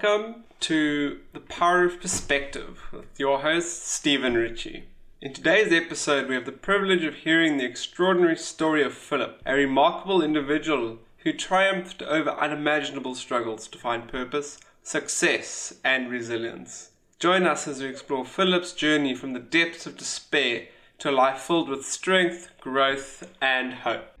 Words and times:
Welcome 0.00 0.44
to 0.60 1.18
The 1.32 1.40
Power 1.40 1.84
of 1.84 2.00
Perspective 2.00 2.78
with 2.92 3.18
your 3.18 3.40
host, 3.40 3.84
Stephen 3.84 4.34
Ritchie. 4.34 4.84
In 5.20 5.32
today's 5.32 5.72
episode, 5.72 6.28
we 6.28 6.36
have 6.36 6.44
the 6.44 6.52
privilege 6.52 7.02
of 7.02 7.16
hearing 7.16 7.56
the 7.56 7.64
extraordinary 7.64 8.36
story 8.36 8.84
of 8.84 8.94
Phillip, 8.94 9.42
a 9.44 9.54
remarkable 9.54 10.22
individual 10.22 10.98
who 11.24 11.32
triumphed 11.32 12.00
over 12.02 12.30
unimaginable 12.30 13.16
struggles 13.16 13.66
to 13.66 13.78
find 13.78 14.06
purpose, 14.06 14.60
success, 14.84 15.74
and 15.82 16.08
resilience. 16.08 16.90
Join 17.18 17.44
us 17.44 17.66
as 17.66 17.82
we 17.82 17.88
explore 17.88 18.24
Phillip's 18.24 18.74
journey 18.74 19.16
from 19.16 19.32
the 19.32 19.40
depths 19.40 19.84
of 19.84 19.96
despair 19.96 20.68
to 20.98 21.10
a 21.10 21.12
life 21.12 21.40
filled 21.40 21.68
with 21.68 21.84
strength, 21.84 22.50
growth, 22.60 23.28
and 23.42 23.74
hope. 23.74 24.14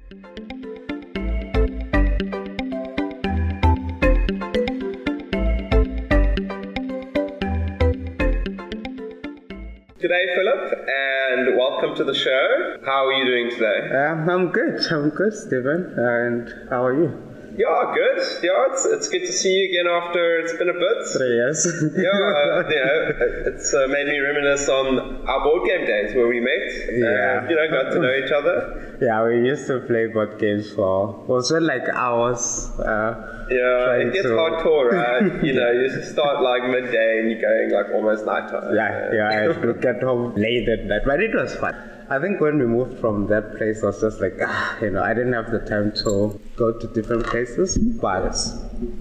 G'day, 10.00 10.32
Phillip, 10.36 10.86
and 10.86 11.58
welcome 11.58 11.96
to 11.96 12.04
the 12.04 12.14
show. 12.14 12.76
How 12.86 13.08
are 13.08 13.12
you 13.14 13.24
doing 13.24 13.50
today? 13.50 13.90
Um, 13.96 14.30
I'm 14.30 14.52
good. 14.52 14.80
I'm 14.92 15.10
good, 15.10 15.34
Stephen. 15.34 15.92
And 15.96 16.70
how 16.70 16.86
are 16.86 16.94
you? 16.94 17.27
Yeah, 17.58 17.92
good. 17.92 18.18
Yeah, 18.44 18.70
it's, 18.70 18.84
it's 18.86 19.08
good 19.08 19.26
to 19.26 19.32
see 19.32 19.50
you 19.50 19.64
again 19.66 19.90
after 19.90 20.38
it's 20.38 20.52
been 20.52 20.68
a 20.68 20.78
bit. 20.78 20.98
Three 21.10 21.34
years. 21.34 21.66
yeah, 21.66 22.06
uh, 22.06 22.62
you 22.70 22.84
know, 22.86 23.50
it's 23.50 23.74
uh, 23.74 23.88
made 23.88 24.06
me 24.06 24.18
reminisce 24.20 24.68
on 24.68 25.26
our 25.26 25.42
board 25.42 25.66
game 25.66 25.84
days 25.84 26.14
where 26.14 26.28
we 26.28 26.38
met. 26.38 26.70
Yeah. 26.86 27.40
And, 27.40 27.50
you 27.50 27.56
know, 27.56 27.66
got 27.68 27.90
to 27.90 27.98
know 27.98 28.14
each 28.14 28.30
other. 28.30 28.98
Yeah, 29.02 29.24
we 29.26 29.44
used 29.44 29.66
to 29.66 29.80
play 29.80 30.06
board 30.06 30.38
games 30.38 30.70
for 30.70 31.18
also 31.26 31.58
like 31.58 31.82
hours. 31.92 32.70
Uh, 32.78 33.46
yeah, 33.50 34.06
it 34.06 34.12
gets 34.12 34.26
to... 34.26 34.38
hardcore, 34.38 34.92
right? 34.94 35.44
you 35.44 35.54
know, 35.54 35.72
you 35.72 35.90
start 36.04 36.40
like 36.40 36.62
midday 36.62 37.18
and 37.18 37.30
you're 37.32 37.40
going 37.40 37.72
like 37.72 37.92
almost 37.92 38.24
nighttime. 38.24 38.72
Yeah, 38.72 39.10
yeah, 39.12 39.28
I 39.28 39.32
had 39.34 39.62
to 39.62 39.74
get 39.74 40.00
home 40.00 40.32
late 40.36 40.68
at 40.68 40.84
night, 40.84 41.02
but 41.04 41.20
it 41.20 41.34
was 41.34 41.56
fun. 41.56 41.74
I 42.10 42.18
think 42.18 42.40
when 42.40 42.58
we 42.58 42.66
moved 42.66 42.98
from 43.00 43.26
that 43.26 43.56
place, 43.56 43.82
I 43.82 43.86
was 43.86 44.00
just 44.00 44.20
like, 44.20 44.34
ah, 44.42 44.78
you 44.80 44.90
know, 44.90 45.02
I 45.02 45.12
didn't 45.12 45.34
have 45.34 45.50
the 45.50 45.58
time 45.58 45.92
to 46.04 46.40
go 46.56 46.72
to 46.72 46.86
different 46.88 47.26
places. 47.26 47.76
But 47.76 48.34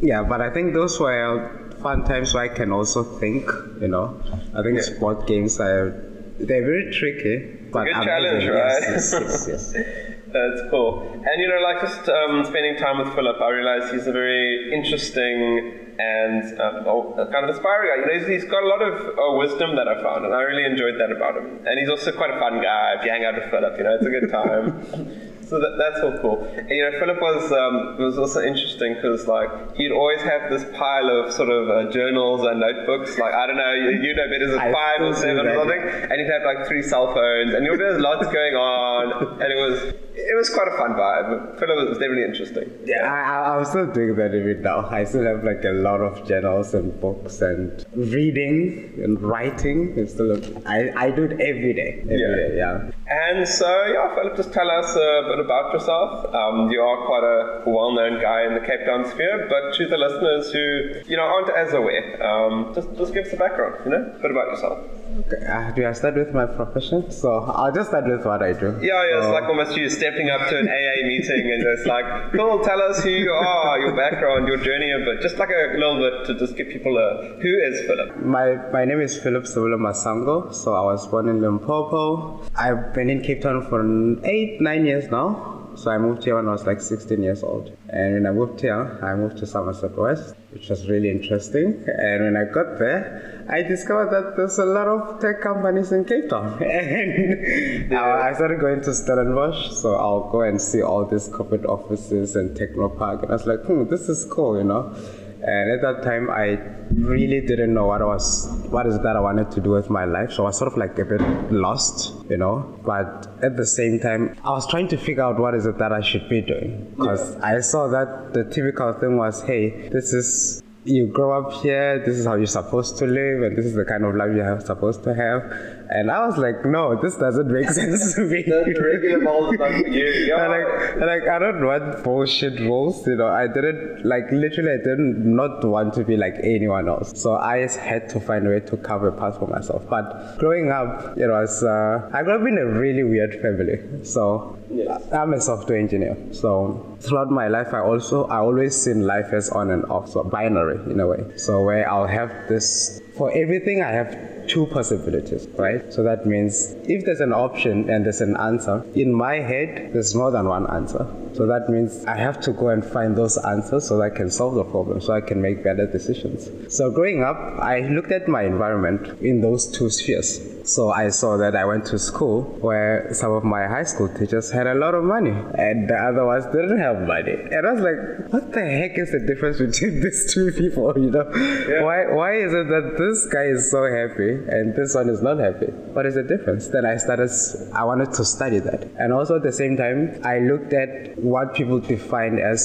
yeah, 0.01 0.23
but 0.23 0.41
I 0.41 0.49
think 0.49 0.73
those 0.73 0.99
were 0.99 1.69
fun 1.81 2.03
times 2.03 2.33
where 2.33 2.43
I 2.43 2.49
can 2.49 2.71
also 2.71 3.03
think, 3.03 3.49
you 3.79 3.87
know. 3.87 4.19
I 4.53 4.61
think 4.61 4.77
yeah. 4.77 4.81
sport 4.81 5.25
games 5.25 5.59
are 5.59 5.91
they're 6.39 6.63
very 6.63 6.91
tricky, 6.91 7.37
but 7.71 7.85
good 7.85 7.93
challenge, 7.93 8.45
right? 8.45 8.81
Yes, 8.81 9.13
yes, 9.13 9.47
yes, 9.47 9.73
yes. 9.73 10.03
That's 10.33 10.61
cool. 10.69 11.07
And 11.13 11.41
you 11.41 11.47
know, 11.47 11.61
like 11.61 11.81
just 11.81 12.09
um, 12.09 12.43
spending 12.45 12.75
time 12.77 12.99
with 12.99 13.13
Phillip, 13.15 13.41
I 13.41 13.49
realized 13.49 13.93
he's 13.93 14.07
a 14.07 14.11
very 14.11 14.73
interesting 14.73 15.87
and 15.99 16.43
um, 16.59 16.83
oh, 16.85 17.13
kind 17.31 17.43
of 17.43 17.49
inspiring 17.49 17.89
guy. 17.89 18.01
You 18.01 18.05
know, 18.07 18.19
he's, 18.19 18.43
he's 18.43 18.49
got 18.51 18.63
a 18.63 18.67
lot 18.67 18.81
of 18.81 18.93
uh, 19.17 19.37
wisdom 19.37 19.75
that 19.75 19.87
I 19.87 20.01
found, 20.01 20.25
and 20.25 20.33
I 20.33 20.41
really 20.41 20.65
enjoyed 20.65 20.99
that 20.99 21.11
about 21.11 21.37
him. 21.37 21.65
And 21.65 21.79
he's 21.79 21.89
also 21.89 22.11
quite 22.11 22.29
a 22.31 22.39
fun 22.39 22.61
guy. 22.61 22.95
If 22.99 23.05
you 23.05 23.11
hang 23.11 23.25
out 23.25 23.35
with 23.35 23.49
Phillip, 23.49 23.77
you 23.77 23.83
know, 23.83 23.95
it's 23.95 24.05
a 24.05 24.09
good 24.09 24.29
time. 24.29 25.33
So 25.47 25.59
that, 25.59 25.77
that's 25.79 26.03
all 26.03 26.17
cool. 26.19 26.43
And, 26.43 26.69
you 26.69 26.83
know, 26.83 26.99
Phillip 26.99 27.21
was 27.21 27.51
um, 27.51 27.97
was 27.97 28.17
also 28.17 28.41
interesting 28.41 28.95
because 28.95 29.27
like 29.27 29.49
he'd 29.75 29.91
always 29.91 30.21
have 30.21 30.49
this 30.49 30.65
pile 30.77 31.09
of 31.09 31.31
sort 31.31 31.49
of 31.49 31.69
uh, 31.69 31.91
journals 31.91 32.45
and 32.45 32.59
notebooks. 32.59 33.17
Like 33.17 33.33
I 33.33 33.47
don't 33.47 33.57
know, 33.57 33.73
you, 33.73 33.91
you 34.01 34.15
know 34.15 34.27
better 34.29 34.47
than 34.51 34.59
five 34.59 35.01
or 35.01 35.13
seven 35.13 35.47
or 35.47 35.55
something. 35.55 35.81
And 36.11 36.19
he'd 36.19 36.31
have 36.31 36.43
like 36.43 36.67
three 36.67 36.83
cell 36.83 37.13
phones, 37.13 37.53
and 37.53 37.65
you 37.65 37.71
know, 37.71 37.77
there's 37.77 38.01
lots 38.01 38.25
going 38.27 38.55
on, 38.55 39.41
and 39.41 39.51
it 39.51 39.55
was 39.55 39.93
it 40.17 40.35
was 40.35 40.49
quite 40.49 40.67
a 40.67 40.77
fun 40.77 40.91
vibe. 40.93 41.59
Phillip 41.59 41.89
was 41.89 41.97
definitely 41.97 42.23
interesting. 42.23 42.69
Yeah, 42.85 43.07
I, 43.07 43.55
I'm 43.55 43.65
still 43.65 43.87
doing 43.91 44.15
that 44.15 44.33
even 44.33 44.61
now. 44.61 44.87
I 44.89 45.03
still 45.03 45.23
have 45.23 45.43
like 45.43 45.63
a 45.63 45.71
lot 45.71 46.01
of 46.01 46.27
journals 46.27 46.73
and 46.73 46.99
books 46.99 47.41
and 47.41 47.85
reading 47.95 48.99
and 49.03 49.21
writing. 49.21 49.93
It's 49.95 50.13
still 50.13 50.31
a, 50.31 50.39
I, 50.65 51.05
I 51.05 51.11
do 51.11 51.23
it 51.23 51.39
every 51.39 51.73
day. 51.73 51.99
Every 52.01 52.19
yeah. 52.19 52.35
Day, 52.35 52.57
yeah. 52.57 52.91
And 53.07 53.47
so 53.47 53.69
yeah, 53.85 54.13
Phillip, 54.15 54.35
just 54.35 54.51
tell 54.51 54.69
us 54.69 54.95
a 54.95 55.36
bit 55.37 55.45
about 55.45 55.73
yourself. 55.73 56.33
Um, 56.33 56.69
you 56.71 56.81
are 56.81 57.05
quite 57.05 57.23
a 57.23 57.69
well-known 57.69 58.21
guy 58.21 58.45
in 58.45 58.53
the 58.53 58.59
Cape 58.59 58.85
Town 58.85 59.05
sphere, 59.09 59.47
but 59.49 59.75
to 59.75 59.87
the 59.87 59.97
listeners 59.97 60.51
who 60.51 61.09
you 61.09 61.17
know 61.17 61.23
aren't 61.23 61.49
as 61.55 61.73
aware, 61.73 62.21
um, 62.23 62.71
just 62.73 62.89
just 62.97 63.13
give 63.13 63.25
us 63.25 63.33
a 63.33 63.37
background, 63.37 63.75
you 63.85 63.91
know, 63.91 64.03
a 64.03 64.19
bit 64.21 64.31
about 64.31 64.47
yourself. 64.47 64.79
Okay. 65.19 65.45
Uh, 65.45 65.71
do 65.71 65.85
I 65.87 65.93
start 65.93 66.15
with 66.15 66.33
my 66.33 66.45
profession? 66.45 67.09
So 67.11 67.39
I'll 67.43 67.73
just 67.73 67.89
start 67.89 68.05
with 68.05 68.25
what 68.25 68.41
I 68.43 68.53
do. 68.53 68.77
Yeah, 68.81 69.01
yeah. 69.09 69.21
So, 69.21 69.27
it's 69.27 69.33
like 69.33 69.49
almost 69.49 69.75
you 69.77 69.89
stepping 69.89 70.29
up 70.29 70.47
to 70.49 70.57
an 70.57 70.67
AA 70.67 71.07
meeting 71.07 71.51
and 71.51 71.63
just 71.63 71.87
like, 71.87 72.05
cool, 72.33 72.63
tell 72.63 72.81
us 72.81 73.03
who 73.03 73.09
you 73.09 73.31
are, 73.31 73.79
your 73.79 73.95
background, 73.95 74.47
your 74.47 74.57
journey 74.57 74.91
a 74.91 74.99
bit, 74.99 75.21
just 75.21 75.37
like 75.37 75.49
a 75.49 75.73
little 75.73 75.97
bit 75.97 76.27
to 76.27 76.35
just 76.37 76.55
give 76.55 76.69
people 76.69 76.97
a 76.97 77.39
who 77.41 77.53
is 77.69 77.81
Phillip. 77.87 78.17
My 78.23 78.55
my 78.71 78.85
name 78.85 79.01
is 79.01 79.17
Phillip 79.17 79.43
Sabula 79.43 79.77
Masango. 79.87 80.53
So 80.53 80.73
I 80.75 80.81
was 80.81 81.07
born 81.07 81.29
in 81.29 81.41
Limpopo. 81.41 82.41
I've 82.55 82.93
been 82.93 83.09
in 83.09 83.21
Cape 83.21 83.41
Town 83.41 83.65
for 83.67 83.81
eight 84.25 84.61
nine 84.61 84.85
years 84.85 85.09
now. 85.09 85.53
So 85.75 85.91
I 85.91 85.99
moved 85.99 86.23
here 86.23 86.35
when 86.35 86.47
I 86.47 86.51
was 86.51 86.65
like 86.65 86.81
16 86.81 87.21
years 87.21 87.43
old. 87.43 87.71
And 87.89 88.13
when 88.15 88.25
I 88.25 88.31
moved 88.31 88.61
here, 88.61 88.99
I 89.03 89.13
moved 89.13 89.37
to 89.37 89.45
Somerset 89.45 89.95
West, 89.95 90.33
which 90.57 90.69
was 90.69 90.87
really 90.89 91.09
interesting. 91.11 91.83
And 91.87 92.23
when 92.23 92.35
I 92.35 92.45
got 92.51 92.79
there, 92.79 93.45
I 93.47 93.61
discovered 93.61 94.09
that 94.11 94.35
there's 94.35 94.57
a 94.57 94.65
lot 94.65 94.87
of 94.87 95.21
tech 95.21 95.41
companies 95.41 95.91
in 95.91 96.03
Cape 96.03 96.29
Town. 96.29 96.61
and 96.63 97.91
yeah. 97.91 98.27
I 98.27 98.33
started 98.33 98.59
going 98.59 98.81
to 98.81 98.93
Stellenbosch, 98.93 99.71
so 99.71 99.93
I'll 99.95 100.31
go 100.31 100.41
and 100.41 100.59
see 100.59 100.81
all 100.81 101.05
these 101.05 101.27
corporate 101.27 101.65
offices 101.65 102.35
and 102.35 102.57
Technopark. 102.57 103.21
And 103.21 103.31
I 103.31 103.35
was 103.35 103.45
like, 103.45 103.61
hmm, 103.65 103.87
this 103.87 104.09
is 104.09 104.25
cool, 104.25 104.57
you 104.57 104.63
know. 104.63 104.95
And 105.41 105.71
at 105.71 105.81
that 105.81 106.03
time, 106.03 106.29
I 106.29 106.59
really 106.93 107.41
didn't 107.45 107.73
know 107.73 107.85
what 107.85 108.01
I 108.01 108.05
was, 108.05 108.47
what 108.69 108.87
is 108.87 108.95
it 108.95 109.03
that 109.03 109.15
I 109.15 109.19
wanted 109.19 109.51
to 109.51 109.61
do 109.61 109.71
with 109.71 109.89
my 109.89 110.05
life. 110.05 110.33
So 110.33 110.43
I 110.43 110.47
was 110.47 110.57
sort 110.57 110.71
of 110.71 110.77
like 110.77 110.97
a 110.99 111.05
bit 111.05 111.21
lost, 111.51 112.13
you 112.29 112.37
know. 112.37 112.79
But 112.83 113.27
at 113.43 113.55
the 113.55 113.65
same 113.65 113.99
time, 113.99 114.35
I 114.43 114.51
was 114.51 114.67
trying 114.67 114.87
to 114.89 114.97
figure 114.97 115.23
out 115.23 115.39
what 115.39 115.53
is 115.53 115.65
it 115.65 115.77
that 115.77 115.91
I 115.91 116.01
should 116.01 116.27
be 116.29 116.41
doing 116.41 116.93
because 116.97 117.35
yeah. 117.35 117.45
I 117.45 117.59
saw 117.61 117.87
that 117.87 118.33
the 118.33 118.43
typical 118.45 118.93
thing 118.93 119.17
was, 119.17 119.41
hey, 119.43 119.89
this 119.89 120.13
is 120.13 120.63
you 120.87 121.07
grow 121.07 121.31
up 121.39 121.61
here, 121.61 121.99
this 121.99 122.17
is 122.17 122.25
how 122.25 122.35
you're 122.35 122.47
supposed 122.47 122.97
to 122.97 123.05
live, 123.05 123.43
and 123.43 123.57
this 123.57 123.65
is 123.65 123.75
the 123.75 123.85
kind 123.85 124.05
of 124.05 124.15
life 124.15 124.33
you're 124.33 124.59
supposed 124.61 125.03
to 125.03 125.13
have. 125.13 125.76
And 125.89 126.11
I 126.11 126.25
was 126.25 126.37
like, 126.37 126.65
no, 126.65 126.99
this 127.01 127.15
doesn't 127.15 127.47
make 127.47 127.69
sense 127.79 128.15
to 128.15 128.21
me. 128.21 128.43
That's 128.47 128.79
regular 128.79 129.21
stuff 129.21 129.55
for 129.57 129.87
you. 129.87 130.05
Yeah. 130.27 130.43
And 130.43 130.51
like, 130.51 130.91
and 130.93 131.05
like, 131.05 131.27
I 131.27 131.39
don't 131.39 131.65
want 131.65 132.03
bullshit 132.03 132.59
rules, 132.59 133.05
you 133.07 133.15
know. 133.15 133.27
I 133.27 133.47
didn't, 133.47 134.05
like, 134.05 134.31
literally, 134.31 134.71
I 134.71 134.77
didn't 134.77 135.35
not 135.35 135.63
want 135.63 135.93
to 135.95 136.03
be 136.03 136.17
like 136.17 136.35
anyone 136.43 136.89
else. 136.89 137.19
So 137.21 137.35
I 137.35 137.67
had 137.67 138.09
to 138.09 138.19
find 138.19 138.47
a 138.47 138.49
way 138.49 138.59
to 138.61 138.77
carve 138.77 139.03
a 139.03 139.11
path 139.11 139.39
for 139.39 139.47
myself. 139.47 139.83
But 139.89 140.37
growing 140.37 140.71
up, 140.71 141.17
you 141.17 141.27
know, 141.27 141.35
uh, 141.35 142.09
I 142.13 142.23
grew 142.23 142.35
up 142.35 142.47
in 142.47 142.57
a 142.57 142.65
really 142.65 143.03
weird 143.03 143.41
family. 143.41 144.03
So 144.03 144.57
yes. 144.69 145.11
I'm 145.11 145.33
a 145.33 145.41
software 145.41 145.77
engineer. 145.77 146.17
So 146.31 146.97
throughout 146.99 147.31
my 147.31 147.47
life, 147.47 147.73
I 147.73 147.79
also, 147.79 148.25
I 148.25 148.37
always 148.37 148.75
seen 148.75 149.05
life 149.05 149.33
as 149.33 149.49
on 149.49 149.71
and 149.71 149.85
off, 149.85 150.09
so 150.09 150.23
binary 150.23 150.79
in 150.91 150.99
a 150.99 151.07
way. 151.07 151.37
So 151.37 151.61
where 151.63 151.89
I'll 151.89 152.07
have 152.07 152.31
this 152.47 153.01
for 153.17 153.31
everything 153.31 153.81
I 153.81 153.91
have 153.91 154.36
two 154.47 154.65
possibilities, 154.67 155.47
right? 155.57 155.93
So 155.93 156.03
that 156.03 156.25
means 156.25 156.75
if 156.83 157.05
there's 157.05 157.19
an 157.19 157.33
option 157.33 157.89
and 157.89 158.05
there's 158.05 158.21
an 158.21 158.37
answer, 158.37 158.85
in 158.95 159.13
my 159.13 159.35
head, 159.35 159.91
there's 159.93 160.15
more 160.15 160.31
than 160.31 160.47
one 160.47 160.69
answer. 160.71 161.05
So 161.33 161.45
that 161.47 161.69
means 161.69 162.05
I 162.05 162.17
have 162.17 162.39
to 162.41 162.51
go 162.51 162.69
and 162.69 162.83
find 162.83 163.15
those 163.15 163.37
answers 163.37 163.87
so 163.87 163.97
that 163.97 164.03
I 164.03 164.09
can 164.09 164.29
solve 164.29 164.55
the 164.55 164.63
problem, 164.63 165.01
so 165.01 165.13
I 165.13 165.21
can 165.21 165.41
make 165.41 165.63
better 165.63 165.85
decisions. 165.85 166.49
So 166.73 166.89
growing 166.89 167.23
up, 167.23 167.37
I 167.59 167.81
looked 167.81 168.11
at 168.11 168.27
my 168.27 168.43
environment 168.43 169.21
in 169.21 169.41
those 169.41 169.67
two 169.67 169.89
spheres. 169.89 170.56
So 170.67 170.91
I 170.91 171.07
saw 171.09 171.37
that 171.37 171.55
I 171.55 171.63
went 171.63 171.85
to 171.87 171.97
school 171.97 172.43
where 172.59 173.07
some 173.13 173.31
of 173.31 173.45
my 173.45 173.67
high 173.67 173.85
school 173.85 174.09
teachers 174.09 174.51
had 174.51 174.67
a 174.67 174.75
lot 174.75 174.95
of 174.95 175.03
money 175.05 175.31
and 175.31 175.89
the 175.89 175.95
other 175.95 176.25
ones 176.25 176.43
didn't 176.47 176.77
have 176.77 177.07
money. 177.07 177.31
And 177.31 177.65
I 177.65 177.71
was 177.71 177.81
like, 177.81 178.33
what 178.33 178.51
the 178.51 178.59
heck 178.59 178.97
is 178.97 179.13
the 179.13 179.19
difference 179.25 179.59
between 179.59 180.01
these 180.03 180.33
two 180.33 180.51
people, 180.51 180.91
you 180.99 181.09
know? 181.09 181.23
Yeah. 181.33 181.83
Why, 181.83 182.11
why 182.13 182.33
is 182.35 182.51
it 182.51 182.67
that 182.67 182.95
this 182.99 183.27
guy 183.31 183.45
is 183.45 183.71
so 183.71 183.87
happy 183.87 184.43
and 184.51 184.75
this 184.75 184.93
one 184.93 185.07
is 185.07 185.21
not 185.21 185.39
happy? 185.39 185.67
What 185.95 186.05
is 186.05 186.15
the 186.15 186.23
difference? 186.23 186.67
Then 186.67 186.85
I 186.85 186.97
started, 186.97 187.31
I 187.73 187.85
wanted 187.85 188.11
to 188.15 188.25
study 188.25 188.59
that. 188.59 188.89
And 188.99 189.13
also 189.13 189.37
at 189.37 189.43
the 189.43 189.53
same 189.53 189.77
time, 189.77 190.19
I 190.25 190.39
looked 190.39 190.73
at 190.73 191.17
what 191.17 191.55
people 191.55 191.79
define 191.79 192.39
as 192.39 192.59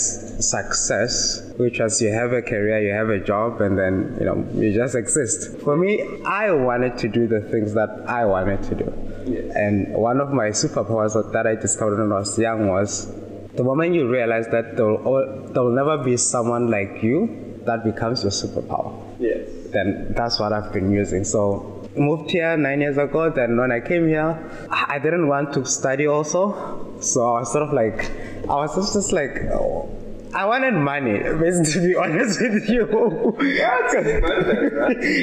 success, 0.45 1.52
which 1.57 1.79
was 1.79 2.01
you 2.01 2.13
have 2.13 2.33
a 2.33 2.43
career, 2.43 2.81
you 2.81 2.93
have 2.93 3.09
a 3.09 3.21
job, 3.21 3.61
and 3.61 3.79
then, 3.79 4.17
you 4.19 4.27
know, 4.27 4.47
you 4.55 4.73
just 4.73 4.95
exist. 4.95 5.59
For 5.61 5.77
me, 5.77 6.23
I 6.25 6.51
wanted 6.53 6.99
to 6.99 7.09
do 7.09 7.27
the 7.27 7.41
things 7.41 7.75
that 7.75 7.91
I 8.07 8.25
wanted 8.25 8.63
to 8.65 8.75
do. 8.75 8.93
Yes. 9.27 9.55
And 9.55 9.95
one 9.95 10.21
of 10.21 10.31
my 10.33 10.49
superpowers 10.49 11.33
that 11.33 11.47
I 11.47 11.55
discovered 11.55 11.99
when 11.99 12.13
I 12.13 12.21
was 12.21 12.39
young 12.39 12.69
was 12.69 13.07
the 13.55 13.63
moment 13.63 13.95
you 13.95 14.09
realize 14.09 14.47
that 14.49 14.77
there 14.77 14.87
will, 14.87 15.49
there 15.53 15.63
will 15.63 15.71
never 15.71 15.99
be 15.99 16.17
someone 16.17 16.71
like 16.71 17.03
you, 17.03 17.61
that 17.65 17.85
becomes 17.85 18.23
your 18.23 18.33
superpower. 18.33 18.99
Yes. 19.21 19.49
Then 19.71 20.15
that's 20.17 20.41
what 20.41 20.53
I've 20.53 20.73
been 20.73 20.91
using. 20.91 21.25
So 21.25 21.89
moved 21.95 22.31
here 22.31 22.57
nine 22.57 22.81
years 22.81 22.99
ago. 22.99 23.31
Then 23.31 23.57
when 23.57 23.71
I 23.71 23.81
came 23.81 24.09
here, 24.09 24.51
I 24.71 24.99
didn't 24.99 25.29
want 25.29 25.53
to 25.55 25.65
study 25.65 26.07
also. 26.07 26.99
So 27.01 27.35
I 27.35 27.41
was 27.41 27.53
sort 27.53 27.69
of 27.69 27.73
like, 27.73 28.11
I 28.49 28.55
was 28.55 28.95
just 28.95 29.13
like, 29.13 29.43
oh, 29.53 29.89
I 30.35 30.47
wanted 30.47 30.75
money, 30.75 31.19
to 31.73 31.81
be 31.81 31.95
honest 31.95 32.41
with 32.41 32.69
you. 32.69 33.37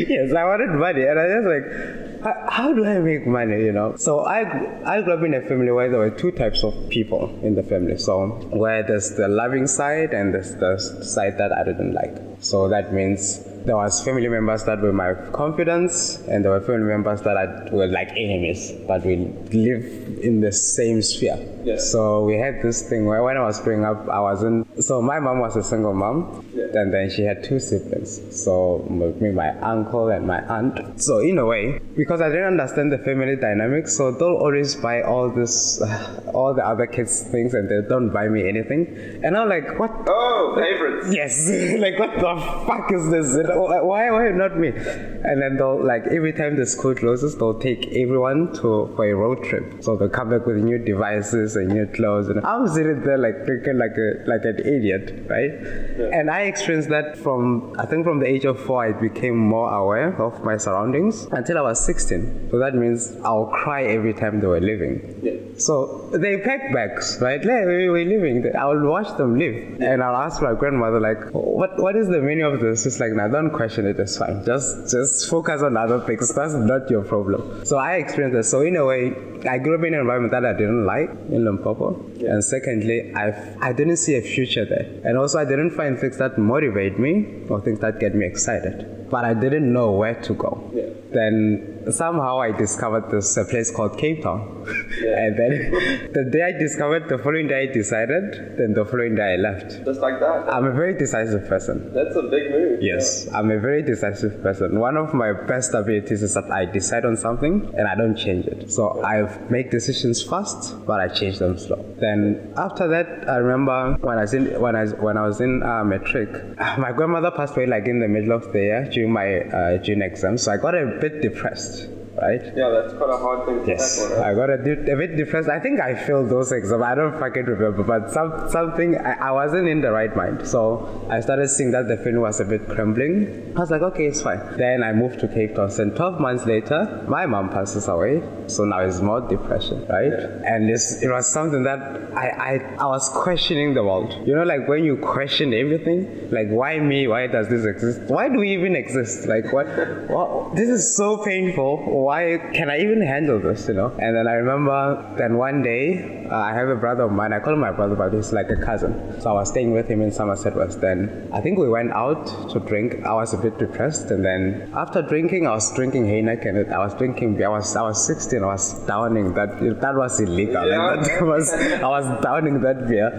yes, 0.07 0.33
I 0.33 0.45
wanted 0.45 0.69
money, 0.69 1.03
and 1.03 1.19
I 1.19 1.25
was 1.39 1.45
like, 1.45 2.51
how, 2.51 2.73
do 2.73 2.85
I 2.85 2.99
make 2.99 3.25
money? 3.25 3.63
You 3.63 3.71
know. 3.71 3.95
So 3.95 4.19
I 4.25 4.41
I 4.85 5.01
grew 5.01 5.13
up 5.13 5.23
in 5.23 5.33
a 5.33 5.41
family 5.41 5.71
where 5.71 5.89
there 5.89 5.99
were 5.99 6.09
two 6.09 6.31
types 6.31 6.63
of 6.63 6.73
people 6.89 7.29
in 7.41 7.55
the 7.55 7.63
family. 7.63 7.97
So 7.97 8.27
where 8.51 8.83
there's 8.83 9.15
the 9.15 9.27
loving 9.27 9.67
side 9.67 10.13
and 10.13 10.33
there's 10.33 10.55
the 10.55 10.77
side 10.77 11.37
that 11.37 11.51
I 11.51 11.63
didn't 11.63 11.93
like. 11.93 12.15
So 12.41 12.69
that 12.69 12.93
means 12.93 13.43
there 13.65 13.75
was 13.75 14.01
family 14.03 14.27
members 14.27 14.63
that 14.63 14.81
were 14.81 14.93
my 14.93 15.13
confidants 15.31 16.19
and 16.27 16.43
there 16.43 16.51
were 16.51 16.61
family 16.61 16.87
members 16.87 17.21
that 17.21 17.37
I 17.37 17.73
were 17.73 17.87
like 17.87 18.09
enemies 18.11 18.71
but 18.87 19.05
we 19.05 19.17
live 19.51 20.19
in 20.23 20.39
the 20.39 20.51
same 20.51 21.01
sphere 21.01 21.37
yeah. 21.63 21.77
so 21.77 22.23
we 22.23 22.35
had 22.35 22.61
this 22.61 22.87
thing 22.87 23.05
where 23.05 23.21
when 23.21 23.35
I 23.35 23.41
was 23.41 23.59
growing 23.59 23.83
up 23.83 24.07
I 24.07 24.21
wasn't 24.21 24.65
so 24.79 25.01
my 25.01 25.19
mom 25.19 25.39
was 25.39 25.55
a 25.55 25.63
single 25.63 25.93
mom 25.93 26.45
yeah. 26.53 26.65
and 26.73 26.93
then 26.93 27.09
she 27.09 27.23
had 27.23 27.43
two 27.43 27.59
siblings. 27.59 28.21
So 28.43 28.85
me 28.89 29.31
my 29.31 29.49
uncle 29.59 30.07
and 30.09 30.25
my 30.25 30.41
aunt. 30.45 31.01
So 31.01 31.19
in 31.19 31.37
a 31.37 31.45
way 31.45 31.79
because 31.97 32.21
I 32.21 32.29
didn't 32.29 32.59
understand 32.59 32.91
the 32.91 32.97
family 32.99 33.35
dynamics 33.35 33.97
so 33.97 34.11
they'll 34.11 34.37
always 34.37 34.75
buy 34.75 35.01
all 35.01 35.29
this 35.29 35.81
uh, 35.81 36.31
all 36.33 36.53
the 36.53 36.65
other 36.65 36.87
kids 36.87 37.23
things 37.23 37.53
and 37.53 37.69
they 37.69 37.87
don't 37.87 38.09
buy 38.09 38.27
me 38.27 38.47
anything. 38.47 39.19
And 39.23 39.35
I'm 39.35 39.49
like 39.49 39.77
what? 39.79 39.91
Oh 40.07 40.55
favorites. 40.57 41.13
Yes. 41.13 41.49
Like 41.79 41.97
what 41.97 42.13
the 42.15 42.35
fuck 42.67 42.91
is 42.91 43.09
this? 43.09 43.47
Why, 43.47 44.11
why 44.11 44.29
not 44.31 44.57
me? 44.57 44.69
And 44.69 45.41
then 45.41 45.57
they'll 45.57 45.83
like 45.83 46.03
every 46.07 46.33
time 46.33 46.55
the 46.55 46.65
school 46.65 46.95
closes, 46.95 47.37
they'll 47.37 47.59
take 47.59 47.87
everyone 47.87 48.53
to 48.55 48.91
for 48.95 49.05
a 49.05 49.13
road 49.13 49.43
trip. 49.43 49.83
So 49.83 49.95
they'll 49.95 50.09
come 50.09 50.29
back 50.29 50.45
with 50.45 50.57
new 50.57 50.77
devices 50.77 51.55
and 51.55 51.69
new 51.69 51.85
clothes, 51.87 52.27
and 52.27 52.45
I'm 52.45 52.67
sitting 52.67 53.01
there 53.01 53.17
like 53.17 53.45
thinking 53.45 53.77
like 53.77 53.95
a 53.97 54.23
like 54.27 54.43
an 54.43 54.59
idiot, 54.77 55.25
right? 55.27 55.51
Yeah. 55.97 56.17
And 56.17 56.29
I 56.29 56.41
experienced 56.51 56.89
that 56.89 57.17
from 57.17 57.75
I 57.77 57.85
think 57.85 58.05
from 58.05 58.19
the 58.19 58.27
age 58.27 58.45
of 58.45 58.59
four, 58.59 58.85
I 58.85 58.91
became 58.91 59.37
more 59.37 59.69
aware 59.73 60.21
of 60.21 60.43
my 60.43 60.57
surroundings 60.57 61.25
until 61.31 61.57
I 61.57 61.61
was 61.61 61.83
16. 61.85 62.49
So 62.51 62.59
that 62.59 62.75
means 62.75 63.15
I'll 63.23 63.47
cry 63.47 63.83
every 63.83 64.13
time 64.13 64.39
they 64.41 64.47
were 64.47 64.59
leaving. 64.59 64.93
Yeah. 65.21 65.33
So 65.57 66.09
they 66.13 66.37
pack 66.37 66.73
bags, 66.73 67.17
right? 67.21 67.43
Like, 67.43 67.65
we 67.65 67.89
were 67.89 68.05
leaving. 68.05 68.55
I 68.55 68.65
will 68.65 68.89
watch 68.89 69.15
them 69.17 69.37
leave, 69.37 69.81
and 69.81 70.01
I'll 70.01 70.15
ask 70.15 70.41
my 70.41 70.53
grandmother 70.53 70.99
like, 70.99 71.21
"What 71.33 71.77
what 71.85 71.95
is 71.95 72.07
the 72.07 72.21
meaning 72.21 72.45
of 72.45 72.59
this?" 72.59 72.85
It's 72.85 72.99
like, 72.99 73.11
"Now 73.11 73.27
don't 73.27 73.51
question 73.51 73.85
it. 73.85 73.99
It's 73.99 74.17
fine. 74.17 74.43
Just 74.45 74.91
just 74.95 75.29
focus 75.29 75.61
on 75.61 75.75
other 75.77 75.99
things. 75.99 76.33
That's 76.33 76.53
not 76.53 76.89
your 76.89 77.03
problem." 77.03 77.65
So 77.65 77.77
I 77.77 77.95
experienced 77.95 78.35
that. 78.37 78.45
So 78.53 78.61
in 78.61 78.75
a 78.77 78.85
way, 78.85 79.03
I 79.47 79.57
grew 79.57 79.75
up 79.75 79.83
in 79.83 79.93
an 79.93 80.01
environment 80.01 80.31
that 80.31 80.45
I 80.45 80.53
didn't 80.53 80.85
like 80.85 81.09
in 81.29 81.45
Limpopo, 81.45 81.87
yeah. 82.15 82.33
and 82.33 82.43
secondly, 82.43 83.13
I've 83.13 83.39
I 83.61 83.73
didn't 83.73 83.97
see 83.97 84.15
a 84.15 84.21
future 84.21 84.48
there, 84.55 84.87
and 85.03 85.17
also 85.17 85.39
I 85.39 85.45
didn't 85.45 85.71
find 85.71 85.97
things 85.99 86.17
that 86.17 86.37
motivate 86.37 86.99
me 86.99 87.43
or 87.49 87.61
things 87.61 87.79
that 87.79 87.99
get 87.99 88.15
me 88.15 88.25
excited. 88.25 89.09
But 89.09 89.25
I 89.25 89.33
didn't 89.33 89.71
know 89.71 89.91
where 89.91 90.15
to 90.21 90.33
go. 90.33 90.71
Yeah. 90.73 90.89
Then 91.11 91.78
somehow 91.93 92.39
I 92.39 92.51
discovered 92.51 93.09
this 93.11 93.35
a 93.37 93.45
place 93.45 93.71
called 93.71 93.97
Cape 93.97 94.23
Town. 94.23 94.65
Yeah. 95.01 95.25
and 95.25 95.39
then 95.39 96.11
the 96.13 96.29
day 96.31 96.43
I 96.43 96.51
discovered, 96.51 97.09
the 97.09 97.17
following 97.17 97.47
day 97.47 97.69
I 97.69 97.73
decided, 97.73 98.57
then 98.57 98.73
the 98.73 98.85
following 98.85 99.15
day 99.15 99.33
I 99.33 99.35
left. 99.37 99.83
Just 99.85 100.01
like 100.01 100.19
that? 100.19 100.51
I'm 100.51 100.65
a 100.65 100.71
very 100.71 100.97
decisive 100.97 101.47
person. 101.47 101.93
That's 101.93 102.15
a 102.15 102.23
big 102.23 102.51
move. 102.51 102.81
Yes, 102.81 103.25
yeah. 103.25 103.37
I'm 103.37 103.51
a 103.51 103.59
very 103.59 103.81
decisive 103.81 104.41
person. 104.41 104.79
One 104.79 104.97
of 104.97 105.13
my 105.13 105.33
best 105.33 105.73
abilities 105.73 106.23
is 106.23 106.33
that 106.33 106.49
I 106.51 106.65
decide 106.65 107.05
on 107.05 107.17
something 107.17 107.73
and 107.77 107.87
I 107.87 107.95
don't 107.95 108.15
change 108.15 108.45
it. 108.47 108.71
So 108.71 109.03
I 109.03 109.39
make 109.49 109.71
decisions 109.71 110.21
fast, 110.21 110.85
but 110.85 110.99
I 110.99 111.07
change 111.07 111.39
them 111.39 111.57
slow. 111.57 111.83
Then 111.99 112.53
after 112.57 112.87
that, 112.87 113.29
I 113.29 113.37
remember 113.37 113.97
when 114.01 114.17
I 114.17 114.21
was 114.21 114.33
in 114.33 114.59
when 114.59 114.75
I 114.75 114.85
when 114.87 115.17
I 115.17 115.25
was 115.25 115.41
in 115.41 115.63
uh, 115.63 115.83
matric, 115.83 116.29
my 116.77 116.91
grandmother 116.91 117.31
passed 117.31 117.55
away 117.55 117.67
like 117.67 117.87
in 117.87 117.99
the 117.99 118.07
middle 118.07 118.33
of 118.33 118.51
the 118.53 118.59
year 118.59 118.89
during 118.91 119.11
my 119.11 119.39
uh, 119.41 119.77
June 119.77 120.01
exam, 120.01 120.37
so 120.37 120.51
I 120.51 120.57
got 120.57 120.75
a 120.75 120.97
bit 120.99 121.21
depressed 121.21 121.78
right? 122.21 122.41
Yeah, 122.55 122.69
that's 122.69 122.93
quite 122.93 123.09
a 123.09 123.17
hard 123.17 123.45
thing 123.45 123.63
to 123.63 123.67
yes. 123.67 124.01
tackle, 124.01 124.17
right? 124.17 124.31
I 124.31 124.33
got 124.33 124.49
a, 124.49 124.55
a 124.55 124.97
bit 124.97 125.15
depressed. 125.15 125.49
I 125.49 125.59
think 125.59 125.79
I 125.79 125.95
failed 125.95 126.29
those 126.29 126.51
exams. 126.51 126.83
I 126.83 126.95
don't 126.95 127.17
fucking 127.19 127.45
remember, 127.45 127.83
but 127.83 128.11
some 128.11 128.49
something 128.49 128.97
I, 128.97 129.29
I, 129.29 129.31
wasn't 129.31 129.67
in 129.67 129.81
the 129.81 129.91
right 129.91 130.15
mind. 130.15 130.47
So 130.47 131.07
I 131.09 131.19
started 131.19 131.49
seeing 131.49 131.71
that 131.71 131.87
the 131.87 131.97
film 131.97 132.21
was 132.21 132.39
a 132.39 132.45
bit 132.45 132.67
crumbling. 132.69 133.53
I 133.55 133.59
was 133.59 133.71
like, 133.71 133.81
okay, 133.81 134.05
it's 134.05 134.21
fine. 134.21 134.39
Then 134.57 134.83
I 134.83 134.93
moved 134.93 135.19
to 135.21 135.27
Cape 135.27 135.55
Town. 135.55 135.69
And 135.79 135.95
12 135.95 136.19
months 136.19 136.45
later, 136.45 137.05
my 137.07 137.25
mom 137.25 137.49
passes 137.49 137.87
away. 137.87 138.21
So 138.47 138.63
now 138.65 138.79
it's 138.79 139.01
more 139.01 139.21
depression, 139.21 139.85
right? 139.87 140.11
Yeah. 140.11 140.53
And 140.53 140.69
it 140.69 141.09
was 141.09 141.31
something 141.31 141.63
that 141.63 141.79
I, 142.15 142.27
I 142.29 142.75
I 142.79 142.85
was 142.85 143.09
questioning 143.09 143.73
the 143.73 143.83
world. 143.83 144.15
You 144.25 144.35
know, 144.35 144.43
like 144.43 144.67
when 144.67 144.83
you 144.83 144.97
question 144.97 145.53
everything, 145.53 146.29
like 146.31 146.49
why 146.49 146.79
me? 146.79 147.07
Why 147.07 147.27
does 147.27 147.47
this 147.47 147.65
exist? 147.65 148.01
Why 148.09 148.29
do 148.29 148.39
we 148.39 148.53
even 148.53 148.75
exist? 148.75 149.27
Like 149.27 149.51
what? 149.53 149.67
what 150.09 150.55
this 150.55 150.69
is 150.69 150.95
so 150.95 151.23
painful 151.23 151.77
why 152.09 152.21
can 152.57 152.67
I 152.73 152.77
even 152.79 153.01
handle 153.01 153.39
this, 153.39 153.67
you 153.67 153.75
know? 153.75 153.89
And 154.03 154.11
then 154.15 154.27
I 154.27 154.35
remember 154.43 154.79
then 155.19 155.37
one 155.37 155.61
day, 155.61 155.83
uh, 156.31 156.49
I 156.49 156.53
have 156.59 156.69
a 156.69 156.75
brother 156.75 157.03
of 157.03 157.11
mine, 157.11 157.33
I 157.33 157.39
call 157.39 157.53
him 157.53 157.59
my 157.59 157.71
brother, 157.71 157.95
but 157.95 158.13
he's 158.13 158.31
like 158.33 158.49
a 158.49 158.59
cousin. 158.67 158.91
So 159.21 159.29
I 159.31 159.33
was 159.33 159.49
staying 159.49 159.73
with 159.77 159.87
him 159.87 160.01
in 160.01 160.11
Somerset 160.11 160.55
West. 160.55 160.81
Then 160.81 161.29
I 161.31 161.39
think 161.41 161.59
we 161.59 161.69
went 161.77 161.91
out 161.91 162.23
to 162.51 162.59
drink. 162.71 163.05
I 163.05 163.13
was 163.13 163.33
a 163.33 163.37
bit 163.45 163.59
depressed. 163.59 164.09
And 164.13 164.25
then 164.25 164.71
after 164.83 165.03
drinking, 165.03 165.45
I 165.45 165.53
was 165.59 165.67
drinking 165.75 166.05
Heineken. 166.11 166.71
I 166.71 166.79
was 166.85 166.95
drinking 166.95 167.35
beer. 167.37 167.49
I 167.51 167.57
was, 167.57 167.75
I 167.75 167.83
was 167.83 168.03
16. 168.07 168.43
I 168.43 168.47
was 168.47 168.65
downing 168.91 169.33
that. 169.35 169.51
That 169.85 169.95
was 170.03 170.19
illegal. 170.19 170.65
Yeah. 170.67 170.95
That 171.19 171.25
was, 171.33 171.53
I 171.53 171.89
was 171.97 172.05
downing 172.23 172.61
that 172.61 172.87
beer. 172.87 173.09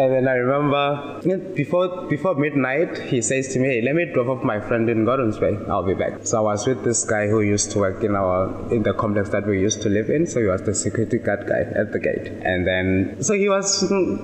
And 0.00 0.08
then 0.14 0.28
I 0.28 0.36
remember 0.44 1.20
before, 1.54 2.06
before 2.08 2.34
midnight, 2.34 2.98
he 3.12 3.20
says 3.20 3.52
to 3.52 3.58
me, 3.58 3.68
hey, 3.72 3.80
let 3.82 3.94
me 3.94 4.06
drop 4.14 4.28
off 4.28 4.42
my 4.42 4.58
friend 4.68 4.88
in 4.88 5.04
Gordon's 5.04 5.38
Bay. 5.38 5.54
I'll 5.68 5.88
be 5.92 5.94
back. 5.94 6.26
So 6.30 6.38
I 6.38 6.44
was 6.52 6.66
with 6.66 6.84
this 6.84 7.04
guy 7.04 7.26
who 7.26 7.40
used 7.40 7.70
to 7.72 7.78
work 7.78 8.02
in 8.04 8.14
our 8.14 8.27
in 8.70 8.82
the 8.82 8.94
complex 8.94 9.28
that 9.30 9.46
we 9.46 9.60
used 9.60 9.82
to 9.82 9.88
live 9.88 10.10
in. 10.10 10.26
So 10.26 10.40
he 10.40 10.46
was 10.46 10.62
the 10.62 10.74
security 10.74 11.18
guard 11.18 11.46
guy 11.46 11.62
at 11.80 11.92
the 11.92 11.98
gate. 11.98 12.28
And 12.44 12.66
then, 12.66 13.22
so 13.22 13.34
he 13.34 13.48
was, 13.48 13.80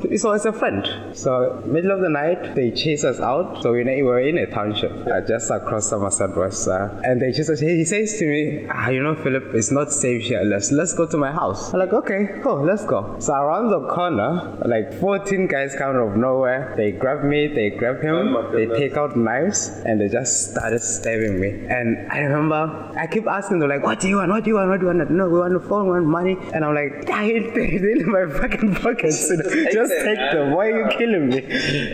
he 0.09 0.19
saw 0.19 0.33
us 0.33 0.45
a 0.45 0.53
friend. 0.53 1.17
So 1.17 1.63
middle 1.67 1.93
of 1.93 2.01
the 2.01 2.09
night, 2.09 2.55
they 2.55 2.71
chase 2.71 3.05
us 3.05 3.21
out. 3.21 3.63
So 3.63 3.73
we 3.73 4.03
were 4.03 4.21
in 4.21 4.39
a 4.39 4.47
township 4.47 4.93
uh, 5.07 5.21
just 5.23 5.51
across 5.51 5.89
Somerset 5.89 6.37
West. 6.37 6.69
Uh, 6.69 7.01
and 7.05 7.21
they 7.21 7.33
chase 7.33 7.51
us. 7.51 7.61
He 7.61 7.85
says 7.85 8.19
to 8.19 8.27
me, 8.27 8.67
ah, 8.71 8.89
you 8.89 9.03
know, 9.03 9.15
Phillip, 9.15 9.55
it's 9.55 9.71
not 9.71 9.93
safe 9.93 10.23
here. 10.23 10.43
Let's, 10.43 10.71
let's 10.73 10.95
go 10.95 11.07
to 11.07 11.17
my 11.17 11.33
house. 11.33 11.73
I'm 11.73 11.81
like, 11.81 11.93
okay, 11.93 12.41
cool, 12.43 12.65
let's 12.65 12.85
go. 12.85 13.17
So 13.19 13.35
around 13.35 13.71
the 13.71 13.87
corner, 13.89 14.59
like 14.65 14.93
14 15.01 15.47
guys 15.47 15.75
come 15.77 15.97
out 15.97 16.09
of 16.09 16.17
nowhere. 16.17 16.75
They 16.77 16.93
grab 16.93 17.25
me, 17.25 17.49
they 17.49 17.71
grab 17.71 18.01
him, 18.01 18.37
oh 18.37 18.51
they 18.53 18.67
take 18.67 18.97
out 18.97 19.17
knives, 19.17 19.69
and 19.85 20.01
they 20.01 20.09
just 20.09 20.53
started 20.53 20.81
stabbing 20.81 21.41
me. 21.41 21.67
And 21.69 22.11
I 22.11 22.19
remember, 22.21 22.93
I 22.97 23.07
keep 23.07 23.27
asking 23.27 23.59
them, 23.59 23.69
like, 23.69 23.83
what 23.95 24.01
do 24.01 24.09
you 24.09 24.17
want? 24.17 24.31
What 24.33 24.43
do 24.43 24.51
you 24.51 24.57
want? 24.57 24.71
What 24.71 24.81
do 24.81 24.87
you 24.87 24.93
want? 24.93 25.11
No, 25.11 25.29
we 25.29 25.39
want 25.39 25.53
the 25.55 25.69
phone, 25.69 25.85
we 25.85 25.93
want 25.93 26.07
money. 26.07 26.37
And 26.53 26.65
I'm 26.65 26.75
like, 26.75 27.09
I 27.21 27.27
hate 27.27 27.57
in 27.57 28.11
my 28.11 28.27
fucking 28.27 28.75
pockets. 28.75 29.31
You 29.35 29.37
know? 29.37 29.71
Just 29.73 29.93
take 30.05 30.19
them. 30.33 30.53
Why 30.53 30.67
are 30.67 30.91
you 30.91 30.99
killing 30.99 31.29
me? 31.29 31.43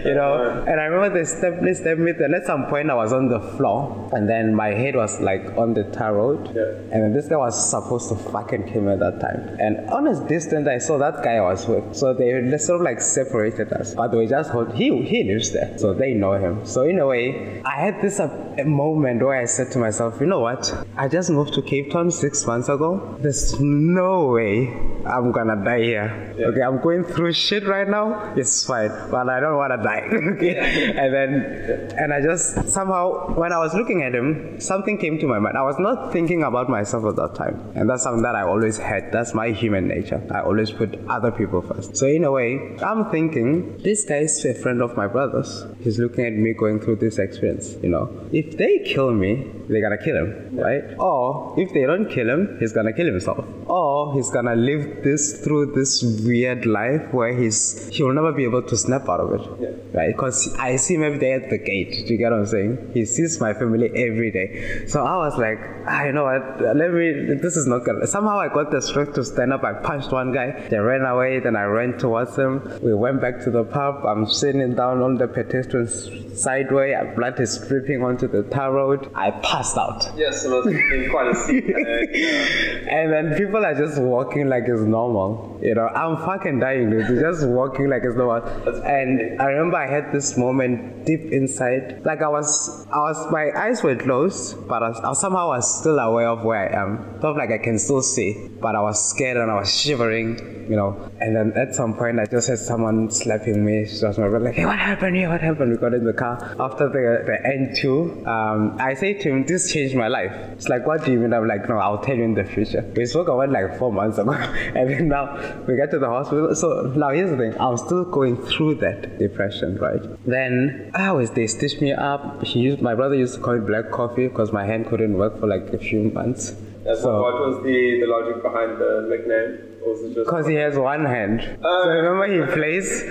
You 0.09 0.14
know? 0.14 0.64
And 0.66 0.80
I 0.80 0.85
remember 0.85 1.19
they 1.19 1.25
stepped 1.26 1.62
me, 1.62 1.75
stepped 1.75 2.00
me. 2.00 2.12
And 2.12 2.35
at 2.35 2.47
some 2.47 2.66
point, 2.66 2.90
I 2.90 2.95
was 2.95 3.12
on 3.12 3.28
the 3.28 3.40
floor. 3.40 4.11
And 4.14 4.28
then 4.28 4.54
my 4.54 4.69
head 4.69 4.97
was 4.97 5.21
like 5.21 5.45
on 5.59 5.75
the 5.75 5.85
tar 5.85 6.14
road. 6.14 6.50
Yeah. 6.54 6.62
And 6.92 7.02
then 7.02 7.12
this 7.12 7.28
guy 7.28 7.37
was 7.37 7.54
supposed 7.71 8.09
to 8.09 8.16
fucking 8.16 8.69
kill 8.73 8.83
me 8.83 8.92
at 8.92 9.00
that 9.00 9.21
time. 9.21 9.57
And 9.61 9.88
on 9.90 10.07
his 10.07 10.21
distance, 10.21 10.69
I 10.69 10.78
saw 10.78 10.97
that 10.99 11.23
guy 11.23 11.37
I 11.37 11.42
was 11.42 11.66
with. 11.66 11.95
So 11.95 12.14
they 12.14 12.30
sort 12.57 12.80
of 12.80 12.85
like 12.85 13.00
separated 13.00 13.73
us. 13.75 13.95
But 13.95 14.16
we 14.16 14.26
just 14.26 14.50
hold, 14.50 14.75
he, 14.75 15.02
he 15.02 15.25
lives 15.25 15.52
there. 15.52 15.76
So 15.76 15.92
they 15.92 16.14
know 16.14 16.33
him. 16.33 16.64
So 16.64 16.83
in 16.83 16.99
a 16.99 17.07
way, 17.07 17.61
I 17.64 17.76
had 17.78 18.00
this 18.00 18.21
uh, 18.21 18.28
moment 18.64 19.23
where 19.23 19.37
I 19.37 19.45
said 19.45 19.71
to 19.73 19.78
myself, 19.78 20.19
you 20.21 20.26
know 20.26 20.40
what? 20.40 20.73
I 20.97 21.09
just 21.09 21.30
moved 21.30 21.54
to 21.54 21.62
Cape 21.62 21.89
Six 21.90 22.47
months 22.47 22.68
ago, 22.68 23.16
there's 23.20 23.59
no 23.59 24.28
way 24.28 24.68
I'm 25.04 25.32
gonna 25.32 25.56
die 25.64 25.82
here. 25.82 26.35
Yeah. 26.38 26.47
Okay, 26.47 26.62
I'm 26.62 26.80
going 26.80 27.02
through 27.02 27.32
shit 27.32 27.66
right 27.66 27.88
now. 27.88 28.32
It's 28.37 28.64
fine, 28.64 28.90
but 29.11 29.28
I 29.28 29.40
don't 29.40 29.56
wanna 29.56 29.82
die. 29.82 30.09
okay, 30.35 30.94
and 30.97 31.12
then 31.12 31.92
and 31.99 32.14
I 32.14 32.20
just 32.20 32.68
somehow 32.68 33.35
when 33.35 33.52
I 33.52 33.59
was 33.59 33.75
looking 33.75 34.02
at 34.02 34.14
him, 34.14 34.61
something 34.61 34.99
came 34.99 35.18
to 35.18 35.26
my 35.26 35.40
mind. 35.40 35.59
I 35.59 35.62
was 35.62 35.80
not 35.80 36.12
thinking 36.12 36.44
about 36.44 36.68
myself 36.68 37.04
at 37.06 37.16
that 37.16 37.35
time, 37.35 37.73
and 37.75 37.90
that's 37.90 38.04
something 38.04 38.23
that 38.23 38.37
I 38.37 38.42
always 38.42 38.78
had. 38.78 39.11
That's 39.11 39.35
my 39.35 39.50
human 39.50 39.88
nature. 39.88 40.23
I 40.30 40.42
always 40.42 40.70
put 40.70 40.97
other 41.09 41.32
people 41.32 41.61
first. 41.61 41.97
So 41.97 42.06
in 42.06 42.23
a 42.23 42.30
way, 42.30 42.76
I'm 42.82 43.11
thinking 43.11 43.78
this 43.78 44.04
guy 44.04 44.18
is 44.28 44.44
a 44.44 44.54
friend 44.54 44.80
of 44.80 44.97
my 44.97 45.09
brother's. 45.09 45.66
He's 45.80 45.99
looking 45.99 46.25
at 46.25 46.35
me 46.35 46.52
going 46.52 46.78
through 46.80 46.97
this 46.97 47.18
experience. 47.18 47.76
You 47.82 47.88
know, 47.88 48.28
if 48.32 48.56
they 48.56 48.78
kill 48.87 49.12
me, 49.12 49.50
they're 49.68 49.82
gonna 49.82 50.02
kill 50.02 50.16
him, 50.16 50.56
right? 50.56 50.85
Or 50.99 51.54
if 51.59 51.73
they 51.73 51.79
they 51.80 51.87
don't 51.87 52.10
kill 52.10 52.28
him, 52.28 52.42
he's 52.60 52.72
gonna 52.72 52.92
kill 52.92 53.06
himself. 53.06 53.44
Or 53.66 54.12
he's 54.14 54.30
gonna 54.30 54.54
live 54.54 55.02
this 55.02 55.40
through 55.42 55.72
this 55.78 55.92
weird 56.26 56.66
life 56.66 57.12
where 57.18 57.32
he's 57.40 57.88
he'll 57.88 58.12
never 58.12 58.32
be 58.32 58.44
able 58.44 58.62
to 58.70 58.76
snap 58.76 59.08
out 59.08 59.20
of 59.20 59.30
it. 59.37 59.44
Yeah. 59.64 59.99
Right? 59.99 60.12
Because 60.14 60.54
I 60.58 60.76
see 60.76 60.94
him 60.96 61.04
every 61.04 61.18
day 61.18 61.32
at 61.32 61.49
the 61.49 61.58
gate. 61.58 61.92
Do 62.06 62.12
you 62.12 62.18
get 62.18 62.32
what 62.32 62.40
I'm 62.40 62.46
saying? 62.46 62.90
He 62.92 63.04
sees 63.06 63.40
my 63.40 63.52
family 63.54 63.90
every 64.06 64.30
day. 64.30 64.87
So 64.87 65.04
I 65.04 65.16
was 65.25 65.38
like, 65.38 65.58
ah, 65.87 66.04
you 66.04 66.12
know 66.12 66.25
what? 66.25 66.60
Let 66.60 66.92
me. 66.92 67.34
This 67.46 67.56
is 67.56 67.66
not 67.66 67.87
gonna. 67.87 68.06
Somehow 68.06 68.38
I 68.38 68.49
got 68.49 68.70
the 68.70 68.82
strength 68.82 69.14
to 69.14 69.25
stand 69.25 69.52
up. 69.54 69.64
I 69.64 69.72
punched 69.72 70.12
one 70.12 70.32
guy. 70.32 70.49
They 70.68 70.78
ran 70.78 71.04
away. 71.14 71.40
Then 71.40 71.56
I 71.56 71.64
ran 71.64 71.96
towards 71.99 72.37
him. 72.37 72.52
We 72.82 72.94
went 72.94 73.20
back 73.20 73.40
to 73.44 73.50
the 73.50 73.64
pub. 73.64 74.04
I'm 74.04 74.26
sitting 74.26 74.75
down 74.75 75.00
on 75.00 75.16
the 75.16 75.28
pedestrian 75.28 75.88
sideway. 76.37 76.88
Blood 77.16 77.40
is 77.40 77.58
dripping 77.68 78.02
onto 78.02 78.28
the 78.28 78.42
tar 78.54 78.72
road. 78.72 79.10
I 79.14 79.30
passed 79.30 79.78
out. 79.78 80.10
Yes, 80.16 80.44
it 80.44 80.50
been 80.90 81.10
quite 81.10 81.28
a 81.28 81.34
scene. 81.34 81.69
And 81.74 83.12
then 83.12 83.34
people 83.36 83.64
are 83.64 83.74
just 83.74 84.00
walking 84.00 84.48
like 84.48 84.64
it's 84.66 84.82
normal. 84.82 85.58
You 85.62 85.74
know, 85.74 85.86
I'm 85.88 86.16
fucking 86.16 86.60
dying. 86.60 86.90
They're 86.90 87.20
just 87.20 87.46
walking 87.46 87.88
like 87.88 88.02
it's 88.04 88.16
normal. 88.16 88.46
And 88.82 89.40
I 89.40 89.46
remember 89.46 89.76
I 89.76 89.86
had 89.86 90.12
this 90.12 90.36
moment 90.36 91.06
deep 91.06 91.32
inside. 91.32 92.04
Like 92.04 92.22
I 92.22 92.28
was, 92.28 92.86
I 92.92 92.98
was, 92.98 93.30
my 93.30 93.50
eyes 93.56 93.82
were 93.82 93.96
closed, 93.96 94.66
but 94.68 94.82
I, 94.82 95.10
I 95.10 95.12
somehow 95.14 95.48
was 95.48 95.80
still 95.80 95.98
aware 95.98 96.28
of 96.28 96.44
where 96.44 96.68
I 96.68 96.82
am. 96.82 97.20
Felt 97.20 97.36
like 97.36 97.50
I 97.50 97.58
can 97.58 97.78
still 97.78 98.02
see, 98.02 98.48
but 98.60 98.74
I 98.74 98.80
was 98.80 99.10
scared 99.10 99.36
and 99.36 99.50
I 99.50 99.54
was 99.54 99.74
shivering 99.74 100.60
you 100.70 100.76
know. 100.76 101.10
And 101.20 101.34
then 101.34 101.52
at 101.56 101.74
some 101.74 101.94
point, 101.94 102.20
I 102.20 102.26
just 102.26 102.48
had 102.48 102.58
someone 102.58 103.10
slapping 103.10 103.64
me. 103.64 103.86
She 103.86 104.04
was 104.06 104.16
my 104.16 104.28
brother, 104.28 104.46
like, 104.46 104.54
hey, 104.54 104.66
what 104.66 104.78
happened 104.78 105.16
here? 105.16 105.28
What 105.28 105.40
happened? 105.40 105.72
We 105.72 105.76
got 105.76 105.94
in 105.94 106.04
the 106.04 106.12
car. 106.12 106.36
After 106.60 106.88
the, 106.88 107.24
the 107.26 107.36
N2, 107.58 108.26
um, 108.26 108.76
I 108.80 108.94
say 108.94 109.14
to 109.14 109.30
him, 109.30 109.44
this 109.46 109.72
changed 109.72 109.96
my 109.96 110.06
life. 110.06 110.32
It's 110.52 110.68
like, 110.68 110.86
what 110.86 111.04
do 111.04 111.10
you 111.10 111.18
mean? 111.18 111.34
I'm 111.34 111.48
like, 111.48 111.60
no, 111.69 111.79
I'll 111.79 111.99
tell 111.99 112.17
you 112.17 112.25
in 112.25 112.35
the 112.35 112.45
future. 112.45 112.83
We 112.97 113.07
spoke 113.07 113.29
about 113.29 113.50
like 113.50 113.79
four 113.79 113.93
months 113.93 114.19
ago. 114.19 114.33
and 114.75 114.90
then 114.90 115.09
now 115.09 115.37
we 115.67 115.76
get 115.76 115.90
to 115.93 115.99
the 115.99 116.09
hospital. 116.09 116.55
So 116.55 116.93
now 116.97 117.11
here's 117.11 117.31
the 117.31 117.37
thing. 117.37 117.55
I'm 117.61 117.76
still 117.76 118.05
going 118.05 118.37
through 118.37 118.76
that 118.76 119.19
depression, 119.19 119.79
right? 119.79 120.00
Then 120.26 120.90
I 120.95 121.09
always, 121.09 121.31
they 121.31 121.47
stitched 121.47 121.81
me 121.81 121.93
up. 121.93 122.43
He 122.43 122.61
used, 122.61 122.81
my 122.81 122.95
brother 122.95 123.14
used 123.14 123.35
to 123.35 123.40
call 123.40 123.55
it 123.55 123.67
black 123.67 123.90
coffee 123.90 124.29
because 124.29 124.52
my 124.52 124.64
hand 124.64 124.88
couldn't 124.88 125.17
work 125.17 125.38
for 125.40 125.47
like 125.47 125.73
a 125.73 125.79
few 125.79 126.11
months. 126.11 126.55
so, 126.85 127.23
what 127.23 127.35
was 127.35 127.62
the, 127.62 128.00
the 128.00 128.07
logic 128.07 128.43
behind 128.43 128.81
the 128.81 129.07
nickname? 129.09 129.69
Because 130.14 130.46
he 130.46 130.54
has 130.54 130.76
one 130.76 131.04
hand. 131.04 131.40
Uh, 131.40 131.84
so 131.84 131.88
remember 131.88 132.26
he 132.26 132.52
plays 132.52 133.02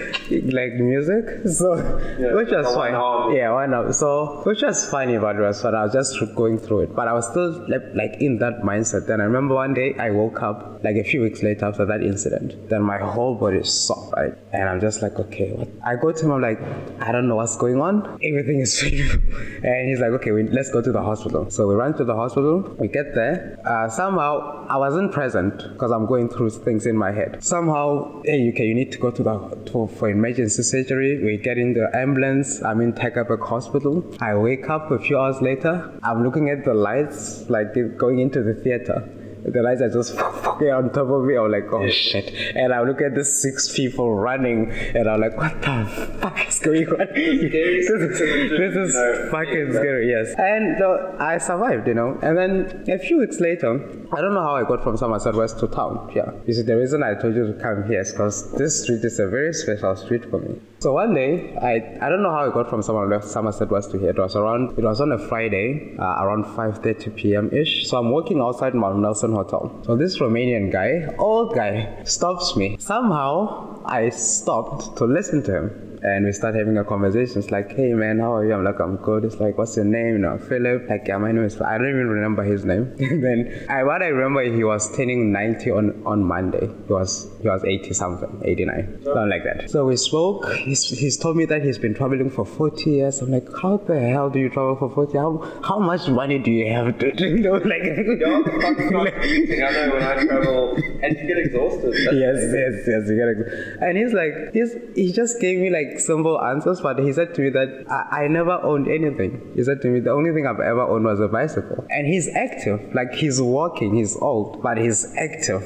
like 0.53 0.73
music, 0.73 1.47
so 1.47 1.75
yeah, 2.19 2.33
which 2.39 2.51
was 2.51 2.73
fine. 2.75 2.93
One 2.93 3.35
yeah, 3.35 3.51
one 3.51 3.73
arm. 3.73 3.91
So 3.93 4.41
which 4.45 4.61
was 4.61 4.89
funny 4.89 5.15
about 5.15 5.37
it 5.37 5.41
was 5.41 5.61
fun. 5.61 5.73
I 5.75 5.83
was 5.83 5.93
just 5.93 6.15
going 6.35 6.59
through 6.59 6.81
it, 6.81 6.95
but 6.95 7.07
I 7.07 7.13
was 7.13 7.27
still 7.27 7.51
like 7.95 8.21
in 8.21 8.37
that 8.39 8.61
mindset. 8.61 9.07
Then 9.07 9.19
I 9.19 9.23
remember 9.23 9.55
one 9.55 9.73
day 9.73 9.95
I 9.97 10.11
woke 10.11 10.41
up 10.43 10.83
like 10.83 10.95
a 10.95 11.03
few 11.03 11.21
weeks 11.21 11.41
later 11.43 11.65
after 11.65 11.85
that 11.85 12.01
incident. 12.03 12.69
Then 12.69 12.83
my 12.83 12.97
whole 12.97 13.35
body 13.35 13.57
is 13.57 13.73
soft, 13.73 14.13
right? 14.15 14.33
And 14.53 14.69
I'm 14.69 14.79
just 14.79 15.01
like, 15.01 15.19
okay, 15.19 15.51
what? 15.51 15.67
I 15.83 15.95
go 15.95 16.11
to 16.11 16.25
him. 16.25 16.31
I'm 16.31 16.41
like, 16.41 16.59
I 17.01 17.11
don't 17.11 17.27
know 17.27 17.35
what's 17.35 17.57
going 17.57 17.81
on. 17.81 18.19
Everything 18.23 18.59
is 18.59 18.79
fine. 18.81 19.63
and 19.63 19.89
he's 19.89 19.99
like, 19.99 20.11
okay, 20.11 20.31
we, 20.31 20.43
let's 20.43 20.71
go 20.71 20.81
to 20.81 20.91
the 20.91 21.01
hospital. 21.01 21.49
So 21.49 21.67
we 21.67 21.75
run 21.75 21.95
to 21.97 22.05
the 22.05 22.15
hospital. 22.15 22.61
We 22.79 22.87
get 22.87 23.15
there. 23.15 23.59
Uh, 23.65 23.89
somehow 23.89 24.67
I 24.69 24.77
wasn't 24.77 25.11
present 25.11 25.57
because 25.73 25.91
I'm 25.91 26.05
going 26.05 26.29
through 26.29 26.51
things 26.63 26.85
in 26.85 26.97
my 26.97 27.11
head. 27.11 27.43
Somehow, 27.43 28.21
hey, 28.25 28.49
okay, 28.49 28.65
you 28.65 28.75
need 28.75 28.91
to 28.91 28.97
go 28.97 29.11
to 29.11 29.23
the 29.23 29.37
to, 29.67 29.87
for 29.87 30.09
emergency 30.09 30.63
surgery. 30.63 31.23
We 31.23 31.37
get 31.37 31.57
in 31.57 31.73
the 31.73 31.89
ambulance. 31.95 32.61
I'm 32.63 32.81
in 32.81 32.93
Tygerberg 32.93 33.47
Hospital. 33.47 34.03
I 34.19 34.35
wake 34.35 34.69
up 34.69 34.91
a 34.91 34.99
few 34.99 35.17
hours 35.17 35.41
later. 35.41 35.91
I'm 36.03 36.23
looking 36.23 36.49
at 36.49 36.65
the 36.65 36.73
lights, 36.73 37.49
like 37.49 37.73
going 37.97 38.19
into 38.19 38.43
the 38.43 38.53
theater 38.53 39.07
the 39.43 39.61
lights 39.61 39.81
are 39.81 39.89
just 39.89 40.15
fucking 40.43 40.69
on 40.69 40.91
top 40.91 41.09
of 41.09 41.23
me. 41.23 41.37
I'm 41.37 41.51
like, 41.51 41.71
oh 41.71 41.89
shit. 41.89 42.33
And 42.55 42.73
I 42.73 42.81
look 42.81 43.01
at 43.01 43.15
the 43.15 43.23
six 43.23 43.75
people 43.75 44.15
running 44.15 44.71
and 44.71 45.09
I'm 45.09 45.21
like, 45.21 45.37
what 45.37 45.61
the 45.61 46.17
fuck 46.21 46.47
is 46.47 46.59
going 46.59 46.87
on? 46.87 47.07
this 47.13 47.89
is, 47.89 48.19
this 48.19 48.75
is 48.75 49.31
fucking 49.31 49.71
scary, 49.71 50.09
yes. 50.09 50.33
And 50.37 50.81
uh, 50.81 51.15
I 51.19 51.37
survived, 51.37 51.87
you 51.87 51.93
know. 51.93 52.17
And 52.21 52.37
then 52.37 52.85
a 52.89 52.99
few 52.99 53.19
weeks 53.19 53.39
later, 53.39 53.79
I 54.11 54.21
don't 54.21 54.33
know 54.33 54.43
how 54.43 54.55
I 54.55 54.63
got 54.63 54.83
from 54.83 54.97
Somerset 54.97 55.35
West 55.35 55.59
to 55.59 55.67
town. 55.67 56.11
Yeah. 56.15 56.31
You 56.45 56.53
see, 56.53 56.63
the 56.63 56.77
reason 56.77 57.03
I 57.03 57.13
told 57.15 57.35
you 57.35 57.47
to 57.47 57.53
come 57.61 57.87
here 57.87 58.01
is 58.01 58.11
because 58.11 58.51
this 58.53 58.83
street 58.83 59.03
is 59.03 59.19
a 59.19 59.27
very 59.27 59.53
special 59.53 59.95
street 59.95 60.29
for 60.29 60.39
me. 60.39 60.59
So 60.79 60.93
one 60.93 61.13
day, 61.13 61.55
I 61.57 62.05
I 62.05 62.09
don't 62.09 62.23
know 62.23 62.31
how 62.31 62.49
I 62.49 62.53
got 62.53 62.69
from 62.69 62.81
Somerset 62.81 63.69
West 63.69 63.91
to 63.91 63.99
here. 63.99 64.11
It 64.11 64.17
was 64.17 64.35
around, 64.35 64.77
it 64.77 64.83
was 64.83 65.01
on 65.01 65.11
a 65.11 65.17
Friday, 65.17 65.95
uh, 65.99 66.23
around 66.23 66.45
5.30 66.45 67.15
p.m. 67.15 67.49
ish. 67.51 67.87
So 67.87 67.97
I'm 67.97 68.11
walking 68.11 68.39
outside 68.39 68.73
Mount 68.73 68.99
Nelson 68.99 69.28
Hotel. 69.33 69.81
So 69.85 69.95
this 69.95 70.19
Romanian 70.19 70.71
guy, 70.71 71.13
old 71.17 71.55
guy, 71.55 72.03
stops 72.03 72.55
me. 72.55 72.77
Somehow, 72.79 73.81
I 73.85 74.09
stopped 74.09 74.97
to 74.97 75.05
listen 75.05 75.43
to 75.43 75.51
him 75.57 75.88
and 76.01 76.25
we 76.25 76.31
start 76.31 76.55
having 76.55 76.77
a 76.77 76.83
conversation. 76.83 77.39
It's 77.39 77.51
like, 77.51 77.71
hey 77.71 77.93
man, 77.93 78.19
how 78.19 78.35
are 78.35 78.45
you? 78.45 78.53
I'm 78.53 78.63
like, 78.63 78.79
I'm 78.79 78.97
good. 78.97 79.25
It's 79.25 79.39
like, 79.39 79.57
what's 79.57 79.75
your 79.75 79.85
name? 79.85 80.13
You 80.13 80.17
know, 80.19 80.37
Phillip. 80.37 80.89
Like, 80.89 81.07
yeah, 81.07 81.17
my 81.17 81.31
name 81.31 81.43
is. 81.43 81.59
I 81.61 81.77
don't 81.77 81.89
even 81.89 82.07
remember 82.07 82.43
his 82.43 82.65
name. 82.65 82.95
then 82.97 83.65
I, 83.69 83.83
what 83.83 84.01
I 84.01 84.07
remember, 84.07 84.41
he 84.43 84.63
was 84.63 84.95
turning 84.95 85.31
90 85.31 85.71
on 85.71 86.03
on 86.05 86.23
Monday. 86.23 86.67
He 86.87 86.93
was 86.93 87.27
he 87.41 87.47
was 87.47 87.63
80 87.63 87.93
something, 87.93 88.41
89, 88.45 89.01
something 89.03 89.29
like 89.29 89.43
that. 89.43 89.69
So 89.69 89.85
we 89.85 89.97
spoke. 89.97 90.51
He's, 90.53 90.87
he's 90.89 91.17
told 91.17 91.35
me 91.35 91.45
that 91.45 91.63
he's 91.63 91.77
been 91.77 91.93
traveling 91.93 92.29
for 92.29 92.45
40 92.45 92.89
years. 92.89 93.21
I'm 93.21 93.31
like, 93.31 93.47
how 93.61 93.77
the 93.77 93.99
hell 93.99 94.29
do 94.29 94.39
you 94.39 94.49
travel 94.49 94.75
for 94.75 94.89
40? 94.89 95.17
How 95.17 95.61
how 95.63 95.79
much 95.79 96.07
money 96.07 96.39
do 96.39 96.51
you 96.51 96.71
have 96.71 96.97
to 96.99 97.13
you 97.17 97.39
know 97.39 97.53
like? 97.53 97.83
yeah, 97.83 99.67
I 99.67 99.71
know 99.71 99.93
when 99.93 100.03
I 100.03 100.23
travel 100.23 100.75
and 101.03 101.17
you 101.17 101.27
get 101.27 101.37
exhausted. 101.37 101.93
Yes, 101.93 102.37
yes, 102.53 102.87
yes, 102.87 103.09
you 103.09 103.15
get 103.15 103.27
exhausted. 103.27 103.77
And 103.81 103.97
he's 103.97 104.13
like, 104.13 104.33
he's 104.53 104.75
he 104.95 105.11
just 105.11 105.39
gave 105.41 105.59
me 105.59 105.69
like 105.69 105.88
like 105.89 105.99
simple 105.99 106.41
answers, 106.41 106.81
but 106.81 106.99
he 106.99 107.11
said 107.13 107.33
to 107.35 107.41
me 107.41 107.49
that 107.49 107.85
I, 107.89 108.23
I, 108.23 108.27
never 108.27 108.51
owned 108.51 108.87
anything. 108.87 109.51
He 109.55 109.63
said 109.63 109.81
to 109.81 109.89
me, 109.89 109.99
the 109.99 110.11
only 110.11 110.31
thing 110.31 110.45
I've 110.47 110.59
ever 110.59 110.81
owned 110.81 111.05
was 111.05 111.19
a 111.19 111.27
bicycle. 111.27 111.85
And 111.89 112.07
he's 112.07 112.27
active, 112.35 112.93
like 112.93 113.13
he's 113.13 113.41
walking, 113.41 113.95
he's 113.95 114.15
old, 114.17 114.61
but 114.61 114.77
he's 114.77 115.05
active. 115.15 115.61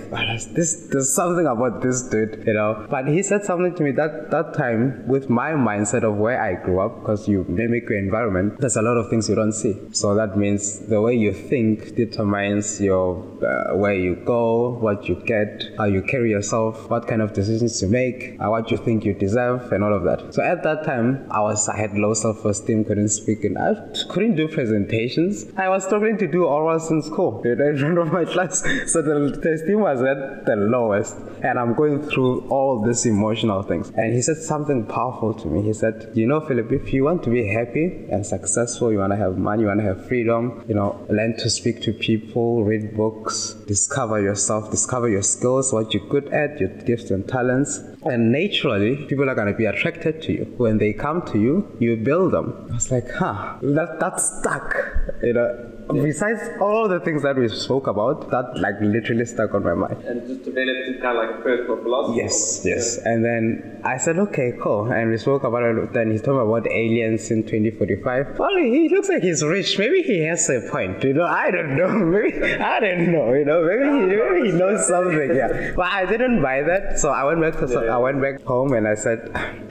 This, 0.54 0.88
there's 0.92 1.14
something 1.14 1.46
about 1.46 1.82
this 1.82 2.04
dude, 2.04 2.44
you 2.46 2.54
know. 2.54 2.88
But 2.90 3.08
he 3.08 3.24
said 3.24 3.44
something 3.44 3.76
to 3.76 3.84
me 3.84 3.92
that 3.92 4.32
that 4.32 4.54
time 4.54 5.08
with 5.08 5.30
my 5.30 5.52
mindset 5.52 6.04
of 6.04 6.16
where 6.16 6.42
I 6.42 6.54
grew 6.64 6.80
up, 6.80 7.02
because 7.02 7.28
you 7.28 7.46
mimic 7.48 7.90
your 7.90 8.00
environment, 8.00 8.60
there's 8.60 8.78
a 8.78 8.82
lot 8.82 8.98
of 8.98 9.10
things 9.10 9.30
you 9.30 9.36
don't 9.36 9.54
see. 9.54 9.76
So 9.92 10.16
that 10.16 10.38
means 10.38 10.80
the 10.88 11.02
way 11.02 11.16
you 11.16 11.34
think 11.34 11.96
determines 11.96 12.80
your 12.80 13.24
uh, 13.44 13.76
where 13.76 13.96
you 13.96 14.16
go, 14.16 14.78
what 14.80 15.08
you 15.08 15.16
get, 15.26 15.64
how 15.78 15.86
you 15.86 16.02
carry 16.02 16.32
yourself, 16.32 16.90
what 16.90 17.08
kind 17.08 17.22
of 17.22 17.34
decisions 17.34 17.82
you 17.82 17.88
make, 17.88 18.38
uh, 18.40 18.50
what 18.50 18.72
you 18.72 18.78
think 18.78 19.06
you 19.06 19.14
deserve, 19.14 19.72
and 19.72 19.84
all 19.84 19.94
of 19.94 20.04
that 20.04 20.13
that. 20.16 20.34
So 20.34 20.44
at 20.44 20.64
that 20.64 20.84
time, 20.84 21.28
I 21.32 21.42
was 21.42 21.68
I 21.70 21.78
had 21.78 21.94
low 21.94 22.14
self-esteem, 22.14 22.86
couldn't 22.86 23.10
speak, 23.10 23.44
and 23.44 23.58
I 23.58 23.74
couldn't 24.10 24.36
do 24.36 24.48
presentations. 24.48 25.46
I 25.58 25.70
was 25.70 25.84
struggling 25.84 26.18
to 26.20 26.28
do 26.28 26.44
orals 26.44 26.90
in 26.92 27.02
school, 27.02 27.42
you 27.46 27.56
know, 27.56 27.70
in 27.70 27.78
front 27.78 27.98
of 27.98 28.12
my 28.12 28.26
class. 28.34 28.62
So 28.88 29.02
the, 29.02 29.38
the 29.42 29.54
esteem 29.54 29.80
was 29.80 30.02
at 30.02 30.46
the 30.46 30.56
lowest, 30.56 31.16
and 31.42 31.60
I'm 31.60 31.74
going 31.74 32.02
through 32.10 32.48
all 32.50 32.84
these 32.84 33.06
emotional 33.06 33.64
things. 33.64 33.92
And 33.96 34.14
he 34.14 34.22
said 34.22 34.38
something 34.38 34.86
powerful 34.86 35.34
to 35.36 35.48
me. 35.48 35.62
He 35.64 35.74
said, 35.74 36.12
"You 36.14 36.28
know, 36.28 36.42
Phillip, 36.42 36.72
if 36.72 36.94
you 36.94 37.04
want 37.06 37.24
to 37.24 37.30
be 37.30 37.48
happy 37.48 38.08
and 38.12 38.26
successful, 38.26 38.92
you 38.92 39.00
want 39.00 39.14
to 39.14 39.18
have 39.18 39.38
money, 39.38 39.62
you 39.64 39.68
want 39.68 39.80
to 39.80 39.86
have 39.86 40.08
freedom, 40.08 40.64
you 40.68 40.76
know, 40.76 41.06
learn 41.10 41.38
to 41.38 41.50
speak 41.50 41.82
to 41.84 41.94
people, 41.94 42.64
read 42.64 42.96
books, 42.96 43.54
discover 43.68 44.22
yourself, 44.22 44.70
discover 44.72 45.10
your 45.10 45.24
skills, 45.24 45.74
what 45.74 45.94
you're 45.94 46.08
good 46.08 46.28
at, 46.34 46.60
your 46.60 46.70
gifts 46.70 47.12
and 47.12 47.28
talents." 47.28 47.80
And 48.06 48.32
naturally, 48.32 48.96
people 49.06 49.30
are 49.30 49.36
going 49.36 49.48
to 49.48 49.54
be 49.54 49.66
attracted 49.66 50.22
to 50.24 50.34
you. 50.34 50.54
When 50.58 50.78
they 50.78 50.94
come 50.94 51.22
to 51.28 51.40
you, 51.40 51.76
you 51.80 51.96
build 51.96 52.34
them. 52.34 52.68
I 52.72 52.76
was 52.76 52.92
like, 52.92 53.10
huh, 53.12 53.58
that, 53.62 54.00
that's 54.00 54.40
stuck. 54.40 54.76
You 55.22 55.34
know, 55.34 55.72
besides 55.92 56.42
all 56.62 56.88
the 56.88 57.00
things 57.00 57.24
that 57.24 57.36
we 57.38 57.48
spoke 57.50 57.88
about, 57.88 58.30
that 58.32 58.58
like 58.58 58.76
literally 58.82 59.26
stuck 59.26 59.54
on 59.54 59.64
my 59.64 59.74
mind. 59.74 60.04
And 60.04 60.28
just 60.28 60.44
developed 60.44 61.02
kind 61.02 61.18
of 61.18 61.24
like 61.24 61.40
a 61.40 61.42
personal 61.42 61.78
philosophy. 61.84 62.18
Yes, 62.18 62.62
yes. 62.64 63.00
Yeah. 63.02 63.12
And 63.12 63.26
then 63.26 63.82
I 63.84 63.98
said, 63.98 64.18
okay, 64.18 64.54
cool. 64.62 64.92
And 64.92 65.12
we 65.12 65.18
spoke 65.18 65.44
about 65.44 65.64
it. 65.64 65.94
Then 65.94 66.12
he 66.12 66.20
told 66.20 66.38
me 66.38 66.44
about 66.44 66.72
aliens 66.72 67.32
in 67.32 67.44
2045. 67.44 68.40
Well, 68.40 68.58
he 68.58 68.90
looks 68.90 69.10
like 69.10 69.24
he's 69.24 69.44
rich. 69.44 69.78
Maybe 69.78 70.02
he 70.02 70.20
has 70.22 70.50
a 70.50 70.62
point. 70.72 71.04
You 71.04 71.14
know, 71.14 71.26
I 71.26 71.52
don't 71.52 71.76
know. 71.76 71.90
Maybe 72.14 72.44
I 72.44 72.80
don't 72.80 73.12
know. 73.12 73.34
You 73.34 73.46
know, 73.46 73.64
maybe 73.64 73.84
he, 73.84 74.16
maybe 74.16 74.52
he 74.52 74.58
knows 74.58 74.88
something. 74.88 75.36
Yeah. 75.36 75.74
But 75.76 75.88
I 75.88 76.06
didn't 76.06 76.42
buy 76.42 76.62
that. 76.62 77.00
So 77.00 77.10
I 77.10 77.24
went 77.24 77.42
back 77.42 77.60
to 77.60 77.68
yeah. 77.74 77.93
I 77.94 77.98
went 77.98 78.20
back 78.20 78.42
home 78.42 78.74
and 78.74 78.88
I 78.88 78.96
said, 78.96 79.20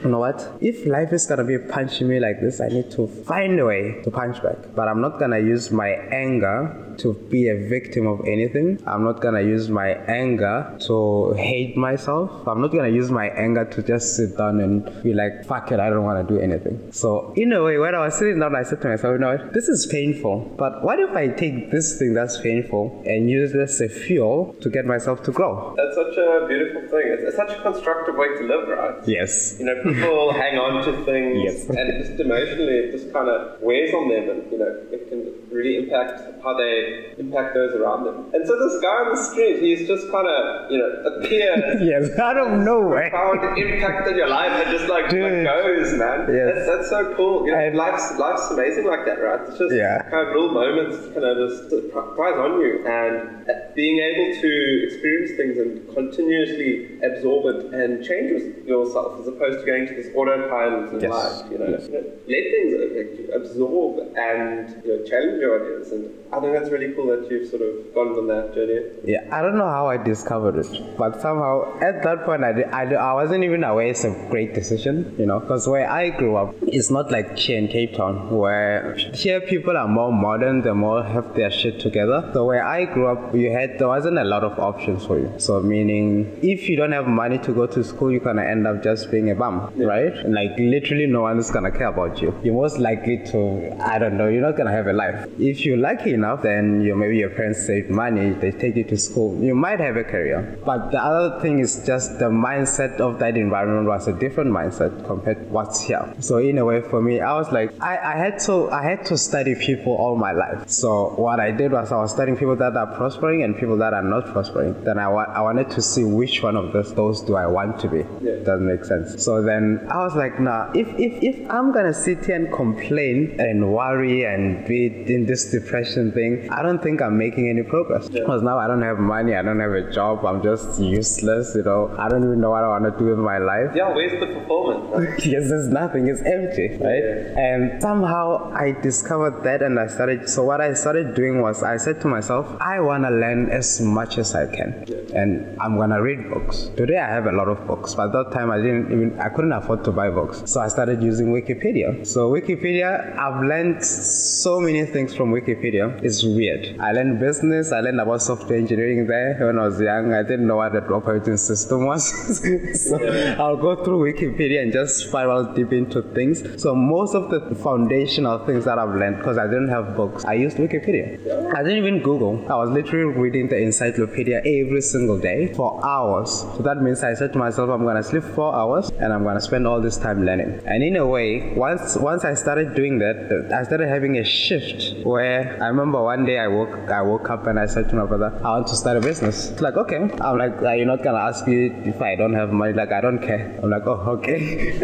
you 0.01 0.09
know 0.09 0.19
what? 0.19 0.49
If 0.61 0.85
life 0.85 1.11
is 1.11 1.25
gonna 1.25 1.43
be 1.43 1.57
punching 1.57 2.07
me 2.07 2.21
like 2.21 2.39
this, 2.39 2.61
I 2.61 2.69
need 2.69 2.89
to 2.91 3.05
find 3.05 3.59
a 3.59 3.65
way 3.65 4.01
to 4.03 4.11
punch 4.11 4.41
back. 4.41 4.59
But 4.73 4.87
I'm 4.87 5.01
not 5.01 5.19
gonna 5.19 5.39
use 5.39 5.71
my 5.71 5.89
anger 5.89 6.83
to 6.99 7.13
be 7.29 7.49
a 7.49 7.55
victim 7.67 8.07
of 8.07 8.21
anything. 8.25 8.81
I'm 8.87 9.03
not 9.03 9.19
gonna 9.19 9.41
use 9.41 9.69
my 9.69 9.89
anger 10.07 10.73
to 10.87 11.33
hate 11.33 11.75
myself. 11.75 12.47
I'm 12.47 12.61
not 12.61 12.71
gonna 12.71 12.95
use 13.01 13.11
my 13.11 13.27
anger 13.27 13.65
to 13.65 13.83
just 13.83 14.15
sit 14.15 14.37
down 14.37 14.61
and 14.61 15.03
be 15.03 15.13
like, 15.13 15.43
fuck 15.45 15.71
it, 15.73 15.79
I 15.81 15.89
don't 15.89 16.03
wanna 16.03 16.23
do 16.23 16.39
anything. 16.39 16.93
So, 16.93 17.33
in 17.35 17.51
a 17.51 17.61
way, 17.61 17.77
when 17.77 17.93
I 17.93 18.05
was 18.05 18.15
sitting 18.15 18.39
down, 18.39 18.55
I 18.55 18.63
said 18.63 18.81
to 18.81 18.87
myself, 18.87 19.13
you 19.13 19.19
know 19.19 19.35
what, 19.35 19.53
this 19.53 19.67
is 19.67 19.85
painful, 19.87 20.55
but 20.57 20.83
what 20.83 20.99
if 20.99 21.11
I 21.11 21.27
take 21.27 21.71
this 21.71 21.97
thing 21.99 22.13
that's 22.13 22.39
painful 22.39 23.03
and 23.05 23.29
use 23.29 23.51
this 23.51 23.81
as 23.81 23.81
a 23.81 23.89
fuel 23.89 24.55
to 24.61 24.69
get 24.69 24.85
myself 24.85 25.23
to 25.23 25.31
grow? 25.31 25.73
That's 25.75 25.95
such 25.95 26.17
a 26.17 26.45
beautiful 26.47 26.81
thing. 26.89 27.05
It's, 27.13 27.23
it's 27.23 27.35
such 27.35 27.57
a 27.57 27.61
constructive 27.61 28.12
way 28.17 28.27
to 28.39 28.43
live, 28.43 28.67
right? 28.67 28.95
Yes. 29.07 29.55
You 29.59 29.65
know, 29.65 29.75
people 29.83 30.33
hang 30.43 30.57
on 30.57 30.83
to 30.85 31.05
things 31.05 31.43
Yes. 31.43 31.69
and 31.69 32.05
just 32.05 32.19
emotionally 32.19 32.77
it 32.87 32.91
just 32.91 33.11
kind 33.13 33.29
of 33.29 33.59
wears 33.61 33.93
on 33.93 34.09
them 34.09 34.29
and, 34.29 34.51
you 34.51 34.57
know, 34.59 34.71
it 34.91 35.09
can 35.09 35.21
really 35.53 35.77
impact 35.83 36.19
how 36.43 36.57
they 36.57 37.13
impact 37.17 37.53
those 37.53 37.73
around 37.75 38.03
them. 38.05 38.29
And 38.33 38.41
so 38.47 38.57
this 38.57 38.81
guy 38.81 38.97
on 39.05 39.15
the 39.15 39.21
street, 39.23 39.61
he's 39.61 39.87
just 39.87 40.09
kind 40.11 40.27
of, 40.27 40.71
you 40.71 40.77
know, 40.79 40.89
appears 41.13 41.81
Yes, 41.93 42.17
out 42.19 42.37
of 42.37 42.59
nowhere. 42.59 43.09
profound 43.09 43.57
impact 43.57 44.07
on 44.07 44.15
your 44.17 44.27
life 44.29 44.51
and 44.51 44.71
just 44.75 44.89
like, 44.89 45.05
like 45.05 45.11
goes, 45.45 45.93
man. 45.93 46.25
Yes. 46.31 46.55
That's, 46.55 46.67
that's 46.67 46.89
so 46.89 47.13
cool. 47.15 47.45
You 47.45 47.53
know, 47.53 47.59
And- 47.59 47.77
life's 47.77 48.17
life's 48.17 48.49
amazing 48.51 48.85
like 48.85 49.05
that, 49.05 49.21
right? 49.21 49.39
It's 49.47 49.57
just 49.57 49.73
Yeah. 49.75 50.01
kind 50.09 50.27
of 50.27 50.33
little 50.33 50.51
moments 50.51 50.97
kind 51.13 51.23
of 51.25 51.37
just 51.49 51.69
surprise 51.69 52.35
on 52.37 52.59
you, 52.61 52.85
and 52.87 53.49
uh, 53.49 53.53
being 53.75 53.99
able 53.99 54.41
to 54.41 54.83
experience 54.87 55.31
things 55.37 55.57
and 55.57 55.87
continuously 55.93 56.99
absorb 57.03 57.45
it 57.55 57.73
and 57.73 58.03
change 58.03 58.31
yourself, 58.65 59.19
as 59.19 59.27
opposed 59.27 59.59
to 59.59 59.65
going 59.65 59.85
to 59.87 59.93
this 59.93 60.09
autopilot 60.15 60.93
in 60.93 60.99
Yes. 61.01 61.11
life. 61.11 61.51
You 61.51 61.57
know, 61.59 61.67
Yes. 61.69 61.87
You 61.87 61.93
know, 61.93 62.03
let 62.27 62.43
things 62.53 62.71
affect 62.81 63.19
you, 63.19 63.25
absorb 63.33 64.15
and 64.17 64.81
you 64.85 64.97
know, 64.97 65.03
challenge 65.05 65.41
your 65.43 65.53
ideas, 65.59 65.91
and 65.91 66.03
I 66.33 66.39
think 66.39 66.53
that's 66.57 66.71
really 66.75 66.93
cool 66.95 67.07
that 67.13 67.29
you've 67.29 67.47
sort 67.49 67.61
of 67.61 67.71
gone 67.93 68.09
on 68.19 68.27
that 68.33 68.53
journey. 68.55 68.79
Yeah, 69.13 69.21
I 69.31 69.41
don't 69.43 69.57
know 69.57 69.69
how 69.77 69.87
I 69.87 69.97
discovered 69.97 70.55
it, 70.63 70.97
but 70.97 71.21
somehow 71.21 71.53
at 71.89 72.01
that 72.03 72.23
point 72.25 72.43
I, 72.43 72.51
di- 72.53 72.71
I, 72.79 72.83
I 72.93 73.13
wasn't 73.13 73.43
even 73.43 73.63
aware 73.63 73.87
it's 73.87 74.03
a 74.03 74.13
great 74.31 74.53
decision, 74.53 75.15
you 75.19 75.25
know, 75.25 75.39
because 75.39 75.67
where 75.67 75.89
I 75.89 76.09
grew 76.09 76.35
up, 76.37 76.55
it's 76.77 76.89
not 76.89 77.11
like 77.11 77.37
here 77.37 77.57
in 77.57 77.67
Cape 77.67 77.95
Town, 77.95 78.15
where 78.35 78.95
here 79.23 79.41
people 79.41 79.77
are 79.77 79.87
more 79.87 80.11
modern, 80.11 80.61
they 80.61 80.71
more 80.71 81.03
have 81.03 81.35
their 81.35 81.51
shit 81.51 81.79
together. 81.79 82.29
So 82.33 82.45
where 82.45 82.65
I 82.65 82.85
grew 82.85 83.07
up, 83.07 83.35
you 83.35 83.51
had 83.51 83.77
there 83.79 83.89
wasn't 83.89 84.17
a 84.17 84.23
lot 84.23 84.43
of 84.43 84.57
options 84.59 85.05
for 85.05 85.19
you. 85.19 85.31
So 85.37 85.59
meaning, 85.61 86.39
if 86.41 86.69
you 86.69 86.75
don't 86.77 86.91
have 86.93 87.07
money 87.07 87.37
to 87.39 87.53
go 87.53 87.67
to 87.67 87.83
school, 87.83 88.11
you're 88.11 88.27
gonna 88.29 88.43
end 88.43 88.65
up 88.65 88.81
just 88.83 89.11
being 89.11 89.29
a 89.29 89.35
bum, 89.35 89.71
right? 89.77 90.13
Like 90.39 90.57
literally, 90.57 91.07
no 91.07 91.21
one 91.21 91.37
is 91.39 91.51
gonna 91.51 91.71
care 91.71 91.87
about 91.87 92.21
you. 92.21 92.33
You're 92.43 92.55
most 92.55 92.79
likely 92.79 93.17
to, 93.31 93.75
I 93.93 93.99
don't 93.99 94.17
know, 94.17 94.27
you're 94.27 94.41
not 94.41 94.57
gonna 94.57 94.71
have 94.71 94.87
a 94.87 94.93
life. 94.93 95.27
If 95.39 95.65
you're 95.65 95.77
lucky 95.77 96.13
enough, 96.13 96.41
then 96.43 96.81
you 96.81 96.95
maybe 96.95 97.17
your 97.17 97.29
parents 97.29 97.65
save 97.65 97.89
money, 97.89 98.31
they 98.31 98.51
take 98.51 98.75
you 98.75 98.83
to 98.85 98.97
school, 98.97 99.41
you 99.41 99.55
might 99.55 99.79
have 99.79 99.95
a 99.97 100.03
career. 100.03 100.59
But 100.65 100.91
the 100.91 101.01
other 101.03 101.39
thing 101.41 101.59
is 101.59 101.83
just 101.85 102.19
the 102.19 102.25
mindset 102.29 102.99
of 102.99 103.19
that 103.19 103.35
environment 103.37 103.87
was 103.87 104.07
a 104.07 104.13
different 104.13 104.51
mindset 104.51 105.05
compared 105.05 105.37
to 105.37 105.43
what's 105.45 105.81
here. 105.81 106.13
So 106.19 106.37
in 106.37 106.57
a 106.57 106.65
way, 106.65 106.81
for 106.81 107.01
me, 107.01 107.19
I 107.21 107.33
was 107.35 107.51
like, 107.51 107.71
I, 107.81 107.97
I 108.13 108.17
had 108.17 108.39
to, 108.41 108.69
I 108.71 108.83
had 108.83 109.05
to 109.07 109.17
study 109.17 109.55
people 109.55 109.93
all 109.93 110.15
my 110.15 110.31
life. 110.31 110.69
So 110.69 111.09
what 111.15 111.39
I 111.39 111.51
did 111.51 111.71
was 111.71 111.91
I 111.91 111.97
was 111.97 112.11
studying 112.11 112.37
people 112.37 112.55
that 112.57 112.75
are 112.75 112.95
prospering 112.95 113.43
and 113.43 113.57
people 113.57 113.77
that 113.77 113.93
are 113.93 114.03
not 114.03 114.27
prospering. 114.27 114.83
Then 114.83 114.99
I, 114.99 115.07
wa- 115.07 115.31
I 115.33 115.41
wanted 115.41 115.69
to 115.71 115.81
see 115.81 116.03
which 116.03 116.43
one 116.43 116.55
of 116.55 116.73
those, 116.73 116.93
those 116.93 117.21
do 117.21 117.35
I 117.35 117.47
want 117.47 117.79
to 117.81 117.87
be. 117.87 118.05
Yeah. 118.21 118.35
Doesn't 118.43 118.67
make 118.67 118.85
sense. 118.85 119.23
So 119.23 119.41
then 119.41 119.87
I 119.89 119.97
was 120.03 120.15
like, 120.15 120.39
nah, 120.39 120.71
if, 120.73 120.87
if, 120.99 121.23
if 121.23 121.49
I'm 121.49 121.71
gonna 121.71 121.93
sit 121.93 122.25
here 122.25 122.35
and 122.35 122.51
complain 122.53 123.35
and 123.39 123.73
worry 123.73 124.25
and 124.25 124.65
be 124.67 124.87
in 125.13 125.22
this 125.25 125.51
depression 125.51 126.11
thing, 126.11 126.49
I 126.51 126.61
don't 126.61 126.81
think 126.81 127.01
I'm 127.01 127.17
making 127.17 127.49
any 127.49 127.63
progress. 127.63 128.09
Because 128.09 128.41
now 128.41 128.57
I 128.57 128.67
don't 128.67 128.81
have 128.81 128.99
money, 128.99 129.35
I 129.35 129.41
don't 129.41 129.59
have 129.59 129.71
a 129.71 129.91
job, 129.91 130.25
I'm 130.25 130.41
just 130.41 130.79
useless, 130.79 131.53
you 131.55 131.63
know. 131.63 131.93
I 131.97 132.09
don't 132.09 132.23
even 132.23 132.39
know 132.41 132.51
what 132.51 132.63
I 132.63 132.67
wanna 132.67 132.97
do 132.97 133.05
with 133.05 133.19
my 133.19 133.37
life. 133.37 133.71
Yeah, 133.75 133.93
where's 133.93 134.11
the 134.19 134.27
fulfillment? 134.27 134.93
right? 134.93 135.25
yes, 135.25 135.49
there's 135.49 135.67
nothing, 135.67 136.07
it's 136.07 136.21
empty, 136.21 136.77
right? 136.77 137.03
And 137.37 137.81
somehow 137.81 138.51
I 138.53 138.71
discovered 138.71 139.43
that 139.43 139.61
and 139.61 139.79
I 139.79 139.87
started. 139.87 140.29
So, 140.29 140.43
what 140.43 140.61
I 140.61 140.73
started 140.73 141.15
doing 141.15 141.41
was 141.41 141.63
I 141.63 141.77
said 141.77 142.01
to 142.01 142.07
myself, 142.07 142.45
I 142.59 142.79
want 142.79 143.03
to 143.03 143.09
learn 143.09 143.49
as 143.49 143.81
much 143.81 144.17
as 144.17 144.35
I 144.35 144.45
can, 144.47 144.85
and 145.13 145.59
I'm 145.59 145.77
gonna 145.77 146.01
read 146.01 146.29
books. 146.29 146.69
Today, 146.75 146.97
I 146.97 147.07
have 147.07 147.25
a 147.25 147.31
lot 147.31 147.47
of 147.47 147.65
books, 147.67 147.95
but 147.95 148.07
at 148.07 148.13
that 148.13 148.31
time 148.31 148.51
I 148.51 148.57
didn't 148.57 148.91
even, 148.91 149.19
I 149.19 149.29
couldn't 149.29 149.53
afford 149.53 149.83
to 149.85 149.91
buy 149.91 150.09
books. 150.09 150.43
So, 150.45 150.61
I 150.61 150.67
started 150.67 151.01
using 151.01 151.27
Wikipedia. 151.33 152.05
So, 152.05 152.31
Wikipedia, 152.31 153.17
I've 153.17 153.43
learned 153.43 153.83
so 153.83 154.59
many 154.59 154.85
things 154.85 155.12
from 155.15 155.31
Wikipedia. 155.31 156.01
It's 156.03 156.23
weird. 156.23 156.77
I 156.79 156.91
learned 156.91 157.19
business, 157.19 157.71
I 157.71 157.81
learned 157.81 157.99
about 157.99 158.21
software 158.21 158.57
engineering 158.57 159.07
there 159.07 159.37
when 159.39 159.59
I 159.59 159.67
was 159.67 159.79
young. 159.79 160.13
I 160.13 160.23
didn't 160.23 160.47
know 160.47 160.57
what 160.57 160.73
the 160.73 160.83
operating 160.93 161.37
system 161.37 161.85
was. 161.85 162.03
so, 162.89 162.97
I'll 163.39 163.57
go 163.57 163.83
through 163.83 164.11
Wikipedia 164.11 164.61
and 164.61 164.71
just 164.71 165.07
spiral 165.07 165.53
deep 165.53 165.73
into 165.73 166.01
things. 166.01 166.61
So 166.61 166.75
most 166.75 167.15
of 167.15 167.29
the 167.29 167.55
foundational 167.55 168.45
things 168.45 168.65
that 168.65 168.77
I've 168.79 168.95
learned, 168.95 169.17
because 169.17 169.37
I 169.37 169.45
didn't 169.45 169.69
have 169.69 169.95
books, 169.95 170.25
I 170.25 170.33
used 170.33 170.57
Wikipedia. 170.57 171.53
I 171.55 171.63
didn't 171.63 171.77
even 171.77 172.01
Google. 172.01 172.45
I 172.49 172.55
was 172.55 172.69
literally 172.69 173.17
reading 173.17 173.47
the 173.49 173.57
encyclopedia 173.57 174.39
every 174.39 174.81
single 174.81 175.19
day 175.19 175.53
for 175.53 175.83
hours. 175.85 176.31
So 176.55 176.63
that 176.63 176.81
means 176.81 177.03
I 177.03 177.13
said 177.13 177.33
to 177.33 177.39
myself, 177.39 177.69
I'm 177.69 177.83
gonna 177.83 178.03
sleep 178.03 178.23
four 178.23 178.53
hours 178.53 178.89
and 178.99 179.13
I'm 179.13 179.23
gonna 179.23 179.41
spend 179.41 179.67
all 179.67 179.81
this 179.81 179.97
time 179.97 180.25
learning. 180.25 180.61
And 180.65 180.83
in 180.83 180.95
a 180.95 181.05
way, 181.05 181.53
once 181.55 181.95
once 181.97 182.25
I 182.25 182.33
started 182.33 182.75
doing 182.75 182.99
that, 182.99 183.51
I 183.53 183.63
started 183.63 183.87
having 183.87 184.17
a 184.17 184.23
shift 184.23 184.92
where 185.03 185.61
I 185.61 185.67
remember 185.67 186.01
one 186.01 186.25
day 186.25 186.39
I 186.39 186.47
woke 186.47 186.89
I 186.89 187.01
woke 187.01 187.29
up 187.29 187.47
and 187.47 187.59
I 187.59 187.65
said 187.65 187.89
to 187.89 187.95
my 187.95 188.05
brother, 188.05 188.39
I 188.43 188.49
want 188.51 188.67
to 188.67 188.75
start 188.75 188.97
a 188.97 189.01
business. 189.01 189.49
It's 189.51 189.61
like 189.61 189.77
okay. 189.77 189.97
I'm 189.97 190.37
like, 190.37 190.61
"Are 190.61 190.75
you 190.75 190.85
not 190.85 191.03
gonna 191.03 191.19
ask 191.19 191.47
me 191.47 191.67
if 191.91 192.01
I 192.01 192.15
don't 192.15 192.33
have 192.33 192.51
money? 192.51 192.73
Like 192.73 192.91
I 192.91 193.01
don't 193.01 193.19
care. 193.19 193.59
I'm 193.61 193.69
like, 193.69 193.85
oh 193.87 193.99
okay. 194.17 194.39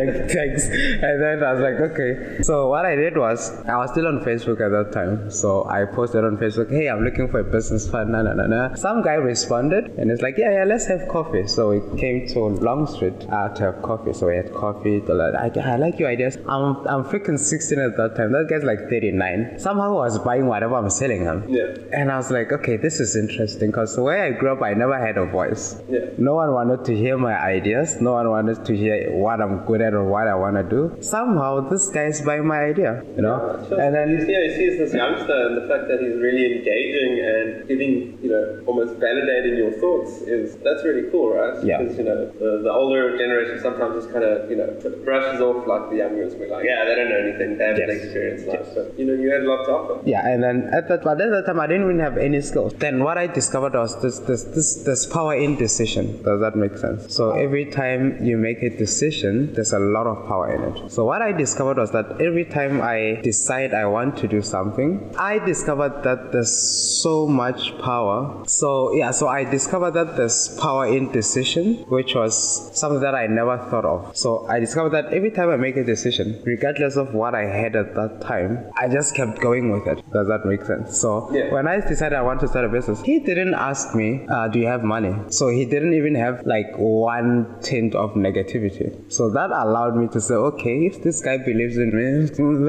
like 0.00 0.30
thanks. 0.30 0.68
And 0.68 1.22
then 1.22 1.42
I 1.42 1.52
was 1.52 1.60
like, 1.60 1.80
okay. 1.90 2.42
So 2.42 2.68
what 2.68 2.84
I 2.84 2.94
did 2.96 3.16
was 3.16 3.50
I 3.66 3.76
was 3.76 3.90
still 3.90 4.06
on 4.06 4.20
Facebook 4.20 4.60
at 4.60 4.70
that 4.70 4.92
time. 4.92 5.30
So 5.30 5.64
I 5.68 5.84
posted 5.84 6.24
on 6.24 6.36
Facebook, 6.36 6.70
hey, 6.70 6.88
I'm 6.88 7.04
looking 7.04 7.28
for 7.28 7.40
a 7.40 7.44
business 7.44 7.88
fund. 7.88 8.12
Nah, 8.12 8.22
nah, 8.22 8.34
nah, 8.34 8.46
nah. 8.46 8.74
Some 8.74 9.02
guy 9.02 9.14
responded 9.14 9.98
and 9.98 10.10
it's 10.10 10.22
like, 10.22 10.36
yeah, 10.38 10.52
yeah, 10.52 10.64
let's 10.64 10.86
have 10.86 11.08
coffee. 11.08 11.46
So 11.46 11.70
we 11.70 11.98
came 11.98 12.26
to 12.28 12.40
Long 12.40 12.86
Street 12.86 13.26
uh, 13.30 13.48
to 13.50 13.62
have 13.62 13.82
coffee. 13.82 14.12
So 14.12 14.26
we 14.26 14.36
had 14.36 14.52
coffee. 14.54 15.00
Like, 15.00 15.34
I, 15.34 15.72
I 15.72 15.76
like 15.76 15.98
your 15.98 16.08
ideas. 16.08 16.36
I'm 16.48 16.86
I'm 16.86 17.04
freaking 17.04 17.38
16 17.38 17.77
at 17.80 17.96
that 17.96 18.16
time. 18.16 18.32
That 18.32 18.46
guy's 18.48 18.64
like 18.64 18.88
39. 18.88 19.58
Somehow 19.58 19.98
I 19.98 20.06
was 20.08 20.18
buying 20.18 20.46
whatever 20.46 20.76
I'm 20.76 20.90
selling 20.90 21.22
him. 21.22 21.44
Yeah. 21.48 21.76
And 21.92 22.10
I 22.10 22.16
was 22.16 22.30
like, 22.30 22.52
okay, 22.52 22.76
this 22.76 23.00
is 23.00 23.16
interesting 23.16 23.70
because 23.70 23.96
the 23.96 24.02
way 24.02 24.20
I 24.22 24.30
grew 24.30 24.52
up, 24.52 24.62
I 24.62 24.74
never 24.74 24.98
had 24.98 25.16
a 25.16 25.26
voice. 25.26 25.80
Yeah. 25.88 26.10
No 26.18 26.34
one 26.34 26.52
wanted 26.52 26.84
to 26.86 26.96
hear 26.96 27.18
my 27.18 27.36
ideas. 27.38 28.00
No 28.00 28.12
one 28.12 28.28
wanted 28.30 28.64
to 28.64 28.76
hear 28.76 29.12
what 29.12 29.40
I'm 29.40 29.64
good 29.64 29.80
at 29.80 29.94
or 29.94 30.04
what 30.04 30.28
I 30.28 30.34
want 30.34 30.56
to 30.56 30.62
do. 30.62 30.96
Somehow, 31.02 31.68
this 31.68 31.88
guy's 31.88 32.20
buying 32.22 32.46
my 32.46 32.60
idea, 32.64 33.02
you 33.16 33.22
know? 33.22 33.64
Sure. 33.68 33.80
And 33.80 34.10
you 34.10 34.18
then, 34.18 34.26
see, 34.26 34.48
he 34.48 34.56
sees 34.56 34.78
this 34.78 34.94
youngster, 34.94 35.46
and 35.46 35.56
the 35.56 35.66
fact 35.68 35.88
that 35.88 36.00
he's 36.00 36.18
really 36.20 36.58
engaging 36.58 37.24
and 37.24 37.68
giving, 37.68 38.18
you 38.22 38.30
know, 38.30 38.62
almost 38.66 38.94
validating 38.94 39.56
your 39.56 39.72
thoughts 39.72 40.22
is 40.22 40.56
that's 40.64 40.84
really 40.84 41.10
cool, 41.10 41.34
right? 41.34 41.62
Yeah. 41.64 41.78
Because 41.78 41.98
you 41.98 42.04
know, 42.04 42.26
the, 42.38 42.62
the 42.62 42.72
older 42.72 43.16
generation 43.16 43.60
sometimes 43.60 43.94
just 43.96 44.12
kind 44.12 44.24
of, 44.24 44.50
you 44.50 44.56
know, 44.56 44.68
brushes 45.04 45.40
off 45.40 45.66
like 45.66 45.90
the 45.90 45.96
youngers. 45.96 46.34
We're 46.34 46.50
like, 46.50 46.64
yeah, 46.64 46.84
they 46.84 46.94
don't 46.94 47.10
know 47.10 47.18
anything. 47.18 47.58
They 47.58 47.67
Yes. 47.76 47.90
experienced 47.90 48.46
life, 48.46 48.68
but 48.74 48.98
you 48.98 49.04
know, 49.04 49.14
you 49.14 49.30
had 49.30 49.42
a 49.42 49.48
lot 49.48 49.64
to 49.66 49.72
offer. 49.72 50.08
yeah, 50.08 50.26
and 50.26 50.42
then 50.42 50.70
at 50.72 50.88
that, 50.88 51.02
but 51.04 51.20
at 51.20 51.30
that 51.30 51.44
time, 51.46 51.60
I 51.60 51.66
didn't 51.66 51.84
even 51.84 51.98
have 51.98 52.16
any 52.16 52.40
skills. 52.40 52.72
Then 52.74 53.02
what 53.04 53.18
I 53.18 53.26
discovered 53.26 53.74
was 53.74 54.00
this, 54.00 54.20
this, 54.20 54.44
this, 54.44 54.76
this 54.84 55.06
power 55.06 55.34
in 55.34 55.56
decision. 55.56 56.22
Does 56.22 56.40
that 56.40 56.56
make 56.56 56.76
sense? 56.78 57.14
So 57.14 57.32
every 57.32 57.66
time 57.66 58.24
you 58.24 58.36
make 58.38 58.62
a 58.62 58.70
decision, 58.70 59.52
there's 59.54 59.72
a 59.72 59.78
lot 59.78 60.06
of 60.06 60.26
power 60.26 60.54
in 60.54 60.62
it. 60.62 60.90
So 60.90 61.04
what 61.04 61.20
I 61.20 61.32
discovered 61.32 61.76
was 61.76 61.90
that 61.92 62.20
every 62.20 62.44
time 62.44 62.80
I 62.80 63.20
decide 63.22 63.74
I 63.74 63.86
want 63.86 64.16
to 64.18 64.28
do 64.28 64.40
something, 64.42 65.14
I 65.18 65.38
discovered 65.38 66.02
that 66.04 66.32
there's 66.32 66.56
so 67.02 67.26
much 67.26 67.76
power. 67.78 68.44
So 68.46 68.92
yeah, 68.94 69.10
so 69.10 69.28
I 69.28 69.44
discovered 69.44 69.92
that 69.92 70.16
there's 70.16 70.56
power 70.60 70.86
in 70.86 71.10
decision, 71.12 71.84
which 71.88 72.14
was 72.14 72.70
something 72.78 73.00
that 73.00 73.14
I 73.14 73.26
never 73.26 73.58
thought 73.70 73.84
of. 73.84 74.16
So 74.16 74.46
I 74.48 74.60
discovered 74.60 74.90
that 74.90 75.12
every 75.12 75.30
time 75.30 75.50
I 75.50 75.56
make 75.56 75.76
a 75.76 75.84
decision, 75.84 76.40
regardless 76.44 76.96
of 76.96 77.14
what 77.14 77.34
I 77.34 77.44
had 77.64 77.76
at 77.76 77.94
that 77.94 78.20
time, 78.20 78.52
I 78.76 78.88
just 78.88 79.14
kept 79.14 79.40
going 79.40 79.70
with 79.72 79.86
it. 79.86 80.02
Does 80.12 80.28
that 80.28 80.46
make 80.52 80.64
sense? 80.64 80.98
So 81.00 81.10
Yeah. 81.32 81.52
when 81.56 81.66
I 81.68 81.80
decided 81.92 82.16
I 82.18 82.22
want 82.22 82.40
to 82.40 82.48
start 82.48 82.64
a 82.64 82.68
business, 82.68 83.02
he 83.02 83.18
didn't 83.30 83.54
ask 83.54 83.94
me, 83.94 84.08
uh, 84.28 84.48
"Do 84.48 84.58
you 84.58 84.66
have 84.74 84.82
money?" 84.82 85.14
So 85.38 85.48
he 85.48 85.64
didn't 85.64 85.94
even 85.94 86.14
have 86.14 86.42
like 86.54 86.70
one 86.76 87.46
tint 87.60 87.94
of 87.94 88.14
negativity. 88.14 88.88
So 89.18 89.30
that 89.30 89.50
allowed 89.50 89.96
me 89.96 90.06
to 90.16 90.20
say, 90.20 90.34
"Okay, 90.34 90.76
if 90.86 91.02
this 91.02 91.20
guy 91.20 91.36
believes 91.50 91.76
in 91.78 91.90
me, 91.98 92.06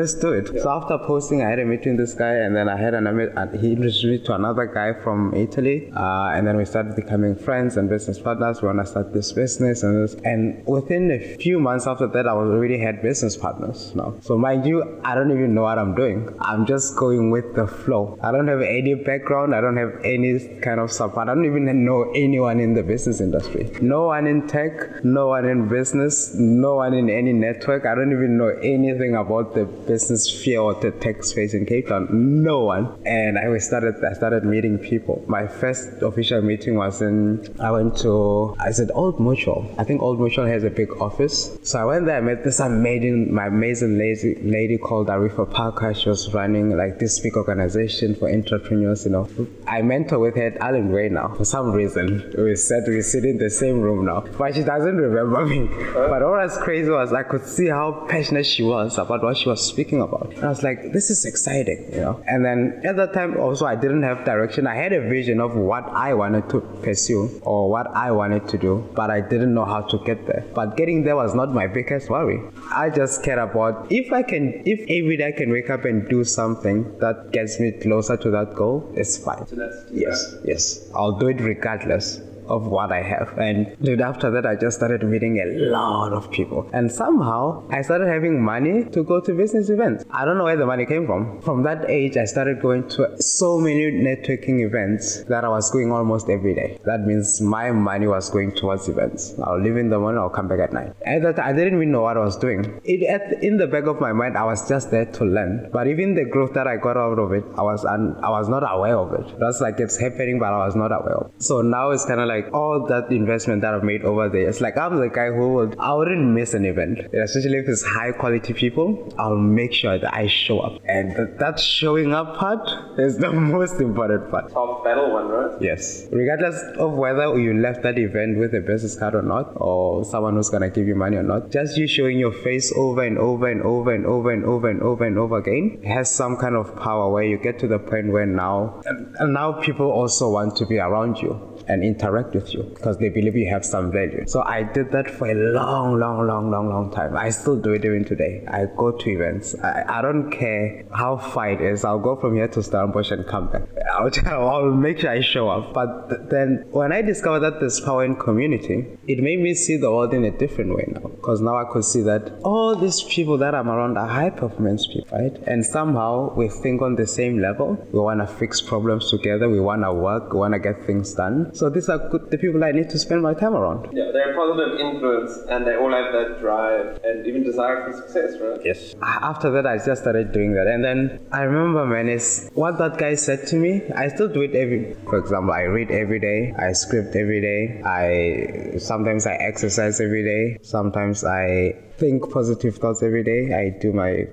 let's 0.02 0.14
do 0.26 0.34
it." 0.34 0.48
So 0.62 0.70
after 0.70 0.98
posting, 0.98 1.42
I 1.42 1.50
had 1.50 1.60
a 1.60 1.66
meeting 1.66 1.94
with 1.98 2.02
this 2.06 2.14
guy, 2.14 2.34
and 2.46 2.56
then 2.56 2.68
I 2.70 2.78
had 2.78 2.94
an 2.94 3.08
and 3.10 3.60
he 3.60 3.72
introduced 3.74 4.06
me 4.06 4.18
to 4.28 4.34
another 4.36 4.66
guy 4.66 4.94
from 5.04 5.34
Italy, 5.36 5.92
uh, 5.96 6.32
and 6.34 6.48
then 6.48 6.58
we 6.58 6.66
started 6.66 6.96
becoming 6.96 7.36
friends 7.36 7.78
and 7.78 7.90
business 7.90 8.20
partners. 8.20 8.62
We 8.62 8.68
want 8.68 8.80
to 8.80 8.86
start 8.86 9.14
this 9.14 9.32
business, 9.32 9.84
and 9.84 10.04
this, 10.04 10.16
and 10.24 10.64
within 10.68 11.12
a 11.12 11.20
few 11.38 11.60
months 11.60 11.88
after 11.88 12.08
that, 12.08 12.28
I 12.28 12.34
was 12.34 12.50
already 12.50 12.80
had 12.80 13.02
business 13.02 13.36
partners 13.38 13.94
now. 13.96 14.14
So 14.22 14.38
mind 14.38 14.66
you, 14.66 14.79
I 15.04 15.16
don't 15.16 15.32
even 15.32 15.54
know 15.54 15.64
what 15.64 15.78
I'm 15.78 15.96
doing. 15.96 16.34
I'm 16.40 16.66
just 16.66 16.96
going 16.96 17.32
with 17.32 17.56
the 17.56 17.68
flow. 17.68 18.18
I 18.22 18.32
don't 18.32 18.48
have 18.48 18.62
any 18.62 18.94
background. 18.96 19.56
I 19.56 19.62
don't 19.62 19.78
have 19.78 20.00
any 20.04 20.40
kind 20.62 20.80
of 20.80 20.92
support. 20.92 21.30
I 21.30 21.34
don't 21.34 21.46
even 21.46 21.86
know 21.86 22.12
anyone 22.16 22.60
in 22.60 22.74
the 22.74 22.84
business 22.84 23.22
industry. 23.22 23.72
No 23.82 24.06
one 24.06 24.28
in 24.28 24.48
tech, 24.48 25.04
no 25.04 25.28
one 25.28 25.46
in 25.46 25.68
business, 25.68 26.34
no 26.36 26.76
one 26.76 26.94
in 26.94 27.10
any 27.10 27.34
network. 27.34 27.86
I 27.86 27.96
don't 27.96 28.12
even 28.12 28.38
know 28.38 28.50
anything 28.62 29.16
about 29.16 29.56
the 29.56 29.66
business 29.66 30.26
sphere 30.26 30.62
or 30.62 30.74
the 30.76 30.92
tech 30.92 31.24
space 31.24 31.54
in 31.54 31.66
Cape 31.66 31.88
Town. 31.88 32.08
No 32.44 32.60
one. 32.66 33.02
And 33.06 33.38
I 33.38 33.58
started 33.58 33.96
I 34.04 34.14
started 34.14 34.44
meeting 34.44 34.78
people. 34.78 35.24
My 35.28 35.48
first 35.48 36.02
official 36.02 36.42
meeting 36.42 36.76
was 36.76 37.02
in 37.02 37.48
I 37.60 37.72
went 37.72 37.98
to 38.00 38.56
I 38.60 38.72
said 38.72 38.92
Old 38.94 39.20
Mutual. 39.20 39.74
I 39.78 39.84
think 39.84 40.02
Old 40.02 40.20
Mutual 40.20 40.46
has 40.46 40.64
a 40.64 40.70
big 40.70 40.92
office. 41.02 41.58
So 41.64 41.80
I 41.80 41.86
went 41.86 42.06
there, 42.06 42.18
I 42.18 42.22
met 42.22 42.44
this 42.44 42.60
amazing 42.60 43.34
my 43.34 43.48
amazing 43.48 43.98
lady 43.98 44.69
lady 44.70 44.82
called 44.82 45.08
Arifa 45.08 45.50
Parker. 45.52 45.94
She 45.96 46.10
was 46.10 46.32
running 46.34 46.78
like 46.78 47.00
this 47.00 47.20
big 47.20 47.36
organization 47.36 48.14
for 48.14 48.30
entrepreneurs, 48.30 49.06
you 49.06 49.12
know. 49.12 49.28
I 49.66 49.82
mentor 49.82 50.20
with 50.20 50.36
her 50.36 50.48
at 50.48 50.58
Allan 50.58 50.90
Gray 50.90 51.10
now. 51.10 51.34
For 51.36 51.46
some 51.46 51.72
reason. 51.72 52.34
We 52.38 52.56
said 52.56 52.84
we 52.88 53.02
sit 53.02 53.26
in 53.26 53.38
the 53.40 53.50
same 53.50 53.82
room 53.82 54.06
now. 54.06 54.22
But 54.38 54.54
she 54.54 54.64
doesn't 54.64 54.96
remember 54.96 55.46
me. 55.46 55.68
But 55.94 56.22
what 56.22 56.22
was 56.22 56.58
crazy 56.58 56.90
was 56.90 57.12
I 57.14 57.24
could 57.24 57.46
see 57.46 57.68
how 57.68 58.06
passionate 58.08 58.46
she 58.46 58.62
was 58.62 58.98
about 59.00 59.24
what 59.24 59.38
she 59.38 59.50
was 59.50 59.66
speaking 59.66 60.02
about. 60.02 60.34
And 60.36 60.44
I 60.44 60.50
was 60.50 60.62
like, 60.62 60.94
this 60.94 61.10
is 61.10 61.26
exciting, 61.26 61.90
you 61.92 62.02
know. 62.02 62.24
And 62.28 62.46
then 62.46 62.82
at 62.84 62.96
that 62.98 63.14
time 63.14 63.38
also 63.38 63.66
I 63.66 63.76
didn't 63.76 64.04
have 64.04 64.24
direction. 64.24 64.68
I 64.68 64.76
had 64.76 64.94
a 64.94 65.02
vision 65.02 65.42
of 65.42 65.56
what 65.56 65.86
I 65.86 66.14
wanted 66.14 66.48
to 66.50 66.62
pursue 66.84 67.42
or 67.44 67.72
what 67.72 67.88
I 67.96 68.12
wanted 68.12 68.48
to 68.50 68.58
do, 68.58 68.88
but 68.94 69.10
I 69.10 69.22
didn't 69.22 69.54
know 69.54 69.66
how 69.66 69.82
to 69.82 69.98
get 70.06 70.28
there. 70.28 70.46
But 70.54 70.78
getting 70.78 71.04
there 71.04 71.16
was 71.16 71.34
not 71.34 71.54
my 71.54 71.66
biggest 71.66 72.10
worry. 72.10 72.40
I 72.72 72.92
just 72.92 73.24
cared 73.24 73.40
about 73.40 73.92
if 73.92 74.14
I 74.14 74.22
can, 74.22 74.59
if 74.66 74.82
every 74.82 75.18
day 75.18 75.28
I 75.28 75.32
can 75.32 75.52
wake 75.52 75.70
up 75.70 75.86
and 75.86 76.08
do 76.10 76.24
something 76.24 76.98
that 77.00 77.32
gets 77.32 77.60
me 77.60 77.72
closer 77.72 78.18
to 78.18 78.32
that 78.32 78.56
goal, 78.56 78.92
it's 78.96 79.18
fine. 79.18 79.46
So 79.48 79.56
yes, 79.92 80.36
yes. 80.44 80.90
I'll 80.94 81.18
do 81.18 81.28
it 81.28 81.40
regardless 81.42 82.22
of 82.50 82.68
what 82.68 82.92
I 82.92 83.02
have. 83.02 83.38
And 83.38 83.76
dude, 83.82 84.02
after 84.02 84.32
that, 84.32 84.46
I 84.46 84.56
just 84.56 84.78
started 84.78 85.04
meeting 85.04 85.38
a 85.40 85.70
lot 85.70 86.14
of 86.14 86.30
people. 86.32 86.70
And 86.74 86.92
somehow, 86.92 87.68
I 87.70 87.82
started 87.82 88.08
having 88.08 88.44
money 88.44 88.86
to 88.86 89.04
go 89.04 89.20
to 89.22 89.34
business 89.34 89.70
events. 89.70 90.06
I 90.12 90.26
don't 90.26 90.38
know 90.38 90.46
where 90.46 90.58
the 90.58 90.66
money 90.66 90.86
came 90.86 91.06
from. 91.06 91.42
From 91.42 91.64
that 91.64 91.90
age, 91.90 92.18
I 92.18 92.26
started 92.26 92.62
going 92.62 92.88
to 92.90 93.22
so 93.22 93.60
many 93.60 93.92
networking 93.92 94.66
events 94.66 95.24
that 95.26 95.46
I 95.46 95.50
was 95.50 95.70
going 95.72 95.92
almost 95.92 96.30
every 96.30 96.56
day. 96.56 96.80
That 96.86 97.02
means 97.02 97.42
my 97.42 97.72
money 97.72 98.08
was 98.08 98.30
going 98.30 98.54
towards 98.56 98.90
events. 98.90 99.34
I'll 99.44 99.62
leave 99.62 99.78
in 99.78 99.90
the 99.90 100.00
morning, 100.00 100.20
I'll 100.20 100.30
come 100.30 100.48
back 100.48 100.60
at 100.60 100.74
night. 100.74 100.94
At 101.06 101.22
that, 101.24 101.40
I 101.40 101.54
didn't 101.54 101.76
even 101.76 101.92
know 101.92 102.02
what 102.02 102.18
I 102.18 102.22
was 102.22 102.38
doing. 102.38 102.82
It, 102.84 103.04
at, 103.08 103.44
in 103.44 103.58
the 103.58 103.68
back 103.68 103.86
of 103.86 104.00
my 104.00 104.14
mind, 104.14 104.38
I 104.38 104.46
was 104.46 104.68
just 104.68 104.92
there 104.92 105.06
to 105.06 105.26
learn. 105.26 105.70
But 105.72 105.88
even 105.88 106.16
the 106.16 106.26
growth 106.26 106.54
that 106.54 106.68
I 106.68 106.78
got 106.78 106.98
out 106.98 107.20
of 107.20 107.32
it, 107.34 107.44
I 107.58 107.62
was 107.62 107.86
un, 107.86 108.16
I 108.24 108.30
was 108.30 108.50
not 108.50 108.64
aware 108.70 108.98
of 108.98 109.14
it. 109.14 109.40
That's 109.40 109.62
like 109.62 109.80
it's 109.80 109.98
happening, 109.98 110.40
but 110.40 110.52
I 110.54 110.66
was 110.66 110.76
not 110.76 110.92
aware 110.92 111.16
of. 111.16 111.32
So 111.40 111.62
now 111.62 111.92
it's 111.92 112.06
kind 112.06 112.20
of 112.20 112.28
like 112.28 112.39
like 112.40 112.54
all 112.54 112.86
that 112.88 113.12
investment 113.12 113.62
that 113.62 113.74
I've 113.74 113.84
made 113.84 114.04
over 114.04 114.30
there. 114.30 114.48
It's 114.48 114.62
like 114.62 114.78
I'm 114.78 114.98
the 114.98 115.10
guy 115.10 115.28
who 115.28 115.54
would 115.56 115.78
I 115.80 115.94
wouldn't 115.94 116.26
miss 116.26 116.54
an 116.54 116.66
event, 116.66 117.00
especially 117.14 117.58
if 117.58 117.68
it's 117.68 117.84
high 117.84 118.12
quality 118.12 118.54
people. 118.54 119.14
I'll 119.18 119.36
make 119.36 119.74
sure 119.74 119.98
that 119.98 120.14
I 120.14 120.28
show 120.28 120.60
up, 120.60 120.82
and 120.86 121.16
that, 121.16 121.40
that 121.40 121.60
showing 121.60 122.14
up 122.14 122.38
part 122.38 122.70
is 122.98 123.18
the 123.18 123.32
most 123.32 123.80
important 123.82 124.30
part. 124.32 124.52
Top 124.52 124.84
battle 124.84 125.12
one, 125.12 125.28
right? 125.28 125.62
Yes. 125.62 126.08
Regardless 126.12 126.62
of 126.78 126.94
whether 126.94 127.40
you 127.40 127.54
left 127.60 127.84
that 127.84 127.98
event 127.98 128.38
with 128.38 128.54
a 128.54 128.62
business 128.62 128.98
card 128.98 129.16
or 129.16 129.22
not, 129.22 129.52
or 129.56 130.06
someone 130.06 130.36
who's 130.36 130.50
gonna 130.50 130.70
give 130.70 130.88
you 130.88 130.96
money 130.96 131.18
or 131.18 131.24
not, 131.24 131.52
just 131.52 131.78
you 131.78 131.88
showing 131.88 132.20
your 132.20 132.32
face 132.32 132.72
over 132.76 133.04
and 133.04 133.18
over 133.18 133.48
and 133.50 133.62
over 133.62 133.94
and 133.94 134.06
over 134.06 134.32
and 134.32 134.44
over 134.46 134.70
and 134.70 134.82
over 134.82 135.06
and 135.06 135.18
over 135.18 135.38
again 135.38 135.82
has 135.84 136.14
some 136.14 136.38
kind 136.38 136.56
of 136.56 136.76
power 136.78 137.12
where 137.12 137.24
you 137.24 137.38
get 137.38 137.60
to 137.60 137.68
the 137.68 137.80
point 137.80 138.12
where 138.12 138.26
now, 138.26 138.82
and 138.86 139.34
now 139.34 139.52
people 139.54 139.92
also 139.92 140.30
want 140.30 140.56
to 140.56 140.66
be 140.66 140.78
around 140.78 141.18
you 141.18 141.49
and 141.70 141.84
interact 141.84 142.34
with 142.34 142.54
you 142.54 142.64
because 142.64 142.98
they 142.98 143.10
believe 143.10 143.36
you 143.36 143.50
have 143.50 143.64
some 143.64 143.92
value. 143.92 144.24
So 144.28 144.44
I 144.44 144.64
did 144.64 144.92
that 144.92 145.10
for 145.10 145.30
a 145.30 145.36
long, 145.36 146.00
long, 146.00 146.26
long, 146.28 146.52
long, 146.52 146.70
long 146.70 146.92
time. 146.92 147.16
I 147.16 147.30
still 147.30 147.56
do 147.56 147.74
it 147.74 147.86
even 147.86 148.04
today. 148.04 148.44
I 148.48 148.66
go 148.66 148.92
to 148.92 149.10
events. 149.10 149.56
I, 149.64 149.86
I 150.00 150.02
don't 150.02 150.32
care 150.32 150.84
how 150.94 151.18
far 151.18 151.52
it 151.52 151.62
is. 151.62 151.86
I'll 151.86 152.00
go 152.00 152.16
from 152.16 152.36
here 152.36 152.48
to 152.48 152.64
Stellenbosch 152.64 153.12
and 153.12 153.26
come 153.28 153.50
back. 153.52 153.64
I'll, 153.94 154.10
I'll 154.26 154.72
make 154.72 155.00
sure 155.00 155.12
I 155.12 155.22
show 155.22 155.50
up. 155.50 155.74
But 155.74 156.10
th- 156.10 156.22
then 156.30 156.66
when 156.72 156.92
I 156.92 157.02
discovered 157.02 157.42
that 157.42 157.60
there's 157.60 157.80
power 157.80 158.04
in 158.04 158.16
community, 158.16 158.98
it 159.08 159.20
made 159.20 159.40
me 159.40 159.54
see 159.54 159.78
the 159.78 159.92
world 159.92 160.14
in 160.14 160.26
a 160.26 160.32
different 160.32 160.76
way 160.76 160.86
now. 160.88 161.08
Because 161.08 161.42
now 161.42 161.58
I 161.58 161.66
could 161.72 161.86
see 161.86 162.02
that 162.02 162.32
all 162.44 162.76
these 162.76 163.04
people 163.04 163.38
that 163.38 163.54
I'm 163.54 163.70
around 163.70 163.98
are 163.98 164.08
high 164.08 164.32
performance 164.32 164.88
people, 164.88 165.18
right? 165.18 165.36
And 165.46 165.66
somehow 165.66 166.34
we 166.34 166.50
think 166.50 166.82
on 166.82 166.96
the 166.96 167.06
same 167.06 167.40
level. 167.40 167.78
We 167.92 168.00
want 168.00 168.22
to 168.22 168.28
fix 168.28 168.62
problems 168.62 169.10
together. 169.12 169.50
We 169.50 169.60
want 169.60 169.84
to 169.84 169.94
work. 169.94 170.34
We 170.34 170.40
want 170.40 170.54
to 170.54 170.60
get 170.60 170.84
things 170.86 171.14
done. 171.14 171.54
So 171.60 171.70
these 171.70 171.90
are 171.90 171.98
good, 171.98 172.32
the 172.32 172.38
people 172.38 172.64
I 172.64 172.72
need 172.72 172.90
to 172.92 172.98
spend 172.98 173.22
my 173.22 173.34
time 173.34 173.54
around. 173.54 173.90
Yeah, 173.92 174.12
they're 174.14 174.32
a 174.32 174.38
positive 174.38 174.80
influence 174.80 175.40
and 175.50 175.68
they 175.68 175.76
all 175.76 175.92
have 175.92 176.14
that 176.14 176.40
drive 176.40 177.02
and 177.04 177.28
even 177.28 177.44
desire 177.44 177.84
for 177.84 177.92
success, 177.98 178.40
right? 178.40 178.62
Yes. 178.64 178.96
After 179.02 179.52
that, 179.52 179.68
I 179.68 179.76
just 179.86 180.04
started 180.04 180.32
doing 180.32 180.54
that. 180.54 180.68
And 180.68 180.82
then 180.82 181.20
I 181.34 181.42
remember, 181.42 181.86
man, 181.86 182.08
is 182.08 182.50
what 182.54 182.78
that 182.78 182.98
guy 182.98 183.16
said 183.16 183.46
to 183.48 183.58
me. 183.58 183.82
I 183.94 184.08
still 184.08 184.30
do 184.30 184.42
it 184.42 184.56
every, 184.56 184.94
for 185.04 185.18
example, 185.18 185.52
I 185.52 185.64
read 185.64 185.92
every 185.92 186.22
day, 186.22 186.54
I 186.58 186.72
script 186.72 187.14
every 187.18 187.42
day, 187.42 187.82
I 187.84 188.78
sometimes 188.78 189.28
I 189.28 189.34
exercise 189.34 190.00
every 190.00 190.24
day, 190.24 190.60
sometimes 190.62 191.26
I 191.26 191.76
think 191.98 192.32
positive 192.32 192.78
thoughts 192.78 193.04
every 193.04 193.26
day, 193.26 193.54
I 193.54 193.78
do 193.78 193.92
my 193.92 194.28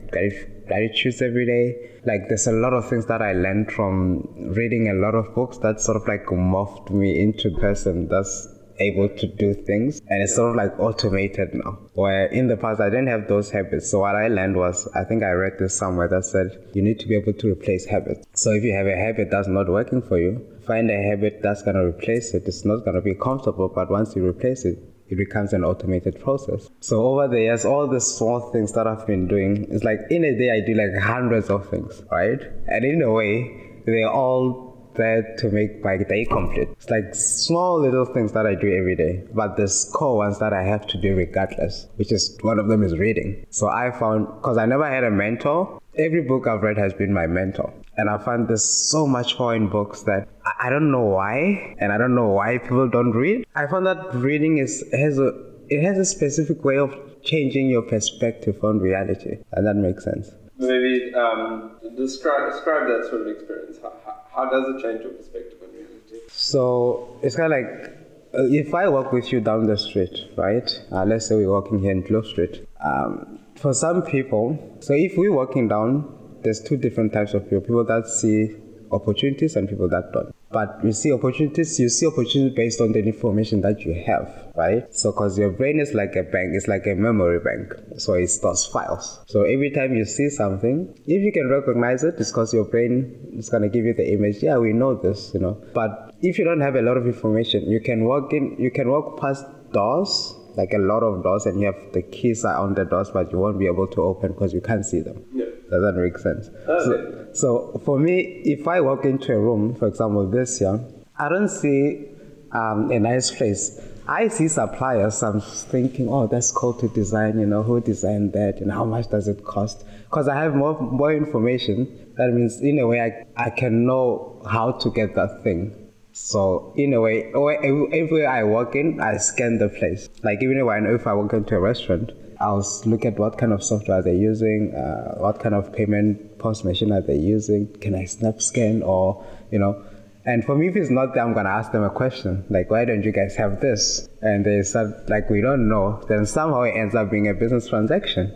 gratitudes 0.67 1.23
every 1.23 1.47
day. 1.47 2.01
Like 2.05 2.29
there's 2.29 2.47
a 2.47 2.53
lot 2.53 2.73
of 2.73 2.89
things 2.89 3.07
that 3.07 3.23
I 3.23 3.33
learned 3.33 3.73
from 3.73 4.53
reading 4.55 4.89
a 4.89 4.95
lot 4.95 5.15
of 5.15 5.35
books 5.35 5.59
that 5.59 5.81
sort 5.81 5.97
of 5.97 6.07
like 6.07 6.27
morphed 6.27 6.91
me 6.91 7.21
into 7.21 7.49
a 7.49 7.61
person 7.61 8.09
that's 8.09 8.49
able 8.79 9.09
to 9.09 9.27
do 9.27 9.55
things 9.55 10.01
and 10.09 10.23
it's 10.23 10.35
sort 10.35 10.51
of 10.51 10.57
like 10.57 10.79
automated 10.79 11.55
now. 11.55 11.79
Where 11.95 12.27
in 12.27 12.49
the 12.49 12.57
past 12.57 12.81
i 12.81 12.91
didn't 12.91 13.09
have 13.09 13.29
those 13.29 13.51
habits. 13.51 13.91
So 13.91 14.01
what 14.01 14.15
i 14.15 14.29
learned 14.29 14.57
was 14.57 14.89
i 14.95 15.05
think 15.05 15.23
i 15.23 15.31
read 15.31 15.55
this 15.59 15.77
somewhere 15.77 16.09
that 16.09 16.25
said 16.25 16.71
you 16.75 16.83
need 16.83 17.01
to 17.01 17.07
be 17.07 17.17
able 17.17 17.33
to 17.33 17.53
replace 17.53 17.87
habits. 17.87 18.27
So 18.35 18.53
if 18.53 18.63
you 18.63 18.75
have 18.75 18.87
a 18.87 18.97
habit 18.97 19.31
that's 19.31 19.49
not 19.49 19.69
working 19.69 20.03
for 20.03 20.19
you 20.19 20.47
find 20.67 20.91
a 20.91 21.03
habit 21.03 21.41
that's 21.43 21.63
to 21.63 21.71
replace 21.79 22.35
it. 22.35 22.43
It's 22.47 22.65
not 22.65 22.85
to 22.85 23.01
be 23.01 23.15
comfortable 23.15 23.69
but 23.69 23.91
once 23.91 24.15
you 24.17 24.27
replace 24.27 24.65
it 24.65 24.79
it 25.09 25.17
becomes 25.17 25.53
an 25.53 25.65
automated 25.65 26.21
process. 26.21 26.69
So 26.81 27.07
over 27.07 27.29
the 27.29 27.41
years, 27.41 27.65
all 27.65 27.87
the 27.87 28.01
small 28.01 28.51
things 28.53 28.73
that 28.73 28.87
I've 28.87 29.07
been 29.07 29.29
doing, 29.29 29.67
it's 29.71 29.85
like 29.85 30.01
in 30.11 30.25
a 30.25 30.37
day 30.37 30.51
I 30.51 30.61
do 30.67 30.75
like 30.75 31.03
hundreds 31.03 31.51
of 31.51 31.69
things, 31.69 32.03
right? 32.11 32.41
And 32.67 32.85
in 32.85 33.03
a 33.03 33.13
way, 33.13 33.83
they're 33.87 34.11
all 34.11 34.67
there 34.97 35.37
to 35.37 35.51
make 35.51 35.85
my 35.85 35.99
day 35.99 36.25
complete. 36.25 36.69
It's 36.73 36.91
like 36.91 37.15
small 37.15 37.81
little 37.81 38.07
things 38.07 38.33
that 38.33 38.47
I 38.47 38.55
do 38.55 38.75
every 38.75 38.97
day, 38.97 39.25
but 39.35 39.57
there's 39.57 39.85
core 39.93 40.17
ones 40.17 40.39
that 40.39 40.53
I 40.53 40.63
have 40.63 40.87
to 40.89 40.99
do 40.99 41.15
regardless, 41.15 41.87
which 41.97 42.11
is 42.13 42.37
one 42.41 42.59
of 42.59 42.69
them 42.69 42.83
is 42.83 42.97
reading. 42.99 43.47
So 43.51 43.69
I 43.69 43.91
found, 43.91 44.27
because 44.27 44.59
I 44.59 44.67
never 44.67 44.89
had 44.89 45.05
a 45.05 45.11
mentor, 45.11 45.81
every 45.97 46.23
book 46.23 46.47
I've 46.47 46.63
read 46.63 46.79
has 46.79 46.93
been 46.95 47.13
my 47.13 47.27
mentor. 47.27 47.73
And 47.97 48.11
I 48.11 48.19
find 48.19 48.47
there's 48.47 48.65
so 48.65 49.07
much 49.07 49.39
power 49.39 49.55
in 49.55 49.69
books 49.69 50.03
that 50.03 50.29
I 50.61 50.69
don't 50.71 50.91
know 50.91 51.05
why, 51.05 51.75
and 51.79 51.93
I 51.93 51.99
don't 51.99 52.15
know 52.15 52.29
why 52.29 52.59
people 52.59 52.89
don't 52.89 53.13
read. 53.13 53.47
I 53.55 53.67
found 53.67 53.87
that 53.87 54.15
reading 54.15 54.59
is 54.59 54.85
has 54.93 55.19
a 55.19 55.33
it 55.69 55.83
has 55.83 55.99
a 55.99 56.05
specific 56.05 56.65
way 56.65 56.79
of 56.79 56.95
changing 57.23 57.69
your 57.69 57.83
perspective 57.83 58.63
on 58.63 58.79
reality, 58.79 59.39
and 59.53 59.67
that 59.67 59.75
makes 59.77 60.05
sense. 60.05 60.31
Maybe 60.59 61.13
um, 61.15 61.79
describe 61.97 62.53
describe 62.53 62.89
that 62.89 63.09
sort 63.11 63.23
of 63.23 63.29
experience. 63.29 63.79
How, 63.83 63.93
how, 64.05 64.15
how 64.35 64.51
does 64.51 64.75
it 64.75 64.83
change 64.83 65.03
your 65.03 65.13
perspective 65.13 65.59
on 65.63 65.73
reality? 65.75 66.21
So 66.29 67.19
it's 67.23 67.37
kind 67.37 67.53
of 67.53 67.61
like 67.61 67.97
uh, 68.35 68.45
if 68.51 68.75
I 68.75 68.89
walk 68.89 69.13
with 69.13 69.33
you 69.33 69.41
down 69.41 69.67
the 69.67 69.79
street, 69.79 70.31
right? 70.37 70.71
Uh, 70.93 71.05
let's 71.05 71.27
say 71.27 71.37
we're 71.37 71.51
walking 71.51 71.79
here 71.81 71.93
in 71.93 72.03
Kloof 72.03 72.27
Street. 72.27 72.67
Um, 72.85 73.39
for 73.55 73.73
some 73.73 74.03
people, 74.03 74.77
so 74.81 74.93
if 74.93 75.17
we're 75.17 75.33
walking 75.33 75.69
down, 75.69 76.13
there's 76.43 76.61
two 76.61 76.77
different 76.77 77.13
types 77.13 77.35
of 77.35 77.45
people 77.45 77.61
people 77.61 77.85
that 77.85 78.07
see 78.07 78.57
opportunities 78.93 79.57
and 79.57 79.69
people 79.69 79.89
that 79.89 80.13
don't. 80.13 80.35
But 80.51 80.79
you 80.85 80.93
see 80.93 81.13
opportunities, 81.13 81.79
you 81.81 81.89
see 81.89 82.07
opportunities 82.07 82.55
based 82.55 82.81
on 82.81 82.93
the 82.93 83.01
information 83.01 83.61
that 83.63 83.81
you 83.81 83.93
have, 84.07 84.53
right? 84.55 84.85
So, 84.95 85.11
because 85.11 85.37
your 85.37 85.51
brain 85.51 85.81
is 85.81 85.93
like 85.93 86.15
a 86.15 86.23
bank, 86.23 86.53
it's 86.55 86.69
like 86.69 86.87
a 86.87 86.95
memory 86.95 87.41
bank. 87.41 87.75
So, 87.99 88.15
it 88.15 88.29
stores 88.29 88.65
files. 88.65 89.21
So, 89.27 89.43
every 89.43 89.71
time 89.71 89.95
you 89.95 90.05
see 90.05 90.31
something, 90.31 90.95
if 91.05 91.23
you 91.23 91.33
can 91.33 91.51
recognize 91.51 92.05
it, 92.05 92.15
it's 92.19 92.31
because 92.31 92.55
your 92.55 92.65
brain 92.65 93.35
is 93.37 93.49
going 93.49 93.65
to 93.65 93.69
give 93.69 93.85
you 93.85 93.95
the 93.95 94.11
image. 94.13 94.43
Yeah, 94.43 94.59
we 94.59 94.73
know 94.73 94.95
this, 94.95 95.33
you 95.35 95.41
know. 95.41 95.61
But 95.75 96.15
if 96.23 96.39
you 96.39 96.45
don't 96.45 96.61
have 96.61 96.77
a 96.77 96.83
lot 96.83 96.97
of 96.97 97.07
information, 97.07 97.69
you 97.69 97.81
can 97.81 98.05
walk 98.05 98.33
in, 98.33 98.57
you 98.59 98.71
can 98.71 98.89
walk 98.89 99.21
past 99.21 99.45
doors 99.73 100.36
like 100.57 100.73
a 100.73 100.79
lot 100.79 101.03
of 101.03 101.23
doors 101.23 101.47
and 101.47 101.61
you 101.61 101.67
have 101.67 101.93
the 101.93 102.03
keys 102.03 102.45
are 102.45 102.57
on 102.57 102.75
the 102.75 102.85
doors 102.85 103.11
but 103.11 103.31
you 103.31 103.39
won't 103.39 103.59
be 103.59 103.67
able 103.67 103.87
to 103.87 104.03
open 104.03 104.33
because 104.33 104.53
you 104.53 104.61
can't 104.61 104.85
see 104.85 105.01
them 105.01 105.25
yeah. 105.33 105.45
does 105.71 105.83
that 105.83 105.95
make 105.97 106.19
sense 106.19 106.49
so, 106.67 107.29
so 107.33 107.83
for 107.85 107.99
me 107.99 108.21
if 108.45 108.67
i 108.67 108.81
walk 108.81 109.05
into 109.05 109.33
a 109.33 109.39
room 109.39 109.75
for 109.75 109.89
example 109.89 110.29
this 110.29 110.61
year 110.61 110.81
i 111.19 111.29
don't 111.29 111.49
see 111.49 112.07
um, 112.53 112.91
a 112.91 112.99
nice 112.99 113.31
place. 113.31 113.81
I 114.09 114.29
see 114.29 114.49
suppliers. 114.49 115.23
I'm 115.23 115.41
thinking, 115.41 116.09
oh, 116.09 116.27
that's 116.27 116.53
cool 116.53 116.75
to 116.75 116.89
design. 116.89 117.39
You 117.39 117.47
know, 117.47 117.63
who 117.63 117.81
designed 117.81 118.33
that? 118.35 118.61
And 118.61 118.71
how 118.71 118.85
much 118.85 119.09
does 119.11 119.29
it 119.29 119.45
cost? 119.45 119.85
Because 120.05 120.29
I 120.29 120.37
have 120.37 120.55
more 120.55 120.81
more 120.81 121.13
information. 121.13 122.15
That 122.17 122.33
means, 122.33 122.61
in 122.61 122.79
a 122.79 122.87
way, 122.87 123.01
I, 123.01 123.47
I 123.47 123.51
can 123.51 123.85
know 123.85 124.43
how 124.49 124.73
to 124.73 124.91
get 124.91 125.15
that 125.17 125.43
thing. 125.43 125.86
So 126.19 126.73
in 126.77 126.95
a 126.95 127.01
way, 127.01 127.25
everywhere 127.27 128.29
I 128.29 128.43
walk 128.43 128.75
in, 128.75 129.01
I 129.01 129.19
scan 129.19 129.59
the 129.59 129.69
place. 129.69 130.09
Like 130.25 130.43
even 130.43 130.57
if 130.59 130.67
I 130.67 130.79
if 130.79 131.07
I 131.07 131.13
walk 131.13 131.35
into 131.35 131.55
a 131.55 131.61
restaurant, 131.61 132.11
I'll 132.41 132.67
look 132.87 133.05
at 133.05 133.19
what 133.19 133.37
kind 133.37 133.53
of 133.53 133.63
software 133.63 134.03
they're 134.03 134.15
using, 134.15 134.75
uh, 134.75 135.19
what 135.19 135.41
kind 135.41 135.55
of 135.55 135.73
payment 135.75 136.39
POS 136.39 136.65
machine 136.65 136.91
are 136.91 137.03
they 137.03 137.17
using. 137.17 137.69
Can 137.81 137.95
I 137.95 138.05
SnapScan 138.05 138.83
or 138.83 139.25
you 139.51 139.59
know? 139.59 139.85
And 140.25 140.43
for 140.43 140.57
me, 140.57 140.69
if 140.69 140.75
it's 140.75 140.91
not 140.91 141.13
there, 141.13 141.23
I'm 141.23 141.35
gonna 141.35 141.51
ask 141.51 141.71
them 141.71 141.85
a 141.85 141.91
question 141.91 142.45
like, 142.49 142.71
"Why 142.71 142.87
don't 142.87 143.05
you 143.05 143.13
guys 143.13 143.37
have 143.37 143.61
this?" 143.61 144.09
And 144.23 144.45
they 144.45 144.63
said 144.63 144.87
like, 145.09 145.29
"We 145.29 145.43
don't 145.43 145.69
know." 145.69 146.03
Then 146.09 146.25
somehow 146.25 146.63
it 146.63 146.71
ends 146.71 146.95
up 146.95 147.11
being 147.11 147.29
a 147.29 147.35
business 147.35 147.69
transaction. 147.69 148.33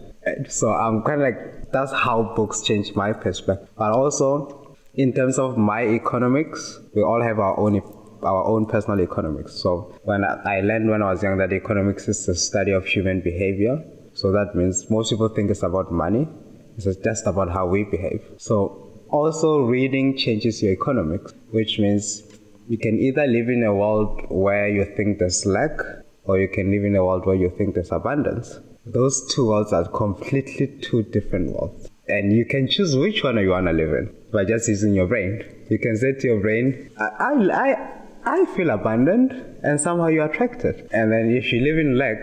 So 0.48 0.70
I'm 0.70 1.02
kind 1.02 1.22
of 1.22 1.28
like, 1.28 1.72
that's 1.72 1.92
how 1.92 2.34
books 2.36 2.60
change 2.60 2.94
my 2.94 3.12
perspective. 3.14 3.68
But 3.76 3.92
also, 3.92 4.59
in 4.94 5.12
terms 5.12 5.38
of 5.38 5.56
my 5.56 5.84
economics, 5.84 6.80
we 6.94 7.02
all 7.02 7.22
have 7.22 7.38
our 7.38 7.58
own 7.58 7.82
our 8.22 8.44
own 8.44 8.66
personal 8.66 9.00
economics. 9.00 9.54
So 9.54 9.94
when 10.02 10.24
I 10.24 10.60
learned 10.60 10.90
when 10.90 11.02
I 11.02 11.12
was 11.12 11.22
young 11.22 11.38
that 11.38 11.52
economics 11.52 12.06
is 12.08 12.26
the 12.26 12.34
study 12.34 12.72
of 12.72 12.84
human 12.84 13.20
behavior. 13.22 13.82
So 14.12 14.30
that 14.32 14.54
means 14.54 14.90
most 14.90 15.10
people 15.10 15.28
think 15.28 15.50
it's 15.50 15.62
about 15.62 15.90
money. 15.90 16.28
It's 16.76 16.96
just 16.96 17.26
about 17.26 17.50
how 17.50 17.66
we 17.66 17.84
behave. 17.84 18.22
So 18.36 18.90
also 19.08 19.60
reading 19.60 20.16
changes 20.16 20.62
your 20.62 20.72
economics, 20.72 21.32
which 21.50 21.78
means 21.78 22.22
you 22.68 22.78
can 22.78 22.98
either 22.98 23.26
live 23.26 23.48
in 23.48 23.64
a 23.64 23.74
world 23.74 24.26
where 24.28 24.68
you 24.68 24.84
think 24.84 25.18
there's 25.18 25.46
lack 25.46 25.80
or 26.24 26.38
you 26.38 26.48
can 26.48 26.70
live 26.70 26.84
in 26.84 26.96
a 26.96 27.04
world 27.04 27.26
where 27.26 27.36
you 27.36 27.50
think 27.56 27.74
there's 27.74 27.90
abundance. 27.90 28.60
Those 28.86 29.32
two 29.34 29.48
worlds 29.48 29.72
are 29.72 29.88
completely 29.88 30.66
two 30.80 31.02
different 31.02 31.52
worlds. 31.52 31.89
And 32.10 32.32
you 32.32 32.44
can 32.44 32.68
choose 32.68 32.96
which 32.96 33.22
one 33.22 33.36
you 33.38 33.50
want 33.50 33.66
to 33.66 33.72
live 33.72 33.92
in 33.92 34.14
by 34.32 34.44
just 34.44 34.68
using 34.68 34.94
your 34.94 35.06
brain. 35.06 35.44
You 35.70 35.78
can 35.78 35.96
say 35.96 36.12
to 36.12 36.26
your 36.26 36.40
brain, 36.40 36.90
I, 36.98 37.04
I, 37.04 37.90
I, 38.24 38.44
feel 38.56 38.70
abandoned, 38.70 39.32
and 39.62 39.80
somehow 39.80 40.08
you're 40.08 40.26
attracted. 40.26 40.88
And 40.92 41.12
then 41.12 41.30
if 41.30 41.52
you 41.52 41.60
live 41.60 41.78
in 41.78 41.96
lack, 41.96 42.18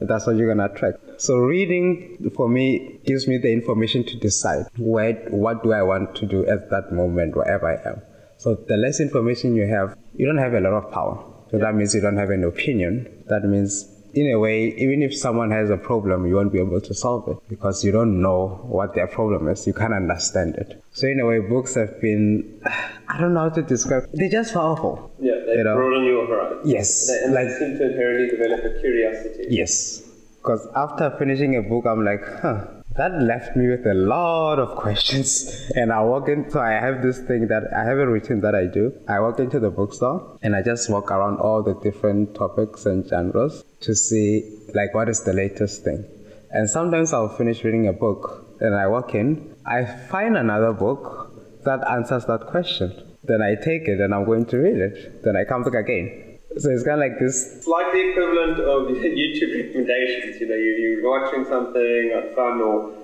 that's 0.00 0.26
what 0.26 0.36
you're 0.36 0.54
gonna 0.54 0.72
attract. 0.72 1.20
So 1.20 1.38
reading 1.38 2.30
for 2.36 2.48
me 2.48 3.00
gives 3.04 3.26
me 3.26 3.38
the 3.38 3.52
information 3.52 4.04
to 4.04 4.16
decide 4.16 4.66
where, 4.78 5.14
what 5.30 5.62
do 5.62 5.72
I 5.72 5.82
want 5.82 6.14
to 6.16 6.26
do 6.26 6.46
at 6.46 6.70
that 6.70 6.92
moment, 6.92 7.36
wherever 7.36 7.66
I 7.66 7.88
am. 7.88 8.02
So 8.36 8.54
the 8.54 8.76
less 8.76 9.00
information 9.00 9.56
you 9.56 9.66
have, 9.66 9.96
you 10.14 10.26
don't 10.26 10.38
have 10.38 10.54
a 10.54 10.60
lot 10.60 10.72
of 10.72 10.92
power. 10.92 11.24
So 11.50 11.58
that 11.58 11.74
means 11.74 11.94
you 11.94 12.00
don't 12.00 12.16
have 12.16 12.30
an 12.30 12.44
opinion. 12.44 13.24
That 13.28 13.44
means 13.44 13.93
in 14.14 14.30
a 14.30 14.38
way, 14.38 14.68
even 14.76 15.02
if 15.02 15.16
someone 15.16 15.50
has 15.50 15.70
a 15.70 15.76
problem, 15.76 16.26
you 16.26 16.36
won't 16.36 16.52
be 16.52 16.60
able 16.60 16.80
to 16.80 16.94
solve 16.94 17.28
it 17.28 17.36
because 17.48 17.84
you 17.84 17.92
don't 17.92 18.22
know 18.22 18.60
what 18.62 18.94
their 18.94 19.06
problem 19.06 19.48
is. 19.48 19.66
You 19.66 19.74
can't 19.74 19.92
understand 19.92 20.54
it. 20.56 20.82
So 20.92 21.06
in 21.06 21.20
a 21.20 21.26
way, 21.26 21.40
books 21.40 21.74
have 21.74 22.00
been, 22.00 22.62
I 23.08 23.20
don't 23.20 23.34
know 23.34 23.40
how 23.40 23.48
to 23.50 23.62
describe. 23.62 24.04
They're 24.12 24.28
just 24.28 24.54
powerful. 24.54 25.10
Yeah, 25.20 25.34
they 25.46 25.56
you 25.56 25.64
know? 25.64 25.74
broaden 25.74 26.04
your 26.04 26.26
horizon. 26.26 26.60
Yes, 26.64 27.08
they, 27.08 27.24
and 27.24 27.34
like, 27.34 27.48
they 27.48 27.58
seem 27.58 27.78
to 27.78 27.90
inherently 27.90 28.30
develop 28.30 28.64
a 28.64 28.80
curiosity. 28.80 29.46
Yes, 29.50 30.02
because 30.36 30.66
after 30.74 31.14
finishing 31.18 31.56
a 31.56 31.62
book, 31.62 31.84
I'm 31.86 32.04
like, 32.04 32.22
huh, 32.40 32.66
that 32.96 33.12
left 33.20 33.56
me 33.56 33.68
with 33.68 33.86
a 33.86 33.94
lot 33.94 34.58
of 34.58 34.76
questions. 34.76 35.70
And 35.76 35.92
I 35.92 36.00
walk 36.02 36.28
into, 36.28 36.60
I 36.60 36.72
have 36.72 37.02
this 37.02 37.18
thing 37.18 37.48
that 37.48 37.64
I 37.74 37.84
have 37.84 37.98
a 37.98 38.06
routine 38.06 38.40
that 38.42 38.54
I 38.54 38.66
do. 38.66 38.92
I 39.08 39.20
walk 39.20 39.40
into 39.40 39.58
the 39.58 39.70
bookstore 39.70 40.38
and 40.42 40.54
I 40.54 40.62
just 40.62 40.88
walk 40.88 41.10
around 41.10 41.38
all 41.38 41.62
the 41.62 41.74
different 41.74 42.34
topics 42.34 42.86
and 42.86 43.06
genres 43.08 43.64
to 43.80 43.94
see 43.94 44.60
like 44.74 44.94
what 44.94 45.08
is 45.08 45.24
the 45.24 45.32
latest 45.32 45.82
thing. 45.84 46.04
And 46.50 46.70
sometimes 46.70 47.12
I'll 47.12 47.36
finish 47.36 47.64
reading 47.64 47.88
a 47.88 47.92
book 47.92 48.46
and 48.60 48.74
I 48.74 48.86
walk 48.86 49.14
in, 49.14 49.56
I 49.66 49.84
find 49.84 50.36
another 50.36 50.72
book 50.72 51.32
that 51.64 51.86
answers 51.88 52.26
that 52.26 52.46
question. 52.46 52.92
Then 53.24 53.42
I 53.42 53.56
take 53.56 53.88
it 53.88 54.00
and 54.00 54.14
I'm 54.14 54.24
going 54.24 54.46
to 54.46 54.58
read 54.58 54.76
it. 54.76 55.24
Then 55.24 55.36
I 55.36 55.44
come 55.44 55.64
back 55.64 55.74
again. 55.74 56.33
So 56.58 56.70
it's 56.70 56.84
kind 56.84 57.02
of 57.02 57.10
like 57.10 57.18
this. 57.18 57.56
It's 57.56 57.66
like 57.66 57.92
the 57.92 58.10
equivalent 58.10 58.60
of 58.60 58.88
YouTube 59.20 59.54
recommendations. 59.54 60.40
You 60.40 60.48
know, 60.48 60.54
you, 60.54 60.72
you're 60.76 61.10
watching 61.10 61.44
something 61.44 62.32
fun 62.34 62.60
or 62.60 62.94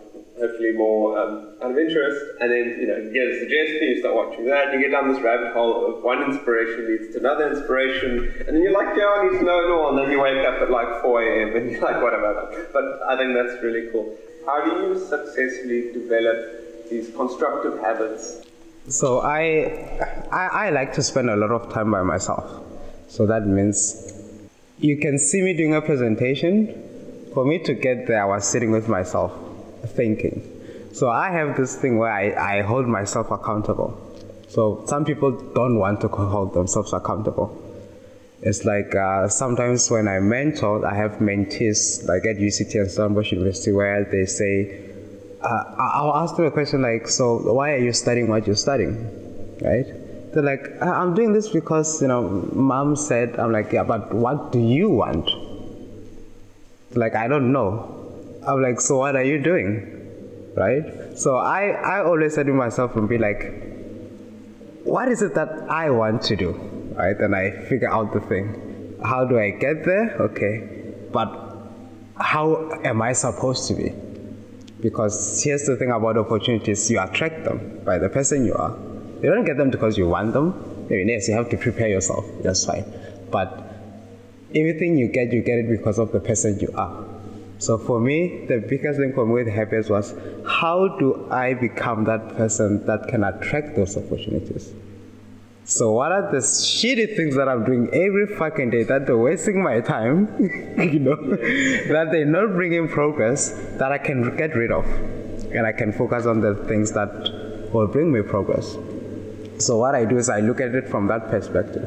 hopefully 0.41 0.73
more 0.73 1.19
um, 1.19 1.53
out 1.63 1.71
of 1.71 1.79
interest, 1.79 2.25
and 2.41 2.51
then 2.51 2.79
you 2.81 2.87
know 2.89 2.97
you 2.97 3.13
get 3.13 3.29
a 3.29 3.39
suggestion, 3.39 3.83
you 3.83 3.99
start 4.01 4.15
watching 4.15 4.47
that, 4.47 4.73
you 4.73 4.81
get 4.81 4.91
down 4.91 5.13
this 5.13 5.21
rabbit 5.23 5.53
hole 5.53 5.87
of 5.87 6.03
one 6.03 6.23
inspiration 6.23 6.89
leads 6.89 7.13
to 7.13 7.21
another 7.21 7.53
inspiration, 7.53 8.33
and 8.47 8.57
then 8.57 8.63
you're 8.63 8.73
like, 8.73 8.97
yeah, 8.97 9.05
I 9.05 9.29
need 9.29 9.39
to 9.39 9.45
know 9.45 9.61
it 9.61 9.71
all, 9.71 9.91
and 9.91 9.99
then 9.99 10.11
you 10.11 10.21
wake 10.21 10.45
up 10.47 10.63
at 10.63 10.71
like 10.71 11.03
4 11.03 11.23
a.m. 11.23 11.57
and 11.57 11.71
you're 11.73 11.83
like, 11.83 12.03
what 12.03 12.15
about 12.15 12.51
that? 12.51 12.73
But 12.73 12.85
I 13.07 13.17
think 13.19 13.35
that's 13.35 13.63
really 13.63 13.91
cool. 13.93 14.17
How 14.47 14.65
do 14.65 14.71
you 14.83 14.99
successfully 14.99 15.93
develop 15.93 16.89
these 16.89 17.15
constructive 17.15 17.79
habits? 17.81 18.43
So 18.89 19.21
I, 19.21 20.27
I, 20.33 20.67
I 20.67 20.71
like 20.71 20.95
to 20.95 21.03
spend 21.03 21.29
a 21.29 21.37
lot 21.37 21.51
of 21.51 21.71
time 21.73 21.91
by 21.91 22.03
myself. 22.03 22.70
So 23.11 23.27
that 23.27 23.45
means 23.45 24.13
you 24.79 24.97
can 24.99 25.19
see 25.19 25.43
me 25.43 25.53
doing 25.53 25.75
a 25.75 25.83
presentation. 25.83 27.31
For 27.35 27.45
me 27.45 27.59
to 27.65 27.75
get 27.75 28.07
there, 28.07 28.23
I 28.23 28.25
was 28.25 28.49
sitting 28.49 28.71
with 28.71 28.89
myself, 28.89 29.33
thinking. 29.85 30.41
So 30.93 31.11
I 31.11 31.31
have 31.31 31.57
this 31.57 31.75
thing 31.75 31.99
where 31.99 32.13
I, 32.13 32.59
I 32.59 32.63
hold 32.63 32.87
myself 32.87 33.33
accountable. 33.33 33.99
So 34.49 34.85
some 34.87 35.05
people 35.05 35.33
don't 35.33 35.79
want 35.79 36.01
to 36.03 36.09
hold 36.09 36.55
themselves 36.55 36.93
accountable. 36.93 37.57
It's 38.43 38.65
like 38.65 38.95
uh, 38.95 39.29
sometimes 39.29 39.91
when 39.91 40.07
I 40.07 40.21
mentor, 40.21 40.87
I 40.87 40.95
have 40.95 41.19
mentees 41.19 42.07
like 42.09 42.25
at 42.27 42.37
UCT 42.37 42.75
and 42.77 42.91
Stellenbosch 42.91 43.33
University 43.33 43.73
where 43.73 44.05
they 44.05 44.25
say, 44.25 44.89
uh, 45.43 45.65
I'll 45.79 46.15
ask 46.15 46.37
them 46.37 46.47
a 46.47 46.51
question 46.51 46.83
like, 46.83 47.09
so 47.09 47.53
why 47.53 47.73
are 47.73 47.79
you 47.79 47.93
studying 47.93 48.29
what 48.29 48.47
you're 48.47 48.57
studying, 48.57 49.59
right? 49.61 49.87
They're 50.33 50.43
like, 50.43 50.81
I'm 50.81 51.15
doing 51.15 51.33
this 51.33 51.49
because, 51.49 52.01
you 52.01 52.09
know, 52.09 52.49
mom 52.53 52.95
said, 52.95 53.39
I'm 53.39 53.53
like, 53.53 53.73
yeah, 53.73 53.83
but 53.83 54.15
what 54.15 54.53
do 54.53 54.61
you 54.61 54.89
want? 54.89 55.29
like, 56.95 57.15
I 57.15 57.29
don't 57.29 57.53
know. 57.53 57.97
I'm 58.47 58.63
like, 58.63 58.81
so 58.81 58.99
what 58.99 59.17
are 59.17 59.23
you 59.23 59.41
doing? 59.43 59.97
Right? 60.57 61.17
So 61.17 61.37
I, 61.37 61.69
I 61.69 62.05
always 62.05 62.35
say 62.35 62.43
to 62.43 62.53
myself 62.53 62.97
and 62.97 63.09
be 63.09 63.19
like, 63.19 63.53
what 64.85 65.09
is 65.09 65.23
it 65.23 65.35
that 65.35 65.51
I 65.69 65.91
want 65.91 66.23
to 66.23 66.37
do? 66.37 66.53
Right? 66.95 67.17
And 67.17 67.35
I 67.35 67.51
figure 67.69 67.91
out 67.91 68.13
the 68.13 68.21
thing. 68.21 68.99
How 69.05 69.25
do 69.25 69.39
I 69.39 69.51
get 69.51 69.85
there? 69.85 70.17
Okay. 70.21 70.95
But 71.13 71.29
how 72.17 72.81
am 72.85 73.03
I 73.03 73.13
supposed 73.13 73.69
to 73.69 73.75
be? 73.75 73.95
Because 74.81 75.43
here's 75.43 75.65
the 75.65 75.77
thing 75.77 75.91
about 75.91 76.17
opportunities 76.17 76.91
you 76.91 77.01
attract 77.01 77.45
them 77.45 77.81
by 77.85 77.99
the 77.99 78.09
person 78.09 78.45
you 78.45 78.55
are. 78.55 78.77
You 79.23 79.31
don't 79.31 79.45
get 79.45 79.57
them 79.57 79.71
because 79.71 79.99
you 79.99 80.09
want 80.09 80.33
them. 80.33 80.87
Maybe 80.89 81.11
yes, 81.11 81.29
you 81.29 81.35
have 81.35 81.51
to 81.51 81.57
prepare 81.57 81.89
yourself. 81.89 82.25
That's 82.43 82.65
fine. 82.65 82.85
But 83.31 83.71
everything 84.55 84.97
you 84.97 85.09
get, 85.09 85.33
you 85.33 85.43
get 85.43 85.59
it 85.59 85.69
because 85.69 85.99
of 85.99 86.13
the 86.13 86.21
person 86.21 86.59
you 86.59 86.71
are. 86.75 87.05
So 87.59 87.77
for 87.77 88.01
me, 88.01 88.47
the 88.47 88.59
biggest 88.59 88.99
thing 88.99 89.13
for 89.13 89.27
me 89.27 89.35
with 89.35 89.49
happiness 89.49 89.91
was 89.91 90.15
how 90.47 90.97
do 90.99 91.29
I 91.31 91.53
become 91.53 92.05
that 92.05 92.37
person 92.37 92.87
that 92.87 93.09
can 93.09 93.23
attract 93.23 93.77
those 93.77 93.99
opportunities? 93.99 94.73
So 95.65 95.93
what 95.93 96.11
are 96.11 96.33
the 96.33 96.39
shitty 96.39 97.15
things 97.17 97.37
that 97.37 97.49
I'm 97.49 97.65
doing 97.65 97.89
every 97.93 98.27
fucking 98.39 98.71
day 98.71 98.83
that 98.85 99.07
they're 99.07 99.19
wasting 99.19 99.63
my 99.63 99.81
time, 99.81 100.27
you 100.79 100.99
know, 100.99 101.17
that 101.27 102.09
they're 102.11 102.25
not 102.25 102.55
bringing 102.55 102.89
progress 102.89 103.51
that 103.77 103.93
I 103.93 103.99
can 103.99 104.37
get 104.37 104.57
rid 104.57 104.73
of, 104.73 104.85
and 105.53 105.67
I 105.67 105.73
can 105.73 105.93
focus 105.93 106.25
on 106.25 106.41
the 106.41 106.55
things 106.67 106.93
that 106.93 107.71
will 107.73 107.87
bring 107.87 108.11
me 108.11 108.23
progress. 108.23 108.77
So 109.61 109.77
what 109.77 109.95
I 109.95 110.05
do 110.07 110.17
is 110.17 110.29
I 110.31 110.41
look 110.41 110.61
at 110.61 110.75
it 110.75 110.89
from 110.89 111.07
that 111.09 111.29
perspective, 111.29 111.85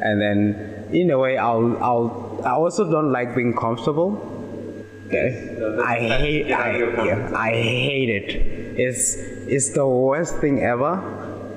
and 0.00 0.20
then 0.20 0.88
in 0.92 1.10
a 1.10 1.18
way 1.18 1.38
I'll 1.38 1.76
I'll 1.82 2.40
I 2.44 2.52
also 2.52 2.90
don't 2.90 3.12
like 3.12 3.34
being 3.34 3.54
comfortable. 3.54 4.30
Okay, 5.06 5.56
I 5.84 5.98
hate 6.00 6.52
I, 6.52 6.76
yeah, 7.04 7.30
I 7.36 7.50
hate 7.50 8.08
it. 8.08 8.30
It's 8.78 9.14
it's 9.46 9.70
the 9.70 9.86
worst 9.86 10.38
thing 10.38 10.60
ever, 10.62 10.92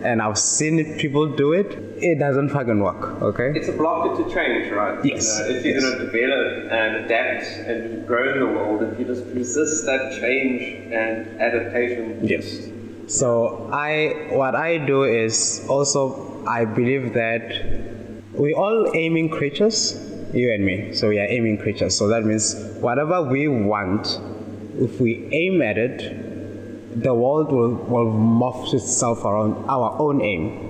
and 0.03 0.21
I've 0.21 0.37
seen 0.37 0.97
people 0.99 1.35
do 1.35 1.53
it. 1.53 1.73
It 1.97 2.19
doesn't 2.19 2.49
fucking 2.49 2.79
work. 2.79 3.19
Okay. 3.23 3.53
It's 3.55 3.67
a 3.67 3.73
blocker 3.73 4.23
to 4.23 4.29
change, 4.31 4.71
right? 4.71 4.99
Uh, 4.99 5.03
yes. 5.03 5.39
if 5.39 5.65
you're 5.65 5.73
yes. 5.73 5.83
going 5.83 5.97
to 5.97 6.05
develop 6.05 6.71
and 6.71 7.05
adapt 7.05 7.45
and 7.67 8.05
grow 8.05 8.33
in 8.33 8.39
the 8.39 8.45
world, 8.45 8.83
if 8.83 8.99
you 8.99 9.05
just 9.05 9.25
resist 9.33 9.87
that 9.87 10.19
change 10.21 10.93
and 10.93 11.41
adaptation, 11.41 12.19
yes 12.21 12.69
so 13.07 13.69
I, 13.71 14.27
what 14.31 14.55
I 14.55 14.77
do 14.77 15.03
is 15.03 15.65
also 15.69 16.43
I 16.45 16.65
believe 16.65 17.13
that 17.13 17.51
we 18.33 18.53
all 18.53 18.95
aiming 18.95 19.29
creatures, 19.29 19.99
you 20.33 20.51
and 20.51 20.65
me. 20.65 20.93
So 20.93 21.09
we 21.09 21.19
are 21.19 21.25
aiming 21.25 21.57
creatures. 21.57 21.97
So 21.97 22.07
that 22.07 22.23
means 22.23 22.55
whatever 22.79 23.21
we 23.21 23.47
want, 23.47 24.19
if 24.75 24.99
we 24.99 25.27
aim 25.33 25.61
at 25.61 25.77
it, 25.77 27.01
the 27.01 27.13
world 27.13 27.51
will, 27.51 27.75
will 27.75 28.11
morph 28.11 28.73
itself 28.73 29.23
around 29.25 29.65
our 29.69 29.95
own 29.99 30.21
aim. 30.21 30.63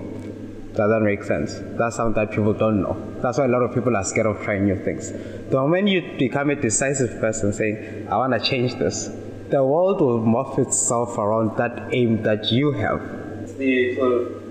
Does 0.74 0.90
that 0.90 1.02
make 1.02 1.24
sense? 1.24 1.56
That's 1.78 1.96
something 1.96 2.14
that 2.14 2.32
people 2.32 2.54
don't 2.54 2.82
know. 2.82 2.96
That's 3.22 3.38
why 3.38 3.46
a 3.46 3.48
lot 3.48 3.64
of 3.64 3.74
people 3.74 3.96
are 3.96 4.04
scared 4.04 4.28
of 4.28 4.42
trying 4.44 4.66
new 4.66 4.76
things. 4.84 5.12
The 5.12 5.60
moment 5.60 5.88
you 5.88 6.18
become 6.20 6.50
a 6.52 6.56
decisive 6.56 7.20
person 7.20 7.52
saying, 7.52 8.08
I 8.08 8.18
want 8.18 8.34
to 8.34 8.40
change 8.40 8.76
this, 8.76 9.10
the 9.50 9.64
world 9.64 10.02
will 10.02 10.20
morph 10.20 10.60
itself 10.60 11.18
around 11.18 11.58
that 11.58 11.94
aim 11.94 12.24
that 12.24 12.52
you 12.52 12.72
have. 12.74 13.02
It's 13.44 13.54
the 13.54 13.96
sort 13.96 14.12
of 14.14 14.48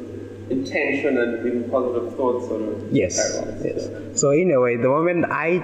intention 0.51 1.19
and 1.19 1.47
even 1.47 1.69
positive 1.71 2.15
thoughts 2.17 2.47
sort 2.47 2.63
of 2.63 2.93
yes 2.93 3.43
yes. 3.65 3.89
So 4.21 4.31
in 4.31 4.51
a 4.53 4.61
way 4.61 4.77
the 4.77 4.89
moment 4.89 5.25
i 5.29 5.61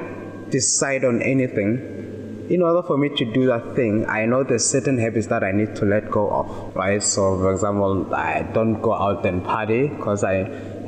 decide 0.51 1.05
on 1.05 1.23
anything 1.23 2.47
in 2.51 2.63
order 2.63 2.83
for 2.83 2.99
me 2.99 3.09
to 3.11 3.25
do 3.33 3.47
that 3.47 3.77
thing 3.77 4.05
i 4.09 4.27
know 4.27 4.43
there's 4.43 4.69
certain 4.69 4.99
habits 4.99 5.29
that 5.29 5.45
i 5.45 5.53
need 5.53 5.77
to 5.77 5.85
let 5.85 6.11
go 6.11 6.29
of 6.31 6.75
right? 6.75 7.03
So 7.03 7.39
for 7.39 7.53
example 7.53 8.13
i 8.13 8.43
don't 8.43 8.81
go 8.83 8.93
out 8.93 9.25
and 9.25 9.45
party 9.45 9.87
because 9.87 10.25
i 10.25 10.35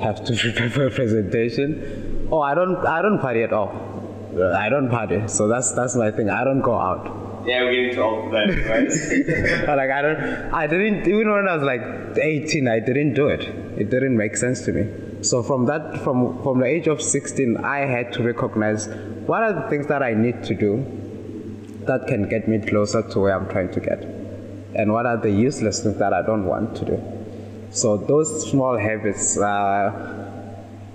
have 0.00 0.24
to 0.24 0.36
prepare 0.42 0.70
for 0.70 0.86
a 0.86 0.90
presentation. 0.90 2.28
Oh 2.32 2.40
i 2.40 2.54
don't 2.54 2.76
i 2.84 3.00
don't 3.00 3.20
party 3.20 3.42
at 3.44 3.52
all. 3.52 3.92
I 4.56 4.68
don't 4.68 4.90
party. 4.90 5.28
So 5.28 5.46
that's 5.46 5.70
that's 5.72 5.94
my 5.94 6.10
thing. 6.10 6.28
I 6.28 6.42
don't 6.42 6.60
go 6.60 6.74
out 6.74 7.23
yeah, 7.46 7.62
we're 7.62 7.88
getting 7.88 7.98
old 7.98 8.24
for 8.24 8.30
that, 8.30 8.48
right? 8.68 9.76
like 9.76 9.90
I 9.90 10.02
don't, 10.02 10.54
I 10.54 10.66
didn't 10.66 11.06
even 11.06 11.30
when 11.30 11.48
I 11.48 11.56
was 11.56 11.62
like 11.62 11.82
18, 12.18 12.68
I 12.68 12.80
didn't 12.80 13.14
do 13.14 13.28
it. 13.28 13.42
It 13.78 13.90
didn't 13.90 14.16
make 14.16 14.36
sense 14.36 14.64
to 14.66 14.72
me. 14.72 15.22
So 15.22 15.42
from 15.42 15.66
that, 15.66 16.00
from 16.02 16.42
from 16.42 16.60
the 16.60 16.66
age 16.66 16.86
of 16.86 17.02
16, 17.02 17.58
I 17.58 17.80
had 17.80 18.12
to 18.14 18.22
recognize 18.22 18.88
what 19.26 19.42
are 19.42 19.52
the 19.52 19.68
things 19.68 19.86
that 19.88 20.02
I 20.02 20.14
need 20.14 20.42
to 20.44 20.54
do 20.54 20.84
that 21.86 22.06
can 22.06 22.28
get 22.28 22.48
me 22.48 22.58
closer 22.60 23.02
to 23.02 23.20
where 23.20 23.36
I'm 23.36 23.48
trying 23.48 23.72
to 23.72 23.80
get, 23.80 24.02
and 24.74 24.92
what 24.92 25.06
are 25.06 25.16
the 25.16 25.30
useless 25.30 25.82
things 25.82 25.98
that 25.98 26.12
I 26.12 26.22
don't 26.22 26.46
want 26.46 26.76
to 26.76 26.84
do. 26.84 27.02
So 27.70 27.96
those 27.96 28.50
small 28.50 28.78
habits. 28.78 29.36
Uh, 29.38 30.23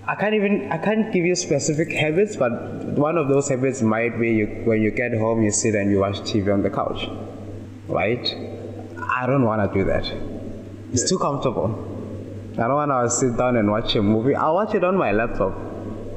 I 0.10 0.16
can't 0.16 0.34
even 0.34 0.72
I 0.72 0.80
can't 0.80 1.14
give 1.14 1.24
you 1.24 1.36
specific 1.36 1.92
habits, 1.92 2.36
but 2.36 2.52
one 2.98 3.16
of 3.16 3.28
those 3.28 3.48
habits 3.48 3.84
might 3.84 4.20
be 4.20 4.32
you, 4.34 4.48
when 4.66 4.82
you 4.82 4.90
get 4.90 5.14
home, 5.14 5.44
you 5.44 5.52
sit 5.52 5.76
and 5.76 5.92
you 5.92 6.00
watch 6.00 6.22
TV 6.22 6.52
on 6.52 6.64
the 6.64 6.72
couch, 6.72 7.08
right? 7.88 8.26
I 8.98 9.28
don't 9.28 9.46
want 9.46 9.62
to 9.62 9.80
do 9.80 9.86
that. 9.86 10.12
It's 10.92 11.08
too 11.08 11.20
comfortable. 11.20 11.68
I 12.54 12.68
don't 12.68 12.74
want 12.74 12.90
to 12.90 13.08
sit 13.12 13.38
down 13.38 13.58
and 13.58 13.70
watch 13.70 13.94
a 13.96 14.02
movie. 14.02 14.34
I'll 14.34 14.56
watch 14.56 14.74
it 14.74 14.84
on 14.84 14.98
my 14.98 15.12
laptop 15.12 15.54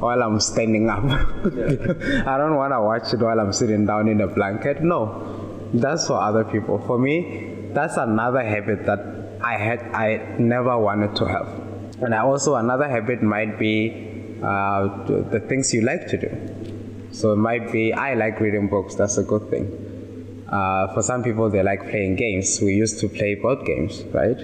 while 0.00 0.22
I'm 0.22 0.40
standing 0.40 0.88
up. 0.88 1.05
I 1.05 2.38
don't 2.38 2.57
want 2.57 2.72
to 2.72 2.81
watch 2.81 3.12
it 3.12 3.20
while 3.20 3.38
I'm 3.38 3.52
sitting 3.52 3.85
down 3.85 4.09
in 4.09 4.22
a 4.22 4.26
blanket. 4.26 4.83
No, 4.83 5.68
that's 5.74 6.07
for 6.07 6.18
other 6.18 6.44
people. 6.44 6.78
For 6.87 6.96
me, 6.96 7.68
that's 7.74 7.98
another 7.98 8.42
habit 8.42 8.87
that 8.87 9.00
I 9.42 9.59
had 9.59 9.81
I 9.92 10.38
never 10.38 10.78
wanted 10.78 11.14
to 11.16 11.26
have. 11.26 11.62
And 12.03 12.12
also 12.15 12.57
another 12.57 12.88
habit 12.88 13.23
might 13.23 13.59
be 13.61 14.12
uh, 14.43 15.05
the 15.31 15.41
things 15.49 15.73
you 15.73 15.83
like 15.83 16.09
to 16.09 16.17
do. 16.17 16.31
So 17.12 17.33
it 17.33 17.37
might 17.37 17.71
be 17.71 17.93
I 17.93 18.15
like 18.15 18.41
reading 18.41 18.69
books. 18.69 18.97
That's 18.97 19.19
a 19.19 19.23
good 19.23 19.49
thing. 19.51 20.45
Uh, 20.49 20.93
for 20.95 21.03
some 21.03 21.23
people, 21.23 21.49
they 21.49 21.62
like 21.62 21.88
playing 21.88 22.17
games. 22.17 22.61
We 22.61 22.75
used 22.75 22.99
to 23.01 23.09
play 23.09 23.37
board 23.37 23.65
games, 23.65 24.03
right? 24.12 24.37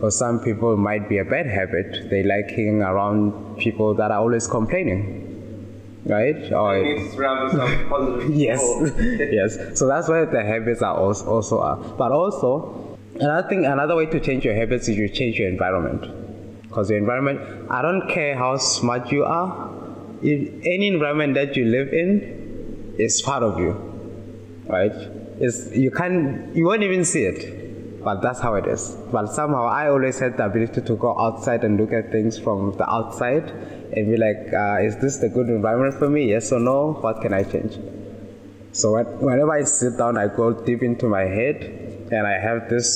For 0.00 0.10
some 0.10 0.40
people, 0.40 0.74
it 0.74 0.76
might 0.76 1.08
be 1.08 1.18
a 1.18 1.24
bad 1.24 1.46
habit. 1.46 2.10
They 2.10 2.22
like 2.22 2.50
hanging 2.50 2.82
around 2.82 3.56
people 3.58 3.94
that 3.94 4.10
are 4.10 4.20
always 4.20 4.46
complaining, 4.46 6.04
right? 6.04 6.52
Or 6.52 6.76
yes, 8.28 8.60
yes. 8.98 9.78
So 9.78 9.88
that's 9.88 10.08
where 10.08 10.26
the 10.26 10.44
habits 10.44 10.82
are 10.82 10.94
also, 10.94 11.26
also 11.26 11.60
are. 11.60 11.76
But 11.76 12.12
also, 12.12 12.98
another 13.14 13.48
thing, 13.48 13.64
another 13.64 13.96
way 13.96 14.06
to 14.06 14.20
change 14.20 14.44
your 14.44 14.54
habits 14.54 14.88
is 14.88 14.98
you 14.98 15.08
change 15.08 15.38
your 15.38 15.48
environment 15.48 16.27
because 16.68 16.88
the 16.88 16.96
environment. 16.96 17.40
I 17.70 17.82
don't 17.82 18.08
care 18.08 18.36
how 18.36 18.56
smart 18.56 19.10
you 19.10 19.24
are. 19.24 19.70
If 20.22 20.64
any 20.64 20.88
environment 20.88 21.34
that 21.34 21.56
you 21.56 21.64
live 21.64 21.92
in 21.92 22.94
is 22.98 23.22
part 23.22 23.42
of 23.42 23.58
you 23.58 23.88
right? 24.68 24.92
It's, 25.40 25.74
you 25.74 25.90
can't 25.90 26.54
you 26.54 26.66
won't 26.66 26.82
even 26.82 27.04
see 27.04 27.24
it. 27.24 28.04
But 28.04 28.22
that's 28.22 28.38
how 28.38 28.54
it 28.54 28.66
is. 28.66 28.96
But 29.10 29.26
somehow 29.26 29.66
i 29.66 29.88
always 29.88 30.18
had 30.18 30.36
the 30.36 30.44
ability 30.44 30.82
to 30.82 30.96
go 30.96 31.18
outside 31.18 31.64
and 31.64 31.76
look 31.80 31.92
at 31.92 32.12
things 32.12 32.38
from 32.38 32.76
the 32.78 32.88
outside 32.88 33.50
and 33.50 34.06
be 34.06 34.16
like 34.16 34.52
uh, 34.52 34.78
is 34.80 34.96
this 34.98 35.16
the 35.18 35.28
good 35.28 35.48
environment 35.48 35.94
for 35.94 36.08
me? 36.08 36.28
Yes 36.30 36.52
or 36.52 36.60
no? 36.60 36.92
What 36.92 37.20
can 37.20 37.32
i 37.32 37.42
change? 37.42 37.78
So 38.72 39.02
whenever 39.02 39.52
i 39.52 39.64
sit 39.64 39.98
down 39.98 40.16
i 40.16 40.28
go 40.28 40.52
deep 40.52 40.82
into 40.82 41.08
my 41.08 41.22
head 41.22 41.64
and 42.12 42.26
i 42.26 42.38
have 42.38 42.68
this 42.68 42.88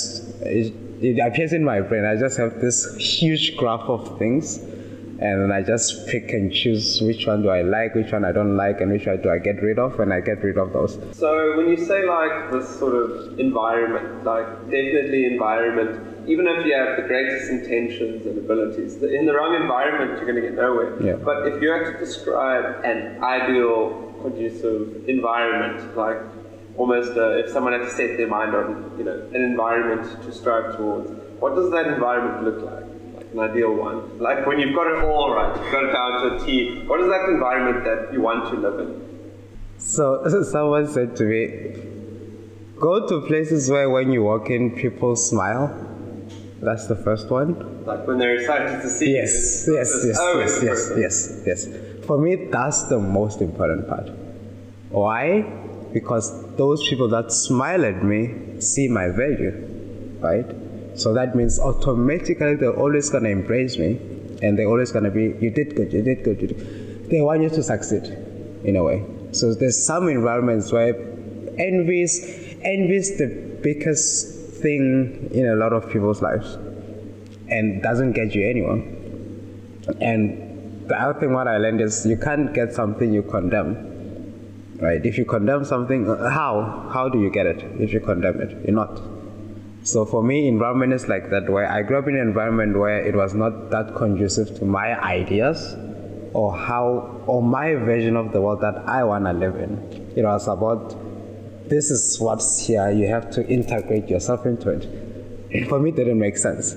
it 1.02 1.18
appears 1.18 1.52
in 1.52 1.64
my 1.64 1.80
brain. 1.80 2.04
I 2.04 2.16
just 2.16 2.38
have 2.38 2.60
this 2.60 2.94
huge 2.96 3.56
graph 3.56 3.88
of 3.88 4.18
things, 4.18 4.58
and 4.58 5.42
then 5.42 5.52
I 5.52 5.62
just 5.62 6.06
pick 6.08 6.32
and 6.32 6.52
choose 6.52 7.00
which 7.00 7.26
one 7.26 7.42
do 7.42 7.48
I 7.48 7.62
like, 7.62 7.94
which 7.94 8.12
one 8.12 8.24
I 8.24 8.32
don't 8.32 8.56
like, 8.56 8.80
and 8.80 8.90
which 8.90 9.06
one 9.06 9.20
do 9.22 9.30
I 9.30 9.38
get 9.38 9.62
rid 9.62 9.78
of, 9.78 10.00
and 10.00 10.12
I 10.12 10.20
get 10.20 10.42
rid 10.42 10.58
of 10.58 10.72
those. 10.72 10.98
So 11.12 11.56
when 11.56 11.68
you 11.68 11.76
say 11.76 12.04
like 12.06 12.50
this 12.52 12.68
sort 12.78 12.94
of 12.94 13.38
environment, 13.38 14.24
like 14.24 14.46
definitely 14.64 15.26
environment, 15.26 16.28
even 16.28 16.46
if 16.46 16.66
you 16.66 16.74
have 16.74 16.96
the 16.96 17.02
greatest 17.02 17.50
intentions 17.50 18.26
and 18.26 18.38
abilities, 18.38 19.02
in 19.02 19.26
the 19.26 19.34
wrong 19.34 19.60
environment, 19.60 20.12
you're 20.16 20.30
going 20.30 20.40
to 20.42 20.48
get 20.48 20.54
nowhere. 20.54 21.02
Yeah. 21.02 21.14
But 21.14 21.46
if 21.48 21.60
you 21.60 21.70
had 21.72 21.84
to 21.92 21.98
describe 21.98 22.84
an 22.84 23.22
ideal 23.22 24.14
conducive 24.22 25.08
environment, 25.08 25.96
like 25.96 26.18
almost 26.76 27.16
uh, 27.16 27.36
if 27.36 27.50
someone 27.50 27.72
had 27.72 27.82
to 27.82 27.90
set 27.90 28.16
their 28.16 28.28
mind 28.28 28.54
on 28.54 28.94
you 28.98 29.04
know 29.04 29.18
an 29.34 29.42
environment 29.42 30.22
to 30.24 30.32
strive 30.32 30.76
towards, 30.76 31.10
what 31.40 31.54
does 31.54 31.70
that 31.70 31.86
environment 31.86 32.44
look 32.44 32.62
like? 32.62 32.84
Like 33.16 33.32
an 33.32 33.38
ideal 33.38 33.74
one. 33.74 34.18
Like 34.18 34.46
when 34.46 34.58
you've 34.58 34.74
got 34.74 34.86
it 34.86 35.04
all 35.04 35.34
right, 35.34 35.54
you've 35.60 35.72
got 35.72 35.84
it 35.84 35.92
down 35.92 36.12
to 36.22 36.36
a 36.36 36.46
T. 36.46 36.86
What 36.86 37.00
is 37.00 37.08
that 37.08 37.28
environment 37.28 37.84
that 37.84 38.12
you 38.12 38.20
want 38.20 38.50
to 38.50 38.60
live 38.60 38.80
in? 38.80 39.12
So 39.78 40.42
someone 40.50 40.86
said 40.88 41.16
to 41.16 41.24
me, 41.24 41.74
go 42.80 43.06
to 43.06 43.20
places 43.26 43.70
where 43.70 43.90
when 43.90 44.12
you 44.12 44.22
walk 44.22 44.50
in, 44.50 44.70
people 44.70 45.16
smile. 45.16 45.88
That's 46.60 46.86
the 46.86 46.94
first 46.94 47.28
one. 47.28 47.84
Like 47.84 48.06
when 48.06 48.18
they're 48.18 48.36
excited 48.36 48.80
to 48.82 48.88
see 48.88 49.14
yes, 49.14 49.64
you. 49.66 49.74
Yes, 49.74 50.04
yes, 50.06 50.16
oh, 50.20 50.38
yes, 50.38 50.60
yes, 50.62 50.92
yes, 50.96 51.42
yes, 51.44 51.66
yes. 51.66 52.06
For 52.06 52.16
me, 52.18 52.36
that's 52.36 52.84
the 52.84 53.00
most 53.00 53.40
important 53.40 53.88
part. 53.88 54.08
Why? 54.90 55.61
Because 55.92 56.54
those 56.56 56.86
people 56.88 57.08
that 57.08 57.32
smile 57.32 57.84
at 57.84 58.02
me 58.02 58.60
see 58.60 58.88
my 58.88 59.08
value, 59.08 59.52
right? 60.20 60.46
So 60.94 61.14
that 61.14 61.34
means 61.34 61.58
automatically 61.58 62.56
they're 62.56 62.76
always 62.76 63.10
gonna 63.10 63.30
embrace 63.30 63.78
me 63.78 63.98
and 64.42 64.58
they're 64.58 64.68
always 64.68 64.92
gonna 64.92 65.10
be, 65.10 65.34
you 65.40 65.50
did 65.50 65.74
good, 65.74 65.92
you 65.92 66.02
did 66.02 66.24
good, 66.24 66.40
you 66.40 66.48
did. 66.48 67.10
They 67.10 67.20
want 67.20 67.42
you 67.42 67.50
to 67.50 67.62
succeed 67.62 68.04
in 68.64 68.76
a 68.76 68.82
way. 68.82 69.04
So 69.32 69.54
there's 69.54 69.82
some 69.82 70.08
environments 70.08 70.72
where 70.72 70.94
envy 71.58 72.02
is, 72.02 72.56
envy 72.62 72.96
is 72.96 73.18
the 73.18 73.58
biggest 73.62 74.60
thing 74.60 75.30
in 75.32 75.46
a 75.46 75.56
lot 75.56 75.72
of 75.72 75.90
people's 75.90 76.22
lives 76.22 76.54
and 77.48 77.82
doesn't 77.82 78.12
get 78.12 78.34
you 78.34 78.48
anywhere. 78.48 78.82
And 80.00 80.88
the 80.88 81.00
other 81.00 81.18
thing 81.18 81.32
what 81.32 81.48
I 81.48 81.58
learned 81.58 81.80
is 81.80 82.06
you 82.06 82.16
can't 82.16 82.52
get 82.54 82.72
something 82.72 83.12
you 83.12 83.22
condemn 83.22 83.91
right? 84.82 85.06
If 85.06 85.16
you 85.16 85.24
condemn 85.24 85.64
something, 85.64 86.10
uh, 86.10 86.28
how? 86.28 86.90
How 86.92 87.08
do 87.08 87.20
you 87.20 87.30
get 87.30 87.46
it 87.46 87.62
if 87.80 87.92
you 87.92 88.00
condemn 88.00 88.40
it? 88.40 88.50
You're 88.66 88.74
not. 88.74 89.00
So 89.84 90.04
for 90.04 90.22
me, 90.22 90.48
environment 90.48 90.92
is 90.92 91.08
like 91.08 91.30
that 91.30 91.48
where 91.48 91.66
I 91.66 91.82
grew 91.82 91.98
up 91.98 92.08
in 92.08 92.16
an 92.16 92.20
environment 92.20 92.76
where 92.78 93.00
it 93.00 93.16
was 93.16 93.34
not 93.34 93.70
that 93.70 93.94
conducive 93.96 94.58
to 94.58 94.64
my 94.64 95.00
ideas 95.00 95.74
or 96.34 96.56
how 96.56 97.22
or 97.26 97.42
my 97.42 97.74
version 97.74 98.16
of 98.16 98.32
the 98.32 98.40
world 98.40 98.60
that 98.60 98.76
I 98.88 99.04
wanna 99.04 99.32
live 99.32 99.56
in. 99.56 99.78
It 100.16 100.24
was 100.24 100.48
about 100.48 100.96
this 101.68 101.90
is 101.90 102.20
what's 102.20 102.66
here, 102.66 102.90
you 102.90 103.08
have 103.08 103.30
to 103.32 103.46
integrate 103.46 104.08
yourself 104.08 104.46
into 104.46 104.70
it. 104.70 105.68
For 105.68 105.78
me 105.78 105.90
it 105.90 105.96
didn't 105.96 106.18
make 106.18 106.36
sense. 106.36 106.74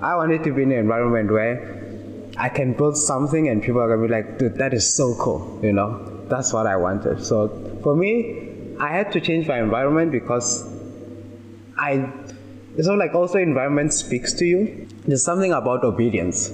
I 0.00 0.14
wanted 0.16 0.44
to 0.44 0.52
be 0.52 0.62
in 0.62 0.72
an 0.72 0.78
environment 0.78 1.30
where 1.30 2.32
I 2.36 2.48
can 2.48 2.72
build 2.72 2.96
something 2.96 3.48
and 3.48 3.62
people 3.62 3.80
are 3.80 3.88
gonna 3.88 4.06
be 4.06 4.12
like, 4.12 4.38
dude, 4.38 4.56
that 4.56 4.74
is 4.74 4.92
so 4.94 5.14
cool, 5.16 5.60
you 5.62 5.72
know? 5.72 6.17
That's 6.28 6.52
what 6.52 6.66
I 6.66 6.76
wanted. 6.76 7.24
So 7.24 7.48
for 7.82 7.94
me, 7.94 8.76
I 8.80 8.88
had 8.88 9.12
to 9.12 9.20
change 9.20 9.48
my 9.48 9.58
environment 9.58 10.12
because 10.12 10.68
I 11.76 12.10
it's 12.76 12.86
not 12.86 12.98
like 12.98 13.14
also 13.14 13.38
environment 13.38 13.92
speaks 13.92 14.32
to 14.34 14.44
you. 14.44 14.86
There's 15.06 15.24
something 15.24 15.52
about 15.52 15.82
obedience 15.82 16.50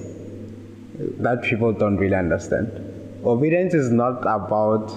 that 0.94 1.42
people 1.42 1.72
don't 1.72 1.96
really 1.98 2.14
understand. 2.14 2.70
Obedience 3.24 3.74
is 3.74 3.90
not 3.90 4.20
about 4.20 4.90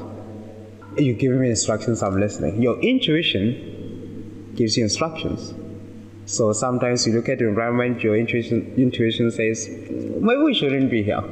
you 0.97 1.13
giving 1.13 1.41
me 1.41 1.49
instructions, 1.49 2.01
I'm 2.01 2.17
listening. 2.19 2.61
Your 2.61 2.79
intuition 2.79 4.53
gives 4.55 4.77
you 4.77 4.83
instructions. 4.83 5.53
So 6.27 6.53
sometimes 6.53 7.05
you 7.05 7.13
look 7.13 7.27
at 7.29 7.39
the 7.39 7.47
environment, 7.47 8.03
your 8.03 8.15
intuition 8.15 8.73
intuition 8.77 9.29
says, 9.29 9.67
maybe 9.67 10.41
we 10.43 10.53
shouldn't 10.53 10.89
be 10.89 11.03
here. 11.03 11.23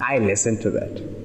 I 0.00 0.18
listen 0.18 0.58
to 0.60 0.70
that 0.70 1.15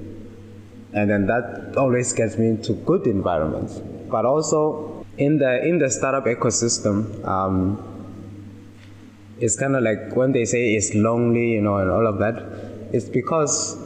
and 0.92 1.10
then 1.10 1.26
that 1.26 1.76
always 1.76 2.12
gets 2.12 2.36
me 2.36 2.48
into 2.48 2.74
good 2.74 3.06
environments. 3.06 3.80
But 4.10 4.24
also 4.24 5.06
in 5.18 5.38
the 5.38 5.64
in 5.64 5.78
the 5.78 5.90
startup 5.90 6.24
ecosystem, 6.24 7.26
um, 7.26 7.88
it's 9.40 9.58
kind 9.58 9.74
of 9.74 9.82
like 9.82 10.14
when 10.14 10.32
they 10.32 10.44
say 10.44 10.74
it's 10.74 10.94
lonely, 10.94 11.52
you 11.52 11.62
know, 11.62 11.78
and 11.78 11.90
all 11.90 12.06
of 12.06 12.18
that, 12.18 12.36
it's 12.92 13.08
because 13.08 13.76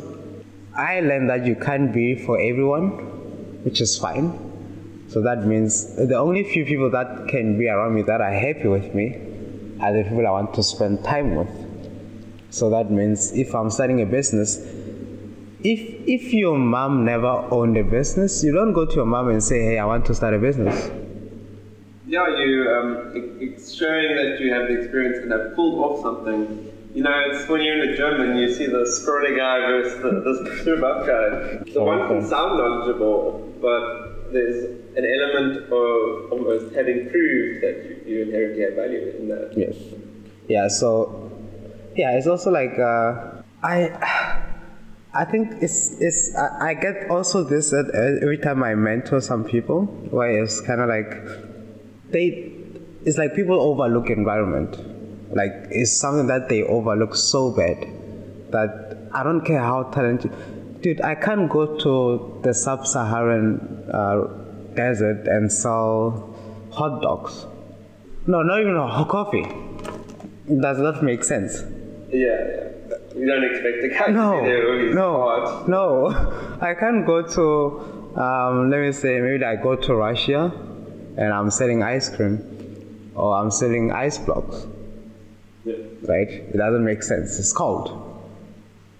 I 0.74 1.00
learned 1.00 1.30
that 1.30 1.46
you 1.46 1.54
can't 1.54 1.92
be 1.92 2.14
for 2.14 2.38
everyone, 2.38 2.90
which 3.64 3.80
is 3.80 3.96
fine. 3.96 4.42
So 5.08 5.22
that 5.22 5.46
means 5.46 5.94
the 5.94 6.16
only 6.16 6.42
few 6.42 6.64
people 6.66 6.90
that 6.90 7.28
can 7.28 7.56
be 7.58 7.68
around 7.68 7.94
me 7.94 8.02
that 8.02 8.20
are 8.20 8.32
happy 8.32 8.66
with 8.66 8.94
me 8.94 9.16
are 9.80 9.92
the 9.92 10.02
people 10.02 10.26
I 10.26 10.30
want 10.30 10.52
to 10.54 10.62
spend 10.62 11.04
time 11.04 11.36
with. 11.36 11.48
So 12.50 12.70
that 12.70 12.90
means 12.90 13.32
if 13.32 13.54
I'm 13.54 13.70
starting 13.70 14.02
a 14.02 14.06
business, 14.06 14.58
if 15.72 15.80
if 16.06 16.32
your 16.32 16.56
mom 16.58 17.04
never 17.04 17.34
owned 17.56 17.76
a 17.76 17.82
business, 17.82 18.44
you 18.44 18.52
don't 18.52 18.72
go 18.72 18.84
to 18.86 18.94
your 18.94 19.06
mom 19.06 19.28
and 19.28 19.42
say, 19.42 19.58
"Hey, 19.68 19.78
I 19.78 19.84
want 19.84 20.06
to 20.06 20.14
start 20.14 20.34
a 20.34 20.38
business." 20.38 20.90
Yeah, 22.06 22.28
you 22.42 22.52
um, 22.76 22.90
it's 23.40 23.74
showing 23.74 24.14
that 24.20 24.38
you 24.40 24.52
have 24.54 24.68
the 24.68 24.78
experience 24.80 25.18
and 25.22 25.32
have 25.32 25.56
pulled 25.56 25.78
off 25.84 26.02
something. 26.02 26.72
You 26.94 27.02
know, 27.02 27.14
it's 27.26 27.48
when 27.48 27.62
you're 27.62 27.82
in 27.82 27.90
the 27.90 27.96
gym 27.96 28.20
and 28.20 28.38
you 28.40 28.48
see 28.54 28.66
the 28.66 28.86
scrawny 28.86 29.36
guy 29.36 29.58
versus 29.66 30.00
the, 30.02 30.10
this 30.26 30.64
super 30.64 30.80
buff 30.80 31.06
guy. 31.06 31.72
The 31.72 31.82
one 31.82 32.06
can 32.08 32.24
sound 32.24 32.58
knowledgeable, 32.58 33.52
but 33.60 34.32
there's 34.32 34.64
an 34.96 35.04
element 35.04 35.64
of 35.66 36.32
almost 36.32 36.74
having 36.74 37.10
proved 37.10 37.64
that 37.64 37.84
you, 37.84 38.02
you 38.06 38.22
inherently 38.22 38.62
have 38.62 38.74
value 38.74 39.14
in 39.18 39.28
that. 39.28 39.52
Yes. 39.56 39.76
Yeah. 40.48 40.68
So, 40.68 41.30
yeah, 41.96 42.16
it's 42.16 42.26
also 42.26 42.50
like 42.50 42.78
uh, 42.78 43.42
I. 43.62 44.54
I 45.16 45.24
think 45.24 45.62
it's 45.62 45.98
it's 46.00 46.34
I, 46.36 46.68
I 46.70 46.74
get 46.74 47.10
also 47.10 47.42
this 47.42 47.70
that 47.70 47.90
every 48.22 48.38
time 48.38 48.62
I 48.62 48.74
mentor 48.74 49.20
some 49.20 49.44
people, 49.44 49.86
where 50.10 50.42
it's 50.42 50.60
kind 50.60 50.80
of 50.80 50.88
like 50.88 51.10
they 52.10 52.52
it's 53.04 53.16
like 53.16 53.34
people 53.34 53.58
overlook 53.58 54.10
environment. 54.10 54.76
Like 55.34 55.52
it's 55.70 55.96
something 55.98 56.26
that 56.26 56.48
they 56.48 56.62
overlook 56.62 57.14
so 57.14 57.50
bad 57.56 57.86
that 58.50 59.08
I 59.12 59.22
don't 59.22 59.44
care 59.44 59.60
how 59.60 59.84
talented. 59.84 60.32
Dude, 60.82 61.00
I 61.00 61.14
can't 61.14 61.48
go 61.50 61.78
to 61.78 62.40
the 62.42 62.52
sub-Saharan 62.52 63.90
uh, 63.92 64.24
desert 64.74 65.26
and 65.26 65.50
sell 65.50 66.36
hot 66.70 67.00
dogs. 67.02 67.46
No, 68.26 68.42
not 68.42 68.60
even 68.60 68.76
a 68.76 69.04
coffee. 69.06 69.44
Does 70.60 70.78
that 70.78 71.02
make 71.02 71.24
sense? 71.24 71.62
Yeah. 72.12 72.65
You 73.16 73.26
don't 73.26 73.44
expect 73.44 73.80
the 73.80 73.88
guy 73.88 74.12
no, 74.12 74.36
to 74.36 74.42
be 74.42 74.48
there 74.48 74.94
no, 74.94 75.64
no. 75.66 76.58
I 76.60 76.74
can't 76.74 77.06
go 77.06 77.22
to, 77.22 78.20
um, 78.20 78.70
let 78.70 78.82
me 78.82 78.92
say, 78.92 79.20
maybe 79.20 79.42
I 79.42 79.56
go 79.56 79.74
to 79.74 79.94
Russia 79.94 80.52
and 81.16 81.32
I'm 81.32 81.50
selling 81.50 81.82
ice 81.82 82.14
cream 82.14 83.12
or 83.14 83.34
I'm 83.34 83.50
selling 83.50 83.90
ice 83.90 84.18
blocks. 84.18 84.66
Yeah. 85.64 85.76
Right? 86.02 86.28
It 86.28 86.58
doesn't 86.58 86.84
make 86.84 87.02
sense. 87.02 87.38
It's 87.38 87.54
cold. 87.54 88.02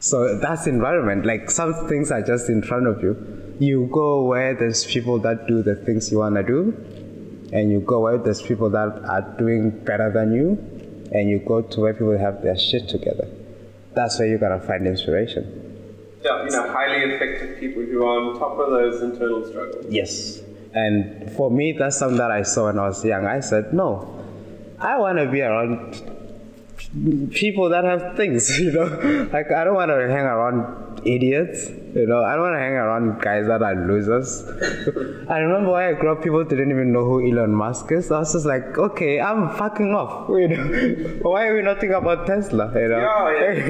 So 0.00 0.38
that's 0.38 0.66
environment. 0.66 1.26
Like 1.26 1.50
some 1.50 1.86
things 1.86 2.10
are 2.10 2.22
just 2.22 2.48
in 2.48 2.62
front 2.62 2.86
of 2.86 3.02
you. 3.02 3.54
You 3.58 3.86
go 3.92 4.24
where 4.24 4.54
there's 4.54 4.86
people 4.86 5.18
that 5.20 5.46
do 5.46 5.62
the 5.62 5.76
things 5.76 6.10
you 6.10 6.18
want 6.18 6.36
to 6.36 6.42
do, 6.42 7.50
and 7.52 7.70
you 7.70 7.80
go 7.80 8.00
where 8.00 8.18
there's 8.18 8.42
people 8.42 8.68
that 8.70 9.04
are 9.04 9.22
doing 9.38 9.70
better 9.70 10.10
than 10.10 10.32
you, 10.32 10.48
and 11.12 11.28
you 11.28 11.38
go 11.38 11.62
to 11.62 11.80
where 11.80 11.94
people 11.94 12.16
have 12.18 12.42
their 12.42 12.58
shit 12.58 12.88
together 12.88 13.26
that's 13.96 14.18
where 14.18 14.28
you're 14.28 14.38
gonna 14.38 14.60
find 14.60 14.86
inspiration. 14.86 15.44
Yeah, 16.22 16.44
you 16.44 16.50
know, 16.50 16.70
highly 16.70 17.14
effective 17.14 17.58
people 17.58 17.82
who 17.82 18.04
are 18.04 18.20
on 18.20 18.38
top 18.38 18.58
of 18.58 18.70
those 18.70 19.02
internal 19.02 19.44
struggles. 19.46 19.86
Yes. 19.88 20.42
And 20.74 21.32
for 21.32 21.50
me, 21.50 21.72
that's 21.72 21.96
something 21.96 22.18
that 22.18 22.30
I 22.30 22.42
saw 22.42 22.66
when 22.66 22.78
I 22.78 22.88
was 22.88 23.02
young. 23.04 23.24
I 23.26 23.40
said, 23.40 23.72
no, 23.72 24.22
I 24.78 24.98
want 24.98 25.18
to 25.18 25.30
be 25.30 25.40
around 25.40 25.94
people 27.32 27.70
that 27.70 27.84
have 27.84 28.16
things, 28.16 28.60
you 28.60 28.72
know. 28.72 29.28
Like, 29.32 29.50
I 29.50 29.64
don't 29.64 29.74
want 29.74 29.90
to 29.90 30.08
hang 30.08 30.26
around 30.26 30.85
idiots. 31.06 31.68
You 31.94 32.06
know, 32.06 32.22
I 32.22 32.34
don't 32.34 32.42
want 32.42 32.54
to 32.56 32.58
hang 32.58 32.72
around 32.72 33.22
guys 33.22 33.46
that 33.46 33.62
are 33.62 33.74
losers. 33.74 34.44
I 35.30 35.38
remember 35.38 35.72
when 35.72 35.82
I 35.82 35.92
grew 35.98 36.12
up, 36.12 36.22
people 36.22 36.44
didn't 36.44 36.70
even 36.70 36.92
know 36.92 37.04
who 37.04 37.26
Elon 37.26 37.54
Musk 37.54 37.92
is. 37.92 38.10
I 38.10 38.18
was 38.18 38.32
just 38.32 38.44
like, 38.44 38.76
okay, 38.76 39.20
I'm 39.20 39.56
fucking 39.56 39.94
off. 39.94 40.28
You 40.28 40.48
know, 40.48 41.30
why 41.30 41.46
are 41.46 41.54
we 41.56 41.62
not 41.62 41.80
thinking 41.80 41.96
about 41.96 42.26
Tesla? 42.26 42.66
You 42.74 42.88
know, 42.88 42.98
yeah, 42.98 43.52
yeah. 43.52 43.62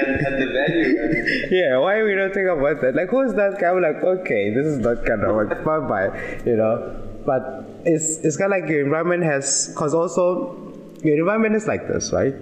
and, 0.00 0.26
and 0.26 0.42
the 0.42 0.48
value. 0.52 1.48
yeah, 1.50 1.78
why 1.78 1.96
are 1.96 2.04
we 2.04 2.14
not 2.14 2.34
thinking 2.34 2.48
about 2.48 2.80
that? 2.82 2.94
Like, 2.94 3.08
who's 3.08 3.32
that 3.34 3.58
guy? 3.58 3.68
I'm 3.70 3.80
like, 3.80 4.02
okay, 4.02 4.52
this 4.52 4.66
is 4.66 4.78
not 4.78 5.06
gonna 5.06 5.32
work. 5.32 5.64
bye 5.64 5.80
bye. 5.80 6.42
You 6.44 6.56
know, 6.56 7.22
but 7.24 7.64
it's 7.84 8.18
it's 8.18 8.36
kind 8.36 8.52
of 8.52 8.60
like 8.60 8.68
your 8.70 8.84
environment 8.84 9.24
has, 9.24 9.72
cause 9.76 9.94
also 9.94 10.66
your 11.02 11.16
environment 11.16 11.54
is 11.54 11.66
like 11.66 11.88
this, 11.88 12.12
right? 12.12 12.34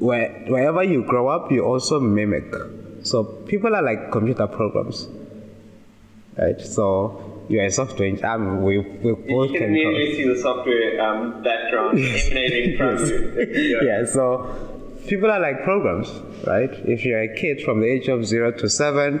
Where, 0.00 0.30
wherever 0.48 0.82
you 0.82 1.04
grow 1.04 1.28
up, 1.28 1.52
you 1.52 1.64
also 1.64 2.00
mimic. 2.00 2.52
So 3.04 3.22
people 3.24 3.74
are 3.76 3.82
like 3.82 4.10
computer 4.10 4.46
programs, 4.46 5.06
right? 6.36 6.60
So 6.60 7.44
you're 7.48 7.64
a 7.64 7.70
software 7.70 8.08
engineer. 8.08 8.32
Um, 8.32 8.62
we, 8.62 8.78
we 8.78 9.12
both 9.12 9.50
you 9.50 9.58
can 9.58 9.68
immediately 9.68 10.14
see 10.16 10.28
the 10.28 10.40
software 10.40 11.00
um, 11.00 11.42
background 11.42 11.98
emanating 11.98 12.76
from 12.76 12.96
you. 12.98 13.80
Yeah. 13.82 14.00
yeah, 14.00 14.04
so 14.06 14.90
people 15.06 15.30
are 15.30 15.40
like 15.40 15.62
programs, 15.64 16.08
right? 16.46 16.70
If 16.70 17.04
you're 17.04 17.22
a 17.22 17.34
kid 17.34 17.62
from 17.62 17.80
the 17.80 17.86
age 17.86 18.08
of 18.08 18.24
zero 18.24 18.52
to 18.52 18.68
seven, 18.68 19.20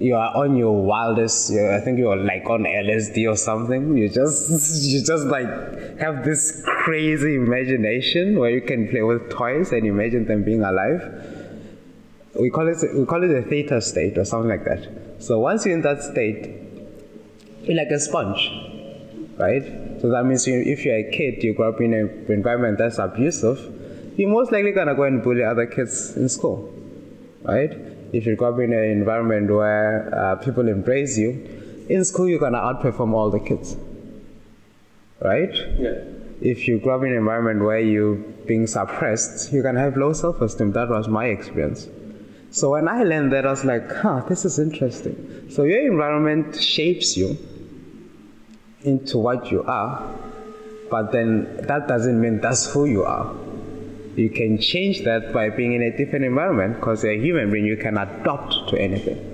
you 0.00 0.16
are 0.16 0.36
on 0.36 0.56
your 0.56 0.72
wildest 0.72 1.52
I 1.52 1.80
think 1.80 1.98
you're 1.98 2.16
like 2.16 2.48
on 2.50 2.64
LSD 2.64 3.30
or 3.30 3.36
something. 3.36 3.96
You 3.96 4.08
just 4.08 4.50
you 4.84 5.04
just 5.04 5.26
like 5.26 5.98
have 5.98 6.24
this 6.24 6.62
crazy 6.64 7.36
imagination 7.36 8.38
where 8.38 8.50
you 8.50 8.60
can 8.60 8.88
play 8.88 9.02
with 9.02 9.30
toys 9.30 9.72
and 9.72 9.86
imagine 9.86 10.26
them 10.26 10.42
being 10.42 10.62
alive. 10.62 11.02
We 12.38 12.50
call 12.50 12.68
it 12.68 12.78
we 12.96 13.06
call 13.06 13.22
it 13.22 13.30
a 13.30 13.42
theta 13.48 13.80
state 13.80 14.18
or 14.18 14.24
something 14.24 14.48
like 14.48 14.64
that. 14.64 15.22
So 15.22 15.38
once 15.38 15.64
you're 15.64 15.74
in 15.74 15.82
that 15.82 16.02
state, 16.02 16.50
you're 17.62 17.76
like 17.76 17.90
a 17.90 18.00
sponge, 18.00 18.50
right? 19.38 19.62
So 20.00 20.10
that 20.10 20.24
means 20.26 20.46
you, 20.46 20.60
if 20.66 20.84
you're 20.84 20.96
a 20.96 21.10
kid, 21.10 21.42
you 21.42 21.54
grow 21.54 21.70
up 21.70 21.80
in 21.80 21.94
an 21.94 22.26
environment 22.28 22.78
that's 22.78 22.98
abusive, 22.98 23.58
you're 24.18 24.28
most 24.28 24.50
likely 24.50 24.72
gonna 24.72 24.94
go 24.94 25.04
and 25.04 25.22
bully 25.22 25.44
other 25.44 25.66
kids 25.66 26.16
in 26.16 26.28
school, 26.28 26.74
right? 27.42 27.93
If 28.14 28.26
you 28.26 28.36
grow 28.36 28.54
up 28.54 28.60
in 28.60 28.72
an 28.72 28.84
environment 28.84 29.50
where 29.50 30.08
uh, 30.14 30.36
people 30.36 30.68
embrace 30.68 31.18
you, 31.18 31.30
in 31.88 32.04
school 32.04 32.28
you're 32.28 32.38
gonna 32.38 32.58
outperform 32.58 33.12
all 33.12 33.28
the 33.28 33.40
kids, 33.40 33.76
right? 35.20 35.52
Yeah. 35.78 35.98
If 36.40 36.68
you 36.68 36.78
grow 36.78 36.96
up 36.96 37.02
in 37.02 37.10
an 37.10 37.16
environment 37.16 37.62
where 37.62 37.80
you're 37.80 38.14
being 38.46 38.68
suppressed, 38.68 39.52
you 39.52 39.62
can 39.62 39.76
have 39.76 39.96
low 39.96 40.12
self-esteem. 40.12 40.72
That 40.72 40.90
was 40.90 41.08
my 41.08 41.26
experience. 41.26 41.88
So 42.50 42.70
when 42.70 42.86
I 42.86 43.02
learned 43.02 43.32
that, 43.32 43.46
I 43.46 43.50
was 43.50 43.64
like, 43.64 43.90
huh, 43.90 44.20
this 44.28 44.44
is 44.44 44.60
interesting. 44.60 45.50
So 45.50 45.64
your 45.64 45.84
environment 45.84 46.60
shapes 46.60 47.16
you 47.16 47.36
into 48.82 49.18
what 49.18 49.50
you 49.50 49.64
are, 49.64 50.08
but 50.88 51.10
then 51.10 51.66
that 51.66 51.88
doesn't 51.88 52.20
mean 52.20 52.40
that's 52.40 52.72
who 52.72 52.84
you 52.84 53.02
are 53.02 53.34
you 54.16 54.30
can 54.30 54.58
change 54.58 55.04
that 55.04 55.32
by 55.32 55.50
being 55.50 55.72
in 55.72 55.82
a 55.82 55.96
different 55.96 56.24
environment 56.24 56.76
because 56.76 57.02
you're 57.02 57.12
a 57.12 57.18
human 57.18 57.50
being, 57.50 57.66
you 57.66 57.76
can 57.76 57.98
adapt 57.98 58.68
to 58.68 58.80
anything. 58.80 59.30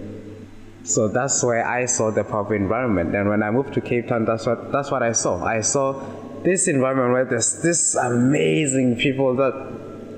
So 0.82 1.08
that's 1.08 1.44
where 1.44 1.66
I 1.66 1.84
saw 1.84 2.10
the 2.10 2.24
of 2.24 2.52
environment. 2.52 3.14
And 3.14 3.28
when 3.28 3.42
I 3.42 3.50
moved 3.50 3.74
to 3.74 3.80
Cape 3.80 4.08
Town, 4.08 4.24
that's 4.24 4.46
what 4.46 4.72
that's 4.72 4.90
what 4.90 5.02
I 5.02 5.12
saw. 5.12 5.44
I 5.44 5.60
saw 5.60 6.02
this 6.42 6.68
environment 6.68 7.12
where 7.12 7.24
there's 7.26 7.60
this 7.62 7.94
amazing 7.96 8.96
people 8.96 9.36
that 9.36 9.52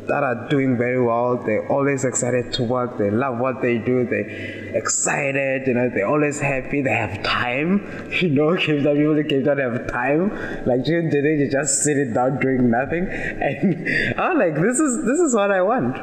that 0.08 0.22
are 0.22 0.48
doing 0.48 0.76
very 0.76 1.00
well. 1.02 1.36
They're 1.36 1.66
always 1.70 2.04
excited 2.04 2.52
to 2.54 2.62
work. 2.62 2.98
They 2.98 3.10
love 3.10 3.38
what 3.38 3.62
they 3.62 3.78
do. 3.78 4.04
They're 4.04 4.76
excited. 4.76 5.66
You 5.66 5.74
know, 5.74 5.88
they're 5.88 6.08
always 6.08 6.40
happy. 6.40 6.82
They 6.82 6.90
have 6.94 7.22
time. 7.22 8.08
You 8.22 8.28
know, 8.28 8.56
Cape 8.56 8.84
Town 8.84 8.96
people 8.96 9.18
in 9.18 9.28
Cape 9.28 9.44
Town 9.44 9.58
have 9.58 9.86
time. 9.88 10.30
Like 10.66 10.84
during 10.84 11.10
the 11.10 11.22
day, 11.22 11.36
you 11.38 11.50
just 11.50 11.82
sitting 11.82 12.12
down 12.12 12.38
doing 12.40 12.70
nothing. 12.70 13.06
And 13.42 14.20
I'm 14.20 14.38
like, 14.38 14.54
this 14.54 14.78
is 14.78 15.04
this 15.04 15.18
is 15.18 15.34
what 15.34 15.50
I 15.50 15.62
want. 15.62 15.94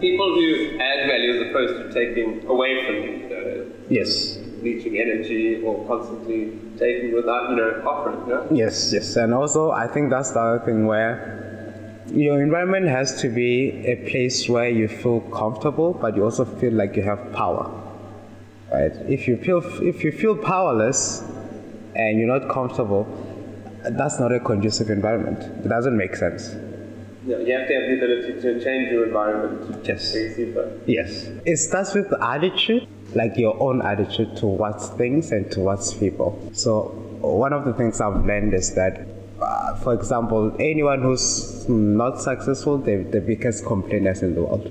People 0.00 0.34
who 0.34 0.78
add 0.78 1.08
value 1.08 1.34
as 1.34 1.48
opposed 1.50 1.74
to 1.74 1.92
taking 1.92 2.46
away 2.46 2.86
from 2.86 2.94
you. 2.96 3.10
you 3.10 3.28
know, 3.28 3.66
yes. 3.90 4.38
Leeching 4.62 4.98
energy 4.98 5.62
or 5.62 5.86
constantly 5.86 6.58
taking 6.78 7.14
without, 7.14 7.50
you 7.50 7.56
know, 7.56 7.82
offering. 7.86 8.20
You 8.26 8.34
know? 8.34 8.48
Yes, 8.50 8.92
yes. 8.92 9.16
And 9.16 9.34
also, 9.34 9.70
I 9.70 9.86
think 9.86 10.10
that's 10.10 10.32
the 10.32 10.40
other 10.40 10.64
thing 10.64 10.86
where 10.86 11.47
your 12.10 12.42
environment 12.42 12.88
has 12.88 13.20
to 13.20 13.28
be 13.28 13.70
a 13.86 13.96
place 14.10 14.48
where 14.48 14.68
you 14.68 14.88
feel 14.88 15.20
comfortable, 15.20 15.92
but 15.94 16.16
you 16.16 16.24
also 16.24 16.44
feel 16.44 16.72
like 16.72 16.96
you 16.96 17.02
have 17.02 17.32
power. 17.32 17.70
Right? 18.72 18.92
If 19.08 19.26
you 19.28 19.36
feel 19.36 19.62
if 19.82 20.04
you 20.04 20.12
feel 20.12 20.36
powerless 20.36 21.22
and 21.96 22.18
you're 22.18 22.28
not 22.28 22.50
comfortable, 22.50 23.06
that's 23.82 24.20
not 24.20 24.32
a 24.32 24.40
conducive 24.40 24.90
environment. 24.90 25.42
It 25.64 25.68
doesn't 25.68 25.96
make 25.96 26.16
sense. 26.16 26.54
Yeah, 27.26 27.38
you 27.38 27.52
have 27.52 27.68
to 27.68 27.74
have 27.74 27.82
the 27.88 27.96
ability 27.96 28.40
to 28.40 28.64
change 28.64 28.90
your 28.90 29.06
environment. 29.06 29.84
Yes. 29.84 30.16
Yes. 30.86 31.28
It 31.44 31.56
starts 31.58 31.94
with 31.94 32.12
attitude, 32.22 32.86
like 33.14 33.36
your 33.36 33.60
own 33.60 33.82
attitude 33.82 34.36
towards 34.36 34.88
things 34.90 35.32
and 35.32 35.50
towards 35.50 35.92
people. 35.94 36.38
So 36.54 36.84
one 37.20 37.52
of 37.52 37.64
the 37.64 37.74
things 37.74 38.00
I've 38.00 38.24
learned 38.24 38.54
is 38.54 38.74
that 38.76 39.06
uh, 39.40 39.74
for 39.76 39.94
example, 39.94 40.54
anyone 40.58 41.02
who's 41.02 41.68
not 41.68 42.20
successful, 42.20 42.78
they're 42.78 43.04
the 43.04 43.20
biggest 43.20 43.64
complainers 43.64 44.22
in 44.22 44.34
the 44.34 44.42
world, 44.42 44.70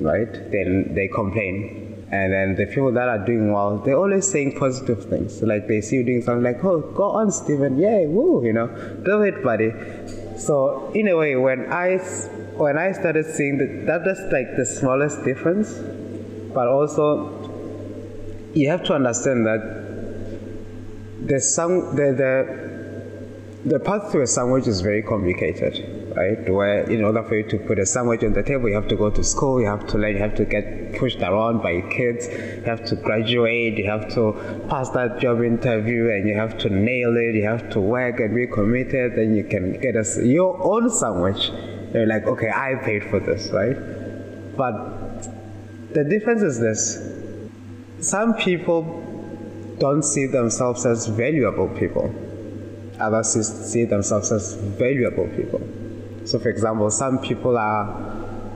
right? 0.00 0.32
Then 0.50 0.94
they 0.94 1.08
complain. 1.08 2.06
And 2.10 2.32
then 2.32 2.54
the 2.54 2.66
people 2.66 2.92
that 2.92 3.08
are 3.08 3.18
doing 3.18 3.52
well, 3.52 3.78
they're 3.78 3.96
always 3.96 4.30
saying 4.30 4.58
positive 4.58 5.04
things. 5.06 5.42
Like 5.42 5.66
they 5.66 5.80
see 5.80 5.96
you 5.96 6.04
doing 6.04 6.22
something 6.22 6.44
like, 6.44 6.64
oh, 6.64 6.80
go 6.80 7.10
on, 7.10 7.32
Stephen, 7.32 7.78
yay, 7.78 8.06
woo, 8.06 8.44
you 8.44 8.52
know, 8.52 8.68
do 9.04 9.22
it, 9.22 9.42
buddy. 9.42 9.72
So 10.38 10.92
in 10.94 11.08
a 11.08 11.16
way, 11.16 11.34
when 11.36 11.72
I 11.72 11.98
when 12.56 12.78
I 12.78 12.92
started 12.92 13.26
seeing 13.26 13.58
that, 13.58 13.86
that 13.86 14.10
is 14.10 14.18
like 14.32 14.56
the 14.56 14.64
smallest 14.64 15.24
difference, 15.24 15.74
but 16.54 16.68
also 16.68 17.42
you 18.54 18.68
have 18.70 18.84
to 18.84 18.94
understand 18.94 19.44
that 19.46 19.86
there's 21.20 21.52
some 21.52 21.96
the 21.96 22.12
the 22.12 22.65
the 23.66 23.80
path 23.80 24.12
to 24.12 24.22
a 24.22 24.26
sandwich 24.28 24.68
is 24.68 24.80
very 24.80 25.02
complicated, 25.02 26.14
right? 26.16 26.48
Where 26.48 26.88
in 26.88 27.02
order 27.02 27.24
for 27.24 27.34
you 27.34 27.42
to 27.48 27.58
put 27.58 27.80
a 27.80 27.84
sandwich 27.84 28.22
on 28.22 28.32
the 28.32 28.44
table, 28.44 28.68
you 28.68 28.76
have 28.76 28.86
to 28.86 28.94
go 28.94 29.10
to 29.10 29.24
school, 29.24 29.60
you 29.60 29.66
have 29.66 29.88
to 29.88 29.98
learn, 29.98 30.12
you 30.12 30.20
have 30.20 30.36
to 30.36 30.44
get 30.44 30.94
pushed 30.94 31.18
around 31.18 31.62
by 31.62 31.80
kids, 31.80 32.28
you 32.28 32.62
have 32.64 32.84
to 32.84 32.94
graduate, 32.94 33.76
you 33.76 33.90
have 33.90 34.08
to 34.14 34.34
pass 34.68 34.90
that 34.90 35.18
job 35.18 35.42
interview, 35.42 36.10
and 36.10 36.28
you 36.28 36.36
have 36.36 36.56
to 36.58 36.70
nail 36.70 37.16
it, 37.16 37.34
you 37.34 37.42
have 37.42 37.68
to 37.70 37.80
work 37.80 38.20
and 38.20 38.36
be 38.36 38.46
committed, 38.46 39.16
then 39.16 39.34
you 39.34 39.42
can 39.42 39.72
get 39.80 39.96
your 40.22 40.62
own 40.62 40.88
sandwich. 40.88 41.50
You're 41.92 42.06
like, 42.06 42.24
okay, 42.24 42.50
I 42.50 42.76
paid 42.84 43.02
for 43.02 43.18
this, 43.18 43.50
right? 43.50 43.76
But 44.56 45.92
the 45.92 46.04
difference 46.04 46.42
is 46.42 46.60
this 46.60 47.02
some 47.98 48.34
people 48.34 49.02
don't 49.78 50.04
see 50.04 50.26
themselves 50.26 50.86
as 50.86 51.08
valuable 51.08 51.68
people 51.68 52.14
others 52.98 53.28
see 53.32 53.84
themselves 53.84 54.32
as 54.32 54.54
valuable 54.54 55.28
people. 55.36 55.60
So, 56.24 56.38
for 56.38 56.48
example, 56.48 56.90
some 56.90 57.18
people 57.18 57.56
are, 57.56 57.88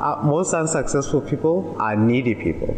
are, 0.00 0.22
most 0.22 0.54
unsuccessful 0.54 1.20
people 1.20 1.76
are 1.78 1.94
needy 1.96 2.34
people. 2.34 2.76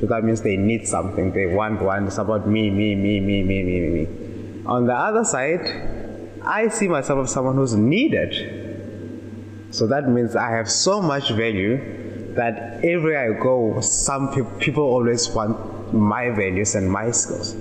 So 0.00 0.06
that 0.06 0.24
means 0.24 0.40
they 0.42 0.56
need 0.56 0.88
something, 0.88 1.32
they 1.32 1.46
want 1.46 1.80
one, 1.80 2.06
it's 2.06 2.18
about 2.18 2.48
me, 2.48 2.70
me, 2.70 2.94
me, 2.94 3.20
me, 3.20 3.42
me, 3.42 3.62
me, 3.62 3.80
me. 3.88 4.62
On 4.66 4.86
the 4.86 4.94
other 4.94 5.24
side, 5.24 6.40
I 6.42 6.68
see 6.68 6.88
myself 6.88 7.24
as 7.24 7.32
someone 7.32 7.54
who's 7.54 7.74
needed. 7.74 9.68
So 9.70 9.86
that 9.86 10.08
means 10.08 10.34
I 10.34 10.50
have 10.50 10.70
so 10.70 11.00
much 11.00 11.30
value 11.30 12.34
that 12.34 12.84
everywhere 12.84 13.32
I 13.32 13.40
go, 13.40 13.80
some 13.80 14.32
pe- 14.34 14.58
people 14.58 14.84
always 14.84 15.28
want 15.28 15.94
my 15.94 16.30
values 16.30 16.74
and 16.74 16.90
my 16.90 17.10
skills. 17.10 17.54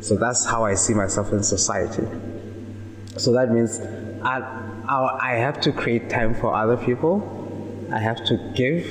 So 0.00 0.16
that's 0.16 0.44
how 0.44 0.64
I 0.64 0.74
see 0.74 0.94
myself 0.94 1.32
in 1.32 1.42
society. 1.42 2.06
So 3.18 3.32
that 3.32 3.50
means 3.50 3.80
I, 4.22 4.40
I 4.88 5.34
have 5.34 5.60
to 5.62 5.72
create 5.72 6.08
time 6.08 6.34
for 6.34 6.54
other 6.54 6.76
people. 6.76 7.22
I 7.92 7.98
have 7.98 8.24
to 8.26 8.36
give. 8.54 8.84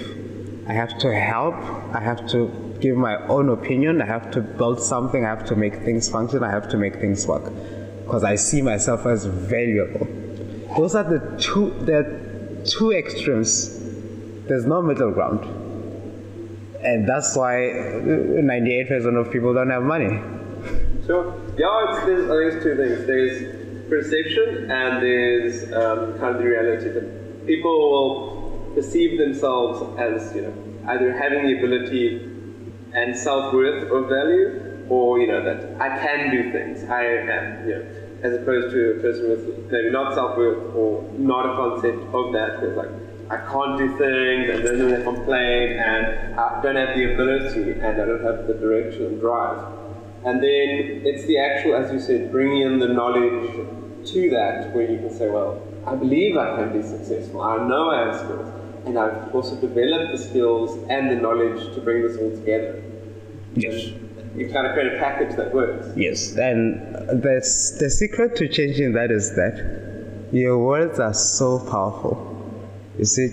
I 0.68 0.74
have 0.74 0.98
to 1.00 1.16
help. 1.16 1.56
I 1.96 2.02
have 2.02 2.28
to 2.30 2.52
give 2.80 2.98
my 2.98 3.18
own 3.28 3.50
opinion. 3.50 4.02
I 4.02 4.06
have 4.06 4.32
to 4.32 4.42
build 4.42 4.82
something. 4.82 5.26
I 5.26 5.30
have 5.30 5.46
to 5.46 5.56
make 5.56 5.76
things 5.76 6.10
function. 6.10 6.44
I 6.44 6.52
have 6.52 6.68
to 6.70 6.78
make 6.78 6.96
things 6.96 7.26
work 7.26 7.52
because 8.04 8.24
I 8.24 8.36
see 8.36 8.62
myself 8.62 9.06
as 9.06 9.26
valuable. 9.26 10.08
Those 10.76 10.96
are 10.96 11.04
the 11.04 11.20
two 11.40 11.72
the 11.82 12.64
two 12.66 12.92
extremes. 12.92 13.84
There's 14.48 14.66
no 14.66 14.82
middle 14.82 15.12
ground, 15.12 15.44
and 16.84 17.08
that's 17.08 17.36
why 17.36 17.70
uh, 17.70 17.74
98% 17.74 19.20
of 19.20 19.32
people 19.32 19.54
don't 19.54 19.70
have 19.70 19.84
money. 19.84 20.22
So 21.06 21.34
Yeah, 21.58 21.86
it's, 21.90 22.06
there's, 22.06 22.64
two 22.64 22.76
things. 22.76 23.08
There's 23.08 23.57
perception 23.90 24.72
and 24.72 25.04
there's 25.04 25.64
um, 25.74 26.18
kind 26.20 26.36
of 26.36 26.42
the 26.42 26.48
reality. 26.48 26.90
That 26.90 27.46
people 27.48 27.72
will 27.72 28.74
perceive 28.76 29.18
themselves 29.18 29.82
as 30.00 30.36
you 30.36 30.42
know 30.44 30.54
either 30.90 31.12
having 31.18 31.46
the 31.48 31.58
ability 31.58 32.32
and 32.94 33.18
self-worth 33.18 33.90
or 33.92 34.08
value 34.08 34.86
or 34.90 35.20
you 35.20 35.28
know 35.28 35.44
that 35.44 35.82
I 35.82 35.90
can 35.98 36.32
do 36.32 36.52
things. 36.52 36.84
I 36.90 37.04
am 37.04 37.68
you 37.68 37.76
know 37.76 37.86
as 38.24 38.34
opposed 38.34 38.72
to 38.72 38.98
a 38.98 39.02
person 39.02 39.30
with 39.30 39.72
maybe 39.72 39.92
not 39.92 40.14
self-worth 40.16 40.76
or 40.76 41.04
not 41.18 41.46
a 41.46 41.56
concept 41.56 42.14
of 42.14 42.34
that. 42.34 42.60
Who's 42.60 42.76
like 42.76 42.90
I 43.30 43.38
can't 43.38 43.78
do 43.78 43.88
things 43.98 44.50
and 44.50 44.66
then 44.66 44.90
they 44.90 45.04
complain 45.04 45.80
and 45.80 46.40
I 46.40 46.62
don't 46.62 46.78
have 46.78 46.96
the 46.96 47.14
ability 47.14 47.72
and 47.74 48.02
I 48.02 48.06
don't 48.06 48.24
have 48.24 48.48
the 48.48 48.54
direction 48.54 49.06
and 49.06 49.20
drive 49.20 49.87
and 50.28 50.44
then 50.44 51.04
it's 51.06 51.26
the 51.26 51.38
actual, 51.40 51.76
as 51.76 51.90
you 51.90 52.02
said, 52.02 52.34
bringing 52.34 52.64
in 52.64 52.80
the 52.80 52.90
knowledge 52.90 53.50
to 54.12 54.30
that 54.32 54.76
where 54.76 54.92
you 54.92 54.98
can 54.98 55.10
say, 55.10 55.30
well, 55.30 55.66
I 55.86 55.96
believe 55.96 56.36
I 56.36 56.58
can 56.58 56.74
be 56.74 56.86
successful. 56.86 57.42
I 57.42 57.66
know 57.66 57.92
I 57.92 58.08
have 58.08 58.16
skills. 58.20 58.50
And 58.86 59.00
I've 59.00 59.34
also 59.34 59.56
developed 59.56 60.12
the 60.12 60.18
skills 60.18 60.86
and 60.90 61.10
the 61.10 61.16
knowledge 61.16 61.74
to 61.76 61.80
bring 61.80 62.02
this 62.06 62.18
all 62.18 62.32
together. 62.32 62.84
Yes. 63.56 63.94
you've 64.36 64.52
kind 64.52 64.68
of 64.68 64.74
created 64.74 64.96
a 64.96 65.00
package 65.00 65.38
that 65.38 65.54
works. 65.54 65.88
Yes. 65.96 66.36
And 66.36 66.76
the, 67.08 67.40
the 67.80 67.90
secret 67.90 68.36
to 68.36 68.50
changing 68.50 68.92
that 68.94 69.12
is 69.12 69.34
that 69.36 70.30
your 70.34 70.58
words 70.60 71.00
are 71.00 71.14
so 71.14 71.60
powerful. 71.72 72.16
You 73.00 73.06
see, 73.06 73.28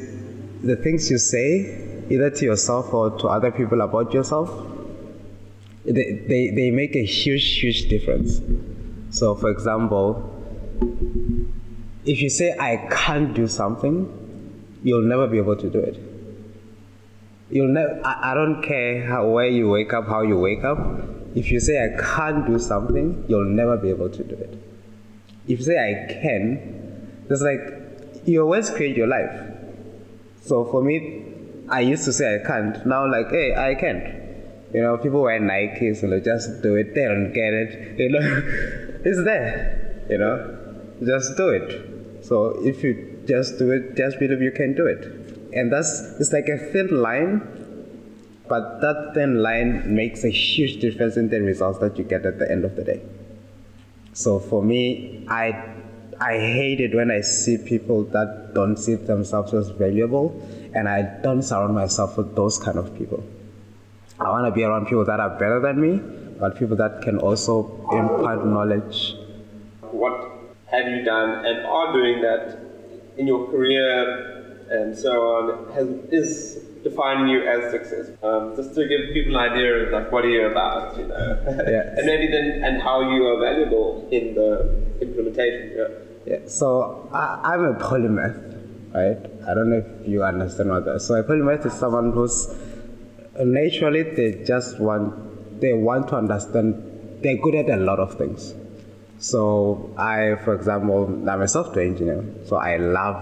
the 0.63 0.77
things 0.77 1.11
you 1.11 1.19
say, 1.19 2.07
either 2.09 2.31
to 2.31 2.45
yourself 2.45 2.95
or 2.95 3.19
to 3.19 3.27
other 3.27 3.51
people 3.51 3.81
about 3.81 4.15
yourself, 4.15 4.74
they, 5.85 6.25
they, 6.27 6.51
they 6.51 6.71
make 6.71 6.97
a 6.97 7.05
huge, 7.05 7.59
huge 7.59 7.89
difference. 7.89 8.41
So, 9.11 9.35
for 9.35 9.51
example, 9.51 10.31
if 12.05 12.21
you 12.21 12.31
say, 12.31 12.57
I 12.59 12.89
can't 12.91 13.35
do 13.35 13.47
something, 13.47 14.09
you'll 14.83 15.03
never 15.03 15.27
be 15.27 15.39
able 15.39 15.57
to 15.57 15.71
do 15.71 15.79
it. 15.79 15.99
You'll 17.51 17.69
never, 17.69 18.01
I, 18.05 18.33
I 18.33 18.35
don't 18.35 18.63
care 18.63 19.05
how, 19.05 19.29
where 19.29 19.47
you 19.47 19.69
wake 19.69 19.93
up, 19.93 20.07
how 20.07 20.23
you 20.23 20.39
wake 20.39 20.65
up. 20.65 20.79
If 21.35 21.51
you 21.51 21.61
say, 21.61 21.85
I 21.85 22.01
can't 22.01 22.47
do 22.47 22.59
something, 22.59 23.25
you'll 23.29 23.45
never 23.45 23.77
be 23.77 23.91
able 23.91 24.09
to 24.09 24.25
do 24.25 24.35
it. 24.35 24.59
If 25.47 25.59
you 25.59 25.65
say, 25.65 25.79
I 25.79 26.13
can, 26.13 27.27
it's 27.29 27.43
like 27.43 28.25
you 28.25 28.43
always 28.43 28.71
create 28.71 28.97
your 28.97 29.07
life. 29.07 29.51
So 30.41 30.65
for 30.65 30.83
me, 30.83 31.25
I 31.69 31.81
used 31.81 32.05
to 32.05 32.13
say 32.13 32.41
I 32.41 32.47
can't. 32.47 32.87
Now, 32.87 33.11
like, 33.11 33.31
hey, 33.31 33.55
I 33.55 33.75
can. 33.75 34.24
You 34.75 34.83
know, 34.83 34.99
people 34.99 35.23
wear 35.23 35.39
Nike, 35.39 35.95
so 35.95 36.09
they 36.09 36.21
just 36.21 36.61
do 36.61 36.75
it. 36.75 36.97
They 36.97 37.05
don't 37.05 37.33
get 37.33 37.55
it. 37.55 37.99
You 37.99 38.09
know, 38.09 38.21
it's 39.05 39.23
there. 39.23 40.05
You 40.11 40.19
know, 40.19 40.37
just 41.05 41.37
do 41.37 41.51
it. 41.51 42.25
So 42.25 42.59
if 42.67 42.83
you 42.83 43.23
just 43.25 43.57
do 43.59 43.71
it, 43.71 43.95
just 43.97 44.19
believe 44.19 44.43
you 44.43 44.51
can 44.51 44.75
do 44.75 44.87
it. 44.87 45.05
And 45.53 45.73
that's 45.73 46.01
it's 46.19 46.33
like 46.33 46.49
a 46.49 46.59
thin 46.59 46.89
line, 47.01 47.41
but 48.49 48.81
that 48.81 49.13
thin 49.15 49.43
line 49.43 49.95
makes 49.95 50.25
a 50.25 50.31
huge 50.31 50.81
difference 50.81 51.17
in 51.17 51.29
the 51.29 51.41
results 51.41 51.79
that 51.79 51.97
you 51.97 52.03
get 52.03 52.27
at 52.27 52.41
the 52.41 52.51
end 52.51 52.65
of 52.65 52.75
the 52.75 52.83
day. 52.83 53.01
So 54.13 54.41
for 54.41 54.61
me, 54.61 55.25
I 55.29 55.53
I 56.21 56.33
hate 56.33 56.81
it 56.81 56.97
when 56.97 57.13
I 57.13 57.21
see 57.21 57.59
people 57.59 58.03
that 58.17 58.55
don't 58.55 58.77
see 58.77 58.97
themselves 58.97 59.55
as 59.55 59.69
valuable, 59.69 60.35
and 60.75 60.89
I 60.89 61.03
don't 61.23 61.43
surround 61.43 61.77
myself 61.77 62.17
with 62.17 62.35
those 62.35 62.59
kind 62.59 62.77
of 62.77 62.93
people. 62.99 63.23
I 64.21 64.29
want 64.31 64.47
to 64.47 64.53
be 64.53 64.63
around 64.63 64.87
people 64.87 65.05
that 65.05 65.19
are 65.19 65.31
better 65.31 65.61
than 65.61 65.81
me, 65.81 66.01
but 66.39 66.57
people 66.57 66.77
that 66.77 67.03
can 67.03 67.19
also 67.19 67.85
impart 67.91 68.47
knowledge. 68.47 69.17
What 69.91 70.31
have 70.67 70.87
you 70.87 71.03
done 71.03 71.45
and 71.45 71.67
are 71.67 71.93
doing 71.93 72.23
that 72.23 72.59
in 73.17 73.27
your 73.27 73.51
career 73.51 74.67
and 74.71 74.97
so 74.97 75.11
on 75.11 75.73
has, 75.75 75.89
is 76.13 76.65
defining 76.85 77.29
you 77.29 77.47
as 77.47 77.73
success? 77.73 78.11
Um, 78.23 78.55
just 78.55 78.75
to 78.77 78.87
give 78.87 79.13
people 79.13 79.37
an 79.37 79.53
idea 79.53 79.87
of 79.87 79.93
like 79.93 80.13
what 80.13 80.25
are 80.25 80.31
you 80.31 80.47
about, 80.47 80.97
you 80.97 81.09
know, 81.09 81.45
yeah. 81.69 81.99
and 81.99 82.07
maybe 82.07 82.29
then 82.29 82.63
and 82.63 82.81
how 82.81 83.01
you 83.01 83.27
are 83.27 83.41
valuable 83.41 84.07
in 84.13 84.35
the 84.37 84.81
implementation. 85.01 85.73
Yeah. 85.77 85.89
Yeah. 86.27 86.39
So 86.47 87.09
I, 87.13 87.41
I'm 87.43 87.65
a 87.65 87.75
polymath, 87.75 88.39
right? 88.95 89.19
I 89.49 89.55
don't 89.55 89.71
know 89.71 89.85
if 89.85 90.09
you 90.09 90.23
understand 90.23 90.71
what 90.71 90.85
that. 90.85 90.97
Is. 90.97 91.07
So 91.07 91.15
a 91.15 91.25
polymath 91.25 91.67
is 91.67 91.73
someone 91.73 92.13
who's 92.13 92.49
naturally 93.43 94.03
they 94.03 94.45
just 94.45 94.79
want 94.79 95.61
they 95.61 95.73
want 95.73 96.09
to 96.09 96.17
understand 96.17 97.21
they're 97.23 97.37
good 97.37 97.55
at 97.55 97.69
a 97.71 97.77
lot 97.77 97.99
of 97.99 98.15
things. 98.15 98.55
So 99.19 99.91
i 99.97 100.37
for 100.45 100.55
example 100.55 101.29
i'm 101.29 101.41
a 101.41 101.49
software 101.49 101.85
engineer 101.85 102.25
so 102.45 102.57
i 102.57 102.77
love 102.77 103.17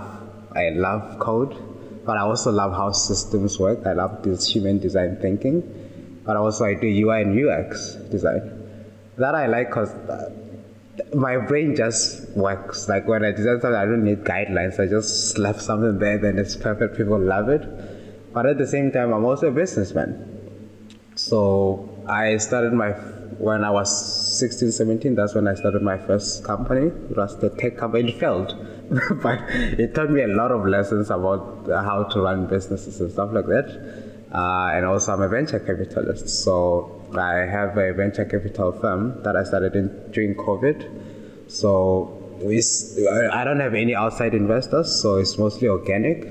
i 0.54 0.70
love 0.70 1.18
code 1.18 1.56
but 2.04 2.16
i 2.16 2.20
also 2.20 2.50
love 2.50 2.72
how 2.72 2.90
systems 2.90 3.58
work. 3.58 3.86
I 3.86 3.92
love 3.92 4.22
this 4.22 4.48
human 4.48 4.78
design 4.78 5.16
thinking 5.20 5.62
but 6.24 6.36
also 6.36 6.64
i 6.64 6.74
do 6.74 6.86
ui 6.86 7.22
and 7.22 7.38
ux 7.46 7.94
design. 8.10 8.42
That 9.16 9.34
i 9.34 9.46
like 9.46 9.68
because 9.68 9.90
uh, 9.90 10.30
my 11.14 11.38
brain 11.38 11.74
just 11.74 12.28
works. 12.36 12.88
Like 12.88 13.06
when 13.06 13.24
i 13.24 13.30
design 13.30 13.60
something 13.60 13.78
i 13.80 13.84
don't 13.84 14.04
need 14.04 14.24
guidelines. 14.24 14.78
I 14.78 14.86
just 14.86 15.30
slap 15.30 15.56
something 15.56 15.98
there 15.98 16.18
then 16.18 16.38
it's 16.38 16.56
perfect. 16.56 16.96
People 16.96 17.18
love 17.18 17.48
it 17.48 17.62
but 18.33 18.47
at 18.47 18.59
the 18.59 18.66
same 18.66 18.91
time, 18.91 19.12
I'm 19.12 19.24
also 19.24 19.49
a 19.49 19.51
businessman. 19.51 20.28
So 21.14 21.89
I 22.07 22.37
started 22.39 22.72
my 22.72 22.93
when 23.39 23.64
I 23.64 23.70
was 23.70 23.91
16, 24.39 24.72
17, 24.72 25.14
that's 25.14 25.35
when 25.35 25.49
I 25.49 25.55
started 25.55 25.83
my 25.83 25.99
first 25.99 26.45
company. 26.45 26.87
It 27.11 27.16
was 27.16 27.37
the 27.39 27.51
tech 27.51 27.76
company. 27.76 28.11
It 28.11 28.18
failed, 28.18 28.55
but 29.22 29.41
it 29.51 29.95
taught 29.95 30.11
me 30.11 30.22
a 30.22 30.28
lot 30.28 30.53
of 30.53 30.64
lessons 30.66 31.11
about 31.11 31.66
how 31.66 32.05
to 32.05 32.20
run 32.20 32.47
businesses 32.47 33.01
and 33.01 33.11
stuff 33.11 33.30
like 33.33 33.47
that. 33.47 33.68
Uh, 34.33 34.70
and 34.74 34.87
also, 34.87 35.12
I'm 35.12 35.22
a 35.22 35.28
venture 35.28 35.59
capitalist. 35.59 36.28
So 36.28 37.01
I 37.16 37.47
have 37.57 37.76
a 37.76 37.93
venture 37.93 38.24
capital 38.24 38.72
firm 38.72 39.22
that 39.24 39.37
I 39.37 39.45
started 39.45 39.76
in 39.76 39.89
during 40.12 40.35
COVID. 40.35 41.51
So 41.51 42.18
I 43.33 43.45
don't 43.45 43.61
have 43.61 43.74
any 43.74 43.95
outside 43.95 44.35
investors, 44.35 44.91
so 45.01 45.16
it's 45.16 45.37
mostly 45.37 45.68
organic. 45.68 46.26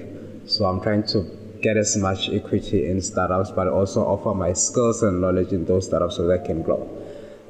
So 0.46 0.66
I'm 0.66 0.82
trying 0.82 1.04
to 1.08 1.41
get 1.62 1.78
as 1.78 1.96
much 1.98 2.30
equity 2.30 2.90
in 2.90 3.02
startups, 3.02 3.52
but 3.52 3.68
also 3.68 4.02
offer 4.02 4.34
my 4.34 4.54
skills 4.54 5.04
and 5.04 5.22
knowledge 5.22 5.52
in 5.52 5.66
those 5.66 5.88
startups 5.88 6.18
so 6.18 6.28
they 6.28 6.44
can 6.46 6.62
grow. 6.62 6.90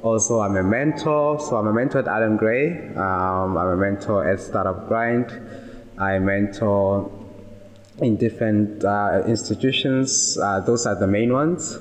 Also, 0.02 0.40
I'm 0.40 0.56
a 0.56 0.62
mentor. 0.62 1.38
So 1.40 1.56
I'm 1.56 1.66
a 1.68 1.72
mentor 1.72 2.00
at 2.00 2.08
Allan 2.08 2.36
Gray. 2.36 2.88
Um, 2.96 3.56
I'm 3.56 3.68
a 3.68 3.76
mentor 3.76 4.28
at 4.28 4.40
Startup 4.40 4.88
Grind. 4.88 5.30
I 5.98 6.18
mentor 6.18 7.10
in 7.98 8.16
different 8.16 8.84
uh, 8.84 9.22
institutions. 9.26 10.36
Uh, 10.38 10.60
those 10.60 10.86
are 10.86 10.96
the 10.96 11.06
main 11.06 11.32
ones. 11.32 11.78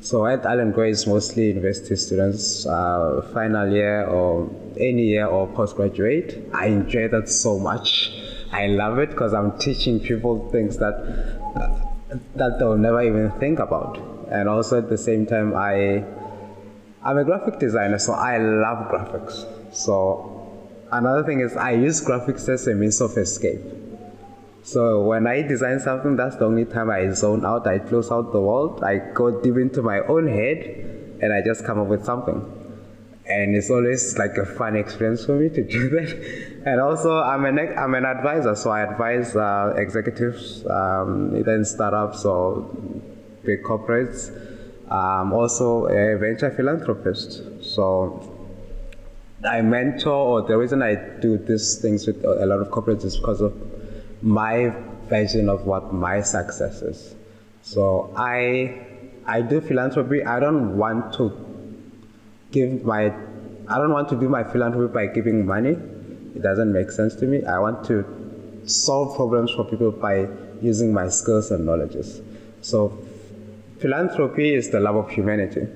So 0.00 0.26
at 0.26 0.44
Allan 0.44 0.72
Gray 0.72 0.90
it's 0.90 1.06
mostly 1.06 1.48
university 1.48 1.96
students, 1.96 2.66
uh, 2.66 3.28
final 3.32 3.72
year 3.72 4.06
or 4.06 4.48
any 4.78 5.04
year 5.04 5.26
or 5.26 5.46
postgraduate. 5.48 6.48
I 6.52 6.66
enjoy 6.66 7.08
that 7.08 7.28
so 7.28 7.58
much. 7.58 8.12
I 8.52 8.68
love 8.68 8.98
it 8.98 9.10
because 9.10 9.34
I'm 9.34 9.58
teaching 9.58 10.00
people 10.00 10.48
things 10.50 10.78
that 10.78 11.35
that 12.34 12.58
they'll 12.58 12.76
never 12.76 13.02
even 13.02 13.30
think 13.38 13.58
about. 13.58 13.98
And 14.30 14.48
also 14.48 14.78
at 14.78 14.88
the 14.88 14.98
same 14.98 15.26
time, 15.26 15.54
I 15.54 16.04
I'm 17.02 17.18
a 17.18 17.24
graphic 17.24 17.58
designer, 17.60 17.98
so 17.98 18.12
I 18.12 18.38
love 18.38 18.90
graphics. 18.90 19.46
So 19.72 20.50
another 20.90 21.22
thing 21.24 21.40
is 21.40 21.56
I 21.56 21.72
use 21.72 22.04
graphics 22.04 22.48
as 22.48 22.66
a 22.66 22.74
means 22.74 23.00
of 23.00 23.16
escape. 23.16 23.60
So 24.62 25.04
when 25.04 25.28
I 25.28 25.42
design 25.42 25.78
something, 25.78 26.16
that's 26.16 26.34
the 26.36 26.46
only 26.46 26.64
time 26.64 26.90
I 26.90 27.08
zone 27.10 27.46
out. 27.46 27.66
I 27.68 27.78
close 27.78 28.10
out 28.10 28.32
the 28.32 28.40
world. 28.40 28.82
I 28.82 28.98
go 29.14 29.40
deep 29.40 29.56
into 29.56 29.82
my 29.82 30.00
own 30.00 30.26
head, 30.26 31.18
and 31.22 31.32
I 31.32 31.42
just 31.42 31.64
come 31.64 31.78
up 31.78 31.86
with 31.86 32.04
something. 32.04 32.42
And 33.26 33.54
it's 33.54 33.70
always 33.70 34.18
like 34.18 34.36
a 34.36 34.44
fun 34.44 34.74
experience 34.74 35.24
for 35.24 35.36
me 35.38 35.48
to 35.50 35.62
do 35.62 35.88
that. 35.96 36.55
And 36.66 36.80
also, 36.80 37.18
I'm 37.18 37.44
an 37.44 37.60
I'm 37.78 37.94
an 37.94 38.04
advisor, 38.04 38.56
so 38.56 38.70
I 38.70 38.80
advise 38.82 39.36
uh, 39.36 39.74
executives, 39.76 40.66
um, 40.66 41.36
either 41.36 41.54
in 41.54 41.64
startups 41.64 42.24
or 42.24 42.68
big 43.44 43.62
corporates. 43.62 44.32
I'm 44.90 45.32
also 45.32 45.86
a 45.86 46.18
venture 46.18 46.50
philanthropist, 46.50 47.62
so 47.62 48.32
I 49.48 49.60
mentor, 49.62 50.10
or 50.10 50.42
the 50.42 50.58
reason 50.58 50.82
I 50.82 50.96
do 50.96 51.38
these 51.38 51.76
things 51.76 52.04
with 52.04 52.24
a 52.24 52.44
lot 52.44 52.58
of 52.58 52.68
corporates 52.70 53.04
is 53.04 53.16
because 53.16 53.40
of 53.40 53.54
my 54.22 54.74
version 55.08 55.48
of 55.48 55.66
what 55.66 55.94
my 55.94 56.20
success 56.20 56.82
is. 56.82 57.14
So 57.62 58.12
I 58.16 58.84
I 59.24 59.40
do 59.40 59.60
philanthropy. 59.60 60.24
I 60.24 60.40
don't 60.40 60.76
want 60.76 61.14
to 61.14 61.30
give 62.50 62.84
my 62.84 63.14
I 63.68 63.78
don't 63.78 63.92
want 63.92 64.08
to 64.08 64.16
do 64.16 64.28
my 64.28 64.42
philanthropy 64.42 64.92
by 64.92 65.06
giving 65.06 65.46
money. 65.46 65.76
It 66.36 66.42
doesn't 66.42 66.72
make 66.72 66.90
sense 66.90 67.14
to 67.16 67.26
me. 67.26 67.44
I 67.44 67.58
want 67.58 67.84
to 67.86 68.04
solve 68.66 69.16
problems 69.16 69.50
for 69.52 69.64
people 69.64 69.90
by 69.90 70.28
using 70.60 70.92
my 70.92 71.08
skills 71.08 71.50
and 71.50 71.64
knowledges. 71.64 72.20
So 72.60 72.98
philanthropy 73.78 74.54
is 74.54 74.70
the 74.70 74.80
love 74.80 74.96
of 74.96 75.10
humanity. 75.10 75.66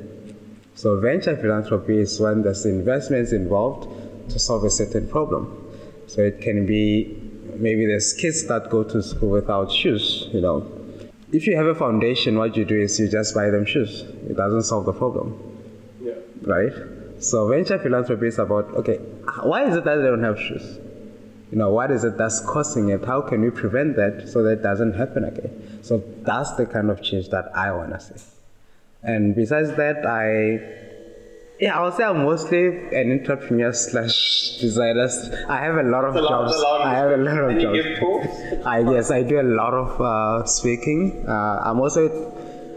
So 0.74 1.00
venture 1.00 1.36
philanthropy 1.36 1.98
is 1.98 2.20
when 2.20 2.42
there's 2.42 2.66
investments 2.66 3.32
involved 3.32 3.88
to 4.30 4.38
solve 4.38 4.64
a 4.64 4.70
certain 4.70 5.08
problem. 5.08 5.56
So 6.06 6.20
it 6.22 6.40
can 6.40 6.66
be 6.66 7.16
maybe 7.56 7.86
there's 7.86 8.12
kids 8.12 8.46
that 8.46 8.70
go 8.70 8.82
to 8.84 9.02
school 9.02 9.30
without 9.30 9.72
shoes, 9.72 10.28
you 10.32 10.40
know. 10.40 10.66
If 11.32 11.46
you 11.46 11.56
have 11.56 11.66
a 11.66 11.74
foundation, 11.74 12.36
what 12.36 12.56
you 12.56 12.64
do 12.64 12.78
is 12.78 12.98
you 12.98 13.08
just 13.08 13.34
buy 13.34 13.50
them 13.50 13.64
shoes. 13.64 14.02
It 14.28 14.36
doesn't 14.36 14.62
solve 14.62 14.84
the 14.84 14.92
problem. 14.92 15.38
Yeah. 16.02 16.14
Right? 16.42 16.72
So 17.20 17.48
venture 17.48 17.78
philanthropy 17.78 18.28
is 18.28 18.38
about, 18.38 18.66
okay, 18.76 18.96
why 19.42 19.68
is 19.68 19.76
it 19.76 19.84
that 19.84 19.96
they 19.96 20.06
don't 20.08 20.22
have 20.22 20.38
shoes? 20.38 20.78
You 21.50 21.58
know, 21.58 21.70
what 21.70 21.90
is 21.90 22.04
it 22.04 22.16
that's 22.16 22.40
causing 22.40 22.90
it? 22.90 23.04
How 23.04 23.20
can 23.20 23.42
we 23.42 23.50
prevent 23.50 23.96
that 23.96 24.28
so 24.28 24.42
that 24.44 24.58
it 24.58 24.62
doesn't 24.62 24.94
happen 24.94 25.24
again? 25.24 25.80
So 25.82 26.02
that's 26.22 26.52
the 26.52 26.66
kind 26.66 26.90
of 26.90 27.02
change 27.02 27.28
that 27.30 27.50
I 27.54 27.72
want 27.72 27.90
to 27.90 28.00
see. 28.00 28.14
And 29.02 29.34
besides 29.34 29.76
that, 29.76 30.06
I 30.06 30.80
yeah, 31.60 31.78
I 31.78 31.82
would 31.82 31.92
say 31.92 32.04
I'm 32.04 32.22
mostly 32.22 32.68
an 32.94 33.12
entrepreneur 33.12 33.72
slash 33.74 34.56
designer. 34.60 35.08
I 35.46 35.58
have 35.58 35.76
a 35.76 35.82
lot 35.82 36.04
of 36.04 36.16
a 36.16 36.20
jobs. 36.20 36.56
Lot, 36.56 36.80
I 36.86 36.94
have 36.94 37.10
a 37.10 37.16
lot 37.18 37.36
of 37.36 37.60
jobs. 37.60 37.76
You 37.76 37.82
give 37.82 37.98
talks? 37.98 38.66
I 38.66 38.78
yes, 38.78 39.10
I 39.10 39.22
do 39.22 39.40
a 39.40 39.42
lot 39.42 39.74
of 39.74 40.00
uh, 40.00 40.46
speaking. 40.46 41.24
Uh, 41.28 41.60
I'm 41.64 41.78
also 41.80 42.32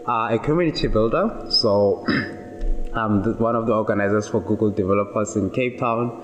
uh, 0.06 0.28
a 0.32 0.38
community 0.38 0.88
builder, 0.88 1.46
so 1.48 2.04
I'm 2.94 3.22
one 3.38 3.56
of 3.56 3.66
the 3.66 3.74
organizers 3.74 4.28
for 4.28 4.40
Google 4.40 4.70
developers 4.70 5.36
in 5.36 5.50
Cape 5.50 5.78
Town. 5.78 6.22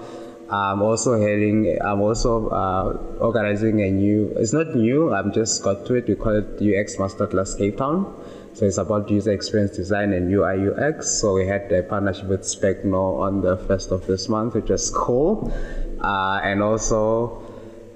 I'm 0.49 0.83
also 0.83 1.21
heading. 1.21 1.79
I'm 1.81 2.01
also 2.01 2.49
uh, 2.49 2.99
organizing 3.21 3.83
a 3.83 3.91
new. 3.91 4.35
It's 4.37 4.53
not 4.53 4.75
new. 4.75 5.12
I'm 5.12 5.33
just 5.33 5.62
got 5.62 5.87
to 5.87 5.95
it. 5.95 6.09
We 6.09 6.16
call 6.16 6.37
it 6.37 6.61
UX 6.61 6.97
Masterclass 6.97 7.57
Cape 7.57 7.77
Town. 7.77 8.12
So 8.55 8.66
it's 8.66 8.79
about 8.79 9.09
user 9.11 9.31
experience 9.31 9.77
design 9.77 10.12
and 10.12 10.33
UI 10.33 10.68
UX. 10.68 11.21
So 11.21 11.35
we 11.35 11.47
had 11.47 11.71
a 11.73 11.85
partnership 11.85 12.27
with 12.27 12.43
Specno 12.43 13.21
on 13.21 13.43
the 13.43 13.57
first 13.57 13.93
of 13.93 14.07
this 14.07 14.29
month, 14.29 14.55
which 14.55 14.71
was 14.71 14.91
cool. 14.91 15.53
Uh, 16.01 16.41
and 16.43 16.62
also, 16.62 17.43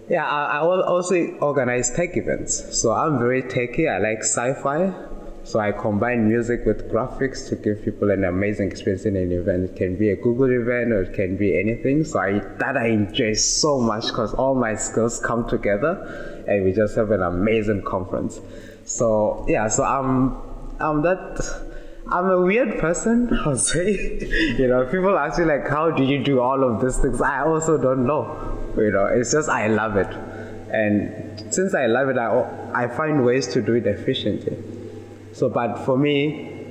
yeah, 0.09 0.25
I, 0.25 0.59
I 0.59 0.61
also 0.61 1.17
organize 1.39 1.91
tech 1.91 2.17
events. 2.17 2.81
So 2.81 2.93
I'm 2.93 3.19
very 3.19 3.43
techy. 3.43 3.89
I 3.89 3.99
like 3.99 4.19
sci-fi. 4.21 5.14
So 5.45 5.61
I 5.61 5.73
combine 5.73 6.27
music 6.27 6.65
with 6.65 6.91
graphics 6.91 7.47
to 7.51 7.57
give 7.57 7.85
people 7.85 8.11
an 8.11 8.25
amazing 8.25 8.71
experience 8.71 9.05
in 9.05 9.15
an 9.15 9.31
event. 9.31 9.71
It 9.71 9.77
can 9.77 9.95
be 9.95 10.09
a 10.09 10.17
Google 10.17 10.51
event 10.51 10.91
or 10.91 11.03
it 11.03 11.13
can 11.13 11.37
be 11.37 11.59
anything. 11.59 12.03
So 12.03 12.19
I 12.19 12.39
that 12.59 12.79
I 12.79 12.87
enjoy 12.87 13.35
so 13.35 13.79
much 13.79 14.07
because 14.07 14.33
all 14.33 14.55
my 14.55 14.75
skills 14.75 15.21
come 15.21 15.47
together 15.47 16.45
and 16.49 16.65
we 16.65 16.73
just 16.73 16.97
have 16.97 17.11
an 17.11 17.23
amazing 17.23 17.83
conference. 17.83 18.41
So 18.87 19.45
yeah, 19.47 19.69
so 19.69 19.85
I'm 19.85 20.39
I'm 20.81 21.03
that 21.03 21.39
I'm 22.11 22.31
a 22.31 22.41
weird 22.41 22.79
person, 22.79 23.29
I'll 23.45 23.57
say. 23.57 23.93
you 24.59 24.67
know, 24.67 24.87
people 24.87 25.19
ask 25.19 25.39
me 25.39 25.45
like, 25.45 25.69
how 25.69 25.91
do 25.91 26.05
you 26.05 26.25
do 26.25 26.41
all 26.41 26.65
of 26.65 26.81
these 26.81 26.97
things? 26.99 27.21
I 27.21 27.45
also 27.45 27.77
don't 27.77 28.07
know. 28.07 28.59
You 28.79 28.91
know, 28.91 29.07
it's 29.07 29.33
just 29.33 29.51
I 29.51 29.69
love 29.69 29.97
it, 29.97 30.09
and 30.73 31.53
since 31.55 31.75
I 31.75 31.87
love 31.87 32.09
it, 32.09 32.17
I 32.17 32.29
I 32.75 32.89
find 32.89 33.25
ways 33.25 33.47
to 33.49 33.61
do 33.61 33.75
it 33.75 33.87
efficiently. 33.87 34.74
So, 35.35 35.51
but 35.51 35.85
for 35.85 35.99
me, 35.99 36.63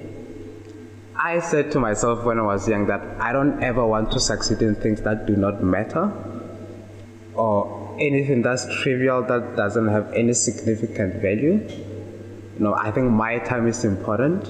I 1.15 1.39
said 1.39 1.71
to 1.73 1.79
myself 1.79 2.23
when 2.23 2.39
I 2.39 2.43
was 2.43 2.67
young 2.67 2.87
that 2.87 3.01
I 3.21 3.31
don't 3.31 3.61
ever 3.61 3.85
want 3.85 4.11
to 4.13 4.19
succeed 4.19 4.61
in 4.61 4.75
things 4.75 5.01
that 5.01 5.27
do 5.27 5.35
not 5.35 5.61
matter, 5.61 6.11
or 7.35 7.95
anything 7.99 8.41
that's 8.41 8.65
trivial 8.81 9.21
that 9.23 9.55
doesn't 9.55 9.87
have 9.87 10.11
any 10.13 10.33
significant 10.33 11.21
value 11.21 11.69
you 12.57 12.59
know, 12.59 12.75
I 12.75 12.91
think 12.91 13.09
my 13.09 13.39
time 13.39 13.67
is 13.67 13.83
important. 13.83 14.47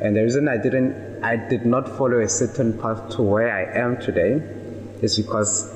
And 0.00 0.16
the 0.16 0.22
reason 0.22 0.48
I 0.48 0.56
didn't, 0.56 1.22
I 1.22 1.36
did 1.36 1.64
not 1.64 1.88
follow 1.88 2.20
a 2.20 2.28
certain 2.28 2.76
path 2.78 3.10
to 3.16 3.22
where 3.22 3.52
I 3.52 3.78
am 3.78 4.00
today 4.00 4.42
is 5.02 5.16
because 5.16 5.72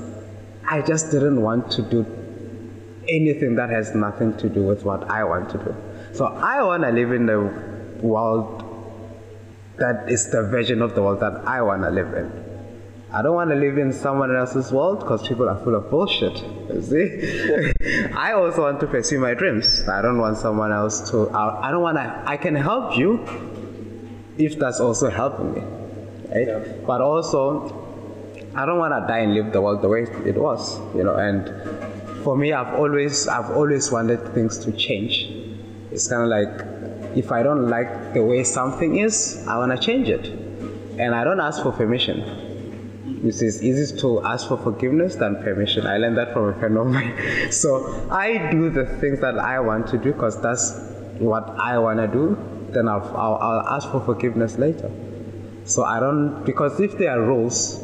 I 0.65 0.81
just 0.81 1.11
didn't 1.11 1.41
want 1.41 1.71
to 1.71 1.81
do 1.81 2.05
anything 3.07 3.55
that 3.55 3.69
has 3.69 3.95
nothing 3.95 4.35
to 4.37 4.49
do 4.49 4.63
with 4.63 4.83
what 4.83 5.09
I 5.09 5.23
want 5.23 5.49
to 5.51 5.57
do. 5.57 5.75
So 6.13 6.25
I 6.25 6.61
want 6.61 6.83
to 6.83 6.91
live 6.91 7.11
in 7.11 7.25
the 7.25 7.41
world 8.01 8.69
that 9.77 10.09
is 10.09 10.29
the 10.29 10.43
version 10.43 10.83
of 10.83 10.93
the 10.93 11.01
world 11.01 11.19
that 11.21 11.47
I 11.47 11.61
want 11.63 11.81
to 11.81 11.89
live 11.89 12.13
in. 12.13 12.31
I 13.11 13.21
don't 13.23 13.33
want 13.33 13.49
to 13.49 13.55
live 13.55 13.79
in 13.79 13.91
someone 13.91 14.35
else's 14.35 14.71
world 14.71 14.99
because 14.99 15.27
people 15.27 15.49
are 15.49 15.57
full 15.63 15.75
of 15.75 15.89
bullshit. 15.89 16.35
You 16.71 16.81
see? 16.81 18.11
I 18.13 18.33
also 18.33 18.61
want 18.61 18.79
to 18.81 18.87
pursue 18.87 19.19
my 19.19 19.33
dreams. 19.33 19.87
I 19.87 20.01
don't 20.03 20.19
want 20.19 20.37
someone 20.37 20.71
else 20.71 21.09
to. 21.11 21.29
I 21.31 21.71
don't 21.71 21.81
want 21.81 21.97
to. 21.97 22.23
I 22.25 22.37
can 22.37 22.55
help 22.55 22.95
you 22.97 23.25
if 24.37 24.59
that's 24.59 24.79
also 24.79 25.09
helping 25.09 25.53
me, 25.53 25.61
right? 26.29 26.47
Yeah. 26.47 26.73
But 26.85 27.01
also, 27.01 27.69
I 28.55 28.67
don't 28.67 28.77
want 28.77 28.93
to 28.93 29.07
die 29.07 29.19
and 29.19 29.33
live 29.33 29.51
the 29.51 29.61
world 29.61 29.81
the 29.81 29.89
way 29.89 30.03
it 30.25 30.35
was, 30.35 30.79
you 30.95 31.03
know. 31.03 31.15
And 31.15 32.23
for 32.23 32.37
me, 32.37 32.53
I've 32.53 32.75
always, 32.75 33.27
I've 33.27 33.51
always 33.51 33.91
wanted 33.91 34.27
things 34.33 34.59
to 34.59 34.71
change. 34.71 35.32
It's 35.93 36.07
kind 36.07 36.23
of 36.23 36.29
like 36.29 37.17
if 37.17 37.31
I 37.31 37.43
don't 37.43 37.69
like 37.69 38.13
the 38.13 38.23
way 38.23 38.43
something 38.43 38.97
is, 38.97 39.45
I 39.47 39.57
want 39.57 39.71
to 39.71 39.77
change 39.77 40.09
it, 40.09 40.27
and 40.99 41.15
I 41.15 41.23
don't 41.23 41.39
ask 41.39 41.61
for 41.63 41.71
permission 41.71 42.43
it 43.23 43.41
is 43.41 43.63
easier 43.63 43.97
to 43.99 44.21
ask 44.23 44.47
for 44.47 44.57
forgiveness 44.57 45.15
than 45.15 45.41
permission. 45.43 45.87
I 45.87 45.97
learned 45.97 46.17
that 46.17 46.33
from 46.33 46.49
a 46.49 46.53
friend 46.59 46.77
of 46.77 46.87
mine. 46.87 47.13
So 47.51 48.07
I 48.11 48.51
do 48.51 48.69
the 48.69 48.85
things 48.85 49.21
that 49.21 49.39
I 49.39 49.59
want 49.59 49.87
to 49.87 49.97
do 49.97 50.11
because 50.11 50.41
that's 50.41 50.77
what 51.19 51.49
I 51.51 51.77
want 51.77 51.99
to 51.99 52.07
do. 52.07 52.37
Then 52.71 52.87
I'll, 52.87 53.03
I'll, 53.15 53.35
I'll, 53.35 53.67
ask 53.75 53.89
for 53.91 54.01
forgiveness 54.01 54.57
later. 54.57 54.91
So 55.63 55.83
I 55.83 55.99
don't 55.99 56.43
because 56.43 56.79
if 56.79 56.97
there 56.97 57.11
are 57.11 57.21
rules, 57.21 57.81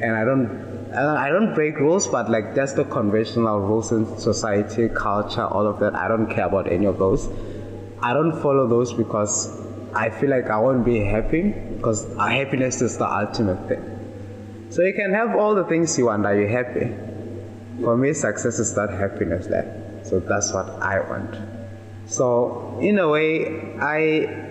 and 0.00 0.16
I 0.16 0.24
don't. 0.24 0.67
Uh, 0.94 1.14
I 1.18 1.28
don't 1.28 1.54
break 1.54 1.78
rules, 1.78 2.06
but 2.06 2.30
like 2.30 2.54
that's 2.54 2.72
the 2.72 2.84
conventional 2.84 3.60
rules 3.60 3.92
in 3.92 4.18
society, 4.18 4.88
culture, 4.88 5.44
all 5.44 5.66
of 5.66 5.78
that. 5.80 5.94
I 5.94 6.08
don't 6.08 6.28
care 6.28 6.46
about 6.46 6.70
any 6.70 6.86
of 6.86 6.98
those. 6.98 7.28
I 8.00 8.14
don't 8.14 8.40
follow 8.40 8.66
those 8.66 8.94
because 8.94 9.60
I 9.94 10.08
feel 10.08 10.30
like 10.30 10.48
I 10.48 10.58
won't 10.58 10.84
be 10.84 11.00
happy 11.00 11.50
because 11.76 12.06
happiness 12.16 12.80
is 12.80 12.96
the 12.96 13.06
ultimate 13.06 13.68
thing. 13.68 13.84
So 14.70 14.82
you 14.82 14.94
can 14.94 15.12
have 15.12 15.36
all 15.36 15.54
the 15.54 15.64
things 15.64 15.96
you 15.98 16.06
want. 16.06 16.24
Are 16.24 16.38
you 16.38 16.48
happy? 16.48 16.94
For 17.82 17.96
me, 17.96 18.12
success 18.12 18.58
is 18.58 18.74
that 18.74 18.90
happiness 18.90 19.46
there. 19.46 20.00
So 20.04 20.20
that's 20.20 20.52
what 20.52 20.68
I 20.80 21.00
want. 21.00 21.36
So 22.06 22.78
in 22.80 22.98
a 22.98 23.08
way, 23.08 23.76
I 23.80 24.46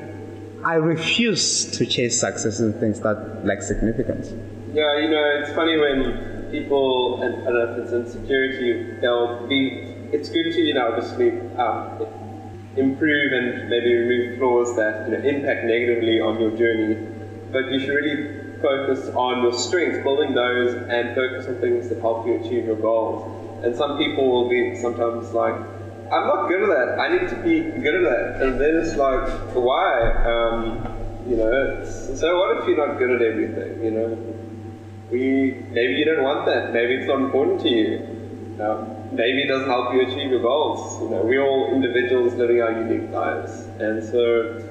I 0.63 0.75
refuse 0.75 1.71
to 1.77 1.85
chase 1.85 2.19
success 2.19 2.59
in 2.59 2.73
things 2.73 2.99
that 3.01 3.45
lack 3.45 3.61
significance. 3.61 4.33
Yeah, 4.77 4.99
you 4.99 5.09
know, 5.09 5.23
it's 5.39 5.51
funny 5.53 5.75
when 5.75 6.51
people, 6.51 7.19
and 7.23 7.33
I 7.33 7.45
don't 7.45 7.53
know 7.55 7.71
if 7.71 7.77
it's 7.79 7.93
insecurity, 7.93 8.83
they'll 9.01 9.47
be, 9.47 9.83
it's 10.11 10.29
good 10.29 10.53
to, 10.53 10.61
you 10.61 10.75
know, 10.75 10.89
obviously 10.89 11.33
uh, 11.57 12.05
improve 12.75 13.33
and 13.33 13.71
maybe 13.71 13.95
remove 13.95 14.37
flaws 14.37 14.75
that, 14.75 15.09
you 15.09 15.17
know, 15.17 15.23
impact 15.23 15.63
negatively 15.63 16.19
on 16.19 16.39
your 16.39 16.51
journey, 16.51 16.93
but 17.51 17.71
you 17.71 17.79
should 17.79 17.89
really 17.89 18.29
focus 18.61 19.09
on 19.15 19.41
your 19.41 19.51
strengths, 19.51 19.97
building 20.03 20.35
those, 20.35 20.75
and 20.91 21.15
focus 21.15 21.47
on 21.47 21.55
things 21.55 21.89
that 21.89 21.99
help 21.99 22.27
you 22.27 22.35
achieve 22.35 22.67
your 22.67 22.75
goals. 22.75 23.25
And 23.65 23.75
some 23.75 23.97
people 23.97 24.29
will 24.29 24.47
be 24.47 24.75
sometimes 24.75 25.33
like, 25.33 25.55
I'm 25.55 26.27
not 26.27 26.47
good 26.49 26.61
at 26.61 26.69
that. 26.69 26.99
I 26.99 27.17
need 27.17 27.27
to 27.29 27.35
be 27.41 27.61
good 27.81 27.95
at 27.95 28.03
that. 28.03 28.41
And 28.43 28.61
then 28.61 28.75
it's 28.75 28.95
like, 28.95 29.27
why? 29.55 30.11
Um, 30.23 30.93
you 31.27 31.35
know, 31.35 31.83
so 31.83 32.37
what 32.37 32.57
if 32.61 32.67
you're 32.67 32.77
not 32.77 32.99
good 32.99 33.09
at 33.09 33.23
everything? 33.23 33.83
You 33.83 33.91
know, 33.91 34.36
we 35.11 35.55
maybe 35.71 35.93
you 35.93 36.05
don't 36.05 36.23
want 36.23 36.45
that. 36.45 36.73
Maybe 36.73 36.95
it's 36.95 37.07
not 37.07 37.21
important 37.21 37.61
to 37.61 37.69
you. 37.69 37.99
Maybe 39.11 39.43
it 39.43 39.47
doesn't 39.47 39.69
help 39.69 39.93
you 39.93 40.01
achieve 40.01 40.29
your 40.31 40.41
goals. 40.41 41.01
You 41.01 41.09
know, 41.09 41.21
we're 41.23 41.45
all 41.45 41.73
individuals 41.73 42.33
living 42.33 42.61
our 42.61 42.71
unique 42.71 43.09
lives, 43.11 43.51
and 43.79 44.03
so 44.03 44.67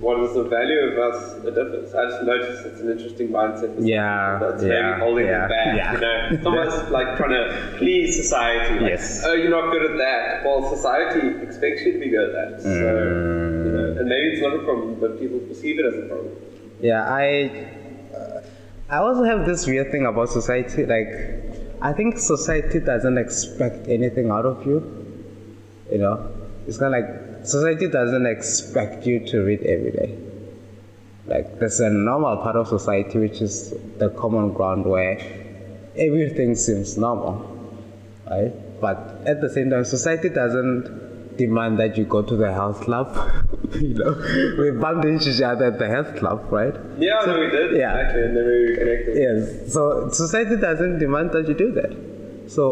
what 0.00 0.20
is 0.20 0.34
the 0.34 0.44
value 0.44 0.78
of 0.78 0.98
us 0.98 1.44
it 1.44 1.54
difference? 1.54 1.92
I 1.92 2.04
just 2.04 2.22
noticed 2.22 2.66
it's 2.66 2.80
an 2.80 2.90
interesting 2.90 3.28
mindset. 3.28 3.74
yeah, 3.80 4.38
that's 4.40 4.62
yeah, 4.62 4.68
maybe 4.68 5.00
holding 5.00 5.26
yeah, 5.26 5.48
back. 5.48 5.76
yeah. 5.76 5.92
You 5.92 6.00
know, 6.00 6.28
it's 6.32 6.46
almost 6.46 6.90
like 6.98 7.16
trying 7.16 7.30
to 7.30 7.74
please 7.78 8.14
society. 8.16 8.78
Like, 8.78 8.90
Yes. 8.90 9.22
Oh, 9.24 9.34
you're 9.34 9.50
not 9.50 9.72
good 9.72 9.90
at 9.90 9.98
that. 9.98 10.44
Well, 10.44 10.68
society 10.70 11.42
expects 11.42 11.82
you 11.82 11.92
to 11.92 11.98
be 11.98 12.08
good 12.10 12.30
at 12.30 12.32
that. 12.32 12.62
So, 12.62 12.68
you 12.68 13.72
know, 13.72 13.94
mm. 13.94 14.00
and 14.00 14.08
maybe 14.08 14.28
it's 14.28 14.42
not 14.42 14.54
a 14.54 14.62
problem, 14.62 15.00
but 15.00 15.18
people 15.18 15.40
perceive 15.40 15.80
it 15.80 15.86
as 15.86 15.94
a 15.94 16.06
problem. 16.06 16.32
Yeah, 16.80 17.12
I 17.12 17.50
I 18.90 18.96
also 18.98 19.24
have 19.24 19.44
this 19.44 19.66
weird 19.66 19.90
thing 19.90 20.06
about 20.06 20.30
society. 20.30 20.86
Like, 20.86 21.08
I 21.82 21.92
think 21.92 22.18
society 22.18 22.80
doesn't 22.80 23.18
expect 23.18 23.86
anything 23.88 24.30
out 24.30 24.46
of 24.46 24.64
you. 24.66 24.78
You 25.90 25.98
know, 25.98 26.32
it's 26.66 26.78
kind 26.78 26.94
of 26.94 27.02
like 27.02 27.46
society 27.46 27.88
doesn't 27.88 28.26
expect 28.26 29.06
you 29.06 29.20
to 29.26 29.42
read 29.42 29.62
every 29.64 29.90
day. 29.90 30.18
Like, 31.26 31.58
there's 31.58 31.80
a 31.80 31.90
normal 31.90 32.38
part 32.38 32.56
of 32.56 32.66
society 32.68 33.18
which 33.18 33.42
is 33.42 33.74
the 33.98 34.08
common 34.08 34.54
ground 34.54 34.86
where 34.86 35.18
everything 35.96 36.54
seems 36.54 36.96
normal, 36.96 37.44
right? 38.30 38.52
But 38.80 39.22
at 39.26 39.42
the 39.42 39.50
same 39.50 39.68
time, 39.68 39.84
society 39.84 40.30
doesn't 40.30 41.07
demand 41.38 41.78
that 41.78 41.96
you 41.96 42.04
go 42.04 42.20
to 42.22 42.36
the 42.36 42.52
health 42.52 42.82
club. 42.82 43.08
you 43.74 43.94
know, 43.94 44.12
we 44.58 44.70
bumped 44.72 45.06
into 45.06 45.30
each 45.30 45.40
other 45.40 45.66
at 45.66 45.78
the 45.78 45.88
health 45.88 46.16
club, 46.16 46.46
right? 46.52 46.74
Yeah, 46.98 47.20
So- 47.24 47.32
no, 47.34 47.40
we 47.40 47.48
did. 47.50 47.76
Yeah. 47.76 47.94
Actually, 47.94 48.22
and 48.24 48.36
then 48.36 48.46
we 48.46 48.76
connected. 48.76 49.16
Yes. 49.16 49.72
So 49.72 50.10
society 50.10 50.56
doesn't 50.56 50.98
demand 50.98 51.32
that 51.32 51.48
you 51.48 51.54
do 51.54 51.72
that. 51.72 52.50
So 52.50 52.64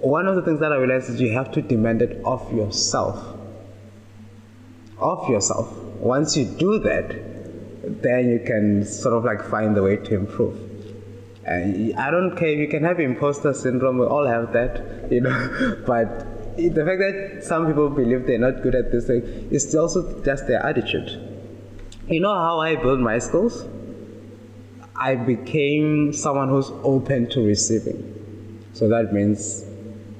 one 0.00 0.26
of 0.26 0.34
the 0.36 0.42
things 0.42 0.58
that 0.60 0.72
I 0.72 0.76
realized 0.76 1.10
is 1.10 1.20
you 1.20 1.32
have 1.34 1.52
to 1.52 1.62
demand 1.62 2.02
it 2.02 2.20
of 2.24 2.52
yourself. 2.52 3.22
Of 4.98 5.28
yourself. 5.28 5.72
Once 6.16 6.36
you 6.36 6.44
do 6.44 6.78
that, 6.80 7.08
then 8.02 8.28
you 8.30 8.40
can 8.46 8.84
sort 8.84 9.14
of 9.14 9.24
like 9.24 9.42
find 9.42 9.76
the 9.76 9.82
way 9.82 9.96
to 9.96 10.14
improve. 10.14 10.56
And 11.44 11.94
I 11.96 12.10
don't 12.12 12.36
care 12.36 12.48
if 12.50 12.58
you 12.60 12.68
can 12.68 12.84
have 12.84 13.00
imposter 13.00 13.52
syndrome, 13.52 13.98
we 13.98 14.06
all 14.06 14.26
have 14.26 14.52
that, 14.52 15.10
you 15.10 15.20
know. 15.20 15.76
But 15.86 16.26
the 16.56 16.84
fact 16.84 17.00
that 17.00 17.44
some 17.44 17.66
people 17.66 17.88
believe 17.90 18.26
they're 18.26 18.38
not 18.38 18.62
good 18.62 18.74
at 18.74 18.92
this 18.92 19.06
thing 19.06 19.22
is 19.50 19.74
also 19.74 20.22
just 20.22 20.46
their 20.46 20.64
attitude. 20.64 21.08
You 22.08 22.20
know 22.20 22.34
how 22.34 22.60
I 22.60 22.76
build 22.76 23.00
my 23.00 23.18
skills? 23.18 23.64
I 24.96 25.14
became 25.14 26.12
someone 26.12 26.48
who's 26.48 26.70
open 26.82 27.28
to 27.30 27.44
receiving. 27.44 28.64
So 28.72 28.88
that 28.88 29.12
means 29.12 29.64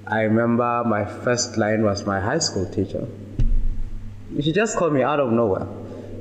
I 0.06 0.22
remember 0.22 0.84
my 0.84 1.04
first 1.04 1.56
line 1.56 1.82
was 1.82 2.04
my 2.06 2.20
high 2.20 2.38
school 2.38 2.66
teacher. 2.66 3.06
She 4.40 4.52
just 4.52 4.76
called 4.76 4.92
me 4.92 5.02
out 5.02 5.20
of 5.20 5.30
nowhere. 5.30 5.66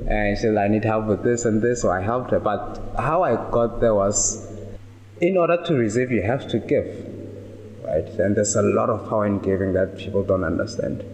And 0.08 0.36
she 0.36 0.42
said, 0.42 0.56
I 0.56 0.68
need 0.68 0.84
help 0.84 1.06
with 1.06 1.22
this 1.22 1.44
and 1.44 1.62
this, 1.62 1.82
so 1.82 1.90
I 1.90 2.00
helped 2.00 2.32
her. 2.32 2.40
But 2.40 2.80
how 2.98 3.22
I 3.22 3.36
got 3.50 3.80
there 3.80 3.94
was 3.94 4.48
in 5.20 5.36
order 5.36 5.62
to 5.64 5.74
receive, 5.74 6.10
you 6.10 6.22
have 6.22 6.48
to 6.48 6.58
give. 6.58 7.11
Right? 7.92 8.08
And 8.18 8.34
there's 8.34 8.56
a 8.56 8.62
lot 8.62 8.88
of 8.88 9.08
power 9.08 9.26
in 9.26 9.38
giving 9.40 9.74
that 9.74 9.98
people 9.98 10.22
don't 10.22 10.44
understand. 10.44 11.04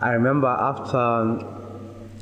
I 0.00 0.10
remember 0.10 0.48
after 0.48 1.46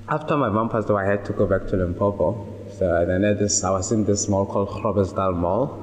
after 0.09 0.37
my 0.37 0.49
mom 0.51 0.69
passed 0.69 0.89
away, 0.89 1.03
I 1.03 1.07
had 1.07 1.25
to 1.25 1.33
go 1.33 1.47
back 1.47 1.67
to 1.69 1.77
Limpopo. 1.77 2.47
So 2.79 3.07
then 3.07 3.25
at 3.25 3.39
this, 3.39 3.65
I 3.65 3.71
was 3.71 3.91
in 3.91 4.05
this 4.05 4.29
mall 4.29 4.47
called 4.47 4.69
Groblersdal 4.69 5.37
Mall. 5.37 5.83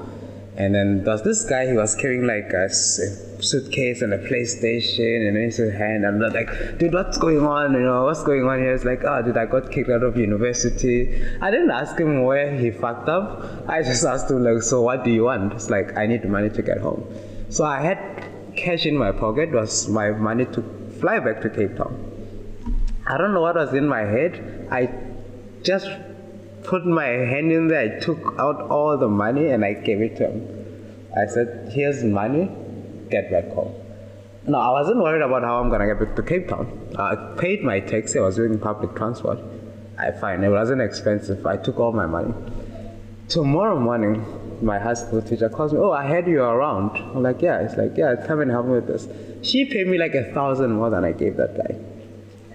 And 0.55 0.76
then 0.76 1.03
there's 1.03 1.24
this 1.24 1.43
guy, 1.43 1.66
he 1.66 1.74
was 1.74 1.95
carrying 1.95 2.28
like 2.28 2.53
a 2.53 2.70
suitcase 2.70 4.03
and 4.03 4.14
a 4.14 4.20
PlayStation 4.20 5.28
and 5.28 5.36
in 5.36 5.45
his 5.45 5.57
hand. 5.57 6.05
I'm 6.05 6.20
like, 6.20 6.78
dude, 6.78 6.93
what's 6.93 7.18
going 7.18 7.39
on? 7.39 7.74
You 7.74 7.80
know, 7.80 8.03
what's 8.05 8.24
going 8.24 8.47
on 8.47 8.59
here? 8.59 8.74
It's 8.74 8.86
like, 8.86 9.03
oh, 9.03 9.24
dude, 9.24 9.36
I 9.36 9.47
got 9.47 9.72
kicked 9.72 9.89
out 9.89 10.03
of 10.03 10.16
university. 10.16 11.22
I 11.41 11.49
didn't 11.49 11.72
ask 11.72 11.99
him 11.99 12.24
where 12.24 12.55
he 12.55 12.70
fucked 12.70 13.09
up. 13.09 13.68
I 13.68 13.82
just 13.82 14.05
asked 14.14 14.30
him, 14.30 14.43
like, 14.43 14.61
so 14.61 14.82
what 14.84 15.03
do 15.03 15.09
you 15.09 15.24
want? 15.24 15.53
It's 15.53 15.72
like, 15.72 15.97
I 15.97 16.05
need 16.05 16.24
money 16.30 16.51
to 16.51 16.61
get 16.61 16.78
home. 16.78 17.03
So 17.56 17.64
I 17.66 17.82
had 17.82 17.99
cash 18.56 18.88
in 18.88 18.97
my 18.97 19.12
pocket, 19.12 19.51
was 19.51 19.88
my 19.88 20.10
money 20.10 20.45
to 20.54 20.62
fly 20.99 21.20
back 21.20 21.39
to 21.41 21.49
Cape 21.51 21.78
Town. 21.78 21.93
I 23.06 23.16
don't 23.16 23.32
know 23.36 23.41
what 23.41 23.54
was 23.56 23.74
in 23.76 23.88
my 23.88 23.99
head. 23.99 24.68
I 24.72 24.89
just 25.62 25.88
put 26.64 26.84
my 26.84 27.06
hand 27.06 27.51
in 27.51 27.68
there. 27.68 27.82
I 27.82 27.99
took 27.99 28.34
out 28.39 28.60
all 28.72 28.97
the 28.97 29.08
money 29.08 29.49
and 29.49 29.64
I 29.64 29.74
gave 29.74 30.01
it 30.01 30.16
to 30.18 30.30
him. 30.30 30.39
I 31.16 31.28
said, 31.28 31.70
"Here's 31.76 32.04
money. 32.04 32.43
Get 33.12 33.30
back 33.30 33.49
home." 33.60 33.74
No, 34.47 34.58
I 34.58 34.72
wasn't 34.80 35.04
worried 35.04 35.22
about 35.22 35.43
how 35.43 35.56
I'm 35.62 35.70
gonna 35.70 35.89
get 35.91 35.99
back 35.99 36.16
to 36.16 36.24
Cape 36.24 36.47
Town. 36.47 36.72
I 36.97 37.16
paid 37.43 37.64
my 37.72 37.80
taxi. 37.82 38.18
I 38.18 38.24
was 38.24 38.38
doing 38.38 38.58
public 38.58 38.95
transport. 38.95 39.38
I 39.99 40.10
fine. 40.24 40.43
It 40.43 40.49
wasn't 40.49 40.82
expensive. 40.82 41.45
I 41.45 41.58
took 41.58 41.80
all 41.80 41.93
my 42.01 42.08
money. 42.18 42.34
Tomorrow 43.36 43.80
morning, 43.89 44.26
my 44.64 44.80
high 44.80 44.93
school 44.93 45.22
teacher 45.22 45.49
calls 45.49 45.74
me. 45.74 45.80
Oh, 45.80 45.91
I 45.91 46.07
heard 46.07 46.28
you 46.28 46.41
around. 46.41 46.97
I'm 46.97 47.22
like, 47.22 47.41
yeah. 47.41 47.59
It's 47.59 47.76
like, 47.76 47.97
yeah, 47.97 48.16
come 48.26 48.39
and 48.41 48.49
help 48.49 48.66
me 48.66 48.74
with 48.74 48.88
this. 48.88 49.07
She 49.47 49.66
paid 49.66 49.88
me 49.88 49.97
like 49.97 50.16
a 50.16 50.32
thousand 50.34 50.72
more 50.72 50.89
than 50.89 51.03
I 51.03 51.11
gave 51.11 51.38
that 51.38 51.57
guy. 51.57 51.76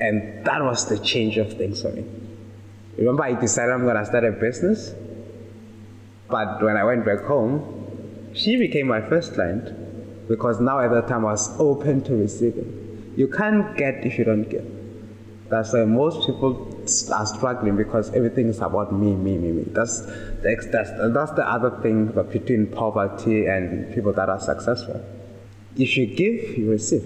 And 0.01 0.45
that 0.45 0.63
was 0.63 0.89
the 0.89 0.99
change 0.99 1.37
of 1.39 1.53
things 1.55 1.83
for 1.83 1.91
me. 1.91 2.05
Remember, 2.97 3.25
I 3.25 3.35
decided 3.35 3.73
I'm 3.73 3.85
gonna 3.85 4.05
start 4.07 4.25
a 4.25 4.33
business. 4.33 4.95
But 6.29 6.63
when 6.63 6.77
I 6.77 6.85
went 6.85 7.05
back 7.05 7.21
home, 7.21 8.33
she 8.35 8.57
became 8.57 8.87
my 8.87 9.01
first 9.01 9.35
client 9.35 10.29
because 10.29 10.61
now 10.61 10.79
at 10.81 10.91
that 10.91 11.09
time 11.09 11.25
I 11.25 11.33
was 11.33 11.59
open 11.59 12.03
to 12.05 12.15
receiving. 12.15 13.15
You 13.17 13.29
can't 13.29 13.77
get 13.77 14.05
if 14.05 14.19
you 14.19 14.25
don't 14.25 14.49
give. 14.49 14.67
That's 15.49 15.73
why 15.73 15.85
most 15.85 16.27
people 16.27 16.78
are 17.11 17.27
struggling 17.27 17.77
because 17.77 18.13
everything 18.15 18.49
is 18.49 18.61
about 18.61 18.93
me, 18.93 19.15
me, 19.15 19.37
me, 19.37 19.53
me. 19.53 19.63
That's 19.69 20.01
the, 20.01 20.69
that's, 20.73 20.91
that's 21.15 21.33
the 21.33 21.47
other 21.49 21.71
thing 21.83 22.07
between 22.07 22.67
poverty 22.67 23.47
and 23.47 23.95
people 23.95 24.13
that 24.15 24.29
are 24.29 24.41
successful. 24.41 25.05
If 25.77 25.97
you 25.97 26.07
give, 26.07 26.59
you 26.59 26.71
receive. 26.71 27.05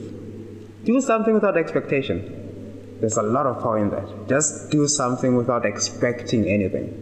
Do 0.85 1.01
something 1.01 1.35
without 1.35 1.57
expectation. 1.57 2.99
There's 3.01 3.16
a 3.16 3.22
lot 3.22 3.47
of 3.47 3.62
power 3.62 3.78
in 3.78 3.91
that. 3.91 4.28
Just 4.28 4.70
do 4.70 4.87
something 4.89 5.37
without 5.37 5.66
expecting 5.66 6.47
anything. 6.47 6.99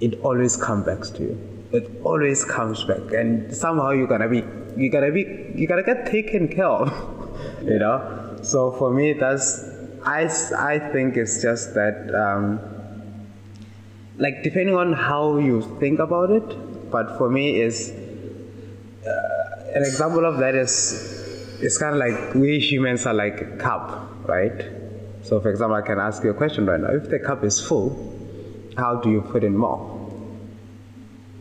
It 0.00 0.20
always 0.20 0.56
comes 0.56 0.86
back 0.86 1.02
to 1.16 1.22
you. 1.22 1.68
It 1.72 1.90
always 2.04 2.44
comes 2.44 2.84
back, 2.84 3.12
and 3.12 3.54
somehow 3.54 3.90
you're 3.90 4.06
gonna 4.06 4.28
be, 4.28 4.44
you're 4.76 4.92
gonna 4.92 5.10
be, 5.10 5.52
you're 5.54 5.68
gonna 5.68 5.82
get 5.82 6.06
taken 6.06 6.48
care 6.48 6.66
of. 6.66 6.90
you 7.62 7.78
know. 7.78 8.36
So 8.42 8.72
for 8.72 8.92
me, 8.92 9.14
that's 9.14 9.64
I, 10.04 10.24
I 10.58 10.78
think 10.78 11.16
it's 11.16 11.40
just 11.40 11.74
that 11.74 12.12
um, 12.14 12.60
like 14.18 14.42
depending 14.42 14.74
on 14.74 14.92
how 14.92 15.38
you 15.38 15.62
think 15.80 15.98
about 16.00 16.30
it. 16.30 16.90
But 16.90 17.16
for 17.16 17.30
me, 17.30 17.60
is 17.60 17.90
uh, 17.90 19.72
an 19.74 19.82
example 19.82 20.26
of 20.26 20.38
that 20.38 20.54
is 20.54 21.58
it's 21.60 21.78
kind 21.78 21.94
of 21.94 22.00
like 22.00 22.34
we 22.34 22.58
humans 22.58 23.06
are 23.06 23.14
like 23.14 23.40
a 23.40 23.56
cup, 23.56 24.28
right? 24.28 24.64
So, 25.22 25.40
for 25.40 25.50
example, 25.50 25.76
I 25.76 25.82
can 25.82 25.98
ask 25.98 26.22
you 26.24 26.30
a 26.30 26.34
question 26.34 26.66
right 26.66 26.80
now. 26.80 26.88
If 26.88 27.08
the 27.08 27.20
cup 27.20 27.44
is 27.44 27.60
full, 27.60 27.90
how 28.76 28.96
do 28.96 29.10
you 29.10 29.20
put 29.20 29.44
in 29.44 29.56
more? 29.56 29.88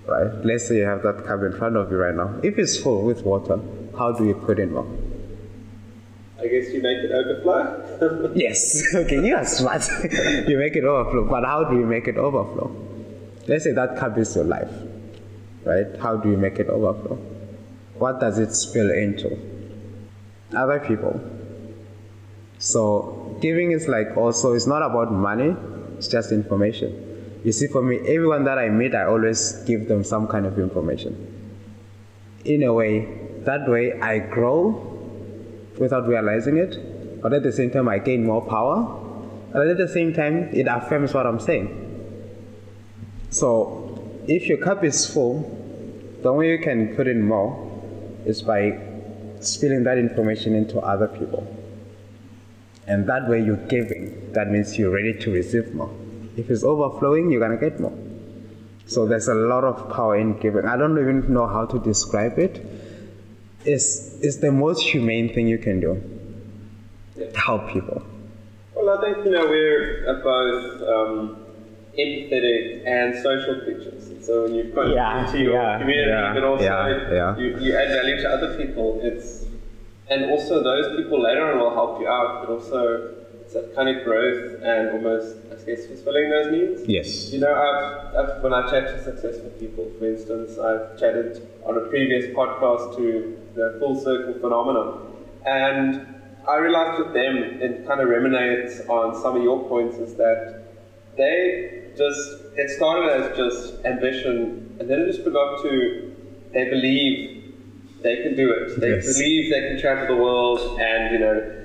Right? 0.05 0.31
Let's 0.45 0.67
say 0.67 0.77
you 0.77 0.83
have 0.83 1.01
that 1.03 1.25
cup 1.25 1.41
in 1.41 1.51
front 1.53 1.75
of 1.75 1.89
you 1.89 1.97
right 1.97 2.13
now. 2.13 2.39
If 2.43 2.59
it's 2.59 2.77
full 2.77 3.03
with 3.03 3.23
water, 3.23 3.59
how 3.97 4.11
do 4.11 4.25
you 4.25 4.35
put 4.35 4.59
in 4.59 4.73
more? 4.73 4.87
I 6.39 6.47
guess 6.47 6.71
you 6.73 6.81
make 6.81 6.97
it 6.97 7.11
overflow. 7.11 7.90
yes. 8.35 8.83
Okay, 8.95 9.25
you 9.25 9.35
are 9.35 9.45
smart. 9.45 9.87
you 10.47 10.57
make 10.57 10.75
it 10.75 10.83
overflow. 10.83 11.25
But 11.25 11.43
how 11.45 11.63
do 11.63 11.77
you 11.77 11.85
make 11.85 12.07
it 12.07 12.17
overflow? 12.17 12.75
Let's 13.47 13.63
say 13.63 13.73
that 13.73 13.97
cup 13.97 14.17
is 14.17 14.35
your 14.35 14.45
life. 14.45 14.71
Right? 15.63 15.85
How 15.99 16.17
do 16.17 16.29
you 16.29 16.37
make 16.37 16.57
it 16.57 16.67
overflow? 16.67 17.15
What 17.95 18.19
does 18.19 18.39
it 18.39 18.53
spill 18.53 18.91
into? 18.91 19.37
Other 20.55 20.79
people. 20.79 21.21
So 22.57 23.37
giving 23.41 23.71
is 23.71 23.87
like 23.87 24.17
also 24.17 24.53
it's 24.53 24.67
not 24.67 24.81
about 24.81 25.11
money, 25.11 25.55
it's 25.97 26.07
just 26.07 26.31
information. 26.31 27.39
You 27.43 27.51
see, 27.51 27.67
for 27.67 27.81
me, 27.81 27.97
everyone 27.99 28.43
that 28.45 28.59
I 28.59 28.69
meet, 28.69 28.93
I 28.93 29.05
always 29.05 29.53
give 29.65 29.87
them 29.87 30.03
some 30.03 30.27
kind 30.27 30.45
of 30.45 30.59
information. 30.59 31.27
In 32.45 32.63
a 32.63 32.73
way, 32.73 33.07
that 33.45 33.67
way 33.67 33.99
I 33.99 34.19
grow 34.19 34.69
without 35.79 36.07
realizing 36.07 36.57
it, 36.57 36.90
but 37.21 37.33
at 37.33 37.43
the 37.43 37.51
same 37.51 37.71
time, 37.71 37.87
I 37.87 37.99
gain 37.99 38.25
more 38.25 38.41
power, 38.41 38.99
and 39.53 39.69
at 39.69 39.77
the 39.77 39.87
same 39.87 40.13
time, 40.13 40.49
it 40.53 40.67
affirms 40.67 41.13
what 41.13 41.25
I'm 41.25 41.39
saying. 41.39 41.77
So, 43.29 44.21
if 44.27 44.47
your 44.47 44.57
cup 44.57 44.83
is 44.83 45.11
full, 45.11 45.39
the 46.21 46.31
way 46.31 46.51
you 46.51 46.59
can 46.59 46.95
put 46.95 47.07
in 47.07 47.23
more 47.23 47.67
is 48.25 48.41
by 48.41 48.79
spilling 49.39 49.83
that 49.83 49.97
information 49.97 50.53
into 50.55 50.79
other 50.79 51.07
people. 51.07 51.47
And 52.87 53.07
that 53.07 53.29
way 53.29 53.41
you're 53.41 53.67
giving. 53.67 54.31
That 54.33 54.49
means 54.49 54.77
you're 54.77 54.91
ready 54.91 55.13
to 55.19 55.31
receive 55.31 55.73
more. 55.73 55.93
If 56.37 56.49
it's 56.49 56.63
overflowing, 56.63 57.31
you're 57.31 57.39
going 57.39 57.57
to 57.57 57.69
get 57.69 57.79
more. 57.79 57.97
So 58.85 59.07
there's 59.07 59.27
a 59.27 59.33
lot 59.33 59.63
of 59.63 59.93
power 59.93 60.17
in 60.17 60.37
giving. 60.39 60.65
I 60.65 60.75
don't 60.77 60.97
even 60.99 61.33
know 61.33 61.47
how 61.47 61.65
to 61.65 61.79
describe 61.79 62.37
it. 62.37 62.65
It's, 63.63 64.19
it's 64.21 64.37
the 64.37 64.51
most 64.51 64.83
humane 64.83 65.33
thing 65.33 65.47
you 65.47 65.57
can 65.57 65.79
do. 65.79 66.10
Yeah. 67.21 67.41
Help 67.45 67.67
people. 67.67 68.01
Well, 68.75 68.89
I 68.97 69.01
think, 69.01 69.25
you 69.25 69.31
know, 69.31 69.45
we're 69.47 70.19
both 70.23 70.81
um, 70.87 71.37
empathetic 71.97 72.81
and 72.85 73.15
social 73.15 73.55
creatures. 73.61 74.09
And 74.09 74.23
So 74.23 74.43
when 74.43 74.55
you 74.55 74.65
put 74.73 74.91
yeah, 74.91 75.25
into 75.25 75.39
your 75.39 75.53
yeah, 75.53 75.77
community, 75.77 76.09
yeah, 76.09 76.33
but 76.33 76.43
also 76.43 77.35
You, 77.37 77.57
you 77.59 77.75
add 77.77 77.89
value 77.89 78.21
to 78.21 78.29
other 78.29 78.55
people, 78.55 78.99
it's 79.01 79.45
and 80.09 80.25
also 80.25 80.61
those 80.61 80.93
people 80.97 81.21
later 81.21 81.51
on 81.51 81.57
will 81.59 81.73
help 81.73 81.99
you 81.99 82.07
out, 82.07 82.41
but 82.41 82.49
also 82.49 83.09
it's 83.41 83.53
that 83.53 83.73
kind 83.73 83.87
of 83.87 84.03
growth 84.03 84.61
and 84.61 84.89
almost, 84.89 85.37
I 85.49 85.55
guess, 85.65 85.85
fulfilling 85.85 86.29
those 86.29 86.51
needs. 86.51 86.85
Yes. 86.85 87.31
You 87.31 87.39
know, 87.39 87.53
I've, 87.53 88.15
I've, 88.15 88.43
when 88.43 88.53
I 88.53 88.69
chat 88.69 88.89
to 88.89 89.01
successful 89.01 89.49
people, 89.51 89.89
for 89.97 90.05
instance, 90.05 90.57
I've 90.57 90.97
chatted 90.97 91.39
on 91.65 91.77
a 91.77 91.81
previous 91.81 92.25
podcast 92.35 92.93
to 92.95 93.37
the 93.53 93.75
full 93.79 93.95
circle 93.95 94.33
phenomenon, 94.33 94.99
and 95.45 96.05
I 96.47 96.55
realized 96.57 97.03
with 97.03 97.13
them, 97.13 97.61
it 97.61 97.85
kind 97.85 98.01
of 98.01 98.09
ruminates 98.09 98.81
on 98.87 99.15
some 99.21 99.37
of 99.37 99.43
your 99.43 99.67
points, 99.67 99.97
is 99.97 100.15
that 100.15 100.61
they 101.17 101.81
just, 101.95 102.37
it 102.55 102.69
started 102.69 103.09
as 103.11 103.37
just 103.37 103.85
ambition, 103.85 104.75
and 104.79 104.89
then 104.89 105.01
it 105.01 105.07
just 105.07 105.23
forgot 105.23 105.61
to, 105.61 106.11
they 106.53 106.65
believe 106.65 107.37
they 108.01 108.17
can 108.23 108.35
do 108.35 108.51
it. 108.51 108.79
They 108.79 108.89
yes. 108.89 109.05
believe 109.05 109.51
they 109.51 109.61
can 109.61 109.79
travel 109.79 110.15
the 110.15 110.21
world 110.21 110.59
and, 110.79 111.13
you 111.13 111.19
know, 111.19 111.57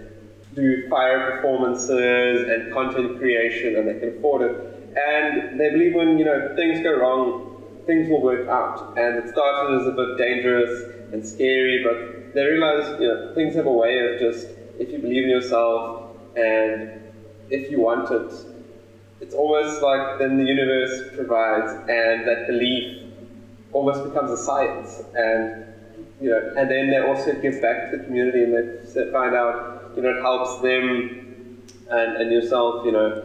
do 0.55 0.89
fire 0.89 1.33
performances 1.33 2.49
and 2.49 2.73
content 2.73 3.19
creation 3.19 3.77
and 3.77 3.89
they 3.89 3.95
can 3.95 4.17
afford 4.19 4.43
it. 4.43 4.57
And 4.97 5.59
they 5.59 5.71
believe 5.71 5.95
when, 5.95 6.19
you 6.19 6.25
know, 6.25 6.53
things 6.57 6.83
go 6.83 6.93
wrong, 6.93 7.83
things 7.87 8.09
will 8.09 8.23
work 8.23 8.49
out. 8.49 8.95
And 8.97 9.17
it 9.19 9.29
started 9.29 9.81
as 9.81 9.87
a 9.87 9.93
bit 9.93 10.17
dangerous 10.19 10.85
and 11.13 11.25
scary, 11.27 11.83
but 11.85 12.35
they 12.35 12.45
realize, 12.45 12.99
you 13.01 13.09
know, 13.09 13.33
things 13.35 13.55
have 13.55 13.67
a 13.67 13.73
way 13.73 13.99
of 13.99 14.19
just, 14.19 14.49
if 14.79 14.93
you 14.93 14.99
believe 14.99 15.25
in 15.25 15.31
yourself 15.31 16.11
and 16.37 17.01
if 17.51 17.71
you 17.71 17.81
want 17.81 18.11
it, 18.11 18.33
it's 19.21 19.35
almost 19.35 19.83
like 19.83 20.19
then 20.19 20.37
the 20.37 20.45
universe 20.45 21.03
provides 21.15 21.73
and 21.89 22.27
that 22.27 22.47
belief 22.47 22.99
almost 23.73 24.05
becomes 24.05 24.31
a 24.31 24.37
science. 24.37 25.03
And 25.15 25.65
you 26.21 26.31
know, 26.31 26.53
and 26.57 26.71
then 26.71 26.91
they 26.91 26.99
also 26.99 27.33
give 27.35 27.61
back 27.61 27.91
to 27.91 27.97
the 27.97 28.05
community 28.05 28.43
and 28.43 28.53
they 28.55 29.11
find 29.11 29.35
out, 29.35 29.93
you 29.97 30.03
know, 30.03 30.11
it 30.11 30.21
helps 30.21 30.61
them 30.63 31.27
and, 31.89 32.17
and 32.17 32.33
yourself, 32.33 32.85
you 32.85 32.93
know, 32.93 33.23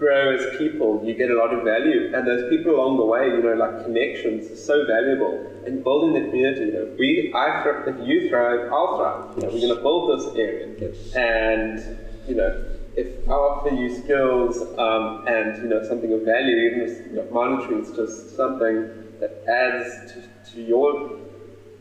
grow 0.00 0.34
as 0.34 0.56
people. 0.56 1.04
You 1.04 1.14
get 1.14 1.30
a 1.30 1.34
lot 1.34 1.52
of 1.54 1.62
value, 1.62 2.10
and 2.14 2.26
those 2.26 2.48
people 2.48 2.74
along 2.74 2.96
the 2.96 3.04
way, 3.04 3.26
you 3.26 3.42
know, 3.42 3.54
like 3.54 3.84
connections, 3.84 4.50
are 4.50 4.56
so 4.56 4.86
valuable. 4.86 5.52
And 5.66 5.84
building 5.84 6.14
the 6.14 6.28
community, 6.28 6.64
you 6.64 6.72
know, 6.72 6.88
we, 6.98 7.30
I, 7.34 7.62
if 7.86 7.96
you 8.00 8.28
thrive, 8.28 8.60
I'll 8.72 8.96
thrive. 8.96 9.36
You 9.36 9.42
know, 9.42 9.48
we're 9.52 9.60
going 9.60 9.76
to 9.76 9.82
build 9.82 10.18
this 10.18 10.34
area, 10.34 10.66
and 11.14 11.78
you 12.26 12.34
know, 12.34 12.64
if 12.96 13.06
I 13.28 13.32
offer 13.32 13.68
you 13.68 13.88
skills 14.02 14.62
um, 14.78 15.22
and 15.26 15.56
you 15.62 15.68
know 15.68 15.82
something 15.86 16.12
of 16.12 16.22
value, 16.22 16.56
even 16.56 16.80
if 16.80 16.92
you 17.10 17.16
know, 17.16 17.26
monetary, 17.30 17.80
it's 17.80 17.90
just 17.90 18.34
something 18.34 18.88
that 19.20 19.32
adds 19.46 20.12
to, 20.12 20.22
to 20.52 20.62
your 20.62 21.18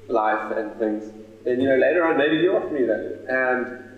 life 0.10 0.52
and 0.58 0.78
things, 0.78 1.12
then 1.46 1.62
you 1.62 1.70
know 1.70 1.78
later 1.78 2.06
on 2.06 2.18
maybe 2.18 2.38
you 2.38 2.56
offer 2.56 2.74
me 2.74 2.84
that. 2.84 3.04
And 3.28 3.89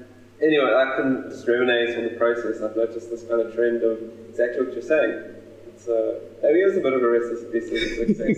anyway, 0.41 0.73
I 0.73 0.95
can 0.95 1.29
just 1.29 1.47
reminisce 1.47 1.97
on 1.97 2.03
the 2.03 2.17
process. 2.17 2.61
I've 2.61 2.75
noticed 2.75 3.09
this 3.09 3.23
kind 3.23 3.41
of 3.41 3.53
trend 3.53 3.83
of 3.83 3.99
exactly 4.29 4.65
what 4.65 4.73
you're 4.73 4.81
saying. 4.81 5.23
It's 5.67 5.87
uh, 5.87 6.19
maybe 6.43 6.59
it's 6.59 6.77
a 6.77 6.81
bit 6.81 6.93
of 6.93 7.01
a 7.01 7.07
recipe 7.07 7.59
for 7.59 7.77
success. 7.77 8.37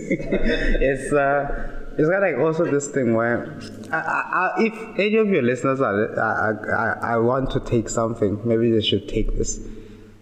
it's 0.80 1.12
uh, 1.12 1.84
it's 1.96 2.08
got 2.08 2.22
like 2.22 2.38
also 2.38 2.64
this 2.64 2.88
thing 2.88 3.14
where 3.14 3.58
I, 3.92 3.96
I, 3.96 4.54
if 4.58 4.98
any 4.98 5.16
of 5.16 5.28
your 5.28 5.42
listeners 5.42 5.80
are, 5.80 6.18
I, 6.18 7.10
I, 7.10 7.14
I 7.14 7.16
want 7.18 7.50
to 7.52 7.60
take 7.60 7.88
something, 7.88 8.40
maybe 8.44 8.70
they 8.70 8.80
should 8.80 9.08
take 9.08 9.36
this. 9.36 9.60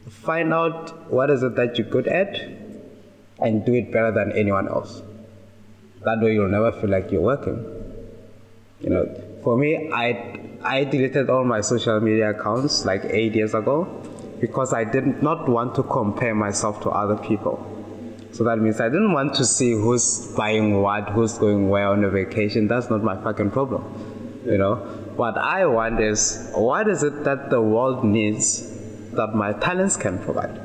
Find 0.08 0.52
out 0.52 1.10
what 1.10 1.30
is 1.30 1.42
it 1.42 1.56
that 1.56 1.78
you're 1.78 1.88
good 1.88 2.06
at, 2.06 2.40
and 3.38 3.64
do 3.64 3.74
it 3.74 3.90
better 3.90 4.12
than 4.12 4.32
anyone 4.32 4.68
else. 4.68 5.02
That 6.04 6.20
way 6.20 6.34
you'll 6.34 6.48
never 6.48 6.72
feel 6.72 6.90
like 6.90 7.10
you're 7.10 7.22
working. 7.22 7.64
You 8.80 8.90
know, 8.90 9.40
for 9.42 9.56
me, 9.56 9.90
I 9.92 10.51
I 10.64 10.84
deleted 10.84 11.28
all 11.28 11.44
my 11.44 11.60
social 11.60 11.98
media 12.00 12.30
accounts 12.30 12.84
like 12.84 13.04
eight 13.06 13.34
years 13.34 13.52
ago 13.52 13.84
because 14.40 14.72
I 14.72 14.84
did 14.84 15.20
not 15.22 15.48
want 15.48 15.74
to 15.74 15.82
compare 15.82 16.34
myself 16.34 16.80
to 16.82 16.90
other 16.90 17.16
people. 17.16 17.68
So 18.30 18.44
that 18.44 18.58
means 18.58 18.80
I 18.80 18.88
didn't 18.88 19.12
want 19.12 19.34
to 19.34 19.44
see 19.44 19.72
who's 19.72 20.32
buying 20.36 20.80
what, 20.80 21.10
who's 21.10 21.36
going 21.36 21.68
where 21.68 21.88
on 21.88 22.04
a 22.04 22.10
vacation. 22.10 22.68
That's 22.68 22.90
not 22.90 23.02
my 23.02 23.20
fucking 23.22 23.50
problem. 23.50 23.82
You 24.46 24.58
know, 24.58 24.76
what 25.16 25.36
I 25.36 25.66
want 25.66 26.00
is 26.00 26.50
what 26.54 26.88
is 26.88 27.02
it 27.02 27.24
that 27.24 27.50
the 27.50 27.60
world 27.60 28.04
needs 28.04 28.68
that 29.12 29.34
my 29.34 29.52
talents 29.54 29.96
can 29.96 30.18
provide? 30.18 30.60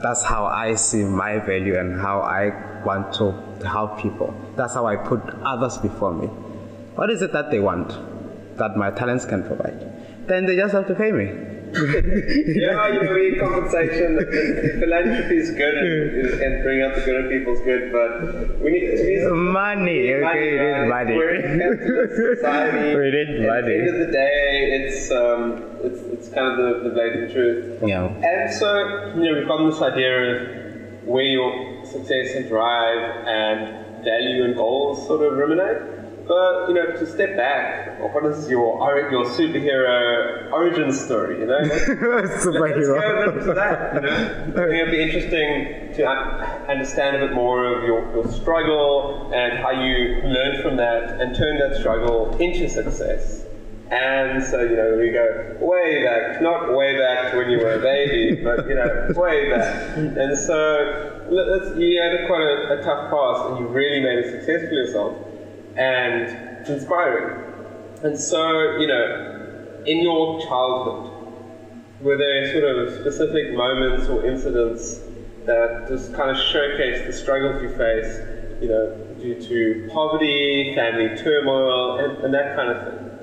That's 0.00 0.24
how 0.24 0.46
I 0.46 0.74
see 0.74 1.04
my 1.04 1.38
value 1.38 1.78
and 1.78 2.00
how 2.00 2.20
I 2.20 2.82
want 2.82 3.12
to 3.14 3.32
help 3.64 4.00
people. 4.00 4.34
That's 4.56 4.74
how 4.74 4.86
I 4.86 4.96
put 4.96 5.20
others 5.44 5.76
before 5.78 6.12
me. 6.14 6.26
What 6.96 7.10
is 7.10 7.22
it 7.22 7.32
that 7.32 7.50
they 7.50 7.60
want 7.60 7.92
that 8.62 8.76
my 8.76 8.90
talents 8.90 9.24
can 9.24 9.42
provide? 9.42 9.78
Then 10.28 10.46
they 10.46 10.56
just 10.56 10.72
have 10.72 10.86
to 10.86 10.94
pay 10.94 11.10
me. 11.10 11.26
yeah, 11.72 12.86
you 12.92 13.36
know, 13.36 13.48
compensation, 13.48 14.18
philanthropy 14.78 15.36
is 15.38 15.50
good 15.52 15.74
and, 15.74 16.42
and 16.42 16.62
bring 16.62 16.82
out 16.82 16.94
the 16.94 17.00
good 17.00 17.24
in 17.24 17.38
people 17.38 17.54
is 17.54 17.60
good, 17.60 17.90
but 17.90 18.60
we 18.60 18.70
need 18.72 18.86
to 18.90 19.02
be 19.02 19.34
money. 19.34 20.12
Okay, 20.12 20.48
it 20.48 20.60
is 20.60 20.88
money. 20.88 21.16
We're 21.16 21.34
in 21.34 22.36
society. 22.36 22.94
we 22.94 23.10
need 23.10 23.46
money. 23.46 23.58
At 23.58 23.64
the 23.64 23.74
end 23.74 23.88
of 23.88 24.06
the 24.06 24.12
day, 24.12 24.48
it's 24.78 25.10
um, 25.10 25.42
it's, 25.82 26.00
it's 26.14 26.28
kind 26.28 26.46
of 26.52 26.56
the, 26.58 26.88
the 26.88 26.94
blatant 26.94 27.32
truth. 27.32 27.82
Yeah. 27.84 28.06
And 28.06 28.52
so, 28.52 28.68
you 29.16 29.24
know, 29.24 29.38
we've 29.38 29.48
got 29.48 29.64
this 29.68 29.80
idea 29.82 30.12
of 30.12 31.06
where 31.06 31.24
your 31.24 31.84
success 31.86 32.36
and 32.36 32.48
drive 32.48 33.26
and 33.26 34.04
value 34.04 34.44
and 34.44 34.54
goals 34.54 35.06
sort 35.06 35.22
of 35.22 35.38
ruminate. 35.38 35.91
But 36.26 36.68
you 36.68 36.74
know, 36.74 36.92
to 36.92 37.06
step 37.06 37.36
back, 37.36 37.98
what 38.00 38.24
is 38.26 38.48
your 38.48 38.78
your 39.10 39.24
superhero 39.24 40.52
origin 40.52 40.92
story? 40.92 41.40
You 41.40 41.46
know, 41.46 41.60
superhero. 41.60 43.26
Let's 43.26 43.34
go 43.34 43.40
into 43.40 43.54
that. 43.54 43.94
You 43.94 44.00
know, 44.02 44.62
I 44.62 44.66
think 44.68 44.82
it'd 44.82 44.90
be 44.90 45.02
interesting 45.02 45.94
to 45.94 46.06
understand 46.68 47.16
a 47.16 47.26
bit 47.26 47.34
more 47.34 47.64
of 47.64 47.84
your, 47.84 48.10
your 48.14 48.28
struggle 48.28 49.30
and 49.34 49.58
how 49.58 49.70
you 49.70 50.22
learned 50.24 50.62
from 50.62 50.76
that 50.76 51.20
and 51.20 51.34
turned 51.34 51.60
that 51.60 51.78
struggle 51.80 52.36
into 52.36 52.68
success. 52.68 53.44
And 53.90 54.42
so, 54.42 54.62
you 54.62 54.74
know, 54.74 54.96
we 54.96 55.10
go 55.10 55.58
way 55.60 56.02
back, 56.02 56.40
not 56.40 56.74
way 56.74 56.96
back 56.96 57.32
to 57.32 57.36
when 57.36 57.50
you 57.50 57.58
were 57.58 57.74
a 57.74 57.78
baby, 57.78 58.42
but, 58.42 58.66
you 58.66 58.74
know, 58.74 59.12
way 59.14 59.50
back. 59.50 59.96
And 59.98 60.38
so, 60.38 61.20
you 61.76 62.00
had 62.00 62.26
quite 62.26 62.40
a, 62.40 62.80
a 62.80 62.82
tough 62.82 63.10
past 63.10 63.50
and 63.50 63.58
you 63.58 63.66
really 63.66 64.00
made 64.00 64.18
a 64.24 64.30
success 64.30 64.66
for 64.66 64.72
yourself. 64.72 65.14
And 65.76 66.60
it's 66.60 66.70
inspiring. 66.70 67.52
And 68.02 68.18
so, 68.18 68.76
you 68.78 68.86
know, 68.86 69.82
in 69.86 70.02
your 70.02 70.40
childhood, 70.40 71.10
were 72.00 72.16
there 72.16 72.52
sort 72.52 72.64
of 72.64 72.94
specific 73.00 73.54
moments 73.54 74.08
or 74.08 74.24
incidents 74.24 75.00
that 75.46 75.86
just 75.88 76.12
kind 76.14 76.30
of 76.30 76.36
showcase 76.36 77.06
the 77.06 77.12
struggles 77.12 77.62
you 77.62 77.70
face, 77.76 78.18
you 78.60 78.68
know, 78.68 78.96
due 79.20 79.40
to 79.40 79.88
poverty, 79.92 80.72
family 80.74 81.16
turmoil, 81.16 81.98
and, 81.98 82.24
and 82.24 82.34
that 82.34 82.56
kind 82.56 82.70
of 82.70 82.84
thing? 82.84 83.18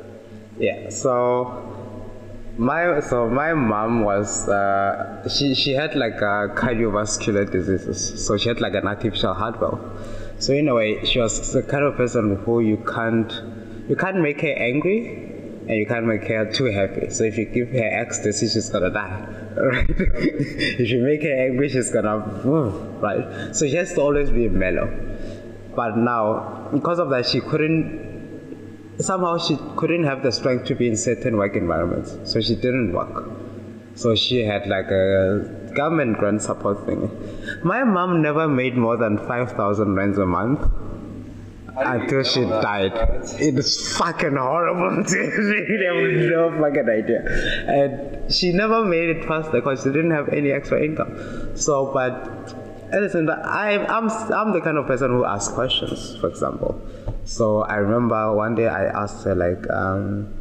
Yeah. 0.60 0.90
So 0.90 1.70
my 2.58 3.00
so 3.00 3.30
my 3.30 3.54
mom 3.54 4.04
was 4.04 4.48
uh, 4.50 5.28
she 5.30 5.56
she 5.56 5.72
had 5.72 5.96
like 5.96 6.22
a 6.22 6.54
cardiovascular 6.56 7.50
diseases. 7.50 8.26
So 8.26 8.38
she 8.38 8.50
had 8.50 8.60
like 8.60 8.74
an 8.74 8.88
artificial 8.88 9.34
heart 9.34 9.60
valve. 9.60 9.80
So 10.40 10.54
in 10.54 10.70
a 10.70 10.76
way, 10.76 11.04
she 11.06 11.20
was 11.20 11.52
the 11.54 11.64
kind 11.64 11.84
of 11.84 11.96
person 11.96 12.38
who 12.38 12.62
you 12.62 12.78
can't 12.78 13.32
you 13.90 13.96
can't 13.96 14.22
make 14.22 14.42
her 14.42 14.54
angry 14.54 15.30
and 15.68 15.78
you 15.78 15.86
can't 15.86 16.06
make 16.06 16.24
her 16.28 16.52
too 16.52 16.66
happy. 16.66 17.10
So 17.10 17.24
if 17.26 17.38
you 17.38 17.46
give 17.46 17.70
her 17.70 17.90
ecstasy, 17.92 18.48
she's 18.48 18.70
gonna 18.70 18.90
die. 18.90 19.36
Right? 19.60 19.86
if 19.90 20.90
you 20.90 21.02
make 21.04 21.24
her 21.24 21.36
angry, 21.48 21.68
she's 21.70 21.92
gonna 21.92 22.20
mm, 22.44 23.02
right. 23.02 23.54
So 23.56 23.68
she 23.68 23.76
has 23.76 23.94
to 23.94 24.02
always 24.02 24.30
be 24.30 24.48
mellow. 24.48 24.88
But 25.76 25.98
now, 25.98 26.70
because 26.72 27.00
of 27.00 27.10
that, 27.10 27.26
she 27.26 27.42
couldn't. 27.42 28.08
Somehow 29.00 29.38
she 29.38 29.58
couldn't 29.76 30.04
have 30.06 30.24
the 30.24 30.32
strength 30.32 30.66
to 30.66 30.76
be 30.76 30.88
in 30.88 30.96
certain 30.96 31.38
work 31.38 31.56
environments, 31.56 32.18
so 32.32 32.40
she 32.40 32.56
didn't 32.56 32.94
work. 32.94 33.30
So 33.96 34.16
she 34.16 34.46
had 34.46 34.68
like 34.68 34.90
a 34.92 35.69
government 35.82 36.18
grant 36.18 36.42
support 36.42 36.86
thing. 36.86 37.02
My 37.64 37.84
mom 37.84 38.22
never 38.22 38.48
made 38.48 38.76
more 38.76 38.98
than 38.98 39.18
five 39.32 39.52
thousand 39.54 39.96
rands 39.96 40.18
a 40.18 40.26
month 40.26 40.62
until 41.78 42.24
she 42.24 42.42
died. 42.42 42.94
It 43.40 43.58
is 43.58 43.98
fucking 43.98 44.36
horrible. 44.36 45.04
she 45.10 45.18
have 45.18 46.02
no 46.32 46.58
fucking 46.60 46.90
idea. 46.90 47.22
And 47.68 48.34
she 48.34 48.52
never 48.52 48.84
made 48.86 49.10
it 49.10 49.26
faster 49.26 49.52
because 49.52 49.84
she 49.84 49.90
didn't 49.90 50.12
have 50.12 50.30
any 50.30 50.52
extra 50.52 50.84
income. 50.84 51.56
So, 51.56 51.92
but 51.94 52.14
listen, 52.92 53.30
I'm, 53.30 53.82
I'm, 53.88 54.10
I'm 54.10 54.54
the 54.54 54.62
kind 54.62 54.78
of 54.78 54.88
person 54.88 55.12
who 55.12 55.26
asks 55.26 55.54
questions, 55.54 56.18
for 56.18 56.28
example. 56.28 56.82
So 57.26 57.62
I 57.62 57.76
remember 57.76 58.34
one 58.34 58.56
day 58.56 58.68
I 58.68 58.86
asked 58.86 59.24
her, 59.26 59.36
like, 59.36 59.70
um, 59.70 60.34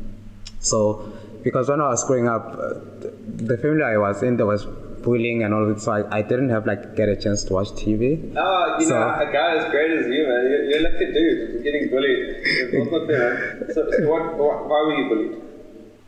so, 0.61 1.13
because 1.43 1.69
when 1.69 1.81
I 1.81 1.89
was 1.89 2.05
growing 2.05 2.29
up, 2.29 2.57
the 3.01 3.59
family 3.59 3.85
I 3.85 3.97
was 3.99 4.23
in, 4.23 4.37
there 4.37 4.47
was 4.47 4.67
bullying 5.03 5.43
and 5.43 5.55
all 5.55 5.67
that, 5.67 5.81
so 5.81 5.93
I, 5.93 6.19
I 6.19 6.23
didn't 6.23 6.51
have 6.51 6.67
like 6.67 6.97
get 6.97 7.09
a 7.09 7.17
chance 7.17 7.45
to 7.45 7.53
watch 7.55 7.69
TV. 7.69 8.35
Oh, 8.37 8.77
you 8.79 8.87
so, 8.87 8.99
know, 8.99 9.09
a 9.09 9.33
guy 9.33 9.57
as 9.57 9.71
great 9.71 9.91
as 9.99 10.07
you, 10.07 10.27
man, 10.27 10.45
you're, 10.51 10.65
you're 10.65 10.87
a 10.87 10.99
dude, 10.99 11.55
you're 11.55 11.63
getting 11.63 11.91
bullied. 11.91 13.73
so, 13.75 13.91
so 13.91 14.11
what, 14.11 14.37
what, 14.37 14.69
why 14.69 14.83
were 14.87 14.97
you 14.97 15.09
bullied? 15.09 15.43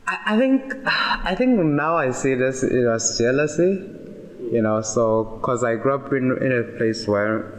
I, 0.06 0.34
I 0.34 0.38
think, 0.38 0.74
I 0.86 1.34
think 1.34 1.58
now 1.58 1.96
I 1.96 2.10
see 2.10 2.34
this 2.34 2.62
it 2.62 2.84
was 2.84 3.18
jealousy, 3.18 3.88
you 4.52 4.62
know. 4.62 4.82
So, 4.82 5.38
cause 5.42 5.62
I 5.64 5.76
grew 5.76 5.94
up 5.94 6.12
in 6.12 6.36
in 6.42 6.52
a 6.52 6.62
place 6.78 7.06
where, 7.06 7.52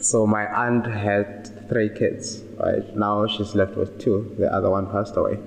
so 0.00 0.26
my 0.26 0.46
aunt 0.46 0.86
had 0.86 1.68
three 1.68 1.88
kids, 1.88 2.42
right? 2.58 2.96
Now 2.96 3.26
she's 3.26 3.54
left 3.54 3.76
with 3.76 3.98
two. 3.98 4.34
The 4.38 4.52
other 4.52 4.70
one 4.70 4.90
passed 4.90 5.16
away. 5.16 5.38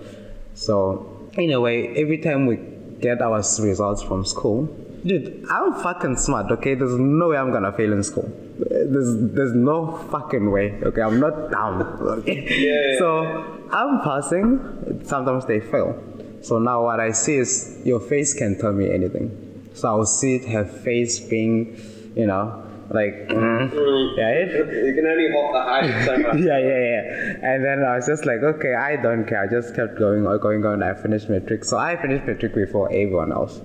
So, 0.53 1.29
in 1.37 1.51
a 1.51 1.61
way, 1.61 1.89
every 1.95 2.17
time 2.17 2.47
we 2.47 2.57
get 2.99 3.21
our 3.21 3.43
results 3.59 4.01
from 4.01 4.25
school, 4.25 4.67
dude, 5.05 5.45
I'm 5.49 5.73
fucking 5.73 6.17
smart, 6.17 6.51
okay? 6.51 6.75
There's 6.75 6.97
no 6.97 7.29
way 7.29 7.37
I'm 7.37 7.51
gonna 7.51 7.71
fail 7.71 7.93
in 7.93 8.03
school. 8.03 8.29
There's 8.59 9.15
there's 9.33 9.53
no 9.53 9.97
fucking 10.11 10.51
way, 10.51 10.79
okay? 10.83 11.01
I'm 11.01 11.19
not 11.19 11.51
dumb. 11.51 11.81
Okay? 12.19 12.45
Yeah, 12.49 12.91
yeah. 12.91 12.99
So 12.99 13.67
I'm 13.71 14.01
passing, 14.01 15.01
sometimes 15.05 15.45
they 15.45 15.59
fail. 15.59 16.01
So 16.41 16.59
now 16.59 16.83
what 16.83 16.99
I 16.99 17.11
see 17.11 17.35
is 17.35 17.79
your 17.83 17.99
face 17.99 18.33
can 18.33 18.57
tell 18.57 18.73
me 18.73 18.91
anything. 18.91 19.69
So 19.73 19.89
I'll 19.89 20.05
see 20.05 20.39
her 20.39 20.65
face 20.65 21.19
being, 21.19 21.79
you 22.15 22.25
know, 22.25 22.63
like 22.89 23.13
mm, 23.27 23.69
mm. 23.69 24.17
right? 24.17 24.85
You 24.85 24.93
can 24.93 25.05
only 25.05 25.31
hold 25.33 25.55
the 25.55 25.61
height 25.61 26.05
so 26.05 26.17
much. 26.25 26.37
yeah, 26.39 26.57
yeah, 26.57 26.79
yeah. 26.79 27.49
And 27.49 27.65
then 27.65 27.83
I 27.83 27.97
was 27.97 28.07
just 28.07 28.25
like, 28.25 28.41
okay, 28.41 28.75
I 28.75 28.95
don't 28.95 29.25
care. 29.25 29.43
I 29.43 29.47
just 29.47 29.75
kept 29.75 29.99
going, 29.99 30.23
going, 30.23 30.61
going. 30.61 30.81
I 30.81 30.93
finished 30.93 31.29
matric. 31.29 31.65
So 31.65 31.77
I 31.77 31.95
finished 31.97 32.25
matric 32.25 32.55
before 32.55 32.87
everyone 32.87 33.31
else 33.31 33.59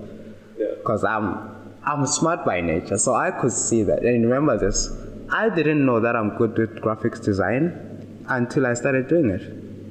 because 0.78 1.04
I'm 1.04 1.50
I'm 1.84 2.06
smart 2.06 2.44
by 2.44 2.60
nature, 2.60 2.98
so 2.98 3.14
I 3.14 3.30
could 3.30 3.52
see 3.52 3.82
that. 3.84 4.04
And 4.04 4.24
remember 4.24 4.56
this, 4.58 4.88
I 5.30 5.48
didn't 5.48 5.84
know 5.84 6.00
that 6.00 6.14
I'm 6.14 6.36
good 6.36 6.56
with 6.56 6.76
graphics 6.76 7.22
design 7.22 8.24
until 8.28 8.66
I 8.66 8.74
started 8.74 9.08
doing 9.08 9.30
it. 9.30 9.42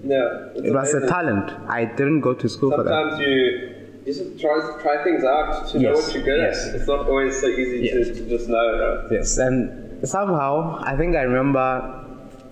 Yeah, 0.03 0.49
it 0.55 0.73
was 0.73 0.93
a 0.93 1.07
talent. 1.07 1.51
I 1.69 1.85
didn't 1.85 2.21
go 2.21 2.33
to 2.33 2.49
school 2.49 2.71
Sometimes 2.71 2.89
for 2.89 2.93
that. 2.93 3.11
Sometimes 3.11 3.21
you 3.21 3.81
just 4.05 4.39
try 4.39 4.81
try 4.81 5.03
things 5.03 5.23
out 5.23 5.67
to 5.69 5.79
yes. 5.79 5.83
know 5.83 6.01
what 6.01 6.13
you're 6.13 6.23
good 6.23 6.39
yes. 6.39 6.67
at. 6.67 6.75
It's 6.75 6.87
not 6.87 7.07
always 7.07 7.39
so 7.39 7.47
easy 7.47 7.85
yes. 7.85 8.07
to, 8.07 8.13
to 8.15 8.29
just 8.29 8.47
know, 8.49 9.01
right? 9.01 9.11
Yes, 9.11 9.37
and 9.37 10.07
somehow 10.07 10.79
I 10.81 10.97
think 10.97 11.15
I 11.15 11.21
remember 11.21 12.01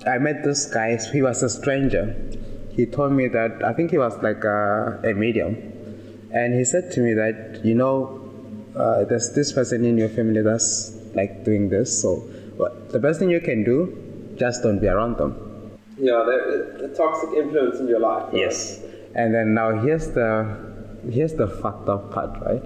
I 0.06 0.18
met 0.18 0.44
this 0.44 0.66
guy. 0.66 0.98
He 1.12 1.22
was 1.22 1.44
a 1.44 1.50
stranger. 1.50 2.16
He 2.72 2.86
told 2.86 3.12
me 3.12 3.28
that 3.30 3.64
I 3.64 3.74
think 3.74 3.92
he 3.92 3.98
was 3.98 4.16
like 4.22 4.44
a, 4.44 5.00
a 5.04 5.14
medium, 5.14 5.69
and 6.32 6.54
he 6.54 6.64
said 6.64 6.92
to 6.92 7.00
me 7.00 7.14
that 7.14 7.62
you 7.64 7.76
know 7.76 8.22
uh, 8.76 9.04
there's 9.06 9.34
this 9.34 9.52
person 9.52 9.86
in 9.86 9.98
your 9.98 10.10
family 10.10 10.42
that's 10.42 10.96
like 11.14 11.44
doing 11.44 11.70
this. 11.70 12.02
So 12.02 12.24
well, 12.58 12.76
the 12.90 13.00
best 13.00 13.20
thing 13.20 13.30
you 13.30 13.42
can 13.42 13.64
do, 13.64 14.34
just 14.38 14.64
don't 14.64 14.80
be 14.80 14.88
around 14.88 15.18
them. 15.18 15.78
Yeah, 15.98 16.24
the, 16.26 16.88
the 16.88 16.96
toxic 16.96 17.30
influence 17.32 17.80
in 17.80 17.88
your 17.88 18.00
life. 18.00 18.26
Right? 18.28 18.42
Yes. 18.42 18.82
And 19.16 19.34
then 19.34 19.54
now 19.54 19.80
here's 19.82 20.08
the 20.12 20.58
here's 21.10 21.34
the 21.34 21.48
fucked 21.48 21.90
up 21.90 22.12
part, 22.12 22.40
right? 22.42 22.64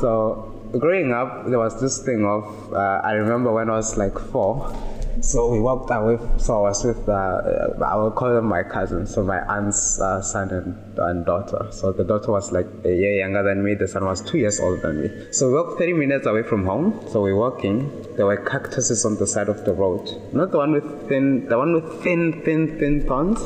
So 0.00 0.70
growing 0.78 1.12
up, 1.12 1.46
there 1.46 1.58
was 1.58 1.80
this 1.80 1.98
thing 2.04 2.24
of 2.24 2.72
uh, 2.72 3.00
I 3.02 3.12
remember 3.12 3.52
when 3.52 3.70
I 3.70 3.74
was 3.74 3.96
like 3.96 4.18
four 4.18 4.72
so 5.20 5.48
we 5.50 5.60
walked 5.60 5.90
away. 5.90 6.18
So 6.38 6.58
I 6.58 6.60
was 6.68 6.84
with, 6.84 7.08
uh, 7.08 7.84
I 7.84 7.96
will 7.96 8.10
call 8.10 8.34
them 8.34 8.46
my 8.46 8.62
cousins. 8.62 9.14
So 9.14 9.22
my 9.22 9.40
aunt's 9.40 10.00
uh, 10.00 10.22
son 10.22 10.50
and, 10.50 10.98
and, 10.98 11.26
daughter. 11.26 11.68
So 11.70 11.92
the 11.92 12.04
daughter 12.04 12.32
was 12.32 12.52
like 12.52 12.66
a 12.84 12.88
year 12.88 13.18
younger 13.18 13.42
than 13.42 13.62
me. 13.62 13.74
The 13.74 13.88
son 13.88 14.04
was 14.04 14.20
two 14.22 14.38
years 14.38 14.58
older 14.60 14.80
than 14.80 15.02
me. 15.02 15.32
So 15.32 15.48
we 15.48 15.54
walked 15.54 15.78
30 15.78 15.92
minutes 15.92 16.26
away 16.26 16.42
from 16.42 16.64
home. 16.64 17.00
So 17.08 17.22
we're 17.22 17.36
walking. 17.36 17.90
There 18.16 18.26
were 18.26 18.36
cactuses 18.36 19.04
on 19.04 19.16
the 19.16 19.26
side 19.26 19.48
of 19.48 19.64
the 19.64 19.72
road. 19.72 20.10
Not 20.32 20.50
the 20.50 20.58
one 20.58 20.72
with 20.72 21.08
thin, 21.08 21.48
the 21.48 21.58
one 21.58 21.74
with 21.74 22.02
thin, 22.02 22.42
thin, 22.44 22.78
thin 22.78 23.06
thorns. 23.06 23.40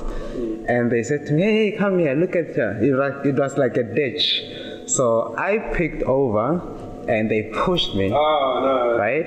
And 0.68 0.90
they 0.90 1.02
said 1.02 1.26
to 1.26 1.32
me, 1.32 1.42
hey, 1.42 1.72
come 1.76 1.98
here, 1.98 2.14
look 2.14 2.34
at 2.36 2.56
her. 2.56 2.82
It 2.82 2.92
was, 2.92 3.26
it 3.26 3.34
was 3.36 3.56
like 3.58 3.76
a 3.76 3.82
ditch. 3.82 4.42
So 4.86 5.34
I 5.36 5.58
picked 5.74 6.02
over 6.04 6.60
and 7.08 7.30
they 7.30 7.50
pushed 7.54 7.94
me. 7.94 8.12
Oh, 8.12 8.60
no. 8.62 8.98
Right? 8.98 9.26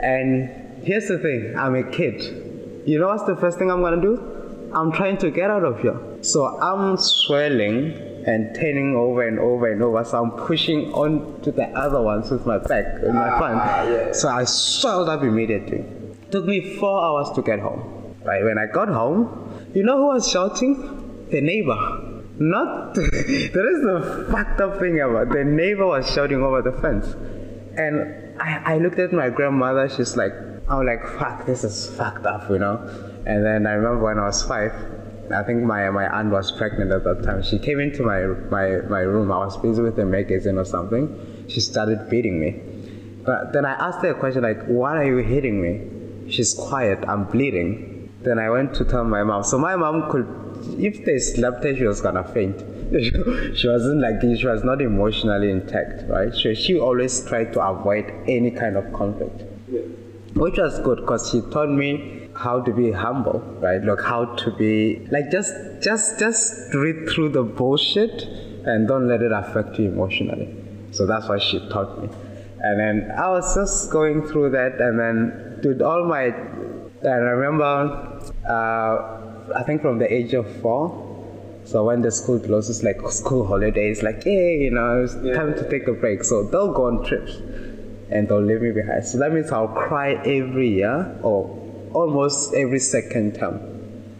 And 0.00 0.63
Here's 0.84 1.08
the 1.08 1.18
thing 1.18 1.54
I'm 1.56 1.74
a 1.76 1.82
kid. 1.82 2.82
You 2.86 2.98
know 2.98 3.08
what's 3.08 3.24
the 3.24 3.36
first 3.36 3.58
thing 3.58 3.70
I'm 3.70 3.80
gonna 3.80 4.02
do? 4.02 4.70
I'm 4.74 4.92
trying 4.92 5.16
to 5.18 5.30
get 5.30 5.50
out 5.50 5.64
of 5.64 5.80
here. 5.80 5.98
So 6.20 6.60
I'm 6.60 6.98
swelling 6.98 7.92
and 8.26 8.54
turning 8.54 8.94
over 8.94 9.26
and 9.26 9.38
over 9.38 9.72
and 9.72 9.82
over. 9.82 10.04
So 10.04 10.22
I'm 10.22 10.32
pushing 10.32 10.92
on 10.92 11.40
to 11.40 11.52
the 11.52 11.68
other 11.68 12.02
ones 12.02 12.30
with 12.30 12.44
my 12.44 12.58
back 12.58 13.02
and 13.02 13.14
my 13.14 13.38
front. 13.38 13.60
Ah, 13.62 13.82
yeah. 13.84 14.12
So 14.12 14.28
I 14.28 14.44
swelled 14.44 15.08
up 15.08 15.22
immediately. 15.22 15.86
Took 16.30 16.44
me 16.44 16.76
four 16.76 17.02
hours 17.02 17.30
to 17.34 17.40
get 17.40 17.60
home. 17.60 18.16
Right 18.22 18.44
when 18.44 18.58
I 18.58 18.66
got 18.66 18.88
home, 18.88 19.70
you 19.74 19.84
know 19.84 19.96
who 19.96 20.06
was 20.08 20.30
shouting? 20.30 21.28
The 21.30 21.40
neighbor. 21.40 22.22
Not 22.38 22.94
there 22.94 23.06
is 23.08 23.82
the 23.82 24.28
fucked 24.30 24.60
up 24.60 24.80
thing 24.80 25.00
about 25.00 25.30
the 25.30 25.44
neighbor 25.44 25.86
was 25.86 26.10
shouting 26.12 26.42
over 26.42 26.60
the 26.60 26.72
fence. 26.72 27.14
And 27.78 28.38
I, 28.38 28.74
I 28.74 28.78
looked 28.78 28.98
at 28.98 29.14
my 29.14 29.30
grandmother, 29.30 29.88
she's 29.88 30.16
like, 30.16 30.32
I 30.66 30.76
was 30.76 30.86
like, 30.86 31.06
fuck, 31.18 31.44
this 31.44 31.62
is 31.62 31.94
fucked 31.94 32.24
up, 32.24 32.48
you 32.48 32.58
know? 32.58 32.76
And 33.26 33.44
then 33.44 33.66
I 33.66 33.72
remember 33.72 34.02
when 34.02 34.18
I 34.18 34.24
was 34.24 34.42
five, 34.42 34.72
I 35.30 35.42
think 35.42 35.62
my, 35.62 35.90
my 35.90 36.06
aunt 36.06 36.30
was 36.30 36.52
pregnant 36.52 36.90
at 36.90 37.04
that 37.04 37.22
time. 37.22 37.42
She 37.42 37.58
came 37.58 37.80
into 37.80 38.02
my, 38.02 38.22
my, 38.50 38.80
my 38.88 39.00
room. 39.00 39.30
I 39.30 39.38
was 39.38 39.58
busy 39.58 39.82
with 39.82 39.98
a 39.98 40.06
magazine 40.06 40.56
or 40.56 40.64
something. 40.64 41.44
She 41.48 41.60
started 41.60 42.08
beating 42.08 42.40
me. 42.40 42.62
But 43.26 43.52
then 43.52 43.66
I 43.66 43.72
asked 43.72 44.00
her 44.02 44.12
a 44.12 44.14
question 44.14 44.42
like, 44.42 44.64
why 44.64 44.96
are 44.96 45.04
you 45.04 45.18
hitting 45.18 45.60
me? 45.60 46.30
She's 46.30 46.54
quiet. 46.54 46.98
I'm 47.06 47.24
bleeding. 47.24 48.10
Then 48.22 48.38
I 48.38 48.48
went 48.48 48.74
to 48.76 48.86
tell 48.86 49.04
my 49.04 49.22
mom. 49.22 49.44
So 49.44 49.58
my 49.58 49.76
mom 49.76 50.10
could, 50.10 50.26
if 50.78 51.04
they 51.04 51.18
slapped 51.18 51.62
her, 51.64 51.76
she 51.76 51.84
was 51.84 52.00
gonna 52.00 52.24
faint. 52.24 52.58
she 53.56 53.68
wasn't 53.68 54.00
like, 54.00 54.22
she 54.22 54.46
was 54.46 54.64
not 54.64 54.80
emotionally 54.80 55.50
intact, 55.50 56.08
right? 56.08 56.32
So 56.32 56.54
she 56.54 56.78
always 56.78 57.22
tried 57.26 57.52
to 57.52 57.62
avoid 57.62 58.10
any 58.26 58.50
kind 58.50 58.78
of 58.78 58.90
conflict. 58.94 59.42
Yeah 59.70 59.82
which 60.34 60.58
was 60.58 60.78
good 60.80 61.00
because 61.00 61.30
she 61.30 61.40
taught 61.52 61.70
me 61.70 62.28
how 62.36 62.60
to 62.60 62.72
be 62.72 62.90
humble, 62.90 63.40
right? 63.60 63.82
Like 63.82 64.00
how 64.00 64.24
to 64.24 64.50
be 64.52 65.06
like 65.10 65.30
just 65.30 65.54
just 65.80 66.18
just 66.18 66.74
read 66.74 67.08
through 67.08 67.30
the 67.30 67.42
bullshit 67.42 68.24
and 68.66 68.88
don't 68.88 69.08
let 69.08 69.22
it 69.22 69.32
affect 69.32 69.78
you 69.78 69.88
emotionally. 69.88 70.54
So 70.90 71.06
that's 71.06 71.28
what 71.28 71.42
she 71.42 71.58
taught 71.68 72.00
me. 72.00 72.08
And 72.60 72.80
then 72.80 73.10
I 73.10 73.28
was 73.30 73.54
just 73.54 73.90
going 73.90 74.26
through 74.26 74.50
that, 74.50 74.80
and 74.80 74.98
then 74.98 75.58
did 75.60 75.82
all 75.82 76.04
my. 76.06 76.24
And 77.02 77.28
I 77.28 77.32
remember, 77.36 78.22
uh, 78.48 79.54
I 79.54 79.62
think 79.64 79.82
from 79.82 79.98
the 79.98 80.12
age 80.12 80.32
of 80.32 80.50
four. 80.62 81.02
So 81.64 81.84
when 81.84 82.02
the 82.02 82.10
school 82.10 82.38
closes, 82.40 82.82
like 82.82 83.00
school 83.10 83.46
holidays, 83.46 84.02
like 84.02 84.24
hey, 84.24 84.58
you 84.58 84.70
know, 84.70 85.02
it's 85.02 85.16
yeah. 85.22 85.34
time 85.34 85.54
to 85.54 85.68
take 85.70 85.86
a 85.88 85.92
break. 85.92 86.24
So 86.24 86.44
they'll 86.44 86.72
go 86.72 86.86
on 86.86 87.04
trips. 87.04 87.38
And 88.10 88.28
they'll 88.28 88.42
leave 88.42 88.62
me 88.62 88.72
behind. 88.72 89.04
So 89.04 89.18
that 89.18 89.32
means 89.32 89.50
I'll 89.50 89.68
cry 89.68 90.14
every 90.24 90.68
year 90.68 91.18
or 91.22 91.50
almost 91.92 92.54
every 92.54 92.80
second 92.80 93.36
term. 93.36 93.60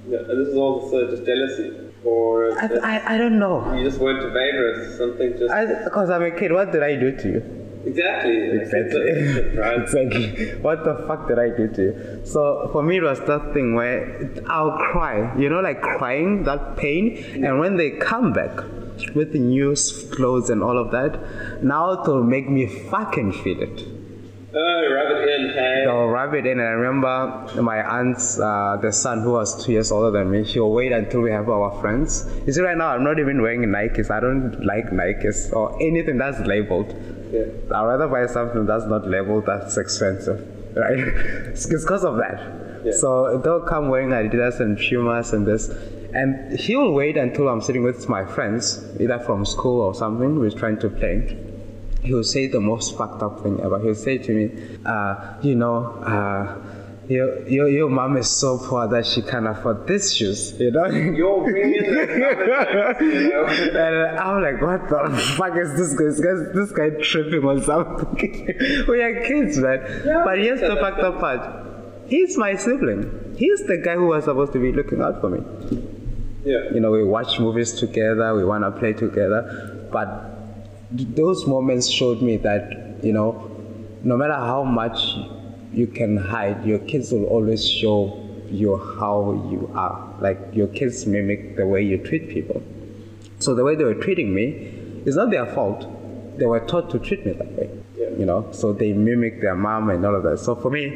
Yeah, 0.09 0.19
and 0.19 0.41
this 0.41 0.49
is 0.49 0.57
also 0.57 1.11
just 1.11 1.25
jealousy. 1.25 1.81
Or 2.05 2.53
I, 2.59 2.67
I, 2.67 3.15
I 3.15 3.19
don't 3.19 3.39
know. 3.39 3.75
You 3.75 3.85
just 3.85 3.99
weren't 3.99 4.23
available. 4.23 4.97
Something 4.97 5.39
just. 5.39 5.85
Because 5.85 6.11
I'm 6.11 6.23
a 6.23 6.31
kid. 6.31 6.53
What 6.53 6.71
did 6.71 6.83
I 6.83 6.97
do 6.97 7.17
to 7.17 7.29
you? 7.29 7.65
Exactly. 7.87 8.37
Exactly. 8.61 9.11
exactly. 9.83 10.55
What 10.61 10.85
the 10.85 11.05
fuck 11.07 11.29
did 11.29 11.39
I 11.39 11.49
do 11.49 11.69
to 11.69 11.83
you? 11.83 12.21
So 12.25 12.69
for 12.73 12.83
me, 12.83 12.99
it 12.99 13.03
was 13.03 13.21
that 13.21 13.53
thing 13.55 13.75
where 13.75 14.31
I'll 14.47 14.77
cry. 14.93 15.37
You 15.39 15.49
know, 15.49 15.61
like 15.61 15.81
crying, 15.81 16.45
that 16.45 16.77
pain. 16.77 17.45
And 17.45 17.59
when 17.59 17.77
they 17.77 17.91
come 17.91 18.33
back 18.33 18.61
with 19.15 19.33
the 19.33 19.39
new 19.39 19.75
clothes 20.13 20.51
and 20.51 20.63
all 20.63 20.79
of 20.79 20.91
that, 20.93 21.63
now 21.63 21.93
it'll 21.93 22.23
make 22.23 22.49
me 22.49 22.67
fucking 22.67 23.33
feel 23.33 23.61
it. 23.63 23.85
Oh, 24.57 24.89
rub 24.89 25.11
it 25.11 25.29
in, 25.29 25.49
hey. 25.53 25.83
They'll 25.85 26.07
rub 26.07 26.33
it 26.35 26.47
in, 26.47 26.61
and 26.61 26.69
I 26.69 26.73
remember 26.73 27.61
my 27.61 27.83
aunt's, 27.99 28.39
uh, 28.39 28.79
the 28.81 28.93
son 28.93 29.23
who 29.23 29.33
was 29.33 29.65
two 29.65 29.73
years 29.73 29.91
older 29.91 30.13
than 30.17 30.31
me, 30.31 30.45
she'll 30.45 30.71
wait 30.71 30.93
until 30.93 31.23
we 31.23 31.33
have 31.33 31.49
our 31.49 31.81
friends. 31.81 32.31
You 32.47 32.53
see, 32.53 32.61
right 32.61 32.77
now, 32.77 32.89
I'm 32.91 33.03
not 33.03 33.19
even 33.19 33.43
wearing 33.43 33.63
Nikes. 33.63 34.11
I 34.13 34.21
don't 34.21 34.65
like 34.65 34.91
Nikes 34.91 35.53
or 35.53 35.75
anything 35.83 36.19
that's 36.19 36.39
labeled. 36.47 36.95
Yeah. 37.33 37.47
I'd 37.75 37.85
rather 37.85 38.07
buy 38.07 38.27
something 38.27 38.65
that's 38.65 38.85
not 38.87 39.09
labeled 39.09 39.47
that's 39.47 39.77
expensive, 39.77 40.39
right? 40.77 40.99
it's 40.99 41.67
because 41.67 42.05
of 42.05 42.17
that. 42.19 42.85
Yeah. 42.85 42.93
So 42.93 43.39
they'll 43.39 43.63
come 43.63 43.89
wearing 43.89 44.11
Adidas 44.11 44.61
and 44.61 44.79
Pumas 44.79 45.33
and 45.33 45.45
this, 45.45 45.69
and 46.15 46.59
he'll 46.59 46.93
wait 46.93 47.17
until 47.17 47.49
I'm 47.49 47.61
sitting 47.61 47.83
with 47.83 48.09
my 48.09 48.25
friends, 48.25 48.85
either 49.01 49.19
from 49.19 49.45
school 49.45 49.81
or 49.81 49.95
something, 49.95 50.39
we're 50.39 50.51
trying 50.51 50.79
to 50.81 50.89
play. 50.89 51.37
He'll 52.03 52.23
say 52.23 52.47
the 52.47 52.61
most 52.61 52.97
fucked 52.97 53.23
up 53.23 53.43
thing 53.43 53.61
ever. 53.61 53.81
He'll 53.81 53.95
say 53.95 54.19
to 54.19 54.33
me, 54.33 54.79
uh, 54.87 55.35
you 55.43 55.57
know, 55.57 55.87
uh, 56.03 56.57
your, 57.09 57.47
your, 57.49 57.69
your 57.69 57.91
mom 57.91 58.17
is 58.17 58.31
so 58.31 58.59
poor 58.59 58.87
that 58.89 59.07
she 59.07 59.23
can't 59.23 59.47
afford 59.47 59.87
these 59.89 60.15
shoes, 60.15 60.59
you 60.61 60.71
know? 60.71 60.87
You're 60.91 61.59
you 61.59 61.83
know? 63.29 63.47
And 63.79 64.19
I'm 64.19 64.41
like, 64.41 64.63
what 64.63 64.89
the 64.89 65.17
fuck 65.37 65.57
is 65.57 65.77
this 65.77 65.95
guy? 65.95 66.05
This 66.05 66.21
guy, 66.21 66.35
this 66.55 66.73
guy 66.73 66.91
tripping 67.03 67.45
on 67.45 67.63
something. 67.63 68.85
we 68.89 69.03
are 69.03 69.25
kids, 69.27 69.59
man. 69.59 70.03
Yeah, 70.07 70.23
but 70.25 70.39
here's 70.39 70.61
the 70.61 70.77
fucked 70.77 71.01
up 71.01 71.19
part. 71.19 71.67
He's 72.07 72.39
my 72.39 72.55
sibling. 72.55 73.35
He's 73.37 73.67
the 73.67 73.79
guy 73.79 73.95
who 73.95 74.07
was 74.07 74.25
supposed 74.25 74.53
to 74.53 74.61
be 74.61 74.73
looking 74.73 75.01
out 75.01 75.21
for 75.21 75.31
me. 75.31 75.94
Yeah. 76.45 76.71
You 76.73 76.81
know, 76.81 76.91
we 76.91 77.05
watch 77.05 77.39
movies 77.39 77.73
together, 77.73 78.35
we 78.35 78.45
want 78.45 78.65
to 78.65 78.71
play 78.71 78.93
together. 78.93 79.89
But 79.91 80.09
those 80.91 81.47
moments 81.47 81.89
showed 81.89 82.21
me 82.21 82.37
that, 82.39 83.03
you 83.03 83.13
know, 83.13 83.51
no 84.03 84.17
matter 84.17 84.35
how 84.35 84.63
much 84.63 84.99
you 85.73 85.87
can 85.87 86.17
hide, 86.17 86.65
your 86.65 86.79
kids 86.81 87.13
will 87.13 87.25
always 87.25 87.67
show 87.67 88.21
you 88.51 88.77
how 88.99 89.49
you 89.51 89.71
are. 89.75 90.15
Like 90.21 90.39
your 90.53 90.69
kids 90.69 91.07
mimic 91.07 91.57
the 91.57 91.67
way 91.67 91.83
you 91.83 91.99
treat 91.99 92.29
people. 92.29 92.63
So 93.39 93.55
the 93.55 93.65
way 93.65 93.75
they 93.75 93.85
were 93.85 93.95
treating 93.95 94.35
me 94.35 94.73
is 95.07 95.17
not 95.17 95.31
their 95.31 95.47
fault. 95.47 95.89
They 96.39 96.47
were 96.47 96.61
taught 96.61 96.91
to 96.91 96.99
treat 96.99 97.25
me 97.25 97.33
that 97.33 97.53
way. 97.53 97.71
Yeah. 97.97 98.11
You 98.11 98.27
know, 98.27 98.49
so 98.53 98.73
they 98.73 98.93
mimic 98.93 99.41
their 99.41 99.55
mom 99.55 99.89
and 99.91 100.05
all 100.05 100.15
of 100.15 100.23
that. 100.25 100.39
So 100.39 100.55
for 100.55 100.71
me, 100.71 100.87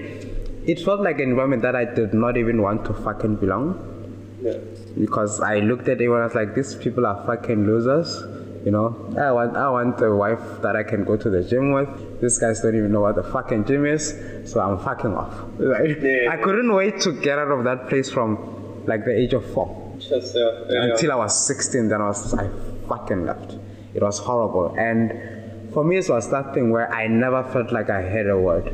it 0.67 0.81
felt 0.81 1.01
like 1.01 1.17
an 1.17 1.31
environment 1.31 1.63
that 1.63 1.75
I 1.75 1.87
did 1.87 2.13
not 2.13 2.37
even 2.37 2.61
want 2.61 2.85
to 2.85 2.93
fucking 2.93 3.37
belong. 3.37 3.98
Yeah. 4.41 4.59
Because 4.99 5.41
I 5.41 5.61
looked 5.61 5.89
at 5.89 5.95
everyone, 5.95 6.21
I 6.21 6.25
was 6.27 6.35
like, 6.35 6.55
these 6.55 6.75
people 6.75 7.07
are 7.07 7.27
fucking 7.27 7.67
losers 7.67 8.23
you 8.65 8.73
know, 8.73 9.15
I 9.19 9.33
want 9.33 9.57
I 9.57 9.71
want 9.71 10.01
a 10.03 10.15
wife 10.15 10.63
that 10.63 10.75
I 10.77 10.83
can 10.83 11.05
go 11.05 11.17
to 11.17 11.31
the 11.31 11.43
gym 11.43 11.73
with. 11.73 12.21
These 12.21 12.39
guys 12.39 12.61
don't 12.61 12.77
even 12.77 12.93
know 12.93 13.03
what 13.03 13.15
the 13.15 13.23
fucking 13.23 13.65
gym 13.65 13.87
is, 13.87 14.15
so 14.45 14.61
I'm 14.61 14.79
fucking 14.79 15.15
off. 15.15 15.35
Right? 15.57 15.97
Yeah. 16.03 16.31
I 16.31 16.37
couldn't 16.37 16.73
wait 16.75 17.01
to 17.01 17.13
get 17.13 17.39
out 17.39 17.51
of 17.51 17.65
that 17.65 17.89
place 17.89 18.11
from 18.11 18.85
like 18.87 19.05
the 19.05 19.17
age 19.17 19.33
of 19.33 19.45
four. 19.55 19.97
Just, 19.99 20.37
uh, 20.37 20.67
yeah. 20.69 20.83
Until 20.85 21.13
I 21.13 21.15
was 21.15 21.47
16, 21.47 21.89
then 21.89 22.01
I 22.03 22.09
was 22.09 22.35
I 22.35 22.51
fucking 22.89 23.27
left. 23.27 23.57
It 23.95 24.03
was 24.03 24.19
horrible, 24.19 24.75
and 24.77 25.73
for 25.73 25.85
me 25.85 25.97
it 25.97 26.09
was 26.09 26.31
that 26.31 26.53
thing 26.53 26.71
where 26.71 26.93
I 26.93 27.07
never 27.07 27.43
felt 27.45 27.73
like 27.73 27.91
I 27.91 28.03
had 28.03 28.27
a 28.27 28.39
word. 28.39 28.73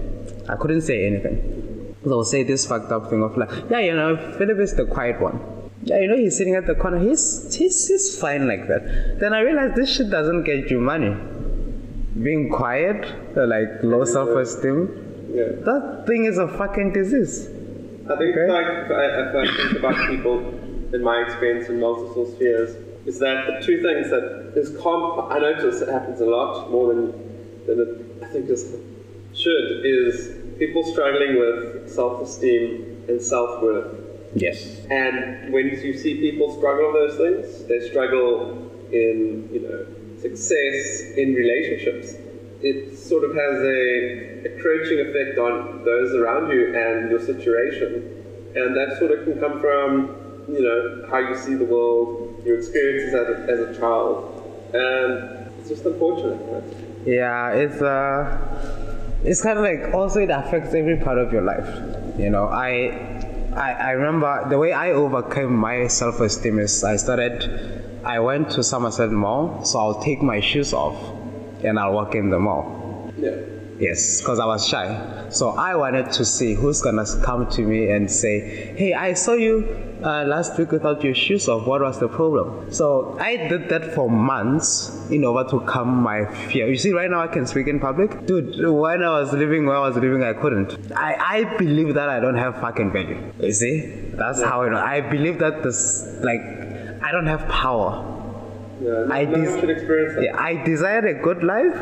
I 0.49 0.57
couldn't 0.57 0.83
say 0.83 1.07
anything. 1.07 1.95
They'll 2.05 2.25
say 2.25 2.43
this 2.43 2.67
fucked 2.67 2.91
up 2.91 3.11
thing 3.11 3.23
of 3.23 3.37
like, 3.37 3.51
yeah, 3.71 3.79
you 3.79 3.95
know, 3.95 4.17
Phillip 4.39 4.59
is 4.59 4.75
the 4.75 4.87
quiet 4.87 5.21
one 5.21 5.54
yeah, 5.85 5.99
you 5.99 6.09
know, 6.09 6.17
he's 6.17 6.37
sitting 6.37 6.55
at 6.55 6.67
the 6.67 6.75
corner. 6.75 6.99
He's, 6.99 7.55
he's, 7.55 7.89
he's 7.89 8.19
fine 8.19 8.49
like 8.49 8.67
that. 8.69 9.19
Then 9.21 9.35
I 9.35 9.41
realized 9.41 9.75
this 9.75 9.95
shit 9.95 10.11
doesn't 10.11 10.45
get 10.45 10.71
you 10.71 10.81
money. 10.81 11.15
Being 12.23 12.51
quiet, 12.51 13.05
uh, 13.37 13.47
like 13.47 13.83
low 13.83 14.05
self 14.05 14.31
esteem, 14.31 15.31
yeah. 15.35 15.49
that 15.65 16.05
thing 16.07 16.25
is 16.25 16.39
a 16.39 16.49
fucking 16.49 16.93
disease. 16.93 17.49
I 18.09 18.17
think, 18.17 18.37
okay? 18.37 18.51
like, 18.51 18.67
if 18.67 19.35
I 19.35 19.57
think 19.57 19.79
about 19.79 20.09
people, 20.09 20.39
in 20.95 21.03
my 21.03 21.23
experience 21.23 21.69
in 21.69 21.81
multiple 21.81 22.27
spheres, 22.27 22.77
is 23.05 23.19
that 23.19 23.47
the 23.47 23.67
two 23.67 23.83
things 23.83 24.09
that 24.11 24.53
is 24.57 24.77
comp, 24.81 25.31
I 25.31 25.39
notice 25.39 25.83
it 25.83 25.89
happens 25.89 26.21
a 26.21 26.27
lot 26.27 26.71
more 26.71 26.95
than, 26.95 27.11
than 27.67 27.81
it, 27.81 28.25
I 28.25 28.27
think 28.29 28.49
it 28.49 28.61
should, 29.35 29.85
is 29.85 30.37
people 30.59 30.85
struggling 30.85 31.39
with 31.39 31.91
self 31.91 32.23
esteem 32.23 33.05
and 33.09 33.21
self 33.21 33.61
worth 33.61 34.04
Yes. 34.35 34.85
And 34.91 35.53
when 35.53 35.69
you 35.69 35.97
see 35.97 36.15
people 36.17 36.55
struggle 36.57 36.93
those 36.93 37.17
things, 37.17 37.65
they 37.65 37.81
struggle 37.89 38.71
in, 38.93 39.49
you 39.53 39.61
know, 39.61 39.87
success 40.21 41.01
in 41.17 41.35
relationships. 41.35 42.15
It 42.63 42.97
sort 42.97 43.25
of 43.25 43.35
has 43.35 43.63
a, 43.63 44.47
a 44.47 44.61
crouching 44.61 45.01
effect 45.01 45.39
on 45.39 45.85
those 45.85 46.15
around 46.15 46.51
you 46.51 46.75
and 46.75 47.11
your 47.11 47.21
situation. 47.21 48.11
And 48.57 48.77
that 48.77 48.99
sort 48.99 49.11
of 49.11 49.25
can 49.25 49.39
come 49.39 49.61
from, 49.61 50.45
you 50.49 50.63
know, 50.63 51.07
how 51.11 51.19
you 51.19 51.37
see 51.37 51.55
the 51.55 51.65
world, 51.65 52.43
your 52.45 52.59
experiences 52.59 53.15
as 53.15 53.29
a, 53.29 53.53
as 53.53 53.77
a 53.77 53.79
child. 53.79 54.71
And 54.73 55.51
it's 55.61 55.69
just 55.69 55.85
unfortunate, 55.85 56.41
right? 56.51 56.65
Yeah, 57.07 57.53
it's 57.53 57.83
uh 57.83 58.39
it's 59.25 59.43
kind 59.43 59.59
of 59.59 59.65
like 59.65 59.95
also 59.95 60.21
it 60.21 60.31
affects 60.31 60.75
every 60.75 60.97
part 60.97 61.19
of 61.19 61.33
your 61.33 61.43
life. 61.43 61.69
You 62.19 62.31
know, 62.31 62.47
I 62.47 63.31
I, 63.57 63.73
I 63.73 63.91
remember 63.93 64.49
the 64.49 64.59
way 64.59 64.73
I 64.73 64.91
overcame 64.91 65.55
my 65.55 65.87
self 65.87 66.21
esteem 66.21 66.59
is 66.59 66.83
I 66.83 66.97
started, 66.97 67.83
I 68.05 68.19
went 68.19 68.51
to 68.53 68.65
Somerset 68.65 69.11
Mall, 69.11 69.65
so 69.65 69.79
I'll 69.79 70.03
take 70.03 70.23
my 70.23 70.41
shoes 70.41 70.73
off 70.73 70.97
and 71.63 71.79
I'll 71.79 71.93
walk 71.93 72.15
in 72.15 72.31
the 72.31 72.39
mall. 72.39 73.13
Yeah. 73.17 73.37
Yes, 73.79 74.21
because 74.21 74.39
I 74.39 74.47
was 74.47 74.67
shy. 74.69 75.27
So 75.31 75.51
I 75.51 75.75
wanted 75.75 76.13
to 76.13 76.25
see 76.25 76.55
who's 76.55 76.81
gonna 76.81 77.05
come 77.23 77.49
to 77.51 77.63
me 77.63 77.91
and 77.91 78.11
say, 78.11 78.75
Hey, 78.77 78.95
I 78.95 79.15
saw 79.15 79.33
you 79.33 79.67
uh, 80.03 80.25
last 80.25 80.57
week 80.59 80.71
without 80.71 81.03
your 81.03 81.15
shoes 81.15 81.49
off. 81.49 81.67
What 81.67 81.81
was 81.81 81.99
the 81.99 82.09
problem? 82.09 82.73
So 82.73 83.17
I 83.21 83.37
did 83.37 83.69
that 83.71 83.95
for 83.95 84.09
months 84.09 85.09
in 85.11 85.25
order 85.25 85.49
to 85.51 85.61
calm 85.61 85.89
my 85.89 86.25
fear. 86.47 86.69
You 86.69 86.77
see, 86.77 86.93
right 86.93 87.11
now 87.11 87.21
I 87.21 87.27
can 87.27 87.47
speak 87.47 87.67
in 87.67 87.81
public. 87.81 88.27
Dude, 88.27 88.57
when 88.65 89.03
I 89.03 89.21
was 89.21 89.33
living 89.33 89.67
where 89.67 89.77
I 89.77 89.81
was 89.81 89.97
living, 89.97 90.23
I 90.23 90.35
couldn't. 90.35 90.93
I, 90.95 91.15
I 91.15 91.57
believe 91.57 91.95
that 91.95 92.09
I 92.09 92.21
don't 92.21 92.37
have 92.37 92.61
fucking 92.61 92.93
value. 92.93 93.19
You 93.41 93.53
see? 93.53 93.81
That's 94.15 94.41
how 94.43 94.63
I 94.63 94.69
know. 94.69 94.79
I 94.79 95.01
believe 95.01 95.39
that 95.41 95.63
this, 95.63 96.07
like, 96.21 96.41
I 97.03 97.11
don't 97.11 97.27
have 97.27 97.49
power. 97.49 98.14
Yeah, 98.81 99.07
I, 99.11 99.25
des- 99.25 100.25
yeah, 100.25 100.37
I 100.37 100.57
desired 100.65 101.05
a 101.05 101.15
good 101.15 101.45
life 101.45 101.77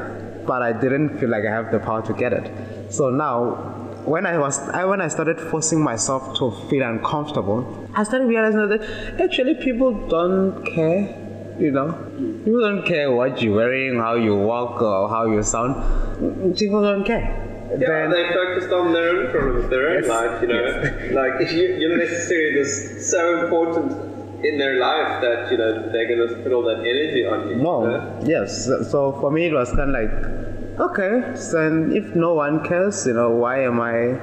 but 0.46 0.62
I 0.62 0.72
didn't 0.72 1.18
feel 1.18 1.28
like 1.28 1.44
I 1.44 1.50
have 1.50 1.70
the 1.70 1.78
power 1.78 2.02
to 2.02 2.12
get 2.12 2.32
it. 2.32 2.50
So 2.92 3.10
now, 3.10 3.54
when 4.04 4.26
I 4.26 4.38
was 4.38 4.58
I, 4.58 4.84
when 4.84 5.00
I 5.00 5.08
started 5.08 5.40
forcing 5.40 5.82
myself 5.82 6.36
to 6.38 6.50
feel 6.68 6.82
uncomfortable, 6.82 7.88
I 7.94 8.04
started 8.04 8.26
realizing 8.26 8.68
that 8.68 9.20
actually 9.20 9.54
people 9.54 9.92
don't 10.08 10.64
care. 10.64 11.18
You 11.58 11.70
know, 11.70 11.92
people 12.44 12.60
don't 12.60 12.84
care 12.84 13.12
what 13.12 13.42
you're 13.42 13.54
wearing, 13.54 13.98
how 13.98 14.14
you 14.14 14.34
walk, 14.34 14.80
or 14.82 15.08
how 15.08 15.26
you 15.26 15.42
sound. 15.42 16.56
People 16.56 16.82
don't 16.82 17.04
care. 17.04 17.48
Yeah, 17.78 17.88
then, 17.88 18.10
they 18.10 18.32
focused 18.32 18.72
on 18.72 18.92
their 18.92 19.08
own 19.08 19.30
problems, 19.30 19.70
their 19.70 19.90
own 19.90 20.02
yes, 20.02 20.08
life. 20.08 20.42
You 20.42 20.48
know, 20.48 20.64
yes. 20.64 21.12
like 21.12 21.40
if 21.40 21.52
you 21.56 21.76
you're 21.76 21.96
not 21.96 22.04
necessarily 22.04 22.54
this 22.54 23.10
so 23.10 23.44
important 23.44 24.11
in 24.44 24.58
their 24.58 24.78
life 24.78 25.20
that 25.22 25.50
you 25.50 25.58
know 25.58 25.90
they're 25.90 26.08
gonna 26.08 26.42
put 26.42 26.52
all 26.52 26.62
that 26.62 26.80
energy 26.80 27.24
on 27.26 27.48
you. 27.48 27.56
No, 27.56 28.18
yes. 28.24 28.66
So 28.90 29.12
for 29.20 29.30
me, 29.30 29.46
it 29.46 29.52
was 29.52 29.70
kind 29.70 29.94
of 29.94 30.02
like, 30.02 30.80
okay, 30.80 31.34
then 31.52 31.92
if 31.94 32.14
no 32.14 32.34
one 32.34 32.64
cares, 32.64 33.06
you 33.06 33.14
know, 33.14 33.30
why 33.30 33.62
am 33.62 33.80
I 33.80 34.20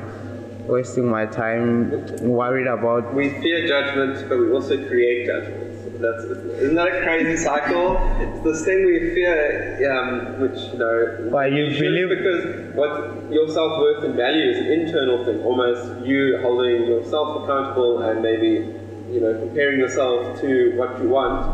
wasting 0.68 1.08
my 1.08 1.26
time 1.26 1.90
worried 2.22 2.68
about? 2.68 3.14
We 3.14 3.30
fear 3.42 3.68
judgment, 3.68 4.28
but 4.30 4.38
we 4.38 4.52
also 4.52 4.78
create 4.88 5.26
judgments. 5.26 5.78
That's 6.00 6.24
isn't 6.24 6.76
that 6.76 6.88
a 6.88 7.04
crazy 7.04 7.36
cycle? 7.36 7.98
It's 8.20 8.44
this 8.44 8.64
thing 8.64 8.86
we 8.86 9.14
fear, 9.14 9.92
um, 9.92 10.40
which 10.40 10.60
you 10.72 10.80
know. 10.80 11.28
Why 11.30 11.48
you 11.48 11.78
believe? 11.78 12.10
Because 12.10 12.74
what 12.74 13.32
your 13.32 13.50
self 13.50 13.80
worth 13.80 14.04
and 14.06 14.16
value 14.16 14.50
is 14.50 14.60
an 14.60 14.72
internal 14.72 15.26
thing, 15.26 15.44
almost 15.44 16.06
you 16.06 16.40
holding 16.42 16.88
yourself 16.88 17.44
accountable 17.44 18.02
and 18.04 18.22
maybe 18.22 18.80
you 19.12 19.20
know, 19.22 19.34
comparing 19.40 19.80
yourself 19.80 20.40
to 20.42 20.76
what 20.78 21.02
you 21.02 21.10
want. 21.10 21.46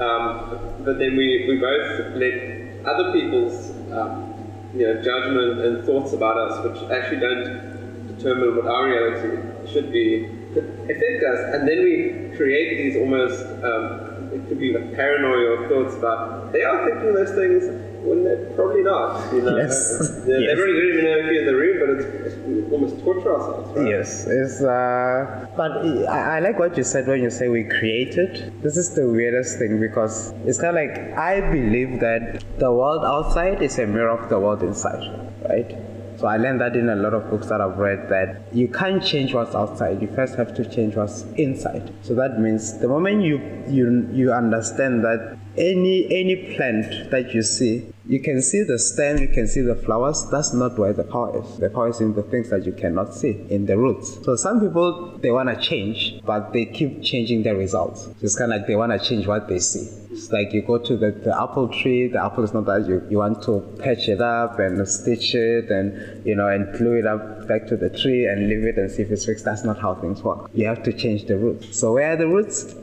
Um, 0.00 0.58
but 0.84 0.98
then 0.98 1.16
we, 1.16 1.46
we 1.48 1.58
both 1.58 2.16
let 2.16 2.86
other 2.86 3.12
people's 3.12 3.70
um, 3.92 4.34
you 4.74 4.86
know, 4.86 5.02
judgment 5.02 5.60
and 5.60 5.84
thoughts 5.84 6.12
about 6.12 6.36
us, 6.38 6.64
which 6.64 6.90
actually 6.90 7.20
don't 7.20 8.16
determine 8.16 8.56
what 8.56 8.66
our 8.66 8.88
reality 8.88 9.68
should 9.70 9.92
be, 9.92 10.24
affect 10.54 11.22
us, 11.24 11.54
and 11.54 11.68
then 11.68 11.78
we 11.84 12.36
create 12.36 12.76
these 12.78 12.96
almost 12.96 13.44
um, 13.64 14.30
it 14.32 14.48
could 14.48 14.58
be 14.58 14.72
like 14.72 14.94
paranoia 14.94 15.60
or 15.60 15.68
thoughts 15.68 15.94
about 15.96 16.52
they 16.52 16.62
are 16.62 16.88
thinking 16.88 17.12
those 17.12 17.32
things 17.32 17.64
when 18.02 18.24
they're 18.24 18.46
probably 18.54 18.82
not. 18.82 19.32
You 19.32 19.42
know? 19.42 19.56
Yes. 19.56 20.20
They, 20.22 20.38
yes. 20.38 20.56
don't 20.56 20.68
even 20.68 21.04
know 21.04 21.16
if 21.18 21.24
you're 21.26 21.40
in 21.40 21.46
the 21.46 21.56
room, 21.56 21.76
but 21.80 21.88
it's, 21.96 22.36
it's 22.36 22.72
almost 22.72 23.00
torture 23.02 23.34
ourselves, 23.34 23.76
right? 23.76 23.88
Yes, 23.88 24.26
it's 24.26 24.62
uh, 24.62 25.46
but 25.56 25.72
I, 26.08 26.36
I 26.36 26.38
like 26.40 26.58
what 26.58 26.76
you 26.76 26.84
said 26.84 27.08
when 27.08 27.22
you 27.22 27.30
say 27.30 27.48
we 27.48 27.64
created. 27.64 28.52
This 28.62 28.76
is 28.76 28.94
the 28.94 29.08
weirdest 29.10 29.58
thing 29.58 29.80
because 29.80 30.32
it's 30.46 30.60
kind 30.60 30.76
of 30.76 30.82
like 30.82 31.18
I 31.18 31.40
believe 31.40 31.98
that 32.00 32.44
the 32.58 32.70
world 32.70 33.04
outside 33.04 33.62
is 33.62 33.78
a 33.78 33.86
mirror 33.86 34.10
of 34.10 34.28
the 34.28 34.38
world 34.38 34.62
inside, 34.62 35.04
right? 35.48 35.76
So 36.22 36.28
I 36.28 36.36
learned 36.36 36.60
that 36.60 36.76
in 36.76 36.88
a 36.88 36.94
lot 36.94 37.14
of 37.14 37.28
books 37.30 37.48
that 37.48 37.60
I've 37.60 37.78
read 37.78 38.08
that 38.08 38.42
you 38.52 38.68
can't 38.68 39.02
change 39.02 39.34
what's 39.34 39.56
outside. 39.56 40.00
You 40.00 40.06
first 40.06 40.36
have 40.36 40.54
to 40.54 40.64
change 40.64 40.94
what's 40.94 41.22
inside. 41.36 41.92
So 42.02 42.14
that 42.14 42.38
means 42.38 42.78
the 42.78 42.86
moment 42.86 43.22
you 43.22 43.40
you 43.68 44.08
you 44.12 44.32
understand 44.32 45.02
that 45.04 45.36
any 45.56 46.06
any 46.06 46.54
plant 46.54 47.10
that 47.10 47.34
you 47.34 47.42
see, 47.42 47.92
you 48.06 48.20
can 48.20 48.42
see 48.42 48.62
the 48.62 48.78
stem, 48.78 49.18
you 49.18 49.28
can 49.28 49.46
see 49.46 49.60
the 49.60 49.74
flowers. 49.74 50.26
That's 50.30 50.52
not 50.52 50.78
where 50.78 50.92
the 50.92 51.04
power 51.04 51.42
is. 51.42 51.58
The 51.58 51.70
power 51.70 51.88
is 51.88 52.00
in 52.00 52.14
the 52.14 52.22
things 52.22 52.50
that 52.50 52.64
you 52.64 52.72
cannot 52.72 53.14
see, 53.14 53.44
in 53.50 53.66
the 53.66 53.76
roots. 53.76 54.18
So 54.24 54.36
some 54.36 54.60
people 54.60 55.18
they 55.18 55.30
wanna 55.30 55.60
change, 55.60 56.20
but 56.24 56.52
they 56.52 56.64
keep 56.66 57.02
changing 57.02 57.42
the 57.42 57.54
results. 57.54 58.08
It's 58.22 58.36
kind 58.36 58.52
of 58.52 58.60
like 58.60 58.66
they 58.66 58.76
wanna 58.76 58.98
change 58.98 59.26
what 59.26 59.48
they 59.48 59.58
see. 59.58 59.88
It's 60.10 60.30
like 60.30 60.52
you 60.52 60.62
go 60.62 60.78
to 60.78 60.96
the, 60.96 61.10
the 61.10 61.40
apple 61.40 61.68
tree, 61.68 62.06
the 62.06 62.22
apple 62.22 62.44
is 62.44 62.52
not 62.52 62.66
that 62.66 62.86
you, 62.86 63.06
you 63.08 63.18
want 63.18 63.42
to 63.44 63.60
patch 63.78 64.08
it 64.08 64.20
up 64.20 64.58
and 64.58 64.86
stitch 64.86 65.34
it 65.34 65.70
and 65.70 66.26
you 66.26 66.34
know 66.34 66.48
and 66.48 66.76
glue 66.76 66.98
it 66.98 67.06
up 67.06 67.48
back 67.48 67.66
to 67.68 67.76
the 67.76 67.88
tree 67.88 68.26
and 68.26 68.48
leave 68.48 68.64
it 68.64 68.76
and 68.76 68.90
see 68.90 69.02
if 69.02 69.10
it's 69.10 69.24
fixed. 69.24 69.44
That's 69.44 69.64
not 69.64 69.78
how 69.78 69.94
things 69.94 70.22
work. 70.22 70.50
You 70.54 70.66
have 70.66 70.82
to 70.82 70.92
change 70.92 71.26
the 71.26 71.36
roots. 71.36 71.78
So 71.78 71.94
where 71.94 72.12
are 72.12 72.16
the 72.16 72.28
roots? 72.28 72.74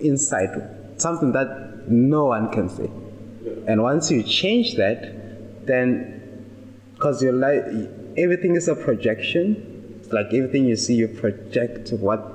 Inside. 0.00 0.50
Something 0.98 1.32
that 1.32 1.65
no 1.88 2.26
one 2.26 2.50
can 2.52 2.68
see. 2.68 2.90
And 3.66 3.82
once 3.82 4.10
you 4.10 4.22
change 4.22 4.74
that, 4.76 5.66
then 5.66 6.12
because 6.94 7.22
your 7.22 7.32
life 7.32 7.64
everything 8.16 8.56
is 8.56 8.68
a 8.68 8.74
projection. 8.74 10.00
It's 10.00 10.12
like 10.12 10.26
everything 10.26 10.66
you 10.66 10.76
see 10.76 10.94
you 10.94 11.08
project 11.08 11.92
what 11.92 12.32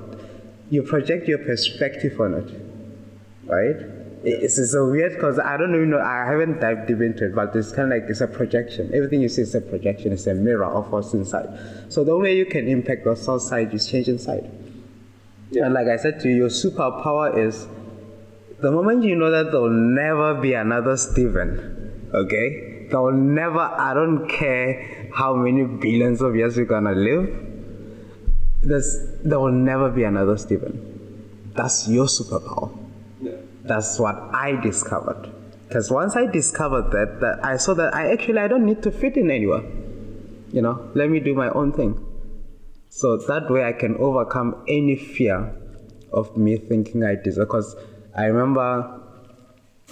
you 0.70 0.82
project 0.82 1.28
your 1.28 1.38
perspective 1.38 2.20
on 2.20 2.34
it. 2.34 2.50
Right? 3.44 3.76
It's, 4.24 4.56
it's 4.56 4.72
so 4.72 4.88
weird 4.88 5.14
because 5.14 5.38
I 5.38 5.56
don't 5.56 5.74
even 5.74 5.90
know, 5.90 6.00
I 6.00 6.24
haven't 6.24 6.60
dived 6.60 6.86
deep 6.86 7.00
into 7.00 7.26
it, 7.26 7.34
but 7.34 7.54
it's 7.56 7.72
kind 7.72 7.92
of 7.92 8.00
like 8.00 8.08
it's 8.08 8.20
a 8.20 8.28
projection. 8.28 8.90
Everything 8.94 9.20
you 9.20 9.28
see 9.28 9.42
is 9.42 9.54
a 9.54 9.60
projection, 9.60 10.12
it's 10.12 10.26
a 10.28 10.34
mirror 10.34 10.64
of 10.64 10.90
what's 10.92 11.12
inside. 11.12 11.48
So 11.88 12.04
the 12.04 12.12
only 12.12 12.30
way 12.30 12.36
you 12.36 12.46
can 12.46 12.68
impact 12.68 13.04
what's 13.04 13.28
outside 13.28 13.74
is 13.74 13.90
change 13.90 14.08
inside. 14.08 14.48
Yeah. 15.50 15.64
And 15.64 15.74
like 15.74 15.88
I 15.88 15.96
said 15.96 16.20
to 16.20 16.28
you, 16.28 16.36
your 16.36 16.48
superpower 16.48 17.36
is 17.36 17.66
the 18.62 18.70
moment 18.70 19.02
you 19.02 19.16
know 19.16 19.30
that 19.30 19.50
there'll 19.50 19.68
never 19.68 20.40
be 20.40 20.54
another 20.54 20.96
Stephen, 20.96 22.10
okay? 22.14 22.86
There'll 22.88 23.12
never, 23.12 23.58
I 23.58 23.92
don't 23.92 24.28
care 24.28 25.10
how 25.12 25.34
many 25.34 25.64
billions 25.64 26.22
of 26.22 26.36
years 26.36 26.56
we're 26.56 26.66
gonna 26.66 26.92
live, 26.92 27.28
there's, 28.62 28.96
there 29.24 29.40
will 29.40 29.50
never 29.50 29.90
be 29.90 30.04
another 30.04 30.36
Stephen. 30.36 31.50
That's 31.54 31.88
your 31.88 32.06
superpower. 32.06 32.78
Yeah. 33.20 33.32
That's 33.64 33.98
what 33.98 34.16
I 34.32 34.60
discovered. 34.60 35.30
Because 35.66 35.90
once 35.90 36.16
I 36.16 36.26
discovered 36.26 36.92
that, 36.92 37.20
that 37.20 37.44
I 37.44 37.56
saw 37.56 37.74
that 37.74 37.94
I 37.94 38.12
actually 38.12 38.38
I 38.38 38.46
don't 38.46 38.64
need 38.64 38.82
to 38.84 38.92
fit 38.92 39.16
in 39.16 39.30
anywhere. 39.30 39.64
You 40.52 40.62
know, 40.62 40.90
let 40.94 41.10
me 41.10 41.18
do 41.18 41.34
my 41.34 41.48
own 41.50 41.72
thing. 41.72 41.98
So 42.90 43.16
that 43.16 43.50
way 43.50 43.64
I 43.64 43.72
can 43.72 43.96
overcome 43.96 44.64
any 44.68 44.96
fear 44.96 45.56
of 46.12 46.36
me 46.36 46.58
thinking 46.58 47.02
I 47.02 47.16
deserve. 47.16 47.48
Because 47.48 47.74
I 48.14 48.26
remember 48.26 49.00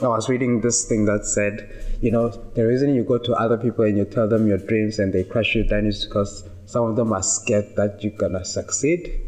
I 0.02 0.08
was 0.08 0.28
reading 0.28 0.60
this 0.60 0.84
thing 0.84 1.04
that 1.06 1.26
said, 1.26 1.68
you 2.00 2.10
know, 2.10 2.28
the 2.54 2.66
reason 2.66 2.94
you 2.94 3.04
go 3.04 3.18
to 3.18 3.32
other 3.34 3.58
people 3.58 3.84
and 3.84 3.96
you 3.98 4.04
tell 4.04 4.28
them 4.28 4.46
your 4.46 4.58
dreams 4.58 4.98
and 4.98 5.12
they 5.12 5.24
crush 5.24 5.54
you 5.54 5.64
down 5.64 5.86
is 5.86 6.04
because 6.04 6.44
some 6.66 6.84
of 6.84 6.96
them 6.96 7.12
are 7.12 7.22
scared 7.22 7.76
that 7.76 8.02
you're 8.02 8.12
gonna 8.12 8.44
succeed. 8.44 9.20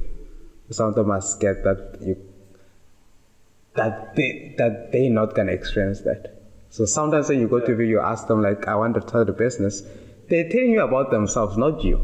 Some 0.71 0.89
of 0.89 0.95
them 0.95 1.11
are 1.11 1.21
scared 1.21 1.63
that 1.65 1.97
you 2.01 2.17
that 3.75 4.15
they 4.17 4.55
that 4.59 4.93
they're 4.93 5.11
not 5.11 5.35
gonna 5.35 5.53
experience 5.53 6.01
that. 6.03 6.35
So 6.71 6.87
sometimes 6.87 7.29
when 7.29 7.41
you 7.41 7.49
go 7.49 7.61
to 7.61 7.67
people, 7.67 7.85
you 7.85 8.01
ask 8.01 8.27
them 8.27 8.41
like, 8.41 8.67
"I 8.67 8.77
want 8.77 8.95
to 8.95 9.01
tell 9.01 9.25
the 9.25 9.33
business," 9.33 9.83
they're 10.29 10.49
telling 10.49 10.71
you 10.71 10.83
about 10.83 11.11
themselves, 11.11 11.59
not 11.59 11.85
you. 11.85 12.01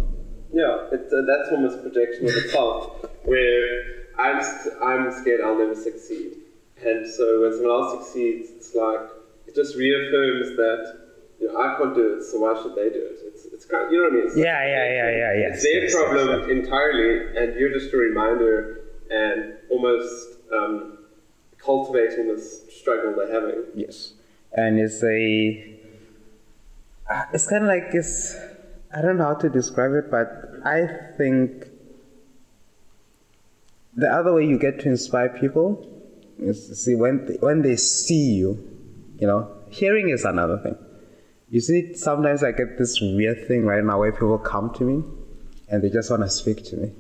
Yeah, 0.53 0.89
it's, 0.93 1.13
uh, 1.13 1.23
that's 1.27 1.51
almost 1.51 1.83
projection 1.83 2.27
of 2.27 2.33
the 2.33 2.41
itself, 2.41 3.07
where 3.25 3.83
I'm, 4.19 4.43
I'm 4.83 5.13
scared 5.13 5.43
I'll 5.43 5.59
never 5.59 5.75
succeed. 5.75 6.38
And 6.85 7.07
so 7.09 7.41
when 7.43 7.53
someone 7.53 7.71
else 7.71 8.05
succeeds, 8.05 8.51
it's 8.57 8.75
like, 8.75 9.01
it 9.47 9.55
just 9.55 9.77
reaffirms 9.77 10.57
that, 10.57 10.99
you 11.41 11.49
know, 11.49 11.59
I 11.59 11.77
can't 11.77 11.95
do 11.95 12.17
it, 12.19 12.23
so 12.23 12.41
why 12.41 12.61
should 12.63 12.75
they 12.75 12.91
do 12.91 13.05
it? 13.05 13.19
It's, 13.27 13.47
it's 13.47 13.65
kind 13.65 13.87
of, 13.87 13.93
you 13.93 13.99
know 13.99 14.05
what 14.05 14.13
I 14.13 14.17
mean? 14.17 14.27
It's 14.27 14.37
Yeah, 14.37 14.65
yeah, 14.65 14.87
yeah, 14.93 15.11
yeah, 15.11 15.33
yes, 15.49 15.55
It's 15.55 15.63
their 15.65 15.83
yes, 15.83 15.95
problem 15.95 16.51
entirely, 16.51 17.37
and 17.37 17.59
you're 17.59 17.73
just 17.73 17.93
a 17.93 17.97
reminder 17.97 18.81
and 19.11 19.55
almost 19.71 20.29
um, 20.53 20.99
cultivating 21.59 22.29
this 22.29 22.63
struggle 22.69 23.15
they're 23.17 23.33
having. 23.33 23.65
Yes, 23.75 24.13
and 24.53 24.79
it's 24.79 25.03
a. 25.03 25.65
uh, 27.09 27.25
It's 27.33 27.47
kind 27.49 27.65
of 27.65 27.69
like 27.69 27.95
it's. 27.95 28.37
I 28.95 29.01
don't 29.03 29.17
know 29.17 29.25
how 29.25 29.35
to 29.35 29.49
describe 29.51 29.93
it, 29.93 30.11
but 30.11 30.29
I 30.65 30.87
think 31.17 31.69
the 33.95 34.11
other 34.11 34.33
way 34.35 34.45
you 34.47 34.59
get 34.59 34.79
to 34.81 34.89
inspire 34.89 35.29
people 35.29 35.87
see 36.55 36.95
when 36.95 37.27
they, 37.27 37.35
when 37.41 37.63
they 37.63 37.77
see 37.77 38.33
you, 38.35 38.59
you 39.19 39.27
know, 39.27 39.51
hearing 39.71 40.09
is 40.11 40.25
another 40.25 40.59
thing. 40.59 40.77
You 41.51 41.61
see, 41.61 41.95
sometimes 41.95 42.43
I 42.45 42.53
get 42.53 42.79
this 42.79 43.01
weird 43.01 43.47
thing 43.49 43.65
right 43.65 43.83
now 43.83 43.99
where 44.01 44.13
people 44.13 44.39
come 44.39 44.73
to 44.75 44.85
me 44.85 45.03
and 45.69 45.83
they 45.83 45.91
just 45.91 46.11
want 46.11 46.23
to 46.23 46.29
speak 46.31 46.65
to 46.67 46.77
me. 46.77 46.93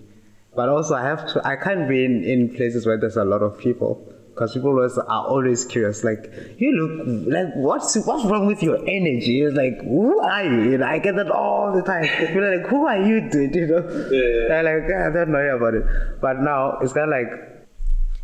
But 0.56 0.69
also, 0.69 0.94
I 0.94 1.02
have 1.05 1.28
to, 1.32 1.47
I 1.47 1.56
can't 1.56 1.89
be 1.89 2.05
in, 2.05 2.24
in 2.24 2.55
places 2.55 2.86
where 2.86 2.98
there's 2.98 3.16
a 3.16 3.24
lot 3.24 3.43
of 3.43 3.59
people 3.59 4.05
because 4.31 4.55
people 4.55 4.70
always 4.70 4.97
are 4.97 5.27
always 5.27 5.65
curious. 5.65 6.02
Like, 6.02 6.32
you 6.59 6.73
look 6.73 7.27
like, 7.32 7.55
what's 7.56 7.94
what's 8.06 8.24
wrong 8.24 8.47
with 8.47 8.62
your 8.62 8.78
energy? 8.89 9.43
It's 9.43 9.56
like, 9.56 9.81
who 9.82 10.19
are 10.20 10.44
you? 10.44 10.70
You 10.73 10.78
know, 10.78 10.86
I 10.86 10.98
get 10.98 11.16
that 11.16 11.31
all 11.31 11.73
the 11.74 11.82
time. 11.82 12.05
People 12.27 12.44
are 12.44 12.56
like, 12.59 12.66
who 12.69 12.86
are 12.86 12.98
you, 12.98 13.28
dude? 13.31 13.55
You 13.55 13.66
know, 13.66 13.78
Yeah. 14.10 14.48
they're 14.48 14.62
like, 14.62 14.90
"Ah, 14.94 15.10
I 15.10 15.12
don't 15.12 15.31
know 15.32 15.56
about 15.56 15.74
it. 15.74 15.85
But 16.20 16.40
now 16.40 16.78
it's 16.81 16.93
kind 16.93 17.12
of 17.12 17.20
like, 17.20 17.57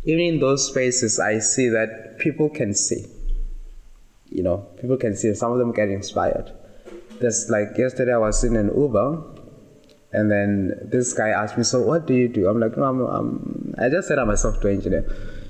even 0.05 0.21
in 0.21 0.39
those 0.39 0.67
spaces, 0.67 1.19
I 1.19 1.39
see 1.39 1.67
that 1.69 2.19
people 2.19 2.49
can 2.49 2.73
see. 2.73 3.05
You 4.29 4.43
know, 4.43 4.57
people 4.79 4.97
can 4.97 5.15
see. 5.15 5.33
Some 5.33 5.51
of 5.51 5.59
them 5.59 5.71
get 5.71 5.89
inspired. 5.89 6.51
There's 7.19 7.49
like 7.49 7.77
yesterday, 7.77 8.13
I 8.13 8.17
was 8.17 8.43
in 8.43 8.55
an 8.55 8.67
Uber, 8.75 9.23
and 10.11 10.31
then 10.31 10.73
this 10.83 11.13
guy 11.13 11.29
asked 11.29 11.57
me, 11.57 11.63
"So 11.63 11.81
what 11.81 12.05
do 12.05 12.13
you 12.13 12.27
do?" 12.27 12.47
I'm 12.47 12.59
like, 12.59 12.77
"No, 12.77 12.85
I'm, 12.85 13.01
I'm 13.01 13.75
I 13.77 13.89
just 13.89 14.07
said 14.07 14.19
I'm 14.19 14.29
a 14.29 14.37
software 14.37 14.73
engineer." 14.73 15.05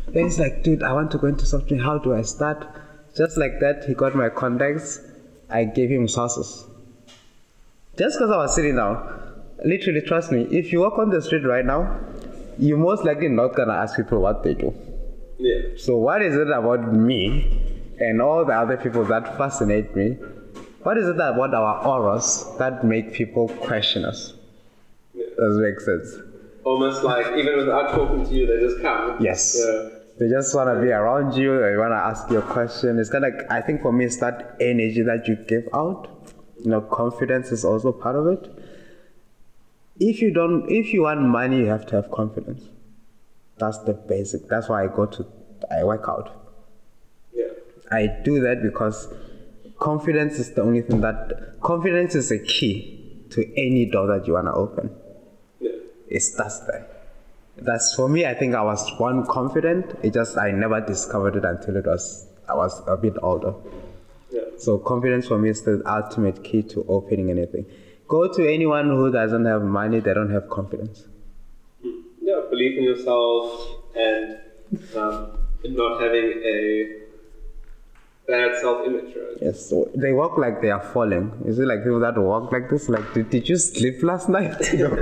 Then 0.08 0.26
he's 0.26 0.40
like, 0.40 0.64
"Dude, 0.64 0.84
I 0.84 0.94
want 0.94 1.12
to 1.12 1.18
go 1.18 1.28
into 1.28 1.46
software. 1.46 1.82
How 1.82 1.98
do 1.98 2.14
I 2.14 2.22
start?" 2.22 2.66
Just 3.18 3.38
like 3.38 3.60
that, 3.62 3.86
he 3.86 3.94
got 3.94 4.16
my 4.16 4.30
contacts. 4.30 5.00
I 5.50 5.66
gave 5.66 5.90
him 5.90 6.08
sources. 6.08 6.66
Just 7.98 8.18
because 8.18 8.32
I 8.32 8.38
was 8.38 8.56
sitting 8.56 8.76
down, 8.76 8.98
literally, 9.64 10.02
trust 10.02 10.32
me. 10.32 10.48
If 10.52 10.72
you 10.72 10.82
walk 10.82 10.98
on 11.00 11.10
the 11.10 11.22
street 11.22 11.46
right 11.46 11.66
now, 11.66 12.00
you're 12.58 12.78
most 12.78 13.04
likely 13.04 13.28
not 13.28 13.56
gonna 13.56 13.74
ask 13.74 13.96
people 13.96 14.20
what 14.20 14.44
they 14.44 14.54
do. 14.54 14.74
Yeah. 15.38 15.62
So 15.78 15.98
what 15.98 16.22
is 16.22 16.36
it 16.36 16.50
about 16.50 16.94
me 16.94 17.62
and 18.00 18.22
all 18.22 18.46
the 18.46 18.54
other 18.54 18.78
people 18.78 19.04
that 19.06 19.38
fascinate 19.38 19.96
me? 19.96 20.18
What 20.84 20.98
is 20.98 21.08
it 21.08 21.16
about 21.16 21.54
our 21.54 21.86
auras 21.86 22.46
that 22.60 22.86
make 22.86 23.14
people 23.14 23.48
question 23.48 24.06
us? 24.06 24.34
Yeah. 25.14 25.26
Does 25.38 25.58
it 25.58 25.62
make 25.62 25.80
sense? 25.80 26.16
Almost 26.64 27.04
like 27.04 27.26
even 27.38 27.58
without 27.58 27.92
talking 27.92 28.26
to 28.26 28.32
you, 28.34 28.48
they 28.48 28.60
just 28.60 28.82
come. 28.82 29.18
Yes. 29.20 29.58
Yeah. 29.60 29.90
They 30.18 30.30
just 30.30 30.56
want 30.56 30.74
to 30.74 30.82
be 30.82 30.92
around 30.92 31.36
you. 31.36 31.60
They 31.60 31.76
want 31.76 31.92
to 31.92 31.98
ask 31.98 32.30
you 32.32 32.38
a 32.38 32.42
question. 32.42 33.00
It's 33.00 33.10
kind 33.10 33.26
of 33.26 33.34
I 33.50 33.62
think 33.62 33.82
for 33.82 33.92
me, 33.92 34.06
it's 34.06 34.18
that 34.18 34.56
energy 34.62 35.02
that 35.02 35.28
you 35.28 35.36
give 35.48 35.68
out. 35.74 36.08
You 36.64 36.72
know, 36.72 36.82
confidence 36.82 37.52
is 37.52 37.66
also 37.66 37.92
part 37.92 38.16
of 38.16 38.28
it. 38.28 38.65
If 40.00 40.22
you 40.22 40.32
don't, 40.32 40.70
if 40.70 40.94
you 40.94 41.04
want 41.04 41.22
money, 41.22 41.60
you 41.60 41.68
have 41.68 41.86
to 41.88 41.96
have 41.96 42.12
confidence. 42.12 42.64
That's 43.58 43.78
the 43.80 43.94
basic. 43.94 44.48
That's 44.50 44.68
why 44.68 44.84
I 44.84 44.88
go 44.88 45.06
to, 45.06 45.26
I 45.72 45.84
work 45.84 46.06
out. 46.10 46.32
Yeah. 47.34 47.46
I 47.92 48.08
do 48.24 48.42
that 48.42 48.62
because 48.62 49.08
confidence 49.80 50.40
is 50.40 50.52
the 50.52 50.62
only 50.62 50.82
thing 50.82 51.02
that 51.02 51.60
confidence 51.62 52.16
is 52.16 52.32
a 52.32 52.40
key 52.40 53.26
to 53.30 53.50
any 53.58 53.86
door 53.86 54.08
that 54.08 54.28
you 54.28 54.34
want 54.34 54.48
to 54.48 54.54
open. 54.54 54.90
Yeah. 55.60 55.72
It 56.10 56.22
starts 56.22 56.60
there. 56.60 56.88
That's 57.58 57.96
for 57.96 58.10
me. 58.10 58.26
I 58.26 58.34
think 58.34 58.54
I 58.54 58.62
was 58.64 58.92
one 58.98 59.26
confident. 59.28 59.98
It 60.04 60.14
just 60.14 60.38
I 60.38 60.52
never 60.52 60.82
discovered 60.82 61.38
it 61.38 61.46
until 61.46 61.78
it 61.78 61.86
was 61.86 62.28
I 62.50 62.54
was 62.54 62.82
a 62.86 62.98
bit 62.98 63.14
older. 63.22 63.54
Yeah. 64.30 64.42
So 64.58 64.78
confidence 64.78 65.28
for 65.28 65.38
me 65.38 65.50
is 65.50 65.62
the 65.62 65.82
ultimate 65.86 66.44
key 66.44 66.64
to 66.64 66.86
opening 66.90 67.30
anything. 67.30 67.66
Go 68.08 68.32
to 68.32 68.48
anyone 68.54 68.88
who 68.90 69.12
doesn't 69.12 69.46
have 69.46 69.64
money, 69.64 70.00
they 70.00 70.14
don't 70.14 70.32
have 70.32 70.50
confidence. 70.50 71.06
Yeah, 72.22 72.42
believe 72.50 72.78
in 72.78 72.84
yourself 72.84 73.68
and 73.96 74.38
um, 74.96 75.38
not 75.66 76.02
having 76.02 76.42
a 76.44 77.02
bad 78.28 78.60
self-image, 78.62 79.16
right? 79.16 79.38
Yes, 79.42 79.70
so 79.70 79.90
they 79.96 80.12
walk 80.12 80.38
like 80.38 80.62
they 80.62 80.72
are 80.72 80.82
falling. 80.82 81.32
Is 81.46 81.60
it 81.60 81.66
like 81.66 81.80
people 81.84 82.00
that 82.00 82.18
walk 82.18 82.52
like 82.52 82.70
this? 82.70 82.90
Like, 82.90 83.14
did, 83.14 83.30
did 83.30 83.48
you 83.50 83.58
sleep 83.58 84.02
last 84.04 84.30
night? 84.30 84.56
You 84.74 84.88
know? 84.88 84.96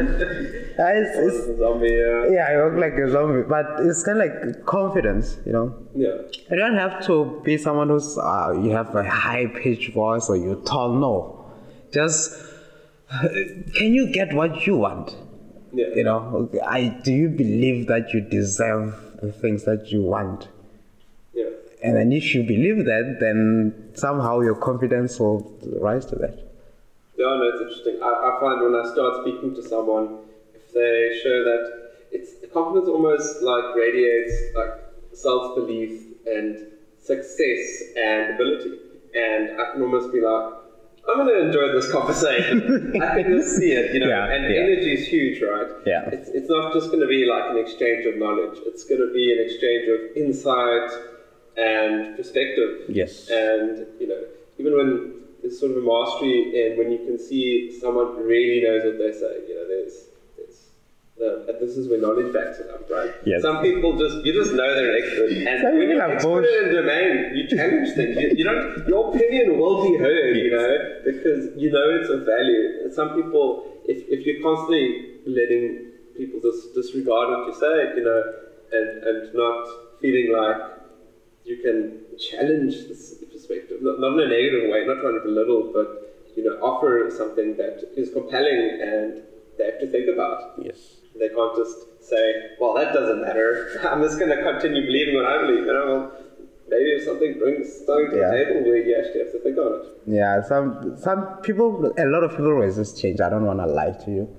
Yeah, 0.80 1.00
it's- 1.00 1.18
it's- 1.18 1.58
Zombie, 1.60 1.88
yeah. 1.90 2.28
yeah, 2.32 2.48
I 2.50 2.64
walk 2.68 2.80
like 2.80 2.94
a 2.94 3.10
zombie, 3.10 3.44
but 3.48 3.66
it's 3.82 4.04
kind 4.04 4.22
of 4.22 4.28
like 4.28 4.66
confidence, 4.66 5.38
you 5.46 5.52
know. 5.54 5.76
Yeah. 5.96 6.18
You 6.52 6.58
don't 6.58 6.76
have 6.78 7.06
to 7.08 7.42
be 7.44 7.58
someone 7.58 7.90
who's 7.90 8.18
uh, 8.18 8.54
you 8.62 8.72
have 8.72 8.94
a 8.96 9.04
high 9.10 9.48
pitched 9.48 9.94
voice 9.94 10.30
or 10.30 10.36
you're 10.36 10.56
tall. 10.64 10.94
No, 10.94 11.46
just 11.92 12.34
can 13.74 13.94
you 13.94 14.12
get 14.12 14.34
what 14.34 14.66
you 14.66 14.78
want? 14.78 15.16
Yeah. 15.72 15.88
You 15.96 16.04
know, 16.04 16.50
I 16.66 17.00
do 17.04 17.12
you 17.12 17.30
believe 17.30 17.88
that 17.88 18.14
you 18.14 18.22
deserve 18.22 18.96
the 19.22 19.32
things 19.32 19.64
that 19.64 19.92
you 19.92 20.02
want? 20.04 20.48
Yeah. 21.34 21.46
And 21.84 21.98
then 21.98 22.12
if 22.12 22.34
you 22.34 22.44
believe 22.44 22.86
that, 22.86 23.18
then 23.20 23.92
somehow 23.96 24.42
your 24.42 24.56
confidence 24.56 25.20
will 25.20 25.52
rise 25.80 26.06
to 26.08 26.16
that. 26.18 26.38
Yeah, 27.18 27.26
no, 27.26 27.44
it's 27.44 27.62
interesting. 27.62 28.02
I, 28.02 28.08
I 28.08 28.40
find 28.40 28.62
when 28.62 28.76
I 28.76 28.92
start 28.92 29.22
speaking 29.22 29.56
to 29.56 29.64
someone, 29.68 30.20
if 30.54 30.74
they 30.74 31.20
show 31.24 31.44
that 31.44 31.92
it's 32.12 32.32
confidence 32.54 32.88
almost 32.88 33.42
like 33.42 33.76
radiates 33.76 34.56
like 34.56 34.72
self 35.14 35.56
belief 35.56 36.06
and 36.26 36.68
success 37.02 37.84
and 37.98 38.36
ability, 38.36 38.78
and 39.16 39.60
I 39.60 39.72
can 39.72 39.82
almost 39.82 40.12
be 40.12 40.22
like, 40.22 40.54
I'm 41.08 41.18
going 41.18 41.28
to 41.28 41.48
enjoy 41.48 41.74
this 41.74 41.92
conversation. 41.92 42.94
I 43.02 43.22
can 43.22 43.34
just 43.34 43.58
see 43.58 43.74
it, 43.74 43.94
you 43.94 44.00
know. 44.00 44.08
Yeah, 44.08 44.32
and 44.32 44.44
yeah. 44.44 44.62
energy 44.62 44.94
is 44.94 45.08
huge, 45.08 45.42
right? 45.42 45.68
Yeah. 45.86 46.10
It's, 46.10 46.30
it's 46.30 46.50
not 46.50 46.74
just 46.74 46.88
going 46.88 47.02
to 47.02 47.08
be 47.08 47.26
like 47.26 47.52
an 47.52 47.58
exchange 47.58 48.06
of 48.06 48.16
knowledge. 48.16 48.60
It's 48.66 48.86
going 48.86 49.02
to 49.02 49.12
be 49.14 49.34
an 49.34 49.44
exchange 49.44 49.90
of 49.90 50.16
insight 50.16 50.90
and 51.58 52.16
perspective. 52.16 52.88
Yes. 52.88 53.30
And 53.30 53.86
you 54.00 54.08
know, 54.08 54.24
even 54.58 54.78
when 54.78 55.24
there's 55.42 55.60
sort 55.60 55.72
of 55.72 55.78
a 55.78 55.82
mastery 55.82 56.56
in 56.56 56.78
when 56.78 56.90
you 56.90 57.00
can 57.00 57.20
see 57.20 57.78
someone 57.80 58.16
really 58.18 58.64
knows 58.64 58.84
what 58.86 58.98
they 58.98 59.12
say, 59.12 59.46
you 59.48 59.56
know, 59.56 59.68
there's, 59.68 60.08
and 61.20 61.60
this 61.60 61.78
is 61.78 61.88
where 61.90 62.02
knowledge 62.02 62.34
backs 62.34 62.60
it 62.60 62.70
up, 62.70 62.90
right? 62.90 63.14
Yes. 63.26 63.42
Some 63.42 63.62
people 63.62 63.98
just 63.98 64.26
you 64.26 64.34
just 64.34 64.54
know 64.54 64.74
they're 64.74 64.96
an 64.96 65.04
expert, 65.04 65.32
and 65.32 65.62
Some 65.62 65.78
when 65.78 65.90
you're 65.90 66.02
are 66.02 66.12
expert 66.14 66.44
in 66.44 66.70
a 66.70 66.82
domain, 66.82 67.36
you 67.36 67.48
challenge 67.56 67.96
things. 67.96 68.18
You, 68.18 68.34
you 68.38 68.44
don't. 68.44 68.88
Your 68.88 69.10
opinion 69.16 69.58
will 69.58 69.84
be 69.84 69.98
heard, 69.98 70.36
you 70.36 70.52
know, 70.52 70.78
because 71.06 71.50
you 71.56 71.72
know 71.72 72.00
it's 72.00 72.10
of 72.10 72.26
value. 72.26 72.90
Some 72.92 73.16
people, 73.16 73.66
if 73.86 74.04
if 74.10 74.26
you're 74.26 74.42
constantly 74.42 75.20
letting 75.26 75.92
people 76.18 76.40
just 76.42 76.74
disregard 76.74 77.30
what 77.30 77.48
you 77.48 77.54
say, 77.54 77.96
you 77.96 78.04
know, 78.04 78.22
and 78.72 79.04
and 79.04 79.34
not 79.34 79.68
feeling 80.02 80.34
like 80.34 80.58
you 81.46 81.58
can 81.58 82.00
challenge 82.18 82.88
this 82.88 83.16
perspective, 83.32 83.82
not, 83.82 84.00
not 84.00 84.14
in 84.14 84.28
a 84.28 84.30
negative 84.30 84.70
way, 84.70 84.86
not 84.86 85.02
trying 85.02 85.16
to 85.16 85.24
belittle, 85.24 85.70
but 85.74 86.00
you 86.36 86.44
know, 86.44 86.58
offer 86.62 87.10
something 87.16 87.56
that 87.58 87.84
is 87.96 88.10
compelling 88.10 88.80
and 88.82 89.22
they 89.58 89.66
have 89.66 89.80
to 89.80 89.92
think 89.92 90.10
about. 90.10 90.54
Yes. 90.58 91.03
They 91.18 91.30
can't 91.30 91.56
just 91.56 91.78
say, 92.04 92.24
"Well, 92.60 92.74
that 92.76 92.94
doesn't 92.94 93.22
matter. 93.22 93.70
I'm 93.90 94.02
just 94.02 94.18
going 94.20 94.36
to 94.36 94.42
continue 94.44 94.86
believing 94.86 95.16
what 95.16 95.26
I 95.26 95.42
believe." 95.42 95.66
You 95.66 95.74
know, 95.74 95.88
well, 95.88 96.12
maybe 96.68 96.90
if 96.98 97.04
something 97.04 97.38
brings 97.40 97.86
something 97.86 98.12
to 98.12 98.18
Yeah. 98.18 98.32
the 98.32 98.46
table 98.46 98.64
where 98.68 98.78
you 98.78 98.96
actually 99.00 99.20
have 99.24 99.32
to 99.32 99.40
think 99.40 99.58
on 99.58 99.74
it. 99.80 99.86
Yeah, 100.06 100.42
some 100.42 100.98
some 100.98 101.42
people, 101.42 101.94
a 101.98 102.06
lot 102.06 102.24
of 102.24 102.32
people 102.32 102.54
resist 102.54 103.00
change. 103.02 103.22
I 103.22 103.30
don't 103.30 103.46
want 103.46 103.60
to 103.60 103.68
lie 103.68 103.92
to 104.06 104.12
you. 104.12 104.30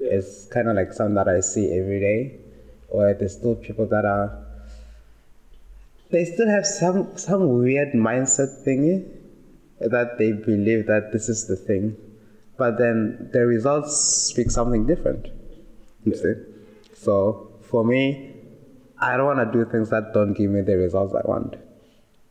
Yeah. 0.00 0.16
It's 0.18 0.46
kind 0.46 0.68
of 0.68 0.76
like 0.76 0.92
something 0.92 1.14
that 1.14 1.28
I 1.28 1.40
see 1.40 1.66
every 1.78 2.00
day, 2.00 2.18
where 2.88 3.14
there's 3.14 3.34
still 3.34 3.54
people 3.54 3.86
that 3.86 4.04
are. 4.04 4.26
They 6.10 6.24
still 6.24 6.48
have 6.48 6.66
some 6.66 7.16
some 7.16 7.42
weird 7.62 7.92
mindset 7.92 8.50
thingy, 8.66 8.96
that 9.80 10.18
they 10.18 10.32
believe 10.32 10.86
that 10.86 11.12
this 11.12 11.28
is 11.28 11.46
the 11.46 11.56
thing, 11.56 11.96
but 12.58 12.76
then 12.78 13.30
the 13.32 13.46
results 13.46 13.96
speak 14.30 14.50
something 14.50 14.86
different. 14.86 15.28
You 16.04 16.14
see, 16.14 16.34
so 16.92 17.50
for 17.62 17.84
me, 17.84 18.34
I 19.00 19.16
don't 19.16 19.26
want 19.26 19.52
to 19.52 19.58
do 19.64 19.70
things 19.70 19.90
that 19.90 20.12
don't 20.14 20.34
give 20.34 20.50
me 20.50 20.60
the 20.60 20.76
results 20.76 21.14
I 21.14 21.22
want. 21.28 21.56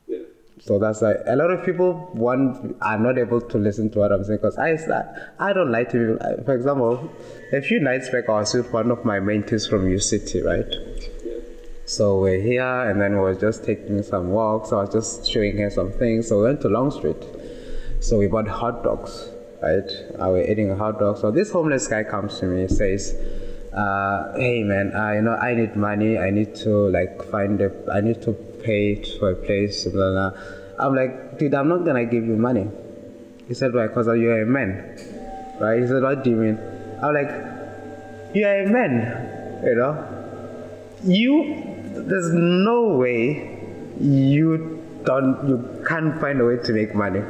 Yeah. 0.07 0.19
So 0.61 0.79
that's 0.79 1.01
like 1.01 1.17
a 1.25 1.35
lot 1.35 1.49
of 1.51 1.65
people 1.65 1.93
one 2.13 2.75
are 2.81 2.97
not 2.97 3.17
able 3.17 3.41
to 3.41 3.57
listen 3.57 3.89
to 3.91 3.99
what 3.99 4.11
I'm 4.11 4.23
saying 4.23 4.39
because 4.41 4.57
I 4.57 4.77
I 5.39 5.53
don't 5.53 5.71
like 5.71 5.89
to 5.91 6.15
be. 6.17 6.21
I- 6.21 6.41
For 6.43 6.53
example, 6.55 7.11
a 7.51 7.61
few 7.61 7.79
nights 7.79 8.09
back 8.09 8.29
I 8.29 8.33
was 8.39 8.53
with 8.53 8.71
one 8.71 8.91
of 8.91 9.03
my 9.03 9.19
mentees 9.19 9.67
from 9.69 9.85
UCT, 9.87 10.43
right? 10.45 10.73
Yeah. 11.25 11.33
So 11.85 12.19
we're 12.21 12.39
here 12.41 12.63
and 12.89 13.01
then 13.01 13.13
we 13.13 13.19
were 13.19 13.35
just 13.35 13.63
taking 13.65 14.01
some 14.03 14.29
walks. 14.29 14.71
I 14.71 14.81
was 14.81 14.89
just 14.93 15.29
showing 15.29 15.57
her 15.57 15.69
some 15.69 15.91
things. 15.91 16.27
So 16.29 16.37
we 16.39 16.43
went 16.45 16.61
to 16.61 16.69
Long 16.69 16.91
Street. 16.91 17.23
So 17.99 18.17
we 18.17 18.27
bought 18.27 18.47
hot 18.47 18.83
dogs, 18.83 19.29
right? 19.61 19.89
Uh, 20.19 20.29
we're 20.29 20.49
eating 20.49 20.69
a 20.71 20.75
hot 20.75 20.99
dog. 20.99 21.17
So 21.17 21.31
this 21.31 21.51
homeless 21.51 21.87
guy 21.87 22.03
comes 22.03 22.39
to 22.39 22.45
me, 22.45 22.67
says, 22.67 23.15
uh, 23.75 24.37
"Hey 24.37 24.63
man, 24.63 24.95
uh, 24.95 25.11
you 25.11 25.21
know 25.21 25.35
I 25.35 25.55
need 25.55 25.75
money. 25.75 26.17
I 26.17 26.29
need 26.29 26.55
to 26.67 26.89
like 26.89 27.23
find 27.29 27.59
a. 27.61 27.71
I 27.91 28.01
need 28.01 28.21
to 28.23 28.33
pay 28.33 29.01
for 29.19 29.31
a 29.31 29.35
place." 29.35 29.85
Blah, 29.85 30.11
blah. 30.11 30.29
blah." 30.29 30.59
I'm 30.79 30.95
like, 30.95 31.37
dude, 31.37 31.53
I'm 31.53 31.67
not 31.69 31.85
gonna 31.85 32.05
give 32.05 32.25
you 32.25 32.35
money. 32.35 32.67
He 33.47 33.53
said, 33.53 33.73
why? 33.73 33.87
Because 33.87 34.07
you're 34.07 34.41
a 34.41 34.45
man, 34.45 34.97
right? 35.59 35.81
He 35.81 35.87
said, 35.87 36.01
what 36.01 36.23
do 36.23 36.31
you 36.31 36.35
mean? 36.35 36.59
I'm 37.01 37.13
like, 37.13 37.29
you're 38.33 38.63
a 38.63 38.67
man, 38.67 39.61
you 39.63 39.75
know. 39.75 40.07
You, 41.03 41.63
there's 41.93 42.31
no 42.33 42.97
way 42.97 43.59
you 43.99 44.81
don't, 45.03 45.47
you 45.47 45.83
can't 45.87 46.19
find 46.19 46.41
a 46.41 46.45
way 46.45 46.57
to 46.57 46.73
make 46.73 46.95
money. 46.95 47.21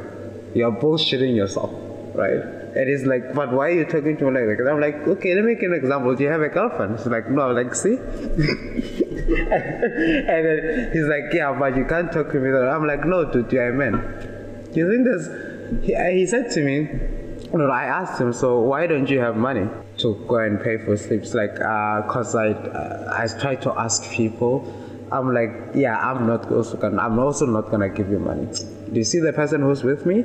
You're 0.54 0.72
bullshitting 0.72 1.34
yourself, 1.34 1.72
right? 2.14 2.63
And 2.76 2.88
he's 2.88 3.04
like, 3.04 3.34
but 3.34 3.52
why 3.52 3.68
are 3.68 3.70
you 3.70 3.84
talking 3.84 4.16
to 4.16 4.24
me 4.30 4.40
like 4.40 4.58
that? 4.58 4.68
I'm 4.68 4.80
like, 4.80 5.06
okay, 5.06 5.34
let 5.34 5.44
me 5.44 5.54
make 5.54 5.62
an 5.62 5.74
example. 5.74 6.16
Do 6.16 6.24
you 6.24 6.30
have 6.30 6.42
a 6.42 6.48
girlfriend? 6.48 6.98
She's 6.98 7.06
like, 7.06 7.30
no. 7.30 7.50
I'm 7.50 7.54
like, 7.54 7.72
see? 7.74 7.94
and 7.96 8.00
then 10.44 10.90
he's 10.92 11.06
like, 11.06 11.32
yeah, 11.32 11.56
but 11.56 11.76
you 11.76 11.84
can't 11.84 12.10
talk 12.12 12.32
to 12.32 12.40
me. 12.40 12.50
that. 12.50 12.68
I'm 12.68 12.84
like, 12.84 13.04
no, 13.06 13.30
dude, 13.30 13.52
you're 13.52 13.68
a 13.68 13.72
man. 13.72 13.94
You 14.72 14.90
think 14.90 15.04
there's, 15.04 15.84
he, 15.84 15.94
he 16.18 16.26
said 16.26 16.50
to 16.52 16.64
me, 16.64 16.88
no, 17.52 17.70
I 17.70 17.84
asked 17.84 18.20
him, 18.20 18.32
so 18.32 18.58
why 18.58 18.88
don't 18.88 19.08
you 19.08 19.20
have 19.20 19.36
money 19.36 19.68
to 19.98 20.24
go 20.26 20.38
and 20.38 20.60
pay 20.60 20.78
for 20.78 20.96
sleeps? 20.96 21.32
Like, 21.32 21.60
uh, 21.60 22.02
cause 22.08 22.34
I, 22.34 22.48
uh, 22.48 23.16
I 23.16 23.28
try 23.40 23.54
to 23.54 23.72
ask 23.78 24.10
people. 24.10 24.74
I'm 25.12 25.32
like, 25.32 25.52
yeah, 25.74 25.96
I'm 25.96 26.26
not 26.26 26.50
also 26.50 26.76
gonna, 26.76 27.00
I'm 27.00 27.20
also 27.20 27.46
not 27.46 27.70
gonna 27.70 27.88
give 27.88 28.10
you 28.10 28.18
money. 28.18 28.46
Do 28.46 28.98
you 28.98 29.04
see 29.04 29.20
the 29.20 29.32
person 29.32 29.60
who's 29.60 29.84
with 29.84 30.06
me? 30.06 30.24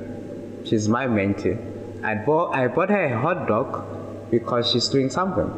She's 0.65 0.89
my 0.89 1.05
mentee. 1.05 1.78
I 2.03 2.15
bought, 2.15 2.55
I 2.55 2.67
bought 2.67 2.89
her 2.89 3.05
a 3.05 3.19
hot 3.19 3.47
dog 3.47 4.30
because 4.31 4.69
she's 4.71 4.88
doing 4.88 5.09
something. 5.09 5.51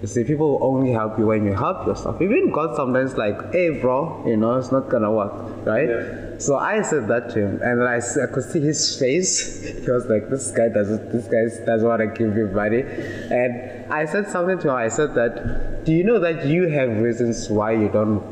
You 0.00 0.08
see, 0.08 0.24
people 0.24 0.52
will 0.52 0.64
only 0.64 0.92
help 0.92 1.18
you 1.18 1.26
when 1.26 1.46
you 1.46 1.54
help 1.54 1.86
yourself. 1.86 2.20
Even 2.20 2.50
God 2.50 2.76
sometimes 2.76 3.16
like, 3.16 3.52
hey, 3.52 3.80
bro, 3.80 4.22
you 4.26 4.36
know, 4.36 4.58
it's 4.58 4.70
not 4.70 4.90
gonna 4.90 5.10
work, 5.10 5.32
right? 5.64 5.88
Yeah. 5.88 6.38
So 6.38 6.58
I 6.58 6.82
said 6.82 7.08
that 7.08 7.30
to 7.30 7.46
him, 7.46 7.62
and 7.62 7.82
I, 7.82 7.96
I, 7.96 8.26
could 8.26 8.44
see 8.44 8.60
his 8.60 8.98
face. 8.98 9.62
He 9.84 9.90
was 9.90 10.06
like, 10.06 10.28
"This 10.28 10.50
guy 10.50 10.68
doesn't. 10.68 11.12
This 11.12 11.26
guy 11.28 11.44
doesn't 11.64 11.88
want 11.88 12.00
to 12.00 12.08
give 12.08 12.36
you 12.36 12.48
money." 12.48 12.82
And 12.82 13.92
I 13.92 14.04
said 14.04 14.28
something 14.28 14.58
to 14.58 14.68
him. 14.68 14.74
I 14.74 14.88
said 14.88 15.14
that, 15.14 15.84
"Do 15.84 15.92
you 15.92 16.04
know 16.04 16.18
that 16.18 16.46
you 16.46 16.68
have 16.68 16.90
reasons 16.98 17.48
why 17.48 17.72
you 17.72 17.88
don't 17.88 18.22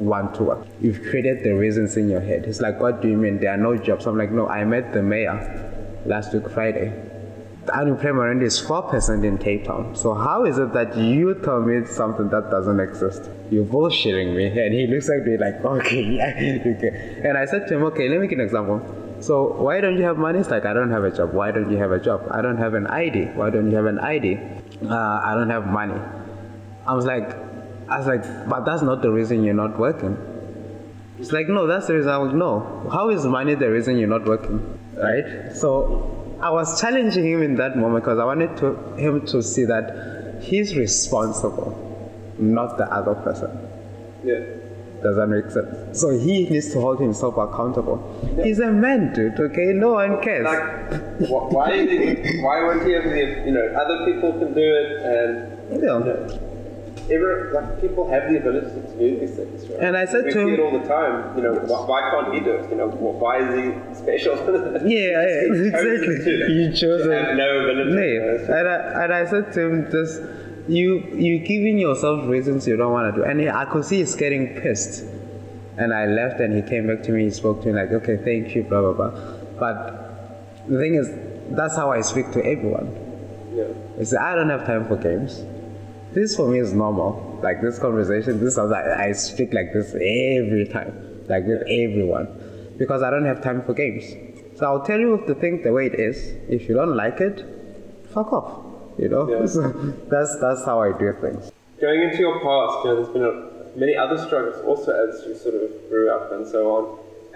want 0.00 0.34
to 0.36 0.44
work? 0.44 0.66
You've 0.80 1.02
created 1.02 1.42
the 1.42 1.54
reasons 1.54 1.96
in 1.96 2.08
your 2.08 2.20
head." 2.20 2.46
He's 2.46 2.60
like, 2.60 2.80
"What 2.80 3.02
do 3.02 3.08
you 3.08 3.16
mean? 3.16 3.40
There 3.40 3.52
are 3.52 3.56
no 3.56 3.76
jobs." 3.76 4.06
I'm 4.06 4.16
like, 4.16 4.30
"No, 4.30 4.48
I 4.48 4.64
met 4.64 4.92
the 4.92 5.02
mayor 5.02 5.36
last 6.06 6.32
week 6.32 6.48
Friday." 6.50 7.07
Unemployment 7.70 8.40
rate 8.40 8.46
is 8.46 8.60
4% 8.60 9.24
in 9.24 9.38
Cape 9.38 9.64
Town. 9.64 9.94
So 9.94 10.14
how 10.14 10.44
is 10.44 10.58
it 10.58 10.72
that 10.72 10.96
you 10.96 11.34
tell 11.42 11.60
me 11.60 11.84
something 11.86 12.28
that 12.30 12.50
doesn't 12.50 12.80
exist? 12.80 13.30
You're 13.50 13.64
bullshitting 13.64 14.34
me. 14.34 14.46
And 14.46 14.74
he 14.74 14.86
looks 14.86 15.08
at 15.08 15.24
me 15.24 15.36
like, 15.36 15.64
okay, 15.64 16.02
yeah, 16.18 16.74
okay. 16.76 17.22
And 17.24 17.36
I 17.36 17.44
said 17.44 17.66
to 17.68 17.76
him, 17.76 17.84
okay, 17.84 18.08
let 18.08 18.20
me 18.20 18.26
give 18.26 18.38
an 18.38 18.44
example. 18.44 18.80
So 19.20 19.52
why 19.54 19.80
don't 19.80 19.96
you 19.96 20.04
have 20.04 20.16
money? 20.16 20.38
It's 20.38 20.50
like, 20.50 20.64
I 20.64 20.72
don't 20.72 20.90
have 20.90 21.04
a 21.04 21.10
job. 21.10 21.32
Why 21.32 21.50
don't 21.50 21.70
you 21.70 21.76
have 21.78 21.90
a 21.90 21.98
job? 21.98 22.28
I 22.30 22.40
don't 22.40 22.58
have 22.58 22.74
an 22.74 22.86
ID. 22.86 23.26
Why 23.34 23.50
don't 23.50 23.70
you 23.70 23.76
have 23.76 23.86
an 23.86 23.98
ID? 23.98 24.38
Uh, 24.84 24.94
I 24.94 25.34
don't 25.34 25.50
have 25.50 25.66
money. 25.66 26.00
I 26.86 26.94
was 26.94 27.04
like, 27.04 27.36
I 27.88 27.98
was 27.98 28.06
like, 28.06 28.22
but 28.48 28.64
that's 28.64 28.82
not 28.82 29.02
the 29.02 29.10
reason 29.10 29.42
you're 29.42 29.54
not 29.54 29.78
working. 29.78 30.16
It's 31.18 31.32
like, 31.32 31.48
no, 31.48 31.66
that's 31.66 31.86
the 31.86 31.94
reason. 31.94 32.10
I 32.10 32.18
was 32.18 32.32
no. 32.32 32.88
How 32.92 33.08
is 33.10 33.24
money 33.24 33.54
the 33.54 33.70
reason 33.70 33.98
you're 33.98 34.08
not 34.08 34.24
working? 34.24 34.78
Right? 34.94 35.52
So 35.52 36.17
I 36.40 36.50
was 36.50 36.80
challenging 36.80 37.26
him 37.26 37.42
in 37.42 37.56
that 37.56 37.76
moment 37.76 38.04
because 38.04 38.18
I 38.18 38.24
wanted 38.24 38.56
to, 38.58 38.74
him 38.96 39.26
to 39.26 39.42
see 39.42 39.64
that 39.64 40.40
he's 40.42 40.76
responsible, 40.76 41.74
not 42.38 42.78
the 42.78 42.84
other 42.92 43.14
person. 43.14 43.50
Yeah. 44.24 44.40
Does 45.02 45.14
that 45.16 45.28
make 45.28 45.48
sense? 45.50 46.00
So 46.00 46.10
he 46.10 46.48
needs 46.48 46.72
to 46.72 46.80
hold 46.80 47.00
himself 47.00 47.36
accountable. 47.36 47.98
He's 48.42 48.58
a 48.58 48.70
man, 48.72 49.12
dude. 49.14 49.38
Okay, 49.38 49.66
no 49.72 49.92
one 49.92 50.20
cares. 50.20 50.44
Like, 50.44 51.28
wh- 51.28 51.52
why? 51.52 51.70
Is 51.72 51.90
he, 52.26 52.40
why 52.42 52.64
won't 52.64 52.84
he 52.84 52.92
have? 52.92 53.04
You 53.04 53.52
know, 53.52 53.66
other 53.80 54.04
people 54.06 54.32
can 54.32 54.54
do 54.54 54.60
it, 54.60 55.02
and 55.04 55.82
Yeah. 55.82 55.98
you 55.98 56.04
know, 56.04 56.40
every, 57.10 57.52
like 57.52 57.80
people 57.80 58.08
have 58.08 58.30
the 58.30 58.38
ability 58.38 58.66
to 58.80 58.98
do 58.98 59.18
these 59.20 59.36
things. 59.36 59.66
Right? 59.68 59.80
And 59.80 59.96
I 59.96 60.04
said 60.04 60.24
we 60.26 60.32
to 60.32 60.40
him- 60.48 60.60
all 60.60 60.78
the 60.78 60.86
time. 60.86 61.36
You 61.36 61.42
know, 61.44 61.54
why, 61.54 61.80
why 61.86 62.00
can't 62.10 62.34
he 62.34 62.40
do 62.40 62.50
it? 62.52 62.70
You 62.70 62.76
know, 62.76 62.88
wh- 62.90 63.20
why 63.20 63.38
is 63.38 63.50
he 63.54 63.94
special? 63.94 64.34
Yeah, 64.86 65.24
yeah, 65.26 65.52
exactly. 65.52 66.54
You 66.58 66.72
chose 66.72 67.02
To 67.02 67.10
it. 67.12 67.24
have 67.24 67.36
no 67.36 67.58
ability. 67.64 67.90
No, 67.92 68.54
and 68.58 68.68
I, 68.68 69.04
and 69.04 69.12
I 69.14 69.26
said 69.26 69.52
to 69.54 69.60
him, 69.60 69.90
just 69.90 70.22
you 70.68 70.96
you 71.14 71.38
giving 71.38 71.78
yourself 71.78 72.26
reasons 72.28 72.66
you 72.68 72.76
don't 72.76 72.92
want 72.92 73.14
to 73.14 73.20
do, 73.22 73.24
and 73.28 73.40
he, 73.40 73.48
I 73.48 73.64
could 73.64 73.84
see 73.84 73.98
he's 73.98 74.14
getting 74.14 74.60
pissed. 74.60 75.04
And 75.78 75.94
I 75.94 76.06
left, 76.06 76.40
and 76.40 76.52
he 76.54 76.62
came 76.68 76.88
back 76.88 77.04
to 77.04 77.12
me. 77.12 77.24
He 77.24 77.30
spoke 77.30 77.62
to 77.62 77.68
me 77.68 77.74
like, 77.74 77.92
okay, 77.92 78.16
thank 78.16 78.54
you, 78.56 78.64
blah 78.64 78.80
blah 78.82 78.92
blah. 78.92 79.10
But 79.60 80.68
the 80.68 80.76
thing 80.78 80.96
is, 80.96 81.08
that's 81.56 81.76
how 81.76 81.90
I 81.92 82.00
speak 82.02 82.32
to 82.32 82.44
everyone. 82.44 82.88
Yeah. 83.54 83.64
I 83.98 84.02
say, 84.04 84.16
I 84.16 84.34
don't 84.34 84.50
have 84.50 84.66
time 84.66 84.86
for 84.88 84.96
games. 84.96 85.42
This 86.18 86.34
for 86.34 86.48
me 86.48 86.58
is 86.58 86.72
normal. 86.72 87.38
Like 87.44 87.62
this 87.62 87.78
conversation, 87.78 88.40
this 88.40 88.54
is 88.54 88.70
like 88.70 88.86
I 88.86 89.12
speak 89.12 89.54
like 89.54 89.72
this 89.72 89.90
every 89.94 90.66
time, 90.66 90.92
like 91.28 91.46
with 91.46 91.62
everyone, 91.62 92.26
because 92.76 93.04
I 93.04 93.10
don't 93.10 93.24
have 93.24 93.40
time 93.40 93.62
for 93.62 93.72
games. 93.72 94.04
So 94.58 94.66
I'll 94.66 94.84
tell 94.84 94.98
you 94.98 95.22
the 95.28 95.36
thing 95.36 95.62
the 95.62 95.72
way 95.72 95.86
it 95.86 95.94
is. 95.94 96.18
If 96.48 96.68
you 96.68 96.74
don't 96.74 96.96
like 96.96 97.20
it, 97.20 97.44
fuck 98.12 98.32
off. 98.32 98.50
You 98.98 99.10
know. 99.10 99.30
Yeah. 99.30 99.46
So 99.54 99.62
that's 100.10 100.34
that's 100.40 100.64
how 100.64 100.82
I 100.82 100.90
do 100.98 101.12
things. 101.20 101.52
Going 101.80 102.00
into 102.00 102.18
your 102.18 102.40
past, 102.40 102.84
you 102.84 102.90
know, 102.90 102.96
there's 102.96 103.14
been 103.16 103.22
a, 103.22 103.78
many 103.78 103.94
other 103.94 104.18
struggles 104.18 104.60
also 104.64 104.90
as 104.90 105.24
you 105.24 105.36
sort 105.36 105.54
of 105.54 105.70
grew 105.88 106.10
up 106.10 106.32
and 106.32 106.44
so 106.44 106.60
on. 106.76 106.82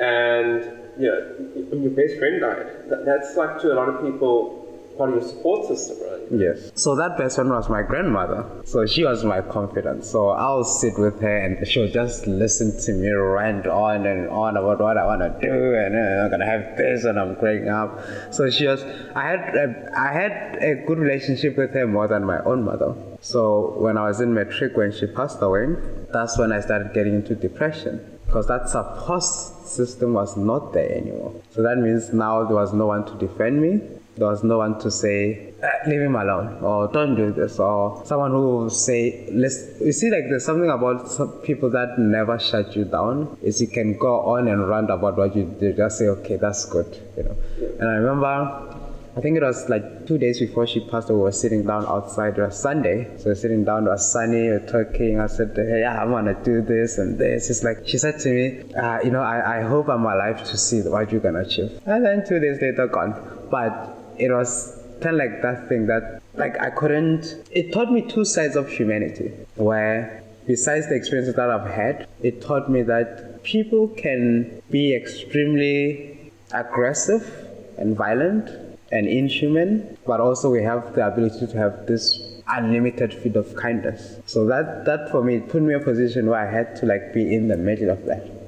And, 0.01 0.59
you 0.99 1.07
know, 1.07 1.79
your 1.85 1.93
best 1.93 2.19
friend 2.19 2.41
died, 2.41 2.67
that, 2.91 3.05
that's 3.05 3.37
like 3.37 3.61
to 3.61 3.73
a 3.73 3.77
lot 3.77 3.89
of 3.89 4.03
people 4.03 4.62
of 4.99 5.11
your 5.11 5.23
support 5.23 5.67
system, 5.67 5.97
right? 6.01 6.23
Yes. 6.31 6.73
So 6.75 6.97
that 6.97 7.17
person 7.17 7.49
was 7.49 7.69
my 7.69 7.83
grandmother. 7.83 8.45
So 8.65 8.87
she 8.87 9.05
was 9.05 9.25
my 9.25 9.41
confidant. 9.41 10.05
So 10.05 10.31
I'll 10.31 10.65
sit 10.65 10.99
with 10.99 11.21
her 11.21 11.37
and 11.37 11.67
she'll 11.67 11.91
just 11.91 12.27
listen 12.27 12.79
to 12.85 12.93
me 12.93 13.11
rant 13.11 13.67
on 13.67 14.07
and 14.07 14.29
on 14.29 14.57
about 14.57 14.81
what 14.81 14.97
I 14.97 15.05
want 15.05 15.21
to 15.21 15.41
do 15.41 15.75
and 15.75 15.95
uh, 15.95 16.25
I'm 16.25 16.31
gonna 16.31 16.47
have 16.47 16.77
this 16.77 17.05
and 17.05 17.19
I'm 17.19 17.35
growing 17.35 17.69
up. 17.69 18.01
So 18.33 18.51
she 18.51 18.67
was. 18.67 18.83
I 19.15 19.23
had 19.23 19.55
a, 19.55 19.93
I 19.97 20.13
had 20.13 20.63
a 20.63 20.87
good 20.87 20.99
relationship 20.99 21.57
with 21.57 21.73
her 21.73 21.87
more 21.87 22.09
than 22.09 22.25
my 22.25 22.41
own 22.45 22.65
mother. 22.65 22.95
So 23.21 23.75
when 23.79 23.97
I 23.97 24.09
was 24.09 24.21
in 24.21 24.35
matric, 24.35 24.77
when 24.77 24.93
she 24.93 25.07
passed 25.07 25.39
away, 25.41 25.67
that's 26.13 26.39
when 26.39 26.53
I 26.53 26.61
started 26.61 26.93
getting 26.93 27.15
into 27.15 27.35
depression 27.35 28.13
because 28.33 28.47
that 28.47 28.67
support 28.67 29.23
system 29.23 30.15
was 30.15 30.39
not 30.39 30.73
there 30.73 30.91
anymore. 30.91 31.35
So 31.51 31.63
that 31.63 31.77
means 31.77 32.15
now 32.15 32.45
there 32.45 32.57
was 32.57 32.73
no 32.73 32.87
one 32.87 33.05
to 33.05 33.15
defend 33.19 33.61
me. 33.61 33.81
There 34.23 34.31
was 34.31 34.45
no 34.45 34.59
one 34.59 34.79
to 34.79 34.89
say, 34.89 35.53
"Ah, 35.65 35.79
leave 35.91 36.01
him 36.01 36.15
alone, 36.15 36.63
or 36.63 36.87
don't 36.97 37.17
do 37.17 37.33
this, 37.33 37.59
or 37.59 37.79
someone 38.11 38.31
who 38.31 38.71
say, 38.71 39.29
let's. 39.33 39.57
You 39.81 39.91
see, 39.91 40.11
like 40.13 40.29
there's 40.31 40.45
something 40.45 40.71
about 40.71 41.09
some 41.09 41.33
people 41.49 41.71
that 41.71 41.99
never 41.99 42.39
shut 42.39 42.77
you 42.77 42.85
down. 42.85 43.37
Is 43.43 43.61
you 43.61 43.67
can 43.67 43.99
go 43.99 44.21
on 44.35 44.47
and 44.47 44.69
rant 44.69 44.91
about 44.91 45.17
what 45.17 45.35
you 45.35 45.45
did, 45.59 45.77
just 45.77 45.99
say, 45.99 46.07
okay, 46.07 46.37
that's 46.37 46.65
good, 46.67 46.87
you 47.17 47.25
know. 47.25 47.37
And 47.81 47.89
I 47.91 47.95
remember 47.95 48.73
I 49.15 49.21
think 49.21 49.37
it 49.37 49.43
was 49.43 49.69
like 49.69 50.07
two 50.07 50.17
days 50.17 50.41
before 50.41 50.67
she 50.67 50.81
passed 50.81 51.11
away, 51.11 51.19
we 51.19 51.23
were 51.25 51.33
sitting 51.33 51.67
down 51.67 51.85
outside. 51.85 52.39
It 52.39 52.43
was 52.43 52.59
Sunday. 52.59 53.11
So 53.19 53.27
we're 53.27 53.35
sitting 53.35 53.63
down, 53.63 53.87
it 53.87 53.91
was 53.91 54.11
sunny, 54.11 54.45
we 54.45 54.49
we're 54.49 54.67
talking. 54.67 55.21
I 55.21 55.27
said, 55.27 55.53
hey, 55.55 55.81
yeah, 55.81 56.01
I 56.01 56.07
want 56.07 56.29
to 56.29 56.35
do 56.45 56.63
this 56.63 56.97
and 56.97 57.19
this. 57.19 57.51
It's 57.51 57.63
like, 57.63 57.87
she 57.87 57.99
said 57.99 58.21
to 58.21 58.31
me, 58.31 58.73
uh, 58.73 59.01
you 59.05 59.11
know, 59.11 59.21
I, 59.21 59.59
I 59.59 59.63
hope 59.63 59.91
I'm 59.91 60.07
alive 60.07 60.43
to 60.49 60.57
see 60.57 60.81
what 60.81 61.13
you're 61.13 61.21
going 61.21 61.35
to 61.35 61.41
achieve. 61.41 61.79
And 61.85 62.07
then 62.07 62.25
two 62.27 62.39
days 62.41 62.63
later, 62.63 62.87
gone. 62.87 63.13
But 63.51 63.92
it 64.19 64.31
was 64.31 64.79
kind 65.01 65.17
of 65.17 65.19
like 65.19 65.43
that 65.43 65.69
thing 65.69 65.87
that, 65.87 66.23
like, 66.35 66.61
I 66.61 66.71
couldn't, 66.71 67.35
it 67.51 67.73
taught 67.73 67.93
me 67.93 68.03
two 68.03 68.25
sides 68.25 68.57
of 68.57 68.69
humanity 68.69 69.33
where 69.57 70.23
besides 70.47 70.89
the 70.89 70.95
experiences 70.95 71.35
that 71.35 71.51
I've 71.51 71.71
had, 71.71 72.09
it 72.23 72.41
taught 72.41 72.71
me 72.71 72.83
that 72.83 73.43
people 73.43 73.89
can 73.89 74.63
be 74.71 74.95
extremely 74.95 76.33
aggressive 76.53 77.49
and 77.79 77.97
violent 77.97 78.51
and 78.91 79.07
inhuman, 79.07 79.97
but 80.07 80.21
also 80.21 80.51
we 80.51 80.63
have 80.63 80.95
the 80.95 81.07
ability 81.07 81.47
to 81.47 81.57
have 81.57 81.87
this 81.87 82.19
unlimited 82.49 83.15
field 83.15 83.37
of 83.37 83.55
kindness. 83.57 84.19
So 84.27 84.47
that 84.47 84.85
that 84.85 85.11
for 85.11 85.23
me 85.23 85.41
put 85.41 85.63
me 85.63 85.75
in 85.75 85.81
a 85.81 85.85
position 85.85 86.27
where 86.27 86.47
I 86.47 86.51
had 86.51 86.77
to 86.77 86.87
like 86.87 87.15
be 87.15 87.35
in 87.35 87.49
the 87.49 87.57
middle 87.57 87.91
of 87.91 88.05
that. 88.07 88.42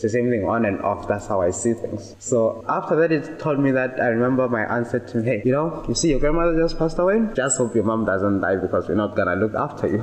It's 0.00 0.14
the 0.14 0.18
same 0.18 0.30
thing 0.30 0.48
on 0.48 0.64
and 0.64 0.80
off. 0.80 1.06
That's 1.08 1.26
how 1.26 1.42
I 1.42 1.50
see 1.50 1.74
things. 1.74 2.16
So 2.18 2.64
after 2.66 2.96
that, 2.96 3.12
it 3.12 3.38
told 3.38 3.58
me 3.60 3.70
that 3.72 4.00
I 4.00 4.06
remember 4.06 4.48
my 4.48 4.62
answer 4.62 4.98
to 4.98 5.18
me, 5.18 5.24
hey, 5.26 5.42
you 5.44 5.52
know, 5.52 5.84
you 5.86 5.94
see 5.94 6.08
your 6.08 6.20
grandmother 6.20 6.58
just 6.58 6.78
passed 6.78 6.98
away. 6.98 7.20
Just 7.34 7.58
hope 7.58 7.74
your 7.74 7.84
mom 7.84 8.06
doesn't 8.06 8.40
die 8.40 8.56
because 8.56 8.88
we're 8.88 8.94
not 8.94 9.14
gonna 9.14 9.36
look 9.36 9.54
after 9.54 9.88
you. 9.88 10.00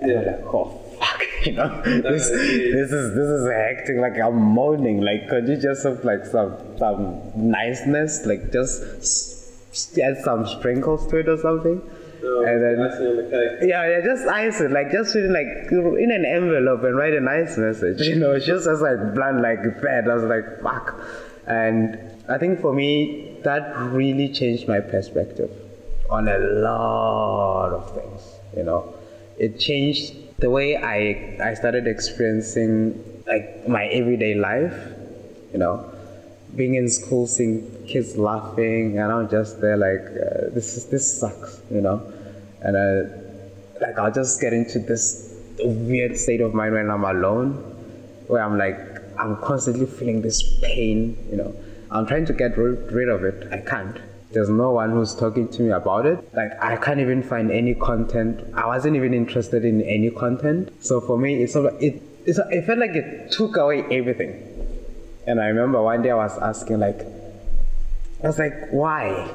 And 0.00 0.10
I'm 0.10 0.26
like, 0.26 0.44
oh 0.52 0.64
fuck, 0.98 1.22
you 1.46 1.52
know, 1.52 1.80
this, 1.84 2.28
this 2.28 2.90
is 2.90 3.14
this 3.14 3.28
is 3.38 3.48
hectic. 3.48 3.98
Like 3.98 4.18
I'm 4.18 4.34
moaning. 4.34 5.00
Like, 5.00 5.28
could 5.28 5.46
you 5.46 5.56
just 5.56 5.84
have 5.84 6.04
like 6.04 6.26
some 6.26 6.56
some 6.76 7.30
niceness, 7.36 8.26
like 8.26 8.50
just 8.50 8.82
add 9.96 10.16
some 10.24 10.44
sprinkles 10.44 11.06
to 11.06 11.18
it 11.18 11.28
or 11.28 11.36
something? 11.36 11.80
And 12.22 12.62
then 12.62 12.80
icing 12.80 13.06
on 13.06 13.16
the 13.16 13.22
cake. 13.24 13.68
yeah, 13.68 13.88
yeah, 13.88 14.00
just 14.04 14.26
ice 14.26 14.60
it, 14.60 14.70
like 14.70 14.90
just 14.90 15.14
really 15.14 15.28
like 15.28 15.70
in 15.70 16.10
an 16.10 16.24
envelope 16.24 16.82
and 16.84 16.96
write 16.96 17.14
a 17.14 17.20
nice 17.20 17.56
message. 17.58 18.00
You 18.06 18.16
know, 18.16 18.32
it's 18.32 18.46
just 18.46 18.66
as 18.66 18.80
like 18.80 19.14
blunt 19.14 19.40
like 19.42 19.62
bad. 19.82 20.08
I 20.08 20.14
was 20.14 20.24
like, 20.24 20.60
fuck. 20.62 20.98
And 21.46 21.98
I 22.28 22.38
think 22.38 22.60
for 22.60 22.72
me, 22.72 23.38
that 23.44 23.76
really 23.92 24.32
changed 24.32 24.66
my 24.68 24.80
perspective 24.80 25.50
on 26.10 26.28
a 26.28 26.38
lot 26.38 27.70
of 27.72 27.94
things. 27.94 28.22
You 28.56 28.64
know, 28.64 28.94
it 29.38 29.58
changed 29.58 30.14
the 30.38 30.50
way 30.50 30.76
I 30.76 31.38
I 31.50 31.54
started 31.54 31.86
experiencing 31.86 33.22
like 33.26 33.68
my 33.68 33.86
everyday 33.86 34.34
life. 34.34 34.74
You 35.52 35.58
know, 35.58 35.92
being 36.54 36.74
in 36.74 36.88
school, 36.88 37.26
seeing 37.26 37.70
kids 37.86 38.16
laughing, 38.16 38.98
and 38.98 39.12
I'm 39.12 39.28
just 39.28 39.60
there 39.60 39.76
like, 39.76 40.00
uh, 40.00 40.54
this 40.54 40.76
is 40.76 40.86
this 40.86 41.20
sucks, 41.20 41.60
you 41.70 41.80
know, 41.80 42.02
and 42.62 42.76
I, 42.76 43.84
like 43.84 43.98
I'll 43.98 44.12
just 44.12 44.40
get 44.40 44.52
into 44.52 44.78
this 44.78 45.34
weird 45.58 46.18
state 46.18 46.40
of 46.40 46.54
mind 46.54 46.74
when 46.74 46.90
I'm 46.90 47.04
alone, 47.04 47.54
where 48.26 48.42
I'm 48.42 48.58
like, 48.58 48.78
I'm 49.18 49.36
constantly 49.36 49.86
feeling 49.86 50.22
this 50.22 50.42
pain, 50.60 51.16
you 51.30 51.36
know. 51.36 51.54
I'm 51.90 52.06
trying 52.06 52.26
to 52.26 52.32
get 52.32 52.58
rid, 52.58 52.90
rid 52.92 53.08
of 53.08 53.24
it. 53.24 53.48
I 53.52 53.58
can't. 53.58 53.98
There's 54.32 54.50
no 54.50 54.72
one 54.72 54.90
who's 54.90 55.14
talking 55.14 55.48
to 55.48 55.62
me 55.62 55.70
about 55.70 56.04
it. 56.04 56.18
Like 56.34 56.52
I 56.60 56.76
can't 56.76 57.00
even 57.00 57.22
find 57.22 57.50
any 57.50 57.74
content. 57.74 58.42
I 58.54 58.66
wasn't 58.66 58.96
even 58.96 59.14
interested 59.14 59.64
in 59.64 59.80
any 59.82 60.10
content. 60.10 60.72
So 60.84 61.00
for 61.00 61.16
me, 61.16 61.42
it's 61.42 61.52
sort 61.52 61.72
of, 61.72 61.82
it. 61.82 62.02
It's, 62.26 62.40
it 62.50 62.66
felt 62.66 62.80
like 62.80 62.90
it 62.90 63.30
took 63.30 63.56
away 63.56 63.84
everything. 63.84 64.42
And 65.28 65.40
I 65.40 65.46
remember 65.46 65.80
one 65.80 66.02
day 66.02 66.10
I 66.10 66.16
was 66.16 66.36
asking, 66.38 66.80
like, 66.80 67.00
I 68.22 68.26
was 68.28 68.38
like, 68.38 68.70
why? 68.70 69.30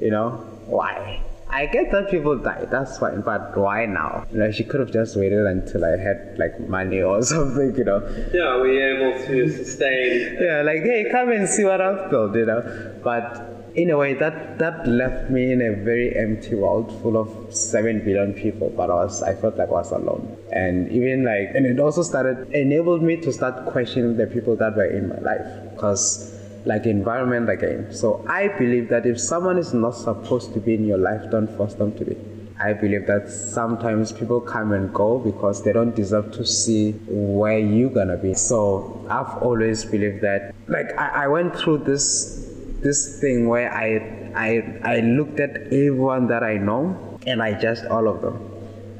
You 0.00 0.10
know, 0.10 0.30
why? 0.66 1.22
I 1.48 1.66
get 1.66 1.92
that 1.92 2.10
people 2.10 2.36
die, 2.36 2.64
that's 2.70 2.98
fine, 2.98 3.20
but 3.20 3.56
why 3.56 3.86
now? 3.86 4.26
You 4.32 4.38
know, 4.38 4.50
she 4.50 4.64
could 4.64 4.80
have 4.80 4.90
just 4.92 5.16
waited 5.16 5.46
until 5.46 5.84
I 5.84 5.96
had 5.96 6.36
like 6.38 6.58
money 6.68 7.02
or 7.02 7.22
something, 7.34 7.74
you 7.76 7.84
know. 7.84 8.00
Yeah, 8.34 8.56
were 8.56 8.72
you 8.72 9.12
able 9.12 9.26
to 9.26 9.48
sustain? 9.52 10.38
Yeah, 10.40 10.62
like, 10.62 10.82
hey, 10.82 11.06
come 11.10 11.30
and 11.30 11.48
see 11.48 11.64
what 11.64 11.80
I've 11.80 12.10
built, 12.10 12.34
you 12.34 12.46
know. 12.46 12.98
But 13.04 13.70
in 13.74 13.90
a 13.90 13.96
way, 13.96 14.14
that 14.14 14.58
that 14.58 14.88
left 14.88 15.30
me 15.30 15.52
in 15.52 15.62
a 15.62 15.72
very 15.84 16.16
empty 16.16 16.54
world 16.54 16.90
full 17.00 17.16
of 17.16 17.54
seven 17.54 18.00
billion 18.04 18.32
people. 18.32 18.70
But 18.70 18.90
I 18.90 18.94
was, 18.94 19.22
I 19.22 19.34
felt 19.34 19.56
like 19.56 19.68
I 19.68 19.72
was 19.72 19.92
alone, 19.92 20.36
and 20.50 20.90
even 20.90 21.24
like, 21.24 21.54
and 21.54 21.64
it 21.64 21.78
also 21.78 22.02
started 22.02 22.50
enabled 22.52 23.02
me 23.02 23.16
to 23.18 23.32
start 23.32 23.66
questioning 23.66 24.16
the 24.16 24.26
people 24.26 24.56
that 24.56 24.74
were 24.74 24.86
in 24.86 25.08
my 25.10 25.18
life, 25.18 25.46
because 25.74 26.35
like 26.66 26.84
environment 26.84 27.48
again. 27.48 27.92
So 27.92 28.24
I 28.28 28.48
believe 28.48 28.88
that 28.88 29.06
if 29.06 29.20
someone 29.20 29.56
is 29.56 29.72
not 29.72 29.92
supposed 29.92 30.52
to 30.54 30.60
be 30.60 30.74
in 30.74 30.84
your 30.84 30.98
life, 30.98 31.30
don't 31.30 31.48
force 31.56 31.74
them 31.74 31.96
to 31.98 32.04
be. 32.04 32.16
I 32.58 32.72
believe 32.72 33.06
that 33.06 33.28
sometimes 33.28 34.12
people 34.12 34.40
come 34.40 34.72
and 34.72 34.92
go 34.92 35.18
because 35.18 35.62
they 35.62 35.72
don't 35.72 35.94
deserve 35.94 36.32
to 36.32 36.44
see 36.44 36.92
where 37.06 37.58
you're 37.58 37.90
gonna 37.90 38.16
be. 38.16 38.34
So 38.34 39.06
I've 39.08 39.42
always 39.42 39.84
believed 39.84 40.22
that. 40.22 40.54
Like 40.66 40.98
I, 40.98 41.24
I 41.24 41.28
went 41.28 41.54
through 41.56 41.78
this 41.78 42.50
this 42.82 43.20
thing 43.20 43.48
where 43.48 43.72
I 43.72 44.32
I 44.34 44.80
I 44.82 45.00
looked 45.00 45.38
at 45.38 45.56
everyone 45.66 46.28
that 46.28 46.42
I 46.42 46.56
know 46.56 47.18
and 47.26 47.42
I 47.42 47.52
judged 47.60 47.84
all 47.86 48.08
of 48.08 48.22
them. 48.22 48.52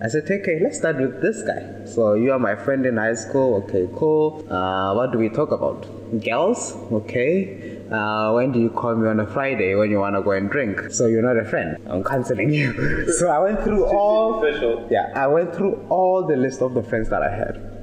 I 0.03 0.09
said, 0.09 0.25
okay, 0.31 0.61
let's 0.63 0.77
start 0.77 0.99
with 0.99 1.23
this 1.23 1.43
guy. 1.43 1.87
So 1.87 2.15
you 2.15 2.33
are 2.33 2.39
my 2.39 2.55
friend 2.55 2.85
in 2.85 2.99
high 2.99 3.15
school. 3.15 3.65
Okay, 3.65 3.89
cool. 3.97 4.45
Uh, 4.53 4.95
what 4.95 5.13
do 5.13 5.19
we 5.19 5.31
talk 5.31 5.51
about? 5.51 5.87
Girls? 6.25 6.73
Okay. 6.93 7.81
Uh, 7.91 8.33
when 8.33 8.53
do 8.53 8.59
you 8.59 8.71
call 8.71 8.95
me 8.97 9.09
on 9.09 9.21
a 9.21 9.27
Friday 9.27 9.75
when 9.75 9.91
you 9.91 10.01
want 10.01 10.17
to 10.17 10.23
go 10.23 10.33
and 10.33 10.51
drink? 10.51 10.91
So 10.91 11.07
you're 11.07 11.23
not 11.23 11.37
a 11.37 11.49
friend. 11.49 11.77
I'm 11.89 12.03
canceling 12.03 12.53
you. 12.53 13.13
so 13.19 13.29
I 13.29 13.39
went 13.39 13.63
through 13.63 13.85
all. 13.87 14.45
Yeah, 14.91 15.13
I 15.15 15.27
went 15.27 15.55
through 15.55 15.87
all 15.89 16.27
the 16.27 16.37
list 16.37 16.63
of 16.63 16.75
the 16.75 16.83
friends 16.83 17.09
that 17.11 17.23
I 17.23 17.31
had. 17.31 17.77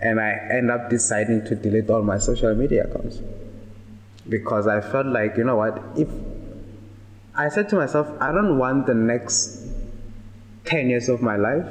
and 0.00 0.18
I 0.18 0.30
end 0.50 0.70
up 0.70 0.88
deciding 0.88 1.44
to 1.46 1.54
delete 1.54 1.90
all 1.90 2.02
my 2.02 2.18
social 2.18 2.54
media 2.54 2.84
accounts 2.84 3.20
because 4.28 4.66
I 4.66 4.80
felt 4.80 5.06
like 5.06 5.36
you 5.36 5.44
know 5.44 5.56
what 5.56 5.82
if 5.96 6.08
I 7.34 7.48
said 7.48 7.68
to 7.70 7.76
myself 7.76 8.08
I 8.20 8.32
don't 8.32 8.58
want 8.58 8.86
the 8.86 8.94
next 8.94 9.66
10 10.64 10.88
years 10.88 11.08
of 11.08 11.20
my 11.20 11.36
life 11.36 11.66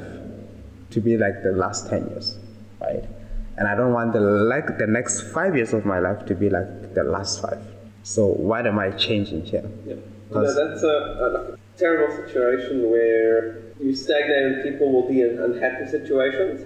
to 0.90 1.00
be 1.00 1.16
like 1.16 1.42
the 1.42 1.52
last 1.52 1.88
10 1.88 2.08
years 2.10 2.38
right 2.80 3.04
and 3.60 3.68
I 3.68 3.76
don't 3.76 3.92
want 3.92 4.12
the 4.12 4.20
like 4.20 4.78
the 4.78 4.86
next 4.88 5.20
5 5.32 5.54
years 5.54 5.72
of 5.72 5.84
my 5.84 6.00
life 6.00 6.26
to 6.26 6.34
be 6.34 6.50
like 6.50 6.94
the 6.94 7.04
last 7.04 7.40
5 7.42 7.58
so 8.02 8.26
what 8.26 8.66
am 8.66 8.78
I 8.78 8.90
changing 8.90 9.44
here 9.44 9.70
yeah. 9.86 9.94
Know, 10.30 10.42
that's 10.42 10.82
a, 10.82 11.56
a, 11.56 11.58
terrible 11.76 12.14
situation 12.14 12.90
where 12.90 13.62
you 13.80 13.94
stagnate 13.94 14.42
and 14.52 14.62
people 14.62 14.92
will 14.92 15.08
be 15.08 15.22
in 15.22 15.38
unhappy 15.38 15.86
situations 15.90 16.60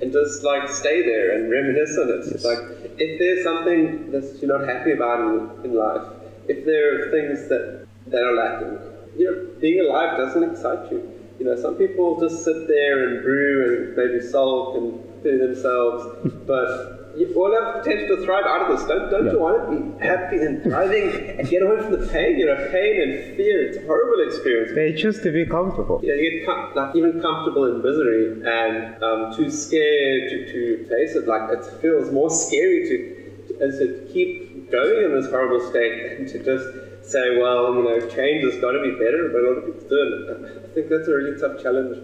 and 0.00 0.12
just 0.12 0.44
like 0.44 0.68
stay 0.68 1.02
there 1.02 1.34
and 1.34 1.50
reminisce 1.50 1.96
on 1.98 2.08
it. 2.10 2.24
Yes. 2.30 2.44
Like 2.44 2.58
if 2.98 3.18
there's 3.18 3.42
something 3.42 4.10
that 4.12 4.38
you're 4.40 4.58
not 4.58 4.68
happy 4.68 4.92
about 4.92 5.20
in, 5.20 5.64
in 5.64 5.74
life, 5.74 6.06
if 6.48 6.64
there 6.64 6.84
are 6.94 7.10
things 7.10 7.48
that 7.48 7.86
that 8.06 8.22
are 8.22 8.34
lacking, 8.34 8.78
you 9.18 9.24
know, 9.26 9.60
being 9.60 9.80
alive 9.80 10.16
doesn't 10.16 10.44
excite 10.44 10.90
you. 10.92 11.12
You 11.38 11.46
know, 11.46 11.56
some 11.56 11.76
people 11.76 12.20
just 12.20 12.44
sit 12.44 12.68
there 12.68 13.08
and 13.08 13.22
brew 13.22 13.54
and 13.66 13.96
maybe 13.96 14.20
sulk 14.20 14.76
and 14.76 15.07
themselves, 15.22 16.04
but 16.46 16.98
you 17.18 17.34
all 17.34 17.50
have 17.52 17.82
potential 17.82 18.16
to 18.16 18.24
thrive 18.24 18.44
out 18.46 18.70
of 18.70 18.78
this. 18.78 18.86
Don't, 18.86 19.10
don't 19.10 19.26
yeah. 19.26 19.32
you 19.32 19.38
want 19.38 19.70
to 19.70 19.76
be 19.76 20.04
happy 20.04 20.36
and 20.36 20.62
thriving 20.62 21.38
and 21.38 21.48
get 21.48 21.62
away 21.62 21.82
from 21.82 21.92
the 21.92 22.06
pain? 22.06 22.38
You 22.38 22.46
know, 22.46 22.68
pain 22.70 23.00
and 23.00 23.36
fear, 23.36 23.68
it's 23.68 23.76
a 23.76 23.82
horrible 23.82 24.26
experience. 24.26 24.72
They 24.74 24.92
choose 24.92 25.20
to 25.20 25.32
be 25.32 25.44
comfortable. 25.44 26.00
Yeah, 26.02 26.14
you 26.14 26.38
get 26.38 26.46
com- 26.46 26.74
like 26.74 26.94
even 26.94 27.20
comfortable 27.20 27.64
in 27.64 27.82
misery 27.82 28.40
and 28.46 29.02
um, 29.02 29.34
too 29.34 29.50
scared 29.50 30.30
to, 30.30 30.52
to 30.52 30.86
face 30.88 31.14
it. 31.14 31.26
Like 31.26 31.50
it 31.50 31.64
feels 31.80 32.10
more 32.12 32.30
scary 32.30 32.88
to, 32.88 33.58
to, 33.58 33.64
as 33.64 33.78
to 33.78 34.08
keep 34.12 34.70
going 34.70 35.04
in 35.04 35.12
this 35.12 35.30
horrible 35.30 35.60
state 35.68 36.18
than 36.18 36.26
to 36.28 36.38
just 36.44 36.66
say, 37.02 37.38
well, 37.38 37.74
you 37.74 37.82
know, 37.82 38.00
change 38.08 38.44
has 38.44 38.60
got 38.60 38.72
to 38.72 38.82
be 38.82 38.92
better, 38.92 39.30
but 39.32 39.40
a 39.40 39.48
lot 39.48 39.58
of 39.58 39.66
people 39.66 39.88
do 39.88 39.96
it. 39.96 40.68
I 40.70 40.74
think 40.74 40.88
that's 40.88 41.08
a 41.08 41.14
really 41.14 41.38
tough 41.40 41.62
challenge 41.62 41.98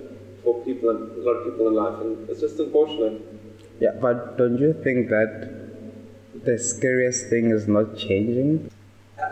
for 0.45 0.63
people, 0.65 0.91
and 0.91 1.11
a 1.13 1.25
lot 1.25 1.39
of 1.39 1.45
people 1.51 1.69
in 1.69 1.75
life, 1.75 2.01
and 2.01 2.29
it's 2.29 2.41
just 2.41 2.59
unfortunate. 2.61 3.21
Yeah, 3.81 3.93
but 4.01 4.39
don't 4.39 4.59
you 4.59 4.73
think 4.85 5.09
that 5.09 5.51
the 6.45 6.59
scariest 6.59 7.29
thing 7.29 7.51
is 7.51 7.67
not 7.67 7.97
changing? 7.97 8.71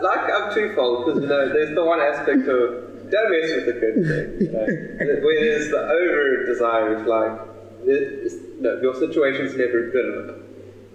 Like 0.01 0.29
I'm 0.33 0.53
twofold 0.53 1.05
because 1.05 1.21
you 1.21 1.29
know 1.29 1.53
there's 1.53 1.75
the 1.75 1.85
one 1.85 1.99
aspect 1.99 2.47
of 2.47 3.09
don't 3.11 3.31
mess 3.31 3.51
with 3.53 3.65
the 3.67 3.73
good 3.73 3.95
thing, 3.95 4.47
you 4.47 4.51
know, 4.51 4.65
where 5.23 5.39
there's 5.39 5.69
the 5.69 5.77
over 5.77 6.45
desire 6.45 6.95
of 6.95 7.05
like 7.05 7.53
no, 8.59 8.81
your 8.81 8.95
situation's 8.95 9.55
never 9.55 9.89
good 9.91 10.13
enough. 10.13 10.37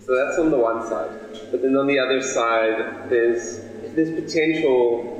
So 0.01 0.17
that's 0.17 0.39
on 0.39 0.51
the 0.51 0.59
one 0.59 0.87
side, 0.87 1.11
but 1.51 1.63
then 1.63 1.77
on 1.77 1.87
the 1.87 1.99
other 1.99 2.21
side 2.21 3.09
there's 3.11 3.61
there's 3.95 4.11
potential 4.11 5.15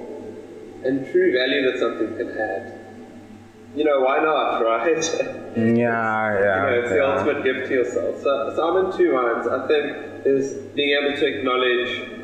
and 0.85 1.07
true 1.11 1.33
value 1.33 1.71
that 1.71 1.79
something 1.79 2.17
can 2.17 2.31
add 2.39 2.78
you 3.79 3.85
know, 3.85 4.01
why 4.01 4.19
not, 4.19 4.59
right? 4.65 5.05
yeah, 5.57 5.57
yeah. 5.57 5.77
You 5.77 6.63
know, 6.63 6.81
it's 6.83 6.91
the 6.91 7.05
ultimate 7.05 7.45
gift 7.45 7.69
to 7.69 7.75
yourself. 7.75 8.21
So, 8.23 8.53
so 8.57 8.69
I'm 8.69 8.87
in 8.87 8.97
two 8.97 9.13
minds. 9.13 9.47
I 9.47 9.67
think 9.69 10.27
is 10.27 10.55
being 10.75 10.99
able 11.01 11.17
to 11.17 11.27
acknowledge 11.27 12.19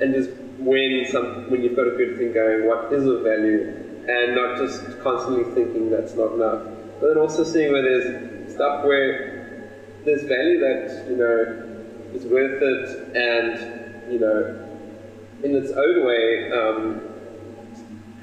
and 0.00 0.14
just 0.14 0.30
when 0.58 1.06
some 1.10 1.50
when 1.50 1.62
you've 1.62 1.76
got 1.76 1.86
a 1.86 1.90
good 1.90 2.16
thing 2.16 2.32
going, 2.32 2.66
what 2.66 2.90
is 2.92 3.06
of 3.06 3.22
value, 3.22 3.68
and 4.08 4.34
not 4.34 4.56
just 4.58 4.98
constantly 5.00 5.44
thinking 5.54 5.90
that's 5.90 6.14
not 6.14 6.32
enough. 6.32 6.62
But 6.98 7.08
then 7.08 7.18
also 7.18 7.44
seeing 7.44 7.72
where 7.72 7.82
there's 7.82 8.52
stuff 8.52 8.84
where 8.84 9.46
there's 10.04 10.22
value 10.22 10.58
that 10.60 11.04
you 11.08 11.16
know 11.16 11.66
is 12.14 12.24
worth 12.24 12.62
it, 12.62 13.16
and 13.16 14.10
you 14.10 14.18
know, 14.18 14.58
in 15.42 15.54
its 15.54 15.70
own 15.70 16.06
way. 16.06 16.50
Um, 16.50 17.06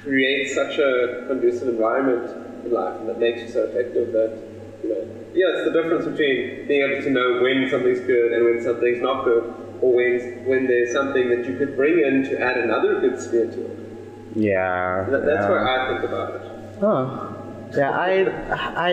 create 0.07 0.47
such 0.47 0.77
a 0.77 1.25
conducive 1.27 1.67
environment 1.67 2.46
in 2.65 2.71
life 2.71 2.99
and 2.99 3.09
that 3.09 3.19
makes 3.19 3.41
you 3.41 3.49
so 3.49 3.63
effective 3.65 4.11
that, 4.13 4.37
you 4.83 4.89
know, 4.89 5.01
yeah, 5.33 5.53
it's 5.55 5.65
the 5.65 5.81
difference 5.81 6.05
between 6.05 6.67
being 6.67 6.81
able 6.81 7.01
to 7.03 7.09
know 7.09 7.41
when 7.41 7.67
something's 7.69 7.99
good 8.01 8.33
and 8.33 8.45
when 8.45 8.63
something's 8.63 9.01
not 9.01 9.25
good, 9.25 9.53
or 9.81 9.93
when, 9.93 10.45
when 10.45 10.67
there's 10.67 10.91
something 10.91 11.29
that 11.29 11.45
you 11.45 11.57
could 11.57 11.75
bring 11.75 11.99
in 11.99 12.23
to 12.23 12.41
add 12.41 12.57
another 12.57 12.99
good 12.99 13.19
sphere 13.19 13.45
to 13.45 13.65
it. 13.65 13.79
Yeah. 14.35 15.05
That, 15.09 15.25
that's 15.25 15.41
yeah. 15.41 15.49
where 15.49 15.67
I 15.67 15.87
think 15.89 16.09
about 16.09 16.35
it. 16.35 16.41
Oh. 16.81 17.33
Yeah, 17.75 17.91
I, 17.91 18.23
I, 18.53 18.91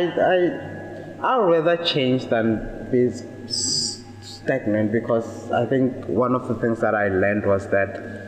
I, 1.23 1.37
I'd 1.37 1.47
rather 1.47 1.83
change 1.85 2.27
than 2.27 2.89
be 2.91 3.09
stagnant 3.49 4.93
because 4.93 5.51
I 5.51 5.65
think 5.67 6.07
one 6.07 6.35
of 6.35 6.49
the 6.49 6.55
things 6.57 6.81
that 6.81 6.95
I 6.95 7.09
learned 7.09 7.47
was 7.47 7.69
that 7.69 8.25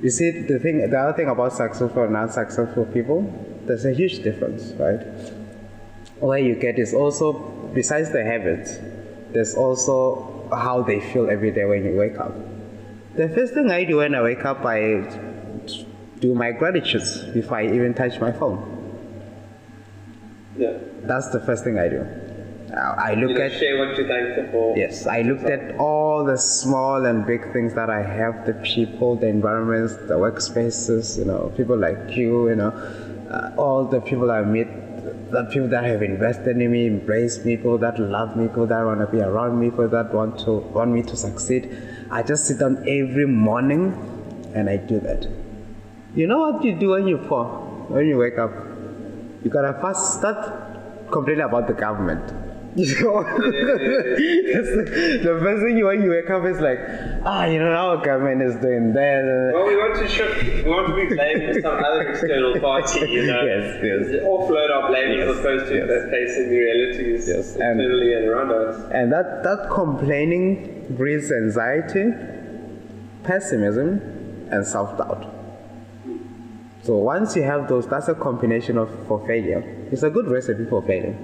you 0.00 0.10
see, 0.10 0.30
the 0.42 0.58
thing, 0.58 0.90
the 0.90 0.98
other 0.98 1.16
thing 1.16 1.28
about 1.28 1.52
successful 1.52 2.02
and 2.02 2.16
unsuccessful 2.16 2.84
people, 2.86 3.22
there's 3.66 3.84
a 3.84 3.92
huge 3.92 4.22
difference, 4.22 4.72
right? 4.72 5.00
Where 6.20 6.38
you 6.38 6.54
get 6.54 6.78
is 6.78 6.94
also, 6.94 7.32
besides 7.74 8.12
the 8.12 8.24
habits, 8.24 8.78
there's 9.32 9.54
also 9.54 10.48
how 10.52 10.82
they 10.82 11.00
feel 11.00 11.28
every 11.28 11.50
day 11.50 11.64
when 11.64 11.84
you 11.84 11.96
wake 11.96 12.18
up. 12.18 12.32
The 13.14 13.28
first 13.28 13.54
thing 13.54 13.70
I 13.70 13.84
do 13.84 13.98
when 13.98 14.14
I 14.14 14.22
wake 14.22 14.44
up, 14.44 14.64
I 14.64 15.02
do 16.20 16.34
my 16.34 16.52
gratitudes 16.52 17.24
before 17.32 17.58
I 17.58 17.66
even 17.66 17.94
touch 17.94 18.20
my 18.20 18.32
phone. 18.32 18.58
Yeah. 20.56 20.78
That's 21.02 21.28
the 21.30 21.40
first 21.40 21.64
thing 21.64 21.78
I 21.78 21.88
do. 21.88 22.06
I 22.76 23.14
look 23.14 23.38
at 23.38 23.52
share 23.52 23.78
what 23.78 23.96
you're 23.96 24.08
thankful 24.08 24.48
for. 24.50 24.76
Yes, 24.76 25.06
I 25.06 25.22
looked 25.22 25.44
at 25.44 25.76
all 25.78 26.24
the 26.24 26.36
small 26.36 27.04
and 27.06 27.24
big 27.24 27.52
things 27.52 27.72
that 27.74 27.88
I 27.88 28.02
have: 28.02 28.46
the 28.46 28.54
people, 28.54 29.14
the 29.14 29.28
environments, 29.28 29.94
the 29.94 30.14
workspaces. 30.14 31.16
You 31.16 31.24
know, 31.26 31.52
people 31.56 31.76
like 31.76 32.16
you. 32.16 32.48
You 32.48 32.56
know, 32.56 32.72
uh, 33.34 33.50
all 33.56 33.84
the 33.84 34.00
people 34.00 34.30
I 34.30 34.42
meet, 34.42 34.68
the 35.30 35.44
people 35.52 35.68
that 35.68 35.84
have 35.84 36.02
invested 36.02 36.56
in 36.56 36.70
me, 36.70 36.86
embraced 36.86 37.44
me, 37.44 37.56
people 37.56 37.78
that 37.78 37.98
love 37.98 38.36
me, 38.36 38.46
people 38.46 38.66
that 38.66 38.84
want 38.84 39.00
to 39.00 39.06
be 39.06 39.20
around 39.20 39.58
me, 39.58 39.70
people 39.70 39.88
that 39.88 40.14
want 40.14 40.38
to 40.40 40.52
want 40.76 40.92
me 40.92 41.02
to 41.02 41.16
succeed. 41.16 41.76
I 42.10 42.22
just 42.22 42.46
sit 42.46 42.58
down 42.60 42.78
every 42.88 43.26
morning, 43.26 43.82
and 44.54 44.70
I 44.70 44.76
do 44.76 45.00
that. 45.00 45.26
You 46.14 46.28
know 46.28 46.38
what 46.38 46.64
you 46.64 46.74
do 46.78 46.90
when 46.90 47.08
you 47.08 47.18
fall, 47.28 47.86
when 47.88 48.06
you 48.06 48.18
wake 48.18 48.38
up? 48.38 48.52
You 49.42 49.50
gotta 49.50 49.78
first 49.80 50.14
start 50.18 51.10
complaining 51.10 51.44
about 51.44 51.66
the 51.66 51.74
government 51.74 52.43
the 52.76 52.90
first 55.40 55.62
thing 55.62 55.78
you, 55.78 55.86
when 55.86 56.02
you 56.02 56.10
wake 56.10 56.28
up 56.28 56.44
is 56.44 56.58
like, 56.58 56.80
ah, 57.24 57.44
you 57.44 57.60
know, 57.60 57.70
our 57.70 58.04
government 58.04 58.42
is 58.42 58.56
doing 58.56 58.92
that. 58.92 59.52
Well, 59.54 59.64
we 59.64 59.76
want 59.76 59.94
to 59.94 60.08
shift, 60.08 60.42
we 60.42 60.68
want 60.68 60.88
to 60.88 60.94
be 60.96 61.06
blaming 61.14 61.62
some 61.62 61.72
other 61.72 62.02
external 62.10 62.58
party, 62.58 63.08
you 63.12 63.26
know. 63.26 63.44
Yes, 63.44 63.78
yes. 63.80 64.24
Offload 64.24 64.70
our 64.72 64.88
blame 64.88 65.18
yes, 65.18 65.28
as 65.28 65.38
opposed 65.38 65.68
to 65.68 65.76
yes. 65.76 66.10
facing 66.10 66.50
the 66.50 66.58
realities 66.58 67.28
yes. 67.28 67.54
internally 67.54 68.12
and, 68.14 68.24
and 68.24 68.32
around 68.32 68.50
us. 68.50 68.90
And 68.92 69.12
that, 69.12 69.44
that 69.44 69.70
complaining 69.70 70.84
breeds 70.96 71.30
anxiety, 71.30 72.10
pessimism, 73.22 74.00
and 74.50 74.66
self 74.66 74.98
doubt. 74.98 75.32
So 76.82 76.96
once 76.96 77.36
you 77.36 77.44
have 77.44 77.68
those, 77.68 77.86
that's 77.86 78.08
a 78.08 78.16
combination 78.16 78.78
of 78.78 78.90
for 79.06 79.24
failure. 79.28 79.62
It's 79.92 80.02
a 80.02 80.10
good 80.10 80.26
recipe 80.26 80.64
for 80.64 80.82
failure 80.82 81.16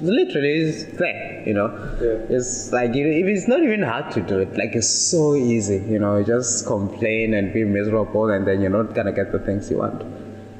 literally 0.00 0.52
is 0.52 0.86
there 0.98 1.42
you 1.46 1.54
know? 1.54 1.68
Yeah. 2.00 2.36
it's 2.36 2.72
like 2.72 2.94
you 2.94 3.04
know, 3.04 3.10
if 3.10 3.26
it's 3.26 3.48
not 3.48 3.62
even 3.62 3.82
hard 3.82 4.10
to 4.12 4.20
do 4.20 4.38
it 4.38 4.56
like 4.56 4.74
it's 4.74 4.88
so 4.88 5.34
easy 5.34 5.78
you 5.88 5.98
know? 5.98 6.18
You 6.18 6.24
just 6.24 6.66
complain 6.66 7.34
and 7.34 7.52
be 7.52 7.64
miserable 7.64 8.30
and 8.30 8.46
then 8.46 8.60
you're 8.60 8.70
not 8.70 8.94
gonna 8.94 9.12
get 9.12 9.32
the 9.32 9.38
things 9.38 9.70
you 9.70 9.78
want. 9.78 10.02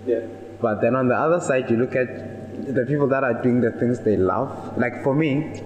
Yeah. 0.07 0.21
But 0.61 0.81
then 0.81 0.95
on 0.95 1.09
the 1.09 1.15
other 1.15 1.41
side 1.41 1.71
you 1.71 1.77
look 1.77 1.97
at 1.97 2.75
the 2.75 2.85
people 2.87 3.07
that 3.09 3.25
are 3.25 3.43
doing 3.43 3.61
the 3.61 3.73
things 3.73 4.01
they 4.01 4.17
love. 4.17 4.77
Like 4.77 5.03
for 5.03 5.15
me 5.15 5.63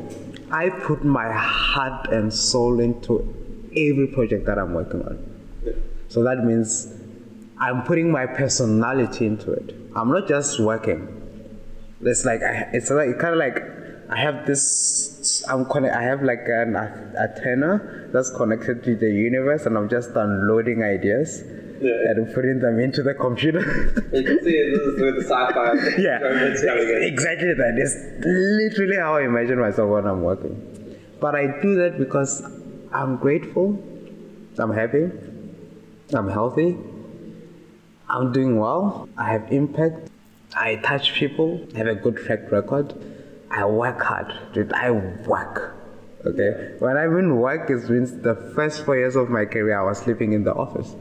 i 0.51 0.69
put 0.69 1.05
my 1.05 1.33
heart 1.33 2.09
and 2.13 2.33
soul 2.33 2.79
into 2.79 3.15
every 3.77 4.07
project 4.07 4.47
that 4.47 4.59
i'm 4.59 4.75
working 4.75 5.03
on. 5.03 5.19
Yeah. 5.65 5.73
so 6.09 6.23
that 6.23 6.45
means 6.45 6.95
i'm 7.59 7.83
putting 7.83 8.11
my 8.11 8.27
personality 8.27 9.27
into 9.27 9.53
it. 9.53 9.75
I'm 9.97 10.11
not 10.11 10.29
just 10.29 10.61
working 10.61 11.24
it's 12.05 12.25
like 12.25 12.43
I, 12.43 12.71
it's 12.73 12.91
like 12.91 13.19
kind 13.19 13.35
of 13.35 13.39
like 13.39 13.63
I 14.11 14.21
have 14.21 14.47
this. 14.47 15.45
I'm 15.49 15.65
connect. 15.67 15.95
I 15.95 16.03
have 16.03 16.23
like 16.23 16.45
an 16.47 16.77
antenna 16.77 18.09
that's 18.13 18.31
connected 18.31 18.85
to 18.85 18.97
the 18.97 19.11
universe, 19.11 19.67
and 19.67 19.77
I'm 19.77 19.89
just 19.89 20.11
unloading 20.11 20.83
ideas. 20.83 21.43
Yeah. 21.81 21.91
and 22.11 22.33
putting 22.33 22.61
them 22.61 22.79
into 22.79 23.03
the 23.03 23.15
computer. 23.15 23.59
you 24.13 24.23
can 24.23 24.39
see 24.45 24.71
this 24.71 24.81
is 24.81 25.01
where 25.01 25.13
the 25.13 25.21
sci-fi 25.21 25.75
yeah, 25.99 26.19
exactly 27.03 27.53
that. 27.53 27.75
It's 27.77 28.25
literally 28.25 28.97
how 28.97 29.17
I 29.17 29.25
imagine 29.25 29.59
myself 29.59 29.91
when 29.91 30.07
I'm 30.07 30.23
working. 30.23 30.55
But 31.21 31.35
I 31.35 31.61
do 31.61 31.75
that 31.75 31.99
because 31.99 32.43
I'm 32.93 33.17
grateful, 33.17 33.83
I'm 34.57 34.73
happy, 34.73 35.11
I'm 36.15 36.29
healthy, 36.29 36.79
I'm 38.09 38.33
doing 38.33 38.59
well, 38.59 39.09
I 39.19 39.33
have 39.33 39.53
impact, 39.53 40.11
I 40.57 40.77
touch 40.77 41.15
people, 41.15 41.67
I 41.75 41.79
have 41.79 41.87
a 41.89 41.95
good 41.95 42.17
track 42.17 42.51
record. 42.53 42.95
I 43.51 43.65
work 43.67 44.01
hard, 44.03 44.33
dude. 44.53 44.73
I 44.73 44.91
work. 44.91 45.75
Okay, 46.27 46.75
when 46.79 46.97
I 46.97 47.07
mean 47.07 47.37
work, 47.37 47.69
it 47.71 47.89
means 47.91 48.13
the 48.23 48.35
first 48.55 48.85
four 48.85 48.97
years 48.97 49.15
of 49.15 49.29
my 49.29 49.45
career, 49.45 49.79
I 49.79 49.85
was 49.85 49.99
sleeping 49.99 50.33
in 50.33 50.43
the 50.45 50.55
office. 50.55 50.95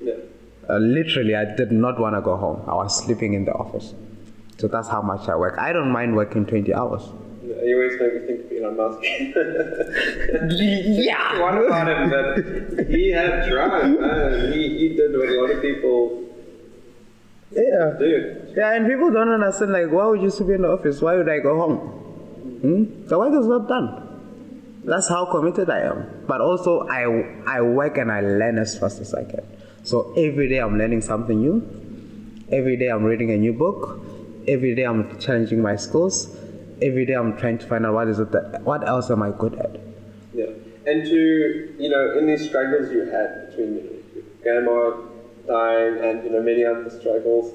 Yeah. 0.00 0.14
Uh, 0.68 0.78
literally, 0.78 1.34
I 1.36 1.44
did 1.54 1.70
not 1.70 2.00
want 2.00 2.16
to 2.16 2.22
go 2.22 2.36
home. 2.36 2.62
I 2.66 2.74
was 2.74 3.04
sleeping 3.04 3.34
in 3.34 3.44
the 3.44 3.52
office. 3.52 3.94
So 4.58 4.68
that's 4.68 4.88
how 4.88 5.02
much 5.02 5.28
I 5.28 5.36
work. 5.36 5.58
I 5.58 5.72
don't 5.72 5.90
mind 5.92 6.16
working 6.16 6.46
20 6.46 6.72
hours. 6.72 7.02
Yeah, 7.44 7.62
You 7.62 7.76
always 7.76 8.00
make 8.00 8.14
me 8.14 8.26
think 8.26 8.40
of 8.46 8.52
Elon 8.56 8.76
Musk. 8.76 9.00
Yeah. 11.04 11.40
What 11.40 11.58
about 11.64 11.88
him 11.88 12.10
that 12.10 12.86
he 12.88 13.10
had 13.10 13.48
drive, 13.48 14.00
man. 14.00 14.52
He, 14.52 14.78
he 14.78 14.88
did 14.96 15.12
what 15.12 15.28
a 15.28 15.40
lot 15.40 15.50
of 15.50 15.60
people 15.62 16.24
Yeah. 17.56 17.96
do. 17.98 18.52
Yeah, 18.56 18.74
and 18.74 18.86
people 18.86 19.10
don't 19.10 19.28
understand, 19.28 19.72
like, 19.72 19.90
why 19.90 20.06
would 20.06 20.20
you 20.20 20.30
sleep 20.30 20.50
in 20.50 20.62
the 20.62 20.70
office? 20.70 21.00
Why 21.00 21.16
would 21.16 21.28
I 21.28 21.38
go 21.38 21.56
home? 21.56 21.78
Hmm? 22.60 23.06
The 23.06 23.18
work 23.18 23.34
is 23.34 23.46
not 23.46 23.68
done. 23.68 24.82
That's 24.84 25.08
how 25.08 25.26
committed 25.26 25.68
I 25.68 25.80
am. 25.80 26.24
But 26.26 26.40
also, 26.40 26.86
I, 26.88 27.02
I 27.46 27.60
work 27.60 27.98
and 27.98 28.12
I 28.12 28.20
learn 28.20 28.58
as 28.58 28.78
fast 28.78 29.00
as 29.00 29.14
I 29.14 29.24
can. 29.24 29.44
So 29.82 30.12
every 30.16 30.48
day 30.48 30.58
I'm 30.58 30.78
learning 30.78 31.00
something 31.00 31.40
new. 31.40 31.62
Every 32.50 32.76
day 32.76 32.88
I'm 32.88 33.04
reading 33.04 33.30
a 33.30 33.36
new 33.36 33.52
book. 33.52 34.00
Every 34.46 34.74
day 34.74 34.84
I'm 34.84 35.18
challenging 35.18 35.60
my 35.60 35.76
skills. 35.76 36.36
Every 36.82 37.06
day 37.06 37.14
I'm 37.14 37.36
trying 37.36 37.58
to 37.58 37.66
find 37.66 37.86
out 37.86 37.94
what 37.94 38.08
is 38.08 38.18
it 38.18 38.30
that, 38.32 38.62
what 38.62 38.86
else 38.86 39.10
am 39.10 39.22
I 39.22 39.30
good 39.30 39.54
at? 39.54 39.80
Yeah. 40.34 40.46
And 40.86 41.04
to, 41.04 41.74
you 41.78 41.88
know, 41.88 42.18
in 42.18 42.26
these 42.26 42.48
struggles 42.48 42.92
you 42.92 43.06
had 43.06 43.50
between 43.50 43.74
you 43.74 44.04
know, 44.14 44.22
grandma 44.42 45.15
dying 45.46 45.98
and, 46.02 46.24
you 46.24 46.30
know, 46.30 46.42
many 46.42 46.64
other 46.64 46.90
struggles, 46.90 47.54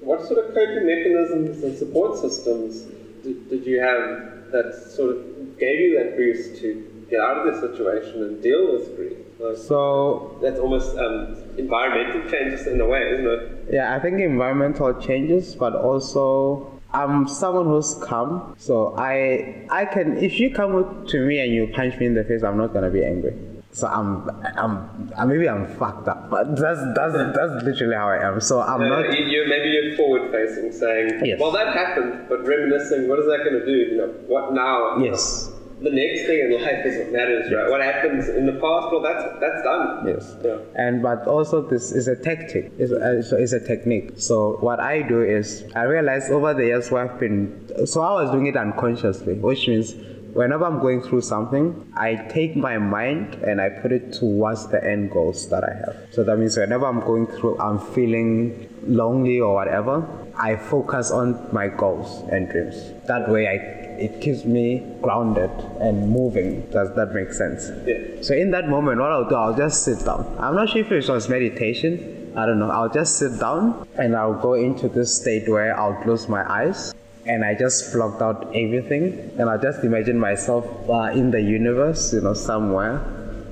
what 0.00 0.26
sort 0.26 0.44
of 0.44 0.54
coping 0.54 0.86
mechanisms 0.86 1.62
and 1.62 1.76
support 1.76 2.18
systems 2.18 2.82
did, 3.22 3.50
did 3.50 3.66
you 3.66 3.80
have 3.80 4.50
that 4.52 4.74
sort 4.74 5.16
of 5.16 5.58
gave 5.58 5.78
you 5.80 5.98
that 5.98 6.16
boost 6.16 6.60
to 6.60 6.86
get 7.10 7.20
out 7.20 7.46
of 7.46 7.52
this 7.52 7.60
situation 7.60 8.22
and 8.24 8.42
deal 8.42 8.72
with 8.72 8.96
grief? 8.96 9.18
Like, 9.38 9.56
So 9.56 10.38
that's 10.42 10.58
almost 10.58 10.96
um, 10.96 11.36
environmental 11.58 12.30
changes 12.30 12.66
in 12.66 12.80
a 12.80 12.86
way, 12.86 13.10
isn't 13.12 13.26
it? 13.26 13.68
Yeah, 13.72 13.94
I 13.94 14.00
think 14.00 14.20
environmental 14.20 14.94
changes, 15.00 15.54
but 15.54 15.74
also 15.74 16.80
I'm 16.92 17.28
someone 17.28 17.66
who's 17.66 17.94
calm. 18.02 18.54
So 18.58 18.94
I 18.96 19.66
I 19.70 19.84
can 19.84 20.16
if 20.18 20.40
you 20.40 20.50
come 20.52 21.06
to 21.06 21.26
me 21.26 21.38
and 21.40 21.52
you 21.52 21.68
punch 21.68 21.96
me 21.98 22.06
in 22.06 22.14
the 22.14 22.24
face, 22.24 22.42
I'm 22.42 22.58
not 22.58 22.72
gonna 22.72 22.90
be 22.90 23.04
angry. 23.04 23.34
So 23.72 23.86
I'm 23.86 24.28
I'm 24.58 25.12
uh, 25.16 25.24
maybe 25.26 25.48
I'm 25.48 25.64
fucked 25.78 26.08
up, 26.08 26.28
but 26.28 26.56
that's 26.56 26.80
that's 26.96 27.14
that's 27.36 27.62
literally 27.64 27.94
how 27.94 28.08
I 28.08 28.26
am. 28.28 28.40
So 28.40 28.60
I'm 28.60 28.82
Uh, 28.82 28.88
not. 28.88 29.16
you, 29.18 29.24
you, 29.26 29.46
maybe 29.48 29.68
you're 29.70 29.96
forward 29.96 30.32
facing, 30.32 30.72
saying, 30.72 31.24
Yes. 31.24 31.38
well, 31.40 31.52
that 31.52 31.68
happened, 31.72 32.26
but 32.28 32.44
reminiscing, 32.44 33.08
what 33.08 33.20
is 33.20 33.26
that 33.26 33.38
going 33.44 33.60
to 33.60 33.64
do? 33.64 33.72
You 33.72 33.96
know, 33.98 34.06
what 34.26 34.52
now? 34.54 34.98
Yes. 34.98 35.52
The 35.82 35.88
next 35.90 36.26
thing 36.26 36.40
in 36.40 36.60
life 36.62 36.84
is 36.84 36.98
what 36.98 37.12
matters, 37.12 37.50
right? 37.50 37.70
What 37.70 37.80
happens 37.80 38.28
in 38.28 38.44
the 38.44 38.52
past, 38.52 38.90
well, 38.92 39.00
that's 39.00 39.24
that's 39.40 39.62
done. 39.62 40.06
Yes. 40.08 40.36
Yeah. 40.44 40.58
And 40.74 41.00
but 41.00 41.26
also 41.28 41.62
this 41.62 41.92
is 41.92 42.08
a 42.08 42.16
tactic. 42.16 42.72
It's 42.76 42.90
a, 42.92 43.22
so 43.22 43.36
it's 43.36 43.52
a 43.52 43.60
technique. 43.64 44.14
So 44.16 44.56
what 44.60 44.80
I 44.80 45.00
do 45.02 45.22
is 45.22 45.64
I 45.76 45.84
realized 45.84 46.32
over 46.32 46.52
the 46.54 46.66
years 46.66 46.90
where 46.90 47.08
I've 47.08 47.20
been. 47.20 47.70
So 47.86 48.02
I 48.02 48.12
was 48.20 48.30
doing 48.32 48.46
it 48.46 48.56
unconsciously, 48.56 49.34
which 49.34 49.68
means 49.68 49.94
whenever 50.32 50.64
I'm 50.64 50.80
going 50.80 51.02
through 51.02 51.22
something, 51.22 51.92
I 51.96 52.14
take 52.14 52.56
my 52.56 52.78
mind 52.78 53.34
and 53.34 53.60
I 53.60 53.68
put 53.68 53.92
it 53.92 54.12
towards 54.12 54.68
the 54.68 54.82
end 54.82 55.10
goals 55.10 55.48
that 55.48 55.64
I 55.64 55.74
have. 55.74 56.12
So 56.12 56.24
that 56.24 56.38
means 56.38 56.56
whenever 56.56 56.86
I'm 56.86 57.00
going 57.00 57.26
through, 57.26 57.58
I'm 57.58 57.78
feeling 57.78 58.68
lonely 58.82 59.40
or 59.40 59.54
whatever, 59.54 60.06
I 60.36 60.56
focus 60.56 61.10
on 61.10 61.48
my 61.52 61.68
goals 61.68 62.22
and 62.30 62.48
dreams. 62.48 62.76
That 63.06 63.28
way, 63.28 63.46
I 63.48 63.80
it 64.00 64.22
keeps 64.22 64.46
me 64.46 64.82
grounded 65.02 65.50
and 65.78 66.08
moving. 66.08 66.62
Does 66.70 66.94
that 66.96 67.12
make 67.12 67.34
sense? 67.34 67.68
Yeah. 67.86 68.22
So 68.22 68.34
in 68.34 68.50
that 68.52 68.66
moment, 68.66 68.98
what 68.98 69.12
I'll 69.12 69.28
do, 69.28 69.34
I'll 69.34 69.54
just 69.54 69.84
sit 69.84 70.06
down. 70.06 70.24
I'm 70.40 70.54
not 70.54 70.70
sure 70.70 70.80
if 70.80 70.90
it 70.90 71.06
was 71.06 71.28
meditation. 71.28 72.32
I 72.34 72.46
don't 72.46 72.58
know. 72.58 72.70
I'll 72.70 72.88
just 72.88 73.18
sit 73.18 73.38
down 73.38 73.86
and 73.98 74.16
I'll 74.16 74.40
go 74.40 74.54
into 74.54 74.88
this 74.88 75.14
state 75.20 75.46
where 75.48 75.78
I'll 75.78 76.00
close 76.02 76.28
my 76.28 76.50
eyes 76.50 76.94
and 77.30 77.44
I 77.44 77.52
just 77.64 77.92
blocked 77.94 78.20
out 78.26 78.38
everything 78.64 79.04
and 79.38 79.44
I'll 79.50 79.64
just 79.68 79.80
imagine 79.90 80.18
myself 80.18 80.64
uh, 80.88 81.12
in 81.20 81.30
the 81.30 81.40
universe, 81.40 82.12
you 82.14 82.20
know, 82.26 82.34
somewhere. 82.34 82.94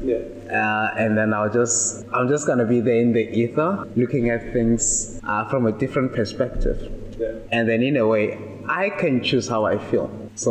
Yeah. 0.02 0.16
Uh, 0.62 0.94
and 1.02 1.16
then 1.18 1.32
I'll 1.34 1.52
just, 1.60 2.04
I'm 2.12 2.28
just 2.28 2.46
gonna 2.46 2.64
be 2.64 2.80
there 2.80 3.00
in 3.06 3.12
the 3.12 3.24
ether, 3.42 3.70
looking 3.96 4.30
at 4.30 4.52
things 4.52 5.20
uh, 5.26 5.44
from 5.50 5.66
a 5.66 5.72
different 5.72 6.10
perspective 6.14 6.78
Yeah. 7.18 7.32
and 7.56 7.68
then 7.68 7.82
in 7.82 7.96
a 7.96 8.06
way 8.06 8.24
i 8.84 8.86
can 9.00 9.14
choose 9.28 9.46
how 9.54 9.60
i 9.72 9.76
feel 9.90 10.06
so 10.44 10.50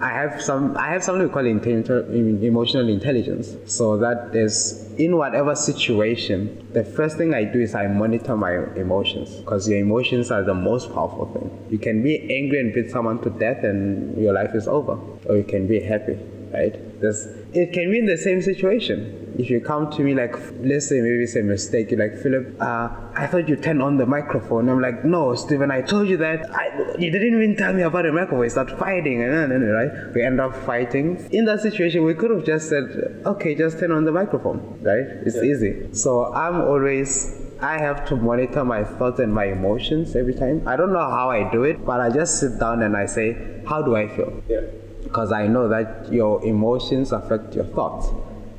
i 0.00 0.08
have 0.08 0.40
some 0.40 0.76
i 0.76 0.88
have 0.88 1.02
something 1.02 1.26
we 1.26 1.32
call 1.32 1.42
intelli- 1.42 2.42
emotional 2.42 2.88
intelligence. 2.88 3.56
So 3.66 3.96
that 3.98 4.34
is 4.34 4.88
in 4.96 5.16
whatever 5.16 5.54
situation 5.54 6.66
the 6.72 6.84
first 6.84 7.16
thing 7.16 7.34
i 7.34 7.44
do 7.44 7.60
is 7.60 7.74
i 7.74 7.86
monitor 7.86 8.36
my 8.36 8.54
emotions 8.76 9.36
because 9.36 9.68
your 9.68 9.78
emotions 9.78 10.30
are 10.30 10.42
the 10.42 10.54
most 10.54 10.92
powerful 10.92 11.26
thing. 11.32 11.50
You 11.70 11.78
can 11.78 12.02
be 12.02 12.14
angry 12.36 12.60
and 12.60 12.72
beat 12.72 12.90
someone 12.90 13.20
to 13.22 13.30
death 13.30 13.64
and 13.64 14.16
your 14.20 14.32
life 14.32 14.54
is 14.54 14.68
over 14.68 14.98
or 15.28 15.36
you 15.36 15.44
can 15.44 15.66
be 15.66 15.80
happy 15.80 16.18
right? 16.52 17.00
There's, 17.00 17.26
it 17.52 17.72
can 17.72 17.90
be 17.90 17.98
in 17.98 18.06
the 18.06 18.16
same 18.16 18.42
situation. 18.42 19.34
If 19.38 19.48
you 19.50 19.60
come 19.60 19.90
to 19.92 20.02
me 20.02 20.14
like 20.14 20.34
let's 20.60 20.88
say 20.88 21.00
maybe 21.00 21.22
it's 21.22 21.36
a 21.36 21.42
mistake 21.42 21.92
you're 21.92 22.00
like 22.00 22.18
phillip 22.20 22.60
uh, 22.60 22.88
i 23.14 23.24
thought 23.28 23.48
you 23.48 23.54
turned 23.54 23.80
on 23.80 23.96
the 23.96 24.04
microphone. 24.04 24.68
I'm 24.68 24.80
like 24.80 25.04
no 25.04 25.34
stephen 25.36 25.70
i 25.70 25.80
told 25.80 26.08
you 26.08 26.16
that. 26.16 26.52
I, 26.52 26.96
you 26.98 27.10
didn't 27.10 27.34
even 27.40 27.56
tell 27.56 27.72
me 27.72 27.82
about 27.82 28.02
the 28.02 28.12
microphone. 28.12 28.40
We 28.40 28.48
start 28.48 28.76
fighting. 28.78 29.22
And 29.22 29.52
then 29.52 29.62
right? 29.62 30.12
We 30.12 30.24
end 30.24 30.40
up 30.40 30.56
fighting. 30.56 31.28
In 31.30 31.44
that 31.44 31.60
situation 31.60 32.04
we 32.04 32.14
could 32.14 32.30
have 32.32 32.44
just 32.44 32.68
said 32.68 33.22
okay 33.26 33.54
just 33.54 33.78
turn 33.78 33.92
on 33.92 34.04
the 34.04 34.12
microphone 34.12 34.80
right? 34.82 35.06
It's 35.24 35.36
easy. 35.36 35.94
So 35.94 36.32
i'm 36.34 36.60
always 36.62 37.44
I 37.60 37.78
have 37.78 38.06
to 38.08 38.16
monitor 38.16 38.64
my 38.64 38.84
thoughts 38.84 39.18
and 39.18 39.34
my 39.34 39.46
emotions 39.46 40.14
every 40.14 40.34
time. 40.34 40.62
I 40.66 40.76
don't 40.76 40.92
know 40.92 41.00
how 41.10 41.30
I 41.30 41.50
do 41.50 41.64
it, 41.64 41.84
but 41.84 42.00
I 42.00 42.08
just 42.08 42.38
sit 42.38 42.60
down 42.60 42.82
and 42.82 42.96
I 42.96 43.06
say, 43.06 43.36
How 43.66 43.82
do 43.82 43.96
I 43.96 44.06
feel? 44.06 44.42
Yeah. 44.48 44.60
Because 45.08 45.32
I 45.32 45.46
know 45.46 45.68
that 45.68 46.12
your 46.12 46.44
emotions 46.44 47.12
affect 47.12 47.54
your 47.54 47.64
thoughts, 47.64 48.08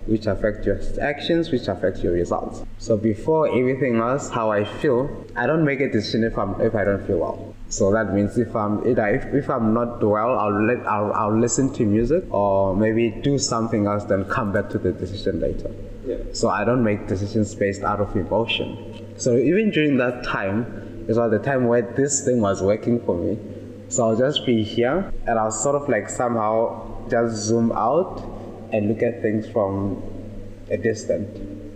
which 0.08 0.26
affect 0.26 0.66
your 0.66 0.80
actions, 1.00 1.52
which 1.52 1.68
affect 1.68 2.00
your 2.00 2.14
results. 2.14 2.64
So 2.80 2.98
before 2.98 3.48
everything 3.48 3.98
else, 3.98 4.30
how 4.30 4.50
I 4.50 4.66
feel, 4.66 5.26
I 5.36 5.46
don't 5.46 5.64
make 5.64 5.80
a 5.80 5.90
decision 5.90 6.24
if 6.24 6.38
I'm 6.38 6.60
if 6.60 6.74
I 6.74 6.84
don't 6.84 7.06
feel 7.06 7.20
well. 7.20 7.56
So 7.70 7.92
that 7.92 8.16
means 8.16 8.36
if 8.40 8.56
I'm 8.56 8.84
if, 8.84 8.98
I, 8.98 9.10
if 9.12 9.48
I'm 9.48 9.76
not 9.76 10.04
well, 10.04 10.40
I'll 10.40 10.66
let 10.66 10.80
I'll, 10.88 11.14
I'll 11.14 11.40
listen 11.40 11.72
to 11.74 11.86
music 11.86 12.24
or 12.32 12.76
maybe 12.76 13.12
do 13.22 13.38
something 13.38 13.86
else, 13.86 14.06
then 14.06 14.26
come 14.26 14.52
back 14.52 14.70
to 14.72 14.80
the 14.80 14.92
decision 14.92 15.40
later. 15.40 15.72
Yeah. 16.04 16.18
So 16.34 16.50
I 16.50 16.66
don't 16.66 16.84
make 16.84 17.08
decisions 17.08 17.54
based 17.54 17.84
out 17.84 18.00
of 18.00 18.16
emotion. 18.16 19.06
So 19.18 19.38
even 19.38 19.70
during 19.70 19.98
that 19.98 20.24
time, 20.24 21.06
it 21.08 21.16
was 21.16 21.30
the 21.30 21.38
time 21.38 21.68
where 21.68 21.84
this 21.84 22.26
thing 22.26 22.42
was 22.42 22.64
working 22.64 23.00
for 23.06 23.16
me. 23.16 23.38
So 23.90 24.08
I'll 24.08 24.16
just 24.18 24.46
be 24.46 24.64
here 24.64 25.12
and 25.28 25.40
I'll 25.40 25.52
sort 25.52 25.76
of 25.76 25.90
like 25.90 26.10
somehow 26.10 27.08
just 27.10 27.36
zoom 27.38 27.72
out 27.72 28.22
and 28.72 28.88
look 28.88 29.02
at 29.02 29.22
things 29.22 29.48
from 29.50 30.02
a 30.70 30.78
distance 30.78 31.28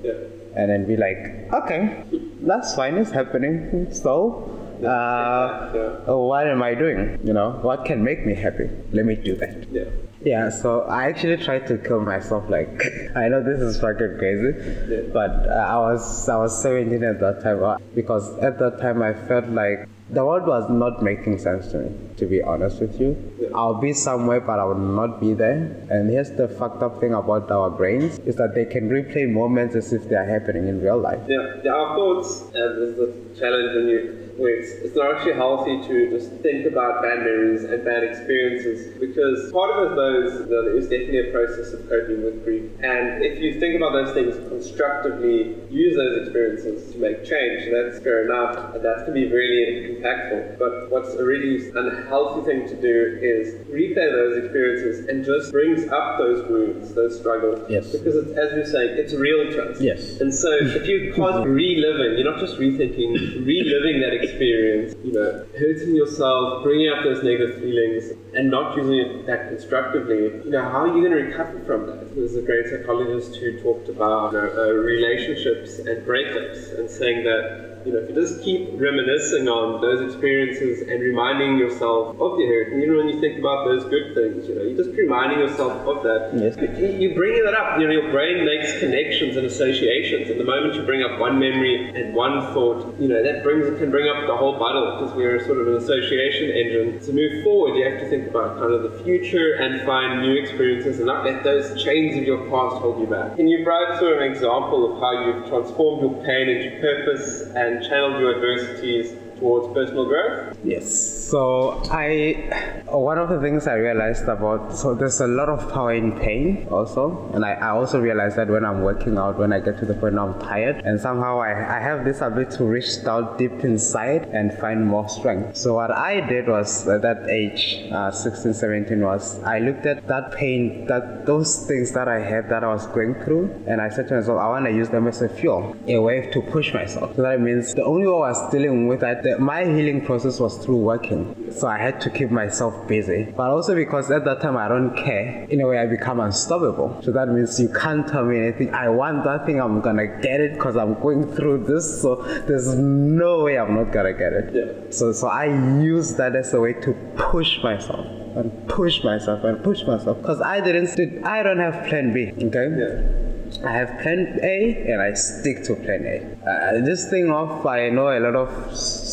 Yeah. 0.03 0.11
and 0.55 0.69
then 0.69 0.85
be 0.87 0.95
like, 0.95 1.51
okay, 1.51 2.03
that's 2.41 2.75
fine, 2.75 2.95
it's 2.97 3.09
happening. 3.11 3.91
So, 3.91 4.59
uh, 4.85 6.13
what 6.15 6.47
am 6.47 6.61
I 6.61 6.75
doing? 6.75 7.19
You 7.23 7.33
know, 7.33 7.51
what 7.63 7.85
can 7.85 8.03
make 8.03 8.25
me 8.25 8.35
happy? 8.35 8.69
Let 8.91 9.05
me 9.05 9.15
do 9.15 9.35
that. 9.37 9.67
Yeah. 9.71 9.85
Yeah, 10.23 10.49
so 10.49 10.81
I 10.83 11.05
actually 11.09 11.35
tried 11.37 11.67
to 11.67 11.77
kill 11.77 11.99
myself. 11.99 12.49
Like, 12.49 12.81
I 13.15 13.27
know 13.27 13.43
this 13.43 13.59
is 13.59 13.79
fucking 13.81 14.15
crazy, 14.19 14.53
Yeah. 14.87 15.01
but 15.11 15.31
uh, 15.49 15.53
I 15.53 15.77
was 15.91 16.29
I 16.29 16.37
was 16.37 16.61
17 16.61 17.03
at 17.03 17.19
that 17.19 17.41
time 17.43 17.61
uh, 17.63 17.77
because 17.95 18.37
at 18.39 18.57
that 18.59 18.79
time 18.79 19.01
I 19.01 19.13
felt 19.27 19.49
like 19.49 19.89
the 20.13 20.23
world 20.25 20.45
was 20.47 20.69
not 20.69 21.01
making 21.03 21.37
sense 21.39 21.67
to 21.71 21.77
me. 21.79 21.91
To 22.17 22.25
be 22.25 22.41
honest 22.41 22.79
with 22.79 22.99
you, 23.01 23.15
Yeah. 23.39 23.49
I'll 23.55 23.79
be 23.81 23.93
somewhere, 23.93 24.39
but 24.39 24.59
I 24.59 24.65
will 24.65 24.75
not 25.01 25.19
be 25.19 25.33
there. 25.33 25.75
And 25.89 26.09
here's 26.09 26.31
the 26.31 26.47
fucked 26.47 26.81
up 26.83 26.99
thing 26.99 27.13
about 27.13 27.49
our 27.51 27.69
brains 27.69 28.19
is 28.31 28.35
that 28.35 28.53
they 28.55 28.65
can 28.65 28.89
replay 28.89 29.29
moments 29.29 29.75
as 29.75 29.91
if 29.91 30.07
they 30.09 30.15
are 30.15 30.25
happening 30.35 30.67
in 30.67 30.81
real 30.81 30.97
life. 30.97 31.19
Yeah, 31.27 31.55
yeah, 31.63 31.71
our 31.73 31.95
thoughts, 31.95 32.43
and 32.53 32.69
this 32.81 32.89
is 32.89 32.95
the 32.97 33.39
challenge 33.39 33.75
when 33.75 33.87
you, 33.89 34.01
where 34.37 34.59
it's, 34.59 34.95
not 34.95 35.15
actually 35.15 35.33
healthy 35.33 35.81
to 35.87 36.09
just 36.09 36.31
think 36.41 36.65
about 36.65 37.01
bad 37.01 37.19
memories 37.19 37.63
and 37.63 37.83
bad 37.83 38.03
experiences 38.03 38.93
because 38.99 39.51
part 39.51 39.71
of 39.71 39.91
it, 39.91 39.95
those, 39.95 40.49
know, 40.49 40.63
there 40.63 40.77
is 40.77 40.87
definitely 40.87 41.29
a 41.29 41.31
process 41.31 41.73
of 41.73 41.87
coping 41.89 42.23
with 42.23 42.43
grief. 42.43 42.69
And 42.81 43.23
if 43.23 43.39
you 43.39 43.59
think 43.59 43.75
about 43.75 43.93
those 43.93 44.13
things 44.13 44.35
constructively, 44.49 45.57
use 45.69 45.95
those 45.95 46.23
experiences 46.23 46.93
to 46.93 46.99
make 46.99 47.25
change, 47.25 47.69
that's 47.71 48.03
fair 48.03 48.25
enough, 48.25 48.75
and 48.75 48.83
that 48.83 49.05
can 49.05 49.13
be 49.13 49.29
really 49.31 49.97
impactful. 49.97 50.59
But 50.59 50.89
what's 50.89 51.13
a 51.15 51.23
really 51.23 51.69
unhealthy 51.73 52.45
thing 52.45 52.67
to 52.67 52.75
do 52.79 53.19
is 53.21 53.55
replay 53.69 54.11
those 54.11 54.43
experiences 54.43 55.07
and 55.07 55.25
just 55.25 55.51
brings 55.51 55.87
up 55.91 56.17
those 56.17 56.47
wounds, 56.49 56.93
those 56.93 57.17
struggles. 57.17 57.59
Yes. 57.69 57.91
Because 57.91 58.15
it's, 58.15 58.37
as 58.37 58.51
you're 58.53 58.65
saying, 58.65 58.97
it's 58.97 59.13
real 59.13 59.51
trust. 59.51 59.81
Yes. 59.81 60.21
And 60.21 60.33
so 60.33 60.49
if 60.51 60.87
you 60.87 61.13
can't 61.15 61.45
reliving, 61.47 62.17
you're 62.17 62.29
not 62.29 62.39
just 62.39 62.57
rethinking, 62.57 63.45
reliving 63.45 64.01
that 64.01 64.13
experience, 64.13 64.22
you 64.31 65.11
know, 65.11 65.45
hurting 65.57 65.95
yourself, 65.95 66.63
bringing 66.63 66.89
up 66.89 67.03
those 67.03 67.23
negative 67.23 67.59
feelings, 67.61 68.11
and 68.33 68.49
not 68.49 68.75
using 68.75 68.99
it 68.99 69.25
that 69.25 69.49
constructively, 69.49 70.41
you 70.43 70.49
know, 70.49 70.61
how 70.61 70.81
are 70.81 70.87
you 70.87 71.07
going 71.07 71.11
to 71.11 71.23
recover 71.29 71.59
from 71.65 71.85
that? 71.87 72.02
There's 72.15 72.35
a 72.35 72.41
great 72.41 72.67
psychologist 72.69 73.37
who 73.37 73.59
talked 73.59 73.89
about 73.89 74.33
you 74.33 74.37
know, 74.37 74.53
uh, 74.55 74.71
relationships 74.71 75.79
and 75.79 76.05
breakups 76.05 76.77
and 76.77 76.87
saying 76.87 77.23
that 77.23 77.73
you 77.85 77.91
know, 77.91 77.99
if 77.99 78.09
you 78.09 78.15
just 78.15 78.41
keep 78.41 78.69
reminiscing 78.79 79.47
on 79.49 79.81
those 79.81 79.99
experiences 80.01 80.87
and 80.87 81.01
reminding 81.01 81.57
yourself 81.57 82.15
of 82.19 82.37
the 82.37 82.45
hurt, 82.45 82.71
and 82.71 82.81
even 82.81 82.95
when 82.95 83.09
you 83.09 83.19
think 83.19 83.39
about 83.39 83.65
those 83.65 83.83
good 83.85 84.15
things, 84.15 84.47
you 84.47 84.55
know, 84.55 84.63
you're 84.63 84.77
just 84.77 84.95
reminding 84.95 85.39
yourself 85.39 85.73
of 85.87 86.03
that. 86.03 86.31
Yes. 86.33 86.55
You, 86.79 86.87
you 86.87 87.15
bring 87.15 87.43
that 87.43 87.53
up, 87.53 87.79
you 87.79 87.87
know, 87.87 87.91
your 87.91 88.11
brain 88.11 88.45
makes 88.45 88.79
connections 88.79 89.35
and 89.35 89.45
associations, 89.45 90.29
and 90.29 90.39
the 90.39 90.45
moment 90.45 90.75
you 90.75 90.83
bring 90.83 91.03
up 91.03 91.19
one 91.19 91.39
memory 91.39 91.91
and 91.93 92.13
one 92.13 92.53
thought, 92.53 92.87
you 92.99 93.07
know, 93.07 93.21
that 93.21 93.43
brings 93.43 93.63
can 93.79 93.91
bring 93.91 94.07
up 94.07 94.27
the 94.27 94.35
whole 94.35 94.57
bundle 94.57 94.99
because 94.99 95.15
we're 95.15 95.43
sort 95.43 95.59
of 95.59 95.67
an 95.67 95.75
association 95.75 96.51
engine. 96.51 96.99
To 96.99 97.11
move 97.11 97.43
forward, 97.43 97.75
you 97.75 97.83
have 97.89 97.99
to 97.99 98.07
think 98.07 98.27
about 98.27 98.59
kind 98.59 98.73
of 98.73 98.83
the 98.83 99.03
future 99.03 99.55
and 99.55 99.81
find 99.85 100.21
new 100.21 100.39
experiences 100.39 100.97
and 100.97 101.07
not 101.07 101.25
let 101.25 101.43
those 101.43 101.81
chains 102.03 102.17
of 102.17 102.23
your 102.23 102.49
past 102.49 102.81
hold 102.81 102.99
you 102.99 103.07
back. 103.07 103.35
Can 103.35 103.47
you 103.47 103.63
provide 103.63 104.03
of 104.03 104.17
an 104.17 104.31
example 104.31 104.93
of 104.93 104.99
how 104.99 105.25
you've 105.25 105.47
transformed 105.47 106.01
your 106.01 106.23
pain 106.23 106.49
into 106.49 106.79
purpose 106.79 107.41
and 107.55 107.83
channeled 107.83 108.19
your 108.19 108.35
adversities 108.35 109.13
towards 109.43 109.73
personal 109.73 110.05
growth? 110.05 110.57
Yes. 110.63 110.87
So 111.29 111.83
I, 111.91 112.83
one 112.87 113.17
of 113.17 113.27
the 113.29 113.39
things 113.41 113.67
I 113.67 113.75
realized 113.75 114.23
about, 114.23 114.75
so 114.75 114.95
there's 114.95 115.19
a 115.19 115.27
lot 115.27 115.49
of 115.49 115.71
power 115.73 115.93
in 115.93 116.17
pain 116.17 116.67
also, 116.71 117.29
and 117.33 117.43
I, 117.43 117.53
I 117.53 117.69
also 117.69 117.99
realized 117.99 118.37
that 118.37 118.47
when 118.47 118.63
I'm 118.63 118.81
working 118.81 119.17
out, 119.17 119.37
when 119.37 119.51
I 119.51 119.59
get 119.59 119.77
to 119.79 119.85
the 119.85 119.95
point 119.95 120.17
I'm 120.17 120.39
tired, 120.39 120.77
and 120.85 120.99
somehow 120.99 121.41
I, 121.41 121.51
I 121.77 121.79
have 121.81 122.05
this 122.05 122.21
ability 122.21 122.55
to 122.57 122.63
reach 122.63 123.03
down 123.03 123.37
deep 123.37 123.65
inside 123.65 124.29
and 124.31 124.53
find 124.57 124.85
more 124.85 125.09
strength. 125.09 125.57
So 125.57 125.75
what 125.75 125.91
I 125.91 126.21
did 126.21 126.47
was 126.47 126.87
at 126.87 127.01
that 127.01 127.29
age, 127.29 127.89
uh, 127.91 128.11
16, 128.11 128.53
17, 128.53 129.01
was 129.01 129.43
I 129.43 129.59
looked 129.59 129.85
at 129.85 130.07
that 130.07 130.31
pain, 130.31 130.85
that 130.87 131.25
those 131.25 131.67
things 131.67 131.91
that 131.91 132.07
I 132.07 132.19
had 132.19 132.49
that 132.49 132.63
I 132.63 132.67
was 132.67 132.87
going 132.87 133.15
through, 133.23 133.63
and 133.67 133.81
I 133.81 133.89
said 133.89 134.07
to 134.07 134.15
myself, 134.15 134.39
I 134.39 134.47
want 134.47 134.65
to 134.65 134.71
use 134.71 134.89
them 134.89 135.07
as 135.07 135.21
a 135.21 135.27
fuel, 135.27 135.75
a 135.87 135.99
way 135.99 136.29
to 136.31 136.41
push 136.41 136.73
myself. 136.73 137.15
So 137.15 137.21
that 137.23 137.41
means 137.41 137.73
the 137.73 137.83
only 137.83 138.07
way 138.07 138.13
I 138.13 138.31
was 138.31 138.51
dealing 138.51 138.87
with 138.87 139.01
that 139.01 139.23
my 139.39 139.65
healing 139.65 140.05
process 140.05 140.39
was 140.39 140.57
through 140.57 140.77
working. 140.77 141.51
So 141.51 141.67
I 141.67 141.77
had 141.77 142.01
to 142.01 142.09
keep 142.09 142.31
myself 142.31 142.87
busy. 142.87 143.33
But 143.35 143.51
also 143.51 143.75
because 143.75 144.11
at 144.11 144.25
that 144.25 144.41
time 144.41 144.57
I 144.57 144.67
don't 144.67 144.95
care, 144.95 145.45
in 145.49 145.61
a 145.61 145.67
way 145.67 145.77
I 145.79 145.85
become 145.85 146.19
unstoppable. 146.19 146.99
So 147.03 147.11
that 147.11 147.27
means 147.29 147.59
you 147.59 147.69
can't 147.69 148.07
tell 148.07 148.25
me 148.25 148.37
anything. 148.37 148.73
I 148.73 148.89
want 148.89 149.23
that 149.25 149.45
thing, 149.45 149.61
I'm 149.61 149.81
gonna 149.81 150.07
get 150.21 150.41
it 150.41 150.53
because 150.53 150.75
I'm 150.75 150.95
going 151.01 151.33
through 151.35 151.65
this. 151.65 152.01
So 152.01 152.15
there's 152.47 152.75
no 152.75 153.43
way 153.43 153.57
I'm 153.57 153.75
not 153.75 153.91
gonna 153.91 154.13
get 154.13 154.33
it. 154.33 154.53
Yeah. 154.53 154.91
So 154.91 155.11
so 155.11 155.27
I 155.27 155.45
use 155.81 156.15
that 156.15 156.35
as 156.35 156.53
a 156.53 156.59
way 156.59 156.73
to 156.73 156.93
push 157.15 157.61
myself 157.63 158.05
and 158.35 158.67
push 158.67 159.03
myself 159.03 159.43
and 159.43 159.63
push 159.63 159.83
myself 159.83 160.17
because 160.17 160.41
I 160.41 160.59
didn't 160.59 161.23
I 161.25 161.43
don't 161.43 161.59
have 161.59 161.87
plan 161.87 162.13
B. 162.13 162.31
Okay. 162.47 162.67
Yeah. 162.77 163.32
I 163.63 163.71
have 163.71 164.01
plan 164.01 164.39
A 164.43 164.91
and 164.91 165.01
I 165.01 165.13
stick 165.13 165.63
to 165.65 165.75
plan 165.75 166.05
A. 166.05 166.49
Uh, 166.49 166.85
this 166.85 167.09
thing 167.09 167.31
of, 167.31 167.65
I 167.65 167.89
know 167.89 168.09
a 168.09 168.19
lot 168.19 168.35
of 168.35 168.49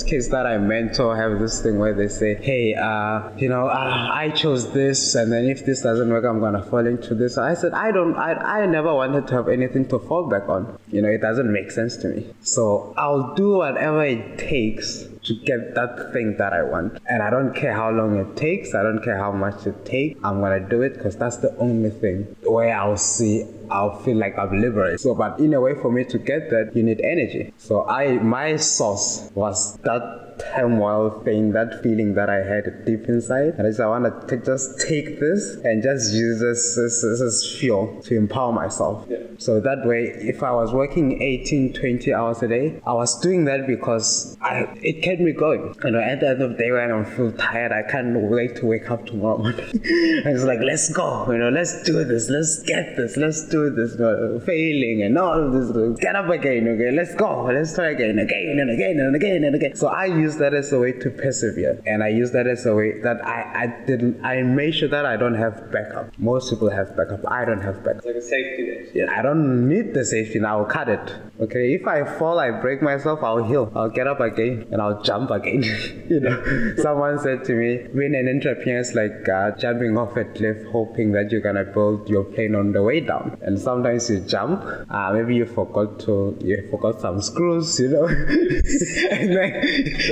kids 0.06 0.28
that 0.30 0.44
I 0.44 0.58
mentor 0.58 1.16
have 1.16 1.38
this 1.38 1.62
thing 1.62 1.78
where 1.78 1.94
they 1.94 2.08
say, 2.08 2.34
hey, 2.34 2.74
uh, 2.74 3.30
you 3.36 3.48
know, 3.48 3.68
uh, 3.68 4.10
I 4.12 4.30
chose 4.30 4.72
this 4.72 5.14
and 5.14 5.30
then 5.30 5.44
if 5.44 5.64
this 5.64 5.82
doesn't 5.82 6.08
work, 6.08 6.24
I'm 6.24 6.40
to 6.40 6.62
fall 6.68 6.84
into 6.84 7.14
this. 7.14 7.38
I 7.38 7.54
said, 7.54 7.74
I 7.74 7.92
don't, 7.92 8.16
I, 8.16 8.62
I 8.62 8.66
never 8.66 8.92
wanted 8.92 9.28
to 9.28 9.34
have 9.34 9.48
anything 9.48 9.86
to 9.88 10.00
fall 10.00 10.28
back 10.28 10.48
on. 10.48 10.78
You 10.90 11.02
know, 11.02 11.08
it 11.08 11.20
doesn't 11.20 11.52
make 11.52 11.70
sense 11.70 11.96
to 11.98 12.08
me. 12.08 12.34
So 12.40 12.92
I'll 12.96 13.34
do 13.34 13.58
whatever 13.58 14.04
it 14.04 14.36
takes 14.36 15.06
to 15.24 15.34
get 15.44 15.76
that 15.76 16.12
thing 16.12 16.36
that 16.38 16.52
I 16.52 16.64
want. 16.64 16.98
And 17.08 17.22
I 17.22 17.30
don't 17.30 17.54
care 17.54 17.74
how 17.74 17.90
long 17.90 18.16
it 18.18 18.36
takes, 18.36 18.74
I 18.74 18.82
don't 18.82 19.02
care 19.02 19.16
how 19.16 19.30
much 19.30 19.66
it 19.66 19.84
takes, 19.84 20.18
I'm 20.24 20.40
gonna 20.40 20.68
do 20.68 20.82
it 20.82 20.94
because 20.94 21.16
that's 21.16 21.36
the 21.36 21.54
only 21.58 21.90
thing 21.90 22.36
where 22.42 22.76
I'll 22.76 22.96
see 22.96 23.44
I'll 23.70 23.98
feel 24.02 24.16
like 24.16 24.38
I've 24.38 24.52
liberated. 24.52 25.00
So, 25.00 25.14
but 25.14 25.38
in 25.38 25.54
a 25.54 25.60
way 25.60 25.74
for 25.74 25.90
me 25.90 26.04
to 26.04 26.18
get 26.18 26.50
that, 26.50 26.72
you 26.74 26.82
need 26.82 27.00
energy. 27.00 27.52
So 27.56 27.86
I, 27.88 28.18
my 28.18 28.56
source 28.56 29.30
was 29.34 29.76
that 29.78 30.30
turmoil 30.54 31.20
thing, 31.22 31.52
that 31.52 31.82
feeling 31.82 32.14
that 32.14 32.30
I 32.30 32.42
had 32.42 32.84
deep 32.84 33.06
inside. 33.08 33.54
And 33.58 33.66
I 33.66 33.70
just 33.70 33.80
I 33.80 33.86
want 33.86 34.28
to 34.28 34.36
just 34.38 34.80
take 34.80 35.20
this 35.20 35.56
and 35.64 35.82
just 35.82 36.12
use 36.12 36.40
this, 36.40 36.76
this, 36.76 37.02
this 37.02 37.20
as 37.20 37.56
fuel 37.58 38.00
to 38.02 38.16
empower 38.16 38.52
myself. 38.52 39.06
Yeah. 39.08 39.18
So 39.38 39.60
that 39.60 39.86
way, 39.86 40.04
if 40.04 40.42
I 40.42 40.52
was 40.52 40.72
working 40.72 41.20
18, 41.22 41.72
20 41.72 42.12
hours 42.12 42.42
a 42.42 42.48
day, 42.48 42.80
I 42.86 42.92
was 42.92 43.18
doing 43.20 43.44
that 43.46 43.66
because 43.66 44.36
I, 44.40 44.68
it 44.82 45.02
kept 45.02 45.20
me 45.20 45.32
going. 45.32 45.74
You 45.84 45.90
know, 45.90 46.00
at 46.00 46.20
the 46.20 46.28
end 46.28 46.42
of 46.42 46.50
the 46.50 46.56
day 46.56 46.70
when 46.70 46.90
I 46.90 47.04
feel 47.04 47.32
tired, 47.32 47.72
I 47.72 47.82
can't 47.90 48.16
wait 48.30 48.56
to 48.56 48.66
wake 48.66 48.90
up 48.90 49.06
tomorrow 49.06 49.38
morning. 49.38 49.60
I 50.26 50.30
was 50.30 50.44
like, 50.44 50.60
let's 50.60 50.92
go, 50.92 51.30
you 51.30 51.38
know, 51.38 51.50
let's 51.50 51.82
do 51.84 52.04
this, 52.04 52.28
let's 52.30 52.62
get 52.62 52.96
this, 52.96 53.16
let's 53.16 53.48
do 53.48 53.59
this, 53.68 53.92
you 53.92 54.00
know, 54.00 54.40
failing 54.40 55.02
and 55.02 55.18
all 55.18 55.38
of 55.38 55.52
this, 55.52 55.98
get 56.00 56.16
up 56.16 56.30
again, 56.30 56.66
okay, 56.68 56.90
let's 56.96 57.14
go, 57.14 57.44
let's 57.44 57.74
try 57.74 57.90
again, 57.90 58.18
again 58.18 58.58
and 58.58 58.70
again 58.70 58.98
and 58.98 59.14
again 59.14 59.44
and 59.44 59.54
again. 59.54 59.76
So 59.76 59.88
I 59.88 60.06
use 60.06 60.30
use 60.30 60.38
that 60.38 60.54
as 60.54 60.72
a 60.72 60.78
way 60.78 60.92
to 60.92 61.10
persevere. 61.10 61.80
And 61.86 62.02
I 62.02 62.08
use 62.08 62.30
that 62.32 62.46
as 62.46 62.66
a 62.66 62.74
way 62.74 63.00
that 63.00 63.24
I, 63.24 63.62
I 63.62 63.66
didn't, 63.86 64.24
I 64.24 64.42
made 64.42 64.74
sure 64.74 64.88
that 64.88 65.06
I 65.06 65.16
don't 65.16 65.34
have 65.34 65.70
backup. 65.72 66.06
Most 66.18 66.50
people 66.50 66.70
have 66.70 66.96
backup. 66.96 67.20
I 67.26 67.44
don't 67.44 67.62
have 67.62 67.82
backup. 67.84 68.04
It's 68.04 68.06
like 68.06 68.16
a 68.16 68.22
safety 68.22 68.62
net. 68.68 68.94
Yeah, 68.94 69.18
I 69.18 69.22
don't 69.22 69.68
need 69.68 69.94
the 69.94 70.04
safety 70.04 70.38
net. 70.38 70.50
I'll 70.50 70.64
cut 70.64 70.88
it. 70.88 71.14
Okay, 71.40 71.74
if 71.74 71.86
I 71.86 72.04
fall, 72.18 72.38
I 72.38 72.50
break 72.60 72.82
myself, 72.82 73.20
I'll 73.22 73.42
heal. 73.42 73.72
I'll 73.74 73.88
get 73.88 74.06
up 74.06 74.20
again 74.20 74.66
and 74.70 74.80
I'll 74.82 75.02
jump 75.02 75.30
again. 75.30 75.62
you 76.10 76.20
know, 76.20 76.36
someone 76.82 77.18
said 77.18 77.44
to 77.44 77.54
me, 77.54 77.88
being 77.96 78.14
an 78.14 78.28
entrepreneur 78.28 78.80
is 78.80 78.94
like 78.94 79.28
uh, 79.28 79.52
jumping 79.52 79.96
off 79.96 80.16
a 80.16 80.24
cliff, 80.24 80.58
hoping 80.70 81.12
that 81.12 81.32
you're 81.32 81.40
gonna 81.40 81.64
build 81.64 82.08
your 82.08 82.24
plane 82.24 82.54
on 82.54 82.72
the 82.72 82.82
way 82.82 83.00
down. 83.00 83.38
And 83.42 83.49
sometimes 83.58 84.10
you 84.10 84.20
jump, 84.20 84.62
uh, 84.90 85.12
maybe 85.12 85.34
you 85.34 85.46
forgot 85.46 85.98
to, 86.00 86.36
you 86.40 86.68
forgot 86.70 87.00
some 87.00 87.20
screws, 87.20 87.78
you 87.80 87.88
know, 87.88 88.06
and 89.10 89.36
then 89.36 89.62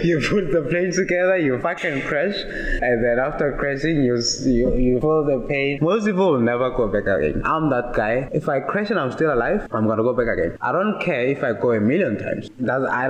you 0.05 0.21
put 0.29 0.53
the 0.53 0.67
plane 0.69 0.93
together, 0.93 1.37
you 1.37 1.59
fucking 1.61 2.03
crash, 2.03 2.37
and 2.83 3.05
then 3.05 3.19
after 3.19 3.57
crashing, 3.57 4.03
you 4.03 4.17
you, 4.45 4.75
you 4.77 5.01
feel 5.01 5.25
the 5.25 5.47
pain. 5.49 5.79
Most 5.81 6.07
people 6.07 6.33
will 6.33 6.41
never 6.41 6.71
go 6.71 6.89
back 6.89 7.07
again. 7.07 7.43
I'm 7.45 7.71
that 7.71 7.93
guy. 7.95 8.29
If 8.33 8.49
I 8.49 8.61
crash 8.61 8.91
and 8.91 8.99
I'm 8.99 9.13
still 9.13 9.33
alive, 9.33 9.69
I'm 9.73 9.87
gonna 9.87 10.03
go 10.03 10.15
back 10.15 10.29
again. 10.29 10.57
I 10.61 10.73
don't 10.73 11.01
care 11.01 11.27
if 11.27 11.43
I 11.43 11.53
go 11.53 11.73
a 11.73 11.81
million 11.81 12.19
times. 12.19 12.51
That's, 12.59 12.85
I, 12.85 13.07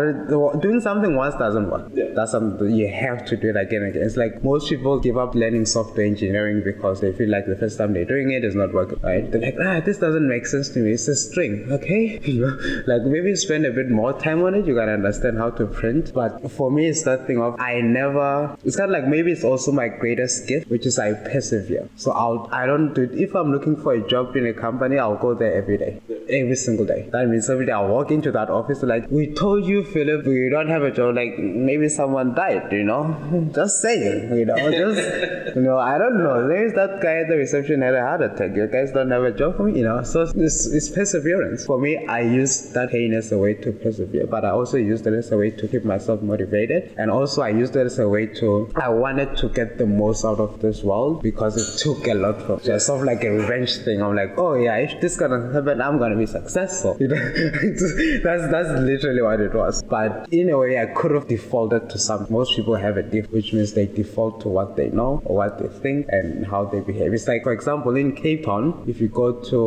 doing 0.61 0.81
something 0.81 1.17
once 1.17 1.35
doesn't 1.37 1.71
work. 1.71 1.91
Yeah. 1.95 2.07
That's 2.15 2.33
something 2.33 2.71
you 2.71 2.89
have 2.89 3.25
to 3.27 3.37
do 3.37 3.51
it 3.51 3.57
again 3.57 3.83
and 3.83 3.91
again. 3.91 4.03
It's 4.03 4.17
like 4.17 4.43
most 4.43 4.69
people 4.69 4.99
give 4.99 5.17
up 5.17 5.35
learning 5.35 5.67
software 5.67 6.07
engineering 6.07 6.63
because 6.65 7.01
they 7.01 7.13
feel 7.13 7.29
like 7.29 7.47
the 7.47 7.57
first 7.57 7.79
time 7.79 7.93
they're 7.93 8.05
doing 8.05 8.31
it 8.31 8.45
is 8.45 8.55
not 8.55 8.73
working, 8.73 8.99
right? 9.03 9.31
They're 9.31 9.41
like, 9.41 9.57
ah, 9.61 9.81
this 9.81 9.99
doesn't 9.99 10.18
make 10.27 10.47
sense 10.47 10.69
to 10.71 10.81
me. 10.81 10.93
It's 10.93 11.07
a 11.07 11.15
string, 11.15 11.69
okay? 11.71 12.19
like 12.87 13.03
maybe 13.03 13.35
spend 13.37 13.67
a 13.67 13.71
bit 13.71 13.91
more 13.91 14.19
time 14.19 14.43
on 14.43 14.55
it, 14.55 14.67
you 14.67 14.75
gotta 14.75 14.93
understand 14.93 15.39
how 15.39 15.51
to 15.51 15.67
print. 15.67 16.13
But 16.13 16.51
for 16.51 16.71
me, 16.71 16.89
it's 16.89 17.05
that 17.05 17.27
thing 17.27 17.41
of 17.41 17.61
I 17.61 17.81
never. 17.81 18.57
It's 18.65 18.77
kind 18.77 18.91
of 18.91 19.01
like 19.01 19.09
maybe 19.09 19.31
it's 19.31 19.45
also 19.45 19.71
my 19.71 19.89
greatest 19.89 20.49
gift, 20.49 20.69
which 20.71 20.87
is 20.87 20.99
I 20.99 21.13
persevere. 21.13 21.89
So 21.95 22.11
I'll 22.11 22.49
I 22.51 22.67
don't 22.67 22.95
do 22.95 23.03
it. 23.03 23.13
If 23.13 23.35
I'm 23.37 23.53
looking 23.53 23.77
for 23.77 23.95
a 23.95 24.09
job 24.09 24.35
in 24.37 24.47
a 24.47 24.55
company, 24.55 24.99
I'll 24.99 25.17
go 25.17 25.35
there 25.35 25.55
every 25.55 25.79
day, 25.79 26.01
every 26.29 26.57
single 26.57 26.85
day. 26.85 27.09
That 27.13 27.29
means 27.29 27.49
every 27.49 27.67
day 27.67 27.73
I'll 27.73 27.89
walk 27.89 28.11
into 28.11 28.33
that 28.33 28.51
office 28.51 28.83
like, 28.89 29.11
we 29.11 29.35
told 29.35 29.67
you, 29.67 29.85
Phillip, 29.85 30.27
we 30.27 30.49
don't 30.51 30.69
have 30.69 30.83
a 30.83 30.91
job. 30.91 31.15
Like 31.15 31.39
maybe 31.39 31.89
someone 31.89 32.35
died, 32.35 32.73
you 32.73 32.85
know. 32.85 33.51
Just 33.55 33.81
saying, 33.83 34.35
you 34.37 34.47
know. 34.47 34.57
Just 34.71 35.57
you 35.57 35.63
know, 35.63 35.79
I 35.79 35.99
don't 35.99 36.19
know. 36.19 36.49
There's 36.49 36.73
that 36.75 37.01
guy 37.03 37.19
at 37.19 37.29
the 37.29 37.37
reception 37.37 37.83
had 37.83 37.95
a 37.95 38.01
heart 38.01 38.23
attack. 38.23 38.57
You 38.57 38.67
guys 38.67 38.93
don't 38.93 39.11
have 39.11 39.23
a 39.23 39.33
job 39.33 39.57
for 39.57 39.65
me, 39.65 39.79
you 39.79 39.85
know. 39.85 40.03
So 40.13 40.23
it's, 40.23 40.89
perseverance. 40.89 41.67
For 41.67 41.79
me, 41.79 42.07
I 42.07 42.21
use 42.21 42.73
that 42.73 42.91
pain 42.91 43.13
as 43.13 43.31
a 43.31 43.39
way 43.39 43.55
to 43.55 43.73
persevere, 43.73 44.27
but 44.27 44.45
I 44.45 44.51
also 44.51 44.77
use 44.77 45.03
it 45.03 45.13
as 45.13 45.31
a 45.33 45.37
way 45.37 45.51
to 45.51 45.69
keep 45.69 45.85
myself 45.85 46.23
motivated 46.23 46.95
and 46.97 47.11
also 47.11 47.43
I 47.43 47.51
used 47.51 47.77
it 47.77 47.87
as 47.87 47.99
a 47.99 48.09
way 48.09 48.27
to 48.41 48.71
I 48.77 48.89
wanted 48.89 49.37
to 49.39 49.49
get 49.49 49.79
the 49.79 49.87
most 49.87 50.25
out 50.25 50.41
of 50.41 50.61
this 50.61 50.83
world 50.83 51.23
because 51.23 51.57
it 51.57 51.79
took 51.83 52.07
a 52.07 52.15
lot 52.15 52.41
from 52.43 52.61
just 52.61 52.87
sort 52.87 53.01
of 53.01 53.07
like 53.07 53.23
a 53.25 53.31
revenge 53.31 53.77
thing. 53.79 54.03
I'm 54.03 54.17
like, 54.17 54.37
oh 54.39 54.55
yeah, 54.55 54.77
if 54.77 55.01
this 55.01 55.17
gonna 55.17 55.53
happen, 55.53 55.81
I'm 55.81 55.99
gonna 55.99 56.17
be 56.17 56.27
successful. 56.27 56.97
You 57.09 57.09
know, 57.09 57.17
that's 57.17 58.51
that's 58.51 58.81
literally 58.81 59.23
what 59.23 59.41
it 59.41 59.55
was. 59.55 59.83
But 59.83 60.29
in 60.33 60.51
a 60.51 60.59
way, 60.59 60.81
I 60.81 60.87
could 60.87 61.13
have 61.13 61.29
defaulted 61.29 61.89
to 61.91 61.99
some. 61.99 62.27
Most 62.29 62.57
people 62.57 62.75
have 62.75 62.97
a 62.97 63.03
diff, 63.03 63.31
which 63.31 63.53
means 63.53 63.73
they 63.73 63.87
default 63.87 64.41
to 64.43 64.49
what 64.49 64.77
they 64.77 64.89
know 64.91 65.23
or 65.25 65.37
what 65.37 65.59
they 65.59 65.69
think 65.69 66.07
and 66.09 66.47
how 66.47 66.65
they 66.65 66.81
behave. 66.81 67.13
It's 67.13 67.29
like, 67.29 67.45
for 67.45 67.53
example, 67.53 67.97
in 67.97 68.15
Cape 68.17 68.45
Town, 68.45 68.85
if 68.87 69.01
you 69.01 69.09
go 69.09 69.33
to 69.33 69.59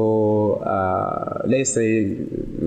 uh, 0.64 1.41
let's 1.45 1.73
say 1.73 2.15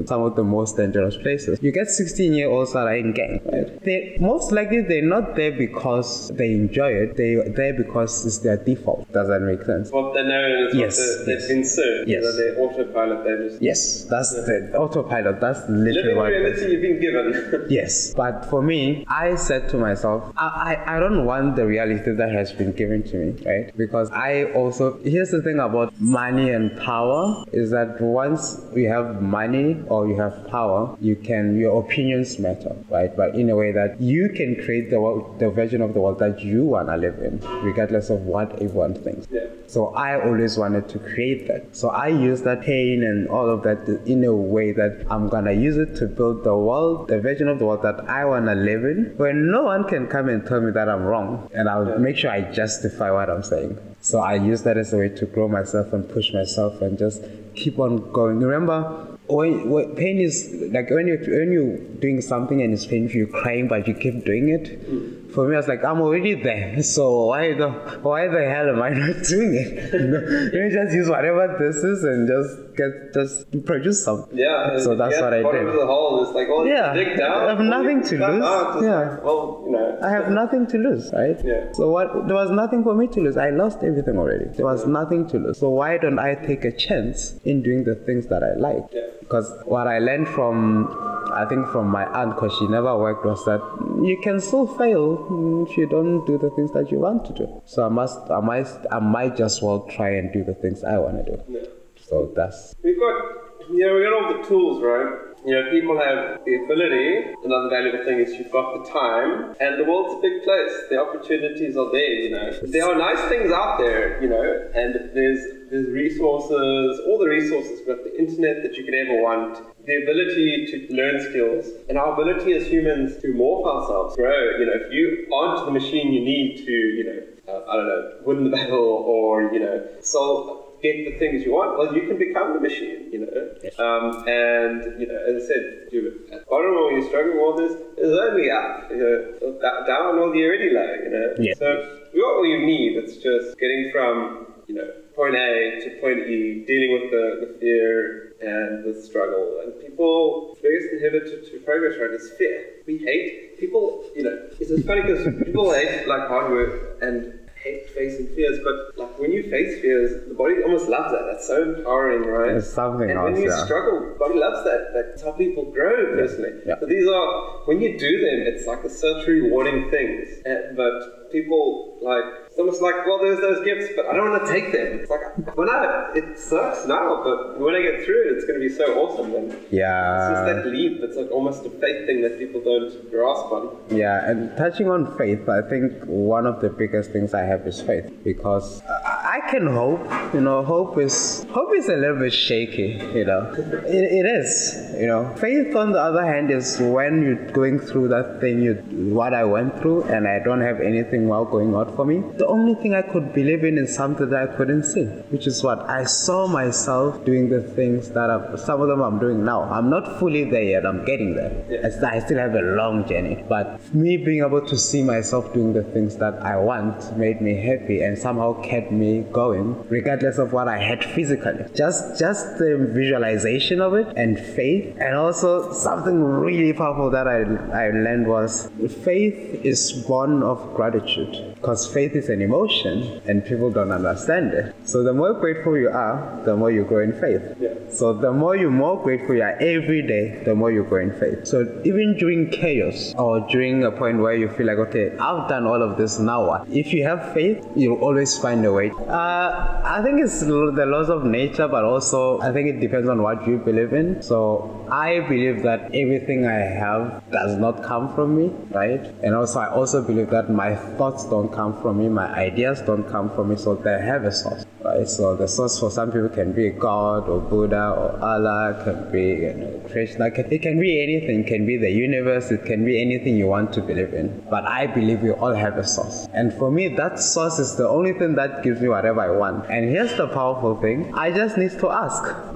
some 0.06 0.22
of 0.22 0.36
the 0.36 0.44
most 0.44 0.76
dangerous 0.76 1.16
places, 1.16 1.58
you 1.62 1.72
get 1.72 1.88
16 1.88 2.32
year 2.34 2.48
olds 2.48 2.72
that 2.72 2.86
are 2.86 2.96
in 2.96 3.12
gang. 3.12 3.40
Right? 3.52 3.82
They, 3.84 4.16
most 4.20 4.52
likely 4.52 4.82
they're 4.82 5.02
not 5.16 5.36
there 5.36 5.52
because 5.52 6.28
they 6.34 6.52
enjoy 6.52 6.90
it. 6.92 7.16
They're 7.16 7.48
there 7.50 7.74
because 7.74 8.24
it's 8.26 8.38
their 8.38 8.56
default. 8.56 9.10
Does 9.12 9.28
that 9.28 9.40
make 9.40 9.62
sense? 9.62 9.90
What 9.90 10.14
they 10.14 10.22
know 10.22 10.66
is 10.68 10.74
Yes, 10.74 10.98
what 10.98 11.26
they- 11.26 11.32
yes. 11.32 11.46
they've 11.48 11.56
been 11.56 11.64
served. 11.64 12.08
Yes. 12.08 12.22
Know, 12.24 12.36
their 12.36 12.60
autopilot, 12.60 13.24
they 13.24 13.48
just 13.48 13.62
Yes, 13.62 14.04
that's 14.10 14.30
the 14.34 14.72
autopilot. 14.76 15.40
That's 15.40 15.60
literally 15.68 15.92
living 15.94 16.16
what 16.16 16.30
the 16.30 16.36
it 16.36 16.52
is. 16.52 16.60
reality 16.60 16.72
you've 16.72 16.82
been 16.82 17.00
given. 17.00 17.66
Yes, 17.70 18.14
but 18.14 18.44
for 18.50 18.62
me, 18.62 19.04
I 19.08 19.36
said 19.36 19.68
to 19.70 19.76
myself, 19.78 20.32
I, 20.36 20.76
I, 20.86 20.96
I 20.96 21.00
don't 21.00 21.24
want 21.24 21.56
the 21.56 21.66
reality 21.66 22.10
that 22.12 22.30
has 22.32 22.52
been 22.52 22.72
given 22.72 23.02
to 23.04 23.16
me, 23.16 23.42
right? 23.44 23.76
Because 23.76 24.10
I 24.10 24.44
also, 24.52 24.98
here's 25.02 25.30
the 25.30 25.42
thing 25.42 25.58
about 25.58 25.98
money 26.00 26.50
and 26.50 26.76
power 26.80 27.43
is 27.52 27.70
that 27.70 28.00
once 28.00 28.60
you 28.74 28.88
have 28.88 29.22
money 29.22 29.82
or 29.88 30.06
you 30.06 30.16
have 30.16 30.48
power, 30.48 30.96
you 31.00 31.16
can, 31.16 31.58
your 31.58 31.82
opinions 31.82 32.38
matter, 32.38 32.76
right? 32.90 33.14
But 33.16 33.34
in 33.34 33.50
a 33.50 33.56
way 33.56 33.72
that 33.72 34.00
you 34.00 34.28
can 34.30 34.56
create 34.64 34.90
the, 34.90 35.00
world, 35.00 35.38
the 35.38 35.50
version 35.50 35.80
of 35.80 35.94
the 35.94 36.00
world 36.00 36.18
that 36.18 36.40
you 36.40 36.64
want 36.64 36.88
to 36.88 36.96
live 36.96 37.18
in, 37.18 37.40
regardless 37.62 38.10
of 38.10 38.20
what 38.22 38.52
everyone 38.54 38.94
thinks. 38.94 39.26
Yeah. 39.30 39.46
So 39.66 39.94
I 39.94 40.20
always 40.20 40.58
wanted 40.58 40.88
to 40.90 40.98
create 40.98 41.48
that. 41.48 41.74
So 41.74 41.88
I 41.88 42.08
use 42.08 42.42
that 42.42 42.62
pain 42.62 43.02
and 43.02 43.28
all 43.28 43.48
of 43.48 43.62
that 43.62 43.88
in 44.06 44.24
a 44.24 44.34
way 44.34 44.72
that 44.72 45.06
I'm 45.10 45.28
gonna 45.28 45.52
use 45.52 45.76
it 45.76 45.96
to 45.96 46.06
build 46.06 46.44
the 46.44 46.56
world, 46.56 47.08
the 47.08 47.20
version 47.20 47.48
of 47.48 47.58
the 47.58 47.66
world 47.66 47.82
that 47.82 48.08
I 48.08 48.24
wanna 48.24 48.54
live 48.54 48.84
in, 48.84 49.14
where 49.16 49.32
no 49.32 49.62
one 49.62 49.84
can 49.84 50.06
come 50.06 50.28
and 50.28 50.46
tell 50.46 50.60
me 50.60 50.70
that 50.72 50.88
I'm 50.88 51.04
wrong. 51.04 51.50
And 51.54 51.68
I'll 51.68 51.98
make 51.98 52.16
sure 52.16 52.30
I 52.30 52.42
justify 52.52 53.10
what 53.10 53.30
I'm 53.30 53.42
saying. 53.42 53.78
So 54.04 54.18
I 54.18 54.34
use 54.34 54.60
that 54.64 54.76
as 54.76 54.92
a 54.92 54.98
way 54.98 55.08
to 55.08 55.24
grow 55.24 55.48
myself 55.48 55.94
and 55.94 56.06
push 56.06 56.30
myself 56.34 56.82
and 56.82 56.98
just 56.98 57.22
keep 57.54 57.78
on 57.78 58.12
going. 58.12 58.38
Remember, 58.38 59.16
when, 59.28 59.70
when 59.70 59.96
pain 59.96 60.20
is 60.20 60.54
like 60.70 60.90
when 60.90 61.06
you 61.06 61.16
when 61.16 61.50
you're 61.50 61.78
doing 62.00 62.20
something 62.20 62.60
and 62.60 62.74
it's 62.74 62.84
painful, 62.84 63.16
you're 63.16 63.26
crying, 63.28 63.66
but 63.66 63.88
you 63.88 63.94
keep 63.94 64.26
doing 64.26 64.50
it. 64.50 65.23
For 65.34 65.48
me, 65.48 65.54
I 65.54 65.58
was 65.58 65.68
like, 65.68 65.84
I'm 65.84 66.00
already 66.00 66.34
there, 66.40 66.82
so 66.82 67.26
why 67.26 67.54
the 67.54 67.68
why 68.02 68.28
the 68.28 68.42
hell 68.48 68.68
am 68.68 68.80
I 68.82 68.90
not 68.90 69.24
doing 69.28 69.54
it? 69.54 69.92
You 69.92 70.06
know, 70.06 70.18
let 70.20 70.52
me 70.54 70.70
just 70.70 70.94
use 70.94 71.08
whatever 71.08 71.56
this 71.58 71.76
is 71.82 72.04
and 72.04 72.28
just 72.28 72.76
get 72.76 73.12
just 73.12 73.64
produce 73.66 74.04
something. 74.04 74.38
Yeah. 74.38 74.78
So 74.78 74.94
that's 74.96 75.20
what 75.20 75.32
I 75.34 75.42
did. 75.42 75.66
the 75.66 75.86
hole. 75.86 76.32
Like, 76.34 76.48
oh, 76.50 76.58
well, 76.58 76.66
Yeah, 76.66 76.94
dig 76.94 77.16
down. 77.18 77.46
I 77.46 77.50
have 77.50 77.60
oh, 77.60 77.64
nothing 77.64 78.02
to 78.04 78.14
lose. 78.26 78.42
Ah, 78.44 78.76
out, 78.76 78.82
Yeah. 78.82 78.98
like, 79.10 79.24
well, 79.24 79.62
you 79.66 79.72
know. 79.72 79.98
I 80.02 80.10
have 80.10 80.30
nothing 80.30 80.66
to 80.68 80.78
lose, 80.78 81.10
right? 81.12 81.38
Yeah. 81.44 81.72
So 81.72 81.90
what? 81.90 82.26
There 82.28 82.36
was 82.36 82.50
nothing 82.50 82.82
for 82.84 82.94
me 82.94 83.06
to 83.08 83.20
lose. 83.20 83.36
I 83.36 83.50
lost 83.50 83.82
everything 83.82 84.18
already. 84.18 84.46
There 84.56 84.66
was 84.66 84.86
nothing 84.86 85.26
to 85.28 85.38
lose. 85.38 85.58
So 85.58 85.70
why 85.70 85.98
don't 85.98 86.18
I 86.18 86.34
take 86.34 86.64
a 86.64 86.72
chance 86.72 87.34
in 87.44 87.62
doing 87.62 87.84
the 87.84 87.94
things 87.94 88.26
that 88.28 88.42
I 88.42 88.54
like? 88.54 88.84
Yeah. 88.92 89.02
Because 89.24 89.52
what 89.64 89.86
I 89.86 89.98
learned 89.98 90.28
from, 90.28 90.88
I 91.32 91.46
think 91.48 91.66
from 91.68 91.88
my 91.88 92.04
aunt, 92.06 92.34
because 92.34 92.56
she 92.58 92.66
never 92.68 92.96
worked, 92.96 93.24
was 93.24 93.44
that 93.46 93.60
you 94.02 94.18
can 94.22 94.40
still 94.40 94.66
fail 94.66 95.66
if 95.68 95.76
you 95.76 95.88
don't 95.88 96.24
do 96.26 96.38
the 96.38 96.50
things 96.50 96.72
that 96.72 96.90
you 96.90 96.98
want 96.98 97.24
to 97.26 97.32
do. 97.32 97.62
So 97.64 97.86
I 97.86 97.88
must, 97.88 98.18
I 98.30 98.40
might, 98.40 98.68
I 98.92 99.00
might 99.00 99.36
just 99.36 99.62
well 99.62 99.80
try 99.86 100.10
and 100.10 100.32
do 100.32 100.44
the 100.44 100.54
things 100.54 100.84
I 100.84 100.98
want 100.98 101.24
to 101.24 101.36
do. 101.36 101.42
Yeah. 101.48 101.60
So 101.96 102.30
that's 102.36 102.74
We've 102.82 102.98
got, 102.98 103.70
you 103.70 103.86
know, 103.86 103.94
we 103.94 104.02
got 104.04 104.12
all 104.12 104.42
the 104.42 104.46
tools, 104.46 104.82
right? 104.82 105.34
You 105.46 105.52
know, 105.54 105.70
people 105.70 105.98
have 105.98 106.40
the 106.46 106.54
ability. 106.64 107.34
Another 107.44 107.68
valuable 107.68 108.04
thing 108.04 108.18
is 108.18 108.32
you've 108.38 108.50
got 108.50 108.82
the 108.82 108.90
time, 108.90 109.54
and 109.60 109.78
the 109.78 109.84
world's 109.84 110.14
a 110.14 110.20
big 110.20 110.42
place. 110.42 110.72
The 110.88 110.98
opportunities 110.98 111.76
are 111.76 111.90
there, 111.92 112.12
you 112.12 112.30
know. 112.30 112.50
There 112.62 112.84
are 112.84 112.96
nice 112.96 113.20
things 113.28 113.52
out 113.52 113.76
there, 113.78 114.22
you 114.22 114.28
know, 114.28 114.70
and 114.74 115.10
there's 115.12 115.44
there's 115.70 115.88
resources, 115.88 117.00
all 117.06 117.18
the 117.18 117.28
resources. 117.28 117.80
We've 117.80 117.96
got 117.96 118.04
the 118.04 118.18
internet 118.18 118.62
that 118.62 118.76
you 118.76 118.84
could 118.84 118.94
ever 118.94 119.22
want, 119.22 119.58
the 119.86 120.02
ability 120.02 120.66
to 120.70 120.94
learn 120.94 121.20
skills, 121.20 121.66
and 121.88 121.98
our 121.98 122.12
ability 122.12 122.52
as 122.52 122.66
humans 122.66 123.20
to 123.22 123.28
morph 123.28 123.66
ourselves, 123.66 124.16
grow. 124.16 124.58
You 124.58 124.66
know, 124.66 124.72
if 124.74 124.92
you 124.92 125.26
aren't 125.32 125.66
the 125.66 125.72
machine 125.72 126.12
you 126.12 126.20
need 126.20 126.64
to, 126.64 126.72
you 126.72 127.04
know, 127.04 127.52
uh, 127.52 127.70
I 127.70 127.76
don't 127.76 127.88
know, 127.88 128.12
win 128.24 128.44
the 128.44 128.50
battle 128.50 129.04
or 129.06 129.52
you 129.52 129.60
know, 129.60 129.86
solve 130.00 130.64
get 130.84 131.10
the 131.10 131.18
things 131.18 131.44
you 131.44 131.52
want, 131.52 131.78
well, 131.78 131.96
you 131.96 132.06
can 132.06 132.18
become 132.18 132.52
the 132.52 132.60
machine, 132.60 133.08
you 133.10 133.24
know. 133.24 133.34
Um, 133.80 134.28
and, 134.28 135.00
you 135.00 135.06
know, 135.08 135.16
as 135.16 135.42
I 135.42 135.46
said, 135.46 135.88
you, 135.90 136.28
at 136.30 136.40
the 136.40 136.46
bottom 136.46 136.76
when 136.76 137.00
you're 137.00 137.08
struggling 137.08 137.36
with 137.36 137.44
all 137.46 137.56
this, 137.56 137.72
there's 137.96 138.18
only 138.18 138.50
up. 138.50 138.90
You 138.90 139.00
know, 139.00 139.58
down 139.88 140.18
all 140.18 140.30
the 140.30 140.44
already 140.44 140.70
low, 140.76 140.92
you 141.04 141.10
know. 141.10 141.28
Yeah. 141.40 141.54
So 141.56 141.66
you 142.12 142.20
got 142.20 142.36
what 142.36 142.48
you 142.52 142.60
need. 142.66 143.00
It's 143.00 143.16
just 143.16 143.58
getting 143.58 143.90
from, 143.90 144.46
you 144.68 144.74
know, 144.74 144.90
point 145.14 145.34
A 145.36 145.80
to 145.84 146.00
point 146.00 146.28
E, 146.28 146.64
dealing 146.66 146.92
with 146.92 147.10
the, 147.10 147.46
the 147.46 147.58
fear 147.58 148.34
and 148.40 148.84
the 148.84 149.00
struggle. 149.00 149.60
And 149.62 149.80
people, 149.80 150.56
the 150.56 150.62
biggest 150.62 150.94
inhibitor 150.94 151.50
to 151.50 151.58
progress, 151.60 151.94
right, 152.00 152.10
is 152.10 152.30
fear. 152.36 152.82
We 152.86 152.98
hate 152.98 153.58
people, 153.58 154.04
you 154.14 154.24
know, 154.24 154.48
it's, 154.60 154.70
it's 154.70 154.86
funny 154.86 155.02
because 155.02 155.24
people 155.44 155.72
hate 155.72 156.06
like 156.06 156.28
hard 156.28 156.50
work 156.50 156.98
and 157.02 157.40
hate 157.64 157.88
facing 157.90 158.26
fears, 158.36 158.58
but 158.62 158.96
like 158.98 159.18
when 159.18 159.32
you 159.32 159.42
face 159.50 159.80
fears, 159.80 160.28
the 160.28 160.34
body 160.34 160.62
almost 160.62 160.88
loves 160.88 161.10
that. 161.12 161.24
That's 161.30 161.46
so 161.46 161.62
empowering, 161.62 162.28
right? 162.28 162.56
It's 162.56 162.70
something 162.70 163.10
and 163.10 163.22
when 163.22 163.36
you 163.36 163.48
yeah. 163.48 163.64
struggle, 163.64 164.12
the 164.12 164.18
body 164.18 164.38
loves 164.38 164.62
that. 164.64 164.90
That's 164.92 165.22
how 165.22 165.32
people 165.32 165.64
grow 165.72 166.14
personally. 166.14 166.60
yeah. 166.66 166.78
So 166.78 166.86
these 166.86 167.08
are 167.08 167.64
when 167.64 167.80
you 167.80 167.98
do 167.98 168.20
them, 168.20 168.52
it's 168.52 168.66
like 168.66 168.84
a 168.84 168.90
such 168.90 169.26
rewarding 169.26 169.90
things. 169.90 170.44
Uh, 170.44 170.74
but 170.76 171.23
people 171.34 171.98
like 172.00 172.44
it's 172.54 172.60
almost 172.60 172.80
like, 172.80 172.94
well, 173.04 173.18
there's 173.18 173.40
those 173.40 173.64
gifts, 173.64 173.92
but 173.96 174.06
I 174.06 174.14
don't 174.14 174.30
want 174.30 174.46
to 174.46 174.52
take 174.52 174.70
them. 174.70 175.00
It's 175.00 175.10
like 175.10 175.56
when 175.56 175.68
I 175.68 176.12
it 176.14 176.38
sucks 176.38 176.86
now, 176.86 177.20
but 177.24 177.58
when 177.58 177.74
I 177.74 177.82
get 177.82 178.04
through 178.04 178.28
it, 178.28 178.36
it's 178.36 178.44
going 178.46 178.60
to 178.60 178.64
be 178.68 178.72
so 178.72 178.84
awesome. 179.02 179.32
Then 179.32 179.46
it's 179.50 179.70
just 179.72 180.44
that 180.46 180.66
leap. 180.66 181.02
It's 181.02 181.16
like 181.16 181.32
almost 181.32 181.66
a 181.66 181.70
faith 181.70 182.06
thing 182.06 182.22
that 182.22 182.38
people 182.38 182.60
don't 182.60 183.10
grasp 183.10 183.46
on. 183.50 183.76
Yeah, 183.90 184.30
and 184.30 184.56
touching 184.56 184.88
on 184.88 185.18
faith, 185.18 185.48
I 185.48 185.62
think 185.68 186.04
one 186.04 186.46
of 186.46 186.60
the 186.60 186.70
biggest 186.70 187.10
things 187.10 187.34
I 187.34 187.42
have 187.42 187.66
is 187.66 187.80
faith 187.80 188.08
because 188.22 188.80
I 188.86 189.24
I 189.34 189.40
can 189.50 189.66
hope. 189.66 190.04
You 190.32 190.40
know, 190.40 190.62
hope 190.62 190.96
is 190.96 191.44
hope 191.50 191.70
is 191.74 191.88
a 191.88 191.96
little 191.96 192.20
bit 192.20 192.32
shaky. 192.32 192.90
You 193.18 193.24
know, 193.24 193.52
it, 193.84 194.04
it 194.20 194.26
is. 194.26 194.94
You 194.96 195.08
know, 195.08 195.34
faith 195.34 195.74
on 195.74 195.90
the 195.90 195.98
other 195.98 196.24
hand 196.24 196.52
is 196.52 196.78
when 196.78 197.20
you're 197.22 197.50
going 197.50 197.80
through 197.80 198.08
that 198.08 198.40
thing, 198.40 198.62
you 198.62 198.74
what 199.18 199.34
I 199.34 199.42
went 199.42 199.80
through, 199.80 200.04
and 200.04 200.28
I 200.28 200.38
don't 200.38 200.60
have 200.60 200.80
anything 200.80 201.23
well 201.28 201.44
going 201.44 201.74
on 201.74 201.94
for 201.96 202.04
me. 202.04 202.22
The 202.38 202.46
only 202.46 202.74
thing 202.74 202.94
I 202.94 203.02
could 203.02 203.32
believe 203.32 203.64
in 203.64 203.78
is 203.78 203.94
something 203.94 204.28
that 204.30 204.48
I 204.50 204.56
couldn't 204.56 204.84
see, 204.84 205.04
which 205.34 205.46
is 205.46 205.62
what 205.62 205.80
I 205.88 206.04
saw 206.04 206.46
myself 206.46 207.24
doing 207.24 207.48
the 207.48 207.62
things 207.62 208.10
that 208.10 208.30
i 208.30 208.56
some 208.56 208.80
of 208.80 208.88
them 208.88 209.02
I'm 209.02 209.18
doing 209.18 209.44
now. 209.44 209.62
I'm 209.64 209.90
not 209.90 210.18
fully 210.18 210.44
there 210.44 210.62
yet. 210.62 210.86
I'm 210.86 211.04
getting 211.04 211.34
there. 211.34 211.52
I 211.84 212.14
I 212.14 212.18
still 212.20 212.38
have 212.38 212.54
a 212.54 212.60
long 212.60 213.06
journey, 213.08 213.44
but 213.48 213.66
me 213.94 214.16
being 214.16 214.42
able 214.44 214.64
to 214.66 214.76
see 214.76 215.02
myself 215.02 215.52
doing 215.52 215.72
the 215.72 215.82
things 215.82 216.16
that 216.16 216.34
I 216.42 216.56
want 216.56 217.16
made 217.16 217.40
me 217.40 217.54
happy 217.54 218.02
and 218.02 218.18
somehow 218.18 218.60
kept 218.62 218.92
me 218.92 219.24
going, 219.32 219.86
regardless 219.88 220.38
of 220.38 220.52
what 220.52 220.68
I 220.68 220.78
had 220.78 221.04
physically. 221.04 221.64
Just, 221.74 222.18
just 222.18 222.58
the 222.58 222.90
visualization 222.92 223.80
of 223.80 223.94
it 223.94 224.06
and 224.16 224.38
faith, 224.38 224.96
and 224.98 225.14
also 225.16 225.72
something 225.72 226.22
really 226.22 226.72
powerful 226.72 227.10
that 227.10 227.26
I, 227.26 227.40
I 227.86 227.90
learned 227.90 228.26
was 228.26 228.70
faith 229.02 229.64
is 229.64 229.92
born 230.06 230.42
of 230.42 230.74
gratitude, 230.74 231.13
it 231.16 231.53
because 231.64 231.86
faith 231.86 232.14
is 232.14 232.28
an 232.28 232.42
emotion 232.42 233.22
and 233.26 233.42
people 233.42 233.70
don't 233.70 233.90
understand 233.90 234.52
it. 234.52 234.74
So 234.84 235.02
the 235.02 235.14
more 235.14 235.32
grateful 235.32 235.78
you 235.78 235.88
are, 235.88 236.42
the 236.44 236.54
more 236.54 236.70
you 236.70 236.84
grow 236.84 237.02
in 237.02 237.18
faith. 237.18 237.40
Yeah. 237.58 237.70
So 237.88 238.12
the 238.12 238.32
more 238.32 238.54
you 238.54 238.70
more 238.70 239.02
grateful 239.02 239.34
you 239.34 239.42
are 239.42 239.56
every 239.62 240.02
day, 240.06 240.42
the 240.44 240.54
more 240.54 240.70
you 240.70 240.84
grow 240.84 241.00
in 241.00 241.18
faith. 241.18 241.46
So 241.46 241.80
even 241.86 242.18
during 242.18 242.50
chaos 242.50 243.14
or 243.16 243.40
during 243.48 243.82
a 243.84 243.90
point 243.90 244.18
where 244.18 244.34
you 244.34 244.50
feel 244.50 244.66
like, 244.66 244.76
okay, 244.88 245.16
I've 245.16 245.48
done 245.48 245.66
all 245.66 245.80
of 245.82 245.96
this, 245.96 246.18
now 246.18 246.46
what? 246.46 246.68
If 246.68 246.92
you 246.92 247.02
have 247.04 247.32
faith, 247.32 247.66
you'll 247.74 248.00
always 248.00 248.36
find 248.36 248.62
a 248.66 248.72
way. 248.72 248.90
Uh, 248.90 249.80
I 249.96 250.02
think 250.04 250.20
it's 250.20 250.40
the 250.40 250.84
laws 250.86 251.08
of 251.08 251.24
nature, 251.24 251.66
but 251.66 251.84
also 251.84 252.40
I 252.40 252.52
think 252.52 252.68
it 252.68 252.80
depends 252.80 253.08
on 253.08 253.22
what 253.22 253.46
you 253.46 253.56
believe 253.56 253.94
in. 253.94 254.20
So 254.20 254.86
I 254.90 255.20
believe 255.20 255.62
that 255.62 255.94
everything 255.94 256.44
I 256.46 256.60
have 256.82 257.22
does 257.30 257.56
not 257.56 257.82
come 257.82 258.14
from 258.14 258.36
me, 258.36 258.52
right? 258.70 259.00
And 259.22 259.34
also 259.34 259.60
I 259.60 259.70
also 259.70 260.02
believe 260.02 260.28
that 260.28 260.50
my 260.50 260.76
thoughts 260.98 261.24
don't 261.24 261.53
come 261.54 261.80
from 261.80 261.98
me, 261.98 262.08
my 262.08 262.26
ideas 262.34 262.80
don't 262.82 263.08
come 263.08 263.30
from 263.30 263.48
me, 263.50 263.56
so 263.56 263.74
they 263.74 264.00
have 264.00 264.24
a 264.24 264.32
source. 264.32 264.64
Right, 264.84 265.08
so 265.08 265.34
the 265.34 265.48
source 265.48 265.80
for 265.80 265.90
some 265.90 266.12
people 266.12 266.28
can 266.28 266.52
be 266.52 266.68
God 266.68 267.26
or 267.26 267.40
Buddha 267.40 267.94
or 267.96 268.22
Allah, 268.22 268.82
can 268.84 269.10
be 269.10 269.28
you 269.44 269.54
know, 269.54 269.80
Krishna. 269.90 270.26
It 270.26 270.60
can 270.60 270.78
be 270.78 271.02
anything. 271.02 271.40
It 271.40 271.46
can 271.46 271.64
be 271.64 271.78
the 271.78 271.90
universe. 271.90 272.50
It 272.50 272.66
can 272.66 272.84
be 272.84 273.00
anything 273.00 273.34
you 273.34 273.46
want 273.46 273.72
to 273.72 273.80
believe 273.80 274.12
in. 274.12 274.46
But 274.50 274.64
I 274.66 274.86
believe 274.86 275.22
we 275.22 275.30
all 275.30 275.54
have 275.54 275.78
a 275.78 275.86
source, 275.86 276.28
and 276.34 276.52
for 276.52 276.70
me, 276.70 276.88
that 276.96 277.18
source 277.18 277.58
is 277.58 277.76
the 277.76 277.88
only 277.88 278.12
thing 278.12 278.34
that 278.34 278.62
gives 278.62 278.82
me 278.82 278.88
whatever 278.88 279.22
I 279.22 279.30
want. 279.30 279.70
And 279.70 279.88
here's 279.88 280.14
the 280.18 280.28
powerful 280.28 280.78
thing: 280.82 281.14
I 281.14 281.30
just 281.30 281.56
need 281.56 281.78
to 281.78 281.88
ask. 281.88 282.22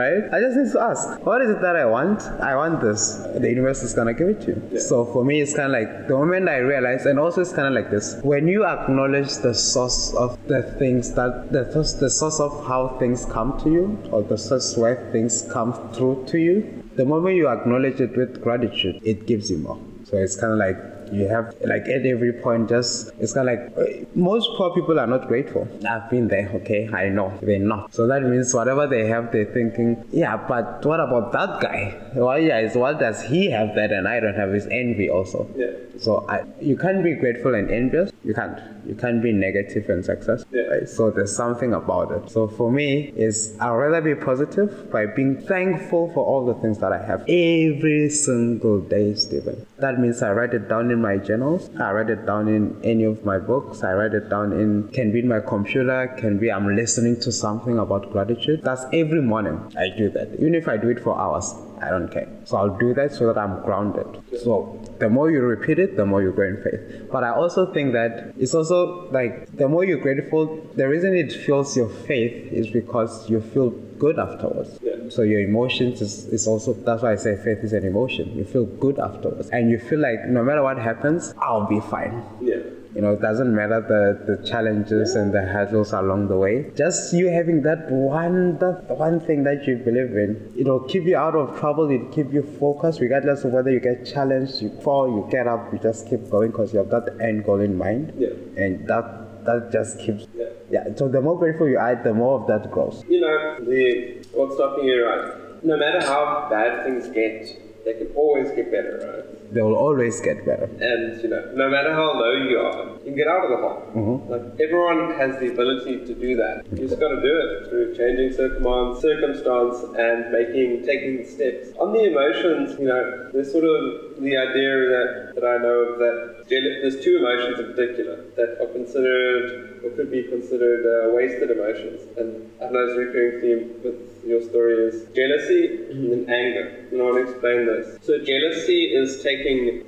right? 0.00 0.24
I 0.32 0.40
just 0.40 0.56
need 0.56 0.72
to 0.72 0.80
ask. 0.80 1.24
What 1.24 1.40
is 1.40 1.50
it 1.50 1.60
that 1.62 1.76
I 1.76 1.86
want? 1.86 2.20
I 2.50 2.56
want 2.56 2.80
this. 2.80 3.18
The 3.38 3.48
universe 3.48 3.84
is 3.84 3.94
gonna 3.94 4.12
give 4.12 4.28
it 4.30 4.40
to 4.40 4.46
you. 4.48 4.80
So 4.80 5.04
for 5.04 5.24
me, 5.24 5.40
it's 5.40 5.54
kind 5.54 5.72
of 5.72 5.80
like 5.80 6.08
the 6.08 6.14
moment 6.14 6.48
I 6.48 6.58
realize, 6.58 7.06
and 7.06 7.20
also 7.20 7.42
it's 7.42 7.52
kind 7.52 7.68
of 7.68 7.74
like 7.74 7.92
this: 7.92 8.18
when 8.24 8.48
you 8.48 8.66
acknowledge 8.66 9.36
the 9.36 9.54
source 9.54 10.12
of 10.14 10.36
the 10.48 10.62
things 10.96 11.14
that 11.14 11.52
the 11.52 11.62
the 12.00 12.08
source 12.08 12.40
of 12.40 12.66
how 12.66 12.96
things 12.98 13.26
come 13.26 13.58
to 13.62 13.70
you, 13.70 13.98
or 14.10 14.22
the 14.22 14.38
source 14.38 14.76
where 14.76 14.96
things 15.12 15.46
come 15.52 15.72
through 15.92 16.24
to 16.28 16.38
you. 16.38 16.82
The 16.96 17.04
moment 17.04 17.36
you 17.36 17.48
acknowledge 17.48 18.00
it 18.00 18.16
with 18.16 18.42
gratitude, 18.42 19.00
it 19.04 19.26
gives 19.26 19.50
you 19.50 19.58
more. 19.58 19.78
So 20.04 20.16
it's 20.16 20.36
kind 20.36 20.52
of 20.52 20.58
like 20.58 20.78
you 21.12 21.28
have 21.28 21.54
like 21.64 21.86
at 21.88 22.04
every 22.06 22.32
point 22.32 22.68
just 22.68 23.10
it's 23.18 23.32
kind 23.32 23.48
of 23.48 23.58
like 23.74 24.16
most 24.16 24.48
poor 24.56 24.74
people 24.74 24.98
are 24.98 25.06
not 25.06 25.28
grateful. 25.28 25.68
I've 25.88 26.08
been 26.10 26.28
there 26.28 26.48
okay? 26.54 26.88
I 26.92 27.08
know. 27.08 27.32
They're 27.42 27.58
not. 27.58 27.94
So 27.94 28.06
that 28.06 28.22
means 28.22 28.52
whatever 28.52 28.86
they 28.86 29.06
have 29.06 29.32
they're 29.32 29.52
thinking 29.52 30.04
yeah 30.10 30.36
but 30.36 30.84
what 30.84 31.00
about 31.00 31.32
that 31.32 31.60
guy? 31.60 31.96
Why 32.14 32.38
yeah 32.38 32.72
what 32.76 32.98
does 32.98 33.22
he 33.22 33.50
have 33.50 33.74
that 33.74 33.92
and 33.92 34.08
i 34.08 34.20
don't 34.20 34.34
have 34.34 34.52
his 34.52 34.66
envy 34.66 35.10
also? 35.10 35.48
Yeah. 35.56 35.72
So 35.98 36.26
I, 36.28 36.44
you 36.60 36.76
can't 36.76 37.02
be 37.02 37.14
grateful 37.14 37.54
and 37.54 37.70
envious. 37.70 38.12
You 38.24 38.34
can't. 38.34 38.58
You 38.86 38.94
can't 38.94 39.20
be 39.20 39.32
negative 39.32 39.88
and 39.88 40.04
successful 40.04 40.48
yeah. 40.52 40.62
right? 40.62 40.88
so 40.88 41.10
there's 41.10 41.34
something 41.34 41.74
about 41.74 42.12
it. 42.12 42.30
So 42.30 42.46
for 42.46 42.70
me 42.70 43.12
is 43.16 43.56
i'd 43.60 43.70
rather 43.70 44.00
be 44.00 44.14
positive 44.14 44.90
by 44.90 45.06
being 45.06 45.40
thankful 45.40 46.12
for 46.12 46.24
all 46.24 46.44
the 46.46 46.54
things 46.54 46.78
that 46.78 46.92
i 46.92 46.98
have 47.10 47.20
every 47.22 48.08
single 48.08 48.80
day 48.80 49.14
stephen 49.14 49.66
that 49.78 49.98
means 50.00 50.22
i 50.22 50.30
write 50.32 50.54
it 50.54 50.68
down 50.68 50.90
in 50.90 51.00
my 51.00 51.16
journals. 51.18 51.68
I 51.78 51.92
write 51.92 52.08
it 52.10 52.24
down 52.24 52.48
in 52.48 52.80
any 52.82 53.04
of 53.04 53.24
my 53.24 53.38
books. 53.38 53.82
I 53.82 53.92
write 53.92 54.14
it 54.14 54.28
down 54.30 54.52
in 54.52 54.88
can 54.88 55.12
be 55.12 55.20
in 55.20 55.28
my 55.28 55.40
computer, 55.40 56.14
can 56.18 56.38
be 56.38 56.50
I'm 56.50 56.74
listening 56.74 57.20
to 57.20 57.32
something 57.32 57.78
about 57.78 58.10
gratitude. 58.10 58.62
That's 58.62 58.84
every 58.92 59.20
morning 59.20 59.60
I 59.76 59.88
do 59.96 60.08
that. 60.10 60.34
Even 60.34 60.54
if 60.54 60.68
I 60.68 60.76
do 60.78 60.88
it 60.88 61.00
for 61.00 61.18
hours, 61.18 61.54
I 61.82 61.90
don't 61.90 62.10
care. 62.10 62.28
So 62.44 62.56
I'll 62.56 62.76
do 62.78 62.94
that 62.94 63.12
so 63.12 63.26
that 63.26 63.38
I'm 63.38 63.62
grounded. 63.62 64.06
So 64.42 64.80
the 64.98 65.08
more 65.08 65.30
you 65.30 65.40
repeat 65.40 65.78
it, 65.78 65.96
the 65.96 66.06
more 66.06 66.22
you 66.22 66.32
grow 66.32 66.48
in 66.48 66.62
faith. 66.62 67.10
But 67.10 67.24
I 67.24 67.30
also 67.30 67.72
think 67.72 67.92
that 67.92 68.34
it's 68.38 68.54
also 68.54 69.10
like 69.10 69.56
the 69.56 69.68
more 69.68 69.84
you're 69.84 69.98
grateful, 69.98 70.66
the 70.74 70.88
reason 70.88 71.14
it 71.14 71.32
fuels 71.32 71.76
your 71.76 71.88
faith 71.88 72.52
is 72.52 72.68
because 72.68 73.28
you 73.28 73.40
feel 73.40 73.70
good 73.98 74.18
afterwards. 74.18 74.78
Yeah. 74.82 75.08
So 75.08 75.22
your 75.22 75.40
emotions 75.40 76.00
is, 76.00 76.26
is 76.26 76.46
also 76.46 76.72
that's 76.72 77.02
why 77.02 77.12
I 77.12 77.16
say 77.16 77.36
faith 77.36 77.58
is 77.62 77.72
an 77.72 77.84
emotion. 77.84 78.36
You 78.36 78.44
feel 78.44 78.66
good 78.66 78.98
afterwards. 78.98 79.48
And 79.50 79.70
you 79.70 79.78
feel 79.78 80.00
like 80.00 80.26
no 80.26 80.42
matter 80.42 80.62
what 80.62 80.78
happens, 80.78 81.34
I'll 81.38 81.66
be 81.66 81.80
fine. 81.80 82.24
Yeah. 82.40 82.62
You 82.96 83.02
know, 83.02 83.12
it 83.12 83.20
doesn't 83.20 83.54
matter 83.54 83.82
the, 83.82 84.36
the 84.36 84.48
challenges 84.48 85.16
and 85.16 85.30
the 85.30 85.42
hurdles 85.42 85.92
along 85.92 86.28
the 86.28 86.38
way. 86.38 86.70
Just 86.74 87.12
you 87.12 87.28
having 87.28 87.60
that 87.64 87.90
one 87.90 88.56
that 88.60 88.88
one 88.88 89.20
thing 89.20 89.44
that 89.44 89.66
you 89.66 89.76
believe 89.76 90.16
in, 90.16 90.54
it'll 90.58 90.80
keep 90.80 91.04
you 91.04 91.14
out 91.14 91.34
of 91.34 91.58
trouble, 91.58 91.90
it'll 91.90 92.08
keep 92.08 92.32
you 92.32 92.42
focused 92.58 93.02
regardless 93.02 93.44
of 93.44 93.52
whether 93.52 93.70
you 93.70 93.80
get 93.80 94.06
challenged, 94.06 94.62
you 94.62 94.70
fall, 94.80 95.08
you 95.10 95.28
get 95.30 95.46
up, 95.46 95.70
you 95.74 95.78
just 95.78 96.08
keep 96.08 96.30
going 96.30 96.50
because 96.50 96.72
you 96.72 96.78
have 96.78 96.88
that 96.88 97.18
end 97.20 97.44
goal 97.44 97.60
in 97.60 97.76
mind. 97.76 98.14
Yeah. 98.16 98.30
And 98.56 98.88
that 98.88 99.44
that 99.44 99.70
just 99.70 99.98
keeps 99.98 100.26
Yeah. 100.34 100.46
yeah. 100.70 100.94
So 100.96 101.06
the 101.06 101.20
more 101.20 101.38
grateful 101.38 101.68
you 101.68 101.78
are, 101.78 101.94
the 102.02 102.14
more 102.14 102.40
of 102.40 102.46
that 102.46 102.70
grows. 102.70 103.04
You 103.10 103.20
know, 103.20 103.58
the 103.60 104.24
what's 104.32 104.54
stopping 104.54 104.86
you, 104.86 105.06
right? 105.06 105.62
No 105.62 105.76
matter 105.76 106.00
how 106.00 106.48
bad 106.48 106.84
things 106.84 107.08
get, 107.08 107.84
they 107.84 107.92
can 107.92 108.08
always 108.16 108.50
get 108.52 108.70
better, 108.70 108.94
right? 109.12 109.45
They 109.52 109.62
will 109.62 109.76
always 109.76 110.20
get 110.20 110.44
better. 110.44 110.64
And 110.80 111.22
you 111.22 111.28
know, 111.28 111.42
no 111.54 111.70
matter 111.70 111.92
how 111.94 112.18
low 112.18 112.32
you 112.32 112.58
are, 112.58 112.98
you 112.98 113.04
can 113.04 113.16
get 113.16 113.28
out 113.28 113.44
of 113.44 113.50
the 113.50 113.56
hole. 113.56 113.82
Mm-hmm. 113.94 114.30
Like 114.30 114.60
everyone 114.60 115.14
has 115.18 115.38
the 115.38 115.52
ability 115.52 116.04
to 116.06 116.14
do 116.14 116.36
that. 116.36 116.66
You 116.72 116.88
just 116.88 116.98
got 117.00 117.08
to 117.08 117.20
do 117.20 117.34
it 117.44 117.68
through 117.68 117.96
changing 117.96 118.32
circumstance, 118.32 119.00
circumstance, 119.00 119.76
and 119.96 120.32
making 120.32 120.84
taking 120.84 121.24
steps. 121.26 121.68
On 121.78 121.92
the 121.92 122.04
emotions, 122.04 122.78
you 122.78 122.86
know, 122.86 123.30
there's 123.32 123.52
sort 123.52 123.64
of 123.64 124.22
the 124.22 124.36
idea 124.36 124.72
that 124.94 125.32
that 125.36 125.44
I 125.44 125.58
know 125.62 125.92
of 125.92 125.98
that 125.98 126.36
there's 126.48 127.02
two 127.02 127.16
emotions 127.18 127.58
in 127.58 127.66
particular 127.74 128.24
that 128.36 128.58
are 128.60 128.72
considered 128.72 129.80
or 129.84 129.90
could 129.90 130.10
be 130.10 130.22
considered 130.24 130.86
uh, 130.86 131.14
wasted 131.14 131.50
emotions. 131.50 132.02
And 132.16 132.50
I 132.62 132.70
know 132.70 132.86
it's 132.86 132.96
a 132.96 133.00
recurring 133.00 133.40
theme 133.40 133.82
with 133.82 134.24
your 134.26 134.42
story 134.42 134.74
is 134.88 135.06
jealousy 135.14 135.86
and 135.90 136.10
then 136.10 136.34
anger. 136.34 136.88
And 136.90 137.00
I 137.00 137.04
want 137.04 137.26
to 137.26 137.30
explain 137.30 137.66
this. 137.66 137.98
So 138.02 138.18
jealousy 138.18 138.90
is 138.94 139.22
taking 139.22 139.35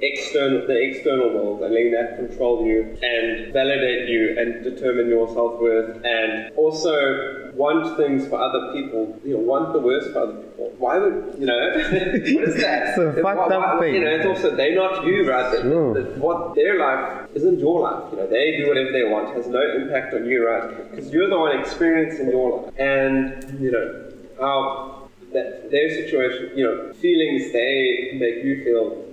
external 0.03 0.66
the 0.66 0.77
external 0.77 1.31
world 1.35 1.62
and 1.62 1.73
letting 1.75 1.93
that 1.93 2.16
control 2.16 2.65
you 2.66 2.97
and 3.03 3.53
validate 3.53 4.09
you 4.09 4.37
and 4.39 4.62
determine 4.65 5.09
your 5.09 5.29
self 5.29 5.61
worth 5.61 6.05
and 6.05 6.53
also 6.57 7.51
want 7.55 7.97
things 7.97 8.27
for 8.29 8.37
other 8.41 8.73
people. 8.73 9.19
You 9.25 9.35
know, 9.35 9.41
want 9.41 9.73
the 9.73 9.81
worst 9.81 10.12
for 10.12 10.20
other 10.20 10.35
people. 10.43 10.73
Why 10.79 10.99
would 10.99 11.35
you 11.39 11.47
know? 11.47 11.59
what 11.75 12.49
is 12.49 12.57
that? 12.62 12.89
It's 12.91 12.99
a 12.99 13.23
Why- 13.23 13.35
fucked 13.35 13.53
up 13.53 13.81
thing. 13.81 13.95
You 13.95 14.05
know, 14.05 14.11
it's 14.16 14.27
also 14.27 14.55
they're 14.55 14.75
not 14.77 15.05
you, 15.05 15.29
right? 15.29 15.51
That- 15.53 15.62
True. 15.62 15.95
what 16.19 16.55
their 16.55 16.79
life 16.79 17.29
isn't 17.35 17.59
your 17.59 17.81
life. 17.81 18.05
You 18.12 18.19
know, 18.19 18.27
they 18.27 18.57
do 18.59 18.69
whatever 18.69 18.93
they 18.93 19.05
want. 19.05 19.35
Has 19.37 19.47
no 19.49 19.62
impact 19.77 20.15
on 20.15 20.27
you, 20.27 20.47
right? 20.47 20.91
Because 20.91 21.11
you're 21.12 21.29
the 21.29 21.39
one 21.39 21.59
experiencing 21.59 22.31
your 22.31 22.62
life, 22.62 22.75
and 22.79 23.61
you 23.61 23.70
know 23.73 24.12
how 24.41 25.09
that 25.33 25.70
their 25.70 25.91
situation, 25.91 26.53
you 26.57 26.65
know, 26.65 26.93
feelings 26.95 27.53
they 27.53 28.12
make 28.15 28.45
you 28.45 28.65
feel. 28.65 29.05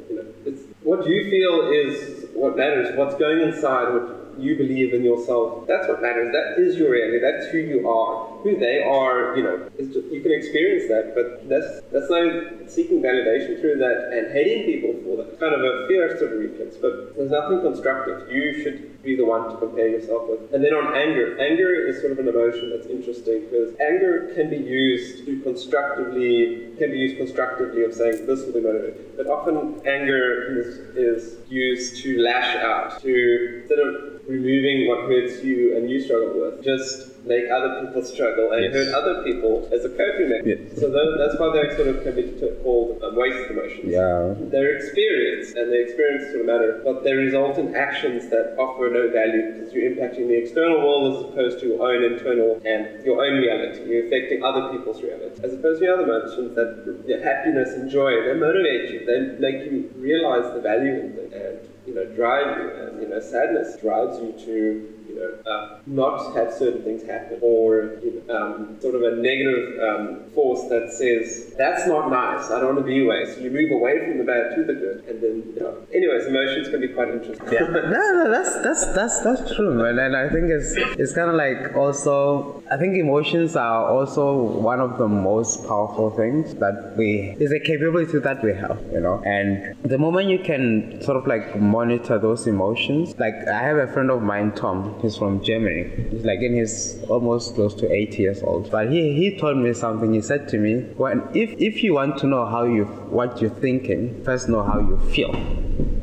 What 0.86 1.08
you 1.08 1.28
feel 1.32 1.72
is 1.74 2.28
what 2.36 2.56
matters. 2.56 2.96
What's 2.96 3.16
going 3.16 3.42
inside, 3.42 3.92
what 3.92 4.08
you 4.38 4.56
believe 4.56 4.94
in 4.94 5.04
yourself. 5.04 5.66
That's 5.68 5.88
what 5.88 6.00
matters. 6.00 6.32
That 6.32 6.62
is 6.62 6.76
your 6.78 6.92
reality. 6.92 7.20
That's 7.20 7.48
who 7.48 7.58
you 7.58 7.90
are. 7.90 8.35
Who 8.46 8.56
they 8.60 8.84
are, 8.84 9.36
you 9.36 9.42
know, 9.42 9.70
just, 9.76 10.06
you 10.14 10.22
can 10.22 10.32
experience 10.32 10.88
that, 10.88 11.16
but 11.18 11.50
that's 11.50 11.82
that's 11.92 12.12
not 12.12 12.70
seeking 12.70 13.02
validation 13.02 13.60
through 13.60 13.80
that 13.80 14.14
and 14.14 14.32
hating 14.32 14.70
people 14.70 14.94
for 15.02 15.18
that. 15.18 15.40
Kind 15.40 15.56
of 15.56 15.62
a 15.62 15.88
fear 15.88 16.06
of 16.06 16.22
reflex, 16.22 16.78
but 16.78 17.16
there's 17.18 17.32
nothing 17.32 17.62
constructive. 17.62 18.30
You 18.32 18.62
should 18.62 19.02
be 19.02 19.16
the 19.16 19.26
one 19.26 19.50
to 19.50 19.58
compare 19.58 19.88
yourself 19.88 20.30
with. 20.30 20.54
And 20.54 20.64
then 20.64 20.76
on 20.76 20.94
anger, 20.96 21.42
anger 21.42 21.74
is 21.74 22.00
sort 22.00 22.12
of 22.12 22.20
an 22.20 22.28
emotion 22.28 22.70
that's 22.70 22.86
interesting 22.86 23.50
because 23.50 23.74
anger 23.80 24.32
can 24.36 24.52
be 24.52 24.58
used 24.58 25.26
to 25.26 25.42
constructively 25.42 26.70
can 26.78 26.92
be 26.92 27.00
used 27.00 27.18
constructively 27.18 27.84
of 27.84 27.96
saying 27.96 28.28
this 28.28 28.46
will 28.46 28.54
be 28.54 28.62
motivated. 28.62 29.18
But 29.18 29.26
often 29.26 29.82
anger 29.88 30.60
is, 30.60 30.78
is 30.96 31.38
used 31.50 32.04
to 32.04 32.22
lash 32.22 32.56
out, 32.58 33.02
to 33.02 33.62
instead 33.62 33.80
of 33.80 34.22
removing 34.28 34.88
what 34.88 35.10
hurts 35.10 35.44
you 35.44 35.76
and 35.78 35.90
you 35.90 36.00
struggle 36.00 36.42
with, 36.42 36.64
just 36.64 37.15
make 37.26 37.50
other 37.50 37.82
people 37.86 38.02
struggle 38.04 38.52
and 38.52 38.64
Yes. 38.66 38.74
hurt 38.74 38.94
other 38.94 39.24
people 39.24 39.68
as 39.72 39.84
a 39.86 39.90
coping 39.90 40.30
mechanism. 40.30 40.68
Yes. 40.70 40.80
So 40.80 40.90
that's 40.90 41.40
why 41.40 41.52
they're 41.54 41.76
sort 41.76 41.88
of 41.90 42.04
can 42.04 42.16
be 42.16 42.24
called 42.64 43.02
um, 43.04 43.16
wasted 43.16 43.52
emotions. 43.52 43.86
Yeah. 43.92 44.36
Their 44.50 44.76
experience 44.78 45.54
and 45.56 45.72
their 45.72 45.82
experience 45.82 46.30
sort 46.30 46.42
of 46.42 46.46
matter, 46.46 46.82
but 46.84 47.04
they 47.04 47.14
result 47.14 47.58
in 47.58 47.76
actions 47.76 48.30
that 48.30 48.56
offer 48.58 48.90
no 48.90 49.10
value 49.10 49.54
because 49.54 49.74
you're 49.74 49.90
impacting 49.90 50.28
the 50.28 50.38
external 50.38 50.80
world 50.80 51.16
as 51.16 51.32
opposed 51.32 51.60
to 51.62 51.68
your 51.68 51.82
own 51.82 52.04
internal 52.04 52.62
and 52.66 53.04
your 53.04 53.24
own 53.26 53.38
reality. 53.42 53.84
You're 53.90 54.08
affecting 54.08 54.44
other 54.44 54.70
people's 54.72 55.02
reality. 55.02 55.42
As 55.44 55.54
opposed 55.54 55.82
to 55.82 55.86
the 55.88 55.94
other 55.94 56.04
emotions 56.04 56.56
that 56.56 57.22
happiness 57.24 57.70
and 57.74 57.90
joy, 57.90 58.12
they 58.24 58.34
motivate 58.34 58.92
you. 58.92 59.06
They 59.06 59.40
make 59.40 59.66
you 59.66 59.90
realize 59.98 60.54
the 60.54 60.62
value 60.62 60.94
in 61.00 61.16
them 61.16 61.34
and 61.34 61.60
you 61.88 61.94
know 61.96 62.06
drive 62.06 62.58
you. 62.58 62.70
And 62.70 63.02
you 63.02 63.08
know 63.08 63.20
sadness 63.20 63.78
drives 63.82 64.20
you 64.20 64.32
to 64.46 64.95
know, 65.16 65.52
uh, 65.52 65.80
not 65.86 66.36
have 66.36 66.54
certain 66.54 66.84
things 66.84 67.04
happen, 67.04 67.40
or 67.42 68.00
um, 68.30 68.78
sort 68.82 68.96
of 68.96 69.04
a 69.04 69.16
negative 69.16 69.80
um, 69.82 70.30
force 70.34 70.64
that 70.70 70.92
says 70.92 71.54
that's 71.58 71.88
not 71.88 72.10
nice. 72.10 72.52
I 72.52 72.60
don't 72.60 72.76
want 72.76 72.80
to 72.80 72.84
be 72.86 73.04
away. 73.04 73.26
So 73.26 73.40
you 73.40 73.52
move 73.52 73.72
away 73.72 74.00
from 74.06 74.18
the 74.18 74.24
bad 74.24 74.56
to 74.56 74.64
the 74.64 74.74
good, 74.74 75.06
and 75.08 75.22
then 75.22 75.54
you 75.54 75.60
know. 75.60 75.78
Anyways, 75.94 76.26
emotions 76.26 76.70
can 76.70 76.82
be 76.82 76.90
quite 76.90 77.10
interesting. 77.10 77.48
Yeah. 77.52 77.60
no, 77.70 77.80
no, 77.90 78.32
that's 78.32 78.56
that's 78.64 78.86
that's 78.94 79.20
that's 79.22 79.56
true, 79.56 79.74
man. 79.74 80.00
And 80.00 80.16
I 80.16 80.30
think 80.30 80.50
it's 80.50 80.74
it's 81.00 81.14
kind 81.14 81.30
of 81.30 81.36
like 81.36 81.76
also 81.76 82.64
I 82.72 82.78
think 82.78 82.98
emotions 82.98 83.56
are 83.56 83.90
also 83.90 84.34
one 84.34 84.80
of 84.80 84.98
the 84.98 85.08
most 85.08 85.68
powerful 85.68 86.10
things 86.12 86.56
that 86.56 86.96
we 86.98 87.36
is 87.40 87.52
a 87.52 87.60
capability 87.60 88.20
that 88.20 88.44
we 88.44 88.54
have, 88.54 88.82
you 88.92 89.00
know. 89.00 89.22
And 89.26 89.76
the 89.84 89.98
moment 89.98 90.30
you 90.30 90.40
can 90.40 91.02
sort 91.02 91.18
of 91.18 91.28
like 91.28 91.60
monitor 91.60 92.18
those 92.18 92.48
emotions, 92.48 93.18
like 93.20 93.36
I 93.48 93.62
have 93.62 93.78
a 93.78 93.88
friend 93.88 94.10
of 94.10 94.22
mine, 94.22 94.52
Tom. 94.54 94.96
He's 95.06 95.18
from 95.18 95.44
Germany. 95.44 96.10
He's 96.12 96.26
like 96.26 96.40
in 96.40 96.56
his 96.56 96.98
almost 97.10 97.56
close 97.56 97.76
to 97.76 97.92
80 97.92 98.22
years 98.22 98.42
old. 98.42 98.72
But 98.72 98.92
he 98.92 99.14
he 99.14 99.38
told 99.38 99.58
me 99.58 99.74
something. 99.74 100.14
He 100.14 100.22
said 100.22 100.48
to 100.50 100.58
me, 100.58 100.74
when 101.04 101.22
if 101.34 101.52
if 101.70 101.84
you 101.84 101.94
want 101.94 102.18
to 102.20 102.28
know 102.28 102.46
how 102.46 102.64
you 102.64 102.86
what 103.20 103.40
you're 103.42 103.58
thinking, 103.68 104.24
first 104.24 104.50
know 104.50 104.64
how 104.64 104.80
you 104.80 104.98
feel 105.14 105.34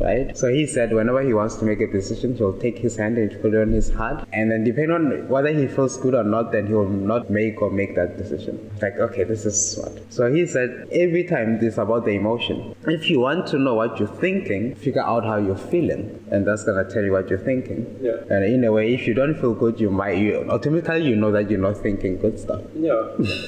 right? 0.02 0.36
So 0.36 0.48
he 0.48 0.66
said 0.66 0.92
whenever 0.92 1.22
he 1.22 1.32
wants 1.32 1.56
to 1.56 1.64
make 1.64 1.80
a 1.80 1.90
decision, 1.90 2.36
he'll 2.36 2.58
take 2.58 2.78
his 2.78 2.96
hand 2.96 3.18
and 3.18 3.30
put 3.40 3.54
it 3.54 3.60
on 3.60 3.70
his 3.70 3.90
heart, 3.90 4.26
and 4.32 4.50
then 4.50 4.64
depending 4.64 4.90
on 4.90 5.28
whether 5.28 5.52
he 5.52 5.66
feels 5.66 5.96
good 5.96 6.14
or 6.14 6.24
not, 6.24 6.52
then 6.52 6.66
he 6.66 6.74
will 6.74 6.88
not 6.88 7.30
make 7.30 7.62
or 7.62 7.70
make 7.70 7.94
that 7.94 8.16
decision. 8.18 8.70
Like, 8.80 8.96
okay, 8.98 9.24
this 9.24 9.46
is 9.46 9.72
smart. 9.72 9.92
So 10.12 10.32
he 10.32 10.46
said 10.46 10.88
every 10.92 11.24
time 11.24 11.60
this 11.60 11.78
about 11.78 12.04
the 12.04 12.12
emotion. 12.12 12.74
If 12.86 13.08
you 13.08 13.20
want 13.20 13.46
to 13.48 13.58
know 13.58 13.74
what 13.74 13.98
you're 13.98 14.08
thinking, 14.08 14.74
figure 14.74 15.02
out 15.02 15.24
how 15.24 15.36
you're 15.36 15.56
feeling, 15.56 16.24
and 16.30 16.46
that's 16.46 16.64
gonna 16.64 16.88
tell 16.88 17.02
you 17.02 17.12
what 17.12 17.28
you're 17.28 17.38
thinking. 17.38 17.98
Yeah. 18.00 18.16
And 18.30 18.44
in 18.44 18.64
a 18.64 18.72
way, 18.72 18.91
if 18.92 19.06
you 19.06 19.14
don't 19.14 19.34
feel 19.34 19.54
good, 19.54 19.80
you 19.80 19.90
might 19.90 20.18
you 20.18 20.44
automatically 20.50 21.08
you 21.08 21.16
know 21.16 21.32
that 21.32 21.50
you're 21.50 21.60
not 21.60 21.78
thinking 21.78 22.18
good 22.18 22.38
stuff. 22.38 22.60
Yeah. 22.74 22.92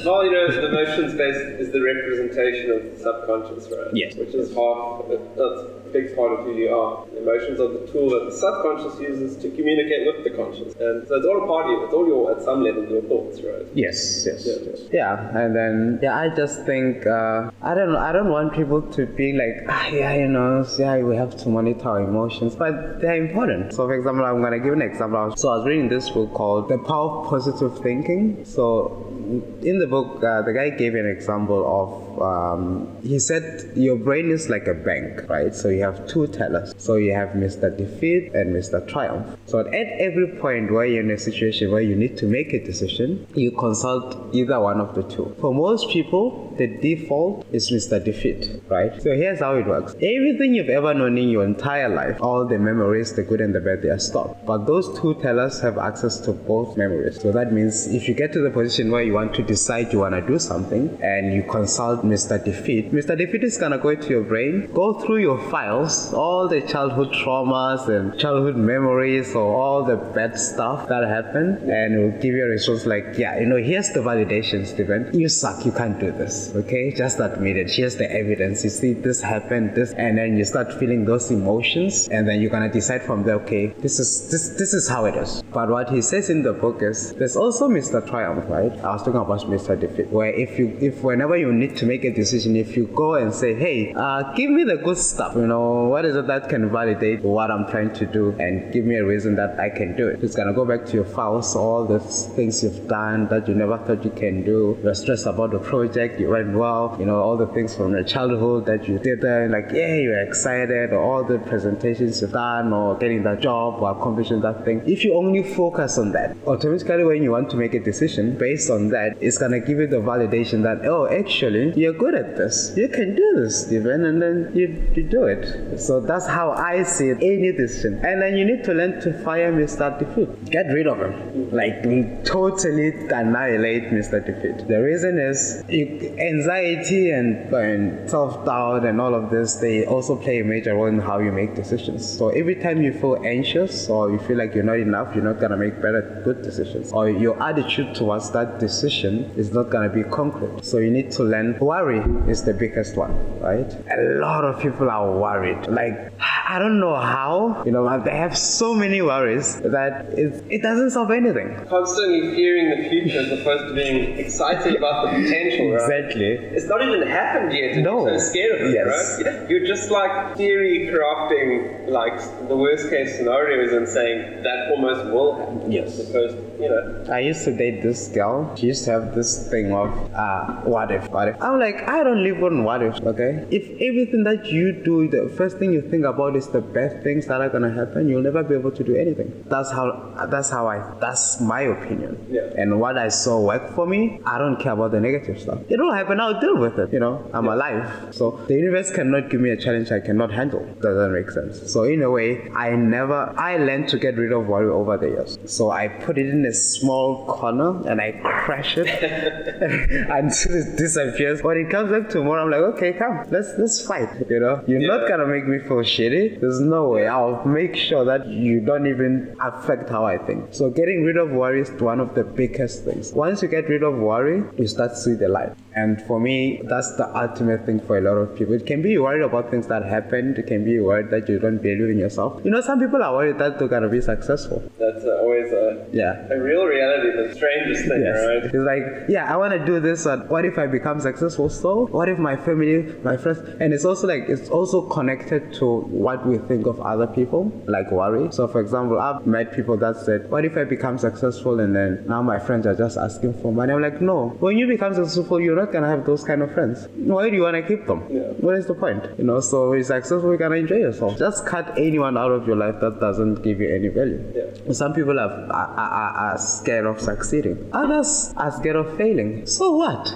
Well, 0.04 0.24
you 0.24 0.32
know, 0.32 0.50
the 0.50 0.68
emotion 0.68 1.10
space 1.10 1.36
is 1.60 1.72
the 1.72 1.82
representation 1.82 2.70
of 2.70 2.82
the 2.84 2.98
subconscious, 2.98 3.70
right? 3.70 3.94
Yes. 3.94 4.14
Which 4.16 4.34
is 4.34 4.48
half 4.54 5.04
of 5.04 5.10
it. 5.10 5.20
That's 5.36 5.83
big 5.94 6.14
part 6.16 6.32
of 6.32 6.44
who 6.44 6.52
you 6.54 6.68
are. 6.74 7.06
Emotions 7.16 7.60
are 7.60 7.68
the 7.68 7.86
tool 7.92 8.10
that 8.10 8.24
the 8.28 8.36
subconscious 8.44 9.00
uses 9.00 9.36
to 9.42 9.48
communicate 9.50 10.02
with 10.08 10.24
the 10.26 10.30
conscious. 10.30 10.74
And 10.74 11.06
so 11.06 11.14
it's 11.16 11.26
all 11.26 11.44
a 11.44 11.46
part 11.46 11.66
of 11.66 11.70
you. 11.72 11.84
It's 11.84 11.94
all 11.94 12.06
your, 12.06 12.32
at 12.34 12.42
some 12.42 12.62
level, 12.62 12.84
your 12.94 13.02
thoughts, 13.02 13.40
right? 13.40 13.64
Yes, 13.74 14.26
yes. 14.26 14.44
Yeah. 14.46 14.58
yes. 14.68 14.80
Yeah, 14.92 15.38
and 15.38 15.54
then, 15.54 16.00
yeah, 16.02 16.18
I 16.18 16.28
just 16.34 16.66
think, 16.66 17.06
uh, 17.06 17.50
I 17.62 17.74
don't 17.74 17.92
know, 17.92 17.98
I 17.98 18.12
don't 18.12 18.30
want 18.30 18.52
people 18.52 18.82
to 18.82 19.06
be 19.06 19.32
like, 19.32 19.54
ah, 19.68 19.86
yeah, 19.88 20.14
you 20.14 20.28
know, 20.28 20.66
yeah, 20.78 20.98
we 20.98 21.16
have 21.16 21.36
to 21.42 21.48
monitor 21.48 21.88
our 21.88 22.00
emotions, 22.00 22.56
but 22.56 23.00
they're 23.00 23.22
important. 23.26 23.72
So, 23.72 23.86
for 23.86 23.94
example, 23.94 24.24
I'm 24.24 24.40
going 24.40 24.52
to 24.58 24.58
give 24.58 24.72
an 24.72 24.82
example. 24.82 25.36
So, 25.36 25.50
I 25.50 25.58
was 25.58 25.66
reading 25.66 25.88
this 25.88 26.10
book 26.10 26.34
called 26.34 26.68
The 26.68 26.78
Power 26.78 27.20
of 27.20 27.30
Positive 27.30 27.78
Thinking. 27.78 28.44
So, 28.44 29.13
in 29.62 29.78
the 29.78 29.86
book, 29.86 30.22
uh, 30.22 30.42
the 30.42 30.52
guy 30.52 30.70
gave 30.70 30.94
an 30.94 31.06
example 31.06 31.62
of, 31.64 32.22
um, 32.22 32.96
he 33.02 33.18
said, 33.18 33.72
your 33.76 33.96
brain 33.96 34.30
is 34.30 34.48
like 34.48 34.66
a 34.66 34.74
bank, 34.74 35.28
right? 35.28 35.54
So 35.54 35.68
you 35.68 35.82
have 35.82 36.06
two 36.06 36.26
tellers. 36.28 36.74
So 36.78 36.96
you 36.96 37.12
have 37.14 37.30
Mr. 37.30 37.74
Defeat 37.76 38.34
and 38.34 38.54
Mr. 38.54 38.86
Triumph. 38.86 39.38
So 39.46 39.60
at 39.60 39.66
every 39.98 40.28
point 40.38 40.72
where 40.72 40.86
you're 40.86 41.02
in 41.02 41.10
a 41.10 41.18
situation 41.18 41.70
where 41.70 41.82
you 41.82 41.96
need 41.96 42.16
to 42.18 42.26
make 42.26 42.52
a 42.52 42.64
decision, 42.64 43.26
you 43.34 43.50
consult 43.52 44.34
either 44.34 44.60
one 44.60 44.80
of 44.80 44.94
the 44.94 45.02
two. 45.02 45.34
For 45.40 45.54
most 45.54 45.88
people, 45.90 46.53
the 46.56 46.66
default 46.66 47.46
is 47.52 47.70
Mr. 47.70 48.02
Defeat, 48.02 48.62
right? 48.68 49.00
So 49.02 49.14
here's 49.14 49.40
how 49.40 49.56
it 49.56 49.66
works. 49.66 49.94
Everything 49.94 50.54
you've 50.54 50.68
ever 50.68 50.94
known 50.94 51.18
in 51.18 51.28
your 51.28 51.44
entire 51.44 51.88
life, 51.88 52.18
all 52.20 52.46
the 52.46 52.58
memories, 52.58 53.12
the 53.14 53.22
good 53.22 53.40
and 53.40 53.54
the 53.54 53.60
bad, 53.60 53.82
they 53.82 53.88
are 53.90 53.98
stored. 53.98 54.36
But 54.46 54.66
those 54.66 54.98
two 55.00 55.14
tellers 55.20 55.60
have 55.60 55.78
access 55.78 56.18
to 56.20 56.32
both 56.32 56.76
memories. 56.76 57.20
So 57.20 57.32
that 57.32 57.52
means 57.52 57.86
if 57.88 58.08
you 58.08 58.14
get 58.14 58.32
to 58.34 58.40
the 58.40 58.50
position 58.50 58.90
where 58.90 59.02
you 59.02 59.14
want 59.14 59.34
to 59.34 59.42
decide 59.42 59.92
you 59.92 60.00
want 60.00 60.14
to 60.14 60.20
do 60.26 60.38
something 60.38 60.98
and 61.02 61.34
you 61.34 61.42
consult 61.42 62.04
Mr. 62.04 62.42
Defeat, 62.42 62.92
Mr. 62.92 63.16
Defeat 63.16 63.44
is 63.44 63.58
to 63.58 63.78
go 63.78 63.94
to 63.94 64.08
your 64.08 64.22
brain, 64.22 64.70
go 64.72 65.00
through 65.00 65.18
your 65.18 65.38
files, 65.50 66.12
all 66.12 66.48
the 66.48 66.60
childhood 66.62 67.12
traumas 67.12 67.88
and 67.88 68.18
childhood 68.18 68.56
memories 68.56 69.34
or 69.34 69.54
all 69.54 69.84
the 69.84 69.96
bad 69.96 70.38
stuff 70.38 70.88
that 70.88 71.06
happened, 71.06 71.58
and 71.70 71.94
it 71.94 71.98
will 71.98 72.20
give 72.20 72.34
you 72.34 72.44
a 72.44 72.48
response 72.48 72.86
like, 72.86 73.16
yeah, 73.16 73.38
you 73.38 73.46
know, 73.46 73.56
here's 73.56 73.90
the 73.90 74.00
validation, 74.00 74.66
Stephen. 74.66 75.10
You 75.18 75.28
suck, 75.28 75.64
you 75.64 75.72
can't 75.72 75.98
do 75.98 76.12
this, 76.12 76.43
okay? 76.56 76.90
Just 76.90 77.20
admit 77.20 77.56
it. 77.56 77.70
Here's 77.70 77.94
the 77.94 78.10
evidence. 78.10 78.64
You 78.64 78.70
see, 78.70 78.92
this 78.92 79.20
happened, 79.20 79.74
this, 79.74 79.92
and 79.92 80.18
then 80.18 80.36
you 80.36 80.44
start 80.44 80.72
feeling 80.74 81.04
those 81.04 81.30
emotions, 81.30 82.08
and 82.08 82.26
then 82.26 82.40
you're 82.40 82.50
gonna 82.50 82.72
decide 82.72 83.02
from 83.02 83.22
there, 83.22 83.36
okay, 83.36 83.66
this 83.78 84.00
is 84.00 84.28
this 84.30 84.48
this 84.58 84.74
is 84.74 84.88
how 84.88 85.04
it 85.04 85.14
is. 85.14 85.43
But 85.54 85.68
what 85.70 85.88
he 85.88 86.02
says 86.02 86.30
in 86.30 86.42
the 86.42 86.52
book 86.52 86.82
is 86.82 87.14
there's 87.14 87.36
also 87.36 87.68
Mr. 87.68 88.04
Triumph, 88.04 88.44
right? 88.48 88.72
I 88.80 88.92
was 88.92 89.02
talking 89.02 89.20
about 89.20 89.40
Mr. 89.42 89.78
Defeat, 89.78 90.08
where 90.08 90.32
if 90.34 90.58
you 90.58 90.76
if 90.80 91.04
whenever 91.04 91.36
you 91.36 91.52
need 91.52 91.76
to 91.76 91.86
make 91.86 92.02
a 92.04 92.12
decision, 92.12 92.56
if 92.56 92.76
you 92.76 92.88
go 92.88 93.14
and 93.14 93.32
say, 93.32 93.54
hey, 93.54 93.94
uh, 93.94 94.32
give 94.34 94.50
me 94.50 94.64
the 94.64 94.76
good 94.76 94.98
stuff, 94.98 95.36
you 95.36 95.46
know, 95.46 95.84
what 95.84 96.04
is 96.04 96.16
it 96.16 96.26
that 96.26 96.48
can 96.48 96.70
validate 96.70 97.22
what 97.22 97.52
I'm 97.52 97.68
trying 97.68 97.92
to 97.94 98.04
do 98.06 98.34
and 98.40 98.72
give 98.72 98.84
me 98.84 98.96
a 98.96 99.04
reason 99.04 99.36
that 99.36 99.60
I 99.60 99.70
can 99.70 99.94
do 99.96 100.08
it. 100.08 100.24
It's 100.24 100.34
gonna 100.34 100.52
go 100.52 100.64
back 100.64 100.86
to 100.86 100.92
your 100.92 101.04
files, 101.04 101.54
all 101.54 101.84
the 101.84 102.00
things 102.00 102.64
you've 102.64 102.88
done 102.88 103.28
that 103.28 103.46
you 103.46 103.54
never 103.54 103.78
thought 103.78 104.04
you 104.04 104.10
can 104.10 104.42
do. 104.42 104.76
You're 104.82 104.94
stressed 104.94 105.26
about 105.26 105.52
the 105.52 105.60
project, 105.60 106.18
you 106.18 106.30
went 106.30 106.52
well, 106.56 106.96
you 106.98 107.06
know, 107.06 107.20
all 107.20 107.36
the 107.36 107.46
things 107.46 107.76
from 107.76 107.92
your 107.92 108.02
childhood 108.02 108.66
that 108.66 108.88
you 108.88 108.98
did 108.98 109.20
there, 109.20 109.48
like, 109.48 109.70
yeah, 109.72 109.94
you're 109.94 110.20
excited, 110.20 110.92
or 110.92 110.98
all 111.00 111.22
the 111.22 111.38
presentations 111.38 112.20
you've 112.20 112.32
done, 112.32 112.72
or 112.72 112.98
getting 112.98 113.22
that 113.22 113.38
job, 113.40 113.80
or 113.80 113.92
accomplishing 113.92 114.40
that 114.40 114.64
thing. 114.64 114.82
If 114.84 115.04
you 115.04 115.14
only 115.14 115.43
focus 115.44 115.98
on 115.98 116.12
that, 116.12 116.36
automatically 116.46 117.04
when 117.04 117.22
you 117.22 117.30
want 117.30 117.50
to 117.50 117.56
make 117.56 117.74
a 117.74 117.80
decision 117.80 118.36
based 118.36 118.70
on 118.70 118.88
that, 118.90 119.16
it's 119.20 119.38
gonna 119.38 119.60
give 119.60 119.78
you 119.78 119.86
the 119.86 119.96
validation 119.96 120.62
that, 120.62 120.86
oh, 120.86 121.06
actually, 121.06 121.72
you're 121.78 121.92
good 121.92 122.14
at 122.14 122.36
this. 122.36 122.72
You 122.76 122.88
can 122.88 123.14
do 123.14 123.32
this, 123.36 123.66
Stephen, 123.66 124.04
and 124.04 124.20
then 124.20 124.50
you, 124.54 124.66
you 124.94 125.02
do 125.02 125.24
it. 125.24 125.78
So 125.78 126.00
that's 126.00 126.26
how 126.26 126.52
I 126.52 126.82
see 126.82 127.08
it, 127.08 127.18
any 127.22 127.52
decision. 127.52 128.04
And 128.04 128.22
then 128.22 128.36
you 128.36 128.44
need 128.44 128.64
to 128.64 128.74
learn 128.74 129.00
to 129.00 129.12
fire 129.24 129.52
Mr. 129.52 129.98
Defeat. 129.98 130.50
Get 130.50 130.66
rid 130.66 130.86
of 130.86 130.98
him. 130.98 131.50
Like, 131.50 131.82
totally 132.24 132.88
annihilate 133.08 133.84
Mr. 133.90 134.24
Defeat. 134.24 134.66
The 134.68 134.82
reason 134.82 135.18
is 135.18 135.64
you, 135.68 136.14
anxiety 136.18 137.10
and, 137.10 137.52
and 137.54 138.08
self 138.10 138.44
doubt 138.44 138.84
and 138.84 139.00
all 139.00 139.14
of 139.14 139.30
this, 139.30 139.56
they 139.56 139.86
also 139.86 140.16
play 140.16 140.40
a 140.40 140.44
major 140.44 140.74
role 140.74 140.86
in 140.86 140.98
how 140.98 141.18
you 141.18 141.32
make 141.32 141.54
decisions. 141.54 142.06
So 142.18 142.28
every 142.30 142.56
time 142.56 142.82
you 142.82 142.92
feel 142.92 143.22
anxious 143.24 143.88
or 143.88 144.10
you 144.10 144.18
feel 144.18 144.36
like 144.36 144.54
you're 144.54 144.64
not 144.64 144.78
enough, 144.78 145.14
you're 145.14 145.24
not 145.24 145.33
gonna 145.40 145.56
make 145.56 145.76
better, 145.80 146.20
good 146.24 146.42
decisions. 146.42 146.92
Or 146.92 147.08
your 147.08 147.40
attitude 147.42 147.94
towards 147.94 148.30
that 148.32 148.58
decision 148.58 149.30
is 149.36 149.52
not 149.52 149.70
gonna 149.70 149.88
be 149.88 150.02
concrete. 150.04 150.64
So 150.64 150.78
you 150.78 150.90
need 150.90 151.10
to 151.12 151.22
learn. 151.24 151.58
Worry 151.60 152.02
is 152.30 152.44
the 152.44 152.54
biggest 152.54 152.96
one, 152.96 153.12
right? 153.40 153.70
A 153.96 154.02
lot 154.18 154.44
of 154.44 154.60
people 154.60 154.90
are 154.90 155.10
worried. 155.18 155.66
Like, 155.68 156.12
I 156.48 156.58
don't 156.58 156.78
know 156.80 156.94
how, 156.96 157.62
you 157.64 157.72
know, 157.72 157.84
they 158.04 158.16
have 158.16 158.36
so 158.36 158.74
many 158.74 159.00
worries 159.02 159.60
that 159.60 160.06
it, 160.22 160.42
it 160.50 160.62
doesn't 160.62 160.90
solve 160.90 161.10
anything. 161.10 161.48
Constantly 161.68 162.34
fearing 162.34 162.66
the 162.74 162.88
future 162.88 163.20
as 163.20 163.30
opposed 163.40 163.68
to 163.68 163.74
being 163.74 164.18
excited 164.18 164.74
about 164.76 165.04
the 165.06 165.22
potential, 165.22 165.70
right? 165.72 165.82
Exactly. 165.82 166.32
It's 166.56 166.66
not 166.66 166.82
even 166.82 167.06
happened 167.06 167.52
yet, 167.52 167.78
No. 167.78 168.06
you're 168.08 168.18
so 168.18 168.30
scared 168.30 168.60
of 168.60 168.66
it, 168.68 168.74
Yes. 168.74 169.22
right? 169.24 169.48
You're 169.50 169.66
just 169.66 169.90
like 169.90 170.36
theory 170.36 170.90
crafting, 170.92 171.88
like 171.88 172.18
the 172.48 172.56
worst 172.56 172.90
case 172.90 173.16
scenarios 173.16 173.72
and 173.72 173.88
saying 173.88 174.42
that 174.42 174.70
almost 174.70 175.04
will 175.12 175.23
Yes. 175.68 175.98
Opposed, 175.98 176.36
you 176.60 176.68
know. 176.68 177.04
I 177.12 177.20
used 177.20 177.44
to 177.44 177.56
date 177.56 177.82
this 177.82 178.08
girl. 178.08 178.54
She 178.56 178.66
used 178.66 178.84
to 178.84 178.92
have 178.92 179.14
this 179.14 179.48
thing 179.50 179.72
of, 179.72 179.88
uh, 180.14 180.46
what 180.62 180.90
if, 180.90 181.10
what 181.10 181.28
if. 181.28 181.42
I'm 181.42 181.58
like, 181.58 181.88
I 181.88 182.02
don't 182.02 182.22
live 182.22 182.42
on 182.42 182.64
what 182.64 182.82
if, 182.82 183.00
okay? 183.00 183.46
If 183.50 183.64
everything 183.80 184.24
that 184.24 184.46
you 184.46 184.72
do, 184.72 185.08
the 185.08 185.32
first 185.36 185.58
thing 185.58 185.72
you 185.72 185.82
think 185.82 186.04
about 186.04 186.36
is 186.36 186.48
the 186.48 186.60
best 186.60 187.02
things 187.02 187.26
that 187.26 187.40
are 187.40 187.48
gonna 187.48 187.72
happen, 187.72 188.08
you'll 188.08 188.22
never 188.22 188.42
be 188.42 188.54
able 188.54 188.70
to 188.72 188.84
do 188.84 188.96
anything. 188.96 189.44
That's 189.48 189.70
how, 189.70 190.26
that's 190.30 190.50
how 190.50 190.68
I, 190.68 190.94
that's 191.00 191.40
my 191.40 191.62
opinion. 191.62 192.26
Yeah. 192.30 192.52
And 192.56 192.80
what 192.80 192.96
I 192.98 193.08
saw 193.08 193.40
work 193.40 193.74
for 193.74 193.86
me, 193.86 194.20
I 194.24 194.38
don't 194.38 194.60
care 194.60 194.72
about 194.72 194.92
the 194.92 195.00
negative 195.00 195.40
stuff. 195.40 195.58
It 195.68 195.80
will 195.80 195.92
happen, 195.92 196.20
I'll 196.20 196.40
deal 196.40 196.56
with 196.56 196.78
it, 196.78 196.92
you 196.92 197.00
know? 197.00 197.28
I'm 197.32 197.48
alive. 197.48 198.14
So 198.14 198.40
the 198.48 198.54
universe 198.54 198.90
cannot 198.90 199.30
give 199.30 199.40
me 199.40 199.50
a 199.50 199.56
challenge 199.56 199.90
I 199.90 200.00
cannot 200.00 200.30
handle. 200.32 200.64
Doesn't 200.80 201.12
make 201.12 201.30
sense. 201.30 201.72
So 201.72 201.84
in 201.84 202.02
a 202.02 202.10
way, 202.10 202.48
I 202.54 202.70
never, 202.70 203.34
I 203.38 203.56
learned 203.56 203.88
to 203.88 203.98
get 203.98 204.16
rid 204.16 204.32
of 204.32 204.46
worry 204.46 204.70
over 204.70 204.96
the 204.96 205.08
years. 205.08 205.38
So 205.46 205.70
I 205.70 205.88
put 205.88 206.18
it 206.18 206.28
in 206.28 206.43
a 206.46 206.52
small 206.52 207.26
corner 207.26 207.86
and 207.88 208.00
I 208.00 208.12
crash 208.22 208.76
it 208.76 208.88
until 210.10 210.54
it 210.54 210.76
disappears. 210.76 211.42
When 211.42 211.56
it 211.56 211.70
comes 211.70 211.90
back 211.90 212.08
tomorrow, 212.08 212.44
I'm 212.44 212.50
like, 212.50 212.74
okay, 212.74 212.92
come, 212.92 213.26
let's 213.30 213.52
let's 213.58 213.84
fight. 213.86 214.08
You 214.28 214.40
know, 214.40 214.62
you're 214.66 214.86
not 214.86 215.08
gonna 215.08 215.26
make 215.26 215.46
me 215.46 215.58
feel 215.58 215.82
shitty. 215.82 216.40
There's 216.40 216.60
no 216.60 216.88
way. 216.88 217.06
I'll 217.06 217.44
make 217.44 217.76
sure 217.76 218.04
that 218.04 218.26
you 218.26 218.60
don't 218.60 218.86
even 218.86 219.36
affect 219.40 219.88
how 219.90 220.04
I 220.04 220.18
think. 220.18 220.54
So 220.54 220.70
getting 220.70 221.04
rid 221.04 221.16
of 221.16 221.30
worry 221.30 221.62
is 221.62 221.70
one 221.80 222.00
of 222.00 222.14
the 222.14 222.24
biggest 222.24 222.84
things. 222.84 223.12
Once 223.12 223.42
you 223.42 223.48
get 223.48 223.68
rid 223.68 223.82
of 223.82 223.94
worry, 223.94 224.42
you 224.56 224.66
start 224.66 224.90
to 224.92 224.96
see 224.96 225.14
the 225.14 225.28
light. 225.28 225.52
And 225.76 226.00
for 226.02 226.20
me, 226.20 226.60
that's 226.64 226.94
the 226.96 227.06
ultimate 227.16 227.66
thing 227.66 227.80
for 227.80 227.98
a 227.98 228.00
lot 228.00 228.16
of 228.16 228.36
people. 228.36 228.54
It 228.54 228.64
can 228.66 228.80
be 228.82 228.96
worried 228.98 229.22
about 229.22 229.50
things 229.50 229.66
that 229.66 229.84
happened. 229.84 230.38
It 230.38 230.46
can 230.46 230.64
be 230.64 230.78
worried 230.80 231.10
that 231.10 231.28
you 231.28 231.38
don't 231.38 231.58
believe 231.58 231.90
in 231.90 231.98
yourself. 231.98 232.40
You 232.44 232.50
know, 232.52 232.60
some 232.60 232.78
people 232.80 233.02
are 233.02 233.12
worried 233.12 233.38
that 233.38 233.58
they're 233.58 233.68
gonna 233.68 233.88
be 233.88 234.00
successful. 234.00 234.62
That's 234.78 235.04
uh, 235.04 235.18
always 235.20 235.52
a, 235.52 235.86
Yeah. 235.92 236.26
a 236.30 236.38
real 236.40 236.64
reality, 236.66 237.10
the 237.28 237.34
strangest 237.34 237.86
thing, 237.88 238.02
Yes. 238.02 238.24
right? 238.26 238.44
It's 238.44 238.54
like, 238.54 238.84
yeah, 239.08 239.32
I 239.32 239.36
want 239.36 239.52
to 239.54 239.64
do 239.64 239.80
this, 239.80 240.04
but 240.04 240.30
what 240.30 240.44
if 240.44 240.58
I 240.58 240.66
become 240.66 241.00
successful? 241.00 241.48
So, 241.48 241.86
what 241.86 242.08
if 242.08 242.18
my 242.18 242.36
family, 242.36 242.94
my 243.02 243.16
friends, 243.16 243.40
and 243.60 243.72
it's 243.74 243.84
also 243.84 244.06
like, 244.06 244.28
it's 244.28 244.48
also 244.50 244.82
connected 244.82 245.52
to 245.54 245.80
what 246.04 246.24
we 246.26 246.38
think 246.38 246.66
of 246.66 246.80
other 246.80 247.06
people, 247.08 247.50
like 247.66 247.90
worry. 247.90 248.28
So, 248.30 248.46
for 248.46 248.60
example, 248.60 249.00
I've 249.00 249.26
met 249.26 249.52
people 249.52 249.76
that 249.78 249.96
said, 249.96 250.30
what 250.30 250.44
if 250.44 250.56
I 250.56 250.64
become 250.64 250.98
successful 250.98 251.58
and 251.60 251.74
then 251.74 252.04
now 252.06 252.22
my 252.22 252.38
friends 252.38 252.66
are 252.66 252.74
just 252.76 252.96
asking 252.96 253.34
for 253.42 253.52
money? 253.52 253.72
I'm 253.72 253.82
like, 253.82 254.00
no. 254.00 254.28
When 254.38 254.56
you 254.56 254.66
become 254.68 254.94
successful, 254.94 255.40
you're 255.40 255.56
not 255.56 255.63
going 255.72 255.84
to 255.84 255.88
have 255.88 256.04
those 256.04 256.24
kind 256.24 256.42
of 256.42 256.52
friends. 256.52 256.88
Why 256.94 257.30
do 257.30 257.36
you 257.36 257.42
want 257.42 257.56
to 257.56 257.62
keep 257.62 257.86
them? 257.86 258.06
Yeah. 258.10 258.22
What 258.40 258.56
is 258.56 258.66
the 258.66 258.74
point? 258.74 259.04
You 259.18 259.24
know, 259.24 259.40
so 259.40 259.72
you're 259.72 259.84
successful, 259.84 260.32
you 260.32 260.38
can 260.38 260.52
enjoy 260.52 260.76
yourself. 260.76 261.18
Just 261.18 261.46
cut 261.46 261.78
anyone 261.78 262.16
out 262.16 262.32
of 262.32 262.46
your 262.46 262.56
life 262.56 262.80
that 262.80 263.00
doesn't 263.00 263.42
give 263.42 263.60
you 263.60 263.74
any 263.74 263.88
value. 263.88 264.20
Yeah. 264.34 264.72
Some 264.72 264.92
people 264.94 265.18
are, 265.18 265.30
are, 265.30 265.68
are, 265.78 266.10
are 266.32 266.38
scared 266.38 266.86
of 266.86 267.00
succeeding. 267.00 267.70
Others 267.72 268.34
are 268.36 268.50
scared 268.52 268.76
of 268.76 268.96
failing. 268.96 269.46
So 269.46 269.76
what? 269.76 270.14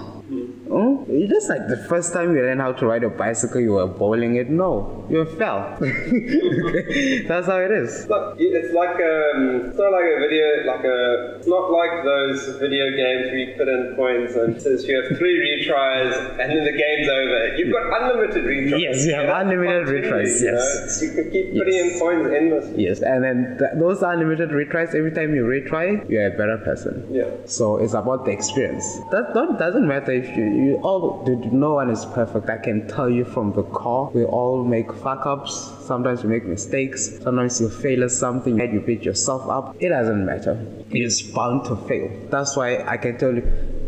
Oh, 0.71 1.05
just 1.27 1.49
like 1.49 1.67
the 1.67 1.77
first 1.89 2.13
time 2.13 2.35
you 2.35 2.41
learned 2.41 2.61
how 2.61 2.71
to 2.73 2.85
ride 2.85 3.03
a 3.03 3.09
bicycle, 3.09 3.59
you 3.59 3.73
were 3.73 3.87
bowling 3.87 4.35
it. 4.35 4.49
No, 4.49 5.05
you 5.09 5.25
fell. 5.25 5.75
That's 7.27 7.47
how 7.47 7.57
it 7.57 7.71
is. 7.71 8.05
It's 8.05 8.09
it's 8.39 8.73
like 8.73 8.95
um, 9.01 9.65
it's 9.65 9.77
not 9.77 9.91
like 9.91 10.05
a 10.05 10.19
video, 10.19 10.45
like 10.67 10.85
a, 10.85 11.37
it's 11.37 11.47
not 11.47 11.71
like 11.71 12.03
those 12.03 12.57
video 12.59 12.85
games 12.91 13.25
where 13.31 13.37
you 13.37 13.55
put 13.57 13.67
in 13.67 13.93
coins 13.95 14.35
and 14.35 14.61
since 14.61 14.83
you 14.85 15.01
have 15.01 15.17
three 15.17 15.35
retries 15.41 16.13
and 16.39 16.51
then 16.51 16.63
the 16.63 16.77
game's 16.77 17.09
over. 17.09 17.55
You've 17.57 17.73
got 17.73 18.01
unlimited 18.01 18.43
retries. 18.45 18.79
Yes, 18.81 19.05
you 19.05 19.13
have 19.15 19.29
unlimited 19.29 19.87
retries, 19.87 20.41
you 20.41 20.51
know. 20.51 20.57
yes. 20.57 21.01
You 21.01 21.11
can 21.13 21.31
keep 21.31 21.53
putting 21.57 21.73
Yes. 21.73 21.93
in 21.93 21.99
coins 21.99 22.31
endlessly. 22.31 22.83
Yes, 22.83 23.01
and 23.01 23.23
then 23.23 23.57
th- 23.57 23.71
those 23.79 24.01
unlimited 24.03 24.49
retries. 24.49 24.93
Every 24.93 25.11
time 25.11 25.33
you 25.33 25.43
retry, 25.45 26.07
you're 26.09 26.27
a 26.27 26.37
better 26.37 26.57
person. 26.63 27.07
Yeah. 27.09 27.29
So 27.45 27.77
it's 27.77 27.93
about 27.93 28.25
the 28.25 28.31
experience. 28.31 28.85
That 29.11 29.31
don't, 29.33 29.57
doesn't 29.57 29.87
matter 29.87 30.11
if 30.19 30.37
you, 30.37 30.45
you 30.45 30.75
oh, 30.77 30.89
all 30.89 31.01
all, 31.25 31.51
no 31.51 31.73
one 31.73 31.89
is 31.89 32.05
perfect. 32.05 32.49
I 32.49 32.57
can 32.57 32.87
tell 32.87 33.09
you 33.09 33.25
from 33.25 33.53
the 33.53 33.63
core, 33.63 34.11
we 34.13 34.23
all 34.25 34.63
make 34.63 34.91
fuck 34.93 35.25
ups. 35.25 35.53
Sometimes 35.81 36.23
you 36.23 36.29
make 36.29 36.45
mistakes. 36.45 37.19
Sometimes 37.23 37.59
you 37.61 37.69
fail 37.69 38.03
at 38.03 38.11
something 38.11 38.59
and 38.61 38.73
you 38.73 38.81
beat 38.81 39.03
yourself 39.03 39.49
up. 39.49 39.75
It 39.79 39.89
doesn't 39.89 40.25
matter. 40.25 40.55
It 40.91 41.01
is 41.01 41.21
bound 41.21 41.65
to 41.65 41.75
fail. 41.87 42.09
That's 42.29 42.55
why 42.55 42.83
I 42.83 42.97
can 42.97 43.17
tell 43.17 43.33
you 43.33 43.43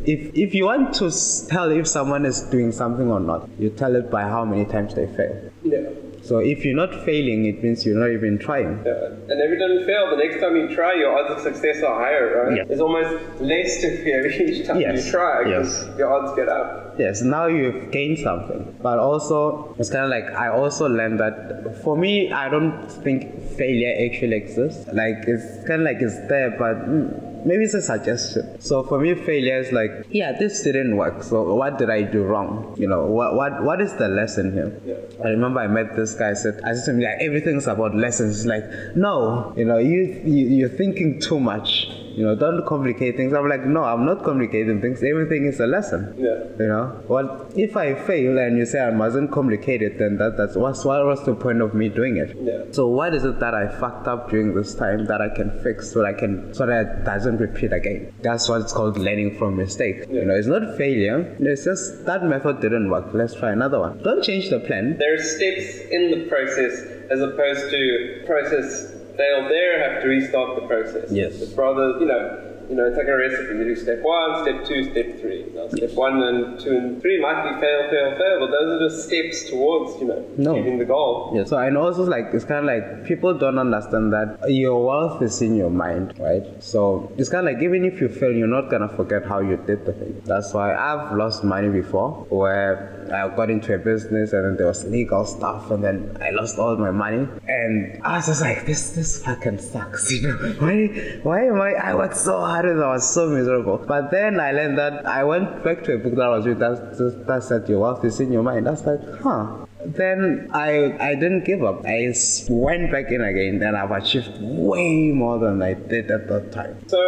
if 0.05 0.35
if 0.35 0.53
you 0.55 0.65
want 0.65 0.93
to 0.95 1.11
tell 1.47 1.71
if 1.71 1.87
someone 1.87 2.25
is 2.25 2.41
doing 2.41 2.71
something 2.71 3.11
or 3.11 3.19
not, 3.19 3.49
you 3.59 3.69
tell 3.69 3.95
it 3.95 4.09
by 4.09 4.23
how 4.23 4.45
many 4.45 4.65
times 4.65 4.95
they 4.95 5.07
fail. 5.07 5.51
Yeah. 5.63 5.89
So 6.31 6.37
if 6.37 6.63
you're 6.63 6.77
not 6.77 6.93
failing, 7.03 7.43
it 7.45 7.61
means 7.61 7.85
you're 7.85 7.99
not 7.99 8.09
even 8.11 8.39
trying. 8.39 8.81
Yeah. 8.85 9.07
And 9.31 9.41
every 9.45 9.59
time 9.59 9.71
you 9.71 9.85
fail, 9.85 10.09
the 10.11 10.15
next 10.15 10.39
time 10.39 10.55
you 10.55 10.73
try, 10.73 10.93
your 10.93 11.11
odds 11.17 11.29
of 11.35 11.39
success 11.41 11.83
are 11.83 11.93
higher, 11.99 12.45
right? 12.45 12.55
Yeah. 12.55 12.63
There's 12.63 12.79
almost 12.79 13.41
less 13.41 13.81
to 13.81 13.89
fear 14.01 14.25
each 14.41 14.65
time 14.65 14.79
Yes. 14.79 15.05
you 15.07 15.11
try 15.11 15.43
because 15.43 15.83
Yes. 15.87 15.97
your 15.97 16.07
odds 16.13 16.33
get 16.37 16.47
up. 16.47 16.95
Yes, 16.97 17.21
now 17.21 17.47
you've 17.47 17.91
gained 17.91 18.19
something. 18.19 18.77
But 18.81 18.97
also, 18.99 19.75
it's 19.77 19.89
kind 19.89 20.05
of 20.05 20.09
like 20.09 20.27
I 20.33 20.47
also 20.47 20.87
learned 20.87 21.19
that 21.19 21.81
for 21.83 21.97
me, 21.97 22.31
I 22.31 22.47
don't 22.47 22.87
think 23.03 23.41
failure 23.57 23.93
actually 24.05 24.37
exists. 24.37 24.87
Like, 24.93 25.17
it's 25.27 25.67
kind 25.67 25.81
of 25.81 25.85
like 25.85 25.97
it's 25.99 26.15
there, 26.29 26.51
but 26.57 26.77
mm, 26.87 27.11
maybe 27.45 27.63
it's 27.63 27.73
a 27.73 27.81
suggestion. 27.81 28.59
So 28.61 28.83
for 28.83 28.99
me, 28.99 29.15
failure 29.15 29.59
is 29.59 29.71
like, 29.71 30.07
yeah, 30.09 30.31
this 30.37 30.61
didn't 30.63 30.95
work. 30.97 31.23
So 31.23 31.53
what 31.55 31.77
did 31.77 31.89
I 31.89 32.03
do 32.03 32.23
wrong? 32.23 32.75
You 32.77 32.87
know, 32.87 33.05
what 33.05 33.35
what 33.35 33.63
what 33.63 33.81
is 33.81 33.93
the 33.95 34.07
lesson 34.07 34.53
here? 34.53 34.79
Yeah. 34.85 35.25
I 35.25 35.29
remember 35.29 35.59
I 35.59 35.67
met 35.67 35.95
this 35.95 36.13
guy. 36.13 36.31
I 36.31 36.33
said, 36.33 36.61
I 36.63 36.73
said 36.73 36.85
to 36.85 36.91
him, 36.91 36.99
like 37.01 37.17
everything's 37.19 37.67
about 37.67 37.95
lessons. 37.95 38.37
He's 38.37 38.45
like, 38.45 38.63
no, 38.95 39.53
you 39.57 39.65
know, 39.65 39.77
you, 39.77 40.21
you 40.25 40.47
you're 40.47 40.69
thinking 40.69 41.19
too 41.19 41.39
much. 41.39 41.89
You 42.15 42.25
know, 42.25 42.35
don't 42.35 42.65
complicate 42.65 43.15
things. 43.15 43.33
I'm 43.33 43.47
like, 43.47 43.65
no, 43.65 43.83
I'm 43.83 44.05
not 44.05 44.23
complicating 44.23 44.81
things. 44.81 45.01
Everything 45.03 45.45
is 45.45 45.59
a 45.59 45.67
lesson. 45.67 46.13
Yeah. 46.17 46.43
You 46.59 46.67
know, 46.67 47.03
well, 47.07 47.47
if 47.55 47.77
I 47.77 47.95
fail 47.95 48.37
and 48.37 48.57
you 48.57 48.65
say 48.65 48.81
I 48.81 48.91
mustn't 48.91 49.31
complicate 49.31 49.81
it, 49.81 49.97
then 49.97 50.17
that, 50.17 50.37
that's 50.37 50.55
what's 50.55 50.83
what 50.85 51.05
was 51.05 51.23
the 51.25 51.35
point 51.35 51.61
of 51.61 51.73
me 51.73 51.89
doing 51.89 52.17
it? 52.17 52.35
Yeah. 52.39 52.63
So 52.71 52.87
what 52.87 53.13
is 53.13 53.23
it 53.23 53.39
that 53.39 53.53
I 53.53 53.67
fucked 53.79 54.07
up 54.07 54.29
during 54.29 54.53
this 54.53 54.75
time 54.75 55.05
that 55.05 55.21
I 55.21 55.29
can 55.29 55.51
fix 55.63 55.91
so 55.91 55.99
that 55.99 56.07
I 56.07 56.13
can 56.13 56.53
so 56.53 56.65
that 56.65 56.85
it 56.85 57.05
doesn't 57.05 57.37
repeat 57.37 57.73
again? 57.73 58.13
That's 58.21 58.47
what 58.49 58.61
it's 58.61 58.73
called 58.73 58.97
learning 58.97 59.37
from 59.37 59.55
mistake. 59.55 60.05
Yeah. 60.09 60.21
You 60.21 60.25
know, 60.25 60.35
it's 60.35 60.47
not 60.47 60.77
failure. 60.77 61.35
It's 61.39 61.65
just 61.65 62.05
that 62.05 62.23
method 62.23 62.61
didn't 62.61 62.89
work. 62.89 63.13
Let's 63.13 63.35
try 63.35 63.51
another 63.51 63.79
one. 63.79 64.01
Don't 64.03 64.23
change 64.23 64.49
the 64.49 64.59
plan. 64.59 64.97
There 64.97 65.13
are 65.13 65.17
steps 65.17 65.79
in 65.91 66.11
the 66.11 66.27
process 66.27 66.81
as 67.09 67.21
opposed 67.21 67.69
to 67.69 68.23
process 68.25 69.00
failed 69.17 69.51
there, 69.51 69.91
have 69.91 70.01
to 70.01 70.07
restart 70.07 70.55
the 70.59 70.67
process. 70.67 71.11
Yes. 71.11 71.41
It's 71.41 71.53
rather, 71.53 71.99
you 71.99 72.05
know, 72.05 72.50
you 72.71 72.77
know, 72.77 72.87
it's 72.87 72.97
like 72.97 73.07
a 73.07 73.17
recipe. 73.17 73.53
You 73.59 73.63
do 73.65 73.75
step 73.75 73.99
one, 74.01 74.41
step 74.43 74.65
two, 74.65 74.83
step 74.91 75.19
three. 75.19 75.45
Now, 75.53 75.67
step 75.67 75.91
one 75.93 76.23
and 76.23 76.57
two 76.59 76.71
and 76.71 77.01
three 77.01 77.19
might 77.21 77.43
be 77.43 77.59
fail, 77.59 77.89
fail, 77.91 78.17
fail, 78.17 78.39
but 78.39 78.49
those 78.51 78.69
are 78.71 78.79
just 78.87 79.07
steps 79.07 79.49
towards, 79.49 79.99
you 80.01 80.07
know, 80.07 80.25
No. 80.37 80.51
achieving 80.55 80.79
the 80.79 80.85
goal. 80.85 81.33
Yeah, 81.35 81.43
so 81.43 81.57
and 81.57 81.77
also 81.77 82.03
like 82.05 82.27
it's 82.33 82.45
kind 82.45 82.59
of 82.59 82.65
like 82.73 83.05
people 83.05 83.37
don't 83.37 83.59
understand 83.59 84.13
that 84.13 84.37
your 84.49 84.83
wealth 84.85 85.21
is 85.21 85.41
in 85.41 85.55
your 85.55 85.69
mind, 85.69 86.13
right? 86.17 86.45
So 86.63 87.11
it's 87.17 87.29
kind 87.29 87.45
of 87.47 87.53
like 87.53 87.61
even 87.61 87.83
if 87.83 87.99
you 87.99 88.07
fail, 88.07 88.31
you're 88.31 88.47
not 88.47 88.69
gonna 88.71 88.89
forget 88.89 89.25
how 89.25 89.39
you 89.41 89.57
did 89.57 89.85
the 89.85 89.93
thing. 89.93 90.21
That's 90.25 90.53
why 90.53 90.73
I've 90.73 91.11
lost 91.17 91.43
money 91.43 91.69
before, 91.69 92.25
where 92.29 92.97
I 93.13 93.27
got 93.35 93.49
into 93.49 93.75
a 93.75 93.77
business 93.77 94.31
and 94.31 94.45
then 94.45 94.55
there 94.57 94.67
was 94.67 94.85
legal 94.85 95.25
stuff, 95.25 95.69
and 95.71 95.83
then 95.83 96.17
I 96.21 96.29
lost 96.31 96.57
all 96.57 96.77
my 96.77 96.91
money, 96.91 97.27
and 97.47 98.01
I 98.03 98.15
was 98.17 98.27
just 98.27 98.41
like, 98.41 98.65
this 98.65 98.91
this 98.91 99.21
fucking 99.25 99.59
sucks, 99.59 100.09
you 100.13 100.29
know? 100.29 100.37
Why 100.59 101.19
why 101.23 101.45
am 101.47 101.59
I? 101.59 101.73
I 101.73 101.95
worked 101.95 102.15
so 102.17 102.39
hard 102.39 102.60
I 102.65 102.93
was 102.93 103.13
so 103.13 103.29
miserable. 103.29 103.77
But 103.77 104.11
then 104.11 104.39
I 104.39 104.51
learned 104.51 104.77
that 104.77 105.05
I 105.05 105.23
went 105.23 105.63
back 105.63 105.83
to 105.85 105.95
a 105.95 105.97
book 105.97 106.15
that 106.15 106.25
I 106.25 106.29
was 106.29 106.45
reading 106.45 106.59
that 106.59 107.25
that 107.27 107.43
said 107.43 107.67
your 107.67 107.79
wealth 107.79 108.03
is 108.05 108.19
in 108.19 108.31
your 108.31 108.43
mind. 108.43 108.67
That's 108.67 108.85
like, 108.85 109.01
huh. 109.21 109.65
Then 109.83 110.49
I 110.53 110.95
I 110.99 111.15
didn't 111.15 111.43
give 111.43 111.63
up. 111.63 111.85
I 111.85 112.13
went 112.49 112.91
back 112.91 113.11
in 113.11 113.21
again 113.21 113.63
and 113.63 113.75
I've 113.75 113.91
achieved 113.91 114.37
way 114.39 115.11
more 115.11 115.39
than 115.39 115.61
I 115.61 115.73
did 115.73 116.11
at 116.11 116.27
that 116.27 116.51
time. 116.51 116.77
So 116.87 117.01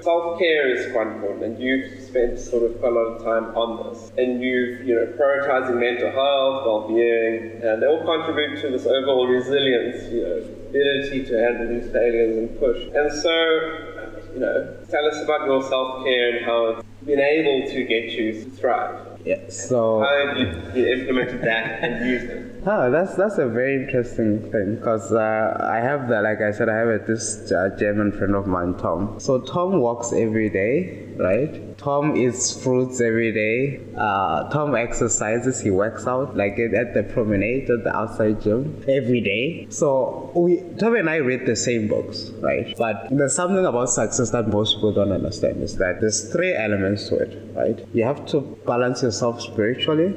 self 0.00 0.38
care 0.38 0.68
is 0.74 0.92
quite 0.92 1.06
important, 1.08 1.44
and 1.44 1.62
you've 1.62 2.02
spent 2.02 2.38
sort 2.38 2.62
of 2.64 2.78
quite 2.80 2.92
a 2.92 2.94
lot 2.94 3.08
of 3.16 3.22
time 3.22 3.56
on 3.56 3.90
this, 3.90 4.12
and 4.16 4.42
you've 4.42 4.86
you 4.86 4.94
know 4.94 5.06
prioritizing 5.18 5.78
mental 5.78 6.10
health, 6.10 6.66
well-being, 6.66 7.62
and 7.62 7.82
they 7.82 7.86
all 7.86 8.04
contribute 8.04 8.60
to 8.62 8.70
this 8.70 8.86
overall 8.86 9.26
resilience, 9.26 10.12
you 10.12 10.22
know, 10.22 10.36
ability 10.68 11.24
to 11.24 11.38
handle 11.38 11.68
these 11.68 11.90
failures 11.92 12.36
and 12.36 12.58
push. 12.58 12.78
And 12.94 13.12
so, 13.12 13.87
you 14.38 14.44
know, 14.44 14.76
tell 14.88 15.04
us 15.06 15.20
about 15.22 15.46
your 15.46 15.62
self 15.62 16.04
care 16.04 16.36
and 16.36 16.46
how 16.46 16.66
it's 16.68 16.88
been 17.04 17.18
able 17.18 17.68
to 17.68 17.84
get 17.84 18.12
you 18.12 18.32
to 18.32 18.50
thrive. 18.50 19.20
Yeah. 19.24 19.48
So 19.48 20.00
How 20.00 20.26
have 20.26 20.38
you, 20.76 20.86
implemented 20.86 21.42
that 21.42 21.82
and 21.82 22.08
used 22.08 22.26
it? 22.26 22.44
Oh, 22.66 22.90
that's 22.90 23.14
that's 23.14 23.38
a 23.38 23.48
very 23.48 23.76
interesting 23.76 24.42
thing 24.50 24.74
because 24.74 25.10
uh, 25.12 25.56
I 25.62 25.76
have 25.76 26.08
that. 26.08 26.22
Like 26.22 26.42
I 26.42 26.50
said, 26.50 26.68
I 26.68 26.76
have 26.76 26.88
a, 26.88 26.98
this 26.98 27.50
uh, 27.50 27.74
German 27.78 28.12
friend 28.12 28.34
of 28.34 28.46
mine, 28.46 28.74
Tom. 28.74 29.18
So 29.18 29.40
Tom 29.40 29.80
walks 29.80 30.12
every 30.12 30.50
day, 30.50 31.07
right? 31.18 31.76
Tom 31.78 32.16
eats 32.16 32.62
fruits 32.62 33.00
every 33.00 33.32
day. 33.32 33.80
Uh, 33.96 34.48
Tom 34.50 34.74
exercises. 34.74 35.60
He 35.60 35.70
works 35.70 36.06
out 36.06 36.36
like 36.36 36.58
at, 36.58 36.94
the 36.94 37.02
promenade 37.02 37.70
at 37.70 37.84
the 37.84 37.94
outside 37.94 38.40
gym 38.40 38.82
every 38.88 39.20
day. 39.20 39.66
So 39.70 40.30
we 40.34 40.62
Tom 40.78 40.96
and 40.96 41.10
I 41.10 41.16
read 41.16 41.46
the 41.46 41.56
same 41.56 41.88
books, 41.88 42.30
right? 42.40 42.74
But 42.76 43.08
there's 43.10 43.34
something 43.34 43.66
about 43.66 43.90
success 43.90 44.30
that 44.30 44.48
most 44.48 44.76
people 44.76 44.92
don't 44.92 45.12
understand 45.12 45.62
is 45.62 45.76
that 45.76 46.00
there's 46.00 46.32
three 46.32 46.54
elements 46.54 47.08
to 47.08 47.16
it, 47.16 47.54
right? 47.54 47.86
You 47.92 48.04
have 48.04 48.24
to 48.26 48.40
balance 48.66 49.02
yourself 49.02 49.40
spiritually, 49.40 50.14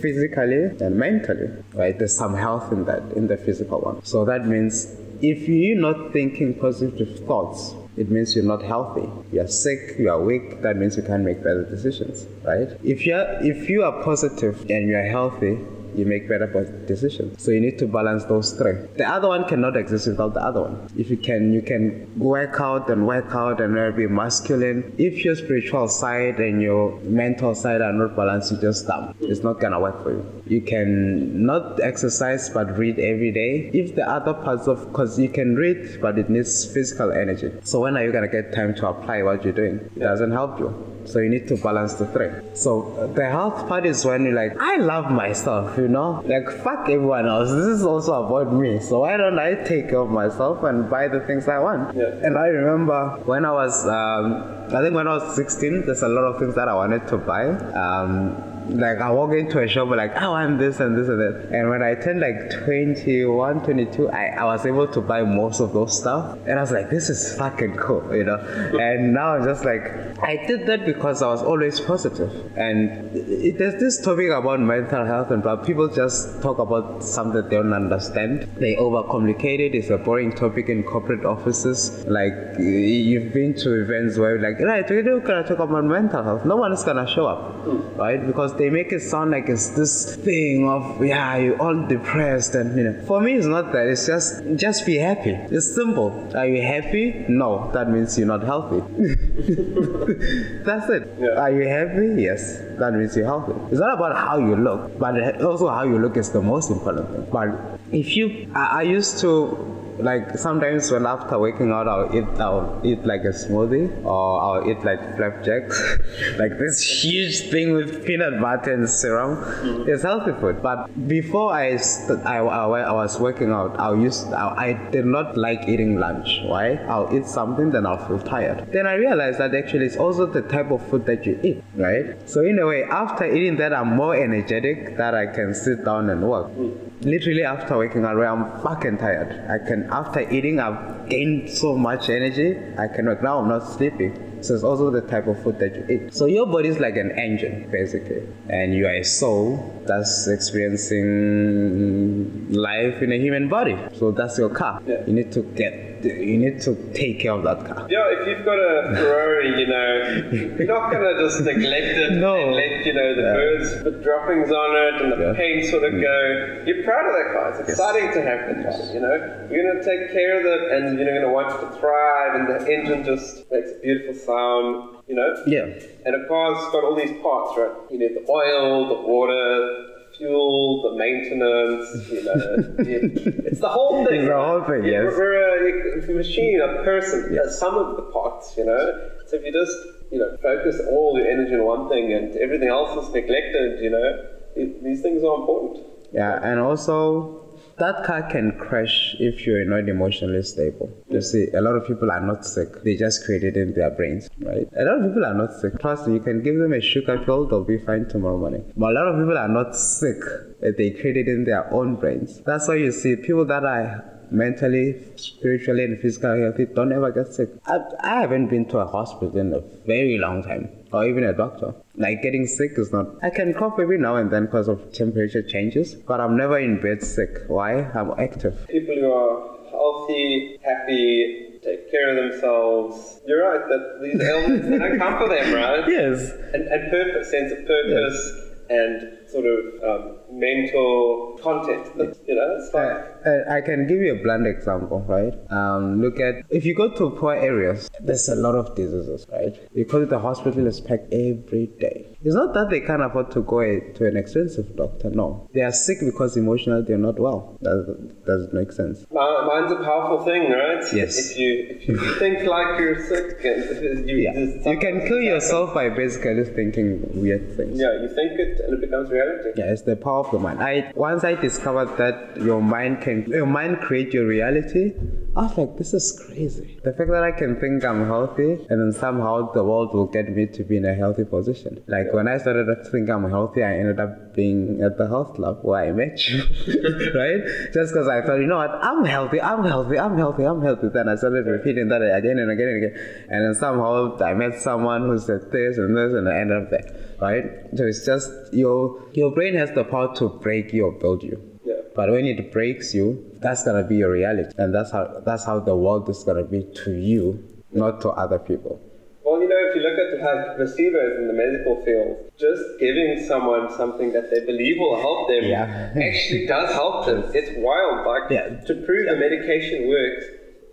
physically, 0.00 0.64
and 0.80 0.96
mentally, 0.96 1.50
right? 1.74 1.96
There's 1.96 2.16
some 2.16 2.34
health 2.34 2.72
in 2.72 2.84
that, 2.86 3.02
in 3.12 3.26
the 3.26 3.36
physical 3.36 3.80
one. 3.80 4.04
So 4.04 4.24
that 4.24 4.46
means 4.46 4.96
if 5.22 5.48
you're 5.48 5.78
not 5.78 6.12
thinking 6.12 6.54
positive 6.54 7.20
thoughts, 7.26 7.74
it 7.96 8.10
means 8.10 8.34
you're 8.34 8.44
not 8.44 8.62
healthy. 8.62 9.08
You're 9.32 9.48
sick, 9.48 9.98
you 9.98 10.10
are 10.10 10.20
weak, 10.20 10.62
that 10.62 10.76
means 10.76 10.96
you 10.96 11.02
can't 11.02 11.24
make 11.24 11.38
better 11.38 11.64
decisions, 11.64 12.26
right? 12.44 12.68
If 12.82 13.06
you're 13.06 13.26
if 13.42 13.68
you 13.68 13.82
are 13.82 14.02
positive 14.02 14.60
and 14.70 14.88
you're 14.88 15.06
healthy, 15.06 15.58
you 15.94 16.04
make 16.04 16.28
better 16.28 16.46
decisions. 16.86 17.42
So 17.42 17.50
you 17.50 17.60
need 17.60 17.78
to 17.78 17.86
balance 17.86 18.24
those 18.24 18.52
three. 18.52 18.72
The 18.96 19.08
other 19.08 19.28
one 19.28 19.46
cannot 19.48 19.76
exist 19.76 20.06
without 20.06 20.34
the 20.34 20.40
other 20.40 20.62
one. 20.62 20.88
If 20.96 21.10
you 21.10 21.16
can, 21.16 21.52
you 21.52 21.62
can 21.62 22.10
work 22.18 22.60
out 22.60 22.90
and 22.90 23.06
work 23.06 23.34
out 23.34 23.60
and 23.60 23.96
be 23.96 24.06
masculine. 24.06 24.94
If 24.98 25.24
your 25.24 25.34
spiritual 25.34 25.88
side 25.88 26.38
and 26.38 26.60
your 26.62 26.98
mental 27.00 27.54
side 27.54 27.80
are 27.80 27.92
not 27.92 28.16
balanced, 28.16 28.52
you 28.52 28.58
just 28.58 28.86
dumb. 28.86 29.14
It's 29.20 29.42
not 29.42 29.60
gonna 29.60 29.80
work 29.80 30.02
for 30.02 30.12
you. 30.12 30.42
You 30.46 30.60
can 30.60 31.44
not 31.44 31.80
exercise 31.80 32.50
but 32.50 32.76
read 32.76 32.98
every 32.98 33.32
day. 33.32 33.70
If 33.72 33.94
the 33.94 34.08
other 34.08 34.34
parts 34.34 34.66
of, 34.68 34.86
because 34.88 35.18
you 35.18 35.28
can 35.28 35.56
read, 35.56 36.00
but 36.00 36.18
it 36.18 36.28
needs 36.28 36.64
physical 36.64 37.12
energy. 37.12 37.52
So 37.62 37.80
when 37.80 37.96
are 37.96 38.04
you 38.04 38.12
gonna 38.12 38.28
get 38.28 38.52
time 38.52 38.74
to 38.76 38.88
apply 38.88 39.22
what 39.22 39.44
you're 39.44 39.52
doing? 39.52 39.90
It 39.96 40.00
doesn't 40.00 40.32
help 40.32 40.58
you. 40.58 40.89
So 41.10 41.18
you 41.18 41.28
need 41.28 41.48
to 41.48 41.56
balance 41.56 41.94
the 41.94 42.06
three. 42.06 42.30
So 42.54 43.10
the 43.14 43.26
health 43.28 43.66
part 43.68 43.84
is 43.86 44.04
when 44.04 44.24
you're 44.24 44.34
like, 44.34 44.56
I 44.60 44.76
love 44.76 45.10
myself, 45.10 45.76
you 45.76 45.88
know? 45.88 46.22
Like, 46.24 46.48
fuck 46.62 46.88
everyone 46.88 47.26
else. 47.26 47.50
This 47.50 47.66
is 47.66 47.84
also 47.84 48.24
about 48.24 48.52
me. 48.52 48.78
So 48.80 49.00
why 49.00 49.16
don't 49.16 49.38
I 49.38 49.54
take 49.54 49.90
care 49.90 50.00
of 50.00 50.10
myself 50.10 50.62
and 50.62 50.88
buy 50.88 51.08
the 51.08 51.20
things 51.20 51.48
I 51.48 51.58
want? 51.58 51.96
Yeah. 51.96 52.26
And 52.26 52.38
I 52.38 52.46
remember 52.46 53.20
when 53.24 53.44
I 53.44 53.52
was, 53.52 53.86
um, 53.86 54.44
I 54.74 54.82
think 54.82 54.94
when 54.94 55.08
I 55.08 55.14
was 55.18 55.34
16, 55.34 55.86
there's 55.86 56.02
a 56.02 56.08
lot 56.08 56.24
of 56.24 56.38
things 56.38 56.54
that 56.54 56.68
I 56.68 56.74
wanted 56.74 57.06
to 57.08 57.18
buy. 57.18 57.46
Um, 57.84 58.49
like 58.78 58.98
I 58.98 59.10
walk 59.10 59.32
into 59.32 59.60
a 59.60 59.68
shop 59.68 59.88
like 59.88 60.14
I 60.16 60.28
want 60.28 60.58
this 60.58 60.80
and 60.80 60.96
this 60.96 61.08
and 61.08 61.20
that. 61.20 61.50
And 61.52 61.70
when 61.70 61.82
I 61.82 61.94
turned 61.94 62.20
like 62.20 62.50
21 62.64 63.64
22 63.64 64.10
I, 64.10 64.26
I 64.28 64.44
was 64.44 64.66
able 64.66 64.86
to 64.88 65.00
buy 65.00 65.22
most 65.22 65.60
of 65.60 65.72
those 65.72 65.98
stuff. 65.98 66.38
And 66.46 66.58
I 66.58 66.62
was 66.62 66.70
like 66.70 66.90
this 66.90 67.08
is 67.08 67.36
fucking 67.36 67.76
cool 67.76 68.14
you 68.14 68.24
know? 68.24 68.36
And 68.80 69.12
now 69.12 69.34
I'm 69.34 69.44
just 69.44 69.64
like 69.64 69.82
I 70.22 70.44
did 70.46 70.66
that 70.66 70.86
because 70.86 71.22
I 71.22 71.28
was 71.28 71.42
always 71.42 71.80
positive. 71.80 72.30
and 72.56 73.14
it, 73.16 73.58
there's 73.58 73.80
this 73.80 74.00
topic 74.00 74.30
about 74.30 74.60
mental 74.60 75.04
health 75.04 75.30
and 75.30 75.42
but 75.42 75.64
people 75.64 75.88
just 75.88 76.42
talk 76.42 76.58
about 76.58 77.02
something 77.02 77.42
they 77.48 77.56
don't 77.56 77.72
understand. 77.72 78.42
They 78.56 78.76
overcomplicate 78.76 79.60
it. 79.60 79.74
It's 79.74 79.90
a 79.90 79.98
boring 79.98 80.32
topic 80.34 80.68
in 80.68 80.82
corporate 80.82 81.24
offices. 81.24 82.04
Like 82.06 82.34
you've 82.58 83.32
been 83.32 83.54
to 83.54 83.82
events 83.82 84.18
where 84.18 84.38
like 84.38 84.60
right 84.60 84.88
we're 84.88 85.20
gonna 85.20 85.46
talk 85.46 85.58
about 85.58 85.84
mental 85.84 86.22
health. 86.22 86.44
No 86.44 86.56
one 86.56 86.72
is 86.72 86.82
gonna 86.82 87.06
show 87.06 87.26
up 87.26 87.50
right? 87.96 88.24
Because 88.26 88.54
they 88.60 88.68
make 88.68 88.92
it 88.92 89.00
sound 89.00 89.30
like 89.30 89.48
it's 89.48 89.70
this 89.70 90.16
thing 90.16 90.68
of 90.68 91.02
yeah 91.02 91.36
you're 91.38 91.60
all 91.62 91.86
depressed 91.86 92.54
and 92.54 92.76
you 92.76 92.84
know. 92.84 92.94
For 93.06 93.18
me 93.20 93.34
it's 93.34 93.46
not 93.46 93.72
that. 93.72 93.86
It's 93.86 94.06
just 94.06 94.42
just 94.56 94.84
be 94.84 94.96
happy. 94.98 95.32
It's 95.56 95.74
simple. 95.74 96.10
Are 96.36 96.46
you 96.46 96.60
happy? 96.60 97.24
No. 97.28 97.70
That 97.72 97.88
means 97.88 98.18
you're 98.18 98.28
not 98.28 98.42
healthy. 98.42 98.80
That's 100.68 100.90
it. 100.90 101.08
Yeah. 101.18 101.42
are 101.44 101.50
you 101.50 101.66
happy? 101.66 102.22
Yes. 102.22 102.58
That 102.78 102.92
means 102.92 103.16
you're 103.16 103.24
healthy. 103.24 103.54
It's 103.70 103.80
not 103.80 103.94
about 103.94 104.14
how 104.16 104.36
you 104.38 104.56
look 104.56 104.98
but 104.98 105.42
also 105.42 105.68
how 105.68 105.84
you 105.84 105.98
look 105.98 106.18
is 106.18 106.30
the 106.30 106.42
most 106.42 106.70
important 106.70 107.10
thing. 107.10 107.26
But 107.32 107.48
if 107.92 108.14
you 108.14 108.50
i, 108.54 108.80
I 108.80 108.82
used 108.82 109.18
to 109.20 109.89
like 110.02 110.38
sometimes 110.38 110.90
when 110.90 111.06
after 111.06 111.38
waking 111.38 111.72
out, 111.72 111.88
I'll 111.88 112.14
eat, 112.14 112.28
I'll 112.40 112.80
eat 112.84 113.04
like 113.04 113.22
a 113.22 113.32
smoothie 113.32 114.04
or 114.04 114.40
I'll 114.40 114.70
eat 114.70 114.84
like 114.84 115.16
flapjacks, 115.16 115.80
like 116.38 116.58
this 116.58 117.02
huge 117.02 117.50
thing 117.50 117.72
with 117.72 118.04
peanut 118.04 118.40
butter 118.40 118.72
and 118.72 118.88
serum. 118.88 119.36
Mm. 119.36 119.88
It's 119.88 120.02
healthy 120.02 120.32
food. 120.40 120.62
But 120.62 121.08
before 121.08 121.52
I, 121.52 121.76
st- 121.76 122.24
I, 122.26 122.38
I, 122.38 122.80
I 122.80 122.92
was 122.92 123.18
working 123.20 123.50
out, 123.50 123.78
I 123.78 123.94
used 123.94 124.32
I, 124.32 124.48
I 124.68 124.90
did 124.90 125.06
not 125.06 125.36
like 125.36 125.68
eating 125.68 125.98
lunch. 125.98 126.40
Why? 126.44 126.74
I'll 126.88 127.14
eat 127.14 127.26
something, 127.26 127.70
then 127.70 127.86
I'll 127.86 128.04
feel 128.06 128.20
tired. 128.20 128.70
Then 128.72 128.86
I 128.86 128.94
realized 128.94 129.38
that 129.38 129.54
actually 129.54 129.86
it's 129.86 129.96
also 129.96 130.26
the 130.26 130.42
type 130.42 130.70
of 130.70 130.86
food 130.88 131.06
that 131.06 131.26
you 131.26 131.38
eat, 131.42 131.62
right? 131.74 132.28
So 132.28 132.44
in 132.44 132.58
a 132.58 132.66
way, 132.66 132.84
after 132.84 133.24
eating 133.24 133.56
that, 133.56 133.72
I'm 133.72 133.96
more 133.96 134.14
energetic 134.14 134.96
that 134.96 135.14
I 135.14 135.26
can 135.26 135.54
sit 135.54 135.84
down 135.84 136.10
and 136.10 136.22
work. 136.22 136.48
Mm 136.52 136.89
literally 137.02 137.44
after 137.44 137.78
waking 137.78 138.04
up, 138.04 138.16
I'm 138.16 138.60
fucking 138.62 138.98
tired. 138.98 139.50
I 139.50 139.58
can 139.66 139.88
after 139.90 140.20
eating, 140.30 140.60
I've 140.60 141.08
gained 141.08 141.50
so 141.50 141.76
much 141.76 142.08
energy. 142.08 142.56
I 142.78 142.86
can 142.88 143.06
work 143.06 143.22
now. 143.22 143.38
I'm 143.38 143.48
not 143.48 143.68
sleepy. 143.68 144.12
So 144.42 144.54
it's 144.54 144.64
also 144.64 144.90
the 144.90 145.02
type 145.02 145.26
of 145.26 145.42
food 145.42 145.58
that 145.58 145.74
you 145.74 145.84
eat. 145.88 146.14
So 146.14 146.24
your 146.24 146.46
body 146.46 146.68
is 146.68 146.78
like 146.78 146.96
an 146.96 147.10
engine, 147.12 147.68
basically, 147.70 148.26
and 148.48 148.74
you 148.74 148.86
are 148.86 148.94
a 148.94 149.04
soul 149.04 149.82
that's 149.86 150.26
experiencing 150.28 152.50
life 152.50 153.02
in 153.02 153.12
a 153.12 153.18
human 153.18 153.50
body. 153.50 153.76
So 153.94 154.12
that's 154.12 154.38
your 154.38 154.48
car. 154.48 154.80
Yeah. 154.86 155.04
You 155.06 155.12
need 155.12 155.30
to 155.32 155.42
get 155.42 155.89
you 156.04 156.38
need 156.38 156.60
to 156.62 156.74
take 156.94 157.20
care 157.20 157.32
of 157.32 157.42
that 157.44 157.66
car. 157.66 157.86
Yeah, 157.90 158.04
if 158.16 158.26
you've 158.26 158.44
got 158.44 158.58
a 158.58 158.96
Ferrari, 158.96 159.60
you 159.60 159.66
know, 159.66 160.56
you're 160.58 160.66
not 160.66 160.90
gonna 160.92 161.18
just 161.20 161.42
neglect 161.42 161.96
it 161.98 162.12
no. 162.12 162.34
and 162.36 162.54
let 162.54 162.86
you 162.86 162.94
know 162.94 163.14
the 163.14 163.22
yeah. 163.22 163.34
birds 163.34 163.82
put 163.82 164.02
droppings 164.02 164.50
on 164.50 164.70
it 164.76 165.02
and 165.02 165.12
the 165.12 165.18
yeah. 165.18 165.32
paint 165.34 165.66
sort 165.66 165.84
of 165.84 165.92
mm. 165.92 166.00
go. 166.00 166.64
You're 166.66 166.84
proud 166.84 167.06
of 167.06 167.12
that 167.12 167.28
car. 167.32 167.50
It's 167.50 167.68
exciting 167.68 168.04
yes. 168.04 168.14
to 168.14 168.22
have 168.22 168.40
the 168.48 168.62
car. 168.62 168.94
You 168.94 169.00
know, 169.00 169.48
you're 169.50 169.64
gonna 169.72 169.84
take 169.84 170.12
care 170.12 170.40
of 170.40 170.46
it, 170.46 170.62
and 170.72 170.98
you're 170.98 171.20
gonna 171.20 171.32
want 171.32 171.52
it 171.52 171.60
to 171.60 171.70
thrive, 171.78 172.34
and 172.34 172.48
the 172.48 172.72
engine 172.72 173.04
just 173.04 173.50
makes 173.50 173.70
a 173.70 173.78
beautiful 173.82 174.14
sound. 174.14 174.96
You 175.06 175.16
know. 175.16 175.34
Yeah. 175.46 175.66
And 176.06 176.14
a 176.14 176.28
car's 176.28 176.60
got 176.72 176.84
all 176.84 176.94
these 176.94 177.12
parts, 177.20 177.58
right? 177.58 177.72
You 177.90 177.98
need 177.98 178.14
the 178.14 178.24
oil, 178.30 178.88
the 178.88 179.00
water, 179.08 179.89
fuel, 180.20 180.82
the 180.82 180.96
maintenance, 180.96 182.08
you 182.10 182.22
know, 182.24 182.74
it's 183.48 183.60
the 183.60 183.68
whole 183.68 184.06
thing. 184.06 184.20
It's 184.20 184.28
the 184.28 184.36
whole 184.36 184.62
thing, 184.64 184.84
yes. 184.84 185.14
We're 185.16 185.98
a, 185.98 186.10
a 186.10 186.14
machine, 186.14 186.60
a 186.60 186.84
person, 186.84 187.32
yes. 187.32 187.46
Uh, 187.46 187.50
some 187.50 187.74
of 187.76 187.96
the 187.96 188.02
parts, 188.02 188.54
you 188.56 188.66
know. 188.66 189.10
So 189.26 189.36
if 189.36 189.44
you 189.44 189.52
just, 189.52 189.76
you 190.12 190.18
know, 190.18 190.36
focus 190.42 190.80
all 190.90 191.18
your 191.18 191.26
energy 191.26 191.54
on 191.54 191.64
one 191.64 191.88
thing 191.88 192.12
and 192.12 192.36
everything 192.36 192.68
else 192.68 192.92
is 193.02 193.12
neglected, 193.14 193.80
you 193.80 193.90
know, 193.90 194.26
these 194.56 195.00
things 195.00 195.24
are 195.24 195.36
important. 195.40 195.86
Yeah, 196.12 196.38
and 196.42 196.60
also 196.60 197.39
that 197.80 198.04
car 198.04 198.22
can 198.30 198.52
crash 198.58 199.16
if 199.18 199.46
you're 199.46 199.64
not 199.64 199.88
emotionally 199.88 200.42
stable. 200.42 200.88
You 201.08 201.22
see, 201.22 201.48
a 201.54 201.60
lot 201.60 201.76
of 201.76 201.86
people 201.86 202.10
are 202.10 202.20
not 202.20 202.44
sick. 202.44 202.82
They 202.84 202.94
just 202.94 203.24
create 203.24 203.42
it 203.42 203.56
in 203.56 203.72
their 203.74 203.90
brains, 203.90 204.28
right? 204.40 204.68
A 204.78 204.84
lot 204.84 204.98
of 204.98 205.06
people 205.08 205.24
are 205.24 205.34
not 205.34 205.54
sick. 205.54 205.80
Trust 205.80 206.06
me, 206.06 206.14
you 206.14 206.20
can 206.20 206.42
give 206.42 206.58
them 206.58 206.74
a 206.74 206.80
sugar 206.80 207.18
pill, 207.18 207.46
they'll 207.46 207.64
be 207.64 207.78
fine 207.78 208.06
tomorrow 208.06 208.38
morning. 208.38 208.70
But 208.76 208.90
a 208.90 208.94
lot 208.94 209.08
of 209.08 209.18
people 209.18 209.38
are 209.38 209.48
not 209.48 209.74
sick. 209.74 210.22
Eh, 210.62 210.72
they 210.76 210.90
create 210.90 211.16
it 211.16 211.28
in 211.28 211.44
their 211.44 211.72
own 211.72 211.96
brains. 211.96 212.40
That's 212.42 212.68
why 212.68 212.76
you 212.76 212.92
see 212.92 213.16
people 213.16 213.46
that 213.46 213.64
are 213.64 214.04
mentally, 214.30 215.02
spiritually, 215.16 215.84
and 215.84 216.00
physically 216.00 216.42
healthy 216.42 216.66
don't 216.66 216.92
ever 216.92 217.10
get 217.10 217.32
sick. 217.32 217.48
I, 217.66 217.80
I 218.00 218.20
haven't 218.20 218.48
been 218.48 218.66
to 218.66 218.78
a 218.78 218.86
hospital 218.86 219.36
in 219.36 219.52
a 219.52 219.60
very 219.86 220.18
long 220.18 220.42
time, 220.42 220.68
or 220.92 221.06
even 221.06 221.24
a 221.24 221.32
doctor. 221.32 221.74
Like 222.00 222.22
getting 222.22 222.46
sick 222.46 222.72
is 222.76 222.92
not. 222.92 223.06
I 223.22 223.28
can 223.30 223.52
cough 223.54 223.78
every 223.78 223.98
now 223.98 224.16
and 224.16 224.30
then 224.30 224.46
because 224.46 224.68
of 224.68 224.92
temperature 224.92 225.42
changes, 225.42 225.94
but 225.94 226.18
I'm 226.18 226.36
never 226.36 226.58
in 226.58 226.80
bed 226.80 227.02
sick. 227.02 227.30
Why? 227.46 227.82
I'm 227.92 228.12
active. 228.18 228.66
People 228.68 228.94
who 228.94 229.12
are 229.12 229.70
healthy, 229.70 230.58
happy, 230.64 231.60
take 231.62 231.90
care 231.90 232.08
of 232.10 232.32
themselves. 232.32 233.20
You're 233.26 233.46
right 233.46 233.68
that 233.68 234.00
these 234.02 234.20
ailments 234.30 234.66
they 234.66 234.78
don't 234.78 234.98
come 234.98 235.18
for 235.18 235.28
them, 235.28 235.52
right? 235.52 235.84
Yes. 235.86 236.30
And, 236.54 236.66
and 236.68 236.90
purpose, 236.90 237.30
sense 237.30 237.52
of 237.52 237.66
purpose. 237.66 238.32
Yes 238.34 238.46
and 238.70 239.18
sort 239.32 239.46
of 239.46 239.58
um, 239.82 240.18
mental 240.30 241.38
content. 241.42 241.86
You 242.26 242.34
know, 242.34 242.56
it's 242.58 242.72
like. 242.74 242.90
Uh, 243.26 243.50
I 243.50 243.60
can 243.60 243.86
give 243.86 244.00
you 244.00 244.14
a 244.14 244.22
blunt 244.22 244.46
example, 244.46 245.00
right? 245.08 245.34
Um, 245.50 246.00
look 246.00 246.20
at 246.20 246.44
if 246.50 246.64
you 246.64 246.74
go 246.74 246.88
to 246.94 247.10
poor 247.10 247.34
areas, 247.34 247.90
there's 248.00 248.28
a 248.28 248.34
lot 248.34 248.54
of 248.54 248.74
diseases, 248.74 249.26
right? 249.32 249.54
Because 249.74 250.08
the 250.08 250.18
hospital 250.18 250.66
is 250.66 250.80
packed 250.80 251.12
every 251.12 251.66
day. 251.78 252.16
It's 252.22 252.34
not 252.34 252.52
that 252.54 252.68
they 252.70 252.80
can't 252.80 253.02
afford 253.02 253.30
to 253.32 253.42
go 253.42 253.60
to 253.60 254.06
an 254.06 254.16
expensive 254.16 254.76
doctor. 254.76 255.10
No, 255.10 255.48
they 255.54 255.62
are 255.62 255.72
sick 255.72 255.98
because 256.04 256.36
emotionally 256.36 256.84
they're 256.86 256.98
not 256.98 257.18
well. 257.18 257.58
That 257.62 258.24
doesn't 258.26 258.52
make 258.52 258.72
sense. 258.72 259.06
Mind's 259.10 259.72
a 259.72 259.76
powerful 259.76 260.24
thing, 260.24 260.50
right? 260.50 260.84
Yes. 260.92 261.30
If 261.30 261.38
you 261.38 261.66
if 261.70 261.88
you 261.88 262.14
think 262.18 262.44
like 262.44 262.78
you're 262.78 263.00
sick, 263.06 263.38
you, 263.44 264.16
yeah. 264.16 264.70
you 264.70 264.78
can 264.78 265.06
kill 265.06 265.20
yourself 265.20 265.74
by 265.74 265.88
basically 265.88 266.44
thinking 266.44 267.00
weird 267.20 267.56
things. 267.56 267.80
Yeah, 267.80 267.92
you 268.02 268.08
think 268.08 268.38
it 268.38 268.60
and 268.60 268.74
it 268.74 268.80
becomes 268.80 269.10
reality. 269.20 269.60
Yeah, 269.60 269.72
it's 269.72 269.82
the 269.82 269.96
power 269.96 270.20
of 270.24 270.30
the 270.30 270.38
mind. 270.38 270.62
I 270.62 270.92
once 270.94 271.24
I 271.24 271.34
discovered 271.34 271.96
that 271.98 272.36
your 272.36 272.62
mind 272.62 273.02
can 273.02 273.24
your 273.28 273.46
mind 273.46 273.80
create 273.80 274.12
your 274.12 274.26
reality. 274.26 274.92
I 275.36 275.42
was 275.42 275.56
like, 275.56 275.76
this 275.76 275.94
is 275.94 276.20
crazy. 276.26 276.80
The 276.82 276.92
fact 276.92 277.10
that 277.10 277.22
I 277.22 277.30
can 277.30 277.60
think 277.60 277.84
I'm 277.84 278.04
healthy 278.06 278.66
and 278.68 278.80
then 278.80 278.92
somehow 278.92 279.52
the 279.52 279.62
world 279.62 279.94
will 279.94 280.06
get 280.06 280.28
me 280.28 280.46
to 280.46 280.64
be 280.64 280.76
in 280.76 280.84
a 280.84 280.94
healthy 280.94 281.24
position. 281.24 281.82
Like 281.86 282.12
when 282.12 282.26
I 282.26 282.38
started 282.38 282.66
to 282.66 282.90
think 282.90 283.08
I'm 283.08 283.30
healthy, 283.30 283.62
I 283.62 283.74
ended 283.74 284.00
up 284.00 284.34
being 284.34 284.80
at 284.82 284.98
the 284.98 285.06
health 285.06 285.34
club 285.34 285.60
where 285.62 285.84
I 285.84 285.92
met 285.92 286.28
you, 286.28 286.38
right? 287.14 287.42
Just 287.72 287.92
because 287.92 288.08
I 288.08 288.22
thought, 288.22 288.40
you 288.42 288.46
know 288.46 288.56
what, 288.56 288.70
I'm 288.70 289.04
healthy, 289.04 289.40
I'm 289.40 289.64
healthy, 289.64 289.98
I'm 289.98 290.16
healthy, 290.16 290.44
I'm 290.44 290.62
healthy. 290.62 290.88
Then 290.92 291.08
I 291.08 291.14
started 291.14 291.46
repeating 291.46 291.88
that 291.88 292.02
again 292.02 292.38
and 292.38 292.50
again 292.50 292.68
and 292.68 292.84
again. 292.84 293.26
And 293.28 293.44
then 293.46 293.54
somehow 293.54 294.18
I 294.18 294.34
met 294.34 294.60
someone 294.60 295.02
who 295.02 295.18
said 295.18 295.50
this 295.52 295.78
and 295.78 295.96
this, 295.96 296.12
and 296.12 296.28
I 296.28 296.40
ended 296.40 296.64
up 296.64 296.70
there, 296.70 297.09
right? 297.20 297.44
So 297.76 297.86
it's 297.86 298.04
just 298.04 298.30
your 298.52 299.02
your 299.12 299.30
brain 299.32 299.54
has 299.54 299.72
the 299.72 299.84
power 299.84 300.14
to 300.16 300.28
break 300.28 300.72
you 300.72 300.86
or 300.86 300.92
build 300.92 301.22
you. 301.22 301.40
Yeah. 301.64 301.74
But 301.94 302.10
when 302.10 302.24
it 302.26 302.52
breaks 302.52 302.94
you, 302.94 303.24
that's 303.40 303.64
gonna 303.64 303.86
be 303.86 303.96
your 303.96 304.12
reality, 304.12 304.52
and 304.58 304.74
that's 304.74 304.90
how 304.90 305.22
that's 305.24 305.44
how 305.44 305.60
the 305.60 305.76
world 305.76 306.08
is 306.08 306.22
gonna 306.24 306.44
be 306.44 306.64
to 306.84 306.92
you, 306.92 307.42
not 307.72 308.00
to 308.02 308.10
other 308.10 308.38
people. 308.38 308.80
Well, 309.22 309.40
you 309.40 309.48
know, 309.48 309.58
if 309.58 309.76
you 309.76 309.82
look 309.82 309.98
at 309.98 310.10
like 310.24 310.58
placebos 310.58 311.18
in 311.18 311.28
the 311.28 311.32
medical 311.32 311.84
field, 311.84 312.32
just 312.38 312.62
giving 312.80 313.22
someone 313.28 313.70
something 313.70 314.12
that 314.12 314.30
they 314.30 314.40
believe 314.44 314.76
will 314.78 314.98
help 314.98 315.28
them 315.28 315.44
yeah. 315.44 315.92
actually 316.02 316.46
does 316.46 316.72
help 316.72 317.06
them. 317.06 317.30
It's 317.34 317.52
wild. 317.56 318.06
Like 318.06 318.30
yeah. 318.30 318.60
to 318.66 318.74
prove 318.86 319.06
yeah. 319.06 319.14
the 319.14 319.20
medication 319.20 319.88
works, 319.88 320.24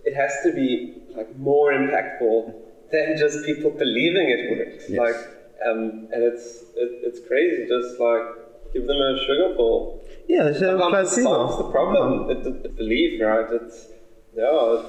it 0.05 0.15
has 0.15 0.33
to 0.43 0.53
be 0.53 1.03
like 1.15 1.37
more 1.37 1.71
impactful 1.71 2.53
than 2.91 3.17
just 3.17 3.45
people 3.45 3.71
believing 3.71 4.29
it 4.29 4.57
works. 4.57 4.85
Yes. 4.89 4.99
Like, 4.99 5.36
um, 5.65 6.07
and 6.11 6.23
it's 6.23 6.63
it, 6.75 7.01
it's 7.03 7.27
crazy. 7.27 7.67
Just 7.67 7.99
like 7.99 8.73
give 8.73 8.87
them 8.87 8.97
a 8.97 9.17
sugar 9.25 9.53
pill. 9.55 10.01
Yeah, 10.27 10.51
so 10.53 10.77
placebo. 10.89 11.23
solves 11.23 11.57
the 11.57 11.71
problem. 11.71 12.29
It's 12.31 12.47
it, 12.47 12.75
belief, 12.75 13.21
right? 13.21 13.47
It's 13.51 13.87
yeah. 14.35 14.83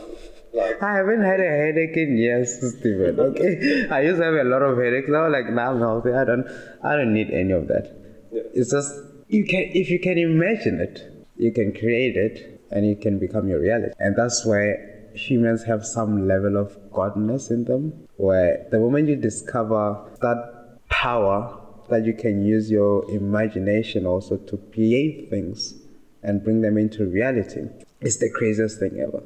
Like, 0.52 0.82
I 0.82 0.96
haven't 0.96 1.22
had 1.22 1.40
a 1.40 1.44
headache 1.44 1.96
in 1.96 2.16
years, 2.16 2.58
Stephen. 2.78 3.20
Okay, 3.20 3.86
I 3.90 4.00
used 4.00 4.18
to 4.18 4.24
have 4.24 4.34
a 4.34 4.44
lot 4.44 4.62
of 4.62 4.78
headaches 4.78 5.08
now. 5.08 5.28
Like 5.28 5.50
now 5.50 5.72
I'm 5.72 5.80
healthy. 5.80 6.12
I 6.12 6.24
don't, 6.24 6.46
I 6.82 6.96
don't 6.96 7.12
need 7.12 7.30
any 7.30 7.52
of 7.52 7.68
that. 7.68 7.94
Yeah. 8.32 8.42
It's 8.54 8.70
just 8.70 8.94
you 9.28 9.44
can, 9.44 9.70
if 9.74 9.90
you 9.90 9.98
can 9.98 10.16
imagine 10.16 10.80
it, 10.80 11.26
you 11.36 11.52
can 11.52 11.72
create 11.72 12.16
it, 12.16 12.62
and 12.70 12.84
it 12.84 13.00
can 13.00 13.18
become 13.18 13.48
your 13.48 13.60
reality. 13.60 13.92
And 13.98 14.16
that's 14.16 14.44
where 14.44 15.10
humans 15.14 15.64
have 15.64 15.84
some 15.84 16.26
level 16.26 16.56
of 16.56 16.76
godness 16.90 17.50
in 17.50 17.64
them. 17.64 18.06
Where 18.16 18.66
the 18.70 18.78
moment 18.78 19.08
you 19.08 19.16
discover 19.16 19.98
that 20.20 20.57
power 21.02 21.56
that 21.88 22.04
you 22.04 22.12
can 22.12 22.44
use 22.44 22.70
your 22.70 23.08
imagination 23.10 24.04
also 24.04 24.36
to 24.36 24.56
create 24.72 25.30
things 25.30 25.74
and 26.22 26.42
bring 26.42 26.60
them 26.60 26.76
into 26.76 27.06
reality, 27.06 27.62
it's 28.00 28.16
the 28.18 28.30
craziest 28.30 28.80
thing 28.80 28.98
ever. 29.00 29.22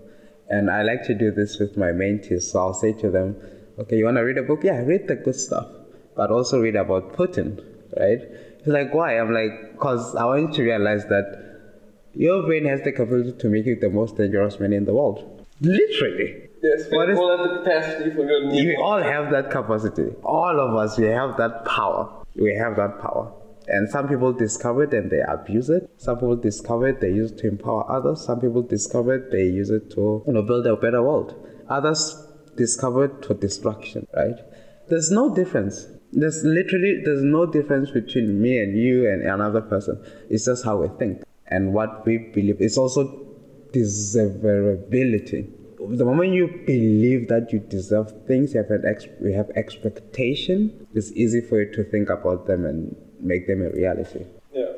And 0.49 0.70
I 0.70 0.82
like 0.82 1.03
to 1.05 1.15
do 1.15 1.31
this 1.31 1.59
with 1.59 1.77
my 1.77 1.86
mentees. 1.86 2.43
So 2.43 2.61
I'll 2.61 2.74
say 2.74 2.93
to 2.93 3.11
them, 3.11 3.36
okay, 3.78 3.97
you 3.97 4.05
want 4.05 4.19
to 4.19 4.23
read 4.23 4.36
a 4.36 4.43
book? 4.43 4.61
Yeah, 4.62 4.78
read 4.82 5.09
the 5.09 5.16
good 5.16 5.35
stuff, 5.35 5.66
but 6.15 6.31
also 6.31 6.61
read 6.61 6.77
about 6.77 7.15
Putin, 7.15 7.65
right? 7.99 8.20
He's 8.59 8.73
like, 8.73 8.93
why? 8.93 9.19
I'm 9.19 9.32
like, 9.32 9.73
because 9.73 10.15
I 10.15 10.24
want 10.27 10.51
you 10.51 10.57
to 10.57 10.62
realize 10.62 11.07
that 11.07 11.27
your 12.12 12.43
brain 12.43 12.66
has 12.66 12.82
the 12.82 12.93
capacity 12.93 13.32
to 13.32 13.49
make 13.49 13.65
you 13.65 13.81
the 13.81 13.89
most 13.89 14.19
dangerous 14.19 14.61
man 14.61 14.74
in 14.74 14.85
the 14.85 14.93
world. 14.93 15.47
Literally. 15.62 16.41
Yes, 16.63 16.89
we 16.91 16.97
all 16.97 17.07
have 17.09 17.51
the 17.51 17.59
capacity 17.59 18.11
for 18.11 18.25
good. 18.25 18.53
We 18.53 18.77
all 18.77 19.03
have 19.03 19.33
that 19.33 19.51
capacity. 19.51 20.15
All 20.23 20.61
of 20.61 20.77
us, 20.77 20.97
we 20.97 21.07
have 21.07 21.37
that 21.37 21.65
power. 21.65 22.25
We 22.37 22.55
have 22.55 22.77
that 22.77 23.01
power. 23.01 23.33
And 23.67 23.89
some 23.91 24.09
people 24.09 24.33
discover 24.33 24.85
it 24.85 24.95
and 24.95 25.11
they 25.11 25.21
abuse 25.21 25.71
it. 25.71 25.91
Some 25.97 26.17
people 26.17 26.37
discover 26.37 26.89
it, 26.89 27.01
they 27.01 27.11
use 27.11 27.33
it 27.33 27.39
to 27.39 27.49
empower 27.49 27.91
others. 27.91 28.25
Some 28.25 28.41
people 28.41 28.63
discover 28.63 29.15
it, 29.15 29.33
they 29.33 29.45
use 29.45 29.71
it 29.71 29.91
to 29.93 30.23
you 30.27 30.33
know, 30.33 30.43
build 30.43 30.67
a 30.67 30.77
better 30.77 31.03
world. 31.03 31.35
Others 31.69 32.29
discover 32.57 33.07
it 33.07 33.25
for 33.25 33.35
destruction, 33.35 34.07
right? 34.15 34.37
There's 34.89 35.11
no 35.11 35.35
difference. 35.35 35.87
There's 36.13 36.45
literally 36.45 37.01
there's 37.05 37.23
no 37.23 37.47
difference 37.47 37.91
between 37.91 38.41
me 38.41 38.59
and 38.59 38.77
you 38.79 39.09
and 39.09 39.23
another 39.23 39.63
person. 39.63 40.05
It's 40.29 40.45
just 40.45 40.65
how 40.65 40.77
we 40.77 40.89
think 40.99 41.23
and 41.47 41.73
what 41.73 42.05
we 42.07 42.19
believe. 42.19 42.61
It's 42.61 42.77
also 42.77 43.27
deservability. 43.73 45.51
The 45.91 46.05
moment 46.05 46.33
you 46.33 46.47
believe 46.67 47.29
that 47.29 47.53
you 47.53 47.59
deserve 47.59 48.13
things, 48.27 48.55
you 48.55 48.63
have 48.63 48.71
an 48.71 48.85
ex- 48.87 49.07
you 49.21 49.33
have 49.33 49.51
expectation. 49.57 50.87
It's 50.95 51.13
easy 51.13 51.41
for 51.41 51.61
you 51.63 51.73
to 51.73 51.85
think 51.85 52.09
about 52.09 52.47
them 52.47 52.65
and 52.65 52.95
make 53.21 53.47
them 53.47 53.63
a 53.63 53.71
reality. 53.71 54.27
Yeah. 54.53 54.73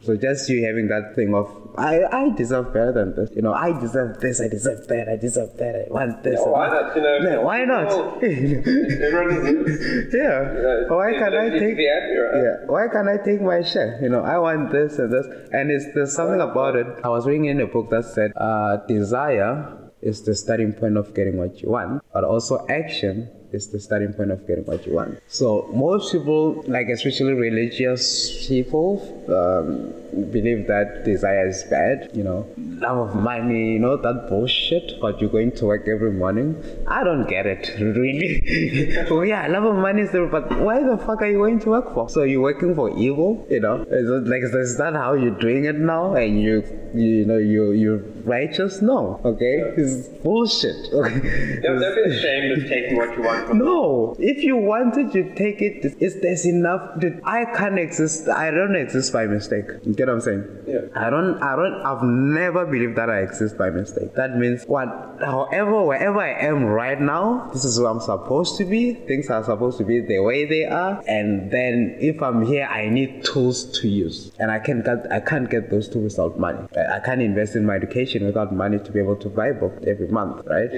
So 0.00 0.16
just 0.16 0.48
you 0.48 0.64
having 0.64 0.86
that 0.88 1.16
thing 1.16 1.34
of 1.34 1.50
I, 1.76 2.02
I 2.04 2.30
deserve 2.30 2.72
better 2.72 2.92
than 2.92 3.16
this. 3.16 3.30
You 3.34 3.42
know, 3.42 3.52
I 3.52 3.78
deserve 3.78 4.20
this, 4.20 4.40
I 4.40 4.48
deserve 4.48 4.86
that, 4.88 5.08
I 5.08 5.16
deserve 5.16 5.56
that, 5.58 5.74
I 5.74 5.92
want 5.92 6.22
this. 6.22 6.40
Yeah, 6.40 6.50
why 6.50 6.68
not? 6.68 6.96
You 6.96 7.02
know, 7.02 7.18
yeah, 7.22 7.38
why 7.38 7.64
not? 7.64 8.22
Yeah. 10.08 10.52
yeah. 10.54 10.88
Why 10.88 11.12
can't 11.12 11.34
I 11.34 11.50
take 11.50 11.78
happy, 11.78 12.16
right? 12.16 12.42
Yeah. 12.42 12.66
Why 12.66 12.86
can't 12.92 13.08
I 13.08 13.16
take 13.18 13.40
my 13.42 13.62
share? 13.62 13.98
You 14.00 14.08
know, 14.08 14.22
I 14.22 14.38
want 14.38 14.70
this 14.70 14.98
and 14.98 15.12
this. 15.12 15.26
And 15.52 15.70
it's 15.70 15.86
there's 15.94 16.14
something 16.14 16.40
about 16.40 16.76
it. 16.76 16.86
I 17.04 17.08
was 17.08 17.26
reading 17.26 17.46
in 17.46 17.60
a 17.60 17.66
book 17.66 17.90
that 17.90 18.04
said 18.04 18.32
uh, 18.36 18.78
desire 18.86 19.87
is 20.02 20.22
the 20.22 20.34
starting 20.34 20.72
point 20.72 20.96
of 20.96 21.14
getting 21.14 21.36
what 21.38 21.60
you 21.62 21.70
want, 21.70 22.02
but 22.12 22.24
also 22.24 22.66
action 22.68 23.28
is 23.52 23.68
the 23.68 23.80
starting 23.80 24.12
point 24.12 24.30
of 24.30 24.46
getting 24.46 24.64
what 24.64 24.86
you 24.86 24.94
want. 24.94 25.18
So 25.28 25.68
most 25.72 26.12
people, 26.12 26.62
like 26.66 26.88
especially 26.88 27.32
religious 27.32 28.46
people, 28.46 29.00
um, 29.28 29.92
believe 30.30 30.66
that 30.66 31.04
desire 31.04 31.48
is 31.48 31.62
bad. 31.64 32.10
You 32.14 32.24
know, 32.24 32.46
love 32.56 33.08
of 33.08 33.14
money, 33.16 33.72
you 33.72 33.78
know 33.78 33.96
that 33.96 34.28
bullshit. 34.28 35.00
But 35.00 35.20
you're 35.20 35.30
going 35.30 35.52
to 35.52 35.66
work 35.66 35.88
every 35.88 36.12
morning. 36.12 36.62
I 36.86 37.04
don't 37.04 37.28
get 37.28 37.46
it 37.46 37.70
really. 37.80 38.96
oh 39.10 39.22
yeah, 39.22 39.46
love 39.48 39.64
of 39.64 39.76
money 39.76 40.02
is 40.02 40.12
there, 40.12 40.26
but 40.26 40.50
why 40.58 40.82
the 40.82 40.96
fuck 40.98 41.22
are 41.22 41.26
you 41.26 41.38
going 41.38 41.58
to 41.60 41.70
work 41.70 41.94
for? 41.94 42.08
So 42.08 42.22
you're 42.22 42.42
working 42.42 42.74
for 42.74 42.90
evil? 42.98 43.46
You 43.50 43.60
know, 43.60 43.82
is 43.82 44.08
it 44.10 44.28
like 44.28 44.42
is 44.42 44.78
that 44.78 44.94
how 44.94 45.14
you're 45.14 45.38
doing 45.38 45.64
it 45.64 45.76
now? 45.76 46.14
And 46.14 46.40
you, 46.40 46.62
you 46.94 47.24
know, 47.24 47.38
you 47.38 47.72
you're 47.72 48.02
righteous? 48.24 48.80
No, 48.82 49.20
okay, 49.24 49.72
it's 49.76 50.08
bullshit. 50.22 50.76
Okay, 50.98 51.60
don't, 51.62 51.80
don't 51.80 51.94
be 51.94 52.10
ashamed 52.10 52.58
of 52.58 52.68
taking 52.68 52.96
what 52.96 53.16
you 53.16 53.22
want 53.22 53.54
no, 53.54 54.16
if 54.18 54.42
you 54.42 54.56
wanted, 54.56 55.14
you 55.14 55.32
take 55.36 55.60
it. 55.62 55.96
Is 56.00 56.20
there's 56.20 56.44
enough? 56.46 56.98
I 57.24 57.44
can't 57.44 57.78
exist. 57.78 58.28
I 58.28 58.50
don't 58.50 58.76
exist 58.76 59.12
by 59.12 59.26
mistake. 59.26 59.66
Get 59.98 60.06
what 60.06 60.14
I'm 60.14 60.20
saying? 60.20 60.44
Yeah. 60.64 60.80
I 60.94 61.10
don't. 61.10 61.42
I 61.42 61.56
don't. 61.56 61.82
I've 61.82 62.04
never 62.04 62.64
believed 62.64 62.94
that 62.98 63.10
I 63.10 63.22
exist 63.22 63.58
by 63.58 63.68
mistake. 63.70 64.14
That 64.14 64.36
means 64.36 64.62
what? 64.64 64.86
However, 65.20 65.82
wherever 65.82 66.20
I 66.20 66.38
am 66.38 66.66
right 66.66 67.00
now, 67.00 67.50
this 67.52 67.64
is 67.64 67.80
where 67.80 67.90
I'm 67.90 67.98
supposed 67.98 68.56
to 68.58 68.64
be. 68.64 68.94
Things 68.94 69.28
are 69.28 69.42
supposed 69.42 69.76
to 69.78 69.84
be 69.84 70.00
the 70.00 70.20
way 70.20 70.44
they 70.44 70.66
are. 70.66 71.02
And 71.08 71.50
then 71.50 71.96
if 71.98 72.22
I'm 72.22 72.46
here, 72.46 72.66
I 72.66 72.88
need 72.88 73.24
tools 73.24 73.64
to 73.80 73.88
use, 73.88 74.30
and 74.38 74.52
I 74.52 74.60
can't 74.60 74.84
get. 74.84 75.10
I 75.10 75.18
can't 75.18 75.50
get 75.50 75.68
those 75.68 75.88
tools 75.88 76.16
without 76.16 76.38
money. 76.38 76.68
I 76.76 77.00
can't 77.00 77.20
invest 77.20 77.56
in 77.56 77.66
my 77.66 77.74
education 77.74 78.24
without 78.24 78.54
money 78.54 78.78
to 78.78 78.92
be 78.92 79.00
able 79.00 79.16
to 79.16 79.28
buy 79.28 79.50
books 79.50 79.82
every 79.84 80.06
month, 80.06 80.46
right? 80.46 80.70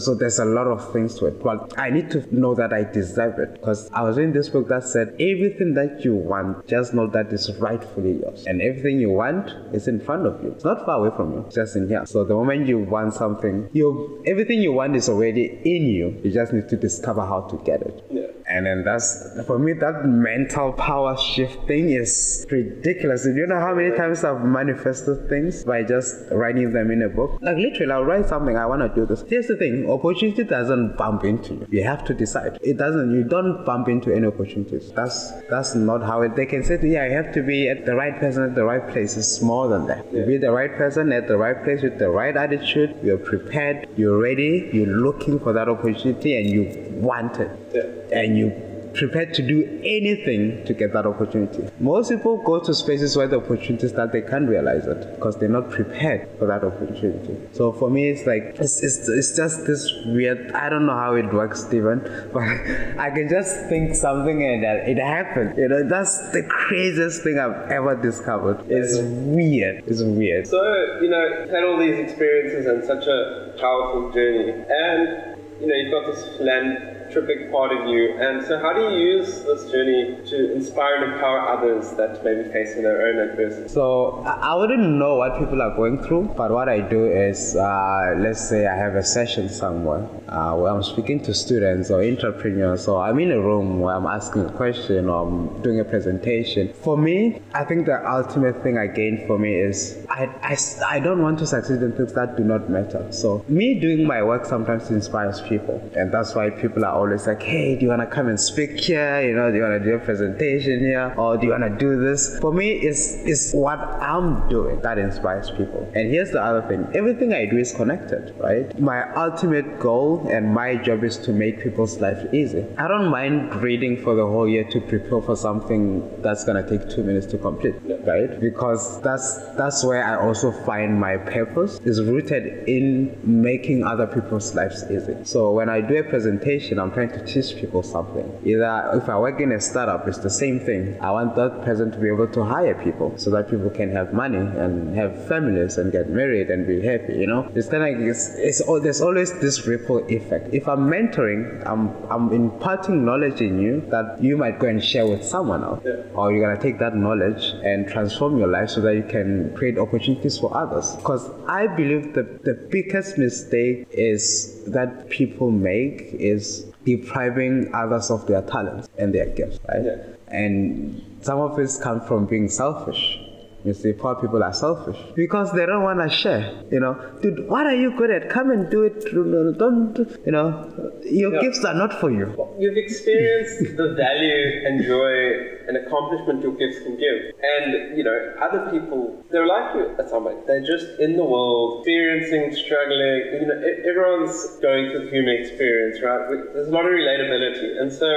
So 0.00 0.14
there's 0.14 0.38
a 0.38 0.46
lot 0.46 0.66
of 0.66 0.94
things 0.94 1.18
to 1.18 1.26
it. 1.26 1.42
But 1.42 1.78
I 1.78 1.90
need 1.90 2.10
to 2.12 2.34
know 2.34 2.54
that 2.54 2.72
I 2.72 2.84
deserve 2.84 3.38
it. 3.38 3.52
Because 3.52 3.90
I 3.92 4.00
was 4.00 4.16
reading 4.16 4.32
this 4.32 4.48
book 4.48 4.68
that 4.68 4.84
said 4.84 5.08
everything 5.20 5.74
that 5.74 6.06
you 6.06 6.14
want, 6.14 6.66
just 6.66 6.94
know 6.94 7.06
that 7.08 7.30
is 7.34 7.54
rightfully 7.56 8.12
yours. 8.12 8.46
And 8.46 8.61
everything 8.62 9.00
you 9.00 9.10
want 9.10 9.50
is 9.74 9.88
in 9.88 10.00
front 10.00 10.26
of 10.26 10.42
you. 10.42 10.50
It's 10.52 10.64
not 10.64 10.84
far 10.86 10.98
away 10.98 11.14
from 11.16 11.32
you, 11.32 11.40
it's 11.46 11.54
just 11.54 11.76
in 11.76 11.88
here. 11.88 12.04
So 12.06 12.24
the 12.24 12.34
moment 12.34 12.66
you 12.66 12.78
want 12.78 13.14
something, 13.14 13.68
you 13.72 14.22
everything 14.26 14.60
you 14.60 14.72
want 14.72 14.96
is 14.96 15.08
already 15.08 15.60
in 15.64 15.86
you. 15.86 16.20
You 16.22 16.30
just 16.30 16.52
need 16.52 16.68
to 16.68 16.76
discover 16.76 17.22
how 17.22 17.42
to 17.42 17.56
get 17.58 17.82
it. 17.82 18.06
Yeah. 18.10 18.26
And 18.48 18.66
then 18.66 18.84
that's 18.84 19.40
for 19.46 19.58
me 19.58 19.72
that 19.74 20.04
mental 20.04 20.72
power 20.72 21.16
shift 21.16 21.66
thing 21.66 21.90
is 21.90 22.46
ridiculous. 22.50 23.24
Do 23.24 23.34
you 23.34 23.46
know 23.46 23.60
how 23.60 23.74
many 23.74 23.96
times 23.96 24.24
I've 24.24 24.44
manifested 24.44 25.28
things 25.28 25.64
by 25.64 25.82
just 25.82 26.16
writing 26.30 26.72
them 26.72 26.90
in 26.90 27.02
a 27.02 27.08
book? 27.08 27.38
Like 27.40 27.56
literally, 27.56 27.92
I'll 27.92 28.04
write 28.04 28.28
something. 28.28 28.56
I 28.56 28.66
want 28.66 28.82
to 28.82 28.88
do 28.88 29.06
this. 29.06 29.24
Here's 29.28 29.46
the 29.46 29.56
thing: 29.56 29.90
opportunity 29.90 30.44
doesn't 30.44 30.96
bump 30.96 31.24
into 31.24 31.54
you. 31.54 31.66
You 31.70 31.84
have 31.84 32.04
to 32.04 32.14
decide. 32.14 32.58
It 32.62 32.76
doesn't. 32.76 33.12
You 33.12 33.24
don't 33.24 33.64
bump 33.64 33.88
into 33.88 34.14
any 34.14 34.26
opportunities. 34.26 34.92
That's 34.92 35.32
that's 35.48 35.74
not 35.74 36.02
how 36.02 36.22
it. 36.22 36.36
They 36.36 36.46
can 36.46 36.62
say, 36.64 36.76
to, 36.76 36.86
yeah, 36.86 37.06
you 37.06 37.12
have 37.12 37.32
to 37.34 37.42
be 37.42 37.68
at 37.68 37.86
the 37.86 37.94
right 37.94 38.18
person 38.18 38.51
at 38.52 38.56
the 38.56 38.64
right 38.64 38.86
place. 38.92 39.16
is 39.16 39.40
more 39.42 39.68
than 39.68 39.86
that. 39.86 40.04
Yeah. 40.12 40.20
You 40.20 40.26
be 40.26 40.36
the 40.36 40.52
right 40.52 40.74
person 40.82 41.12
at 41.12 41.26
the 41.26 41.36
right 41.36 41.62
place 41.64 41.82
with 41.82 41.98
the 41.98 42.10
right 42.10 42.36
attitude. 42.36 42.94
You're 43.02 43.18
prepared. 43.18 43.88
You're 43.96 44.18
ready. 44.18 44.70
You're 44.72 44.96
looking 45.08 45.40
for 45.40 45.52
that 45.54 45.68
opportunity, 45.68 46.36
and 46.38 46.50
you 46.50 46.62
want 47.08 47.38
it. 47.38 47.50
Yeah. 47.74 48.18
And 48.18 48.36
you 48.36 48.48
prepared 48.94 49.34
to 49.34 49.42
do 49.42 49.80
anything 49.84 50.64
to 50.64 50.74
get 50.74 50.92
that 50.92 51.06
opportunity. 51.06 51.68
Most 51.80 52.10
people 52.10 52.42
go 52.42 52.60
to 52.60 52.74
spaces 52.74 53.16
where 53.16 53.26
the 53.26 53.38
opportunities 53.38 53.92
that 53.94 54.12
they 54.12 54.22
can't 54.22 54.48
realize 54.48 54.86
it 54.86 55.14
because 55.14 55.36
they're 55.36 55.48
not 55.48 55.70
prepared 55.70 56.28
for 56.38 56.46
that 56.46 56.64
opportunity. 56.64 57.36
So 57.52 57.72
for 57.72 57.90
me, 57.90 58.10
it's 58.10 58.26
like 58.26 58.56
it's, 58.58 58.82
it's, 58.82 59.08
it's 59.08 59.36
just 59.36 59.66
this 59.66 59.92
weird. 60.06 60.52
I 60.52 60.68
don't 60.68 60.86
know 60.86 60.96
how 60.96 61.14
it 61.14 61.32
works, 61.32 61.64
Stephen, 61.64 62.00
but 62.32 62.42
I 62.42 63.10
can 63.10 63.28
just 63.28 63.68
think 63.68 63.94
something 63.94 64.42
and 64.42 64.64
it 64.64 64.98
happened. 64.98 65.56
You 65.56 65.68
know, 65.68 65.88
that's 65.88 66.30
the 66.30 66.42
craziest 66.42 67.22
thing 67.22 67.38
I've 67.38 67.70
ever 67.70 67.96
discovered. 68.00 68.64
It's 68.68 68.98
weird. 68.98 69.84
It's 69.86 70.02
weird. 70.02 70.46
So 70.46 70.62
you 71.00 71.08
know, 71.08 71.46
had 71.50 71.64
all 71.64 71.78
these 71.78 71.98
experiences 71.98 72.66
and 72.66 72.84
such 72.84 73.06
a 73.06 73.54
powerful 73.58 74.10
journey, 74.12 74.50
and 74.68 75.38
you 75.60 75.66
know, 75.66 75.74
you've 75.74 75.92
got 75.92 76.06
this 76.12 76.40
land 76.40 77.01
philanthropic 77.12 77.50
part 77.50 77.72
of 77.72 77.88
you. 77.88 78.16
And 78.18 78.44
so, 78.44 78.58
how 78.58 78.72
do 78.72 78.80
you 78.80 79.16
use 79.16 79.42
this 79.42 79.70
journey 79.70 80.18
to 80.26 80.52
inspire 80.52 81.02
and 81.02 81.14
empower 81.14 81.40
others 81.48 81.92
that 81.92 82.24
may 82.24 82.42
be 82.42 82.48
facing 82.50 82.82
their 82.82 83.06
own 83.06 83.28
adversity? 83.30 83.68
So, 83.68 84.22
I 84.26 84.54
wouldn't 84.54 84.88
know 84.88 85.16
what 85.16 85.38
people 85.38 85.60
are 85.62 85.74
going 85.74 86.02
through, 86.02 86.34
but 86.36 86.50
what 86.50 86.68
I 86.68 86.80
do 86.80 87.06
is, 87.06 87.56
uh, 87.56 88.14
let's 88.18 88.48
say 88.48 88.66
I 88.66 88.76
have 88.76 88.94
a 88.94 89.04
session 89.04 89.48
somewhere 89.48 90.08
uh, 90.28 90.56
where 90.56 90.72
I'm 90.72 90.82
speaking 90.82 91.22
to 91.24 91.34
students 91.34 91.90
or 91.90 92.02
entrepreneurs, 92.02 92.88
or 92.88 93.02
I'm 93.02 93.18
in 93.18 93.32
a 93.32 93.40
room 93.40 93.80
where 93.80 93.94
I'm 93.94 94.06
asking 94.06 94.46
a 94.46 94.52
question 94.52 95.08
or 95.08 95.26
I'm 95.26 95.62
doing 95.62 95.80
a 95.80 95.84
presentation. 95.84 96.72
For 96.72 96.96
me, 96.96 97.40
I 97.54 97.64
think 97.64 97.86
the 97.86 97.98
ultimate 98.10 98.62
thing 98.62 98.78
I 98.78 98.86
gain 98.86 99.26
for 99.26 99.38
me 99.38 99.54
is 99.54 100.06
I, 100.08 100.24
I, 100.42 100.56
I 100.86 101.00
don't 101.00 101.22
want 101.22 101.38
to 101.40 101.46
succeed 101.46 101.82
in 101.82 101.92
things 101.92 102.12
that 102.14 102.36
do 102.36 102.44
not 102.44 102.70
matter. 102.70 103.06
So, 103.12 103.44
me 103.48 103.78
doing 103.80 104.06
my 104.06 104.22
work 104.22 104.46
sometimes 104.46 104.90
inspires 104.90 105.40
people, 105.42 105.82
and 105.96 106.12
that's 106.12 106.34
why 106.34 106.50
people 106.50 106.84
are 106.84 107.01
always 107.02 107.26
like, 107.26 107.42
hey, 107.42 107.74
do 107.76 107.82
you 107.82 107.88
want 107.88 108.00
to 108.00 108.06
come 108.06 108.28
and 108.28 108.40
speak 108.40 108.78
here? 108.78 109.20
You 109.20 109.34
know, 109.34 109.50
do 109.50 109.56
you 109.56 109.62
want 109.62 109.82
to 109.82 109.84
do 109.90 109.94
a 109.94 109.98
presentation 109.98 110.80
here? 110.80 111.14
Or 111.16 111.36
do 111.36 111.46
you 111.46 111.52
want 111.52 111.64
to 111.64 111.76
do 111.76 112.00
this? 112.00 112.38
For 112.38 112.52
me, 112.52 112.72
it's, 112.72 113.14
it's 113.24 113.52
what 113.52 113.78
I'm 113.78 114.48
doing 114.48 114.80
that 114.82 114.98
inspires 114.98 115.50
people. 115.50 115.90
And 115.94 116.10
here's 116.10 116.30
the 116.30 116.42
other 116.42 116.62
thing 116.68 116.86
everything 116.94 117.32
I 117.32 117.46
do 117.46 117.58
is 117.58 117.72
connected, 117.72 118.34
right? 118.38 118.78
My 118.78 119.12
ultimate 119.14 119.78
goal 119.80 120.28
and 120.30 120.54
my 120.54 120.76
job 120.76 121.04
is 121.04 121.16
to 121.18 121.32
make 121.32 121.62
people's 121.62 121.98
life 122.00 122.32
easy. 122.32 122.64
I 122.78 122.88
don't 122.88 123.08
mind 123.08 123.54
reading 123.56 123.96
for 124.02 124.14
the 124.14 124.26
whole 124.26 124.48
year 124.48 124.64
to 124.64 124.80
prepare 124.80 125.22
for 125.22 125.36
something 125.36 126.22
that's 126.22 126.44
going 126.44 126.62
to 126.62 126.68
take 126.68 126.88
two 126.88 127.02
minutes 127.02 127.26
to 127.32 127.38
complete, 127.38 127.74
right? 128.06 128.40
Because 128.40 129.00
that's, 129.02 129.38
that's 129.56 129.84
where 129.84 130.04
I 130.04 130.24
also 130.24 130.52
find 130.52 130.98
my 130.98 131.16
purpose 131.16 131.80
is 131.84 132.00
rooted 132.02 132.68
in 132.68 133.18
making 133.24 133.84
other 133.84 134.06
people's 134.06 134.54
lives 134.54 134.84
easy. 134.90 135.16
So 135.24 135.50
when 135.52 135.68
I 135.68 135.80
do 135.80 135.96
a 135.96 136.04
presentation, 136.04 136.78
I'm 136.78 136.91
trying 136.94 137.10
to 137.10 137.24
teach 137.24 137.56
people 137.56 137.82
something. 137.82 138.26
Either 138.44 138.90
if 138.94 139.08
I 139.08 139.18
work 139.18 139.40
in 139.40 139.52
a 139.52 139.60
startup, 139.60 140.06
it's 140.08 140.18
the 140.18 140.30
same 140.30 140.60
thing. 140.60 140.98
I 141.00 141.10
want 141.10 141.34
that 141.36 141.62
person 141.64 141.90
to 141.92 141.98
be 141.98 142.08
able 142.08 142.28
to 142.28 142.44
hire 142.44 142.74
people 142.74 143.16
so 143.16 143.30
that 143.30 143.50
people 143.50 143.70
can 143.70 143.90
have 143.92 144.12
money 144.12 144.38
and 144.38 144.94
have 144.96 145.26
families 145.28 145.78
and 145.78 145.92
get 145.92 146.08
married 146.08 146.50
and 146.50 146.66
be 146.66 146.80
happy. 146.84 147.14
You 147.14 147.26
know, 147.26 147.50
it's 147.54 147.68
kind 147.68 147.82
of 147.82 147.98
like 147.98 148.08
it's, 148.08 148.34
it's 148.36 148.62
there's 148.82 149.00
always 149.00 149.38
this 149.40 149.66
ripple 149.66 149.98
effect. 150.08 150.52
If 150.52 150.68
I'm 150.68 150.86
mentoring, 150.88 151.62
I'm 151.66 151.94
I'm 152.10 152.32
imparting 152.32 153.04
knowledge 153.04 153.40
in 153.40 153.60
you 153.60 153.82
that 153.90 154.22
you 154.22 154.36
might 154.36 154.58
go 154.58 154.68
and 154.68 154.82
share 154.82 155.06
with 155.06 155.24
someone 155.24 155.62
else, 155.62 155.82
yeah. 155.84 156.02
or 156.14 156.32
you're 156.32 156.46
gonna 156.46 156.60
take 156.60 156.78
that 156.78 156.96
knowledge 156.96 157.44
and 157.64 157.88
transform 157.88 158.38
your 158.38 158.48
life 158.48 158.70
so 158.70 158.80
that 158.80 158.94
you 158.94 159.04
can 159.04 159.54
create 159.54 159.78
opportunities 159.78 160.38
for 160.38 160.56
others. 160.56 160.96
Because 160.96 161.30
I 161.46 161.66
believe 161.66 162.14
the 162.14 162.22
the 162.42 162.54
biggest 162.70 163.18
mistake 163.18 163.86
is 163.90 164.51
that 164.66 165.08
people 165.10 165.50
make 165.50 166.02
is 166.14 166.72
depriving 166.84 167.72
others 167.74 168.10
of 168.10 168.26
their 168.26 168.42
talents 168.42 168.88
and 168.98 169.14
their 169.14 169.26
gifts, 169.26 169.58
right? 169.68 169.84
Yeah. 169.84 169.96
And 170.28 171.18
some 171.22 171.38
of 171.38 171.58
it 171.58 171.70
comes 171.82 172.06
from 172.08 172.26
being 172.26 172.48
selfish. 172.48 173.18
You 173.64 173.72
see, 173.74 173.92
poor 173.92 174.16
people 174.16 174.42
are 174.42 174.52
selfish 174.52 174.98
because 175.14 175.52
they 175.52 175.66
don't 175.66 175.84
want 175.84 176.00
to 176.02 176.10
share. 176.10 176.64
You 176.70 176.80
know, 176.80 176.94
dude, 177.22 177.48
what 177.48 177.64
are 177.66 177.74
you 177.74 177.96
good 177.96 178.10
at? 178.10 178.28
Come 178.28 178.50
and 178.50 178.68
do 178.68 178.82
it. 178.82 179.04
Don't, 179.12 179.96
you 180.26 180.32
know, 180.32 180.92
your 181.04 181.34
yeah. 181.34 181.40
gifts 181.40 181.64
are 181.64 181.74
not 181.74 181.92
for 182.00 182.10
you. 182.10 182.34
You've 182.58 182.76
experienced 182.76 183.76
the 183.76 183.94
value 183.94 184.66
and 184.66 184.82
joy 184.82 185.62
and 185.68 185.76
accomplishment 185.76 186.42
your 186.42 186.56
gifts 186.56 186.82
can 186.82 186.98
give. 186.98 187.38
And, 187.40 187.96
you 187.96 188.02
know, 188.02 188.34
other 188.42 188.68
people, 188.72 189.24
they're 189.30 189.46
like 189.46 189.76
you 189.76 189.94
at 189.96 190.10
some 190.10 190.24
point. 190.24 190.44
They're 190.46 190.66
just 190.66 190.98
in 190.98 191.16
the 191.16 191.24
world, 191.24 191.86
experiencing, 191.86 192.50
struggling. 192.64 193.42
You 193.42 193.46
know, 193.46 193.62
everyone's 193.86 194.58
going 194.58 194.90
through 194.90 195.04
the 195.04 195.10
human 195.10 195.36
experience, 195.38 196.02
right? 196.02 196.50
There's 196.52 196.66
a 196.66 196.72
lot 196.72 196.84
of 196.84 196.90
relatability. 196.90 197.80
And 197.80 197.92
so 197.92 198.10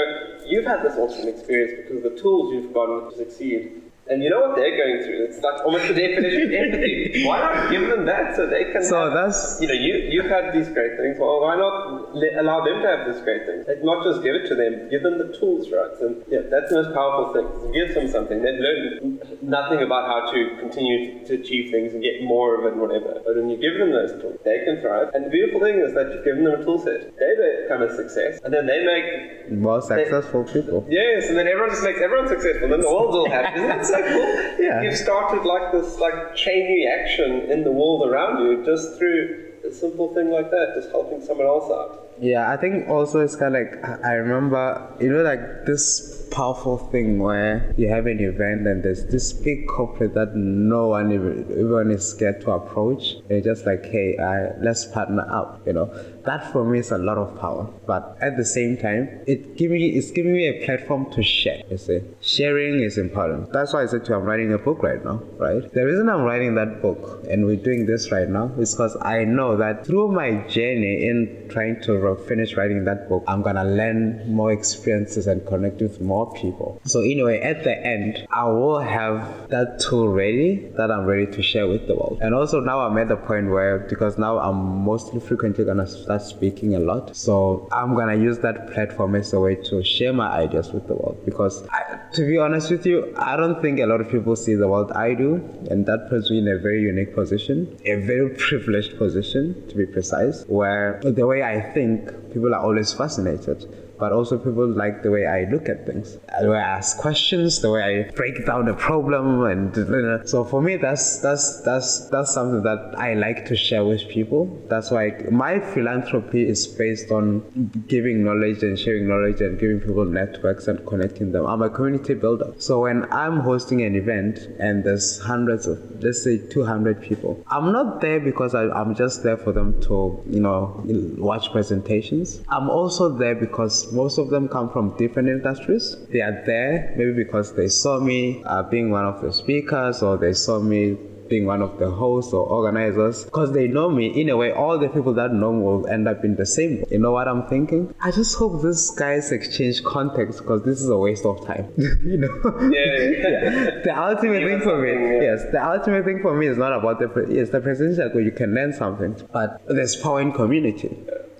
you've 0.47 0.65
had 0.65 0.81
this 0.81 0.97
awesome 0.97 1.27
experience 1.27 1.73
because 1.77 2.03
of 2.03 2.11
the 2.11 2.19
tools 2.19 2.51
you've 2.51 2.73
gotten 2.73 3.11
to 3.11 3.15
succeed 3.15 3.84
and 4.07 4.21
you 4.21 4.29
know 4.29 4.39
what 4.39 4.55
they're 4.55 4.77
going 4.77 5.03
through. 5.03 5.25
It's 5.25 5.41
like 5.41 5.65
almost 5.65 5.87
the 5.87 5.97
definition 5.97 6.43
of 6.43 6.53
empathy. 6.53 7.25
Why 7.25 7.39
not 7.39 7.71
give 7.71 7.89
them 7.89 8.05
that 8.05 8.35
so 8.35 8.45
they 8.45 8.71
can? 8.71 8.83
So 8.83 9.09
have, 9.09 9.13
that's 9.13 9.59
you 9.59 9.67
know 9.67 9.73
you 9.73 9.93
you've 10.13 10.29
had 10.29 10.53
these 10.53 10.69
great 10.69 10.97
things. 10.97 11.17
Well, 11.17 11.41
why 11.41 11.55
not 11.55 12.13
let, 12.13 12.37
allow 12.37 12.63
them 12.63 12.81
to 12.81 12.87
have 12.87 13.09
these 13.09 13.21
great 13.23 13.45
things? 13.45 13.65
Like 13.67 13.83
not 13.83 14.03
just 14.05 14.21
give 14.21 14.35
it 14.35 14.47
to 14.49 14.55
them, 14.55 14.89
give 14.89 15.01
them 15.01 15.17
the 15.17 15.33
tools, 15.37 15.71
right? 15.73 15.89
And 16.01 16.21
yeah, 16.29 16.45
that's 16.49 16.69
the 16.69 16.85
most 16.85 16.93
powerful 16.93 17.33
thing. 17.33 17.49
You 17.73 17.85
give 17.85 17.95
them 17.95 18.07
something, 18.07 18.41
they've 18.45 18.61
learned 18.61 19.41
nothing 19.41 19.81
about 19.81 20.05
how 20.05 20.31
to 20.31 20.39
continue 20.59 21.25
to 21.25 21.33
achieve 21.41 21.71
things 21.71 21.93
and 21.93 22.03
get 22.03 22.21
more 22.21 22.59
of 22.59 22.65
it 22.65 22.73
and 22.73 22.81
whatever. 22.81 23.21
But 23.25 23.35
when 23.35 23.49
you 23.49 23.57
give 23.57 23.77
them 23.81 23.89
those 23.91 24.13
tools, 24.21 24.37
they 24.45 24.61
can 24.65 24.81
thrive. 24.81 25.09
And 25.13 25.25
the 25.25 25.29
beautiful 25.29 25.61
thing 25.61 25.81
is 25.81 25.93
that 25.97 26.13
you've 26.13 26.25
given 26.25 26.43
them 26.45 26.61
a 26.61 26.63
tool 26.63 26.77
set. 26.77 27.09
They 27.17 27.31
become 27.65 27.81
a 27.81 27.89
success, 27.89 28.39
and 28.43 28.53
then 28.53 28.69
they 28.69 28.85
make 28.85 29.51
more 29.51 29.81
successful 29.81 30.43
they, 30.45 30.61
people. 30.61 30.85
Yes, 30.89 31.25
and 31.29 31.37
then 31.37 31.47
everyone 31.47 31.73
just 31.73 31.83
makes 31.83 32.01
everyone 32.01 32.27
successful. 32.27 32.69
Then 32.69 32.81
the 32.81 32.89
world's 32.89 33.17
all 33.17 33.29
happy. 33.29 33.59
So 33.95 34.03
cool? 34.13 34.65
Yeah. 34.65 34.81
You've 34.81 34.97
started 34.97 35.45
like 35.45 35.71
this 35.71 35.99
like 35.99 36.35
chain 36.35 36.67
reaction 36.71 37.51
in 37.51 37.63
the 37.63 37.71
world 37.71 38.07
around 38.07 38.43
you 38.45 38.63
just 38.65 38.97
through 38.97 39.53
a 39.65 39.71
simple 39.71 40.13
thing 40.13 40.29
like 40.29 40.51
that, 40.51 40.73
just 40.75 40.89
helping 40.91 41.21
someone 41.21 41.47
else 41.47 41.71
out. 41.71 42.04
Yeah, 42.19 42.51
I 42.51 42.57
think 42.57 42.87
also 42.87 43.19
it's 43.19 43.35
kind 43.35 43.55
of 43.55 43.63
like 43.63 44.05
I 44.05 44.13
remember, 44.13 44.95
you 44.99 45.11
know, 45.11 45.21
like 45.21 45.65
this 45.65 46.27
powerful 46.31 46.77
thing 46.77 47.19
where 47.19 47.73
you 47.77 47.87
have 47.87 48.05
an 48.07 48.19
event 48.19 48.67
and 48.67 48.83
there's 48.83 49.05
this 49.05 49.31
big 49.31 49.67
corporate 49.67 50.13
that 50.15 50.35
no 50.35 50.87
one 50.89 51.11
even, 51.11 51.45
everyone 51.51 51.91
is 51.91 52.07
scared 52.07 52.41
to 52.41 52.51
approach. 52.51 53.15
They're 53.27 53.41
just 53.41 53.65
like, 53.65 53.85
hey, 53.85 54.17
let's 54.59 54.85
partner 54.85 55.25
up. 55.29 55.61
You 55.65 55.73
know, 55.73 55.85
that 56.23 56.51
for 56.51 56.65
me 56.65 56.79
is 56.79 56.91
a 56.91 56.97
lot 56.97 57.17
of 57.17 57.39
power. 57.39 57.71
But 57.85 58.17
at 58.21 58.37
the 58.37 58.45
same 58.45 58.77
time, 58.77 59.21
it 59.27 59.57
give 59.57 59.71
me 59.71 59.89
it's 59.89 60.11
giving 60.11 60.33
me 60.33 60.47
a 60.47 60.65
platform 60.65 61.09
to 61.11 61.23
share. 61.23 61.61
You 61.69 61.77
see, 61.77 62.01
sharing 62.21 62.81
is 62.81 62.97
important. 62.97 63.51
That's 63.53 63.73
why 63.73 63.83
I 63.83 63.85
said 63.85 64.05
to 64.05 64.11
you, 64.11 64.19
I'm 64.19 64.23
writing 64.23 64.53
a 64.53 64.57
book 64.57 64.83
right 64.83 65.03
now. 65.03 65.21
Right. 65.37 65.71
The 65.71 65.85
reason 65.85 66.09
I'm 66.09 66.23
writing 66.23 66.55
that 66.55 66.81
book 66.81 67.25
and 67.29 67.45
we're 67.45 67.55
doing 67.55 67.85
this 67.85 68.11
right 68.11 68.27
now 68.27 68.51
is 68.57 68.73
because 68.73 68.97
I 69.01 69.23
know 69.23 69.57
that 69.57 69.85
through 69.85 70.11
my 70.11 70.31
journey 70.47 71.07
in 71.07 71.47
trying 71.49 71.81
to 71.81 71.97
finish 72.13 72.55
writing 72.55 72.83
that 72.85 73.09
book, 73.09 73.23
I'm 73.27 73.41
gonna 73.41 73.65
learn 73.65 74.31
more 74.31 74.51
experiences 74.51 75.25
and 75.25 75.43
connect 75.47 75.81
with 75.81 75.99
more 75.99 76.31
people. 76.33 76.79
So 76.85 77.01
anyway, 77.01 77.39
at 77.39 77.63
the 77.63 77.75
end, 77.75 78.27
I 78.31 78.43
will 78.43 78.79
have 78.79 79.49
that 79.49 79.79
tool 79.79 80.09
ready 80.09 80.69
that 80.77 80.91
I'm 80.91 81.05
ready 81.05 81.25
to 81.31 81.41
share 81.41 81.67
with 81.67 81.87
the 81.87 81.95
world. 81.95 82.19
And 82.21 82.35
also 82.35 82.59
now 82.59 82.81
I'm 82.81 82.97
at 82.97 83.07
the 83.07 83.15
point 83.15 83.49
where 83.49 83.79
because 83.79 84.17
now 84.17 84.37
I'm 84.37 84.83
mostly 84.83 85.19
frequently 85.19 85.65
gonna 85.65 85.87
start 85.87 86.21
speaking 86.21 86.75
a 86.75 86.79
lot, 86.79 87.15
so 87.15 87.67
I'm 87.71 87.95
gonna 87.95 88.17
use 88.17 88.39
that 88.39 88.71
platform 88.73 89.15
as 89.15 89.33
a 89.33 89.39
way 89.39 89.55
to 89.55 89.83
share 89.83 90.13
my 90.13 90.27
ideas 90.27 90.71
with 90.71 90.87
the 90.87 90.93
world. 90.93 91.17
Because 91.25 91.67
I, 91.69 91.99
to 92.13 92.27
be 92.27 92.37
honest 92.37 92.69
with 92.71 92.85
you, 92.85 93.13
I 93.17 93.35
don't 93.37 93.61
think 93.61 93.79
a 93.79 93.85
lot 93.85 94.01
of 94.01 94.09
people 94.09 94.35
see 94.35 94.55
the 94.55 94.67
world 94.67 94.91
I 94.91 95.13
do, 95.13 95.35
and 95.69 95.85
that 95.85 96.09
puts 96.09 96.29
me 96.29 96.39
in 96.39 96.47
a 96.47 96.57
very 96.57 96.81
unique 96.81 97.15
position, 97.15 97.77
a 97.85 97.95
very 97.95 98.29
privileged 98.47 98.97
position 98.97 99.67
to 99.69 99.75
be 99.75 99.85
precise, 99.85 100.43
where 100.47 100.99
the 101.03 101.25
way 101.25 101.43
I 101.43 101.61
think, 101.73 101.94
people 102.31 102.53
are 102.53 102.61
always 102.61 102.93
fascinated 102.93 103.65
but 103.97 104.11
also 104.11 104.37
people 104.37 104.67
like 104.67 105.03
the 105.03 105.11
way 105.11 105.25
I 105.25 105.45
look 105.51 105.69
at 105.69 105.85
things, 105.85 106.17
the 106.39 106.49
way 106.49 106.57
I 106.57 106.77
ask 106.77 106.97
questions, 106.97 107.61
the 107.61 107.71
way 107.71 107.83
I 107.83 108.11
break 108.11 108.45
down 108.45 108.67
a 108.67 108.73
problem, 108.73 109.43
and 109.43 109.75
you 109.75 109.83
know. 109.85 110.21
so 110.25 110.43
for 110.43 110.61
me, 110.61 110.77
that's 110.77 111.19
that's 111.19 111.61
that's 111.61 112.09
that's 112.09 112.33
something 112.33 112.63
that 112.63 112.95
I 112.97 113.13
like 113.13 113.45
to 113.47 113.55
share 113.55 113.85
with 113.85 114.07
people. 114.09 114.45
That's 114.69 114.91
why 114.91 115.25
my 115.31 115.59
philanthropy 115.59 116.47
is 116.47 116.67
based 116.67 117.11
on 117.11 117.43
giving 117.87 118.23
knowledge 118.23 118.63
and 118.63 118.77
sharing 118.77 119.07
knowledge 119.07 119.41
and 119.41 119.59
giving 119.59 119.79
people 119.79 120.05
networks 120.05 120.67
and 120.67 120.85
connecting 120.85 121.31
them. 121.31 121.45
I'm 121.45 121.61
a 121.61 121.69
community 121.69 122.13
builder, 122.13 122.53
so 122.57 122.81
when 122.81 123.11
I'm 123.11 123.39
hosting 123.39 123.81
an 123.81 123.95
event 123.95 124.39
and 124.59 124.83
there's 124.83 125.19
hundreds 125.19 125.67
of, 125.67 125.79
let's 126.03 126.23
say, 126.23 126.37
200 126.37 127.01
people, 127.01 127.43
I'm 127.47 127.71
not 127.71 128.01
there 128.01 128.19
because 128.19 128.55
I, 128.55 128.69
I'm 128.69 128.95
just 128.95 129.23
there 129.23 129.37
for 129.37 129.51
them 129.51 129.79
to, 129.83 130.21
you 130.29 130.39
know, 130.39 130.83
watch 131.17 131.51
presentations. 131.51 132.41
I'm 132.49 132.69
also 132.69 133.09
there 133.09 133.35
because 133.35 133.84
most 133.91 134.17
of 134.17 134.29
them 134.29 134.47
come 134.47 134.69
from 134.69 134.95
different 134.97 135.29
industries. 135.29 135.95
They 136.11 136.21
are 136.21 136.43
there 136.45 136.93
maybe 136.97 137.13
because 137.13 137.53
they 137.55 137.67
saw 137.67 137.99
me 137.99 138.43
uh, 138.45 138.63
being 138.63 138.91
one 138.91 139.05
of 139.05 139.21
the 139.21 139.31
speakers 139.31 140.01
or 140.01 140.17
they 140.17 140.33
saw 140.33 140.59
me 140.59 140.97
being 141.29 141.45
one 141.45 141.61
of 141.61 141.77
the 141.79 141.89
hosts 141.89 142.33
or 142.33 142.45
organizers 142.47 143.25
because 143.25 143.51
they 143.53 143.67
know 143.67 143.89
me 143.89 144.07
in 144.19 144.29
a 144.29 144.37
way 144.37 144.51
all 144.51 144.77
the 144.77 144.87
people 144.89 145.13
that 145.13 145.33
know 145.33 145.51
me 145.51 145.61
will 145.61 145.87
end 145.87 146.07
up 146.07 146.23
in 146.23 146.35
the 146.35 146.45
same 146.45 146.83
you 146.91 146.99
know 146.99 147.11
what 147.11 147.27
i'm 147.27 147.47
thinking 147.47 147.93
i 148.01 148.11
just 148.11 148.37
hope 148.37 148.61
this 148.61 148.91
guys 148.91 149.31
exchange 149.31 149.83
context 149.83 150.39
because 150.39 150.63
this 150.63 150.81
is 150.81 150.89
a 150.89 150.97
waste 150.97 151.25
of 151.25 151.45
time 151.45 151.67
you 151.77 152.17
know 152.17 152.29
yeah, 152.71 153.29
yeah. 153.29 153.81
the 153.83 153.93
ultimate 153.95 154.43
thing 154.43 154.61
for 154.61 154.81
me 154.81 154.91
yeah. 154.91 155.21
yes 155.33 155.43
the 155.51 155.63
ultimate 155.63 156.05
thing 156.05 156.21
for 156.21 156.35
me 156.35 156.47
is 156.47 156.57
not 156.57 156.73
about 156.73 156.99
the 156.99 157.07
pre- 157.07 157.35
yes 157.35 157.49
the 157.49 157.59
presidential 157.59 158.21
you 158.21 158.31
can 158.31 158.53
learn 158.53 158.73
something 158.73 159.15
but 159.31 159.61
there's 159.67 159.95
power 159.95 160.21
in 160.21 160.31
community 160.31 160.95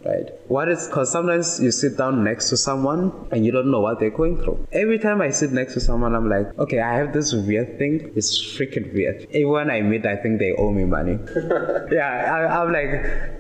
right? 0.06 0.30
What 0.48 0.70
is 0.70 0.88
because 0.88 1.12
sometimes 1.12 1.60
you 1.60 1.72
sit 1.72 1.98
down 1.98 2.24
next 2.24 2.50
to 2.50 2.58
someone 2.58 3.28
and 3.32 3.46
you 3.46 3.52
don't 3.52 3.72
know 3.72 3.80
what 3.82 4.00
they're 4.00 4.12
going 4.12 4.38
through. 4.38 4.68
Every 4.72 5.00
time 5.00 5.22
I 5.22 5.30
sit 5.32 5.52
next 5.52 5.74
to 5.74 5.80
someone, 5.80 6.14
I'm 6.16 6.30
like, 6.30 6.58
okay, 6.60 6.80
I 6.80 6.96
have 6.98 7.14
this 7.14 7.34
weird 7.34 7.80
thing. 7.80 8.12
It's 8.16 8.38
freaking 8.38 8.94
weird. 8.94 9.24
Everyone 9.30 9.72
I 9.72 9.82
meet, 9.82 10.06
I 10.06 10.16
think 10.18 10.40
they 10.40 10.54
owe 10.54 10.72
me 10.72 10.86
money. 10.86 11.18
yeah, 11.92 12.52
I, 12.52 12.62
am 12.62 12.72
like, 12.72 12.90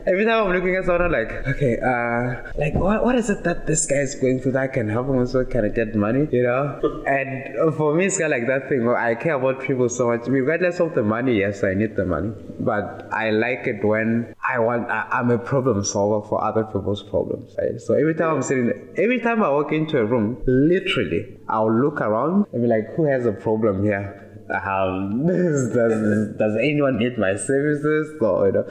every 0.07 0.26
time 0.26 0.48
I'm 0.48 0.53
looking 0.53 0.76
at 0.76 0.86
someone, 0.86 1.03
I'm 1.03 1.11
like, 1.11 1.32
okay, 1.48 1.77
uh, 1.77 2.52
like 2.57 2.73
what, 2.73 3.06
what 3.06 3.15
is 3.15 3.30
it 3.30 3.44
that 3.44 3.68
this 3.68 3.86
guy 3.86 3.98
is 3.98 4.15
going 4.15 4.40
through 4.40 4.53
that 4.53 4.64
I 4.64 4.68
can 4.68 4.90
help 4.90 5.07
him 5.07 5.26
so 5.27 5.45
can 5.45 5.65
I 5.65 5.69
get 5.69 5.95
money? 5.95 6.27
You 6.32 6.44
know? 6.44 7.03
and 7.07 7.76
for 7.76 7.94
me, 7.94 8.06
it's 8.07 8.18
kind 8.18 8.34
of 8.34 8.40
like 8.40 8.48
that 8.48 8.68
thing 8.68 8.86
where 8.86 8.98
I 8.98 9.14
care 9.14 9.36
about 9.36 9.61
people 9.61 9.90
so 9.90 10.07
much. 10.07 10.27
Regardless 10.27 10.80
of 10.80 10.95
the 10.95 11.03
money, 11.03 11.38
yes, 11.38 11.64
I 11.64 11.76
need 11.76 11.95
the 11.95 12.06
money, 12.06 12.34
but 12.60 13.07
I 13.11 13.30
like 13.30 13.68
it 13.68 13.86
when 13.86 14.34
I 14.48 14.57
want. 14.57 14.90
I, 14.90 15.07
I'm 15.11 15.30
a 15.30 15.38
problem 15.38 15.84
solver 15.84 16.27
for 16.27 16.44
other 16.44 16.56
other 16.56 16.72
problems. 17.03 17.55
Right? 17.57 17.80
So 17.80 17.93
every 17.93 18.15
time 18.15 18.35
I'm 18.35 18.41
sitting, 18.41 18.72
every 18.97 19.19
time 19.19 19.43
I 19.43 19.49
walk 19.49 19.72
into 19.72 19.99
a 19.99 20.05
room, 20.05 20.41
literally, 20.45 21.38
I'll 21.49 21.72
look 21.72 22.01
around 22.01 22.45
and 22.53 22.61
be 22.63 22.67
like, 22.67 22.95
who 22.95 23.05
has 23.05 23.26
a 23.26 23.31
problem 23.31 23.84
here? 23.84 24.22
Um, 24.49 25.26
does, 25.27 26.38
does 26.38 26.55
anyone 26.57 26.99
need 26.99 27.17
my 27.17 27.35
services 27.35 28.15
or 28.22 28.45
you 28.45 28.53
know 28.53 28.65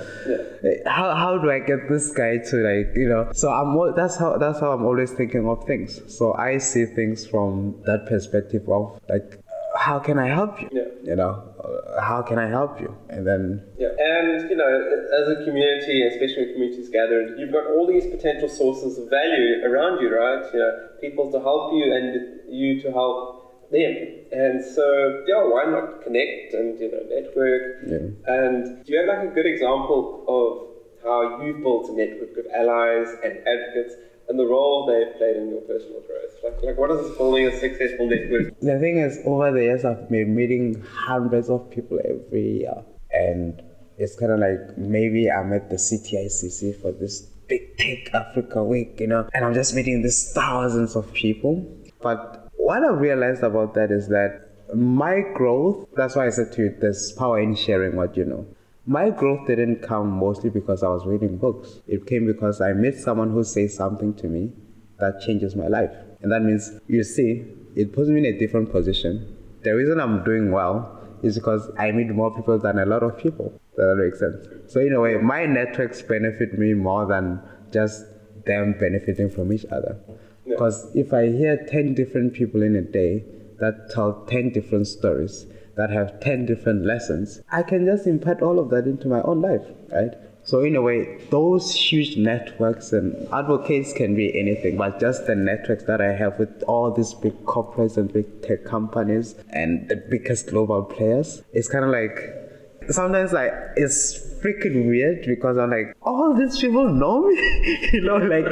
yeah. 0.62 0.88
how, 0.88 1.12
how 1.16 1.38
do 1.38 1.50
I 1.50 1.58
get 1.58 1.88
this 1.88 2.12
guy 2.12 2.38
to 2.38 2.56
like 2.58 2.94
you 2.94 3.08
know 3.08 3.28
so 3.32 3.50
I'm 3.50 3.96
that's 3.96 4.16
how 4.16 4.38
that's 4.38 4.60
how 4.60 4.70
I'm 4.70 4.84
always 4.84 5.10
thinking 5.10 5.48
of 5.48 5.64
things 5.64 6.00
so 6.06 6.32
I 6.34 6.58
see 6.58 6.84
things 6.86 7.26
from 7.26 7.82
that 7.86 8.06
perspective 8.06 8.68
of 8.68 9.00
like 9.08 9.43
how 9.74 9.98
can 9.98 10.18
I 10.18 10.28
help 10.28 10.60
you 10.60 10.68
yeah. 10.72 10.88
you 11.02 11.16
know 11.16 11.54
how 12.00 12.22
can 12.22 12.38
I 12.38 12.48
help 12.48 12.80
you? 12.80 12.94
And 13.08 13.26
then 13.26 13.62
yeah, 13.78 13.88
and 13.98 14.50
you 14.50 14.56
know, 14.56 14.68
as 14.68 15.28
a 15.28 15.44
community, 15.44 16.06
especially 16.06 16.44
when 16.44 16.52
communities 16.54 16.88
gathered, 16.88 17.38
you've 17.38 17.52
got 17.52 17.66
all 17.66 17.86
these 17.86 18.06
potential 18.06 18.48
sources 18.48 18.98
of 18.98 19.08
value 19.08 19.64
around 19.64 20.00
you, 20.00 20.14
right? 20.14 20.44
You 20.52 20.58
know, 20.58 20.88
people 21.00 21.30
to 21.32 21.40
help 21.40 21.72
you 21.72 21.92
and 21.92 22.52
you 22.52 22.80
to 22.82 22.92
help 22.92 23.70
them. 23.70 23.94
And 24.32 24.64
so, 24.64 25.24
yeah, 25.26 25.42
why 25.42 25.64
not 25.66 26.02
connect 26.02 26.54
and 26.54 26.78
you 26.78 26.90
know 26.90 27.02
network? 27.08 27.62
Yeah. 27.86 28.32
And 28.32 28.84
do 28.84 28.92
you 28.92 28.98
have 28.98 29.08
like 29.08 29.30
a 29.30 29.34
good 29.34 29.46
example 29.46 30.24
of 30.28 31.02
how 31.02 31.42
you've 31.42 31.62
built 31.62 31.88
a 31.88 31.92
network 31.92 32.36
of 32.36 32.46
allies 32.52 33.08
and 33.22 33.38
advocates? 33.46 33.94
And 34.28 34.38
the 34.38 34.46
role 34.46 34.86
they've 34.86 35.16
played 35.16 35.36
in 35.36 35.50
your 35.50 35.60
personal 35.62 36.00
growth? 36.02 36.34
Like, 36.42 36.62
like 36.62 36.78
what 36.78 36.90
is 36.90 37.16
building 37.16 37.46
a 37.46 37.58
successful 37.58 38.08
network? 38.08 38.58
The 38.60 38.78
thing 38.78 38.98
is, 38.98 39.18
over 39.24 39.52
the 39.52 39.62
years, 39.62 39.84
I've 39.84 40.08
been 40.08 40.34
meeting 40.34 40.82
hundreds 40.82 41.50
of 41.50 41.70
people 41.70 41.98
every 42.04 42.60
year, 42.60 42.84
and 43.12 43.62
it's 43.98 44.16
kind 44.16 44.32
of 44.32 44.40
like 44.40 44.76
maybe 44.76 45.30
I'm 45.30 45.52
at 45.52 45.70
the 45.70 45.76
CTICC 45.76 46.80
for 46.80 46.92
this 46.92 47.22
big 47.48 47.76
tech 47.76 48.14
Africa 48.14 48.64
week, 48.64 49.00
you 49.00 49.06
know, 49.06 49.28
and 49.34 49.44
I'm 49.44 49.54
just 49.54 49.74
meeting 49.74 50.02
these 50.02 50.32
thousands 50.32 50.96
of 50.96 51.12
people. 51.12 51.64
But 52.00 52.50
what 52.56 52.82
I've 52.82 53.00
realized 53.00 53.42
about 53.42 53.74
that 53.74 53.90
is 53.90 54.08
that 54.08 54.40
my 54.74 55.20
growth, 55.34 55.86
that's 55.94 56.16
why 56.16 56.26
I 56.26 56.30
said 56.30 56.52
to 56.52 56.62
you, 56.62 56.76
there's 56.80 57.12
power 57.12 57.40
in 57.40 57.54
sharing 57.54 57.96
what 57.96 58.16
you 58.16 58.24
know. 58.24 58.46
My 58.86 59.08
growth 59.08 59.46
didn't 59.46 59.82
come 59.82 60.10
mostly 60.10 60.50
because 60.50 60.82
I 60.82 60.88
was 60.88 61.06
reading 61.06 61.38
books. 61.38 61.80
It 61.86 62.06
came 62.06 62.26
because 62.26 62.60
I 62.60 62.74
met 62.74 62.96
someone 62.96 63.30
who 63.30 63.42
says 63.42 63.74
something 63.74 64.12
to 64.14 64.28
me 64.28 64.52
that 64.98 65.22
changes 65.22 65.56
my 65.56 65.68
life. 65.68 65.90
And 66.20 66.30
that 66.30 66.42
means, 66.42 66.70
you 66.86 67.02
see, 67.02 67.44
it 67.74 67.92
puts 67.94 68.08
me 68.10 68.18
in 68.18 68.34
a 68.34 68.38
different 68.38 68.70
position. 68.70 69.36
The 69.62 69.74
reason 69.74 70.00
I'm 70.00 70.22
doing 70.22 70.52
well 70.52 71.00
is 71.22 71.36
because 71.36 71.70
I 71.78 71.92
meet 71.92 72.08
more 72.08 72.34
people 72.34 72.58
than 72.58 72.78
a 72.78 72.84
lot 72.84 73.02
of 73.02 73.16
people. 73.16 73.58
Does 73.76 73.86
that 73.86 73.96
make 73.96 74.14
sense? 74.14 74.72
So, 74.72 74.80
in 74.80 74.92
a 74.92 75.00
way, 75.00 75.16
my 75.16 75.46
networks 75.46 76.02
benefit 76.02 76.58
me 76.58 76.74
more 76.74 77.06
than 77.06 77.40
just 77.72 78.04
them 78.44 78.74
benefiting 78.78 79.30
from 79.30 79.52
each 79.52 79.64
other. 79.66 79.98
Because 80.46 80.90
yeah. 80.94 81.04
if 81.04 81.12
I 81.14 81.28
hear 81.28 81.66
10 81.66 81.94
different 81.94 82.34
people 82.34 82.62
in 82.62 82.76
a 82.76 82.82
day 82.82 83.24
that 83.60 83.90
tell 83.90 84.24
10 84.26 84.50
different 84.50 84.86
stories, 84.86 85.46
that 85.76 85.90
have 85.90 86.20
10 86.20 86.46
different 86.46 86.84
lessons, 86.84 87.40
I 87.50 87.62
can 87.62 87.84
just 87.84 88.06
impart 88.06 88.42
all 88.42 88.58
of 88.58 88.70
that 88.70 88.86
into 88.86 89.08
my 89.08 89.22
own 89.22 89.40
life, 89.40 89.66
right? 89.92 90.14
So 90.46 90.60
in 90.60 90.76
a 90.76 90.82
way, 90.82 91.18
those 91.30 91.74
huge 91.74 92.18
networks 92.18 92.92
and 92.92 93.16
advocates 93.32 93.94
can 93.94 94.14
be 94.14 94.38
anything, 94.38 94.76
but 94.76 95.00
just 95.00 95.26
the 95.26 95.34
networks 95.34 95.84
that 95.84 96.02
I 96.02 96.12
have 96.12 96.38
with 96.38 96.62
all 96.64 96.90
these 96.90 97.14
big 97.14 97.32
corporates 97.44 97.96
and 97.96 98.12
big 98.12 98.42
tech 98.42 98.64
companies 98.64 99.36
and 99.50 99.88
the 99.88 99.96
biggest 99.96 100.50
global 100.50 100.82
players, 100.82 101.42
it's 101.54 101.66
kind 101.66 101.82
of 101.82 101.90
like 101.90 102.44
sometimes 102.90 103.32
like 103.32 103.52
it's 103.76 104.18
freaking 104.42 104.86
weird 104.86 105.24
because 105.26 105.56
I'm 105.56 105.70
like, 105.70 105.96
all 106.02 106.34
these 106.34 106.58
people 106.58 106.88
know 106.88 107.26
me, 107.26 107.88
you 107.94 108.02
know, 108.02 108.18
like 108.18 108.44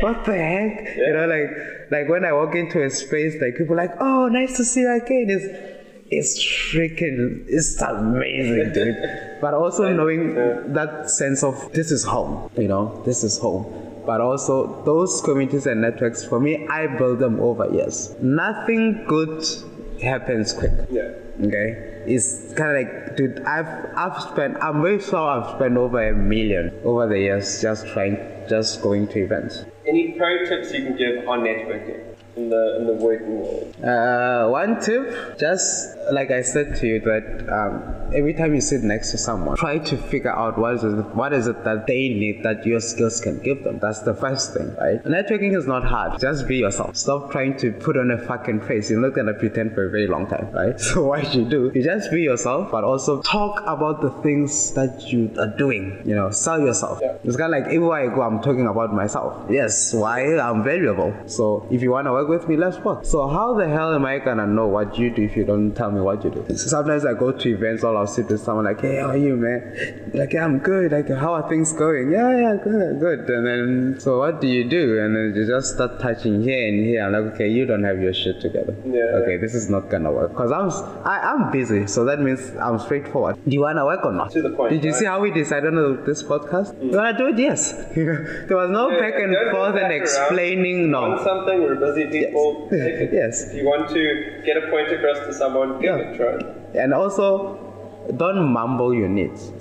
what 0.00 0.24
the 0.24 0.36
heck, 0.38 0.96
yeah. 0.96 1.06
you 1.06 1.12
know, 1.12 1.26
like 1.26 1.90
like 1.90 2.08
when 2.08 2.24
I 2.24 2.32
walk 2.32 2.54
into 2.54 2.84
a 2.84 2.90
space, 2.90 3.34
like 3.42 3.56
people 3.56 3.76
like, 3.76 3.94
oh, 4.00 4.28
nice 4.28 4.56
to 4.58 4.64
see 4.64 4.82
you 4.82 4.92
again. 4.92 5.26
It's 5.28 5.81
it's 6.12 6.38
freaking, 6.38 7.44
it's 7.48 7.80
amazing, 7.80 8.72
dude. 8.72 9.38
but 9.40 9.54
also 9.54 9.92
knowing 9.92 10.34
that 10.72 11.08
sense 11.08 11.42
of 11.42 11.72
this 11.72 11.90
is 11.90 12.04
home, 12.04 12.50
you 12.56 12.68
know, 12.68 13.02
this 13.04 13.24
is 13.24 13.38
home. 13.38 13.64
But 14.04 14.20
also 14.20 14.82
those 14.84 15.20
communities 15.22 15.66
and 15.66 15.80
networks 15.80 16.24
for 16.24 16.40
me 16.40 16.66
i 16.68 16.86
build 16.86 17.20
them 17.20 17.40
over 17.40 17.72
years. 17.72 18.14
Nothing 18.20 19.04
good 19.06 19.44
happens 20.02 20.52
quick. 20.52 20.72
Yeah. 20.90 21.12
Okay? 21.40 22.02
It's 22.06 22.52
kind 22.54 22.76
of 22.76 22.82
like 22.82 23.16
dude 23.16 23.40
i've 23.46 23.72
i've 23.96 24.20
spent 24.22 24.56
i'm 24.60 24.82
very 24.82 25.00
sure 25.00 25.20
i've 25.20 25.54
spent 25.54 25.76
over 25.76 26.08
a 26.08 26.12
million 26.12 26.72
over 26.84 27.06
the 27.06 27.18
years 27.18 27.62
just 27.62 27.86
trying 27.86 28.18
just 28.48 28.82
going 28.82 29.06
to 29.08 29.20
events. 29.20 29.64
Any 29.86 30.12
pro 30.18 30.44
tips 30.46 30.72
you 30.72 30.82
can 30.82 30.96
give 30.96 31.28
on 31.28 31.40
networking 31.40 32.11
in 32.36 32.48
the 32.48 32.76
in 32.78 32.86
the 32.86 32.94
working 32.94 33.40
world? 33.40 33.74
Uh, 33.82 34.48
one 34.48 34.80
tip, 34.80 35.38
just 35.38 35.96
like 36.10 36.30
I 36.30 36.42
said 36.42 36.76
to 36.76 36.86
you, 36.86 37.00
that 37.00 37.48
um, 37.48 38.14
every 38.14 38.34
time 38.34 38.54
you 38.54 38.60
sit 38.60 38.82
next 38.82 39.10
to 39.12 39.18
someone, 39.18 39.56
try 39.56 39.78
to 39.78 39.96
figure 39.96 40.30
out 40.32 40.58
what 40.58 40.74
is 40.74 40.84
it, 40.84 40.88
what 41.14 41.32
is 41.32 41.46
it 41.46 41.64
that 41.64 41.86
they 41.86 42.08
need 42.08 42.42
that 42.42 42.66
your 42.66 42.80
skills 42.80 43.20
can 43.20 43.38
give 43.40 43.64
them. 43.64 43.78
That's 43.78 44.00
the 44.00 44.14
first 44.14 44.54
thing, 44.54 44.74
right? 44.76 45.02
Networking 45.04 45.56
is 45.56 45.66
not 45.66 45.84
hard. 45.84 46.20
Just 46.20 46.48
be 46.48 46.56
yourself. 46.56 46.96
Stop 46.96 47.30
trying 47.30 47.56
to 47.58 47.72
put 47.72 47.96
on 47.96 48.10
a 48.10 48.18
fucking 48.18 48.60
face. 48.62 48.90
You're 48.90 49.00
not 49.00 49.14
gonna 49.14 49.34
pretend 49.34 49.74
for 49.74 49.86
a 49.86 49.90
very 49.90 50.06
long 50.06 50.26
time, 50.26 50.50
right? 50.52 50.78
So 50.92 51.04
what 51.04 51.34
you 51.34 51.44
do, 51.48 51.72
you 51.74 51.82
just 51.82 52.10
be 52.10 52.22
yourself, 52.22 52.70
but 52.70 52.84
also 52.84 53.22
talk 53.22 53.62
about 53.62 54.02
the 54.02 54.10
things 54.22 54.72
that 54.74 55.10
you 55.10 55.30
are 55.38 55.46
doing. 55.46 56.02
You 56.04 56.14
know, 56.14 56.30
sell 56.30 56.60
yourself. 56.60 56.98
Yeah. 57.00 57.16
It's 57.24 57.36
kind 57.36 57.54
of 57.54 57.60
like 57.62 57.72
everywhere 57.72 58.10
I 58.10 58.14
go, 58.14 58.22
I'm 58.22 58.42
talking 58.42 58.66
about 58.66 58.92
myself. 58.92 59.50
Yes, 59.50 59.94
why 59.94 60.36
I'm 60.38 60.62
valuable. 60.62 61.14
So 61.26 61.66
if 61.70 61.80
you 61.82 61.90
wanna 61.90 62.12
work 62.12 62.21
with 62.28 62.48
me, 62.48 62.56
let's 62.56 62.78
work. 62.78 63.04
So 63.04 63.28
how 63.28 63.54
the 63.54 63.68
hell 63.68 63.94
am 63.94 64.04
I 64.04 64.18
gonna 64.18 64.46
know 64.46 64.66
what 64.66 64.98
you 64.98 65.10
do 65.10 65.22
if 65.22 65.36
you 65.36 65.44
don't 65.44 65.74
tell 65.74 65.90
me 65.90 66.00
what 66.00 66.24
you 66.24 66.30
do? 66.30 66.56
Sometimes 66.56 67.04
I 67.04 67.14
go 67.14 67.32
to 67.32 67.48
events, 67.48 67.84
all 67.84 67.96
I'll 67.96 68.06
sit 68.06 68.28
with 68.28 68.40
someone 68.40 68.64
like, 68.64 68.80
hey, 68.80 68.96
how 68.96 69.10
are 69.10 69.16
you, 69.16 69.36
man? 69.36 70.10
Like, 70.14 70.32
yeah, 70.32 70.44
I'm 70.44 70.58
good. 70.58 70.92
Like, 70.92 71.08
how 71.08 71.34
are 71.34 71.48
things 71.48 71.72
going? 71.72 72.10
Yeah, 72.12 72.36
yeah, 72.36 72.56
good, 72.62 73.00
good. 73.00 73.20
And 73.30 73.46
then, 73.46 74.00
so 74.00 74.18
what 74.18 74.40
do 74.40 74.48
you 74.48 74.68
do? 74.68 74.98
And 75.00 75.14
then 75.16 75.32
you 75.34 75.46
just 75.46 75.74
start 75.74 76.00
touching 76.00 76.42
here 76.42 76.68
and 76.68 76.84
here. 76.84 77.04
I'm 77.04 77.12
like, 77.12 77.34
okay, 77.34 77.48
you 77.48 77.66
don't 77.66 77.84
have 77.84 78.00
your 78.00 78.14
shit 78.14 78.40
together. 78.40 78.76
Yeah. 78.84 79.22
Okay, 79.22 79.36
this 79.36 79.54
is 79.54 79.70
not 79.70 79.90
gonna 79.90 80.10
work. 80.10 80.34
Cause 80.34 80.52
I'm, 80.52 80.70
I, 81.06 81.20
I'm 81.20 81.50
busy, 81.50 81.86
so 81.86 82.04
that 82.04 82.20
means 82.20 82.52
I'm 82.60 82.78
straightforward. 82.78 83.36
Do 83.44 83.50
you 83.50 83.60
wanna 83.62 83.84
work 83.84 84.04
or 84.04 84.12
not? 84.12 84.30
To 84.32 84.42
the 84.42 84.50
point. 84.50 84.72
Did 84.72 84.84
you 84.84 84.90
right? 84.90 84.98
see 84.98 85.06
how 85.06 85.20
we 85.20 85.30
decided 85.30 85.74
on 85.76 86.04
this 86.04 86.22
podcast? 86.22 86.74
Mm. 86.74 86.90
You 86.90 86.96
wanna 86.96 87.18
do 87.18 87.26
it? 87.28 87.38
Yes. 87.38 87.72
there 87.94 88.56
was 88.56 88.70
no 88.70 88.90
Yeah, 88.90 89.00
back 89.00 89.14
and 89.20 89.36
forth 89.50 89.76
and 89.76 89.92
explaining. 89.92 90.90
No. 90.90 91.02
Want 91.02 91.20
something? 91.22 91.62
We're 91.62 91.76
busy 91.76 92.10
people. 92.12 92.68
Yes. 92.72 93.10
Yes. 93.12 93.34
If 93.50 93.56
you 93.58 93.64
want 93.66 93.88
to 93.90 94.02
get 94.44 94.56
a 94.62 94.64
point 94.70 94.88
across 94.92 95.18
to 95.26 95.32
someone, 95.32 95.80
give 95.80 95.96
Yeah. 95.96 96.12
it 96.12 96.16
try. 96.16 96.80
And 96.82 96.94
also, 96.94 97.58
don't 98.16 98.42
mumble 98.52 98.94
your 98.94 99.08
needs. 99.08 99.52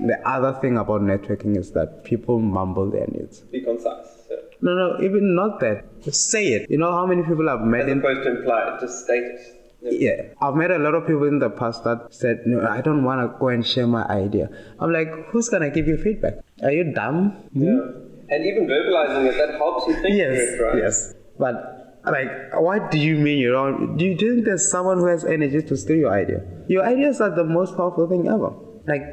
The 0.00 0.16
other 0.28 0.52
thing 0.60 0.78
about 0.78 1.00
networking 1.02 1.56
is 1.56 1.70
that 1.72 2.02
people 2.04 2.38
mumble 2.40 2.90
their 2.90 3.06
needs. 3.08 3.40
Be 3.52 3.60
concise. 3.62 4.26
Yeah. 4.30 4.36
No, 4.60 4.74
no, 4.74 4.86
even 5.04 5.34
not 5.34 5.60
that. 5.60 5.84
Just 6.02 6.30
say 6.30 6.44
it. 6.54 6.70
You 6.70 6.78
know 6.78 6.90
how 6.92 7.06
many 7.06 7.22
people 7.22 7.48
I've 7.48 7.60
met 7.74 7.82
As 7.82 7.92
in. 7.92 7.98
opposed 7.98 8.22
to 8.24 8.30
imply 8.38 8.60
it, 8.74 8.80
just 8.80 9.04
state 9.04 9.22
it. 9.22 9.40
Yeah, 9.84 10.18
I've 10.40 10.54
met 10.54 10.70
a 10.70 10.78
lot 10.78 10.94
of 10.94 11.06
people 11.08 11.24
in 11.26 11.40
the 11.40 11.50
past 11.50 11.82
that 11.84 12.14
said, 12.14 12.42
"No, 12.46 12.60
I 12.64 12.80
don't 12.80 13.02
want 13.02 13.20
to 13.22 13.36
go 13.38 13.48
and 13.48 13.66
share 13.66 13.86
my 13.88 14.04
idea." 14.08 14.48
I'm 14.78 14.92
like, 14.92 15.10
"Who's 15.30 15.48
gonna 15.48 15.70
give 15.70 15.88
you 15.88 15.96
feedback? 15.96 16.34
Are 16.62 16.70
you 16.70 16.84
dumb?" 16.98 17.18
Yeah. 17.52 17.80
And 18.30 18.44
even 18.50 18.68
verbalizing 18.68 19.26
it, 19.30 19.36
that 19.40 19.56
helps 19.58 19.88
you 19.88 19.94
think 19.94 20.14
Yes, 20.16 20.38
through 20.54 20.54
it, 20.54 20.62
right? 20.68 20.76
yes. 20.84 21.14
But 21.42 21.54
like, 22.04 22.30
what 22.54 22.92
do 22.92 22.98
you 22.98 23.16
mean 23.16 23.38
you 23.38 23.50
don't? 23.50 23.96
Do 23.96 24.04
you 24.04 24.16
think 24.16 24.44
there's 24.44 24.70
someone 24.70 24.98
who 24.98 25.06
has 25.06 25.24
energy 25.24 25.60
to 25.70 25.76
steal 25.76 25.96
your 25.96 26.12
idea? 26.12 26.40
Your 26.68 26.84
ideas 26.84 27.20
are 27.20 27.34
the 27.34 27.44
most 27.44 27.76
powerful 27.76 28.06
thing 28.08 28.28
ever. 28.28 28.50
Like 28.86 29.04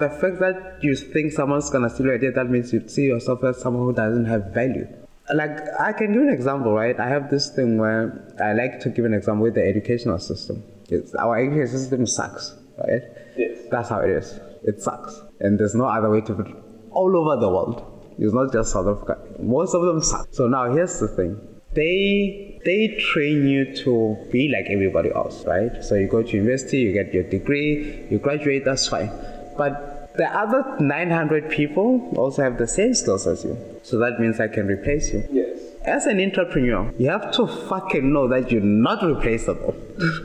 the 0.00 0.10
fact 0.10 0.40
that 0.40 0.78
you 0.82 0.96
think 0.96 1.32
someone's 1.32 1.70
gonna 1.70 1.88
steal 1.88 2.06
your 2.06 2.16
idea, 2.16 2.32
that 2.32 2.50
means 2.50 2.72
you 2.72 2.88
see 2.88 3.04
yourself 3.04 3.44
as 3.44 3.60
someone 3.60 3.84
who 3.84 3.92
doesn't 3.92 4.24
have 4.24 4.52
value. 4.52 4.86
Like 5.32 5.56
I 5.78 5.92
can 5.92 6.12
give 6.12 6.22
an 6.22 6.28
example, 6.28 6.72
right? 6.72 6.98
I 6.98 7.08
have 7.08 7.30
this 7.30 7.50
thing 7.50 7.78
where 7.78 8.34
I 8.42 8.52
like 8.52 8.80
to 8.80 8.90
give 8.90 9.04
an 9.04 9.14
example 9.14 9.44
with 9.44 9.54
the 9.54 9.64
educational 9.64 10.18
system. 10.18 10.64
It's, 10.88 11.14
our 11.14 11.38
education 11.38 11.78
system 11.78 12.06
sucks, 12.06 12.52
right? 12.78 13.02
Yes. 13.36 13.58
That's 13.70 13.88
how 13.88 14.00
it 14.00 14.10
is. 14.10 14.40
It 14.64 14.82
sucks, 14.82 15.20
and 15.38 15.58
there's 15.58 15.76
no 15.76 15.84
other 15.84 16.10
way 16.10 16.20
to 16.22 16.34
put 16.34 16.48
it. 16.48 16.56
All 16.90 17.16
over 17.16 17.40
the 17.40 17.48
world, 17.48 17.78
it's 18.18 18.34
not 18.34 18.52
just 18.52 18.72
South 18.72 18.88
Africa. 18.88 19.18
Most 19.40 19.74
of 19.74 19.82
them 19.82 20.02
suck. 20.02 20.26
So 20.32 20.48
now 20.48 20.72
here's 20.72 20.98
the 20.98 21.08
thing: 21.08 21.32
they 21.76 22.60
they 22.64 22.96
train 22.98 23.46
you 23.46 23.76
to 23.84 24.16
be 24.32 24.48
like 24.48 24.66
everybody 24.68 25.10
else, 25.14 25.44
right? 25.44 25.84
So 25.84 25.94
you 25.94 26.08
go 26.08 26.22
to 26.22 26.30
university, 26.30 26.78
you 26.78 26.92
get 26.92 27.14
your 27.14 27.22
degree, 27.22 28.06
you 28.10 28.18
graduate, 28.18 28.64
that's 28.64 28.88
fine. 28.88 29.10
But 29.56 30.10
the 30.16 30.26
other 30.26 30.64
900 30.80 31.50
people 31.50 32.10
also 32.16 32.42
have 32.42 32.58
the 32.58 32.66
same 32.66 32.94
skills 32.94 33.26
as 33.26 33.44
you. 33.44 33.56
So 33.82 33.98
that 33.98 34.18
means 34.18 34.40
I 34.40 34.48
can 34.48 34.66
replace 34.66 35.12
you. 35.12 35.22
Yes. 35.30 35.65
As 35.86 36.06
an 36.06 36.20
entrepreneur, 36.20 36.92
you 36.98 37.08
have 37.08 37.30
to 37.32 37.46
fucking 37.46 38.12
know 38.12 38.26
that 38.26 38.50
you're 38.50 38.60
not 38.60 39.04
replaceable. 39.04 39.76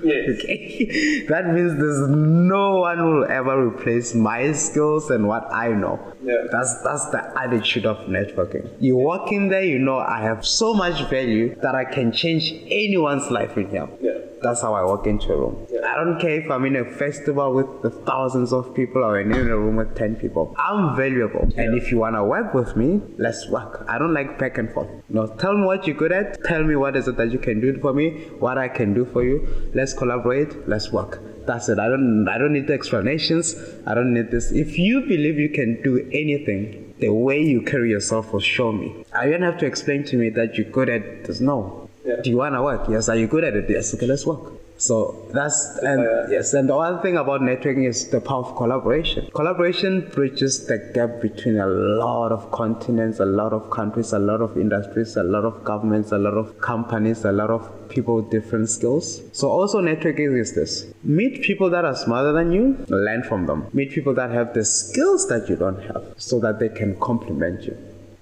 Yes. 0.03 0.29
okay? 0.43 1.25
That 1.27 1.53
means 1.53 1.75
there's 1.75 2.09
no 2.09 2.77
one 2.77 3.05
will 3.05 3.25
ever 3.25 3.67
replace 3.67 4.15
my 4.15 4.51
skills 4.53 5.11
and 5.11 5.27
what 5.27 5.47
I 5.53 5.69
know. 5.69 5.99
Yeah. 6.23 6.47
That's 6.51 6.81
that's 6.81 7.05
the 7.11 7.31
attitude 7.39 7.85
of 7.85 7.97
networking. 8.07 8.69
You 8.79 8.97
walk 8.97 9.31
in 9.31 9.49
there, 9.49 9.63
you 9.63 9.77
know 9.77 9.99
I 9.99 10.21
have 10.21 10.45
so 10.45 10.73
much 10.73 11.07
value 11.09 11.53
that 11.61 11.75
I 11.75 11.85
can 11.85 12.11
change 12.11 12.51
anyone's 12.65 13.29
life 13.29 13.55
in 13.55 13.69
here. 13.69 13.87
Yeah. 14.01 14.17
That's 14.41 14.61
how 14.61 14.73
I 14.73 14.83
walk 14.83 15.07
into 15.07 15.33
a 15.33 15.37
room. 15.37 15.67
Yeah. 15.71 15.81
I 15.85 15.95
don't 15.95 16.19
care 16.19 16.41
if 16.41 16.49
I'm 16.49 16.65
in 16.65 16.75
a 16.75 16.85
festival 16.85 17.53
with 17.53 18.05
thousands 18.05 18.53
of 18.53 18.73
people 18.73 19.03
or 19.03 19.19
in 19.19 19.31
a 19.31 19.57
room 19.57 19.75
with 19.75 19.95
10 19.95 20.15
people. 20.15 20.55
I'm 20.57 20.95
valuable. 20.95 21.47
And 21.57 21.77
if 21.77 21.91
you 21.91 21.97
want 21.97 22.15
to 22.15 22.23
work 22.23 22.53
with 22.53 22.75
me, 22.75 23.01
let's 23.17 23.47
work. 23.49 23.85
I 23.87 23.97
don't 23.99 24.13
like 24.13 24.39
back 24.39 24.57
and 24.57 24.71
forth. 24.71 24.89
No, 25.09 25.27
tell 25.27 25.55
me 25.55 25.65
what 25.65 25.85
you're 25.85 25.95
good 25.95 26.11
at. 26.11 26.43
Tell 26.43 26.63
me 26.63 26.75
what 26.75 26.95
is 26.95 27.07
it 27.07 27.17
that 27.17 27.31
you 27.31 27.39
can 27.39 27.61
do 27.61 27.77
for 27.79 27.93
me, 27.93 28.25
what 28.39 28.57
I 28.57 28.67
can 28.67 28.93
do 28.93 29.05
for 29.05 29.23
you. 29.23 29.71
Let's 29.73 29.93
collaborate. 29.93 30.67
Let's 30.67 30.91
work. 30.91 31.19
That's 31.45 31.69
it. 31.69 31.79
I 31.79 31.87
don't 31.87 32.27
I 32.27 32.37
don't 32.37 32.53
need 32.53 32.67
the 32.67 32.73
explanations. 32.73 33.55
I 33.85 33.93
don't 33.93 34.13
need 34.13 34.31
this. 34.31 34.51
If 34.51 34.77
you 34.77 35.01
believe 35.01 35.39
you 35.39 35.49
can 35.49 35.81
do 35.81 36.07
anything, 36.11 36.93
the 36.99 37.09
way 37.09 37.41
you 37.41 37.61
carry 37.63 37.89
yourself 37.89 38.31
will 38.31 38.39
show 38.39 38.71
me. 38.71 39.05
I 39.11 39.29
don't 39.29 39.41
have 39.41 39.57
to 39.59 39.65
explain 39.65 40.03
to 40.05 40.17
me 40.17 40.29
that 40.29 40.55
you're 40.55 40.69
good 40.69 40.87
at 40.89 41.25
this. 41.25 41.41
No. 41.41 41.80
Yeah. 42.05 42.21
Do 42.23 42.29
you 42.29 42.37
wanna 42.37 42.63
work? 42.63 42.87
Yes. 42.89 43.09
Are 43.09 43.15
you 43.15 43.27
good 43.27 43.43
at 43.43 43.55
it? 43.55 43.69
Yes. 43.69 43.93
Okay, 43.93 44.07
let's 44.07 44.25
work. 44.25 44.39
So 44.77 45.27
that's 45.31 45.77
and 45.83 46.01
Yeah. 46.01 46.25
yes, 46.37 46.55
and 46.55 46.67
the 46.67 46.75
other 46.75 46.99
thing 47.03 47.15
about 47.15 47.41
networking 47.41 47.87
is 47.87 48.09
the 48.09 48.19
power 48.19 48.39
of 48.39 48.55
collaboration. 48.55 49.27
Collaboration 49.35 50.09
bridges 50.11 50.65
the 50.65 50.79
gap 50.95 51.21
between 51.21 51.59
a 51.59 51.67
lot 51.67 52.31
of 52.31 52.49
continents, 52.51 53.19
a 53.19 53.25
lot 53.25 53.53
of 53.53 53.69
countries, 53.69 54.11
a 54.11 54.17
lot 54.17 54.41
of 54.41 54.57
industries, 54.57 55.15
a 55.17 55.23
lot 55.23 55.45
of 55.45 55.63
governments, 55.63 56.11
a 56.11 56.17
lot 56.17 56.33
of 56.33 56.59
companies, 56.61 57.23
a 57.25 57.31
lot 57.31 57.51
of 57.51 57.69
people 57.89 58.15
with 58.15 58.31
different 58.31 58.69
skills. 58.69 59.21
So 59.33 59.49
also 59.49 59.81
networking 59.81 60.39
is 60.39 60.55
this. 60.55 60.87
Meet 61.03 61.43
people 61.43 61.69
that 61.69 61.85
are 61.85 61.95
smarter 61.95 62.31
than 62.33 62.51
you, 62.51 62.77
learn 62.89 63.21
from 63.21 63.45
them. 63.45 63.67
Meet 63.73 63.91
people 63.91 64.15
that 64.15 64.31
have 64.31 64.55
the 64.55 64.65
skills 64.65 65.27
that 65.27 65.47
you 65.47 65.57
don't 65.57 65.79
have 65.83 66.03
so 66.17 66.39
that 66.39 66.57
they 66.57 66.69
can 66.69 66.95
complement 66.99 67.65
you. 67.65 67.77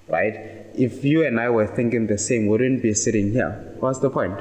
Right? 0.08 0.59
If 0.74 1.04
you 1.04 1.24
and 1.26 1.38
I 1.40 1.50
were 1.50 1.66
thinking 1.66 2.06
the 2.06 2.18
same, 2.18 2.42
we 2.42 2.48
wouldn't 2.50 2.82
be 2.82 2.94
sitting 2.94 3.32
here. 3.32 3.50
What's 3.80 3.98
the 3.98 4.10
point? 4.10 4.38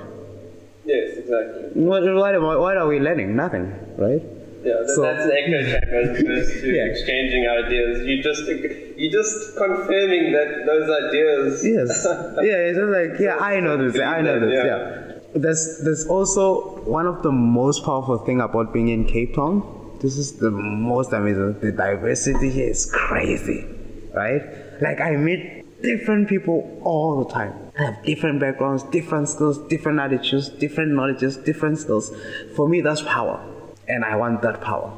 Yes, 0.85 1.17
exactly. 1.17 1.81
What, 1.81 2.03
what, 2.03 2.59
what 2.59 2.77
are 2.77 2.87
we 2.87 2.99
learning? 2.99 3.35
Nothing, 3.35 3.73
right? 3.97 4.21
Yeah, 4.63 4.73
that, 4.79 4.89
So- 4.95 5.01
that's 5.03 5.23
an 5.25 5.31
echo 5.31 5.61
chamber 5.63 5.95
as 5.95 6.19
opposed 6.21 6.61
to 6.61 6.67
Yeah. 6.75 6.85
exchanging 6.85 7.47
ideas. 7.47 8.05
You 8.05 8.21
just 8.23 8.43
you 8.47 9.09
just 9.09 9.55
confirming 9.57 10.33
that 10.33 10.65
those 10.65 10.89
ideas. 11.07 11.65
Yes. 11.65 12.05
yeah, 12.41 12.67
it's 12.67 12.77
just 12.77 12.89
like, 12.91 13.19
yeah, 13.19 13.37
I 13.37 13.59
know 13.61 13.77
this, 13.77 13.99
I 14.01 14.21
know 14.21 14.39
this, 14.39 14.53
Yeah. 14.53 14.65
yeah. 14.65 15.05
There's, 15.35 15.81
there's 15.83 16.07
also 16.07 16.79
one 16.81 17.05
of 17.05 17.21
the 17.21 17.31
most 17.31 17.85
powerful 17.85 18.17
thing 18.17 18.41
about 18.41 18.73
being 18.73 18.89
in 18.89 19.05
Cape 19.05 19.35
Town. 19.35 19.61
This 20.01 20.17
is 20.17 20.37
the 20.39 20.49
most 20.49 21.13
amazing. 21.13 21.59
The 21.59 21.71
diversity 21.71 22.49
here 22.49 22.69
is 22.69 22.89
crazy, 22.91 23.65
right? 24.13 24.41
Like 24.81 24.99
I 25.01 25.15
meet 25.17 25.58
different 25.81 26.27
people 26.27 26.79
all 26.83 27.23
the 27.23 27.31
time. 27.31 27.53
I 27.77 27.83
have 27.85 28.03
different 28.03 28.39
backgrounds, 28.39 28.83
different 28.83 29.29
skills, 29.29 29.57
different 29.67 29.99
attitudes, 29.99 30.49
different 30.49 30.91
knowledges, 30.91 31.37
different 31.37 31.79
skills. 31.79 32.11
For 32.55 32.67
me, 32.67 32.81
that's 32.81 33.01
power, 33.01 33.39
and 33.87 34.03
I 34.03 34.15
want 34.15 34.41
that 34.41 34.61
power. 34.61 34.91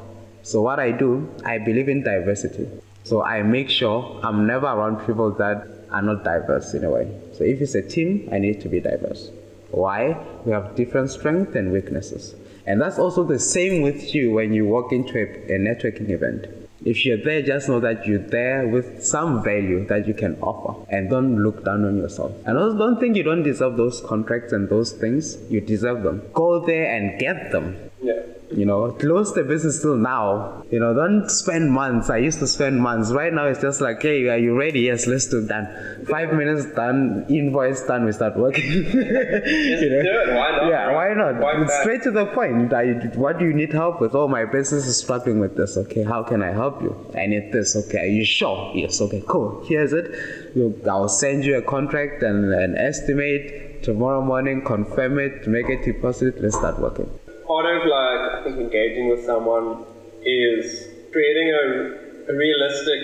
So 0.44 0.62
what 0.62 0.80
I 0.80 0.92
do, 0.92 1.30
I 1.46 1.60
believe 1.60 1.88
in 1.88 2.04
diversity. 2.04 2.68
So 3.04 3.24
I 3.24 3.42
make 3.44 3.70
sure 3.70 4.20
I'm 4.24 4.48
never 4.48 4.66
around 4.66 5.06
people 5.06 5.32
that 5.32 5.68
are 5.92 6.02
not 6.02 6.24
diverse 6.24 6.74
in 6.74 6.84
a 6.84 6.90
way. 6.90 7.20
So 7.34 7.44
if 7.44 7.62
it's 7.62 7.76
a 7.76 7.82
team, 7.82 8.30
I 8.32 8.40
need 8.40 8.62
to 8.62 8.70
be 8.70 8.80
diverse. 8.80 9.30
Why? 9.72 10.18
We 10.46 10.52
have 10.52 10.76
different 10.76 11.10
strengths 11.10 11.56
and 11.56 11.72
weaknesses. 11.72 12.36
And 12.66 12.80
that's 12.82 13.00
also 13.00 13.24
the 13.24 13.40
same 13.40 13.82
with 13.82 14.14
you 14.14 14.32
when 14.32 14.54
you 14.54 14.66
walk 14.66 14.92
into 14.92 15.18
a, 15.18 15.56
a 15.56 15.60
networking 15.60 16.10
event. 16.10 16.48
If 16.84 17.06
you're 17.06 17.24
there, 17.24 17.44
just 17.44 17.70
know 17.70 17.80
that 17.80 18.08
you're 18.08 18.18
there 18.18 18.68
with 18.68 19.04
some 19.04 19.44
value 19.44 19.86
that 19.86 20.08
you 20.08 20.16
can 20.16 20.36
offer 20.42 20.84
and 20.90 21.10
don't 21.10 21.44
look 21.44 21.64
down 21.64 21.86
on 21.86 21.98
yourself. 21.98 22.32
And 22.46 22.58
also 22.58 22.78
don't 22.78 23.00
think 23.00 23.16
you 23.16 23.24
don't 23.24 23.44
deserve 23.44 23.78
those 23.78 24.02
contracts 24.02 24.52
and 24.52 24.68
those 24.68 24.92
things. 24.92 25.38
You 25.50 25.62
deserve 25.62 26.02
them. 26.02 26.24
Go 26.34 26.66
there 26.66 26.96
and 26.96 27.20
get 27.20 27.52
them. 27.52 27.78
Yeah. 28.02 28.22
You 28.54 28.66
know, 28.66 28.92
close 28.92 29.34
the 29.34 29.44
business 29.44 29.82
till 29.82 29.96
now. 29.96 30.64
You 30.70 30.80
know, 30.80 30.94
don't 30.94 31.30
spend 31.30 31.72
months. 31.72 32.10
I 32.10 32.18
used 32.18 32.40
to 32.40 32.48
spend 32.48 32.82
months. 32.82 33.12
Right 33.12 33.34
now, 33.34 33.48
it's 33.48 33.62
just 33.62 33.82
like, 33.82 34.02
hey, 34.02 34.28
are 34.28 34.38
you 34.38 34.58
ready? 34.58 34.82
Yes, 34.82 35.08
let's 35.08 35.28
do 35.28 35.42
that. 35.46 36.06
Five 36.10 36.34
minutes 36.34 36.66
done, 36.76 37.26
invoice 37.30 37.82
done, 37.84 38.06
we 38.06 38.12
start 38.12 38.36
working. 38.36 38.64
Just 38.84 38.92
do 38.92 39.10
it. 39.10 40.36
Why 40.36 40.52
not? 40.52 40.68
Yeah, 40.68 40.94
why 40.94 41.14
not? 41.14 41.40
Why? 41.40 41.66
Straight 41.82 42.04
to 42.04 42.12
the 42.12 42.26
point. 42.28 42.74
I, 42.74 42.94
what 43.16 43.40
do 43.40 43.46
you 43.46 43.54
need 43.54 43.72
help 43.72 44.02
with? 44.02 44.16
Oh, 44.16 44.28
my 44.28 44.46
business 44.46 44.86
is 44.86 44.98
struggling 44.98 45.40
with 45.40 45.56
this. 45.56 45.78
Okay, 45.78 46.04
how 46.04 46.24
can 46.24 46.42
I 46.44 46.52
help 46.52 46.82
you? 46.82 46.96
I 47.16 47.28
need 47.28 47.52
this. 47.52 47.76
Okay, 47.76 48.00
are 48.00 48.06
you 48.06 48.26
sure? 48.26 48.72
Yes. 48.76 49.00
Okay, 49.00 49.24
cool. 49.28 49.64
Here's 49.66 49.94
it. 49.94 50.12
You, 50.56 50.80
I'll 50.90 51.10
send 51.10 51.46
you 51.46 51.58
a 51.58 51.62
contract 51.62 52.24
and 52.24 52.54
an 52.54 52.76
estimate 52.78 53.84
tomorrow 53.84 54.22
morning. 54.22 54.64
Confirm 54.64 55.20
it. 55.20 55.48
Make 55.48 55.70
a 55.70 55.84
deposit. 55.84 56.42
Let's 56.42 56.58
start 56.58 56.80
working. 56.80 57.10
Part 57.52 57.66
of 57.66 57.86
like 57.86 58.22
I 58.36 58.44
think 58.44 58.56
engaging 58.58 59.10
with 59.10 59.26
someone 59.26 59.84
is 60.24 60.88
creating 61.12 61.48
a, 61.52 62.32
a 62.32 62.34
realistic 62.34 63.02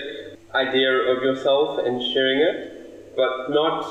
idea 0.54 0.90
of 1.12 1.22
yourself 1.22 1.78
and 1.84 2.02
sharing 2.02 2.40
it, 2.40 3.14
but 3.14 3.50
not 3.50 3.84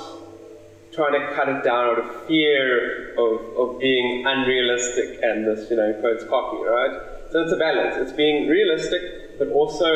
trying 0.91 1.13
to 1.13 1.31
cut 1.35 1.47
it 1.47 1.63
down 1.63 1.85
out 1.91 1.99
of 1.99 2.25
fear 2.25 3.13
of, 3.23 3.39
of 3.55 3.79
being 3.79 4.25
unrealistic 4.25 5.19
and 5.21 5.45
this, 5.45 5.69
you 5.69 5.75
know, 5.75 5.93
quotes 6.01 6.23
cocky, 6.23 6.63
right? 6.63 6.93
So 7.29 7.41
it's 7.43 7.51
a 7.51 7.57
balance. 7.57 7.95
It's 7.97 8.13
being 8.13 8.47
realistic, 8.47 9.37
but 9.37 9.49
also 9.49 9.91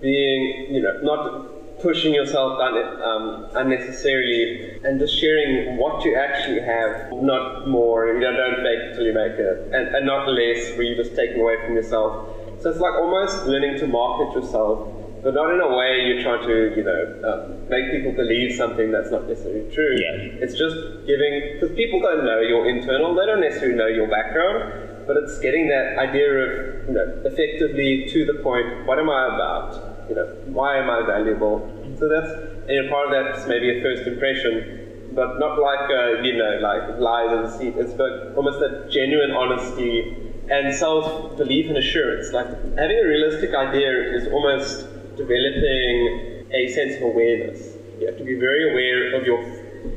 being, 0.00 0.72
you 0.72 0.80
know, 0.80 0.98
not 1.02 1.57
pushing 1.80 2.14
yourself 2.14 2.58
down 2.58 2.76
um, 3.02 3.46
unnecessarily 3.54 4.78
and 4.84 4.98
just 4.98 5.18
sharing 5.18 5.76
what 5.76 6.04
you 6.04 6.16
actually 6.16 6.60
have, 6.60 7.12
not 7.12 7.68
more. 7.68 8.08
You 8.08 8.20
know, 8.20 8.32
don't 8.32 8.56
fake 8.56 8.80
it 8.80 8.94
till 8.94 9.06
you 9.06 9.14
make 9.14 9.38
it, 9.38 9.70
and, 9.72 9.94
and 9.94 10.06
not 10.06 10.28
less, 10.28 10.76
where 10.76 10.82
you're 10.82 11.02
just 11.02 11.14
taking 11.14 11.40
away 11.40 11.56
from 11.64 11.74
yourself. 11.74 12.28
So 12.60 12.70
it's 12.70 12.80
like 12.80 12.94
almost 12.94 13.46
learning 13.46 13.78
to 13.78 13.86
market 13.86 14.34
yourself, 14.34 14.90
but 15.22 15.34
not 15.34 15.54
in 15.54 15.60
a 15.60 15.76
way 15.76 16.06
you're 16.06 16.22
trying 16.22 16.46
to, 16.46 16.74
you 16.76 16.82
know, 16.82 17.02
um, 17.22 17.68
make 17.68 17.90
people 17.90 18.12
believe 18.12 18.54
something 18.56 18.90
that's 18.90 19.10
not 19.10 19.28
necessarily 19.28 19.70
true. 19.72 19.96
Yeah. 19.98 20.42
It's 20.42 20.58
just 20.58 20.74
giving, 21.06 21.54
because 21.54 21.74
people 21.76 22.00
don't 22.00 22.24
know 22.24 22.40
your 22.40 22.68
internal, 22.68 23.14
they 23.14 23.26
don't 23.26 23.40
necessarily 23.40 23.76
know 23.76 23.86
your 23.86 24.08
background, 24.08 25.06
but 25.06 25.16
it's 25.16 25.38
getting 25.38 25.68
that 25.68 25.98
idea 25.98 26.28
of, 26.28 26.88
you 26.88 26.94
know, 26.94 27.22
effectively 27.24 28.06
to 28.10 28.26
the 28.26 28.42
point, 28.42 28.86
what 28.86 28.98
am 28.98 29.08
I 29.08 29.34
about? 29.34 29.87
You 30.08 30.14
know, 30.14 30.26
why 30.46 30.78
am 30.78 30.88
I 30.90 31.02
valuable? 31.06 31.68
So 31.98 32.08
that's, 32.08 32.30
and 32.68 32.88
part 32.88 33.08
of 33.08 33.12
that's 33.12 33.46
maybe 33.46 33.78
a 33.78 33.82
first 33.82 34.06
impression, 34.06 34.80
but 35.12 35.38
not 35.38 35.58
like, 35.60 35.90
uh, 35.90 36.22
you 36.22 36.36
know, 36.36 36.58
like 36.60 36.98
lies 36.98 37.30
and 37.32 37.42
deceit. 37.46 37.74
It's 37.76 37.92
but 37.92 38.32
almost 38.36 38.58
that 38.60 38.88
genuine 38.90 39.30
honesty 39.32 40.14
and 40.48 40.74
self-belief 40.74 41.68
and 41.68 41.76
assurance. 41.76 42.32
Like 42.32 42.46
having 42.76 42.98
a 42.98 43.06
realistic 43.06 43.54
idea 43.54 43.90
is 44.14 44.26
almost 44.28 44.86
developing 45.16 46.24
a 46.52 46.68
sense 46.68 46.96
of 46.96 47.02
awareness. 47.02 47.76
You 48.00 48.06
have 48.06 48.16
to 48.16 48.24
be 48.24 48.34
very 48.34 48.70
aware 48.70 49.14
of 49.14 49.24
your 49.26 49.42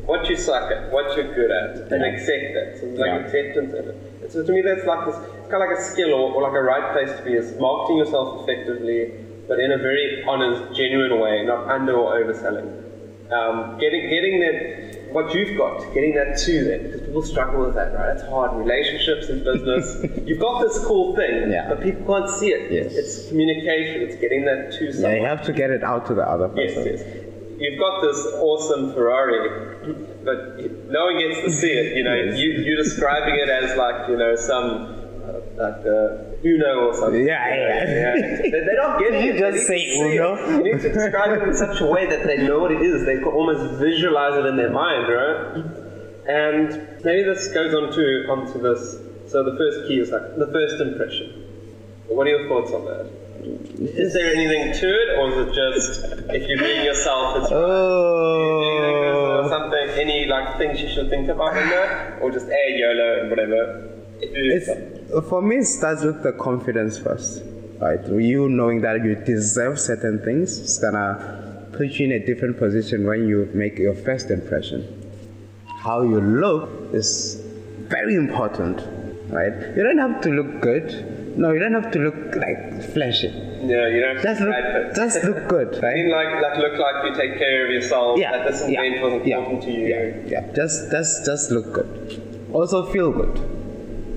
what 0.05 0.27
you 0.29 0.35
suck 0.35 0.71
at, 0.71 0.91
what 0.91 1.15
you're 1.15 1.33
good 1.33 1.51
at, 1.51 1.77
and 1.91 2.01
Yeah. 2.01 2.07
accept 2.07 2.53
that. 2.53 2.77
So 2.77 2.85
there's 2.87 2.99
like 2.99 3.07
Yeah. 3.11 3.17
acceptance 3.25 3.73
in 3.73 3.87
it. 3.89 3.95
And 4.21 4.31
so 4.31 4.43
to 4.43 4.51
me, 4.51 4.61
that's 4.61 4.85
like 4.85 5.05
this. 5.05 5.15
It's 5.39 5.47
kind 5.47 5.63
of 5.63 5.69
like 5.69 5.77
a 5.77 5.81
skill 5.81 6.13
or, 6.13 6.33
or 6.35 6.41
like 6.43 6.53
a 6.53 6.61
right 6.61 6.91
place 6.93 7.15
to 7.17 7.23
be 7.23 7.33
is 7.35 7.55
marketing 7.57 7.97
yourself 7.97 8.41
effectively, 8.41 9.11
but 9.51 9.59
in 9.59 9.69
a 9.73 9.77
very 9.77 10.23
honest, 10.25 10.73
genuine 10.73 11.19
way, 11.19 11.43
not 11.45 11.67
under 11.69 11.93
or 11.93 12.15
overselling. 12.23 12.69
Um, 13.37 13.77
getting 13.79 14.09
getting 14.09 14.39
that 14.39 15.11
what 15.11 15.33
you've 15.35 15.57
got, 15.57 15.93
getting 15.93 16.13
that 16.15 16.37
to 16.45 16.63
them, 16.63 16.83
because 16.83 17.01
people 17.01 17.21
struggle 17.21 17.65
with 17.65 17.75
that, 17.75 17.93
right? 17.93 18.15
It's 18.15 18.23
hard. 18.23 18.53
Relationships 18.57 19.27
and 19.27 19.43
business. 19.43 19.85
you've 20.25 20.39
got 20.39 20.61
this 20.61 20.79
cool 20.85 21.15
thing, 21.17 21.51
Yeah. 21.51 21.67
but 21.67 21.81
people 21.83 22.03
can't 22.07 22.29
see 22.29 22.51
it. 22.53 22.71
Yes. 22.71 22.93
It's 22.95 23.27
communication. 23.27 24.01
It's 24.03 24.15
getting 24.21 24.45
that 24.45 24.71
to 24.77 24.85
Yeah, 24.85 24.91
someone. 24.93 25.15
you 25.19 25.25
have 25.25 25.43
to 25.49 25.53
get 25.53 25.69
it 25.69 25.83
out 25.83 26.05
to 26.07 26.13
the 26.13 26.23
other 26.23 26.49
Yes, 26.55 26.75
person. 26.75 26.93
yes. 26.93 27.03
You've 27.59 27.77
got 27.79 28.01
this 28.01 28.25
awesome 28.39 28.93
Ferrari, 28.93 29.39
but 30.23 30.39
no 30.89 31.01
one 31.07 31.19
gets 31.19 31.41
to 31.41 31.51
see 31.51 31.71
it. 31.71 31.97
You 31.97 32.03
know, 32.05 32.15
Yes. 32.15 32.39
you, 32.39 32.51
you're 32.65 32.81
describing 32.83 33.35
it 33.35 33.49
as 33.49 33.75
like 33.75 34.07
you 34.09 34.15
know 34.15 34.35
some 34.37 35.00
like 35.61 35.85
uh, 35.85 36.43
Uno 36.43 36.87
or 36.87 36.93
something. 36.95 37.25
Yeah, 37.25 37.55
yeah. 37.55 38.15
They, 38.41 38.49
they 38.49 38.75
don't 38.75 38.99
get. 38.99 39.11
You 39.25 39.37
just 39.37 39.67
say 39.67 39.79
Uno. 39.99 40.35
it. 40.35 40.49
You 40.57 40.63
need 40.73 40.81
to 40.81 40.91
describe 40.91 41.31
it 41.39 41.47
in 41.47 41.53
such 41.55 41.79
a 41.81 41.85
way 41.85 42.07
that 42.07 42.25
they 42.25 42.37
know 42.37 42.59
what 42.59 42.71
it 42.71 42.81
is. 42.81 43.05
They 43.05 43.15
can 43.15 43.25
almost 43.25 43.79
visualize 43.79 44.35
it 44.37 44.45
in 44.45 44.57
their 44.57 44.71
mind, 44.71 45.07
right? 45.07 45.63
And 46.27 47.03
maybe 47.03 47.23
this 47.23 47.47
goes 47.53 47.73
on 47.73 47.91
to 47.93 48.03
onto 48.29 48.59
this. 48.61 48.97
So 49.31 49.43
the 49.43 49.55
first 49.57 49.87
key 49.87 49.99
is 49.99 50.09
like 50.11 50.35
the 50.37 50.47
first 50.47 50.81
impression. 50.81 51.27
What 52.07 52.27
are 52.27 52.31
your 52.31 52.47
thoughts 52.49 52.71
on 52.73 52.85
that? 52.85 53.05
Is 53.79 54.13
there 54.13 54.33
anything 54.35 54.71
to 54.73 54.87
it, 55.01 55.17
or 55.17 55.29
is 55.31 55.47
it 55.47 55.53
just 55.53 56.03
if 56.29 56.47
you're 56.47 56.59
being 56.59 56.85
yourself, 56.85 57.37
it's 57.37 57.49
do 57.49 57.55
you 57.55 58.81
think 58.85 58.97
Oh. 59.01 59.47
something, 59.49 59.89
any 59.99 60.25
like 60.27 60.57
things 60.59 60.79
you 60.81 60.87
should 60.89 61.09
think 61.09 61.27
about 61.27 61.57
in 61.57 61.67
that, 61.69 62.21
or 62.21 62.29
just 62.31 62.47
air 62.47 62.69
YOLO 62.69 63.21
and 63.21 63.29
whatever? 63.31 63.89
It's, 64.21 64.67
for 65.19 65.41
me, 65.41 65.57
it 65.57 65.65
starts 65.65 66.03
with 66.03 66.23
the 66.23 66.31
confidence 66.31 66.97
first, 66.97 67.43
right? 67.79 67.99
You 68.07 68.47
knowing 68.47 68.81
that 68.81 69.03
you 69.03 69.15
deserve 69.15 69.79
certain 69.79 70.19
things 70.23 70.57
is 70.57 70.79
gonna 70.79 71.67
put 71.73 71.87
you 71.99 72.05
in 72.05 72.11
a 72.13 72.25
different 72.25 72.57
position 72.57 73.05
when 73.05 73.27
you 73.27 73.49
make 73.53 73.77
your 73.77 73.95
first 73.95 74.29
impression. 74.31 74.79
How 75.83 76.03
you 76.03 76.21
look 76.21 76.69
is 76.93 77.41
very 77.89 78.15
important, 78.15 78.77
right? 79.29 79.53
You 79.75 79.83
don't 79.83 79.97
have 79.97 80.21
to 80.21 80.29
look 80.29 80.61
good. 80.61 81.37
No, 81.37 81.51
you 81.51 81.59
don't 81.59 81.73
have 81.73 81.91
to 81.91 81.99
look 81.99 82.35
like 82.35 82.83
flashy. 82.93 83.27
yeah, 83.63 83.87
you 83.87 84.01
don't 84.01 84.21
Just 84.21 84.41
look, 84.41 84.55
just 84.95 85.23
look 85.23 85.47
good, 85.47 85.75
I 85.77 85.79
right? 85.87 85.95
mean, 85.95 86.09
like, 86.11 86.41
like 86.41 86.57
look 86.57 86.77
like 86.77 87.05
you 87.05 87.15
take 87.15 87.37
care 87.37 87.65
of 87.65 87.71
yourself. 87.71 88.19
that 88.19 88.47
this 88.47 88.61
event 88.63 89.01
was 89.01 89.21
yeah, 89.25 89.59
to 89.59 89.71
you. 89.71 89.87
yeah, 89.87 90.15
yeah. 90.27 90.53
Just, 90.53 90.91
just, 90.91 91.25
just 91.25 91.51
look 91.51 91.71
good. 91.73 92.47
Also 92.53 92.85
feel 92.91 93.11
good. 93.11 93.60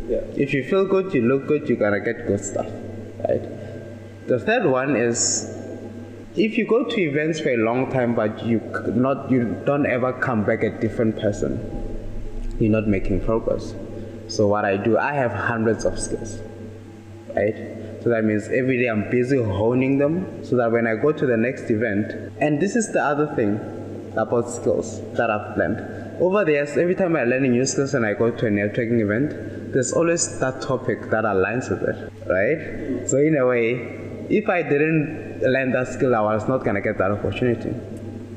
Yeah. 0.08 0.18
If 0.36 0.52
you 0.52 0.64
feel 0.64 0.84
good, 0.84 1.14
you 1.14 1.22
look 1.22 1.46
good, 1.46 1.68
you're 1.68 1.78
gonna 1.78 2.00
get 2.00 2.26
good 2.26 2.44
stuff, 2.44 2.66
right? 3.26 3.42
The 4.26 4.38
third 4.38 4.66
one 4.66 4.96
is 4.96 5.50
if 6.36 6.58
you 6.58 6.66
go 6.66 6.84
to 6.84 7.00
events 7.00 7.40
for 7.40 7.50
a 7.50 7.56
long 7.56 7.90
time 7.92 8.14
but 8.14 8.44
you 8.44 8.60
not 8.94 9.30
you 9.30 9.44
don't 9.64 9.86
ever 9.86 10.12
come 10.12 10.44
back 10.44 10.62
a 10.62 10.70
different 10.80 11.18
person, 11.18 11.58
you're 12.58 12.72
not 12.72 12.86
making 12.86 13.20
progress. 13.20 13.74
So 14.28 14.46
what 14.48 14.64
I 14.64 14.76
do, 14.76 14.98
I 14.98 15.14
have 15.14 15.32
hundreds 15.32 15.84
of 15.84 15.98
skills, 15.98 16.40
right? 17.34 17.54
So 18.02 18.10
that 18.10 18.24
means 18.24 18.48
every 18.48 18.82
day 18.82 18.88
I'm 18.88 19.10
busy 19.10 19.42
honing 19.42 19.98
them 19.98 20.44
so 20.44 20.56
that 20.56 20.70
when 20.70 20.86
I 20.86 20.96
go 20.96 21.12
to 21.12 21.26
the 21.26 21.36
next 21.36 21.70
event, 21.70 22.32
and 22.40 22.60
this 22.60 22.76
is 22.76 22.92
the 22.92 23.02
other 23.02 23.34
thing 23.34 23.60
about 24.16 24.50
skills 24.50 25.00
that 25.12 25.30
I've 25.30 25.56
learned. 25.56 26.20
Over 26.20 26.44
the 26.44 26.52
years, 26.52 26.76
every 26.76 26.94
time 26.94 27.16
I 27.16 27.24
learn 27.24 27.44
a 27.44 27.48
new 27.48 27.64
skills 27.66 27.94
and 27.94 28.06
I 28.06 28.14
go 28.14 28.30
to 28.30 28.46
a 28.46 28.50
networking 28.50 29.00
event, 29.00 29.32
there's 29.74 29.92
always 29.92 30.38
that 30.38 30.62
topic 30.62 31.10
that 31.10 31.24
aligns 31.24 31.68
with 31.68 31.82
it, 31.82 32.12
right? 32.26 33.08
So 33.08 33.18
in 33.18 33.36
a 33.36 33.44
way, 33.46 33.72
if 34.30 34.48
I 34.48 34.62
didn't 34.62 35.42
learn 35.42 35.72
that 35.72 35.88
skill, 35.88 36.14
I 36.14 36.20
was 36.20 36.48
not 36.48 36.64
gonna 36.64 36.80
get 36.80 36.96
that 36.98 37.10
opportunity. 37.10 37.74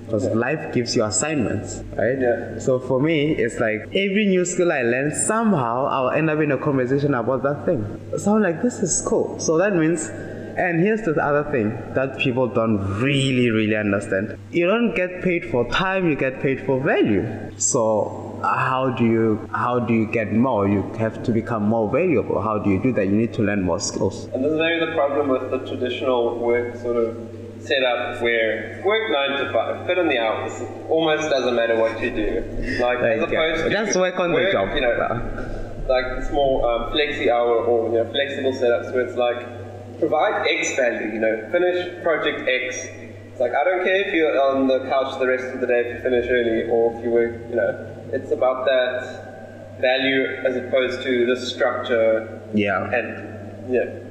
Because 0.05 0.25
life 0.27 0.73
gives 0.73 0.95
you 0.95 1.03
assignments, 1.03 1.83
right? 1.97 2.17
Yeah. 2.17 2.59
So 2.59 2.79
for 2.79 2.99
me, 3.01 3.33
it's 3.33 3.59
like 3.59 3.81
every 3.93 4.25
new 4.27 4.45
skill 4.45 4.71
I 4.71 4.81
learn, 4.81 5.13
somehow 5.13 5.85
I'll 5.85 6.11
end 6.11 6.29
up 6.29 6.39
in 6.39 6.51
a 6.51 6.57
conversation 6.57 7.13
about 7.13 7.43
that 7.43 7.65
thing. 7.65 7.85
So 8.17 8.35
I'm 8.35 8.41
like, 8.41 8.61
this 8.61 8.79
is 8.79 9.01
cool. 9.05 9.37
So 9.37 9.57
that 9.57 9.75
means, 9.75 10.07
and 10.07 10.79
here's 10.79 11.01
the 11.01 11.13
other 11.21 11.51
thing 11.51 11.69
that 11.93 12.17
people 12.19 12.47
don't 12.47 12.79
really, 13.01 13.51
really 13.51 13.75
understand. 13.75 14.39
You 14.49 14.67
don't 14.67 14.95
get 14.95 15.21
paid 15.23 15.45
for 15.51 15.69
time, 15.71 16.09
you 16.09 16.15
get 16.15 16.41
paid 16.41 16.65
for 16.65 16.79
value. 16.79 17.51
So 17.57 18.26
how 18.43 18.89
do 18.97 19.05
you 19.05 19.49
how 19.53 19.79
do 19.79 19.93
you 19.93 20.05
get 20.05 20.33
more? 20.33 20.67
You 20.67 20.81
have 20.99 21.23
to 21.23 21.31
become 21.31 21.63
more 21.63 21.89
valuable. 21.89 22.41
How 22.41 22.57
do 22.57 22.69
you 22.69 22.81
do 22.81 22.91
that? 22.93 23.05
You 23.05 23.15
need 23.15 23.33
to 23.33 23.41
learn 23.41 23.63
more 23.63 23.79
skills. 23.79 24.25
And 24.33 24.43
this 24.43 24.51
is 24.51 24.59
maybe 24.59 24.85
the 24.85 24.93
problem 24.93 25.29
with 25.29 25.49
the 25.51 25.59
traditional 25.67 26.39
work 26.39 26.75
sort 26.77 26.97
of 26.97 27.17
setup 27.59 28.21
where 28.21 28.81
work 28.85 29.11
nine 29.11 29.39
to 29.39 29.51
five, 29.51 29.85
put 29.87 29.97
in 29.97 30.07
the 30.07 30.17
hours. 30.17 30.61
It 30.61 30.69
almost 30.89 31.29
doesn't 31.29 31.55
matter 31.55 31.77
what 31.77 32.01
you 32.01 32.11
do. 32.11 32.41
Like 32.81 32.99
as 32.99 33.21
Like, 33.21 33.33
opposed 33.33 33.63
to 33.63 33.69
just 33.69 33.97
work 33.97 34.19
on 34.19 34.31
the 34.33 34.49
job. 34.51 34.75
You 34.75 34.81
know, 34.81 35.85
like 35.87 36.05
it's 36.17 36.31
more 36.31 36.69
um, 36.69 36.91
flexi 36.91 37.29
hour 37.29 37.63
or 37.63 37.87
you 37.89 37.95
know, 37.95 38.11
flexible 38.11 38.51
setups 38.51 38.93
where 38.93 39.05
it's 39.05 39.15
like 39.17 39.99
provide 39.99 40.45
X 40.47 40.75
value, 40.75 41.13
you 41.13 41.19
know, 41.19 41.49
finish 41.51 42.03
project 42.03 42.47
X. 42.47 42.87
It's 43.31 43.39
like, 43.39 43.51
I 43.53 43.63
don't 43.63 43.83
care 43.83 44.07
if 44.07 44.13
you're 44.13 44.39
on 44.41 44.67
the 44.67 44.79
couch 44.89 45.19
the 45.19 45.27
rest 45.27 45.45
of 45.53 45.61
the 45.61 45.67
day 45.67 45.81
if 45.81 45.97
you 45.97 46.01
finish 46.01 46.27
early 46.29 46.69
or 46.69 46.97
if 46.97 47.03
you 47.03 47.11
work, 47.11 47.33
you 47.49 47.55
know, 47.55 47.96
it's 48.13 48.31
about 48.31 48.65
that 48.65 49.79
value 49.81 50.25
as 50.45 50.55
opposed 50.55 51.03
to 51.03 51.25
the 51.25 51.35
structure. 51.35 52.41
Yeah. 52.53 52.89
And, 52.91 53.73
know, 53.79 54.03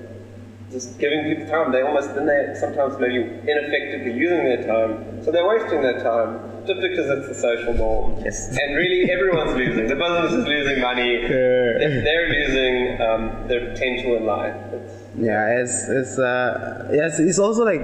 just 0.70 0.98
giving 0.98 1.24
people 1.24 1.46
time. 1.46 1.72
They 1.72 1.82
almost, 1.82 2.14
then 2.14 2.26
they 2.26 2.54
sometimes 2.58 2.98
maybe 2.98 3.22
ineffectively 3.22 4.12
using 4.12 4.44
their 4.44 4.66
time. 4.66 5.22
So 5.24 5.30
they're 5.30 5.46
wasting 5.46 5.82
their 5.82 6.02
time 6.02 6.40
just 6.66 6.80
because 6.80 7.06
it's 7.08 7.28
the 7.28 7.34
social 7.34 7.74
norm. 7.74 8.20
Yes. 8.24 8.48
And 8.60 8.76
really, 8.76 9.10
everyone's 9.10 9.56
losing. 9.56 9.86
The 9.86 9.94
business 9.94 10.32
is 10.32 10.46
losing 10.46 10.80
money. 10.80 11.22
Yeah. 11.22 11.28
They're 11.28 12.28
losing 12.28 13.00
um, 13.00 13.48
their 13.48 13.70
potential 13.70 14.16
in 14.16 14.26
life. 14.26 14.56
It's, 14.72 14.92
Yeah, 15.18 15.60
it's 15.62 15.88
it's 15.88 16.18
uh 16.18 16.90
yes, 16.92 17.18
it's 17.18 17.38
also 17.38 17.64
like 17.64 17.80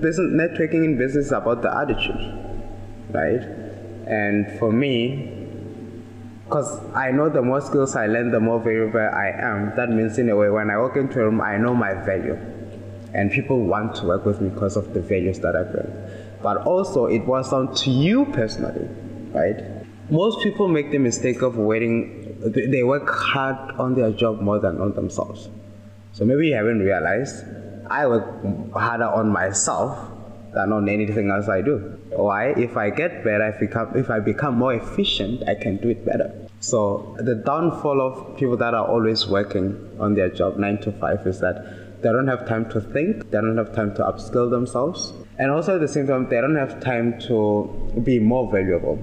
business 0.00 0.32
networking 0.32 0.84
in 0.84 0.96
business 0.96 1.26
is 1.26 1.32
about 1.32 1.60
the 1.62 1.76
attitude, 1.76 2.22
right? 3.10 3.42
And 4.06 4.58
for 4.58 4.70
me, 4.70 5.46
because 6.44 6.80
I 6.94 7.10
know 7.10 7.28
the 7.28 7.42
more 7.42 7.60
skills 7.60 7.96
I 7.96 8.06
learn, 8.06 8.30
the 8.30 8.40
more 8.40 8.60
valuable 8.60 9.00
I 9.00 9.34
am. 9.36 9.74
That 9.76 9.88
means 9.88 10.18
in 10.18 10.28
a 10.28 10.36
way, 10.36 10.50
when 10.50 10.70
I 10.70 10.78
walk 10.78 10.96
into 10.96 11.20
a 11.20 11.24
room, 11.24 11.40
I 11.40 11.56
know 11.56 11.74
my 11.74 11.94
value, 11.94 12.36
and 13.14 13.30
people 13.30 13.64
want 13.64 13.96
to 13.96 14.06
work 14.06 14.26
with 14.26 14.40
me 14.40 14.50
because 14.50 14.76
of 14.76 14.92
the 14.92 15.00
values 15.00 15.40
that 15.40 15.56
I 15.56 15.62
bring. 15.62 15.90
But 16.42 16.58
also, 16.58 17.06
it 17.06 17.24
was 17.26 17.50
down 17.50 17.74
to 17.74 17.90
you 17.90 18.26
personally, 18.26 18.88
right? 19.32 19.64
Most 20.10 20.42
people 20.42 20.68
make 20.68 20.90
the 20.90 20.98
mistake 20.98 21.40
of 21.40 21.56
waiting. 21.56 22.36
They 22.52 22.82
work 22.82 23.08
hard 23.08 23.56
on 23.80 23.94
their 23.94 24.12
job 24.12 24.42
more 24.42 24.58
than 24.58 24.80
on 24.80 24.92
themselves. 24.92 25.48
So 26.12 26.24
maybe 26.26 26.48
you 26.48 26.54
haven't 26.54 26.80
realized 26.80 27.44
I 27.88 28.06
work 28.06 28.44
harder 28.74 29.06
on 29.06 29.30
myself 29.30 29.98
than 30.54 30.72
on 30.72 30.88
anything 30.88 31.30
else 31.30 31.48
I 31.48 31.60
do. 31.62 31.78
Why? 32.10 32.48
If 32.56 32.76
I 32.76 32.90
get 32.90 33.24
better, 33.24 33.48
if, 33.48 33.60
become, 33.60 33.96
if 33.96 34.10
I 34.10 34.20
become 34.20 34.56
more 34.56 34.74
efficient, 34.74 35.48
I 35.48 35.54
can 35.54 35.76
do 35.78 35.88
it 35.88 36.04
better. 36.04 36.32
So 36.60 37.16
the 37.18 37.34
downfall 37.34 38.00
of 38.00 38.36
people 38.38 38.56
that 38.58 38.72
are 38.72 38.86
always 38.86 39.26
working 39.26 39.96
on 39.98 40.14
their 40.14 40.30
job 40.30 40.56
nine 40.56 40.78
to 40.82 40.92
five 40.92 41.26
is 41.26 41.40
that 41.40 42.02
they 42.02 42.10
don't 42.10 42.28
have 42.28 42.46
time 42.46 42.68
to 42.70 42.80
think, 42.80 43.30
they 43.30 43.40
don't 43.40 43.56
have 43.56 43.74
time 43.74 43.94
to 43.96 44.02
upskill 44.02 44.50
themselves, 44.50 45.12
and 45.38 45.50
also 45.50 45.76
at 45.76 45.80
the 45.80 45.88
same 45.88 46.06
time 46.06 46.28
they 46.28 46.40
don't 46.40 46.54
have 46.54 46.80
time 46.80 47.18
to 47.20 48.00
be 48.02 48.18
more 48.18 48.50
valuable. 48.50 48.98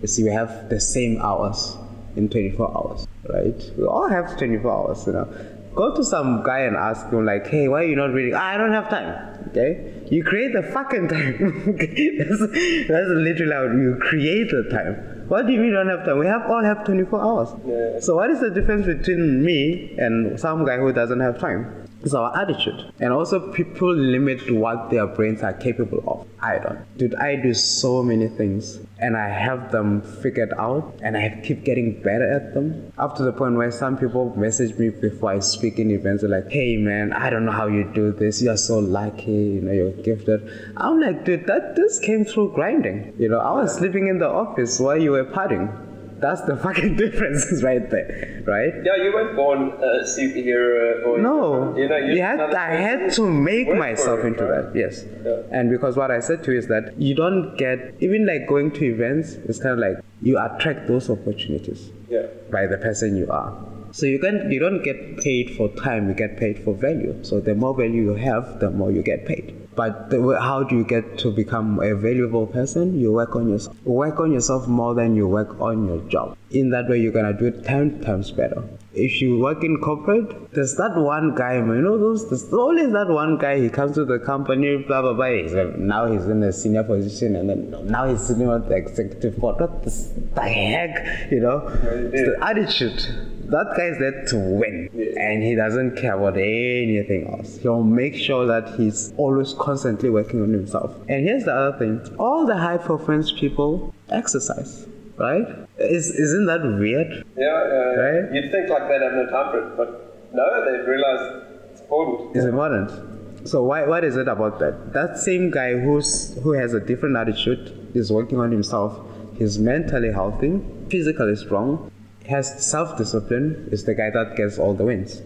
You 0.00 0.06
see, 0.08 0.22
we 0.22 0.30
have 0.30 0.68
the 0.68 0.80
same 0.80 1.20
hours 1.20 1.76
in 2.16 2.28
24 2.28 2.76
hours, 2.76 3.08
right? 3.28 3.60
We 3.76 3.84
all 3.84 4.08
have 4.08 4.36
24 4.38 4.70
hours, 4.70 5.06
you 5.06 5.12
know. 5.12 5.28
Go 5.74 5.94
to 5.94 6.02
some 6.02 6.42
guy 6.42 6.60
and 6.60 6.76
ask 6.76 7.08
him, 7.10 7.24
like, 7.24 7.46
hey, 7.46 7.68
why 7.68 7.82
are 7.82 7.86
you 7.86 7.96
not 7.96 8.12
reading? 8.12 8.34
"Ah, 8.34 8.46
I 8.54 8.56
don't 8.56 8.72
have 8.72 8.88
time, 8.88 9.08
okay? 9.48 10.02
You 10.10 10.24
create 10.24 10.52
the 10.52 10.62
fucking 10.62 11.08
time. 11.08 11.64
okay? 11.74 12.16
that's, 12.18 12.40
that's 12.40 13.10
literally 13.28 13.52
how 13.52 13.64
you 13.64 13.96
create 14.00 14.50
the 14.50 14.68
time. 14.70 15.24
What 15.28 15.46
do 15.46 15.52
you 15.52 15.58
mean 15.60 15.68
you 15.68 15.74
don't 15.74 15.88
have 15.88 16.04
time? 16.06 16.18
We 16.18 16.26
have 16.26 16.50
all 16.50 16.64
have 16.64 16.84
24 16.84 17.20
hours. 17.20 17.48
Yeah. 17.66 18.00
So 18.00 18.16
what 18.16 18.30
is 18.30 18.40
the 18.40 18.50
difference 18.50 18.86
between 18.86 19.44
me 19.44 19.94
and 19.98 20.40
some 20.40 20.64
guy 20.64 20.78
who 20.78 20.92
doesn't 20.92 21.20
have 21.20 21.38
time? 21.38 21.77
It's 22.02 22.14
our 22.14 22.36
attitude. 22.38 22.92
And 23.00 23.12
also 23.12 23.52
people 23.52 23.92
limit 23.92 24.50
what 24.50 24.90
their 24.90 25.06
brains 25.06 25.42
are 25.42 25.52
capable 25.52 26.02
of. 26.06 26.26
I 26.40 26.58
don't. 26.58 26.80
Dude, 26.96 27.14
I 27.16 27.36
do 27.36 27.54
so 27.54 28.02
many 28.02 28.28
things 28.28 28.78
and 29.00 29.16
I 29.16 29.28
have 29.28 29.72
them 29.72 30.02
figured 30.02 30.52
out 30.58 30.94
and 31.02 31.16
I 31.16 31.40
keep 31.42 31.64
getting 31.64 32.00
better 32.02 32.30
at 32.30 32.54
them. 32.54 32.92
Up 32.98 33.16
to 33.16 33.22
the 33.22 33.32
point 33.32 33.56
where 33.56 33.70
some 33.70 33.96
people 33.96 34.34
message 34.36 34.78
me 34.78 34.90
before 34.90 35.32
I 35.32 35.38
speak 35.40 35.78
in 35.78 35.90
events 35.90 36.22
they're 36.22 36.30
like, 36.30 36.50
hey 36.50 36.76
man, 36.76 37.12
I 37.12 37.30
don't 37.30 37.44
know 37.44 37.52
how 37.52 37.66
you 37.66 37.84
do 37.94 38.12
this. 38.12 38.42
You're 38.42 38.56
so 38.56 38.78
lucky, 38.78 39.32
you 39.32 39.60
know, 39.60 39.72
you're 39.72 39.92
gifted. 39.92 40.48
I'm 40.76 41.00
like, 41.00 41.24
dude, 41.24 41.46
that 41.46 41.76
this 41.76 41.98
came 41.98 42.24
through 42.24 42.52
grinding. 42.54 43.14
You 43.18 43.28
know, 43.28 43.38
I 43.38 43.52
was 43.52 43.74
sleeping 43.74 44.08
in 44.08 44.18
the 44.18 44.28
office 44.28 44.78
while 44.80 45.00
you 45.00 45.12
were 45.12 45.24
partying. 45.24 45.87
That's 46.20 46.40
the 46.42 46.56
fucking 46.56 46.96
difference 47.04 47.62
right 47.62 47.88
there, 47.90 48.42
right? 48.46 48.72
yeah, 48.84 48.96
you 49.02 49.12
weren't 49.14 49.36
born 49.36 49.70
uh, 49.72 50.00
a 50.00 50.04
superhero 50.04 51.04
uh, 51.04 51.08
or 51.08 51.18
No, 51.18 51.76
you 51.76 51.88
know, 51.88 51.96
you're 51.96 52.24
had, 52.26 52.40
I 52.54 52.74
had 52.74 53.12
to 53.12 53.28
make 53.30 53.68
myself 53.74 54.20
it, 54.20 54.26
into 54.28 54.44
right? 54.44 54.72
that. 54.72 54.78
Yes, 54.78 55.04
Yeah. 55.24 55.42
and 55.52 55.70
because 55.70 55.96
what 55.96 56.10
I 56.10 56.20
said 56.20 56.42
to 56.44 56.52
you 56.52 56.58
is 56.58 56.66
that 56.68 57.00
you 57.00 57.14
don't 57.14 57.56
get 57.56 57.94
even 58.00 58.26
like 58.26 58.46
going 58.48 58.70
to 58.72 58.84
events. 58.84 59.34
It's 59.48 59.58
kind 59.60 59.74
of 59.74 59.78
like 59.78 59.96
you 60.22 60.38
attract 60.38 60.88
those 60.88 61.08
opportunities 61.08 61.90
Yeah. 62.08 62.26
by 62.50 62.66
the 62.66 62.78
person 62.78 63.16
you 63.16 63.28
are. 63.30 63.50
So 63.92 64.04
you 64.06 64.18
can 64.18 64.50
you 64.50 64.58
don't 64.60 64.82
get 64.82 65.18
paid 65.18 65.56
for 65.56 65.68
time. 65.76 66.08
You 66.08 66.14
get 66.14 66.36
paid 66.36 66.58
for 66.64 66.74
value. 66.74 67.14
So 67.22 67.40
the 67.40 67.54
more 67.54 67.74
value 67.74 68.02
you 68.10 68.14
have, 68.16 68.60
the 68.60 68.70
more 68.70 68.90
you 68.92 69.02
get 69.02 69.24
paid. 69.24 69.54
But 69.78 70.10
the, 70.10 70.18
how 70.40 70.64
do 70.64 70.76
you 70.76 70.82
get 70.82 71.18
to 71.18 71.30
become 71.30 71.78
a 71.78 71.94
valuable 71.94 72.48
person? 72.48 72.98
You 72.98 73.12
work 73.12 73.36
on 73.36 73.48
yourself. 73.48 73.76
Work 73.84 74.18
on 74.18 74.32
yourself 74.32 74.66
more 74.66 74.92
than 74.92 75.14
you 75.14 75.28
work 75.28 75.60
on 75.60 75.86
your 75.86 76.00
job. 76.14 76.36
In 76.50 76.70
that 76.70 76.88
way, 76.88 76.98
you're 76.98 77.12
gonna 77.12 77.32
do 77.32 77.46
it 77.46 77.62
ten 77.64 78.00
times 78.00 78.32
better. 78.32 78.64
If 78.92 79.20
you 79.20 79.38
work 79.38 79.62
in 79.62 79.78
corporate, 79.80 80.50
there's 80.50 80.74
that 80.78 80.96
one 80.96 81.36
guy, 81.36 81.60
man, 81.60 81.76
you 81.76 81.82
know, 81.82 81.96
those, 81.96 82.28
there's 82.28 82.52
always 82.52 82.90
that 82.92 83.06
one 83.08 83.38
guy, 83.38 83.60
he 83.60 83.68
comes 83.68 83.94
to 83.94 84.04
the 84.04 84.18
company, 84.18 84.78
blah, 84.78 85.02
blah, 85.02 85.12
blah. 85.12 85.26
He's, 85.26 85.52
now 85.78 86.10
he's 86.10 86.26
in 86.26 86.42
a 86.42 86.52
senior 86.52 86.82
position 86.82 87.36
and 87.36 87.48
then 87.48 87.86
now 87.86 88.08
he's 88.08 88.26
sitting 88.26 88.48
on 88.48 88.68
the 88.68 88.74
executive 88.74 89.36
board. 89.38 89.60
What 89.60 89.84
the, 89.84 89.90
the 90.34 90.40
heck, 90.40 91.30
you 91.30 91.38
know? 91.38 91.58
It's 91.68 92.28
the 92.28 92.36
attitude. 92.42 93.37
That 93.48 93.74
guy 93.76 93.84
is 93.86 93.98
there 93.98 94.24
to 94.26 94.36
win 94.36 94.90
and 95.18 95.42
he 95.42 95.54
doesn't 95.54 95.96
care 95.96 96.14
about 96.18 96.36
anything 96.36 97.26
else. 97.32 97.56
He'll 97.58 97.82
make 97.82 98.14
sure 98.14 98.44
that 98.46 98.74
he's 98.78 99.12
always 99.16 99.54
constantly 99.54 100.10
working 100.10 100.42
on 100.42 100.52
himself. 100.52 100.94
And 101.08 101.24
here's 101.26 101.44
the 101.44 101.54
other 101.54 101.78
thing 101.78 102.16
all 102.18 102.46
the 102.46 102.56
high 102.56 102.76
performance 102.76 103.32
people 103.32 103.94
exercise, 104.10 104.86
right? 105.16 105.46
Is, 105.78 106.10
isn't 106.10 106.44
that 106.46 106.62
weird? 106.62 107.24
Yeah, 107.36 107.46
uh, 107.46 108.00
Right? 108.02 108.34
you'd 108.34 108.50
think 108.52 108.68
like 108.68 108.86
they'd 108.88 109.02
have 109.02 109.14
no 109.14 109.26
time 109.30 109.50
for 109.52 109.58
it, 109.66 109.76
but 109.78 110.30
no, 110.34 110.44
they've 110.70 110.86
realized 110.86 111.46
it's 111.72 111.80
important. 111.80 112.36
It's 112.36 112.44
important. 112.44 113.48
So 113.48 113.62
why 113.62 113.86
what 113.86 114.04
is 114.04 114.16
it 114.16 114.28
about 114.28 114.58
that? 114.58 114.92
That 114.92 115.16
same 115.16 115.50
guy 115.50 115.78
who's 115.78 116.36
who 116.42 116.52
has 116.52 116.74
a 116.74 116.80
different 116.80 117.16
attitude 117.16 117.90
is 117.94 118.12
working 118.12 118.40
on 118.40 118.50
himself. 118.50 118.98
He's 119.38 119.58
mentally 119.58 120.12
healthy, 120.12 120.60
physically 120.90 121.36
strong, 121.36 121.90
has 122.28 122.64
self-discipline. 122.70 123.68
Is 123.72 123.84
the 123.84 123.94
guy 123.94 124.10
that 124.10 124.36
gets 124.36 124.58
all 124.58 124.74
the 124.74 124.84
wins, 124.84 125.22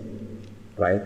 right? 0.76 1.02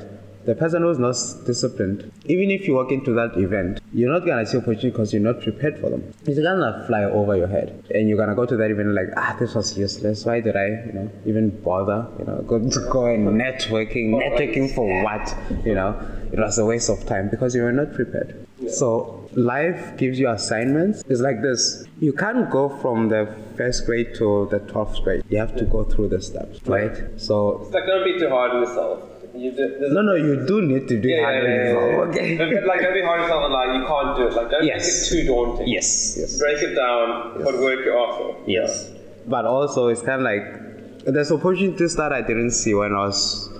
The 0.47 0.55
person 0.55 0.83
who's 0.83 1.01
not 1.01 1.17
disciplined, 1.45 2.13
even 2.27 2.53
if 2.53 2.69
you 2.69 2.75
walk 2.75 2.93
into 2.93 3.13
that 3.15 3.37
event, 3.37 3.81
you're 3.93 4.13
not 4.13 4.25
gonna 4.25 4.47
see 4.47 4.59
opportunity 4.59 4.91
because 4.91 5.13
you're 5.13 5.23
not 5.23 5.41
prepared 5.43 5.77
for 5.81 5.91
them. 5.91 6.15
It's 6.25 6.39
gonna 6.39 6.85
fly 6.87 7.03
over 7.03 7.37
your 7.37 7.49
head, 7.49 7.83
and 7.93 8.09
you're 8.09 8.17
gonna 8.17 8.37
go 8.37 8.47
to 8.47 8.57
that 8.57 8.71
event 8.71 8.91
like, 8.91 9.09
ah, 9.17 9.35
this 9.41 9.57
was 9.57 9.77
useless. 9.77 10.25
Why 10.25 10.41
did 10.41 10.55
I, 10.55 10.69
you 10.87 10.93
know, 10.93 11.11
even 11.25 11.51
bother? 11.63 12.07
You 12.21 12.27
know, 12.27 12.43
go 12.43 12.61
go 12.93 13.07
and 13.07 13.27
networking, 13.27 14.11
networking 14.11 14.73
for 14.73 15.03
what? 15.03 15.37
You 15.65 15.75
know, 15.75 16.01
it 16.31 16.39
was 16.39 16.59
a 16.59 16.65
waste 16.65 16.91
of 16.91 17.05
time 17.07 17.29
because 17.29 17.57
you 17.57 17.63
were 17.63 17.73
not 17.73 17.93
prepared. 17.93 18.47
So 18.69 19.16
life 19.37 19.97
gives 19.99 20.19
you 20.19 20.29
assignments. 20.31 21.03
It's 21.09 21.21
like 21.21 21.43
this. 21.43 21.85
You 22.01 22.13
can't 22.13 22.51
go 22.51 22.69
from 22.69 23.09
the 23.09 23.29
first 23.57 23.85
grade 23.87 24.15
to 24.17 24.49
the 24.51 24.59
twelfth 24.61 25.03
grade. 25.05 25.23
You 25.29 25.39
have 25.39 25.55
to 25.57 25.65
go 25.65 25.85
through 25.85 26.09
the 26.09 26.21
steps, 26.23 26.61
right? 26.67 26.97
So 27.17 27.61
It's 27.63 27.73
like 27.75 27.87
don't 27.87 28.05
be 28.05 28.19
too 28.19 28.29
hard 28.31 28.51
on 28.53 28.63
yourself. 28.63 29.05
You 29.35 29.53
do, 29.53 29.77
no, 29.91 30.01
no, 30.01 30.15
you 30.15 30.47
do 30.47 30.63
need 30.63 30.89
to 30.89 30.99
do 30.99 31.09
Yeah, 31.09 31.23
hard 31.23 31.45
yeah, 31.45 31.51
yeah, 31.51 31.65
yeah, 31.65 31.73
yeah. 31.91 31.97
Okay. 32.09 32.37
But, 32.39 32.65
like 32.67 32.81
don't 32.81 32.95
be 32.95 33.03
hard 33.03 33.21
on 33.21 33.25
yourself 33.25 33.45
and 33.45 33.53
like 33.53 33.69
you 33.79 33.85
can't 33.87 34.17
do 34.17 34.27
it. 34.29 34.33
Like 34.35 34.51
don't 34.51 34.65
Yes. 34.65 35.11
make 35.13 35.21
it 35.21 35.21
too 35.23 35.27
daunting. 35.29 35.69
Yes, 35.69 36.17
yes. 36.19 36.39
Break 36.39 36.63
it 36.63 36.75
down, 36.75 37.33
put 37.43 37.59
work 37.61 37.85
your 37.85 37.99
ass 37.99 38.19
off. 38.21 38.37
Yes. 38.47 38.91
But 39.27 39.45
also, 39.45 39.89
it's 39.89 40.01
kind 40.01 40.21
of 40.21 40.23
like 40.23 41.05
there's 41.05 41.31
opportunities 41.31 41.95
that 41.97 42.13
I 42.15 42.23
didn't 42.23 42.53
see 42.53 42.73
when 42.75 42.95
I 42.95 43.05
was 43.07 43.51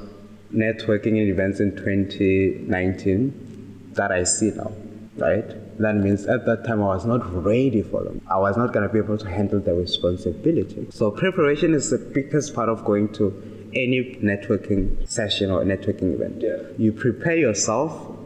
networking 0.55 1.17
in 1.21 1.29
events 1.29 1.61
in 1.61 1.73
2019 1.77 3.91
that 3.95 4.11
I 4.13 4.23
see 4.25 4.51
now, 4.53 4.73
right? 5.17 5.45
That 5.79 5.97
means 5.97 6.27
at 6.27 6.47
that 6.47 6.65
time 6.65 6.83
I 6.83 6.87
was 6.87 7.05
not 7.05 7.23
ready 7.45 7.83
for 7.83 8.03
them. 8.03 8.21
I 8.31 8.39
was 8.39 8.57
not 8.57 8.73
going 8.73 8.87
to 8.87 8.93
be 8.93 8.99
able 8.99 9.19
to 9.19 9.29
handle 9.29 9.61
the 9.61 9.75
responsibility. 9.75 10.87
So, 10.91 11.11
preparation 11.11 11.75
is 11.75 11.91
the 11.91 11.99
biggest 11.99 12.55
part 12.55 12.69
of 12.69 12.85
going 12.85 13.13
to 13.15 13.71
any 13.75 14.17
networking 14.23 15.09
session 15.09 15.51
or 15.51 15.63
networking 15.65 16.15
event. 16.15 16.41
Yeah. 16.41 16.57
You 16.79 16.93
prepare 16.93 17.37
yourself 17.37 18.17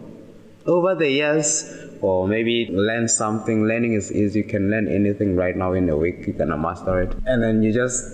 over 0.66 0.94
the 0.94 1.08
years 1.08 1.72
or 2.00 2.28
maybe 2.28 2.68
learn 2.70 3.08
something 3.08 3.64
learning 3.66 3.94
is 3.94 4.12
easy 4.12 4.40
you 4.40 4.44
can 4.44 4.70
learn 4.70 4.86
anything 4.88 5.34
right 5.34 5.56
now 5.56 5.72
in 5.72 5.88
a 5.88 5.96
week 5.96 6.26
you're 6.26 6.36
gonna 6.36 6.56
master 6.56 7.00
it 7.00 7.14
and 7.26 7.42
then 7.42 7.62
you 7.62 7.72
just 7.72 8.04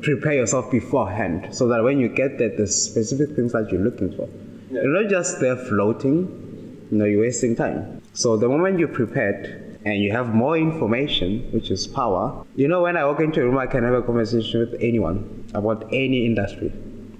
prepare 0.00 0.32
yourself 0.32 0.70
beforehand 0.70 1.54
so 1.54 1.68
that 1.68 1.82
when 1.82 2.00
you 2.00 2.08
get 2.08 2.38
there 2.38 2.54
the 2.56 2.66
specific 2.66 3.36
things 3.36 3.52
that 3.52 3.70
you're 3.70 3.82
looking 3.82 4.10
for 4.16 4.28
Yeah. 4.70 4.82
you're 4.82 5.02
not 5.02 5.10
just 5.10 5.40
there 5.40 5.56
floating 5.56 6.86
you 6.90 6.96
know 6.98 7.04
you're 7.04 7.20
wasting 7.20 7.54
time 7.54 7.99
so 8.12 8.36
the 8.36 8.48
moment 8.48 8.78
you're 8.78 8.88
prepared 8.88 9.78
and 9.84 10.02
you 10.02 10.12
have 10.12 10.34
more 10.34 10.58
information 10.58 11.48
which 11.52 11.70
is 11.70 11.86
power 11.86 12.44
you 12.54 12.68
know 12.68 12.82
when 12.82 12.96
i 12.96 13.04
walk 13.04 13.20
into 13.20 13.40
a 13.40 13.44
room 13.44 13.58
i 13.58 13.66
can 13.66 13.84
have 13.84 13.94
a 13.94 14.02
conversation 14.02 14.60
with 14.60 14.74
anyone 14.80 15.44
about 15.54 15.84
any 15.92 16.26
industry 16.26 16.72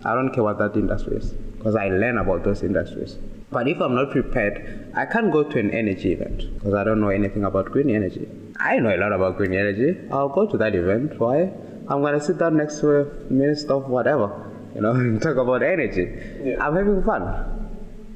i 0.04 0.14
don't 0.14 0.32
care 0.32 0.42
what 0.42 0.58
that 0.58 0.74
industry 0.76 1.16
is 1.16 1.34
because 1.60 1.76
I 1.76 1.88
learn 1.88 2.16
about 2.16 2.42
those 2.42 2.62
industries. 2.62 3.18
But 3.50 3.68
if 3.68 3.80
I'm 3.82 3.94
not 3.94 4.12
prepared, 4.12 4.90
I 4.94 5.04
can't 5.04 5.30
go 5.30 5.42
to 5.42 5.58
an 5.58 5.70
energy 5.72 6.12
event 6.12 6.54
because 6.54 6.72
I 6.72 6.84
don't 6.84 7.02
know 7.02 7.10
anything 7.10 7.44
about 7.44 7.66
green 7.66 7.90
energy. 7.90 8.26
I 8.58 8.78
know 8.78 8.94
a 8.94 8.96
lot 8.96 9.12
about 9.12 9.36
green 9.36 9.52
energy. 9.52 9.98
I'll 10.10 10.30
go 10.30 10.46
to 10.46 10.56
that 10.56 10.74
event. 10.74 11.20
Why? 11.20 11.52
I'm 11.88 12.00
gonna 12.00 12.20
sit 12.20 12.38
down 12.38 12.56
next 12.56 12.80
to 12.80 13.00
a 13.00 13.04
minister 13.30 13.74
of 13.74 13.88
whatever, 13.88 14.50
you 14.74 14.80
know, 14.80 14.92
and 15.02 15.20
talk 15.20 15.36
about 15.36 15.62
energy. 15.62 16.08
Yeah. 16.42 16.64
I'm 16.66 16.76
having 16.76 17.02
fun. 17.02 17.68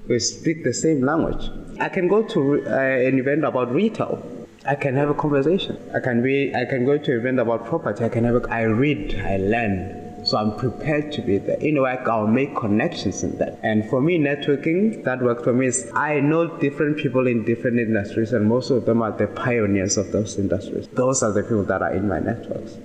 We 0.08 0.18
speak 0.20 0.64
the 0.64 0.72
same 0.72 1.02
language. 1.02 1.50
I 1.80 1.88
can 1.88 2.08
go 2.08 2.22
to 2.22 2.66
uh, 2.66 2.70
an 2.70 3.18
event 3.18 3.44
about 3.44 3.72
retail. 3.72 4.22
I 4.66 4.74
can 4.74 4.94
have 4.96 5.10
a 5.10 5.14
conversation. 5.14 5.76
I 5.94 6.00
can 6.00 6.22
be. 6.22 6.54
I 6.54 6.64
can 6.64 6.84
go 6.84 6.96
to 6.96 7.12
an 7.12 7.18
event 7.18 7.40
about 7.40 7.66
property. 7.66 8.04
I 8.04 8.08
can 8.08 8.24
have. 8.24 8.36
A, 8.36 8.50
I 8.50 8.62
read. 8.62 9.14
I 9.24 9.36
learn. 9.36 10.00
So 10.24 10.38
I'm 10.38 10.56
prepared 10.56 11.12
to 11.12 11.20
be 11.20 11.36
there. 11.36 11.58
In 11.58 11.78
work, 11.82 12.08
I'll 12.08 12.26
make 12.26 12.56
connections 12.56 13.22
in 13.22 13.36
that. 13.38 13.58
And 13.62 13.88
for 13.90 14.00
me, 14.00 14.18
networking, 14.18 15.04
that 15.04 15.20
works 15.20 15.44
for 15.44 15.52
me 15.52 15.66
is 15.66 15.90
I 15.94 16.20
know 16.20 16.46
different 16.58 16.96
people 16.96 17.26
in 17.26 17.44
different 17.44 17.78
industries, 17.78 18.32
and 18.32 18.46
most 18.46 18.70
of 18.70 18.86
them 18.86 19.02
are 19.02 19.12
the 19.12 19.26
pioneers 19.26 19.98
of 19.98 20.12
those 20.12 20.38
industries. 20.38 20.88
Those 20.88 21.22
are 21.22 21.32
the 21.32 21.42
people 21.42 21.64
that 21.64 21.82
are 21.82 21.92
in 21.92 22.08
my 22.08 22.20
networks. 22.20 22.78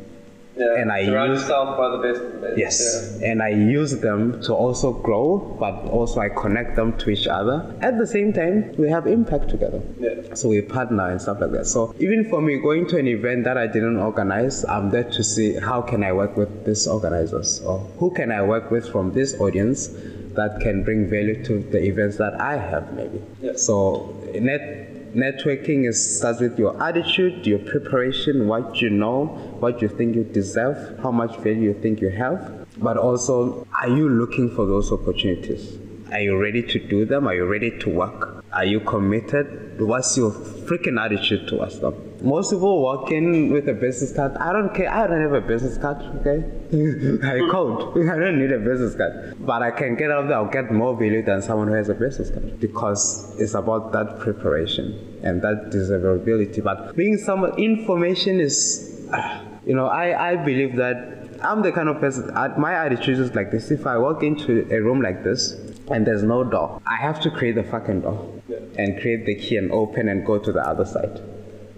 Yeah, 0.59 0.75
and 0.75 0.91
I 0.91 0.99
use 0.99 1.41
yourself 1.41 1.77
by 1.77 1.89
the 1.89 1.97
best. 1.97 2.57
Yes, 2.57 3.17
yeah. 3.21 3.31
and 3.31 3.41
I 3.41 3.49
use 3.49 3.99
them 3.99 4.41
to 4.43 4.53
also 4.53 4.91
grow, 4.91 5.55
but 5.59 5.85
also 5.85 6.19
I 6.19 6.29
connect 6.29 6.75
them 6.75 6.97
to 6.97 7.09
each 7.09 7.27
other. 7.27 7.73
At 7.81 7.97
the 7.97 8.05
same 8.05 8.33
time, 8.33 8.75
we 8.77 8.89
have 8.89 9.07
impact 9.07 9.49
together. 9.49 9.81
Yeah. 9.99 10.33
So 10.33 10.49
we 10.49 10.61
partner 10.61 11.09
and 11.09 11.21
stuff 11.21 11.39
like 11.39 11.51
that. 11.51 11.65
So 11.65 11.95
even 11.99 12.29
for 12.29 12.41
me, 12.41 12.57
going 12.57 12.88
to 12.88 12.97
an 12.97 13.07
event 13.07 13.45
that 13.45 13.57
I 13.57 13.67
didn't 13.67 13.97
organize, 13.97 14.65
I'm 14.65 14.89
there 14.89 15.09
to 15.09 15.23
see 15.23 15.53
how 15.53 15.81
can 15.81 16.03
I 16.03 16.11
work 16.11 16.35
with 16.35 16.65
these 16.65 16.88
organizers 16.88 17.61
or 17.61 17.79
who 17.97 18.11
can 18.11 18.31
I 18.31 18.41
work 18.41 18.69
with 18.69 18.89
from 18.89 19.13
this 19.13 19.39
audience 19.39 19.89
that 20.35 20.59
can 20.61 20.83
bring 20.83 21.09
value 21.09 21.43
to 21.45 21.59
the 21.59 21.81
events 21.83 22.17
that 22.17 22.39
I 22.39 22.57
have 22.57 22.93
maybe. 22.93 23.21
Yeah. 23.41 23.53
So 23.55 24.15
net 24.33 24.89
networking 25.13 25.88
is, 25.88 26.17
starts 26.17 26.39
with 26.39 26.57
your 26.57 26.81
attitude, 26.81 27.45
your 27.45 27.59
preparation, 27.59 28.47
what 28.47 28.81
you 28.81 28.89
know, 28.89 29.25
what 29.59 29.81
you 29.81 29.88
think 29.88 30.15
you 30.15 30.23
deserve, 30.23 30.99
how 31.01 31.11
much 31.11 31.35
value 31.38 31.71
you 31.71 31.73
think 31.73 32.01
you 32.01 32.09
have. 32.09 32.67
But 32.77 32.97
also, 32.97 33.67
are 33.79 33.89
you 33.89 34.09
looking 34.09 34.49
for 34.55 34.65
those 34.65 34.91
opportunities? 34.91 35.77
Are 36.11 36.19
you 36.21 36.41
ready 36.41 36.63
to 36.63 36.79
do 36.88 37.05
them? 37.05 37.27
Are 37.27 37.35
you 37.35 37.45
ready 37.45 37.77
to 37.79 37.89
work? 37.89 38.43
Are 38.51 38.65
you 38.65 38.79
committed? 38.79 39.79
What's 39.79 40.17
your 40.17 40.31
freaking 40.31 40.99
attitude 40.99 41.47
towards 41.47 41.79
them? 41.79 42.08
Most 42.22 42.51
people 42.51 42.81
walk 42.81 43.11
in 43.11 43.51
with 43.51 43.69
a 43.69 43.73
business 43.73 44.11
card. 44.14 44.35
I 44.38 44.51
don't 44.51 44.73
care. 44.73 44.91
I 44.91 45.07
don't 45.07 45.22
have 45.22 45.33
a 45.33 45.41
business 45.41 45.77
card, 45.77 45.98
okay? 46.19 46.43
I 47.23 47.49
code. 47.49 47.98
I 48.09 48.17
don't 48.17 48.39
need 48.39 48.51
a 48.51 48.59
business 48.59 48.95
card. 48.95 49.35
But 49.39 49.64
I 49.64 49.72
can 49.72 49.95
get 49.95 50.11
out 50.11 50.27
there, 50.27 50.38
I'll 50.38 50.49
get 50.49 50.72
more 50.72 50.95
value 50.95 51.23
than 51.23 51.41
someone 51.41 51.69
who 51.69 51.75
has 51.75 51.88
a 51.88 51.93
business 51.93 52.30
card 52.30 52.59
because 52.59 53.39
it's 53.39 53.53
about 53.53 53.93
that 53.93 54.19
preparation 54.19 55.19
and 55.23 55.41
that 55.41 55.69
desirability. 55.72 56.59
But 56.61 56.95
being 56.95 57.17
someone, 57.17 57.57
information 57.57 58.41
is, 58.41 59.07
you 59.65 59.75
know, 59.75 59.88
I, 59.88 60.31
I 60.31 60.35
believe 60.35 60.75
that 60.75 61.19
I'm 61.41 61.61
the 61.61 61.72
kind 61.72 61.88
of 61.88 61.99
person, 61.99 62.33
my 62.33 62.73
attitude 62.73 63.17
is 63.17 63.33
like 63.33 63.49
this. 63.49 63.72
If 63.72 63.88
I 63.88 63.98
walk 63.98 64.23
into 64.23 64.67
a 64.72 64.81
room 64.81 65.01
like 65.01 65.23
this 65.23 65.53
and 65.89 66.06
there's 66.06 66.23
no 66.23 66.43
door, 66.43 66.81
I 66.85 66.98
have 66.98 67.22
to 67.22 67.31
create 67.31 67.56
the 67.56 67.64
fucking 67.64 68.01
door 68.01 68.30
yeah. 68.49 68.57
and 68.77 68.99
create 68.99 69.25
the 69.25 69.35
key 69.35 69.56
and 69.56 69.72
open 69.72 70.09
and 70.09 70.25
go 70.25 70.38
to 70.38 70.51
the 70.51 70.59
other 70.59 70.85
side. 70.85 71.22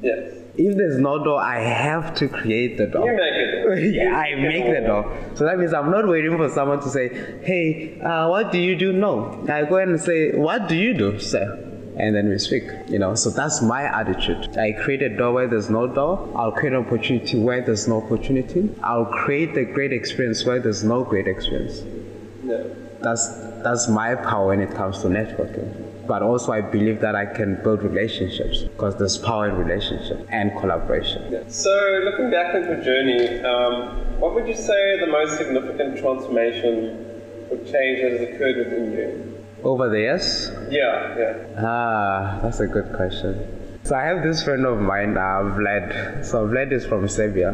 Yes. 0.02 0.34
If 0.58 0.76
there's 0.76 0.98
no 0.98 1.24
door, 1.24 1.40
I 1.40 1.60
have 1.60 2.14
to 2.16 2.28
create 2.28 2.78
the 2.78 2.88
door. 2.88 3.06
You 3.06 3.16
make 3.16 3.34
it. 3.34 3.94
yeah, 3.94 4.18
I 4.18 4.36
make 4.36 4.66
the 4.66 4.86
door. 4.86 5.32
So 5.36 5.46
that 5.46 5.58
means 5.58 5.74
I'm 5.74 5.92
not 5.92 6.08
waiting 6.08 6.36
for 6.36 6.50
someone 6.50 6.82
to 6.82 6.90
say, 6.90 7.10
hey, 7.44 8.00
uh, 8.02 8.28
what 8.30 8.52
do 8.52 8.60
you 8.60 8.76
do? 8.76 8.92
No. 8.92 9.46
I 9.50 9.64
go 9.64 9.78
and 9.78 10.00
say, 10.00 10.32
what 10.32 10.68
do 10.68 10.76
you 10.76 10.94
do, 10.94 11.20
sir? 11.20 11.68
and 11.98 12.16
then 12.16 12.30
we 12.30 12.38
speak. 12.40 12.64
You 12.88 13.00
know, 13.00 13.16
so 13.16 13.30
that's 13.30 13.62
my 13.62 13.84
attitude. 13.84 14.58
I 14.58 14.72
create 14.72 15.02
a 15.02 15.10
door 15.10 15.34
where 15.34 15.48
there's 15.48 15.70
no 15.70 15.88
door. 15.88 16.32
I'll 16.36 16.52
create 16.52 16.74
an 16.74 16.86
opportunity 16.86 17.38
where 17.38 17.62
there's 17.62 17.88
no 17.88 18.02
opportunity. 18.02 18.70
I'll 18.82 19.06
create 19.06 19.56
a 19.58 19.66
great 19.66 19.94
experience 19.94 20.46
where 20.46 20.60
there's 20.60 20.84
no 20.84 21.04
great 21.04 21.28
experience. 21.28 21.84
Yeah. 22.44 22.64
That's 23.02 23.28
that's 23.64 23.88
my 23.88 24.16
power 24.16 24.48
when 24.48 24.62
it 24.62 24.74
comes 24.74 25.02
to 25.02 25.08
networking. 25.08 25.91
But 26.08 26.24
also, 26.24 26.52
I 26.52 26.62
believe 26.62 27.00
that 27.02 27.16
I 27.16 27.26
can 27.26 27.62
build 27.64 27.84
relationships 27.84 28.64
because 28.64 28.98
there's 28.98 29.18
power 29.18 29.50
in 29.50 29.56
relationship 29.56 30.28
and 30.30 30.52
collaboration. 30.60 31.32
Yeah. 31.32 31.44
So, 31.48 31.70
looking 32.04 32.32
back 32.32 32.56
at 32.56 32.64
your 32.64 32.82
journey, 32.84 33.40
um, 33.42 34.20
what 34.20 34.34
would 34.34 34.48
you 34.48 34.56
say 34.56 35.00
the 35.00 35.08
most 35.08 35.38
significant 35.38 36.00
transformation 36.00 37.06
or 37.50 37.58
change 37.58 38.02
that 38.02 38.12
has 38.12 38.22
occurred 38.22 38.58
within 38.58 38.92
you? 38.94 39.46
Over 39.64 39.90
the 39.90 40.00
years? 40.00 40.50
Yeah, 40.70 41.18
yeah. 41.18 41.36
Ah, 41.60 42.40
that's 42.42 42.60
a 42.60 42.68
good 42.68 42.94
question. 42.96 43.80
So 43.84 43.96
I 43.96 44.04
have 44.06 44.24
this 44.24 44.44
friend 44.44 44.66
of 44.66 44.80
mine, 44.80 45.18
uh, 45.18 45.54
Vlad. 45.58 46.26
So 46.26 46.48
Vlad 46.48 46.72
is 46.72 46.86
from 46.86 47.08
Serbia. 47.08 47.54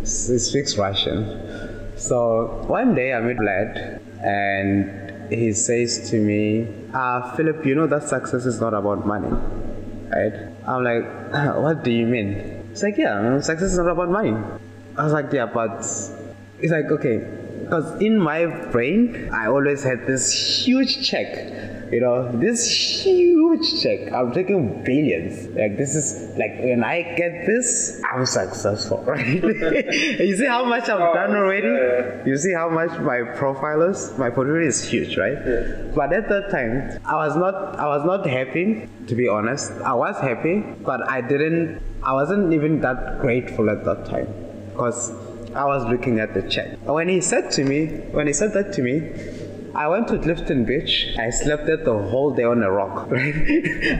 He 0.00 0.38
speaks 0.38 0.76
Russian. 0.78 1.92
So 1.96 2.64
one 2.66 2.94
day 2.94 3.12
I 3.12 3.20
meet 3.20 3.36
Vlad, 3.36 4.00
and 4.22 5.03
he 5.30 5.52
says 5.52 6.10
to 6.10 6.16
me, 6.20 6.66
uh, 6.92 7.34
Phillip, 7.36 7.64
you 7.66 7.74
know 7.74 7.86
that 7.86 8.04
success 8.04 8.46
is 8.46 8.60
not 8.60 8.74
about 8.74 9.06
money, 9.06 9.30
right? 10.10 10.34
I'm 10.66 10.84
like, 10.84 11.04
what 11.56 11.82
do 11.84 11.90
you 11.90 12.06
mean? 12.06 12.64
He's 12.70 12.82
like, 12.82 12.96
yeah, 12.96 13.40
success 13.40 13.72
is 13.72 13.78
not 13.78 13.88
about 13.88 14.10
money. 14.10 14.34
I 14.96 15.04
was 15.04 15.12
like, 15.12 15.32
yeah, 15.32 15.46
but 15.46 15.78
he's 16.60 16.70
like, 16.70 16.86
okay, 16.86 17.18
because 17.62 18.00
in 18.00 18.18
my 18.18 18.46
brain, 18.70 19.30
I 19.32 19.46
always 19.46 19.82
had 19.82 20.06
this 20.06 20.30
huge 20.32 21.08
check. 21.08 21.34
You 21.92 22.00
know, 22.00 22.30
this 22.32 22.68
huge 22.68 23.82
check. 23.82 24.12
I'm 24.12 24.32
taking 24.32 24.82
billions. 24.84 25.46
Like 25.48 25.76
this 25.76 25.94
is 25.94 26.36
like 26.36 26.58
when 26.60 26.82
I 26.84 27.02
get 27.14 27.46
this, 27.46 28.00
I'm 28.10 28.26
successful, 28.26 29.02
right? 29.06 29.26
you 29.26 30.36
see 30.36 30.46
how 30.46 30.64
much 30.64 30.88
I've 30.88 31.14
done 31.14 31.32
oh, 31.32 31.44
already? 31.44 32.28
You 32.28 32.36
see 32.36 32.52
how 32.52 32.68
much 32.68 32.98
my 33.00 33.22
profile 33.36 33.82
is? 33.82 34.16
My 34.18 34.30
portfolio 34.30 34.66
is 34.66 34.82
huge, 34.82 35.16
right? 35.16 35.36
But 35.94 36.12
at 36.12 36.28
that 36.28 36.50
time, 36.50 37.00
I 37.04 37.16
was 37.16 37.36
not 37.36 37.54
I 37.78 37.86
was 37.86 38.04
not 38.04 38.26
happy, 38.26 38.88
to 39.06 39.14
be 39.14 39.28
honest. 39.28 39.72
I 39.84 39.94
was 39.94 40.16
happy, 40.18 40.60
but 40.60 41.08
I 41.08 41.20
didn't 41.20 41.80
I 42.02 42.12
wasn't 42.12 42.52
even 42.52 42.80
that 42.80 43.20
grateful 43.20 43.70
at 43.70 43.84
that 43.84 44.06
time. 44.06 44.28
Because 44.72 45.12
I 45.54 45.64
was 45.66 45.84
looking 45.84 46.18
at 46.18 46.34
the 46.34 46.42
check. 46.42 46.78
When 46.84 47.08
he 47.08 47.20
said 47.20 47.52
to 47.52 47.64
me, 47.64 47.86
when 48.10 48.26
he 48.26 48.32
said 48.32 48.52
that 48.54 48.72
to 48.74 48.82
me, 48.82 49.12
I 49.74 49.88
went 49.88 50.06
to 50.08 50.18
Clifton 50.18 50.64
Beach. 50.64 51.14
I 51.18 51.30
slept 51.30 51.66
there 51.66 51.76
the 51.76 51.98
whole 51.98 52.32
day 52.32 52.44
on 52.44 52.62
a 52.62 52.70
rock. 52.70 53.10
Right? 53.14 53.34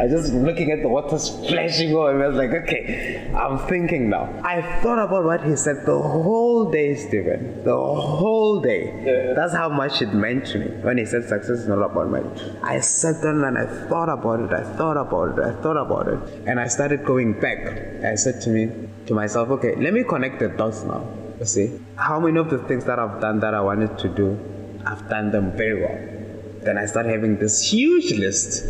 I 0.00 0.04
was 0.04 0.12
just 0.12 0.34
looking 0.34 0.70
at 0.70 0.82
the 0.82 0.88
water 0.88 1.18
splashing 1.18 1.94
over 1.94 2.14
me. 2.14 2.24
I 2.24 2.28
was 2.28 2.36
like, 2.36 2.50
okay, 2.50 3.30
I'm 3.34 3.58
thinking 3.68 4.08
now. 4.08 4.28
I 4.44 4.62
thought 4.82 4.98
about 4.98 5.24
what 5.24 5.44
he 5.44 5.56
said 5.56 5.84
the 5.84 5.98
whole 5.98 6.70
day, 6.70 6.94
Stephen. 6.94 7.64
The 7.64 7.76
whole 7.76 8.60
day. 8.60 8.82
Yeah. 9.04 9.34
That's 9.34 9.54
how 9.54 9.68
much 9.68 10.00
it 10.02 10.12
meant 10.14 10.46
to 10.46 10.58
me 10.58 10.66
when 10.82 10.98
he 10.98 11.04
said 11.04 11.24
success 11.24 11.58
is 11.60 11.68
not 11.68 11.82
about 11.82 12.08
money. 12.10 12.28
I 12.62 12.80
sat 12.80 13.22
down 13.22 13.44
and 13.44 13.58
I 13.58 13.66
thought 13.88 14.08
about 14.08 14.40
it. 14.40 14.52
I 14.52 14.62
thought 14.76 14.96
about 14.96 15.38
it. 15.38 15.44
I 15.44 15.60
thought 15.62 15.76
about 15.76 16.08
it. 16.08 16.18
And 16.46 16.58
I 16.60 16.68
started 16.68 17.04
going 17.04 17.38
back. 17.40 18.04
I 18.04 18.14
said 18.14 18.40
to 18.42 18.50
me, 18.50 18.70
to 19.06 19.14
myself, 19.14 19.48
okay, 19.50 19.74
let 19.76 19.92
me 19.92 20.04
connect 20.04 20.38
the 20.38 20.48
dots 20.48 20.82
now. 20.82 21.06
You 21.38 21.46
see, 21.46 21.80
how 21.96 22.20
many 22.20 22.38
of 22.38 22.48
the 22.48 22.58
things 22.58 22.84
that 22.84 22.98
I've 22.98 23.20
done 23.20 23.40
that 23.40 23.54
I 23.54 23.60
wanted 23.60 23.98
to 23.98 24.08
do, 24.08 24.38
I've 24.86 25.08
done 25.08 25.30
them 25.30 25.52
very 25.52 25.80
well. 25.80 25.98
Then 26.64 26.78
I 26.78 26.86
started 26.86 27.10
having 27.10 27.38
this 27.38 27.62
huge 27.62 28.12
list. 28.18 28.64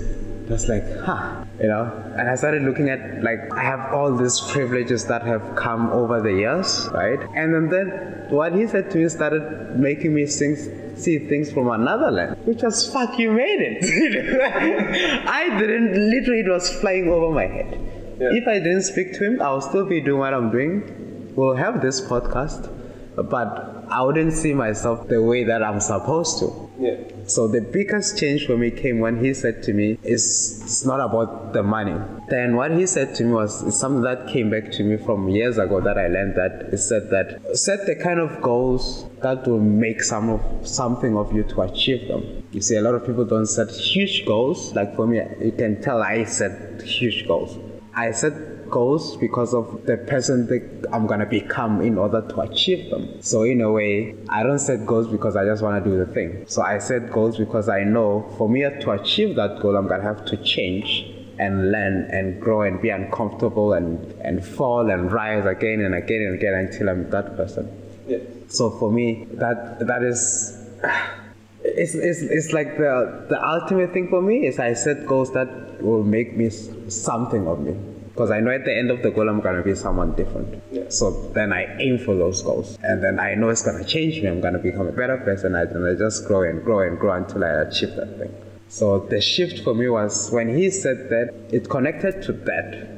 That's 0.46 0.68
like, 0.68 0.84
huh, 1.00 1.44
you 1.58 1.68
know? 1.68 1.84
And 2.18 2.28
I 2.28 2.34
started 2.34 2.62
looking 2.62 2.90
at, 2.90 3.22
like, 3.22 3.52
I 3.52 3.62
have 3.62 3.94
all 3.94 4.14
these 4.14 4.40
privileges 4.40 5.06
that 5.06 5.22
have 5.22 5.56
come 5.56 5.90
over 5.90 6.20
the 6.20 6.32
years, 6.32 6.88
right? 6.92 7.20
And 7.34 7.54
then, 7.54 7.68
then 7.70 8.26
what 8.28 8.54
he 8.54 8.66
said 8.66 8.90
to 8.90 8.98
me 8.98 9.08
started 9.08 9.78
making 9.78 10.14
me 10.14 10.26
sing, 10.26 10.56
see 10.96 11.18
things 11.18 11.50
from 11.50 11.70
another 11.70 12.10
lens, 12.10 12.36
which 12.46 12.62
was, 12.62 12.92
fuck, 12.92 13.18
you 13.18 13.32
made 13.32 13.60
it. 13.60 15.24
I 15.28 15.58
didn't, 15.58 16.10
literally, 16.10 16.40
it 16.40 16.48
was 16.50 16.68
flying 16.80 17.08
over 17.08 17.34
my 17.34 17.46
head. 17.46 17.80
Yeah. 18.20 18.28
If 18.32 18.46
I 18.46 18.58
didn't 18.58 18.82
speak 18.82 19.14
to 19.14 19.24
him, 19.24 19.40
I'll 19.40 19.62
still 19.62 19.86
be 19.86 20.00
doing 20.00 20.18
what 20.18 20.34
I'm 20.34 20.50
doing 20.50 21.04
We'll 21.36 21.56
have 21.56 21.82
this 21.82 22.00
podcast, 22.00 22.70
but 23.16 23.73
I 23.90 24.02
wouldn't 24.02 24.32
see 24.32 24.52
myself 24.52 25.08
the 25.08 25.22
way 25.22 25.44
that 25.44 25.62
I'm 25.62 25.80
supposed 25.80 26.38
to. 26.40 26.70
Yeah. 26.78 26.96
So 27.26 27.48
the 27.48 27.60
biggest 27.60 28.18
change 28.18 28.46
for 28.46 28.56
me 28.56 28.70
came 28.70 28.98
when 28.98 29.24
he 29.24 29.32
said 29.34 29.62
to 29.64 29.72
me, 29.72 29.98
it's, 30.02 30.62
it's 30.62 30.84
not 30.84 31.00
about 31.00 31.52
the 31.52 31.62
money. 31.62 31.96
Then 32.28 32.56
what 32.56 32.72
he 32.72 32.86
said 32.86 33.14
to 33.16 33.24
me 33.24 33.32
was 33.32 33.78
something 33.78 34.02
that 34.02 34.28
came 34.28 34.50
back 34.50 34.70
to 34.72 34.82
me 34.82 34.96
from 34.96 35.28
years 35.28 35.58
ago 35.58 35.80
that 35.80 35.96
I 35.96 36.08
learned 36.08 36.34
that 36.36 36.68
he 36.70 36.76
said 36.76 37.10
that 37.10 37.56
set 37.56 37.86
the 37.86 37.96
kind 37.96 38.20
of 38.20 38.42
goals 38.42 39.06
that 39.22 39.46
will 39.46 39.60
make 39.60 40.02
some 40.02 40.28
of 40.30 40.68
something 40.68 41.16
of 41.16 41.32
you 41.32 41.44
to 41.44 41.62
achieve 41.62 42.08
them. 42.08 42.42
You 42.52 42.60
see, 42.60 42.76
a 42.76 42.82
lot 42.82 42.94
of 42.94 43.06
people 43.06 43.24
don't 43.24 43.46
set 43.46 43.70
huge 43.70 44.26
goals. 44.26 44.74
Like 44.74 44.94
for 44.96 45.06
me, 45.06 45.20
you 45.40 45.52
can 45.52 45.80
tell 45.80 46.02
I 46.02 46.24
set 46.24 46.82
huge 46.82 47.26
goals. 47.26 47.58
I 47.94 48.10
set 48.10 48.32
goals 48.70 49.16
because 49.16 49.54
of 49.54 49.84
the 49.86 49.96
person 49.96 50.46
that 50.46 50.86
I'm 50.92 51.06
gonna 51.06 51.26
become 51.26 51.82
in 51.82 51.98
order 51.98 52.20
to 52.20 52.40
achieve 52.40 52.90
them. 52.90 53.22
So 53.22 53.42
in 53.42 53.60
a 53.60 53.70
way, 53.70 54.14
I 54.28 54.42
don't 54.42 54.58
set 54.58 54.86
goals 54.86 55.08
because 55.08 55.36
I 55.36 55.44
just 55.44 55.62
wanna 55.62 55.82
do 55.82 55.96
the 55.96 56.06
thing. 56.06 56.44
So 56.48 56.62
I 56.62 56.78
set 56.78 57.10
goals 57.10 57.38
because 57.38 57.68
I 57.68 57.84
know 57.84 58.30
for 58.38 58.48
me 58.48 58.62
to 58.62 58.90
achieve 58.90 59.36
that 59.36 59.60
goal, 59.60 59.76
I'm 59.76 59.88
gonna 59.88 60.02
have 60.02 60.24
to 60.26 60.36
change 60.38 61.10
and 61.38 61.72
learn 61.72 62.08
and 62.10 62.40
grow 62.40 62.62
and 62.62 62.80
be 62.80 62.90
uncomfortable 62.90 63.72
and, 63.72 63.98
and 64.20 64.44
fall 64.44 64.90
and 64.90 65.10
rise 65.10 65.44
again 65.46 65.80
and 65.80 65.94
again 65.94 66.22
and 66.22 66.34
again 66.34 66.54
until 66.54 66.88
I'm 66.88 67.10
that 67.10 67.36
person. 67.36 67.68
Yeah. 68.06 68.18
So 68.48 68.70
for 68.70 68.90
me, 68.90 69.26
that 69.32 69.86
that 69.86 70.02
is 70.02 70.64
it's, 71.64 71.94
it's, 71.94 72.22
it's 72.22 72.52
like 72.52 72.76
the 72.76 73.26
the 73.28 73.46
ultimate 73.46 73.92
thing 73.92 74.08
for 74.08 74.22
me 74.22 74.46
is 74.46 74.58
I 74.58 74.74
set 74.74 75.06
goals 75.06 75.32
that 75.32 75.82
will 75.82 76.04
make 76.04 76.36
me 76.36 76.50
something 76.50 77.46
of 77.46 77.60
me 77.60 77.74
because 78.14 78.30
I 78.30 78.38
know 78.38 78.52
at 78.52 78.64
the 78.64 78.72
end 78.72 78.92
of 78.92 79.02
the 79.02 79.10
goal 79.10 79.28
I'm 79.28 79.40
gonna 79.40 79.62
be 79.62 79.74
someone 79.74 80.14
different. 80.14 80.62
Yeah. 80.70 80.88
So 80.88 81.10
then 81.32 81.52
I 81.52 81.64
aim 81.80 81.98
for 81.98 82.14
those 82.14 82.42
goals, 82.42 82.78
and 82.84 83.02
then 83.02 83.18
I 83.18 83.34
know 83.34 83.48
it's 83.48 83.62
gonna 83.62 83.84
change 83.84 84.22
me. 84.22 84.28
I'm 84.28 84.40
gonna 84.40 84.60
become 84.60 84.86
a 84.86 84.92
better 84.92 85.16
person, 85.16 85.56
I 85.56 85.62
and 85.62 85.84
I 85.84 85.94
just 85.94 86.24
grow 86.28 86.42
and 86.48 86.62
grow 86.62 86.86
and 86.86 86.96
grow 86.96 87.12
until 87.14 87.42
I 87.42 87.48
achieve 87.62 87.96
that 87.96 88.16
thing. 88.18 88.32
So 88.68 89.00
the 89.00 89.20
shift 89.20 89.64
for 89.64 89.74
me 89.74 89.88
was 89.88 90.30
when 90.30 90.56
he 90.56 90.70
said 90.70 91.08
that, 91.10 91.34
it 91.50 91.68
connected 91.68 92.22
to 92.22 92.32
that 92.32 92.88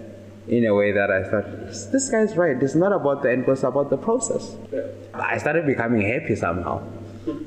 in 0.48 0.66
a 0.66 0.74
way 0.74 0.92
that 0.92 1.10
I 1.10 1.24
thought, 1.24 1.50
this 1.92 2.10
guy's 2.10 2.36
right. 2.36 2.62
It's 2.62 2.74
not 2.74 2.92
about 2.92 3.22
the 3.22 3.32
end 3.32 3.46
goal, 3.46 3.54
it's 3.54 3.62
about 3.62 3.88
the 3.88 3.96
process. 3.96 4.54
Yeah. 4.70 4.82
I 5.14 5.38
started 5.38 5.64
becoming 5.64 6.02
happy 6.02 6.36
somehow. 6.36 6.86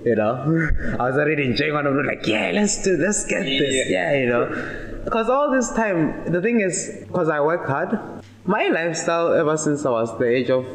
You 0.03 0.15
know, 0.15 0.31
I 0.99 1.03
was 1.03 1.17
already 1.17 1.45
enjoying 1.45 1.73
what 1.73 1.85
I'm 1.85 2.03
like, 2.03 2.25
yeah, 2.25 2.49
let's 2.51 2.81
do, 2.81 2.97
let's 2.97 3.25
get 3.27 3.43
this, 3.43 3.89
yeah, 3.89 4.15
you 4.15 4.25
know. 4.25 4.85
Because 5.09 5.27
all 5.27 5.49
this 5.49 5.71
time, 5.71 6.31
the 6.31 6.39
thing 6.39 6.59
is, 6.61 7.03
because 7.07 7.29
I 7.29 7.39
work 7.39 7.65
hard, 7.65 7.97
my 8.45 8.67
lifestyle 8.67 9.33
ever 9.33 9.57
since 9.57 9.83
I 9.83 9.89
was 9.89 10.15
the 10.19 10.25
age 10.25 10.51
of, 10.51 10.67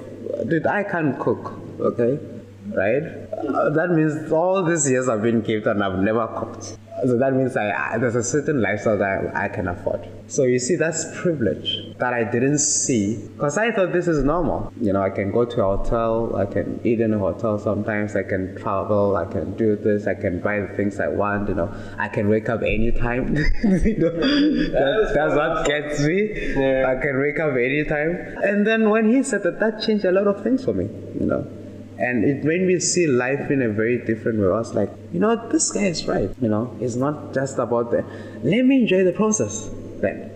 dude, 0.49 0.67
I 0.67 0.83
can't 0.83 1.17
cook, 1.21 1.53
okay, 1.79 2.19
right? 2.67 3.05
Uh, 3.31 3.71
that 3.71 3.91
means 3.91 4.33
all 4.33 4.65
these 4.65 4.91
years 4.91 5.09
I've 5.09 5.23
been 5.23 5.41
gifted 5.41 5.69
and 5.69 5.85
I've 5.85 6.01
never 6.01 6.27
cooked. 6.27 6.77
So 7.07 7.19
that 7.19 7.35
means 7.35 7.57
I, 7.57 7.71
I, 7.71 7.99
there's 7.99 8.15
a 8.15 8.23
certain 8.23 8.63
lifestyle 8.63 8.99
that 8.99 9.35
I, 9.35 9.45
I 9.45 9.49
can 9.49 9.69
afford. 9.69 10.09
So 10.27 10.45
you 10.45 10.59
see, 10.59 10.77
that's 10.77 11.05
privilege 11.21 11.95
that 11.99 12.15
I 12.15 12.25
didn't 12.25 12.59
see 12.59 13.29
because 13.35 13.59
I 13.59 13.71
thought 13.73 13.93
this 13.93 14.09
is 14.09 14.25
normal. 14.25 14.73
You 14.81 14.93
know, 14.95 15.03
I 15.03 15.11
can 15.11 15.31
go 15.31 15.45
to 15.45 15.63
a 15.63 15.77
hotel, 15.77 16.35
I 16.37 16.47
can 16.47 16.81
eat 16.83 17.01
in 17.01 17.13
a 17.13 17.19
hotel 17.19 17.59
sometimes, 17.59 18.17
I 18.17 18.23
can 18.23 18.57
travel, 18.57 19.17
I 19.17 19.27
can 19.27 19.55
do 19.57 19.77
this, 19.77 20.07
I 20.07 20.15
can 20.15 20.41
buy 20.41 20.61
the 20.61 20.69
things 20.77 20.99
I 20.99 21.09
want. 21.09 21.49
You 21.49 21.57
know, 21.57 21.75
I 21.99 22.09
can 22.09 22.29
wake 22.29 22.49
up 22.49 22.63
anytime. 22.63 23.37
you 23.65 23.99
know, 23.99 24.11
that, 24.11 25.13
that's 25.15 25.35
what 25.35 25.67
gets 25.67 26.01
me. 26.01 26.55
Yeah. 26.55 26.87
I 26.89 27.01
can 27.03 27.21
wake 27.21 27.39
up 27.39 27.55
anytime. 27.55 28.39
And 28.43 28.67
then 28.67 28.89
when 28.89 29.11
he 29.13 29.23
said 29.23 29.43
that, 29.43 29.61
that 29.61 29.83
changed 29.83 30.07
a 30.07 30.13
lot 30.13 30.27
of 30.27 30.43
things 30.43 30.65
for 30.65 30.73
me. 30.73 30.85
You 31.21 31.27
know 31.27 31.64
and 31.99 32.25
it 32.25 32.45
made 32.45 32.63
me 32.63 32.79
see 32.81 33.07
life 33.07 33.51
in 33.51 33.63
a 33.63 33.69
very 33.69 33.99
different 34.05 34.39
way. 34.41 34.47
I 34.47 34.51
was 34.59 34.75
like, 34.75 34.91
you 35.13 35.21
know, 35.21 35.37
this 35.49 35.71
guy 35.71 35.85
is 35.85 36.07
right. 36.07 36.31
You 36.41 36.49
know, 36.49 36.77
it's 36.81 36.97
not 36.97 37.33
just 37.35 37.59
about 37.59 37.91
the. 37.91 38.05
Let 38.43 38.65
me 38.65 38.83
enjoy 38.83 39.05
the 39.05 39.13
process. 39.13 39.71
Then, 40.01 40.31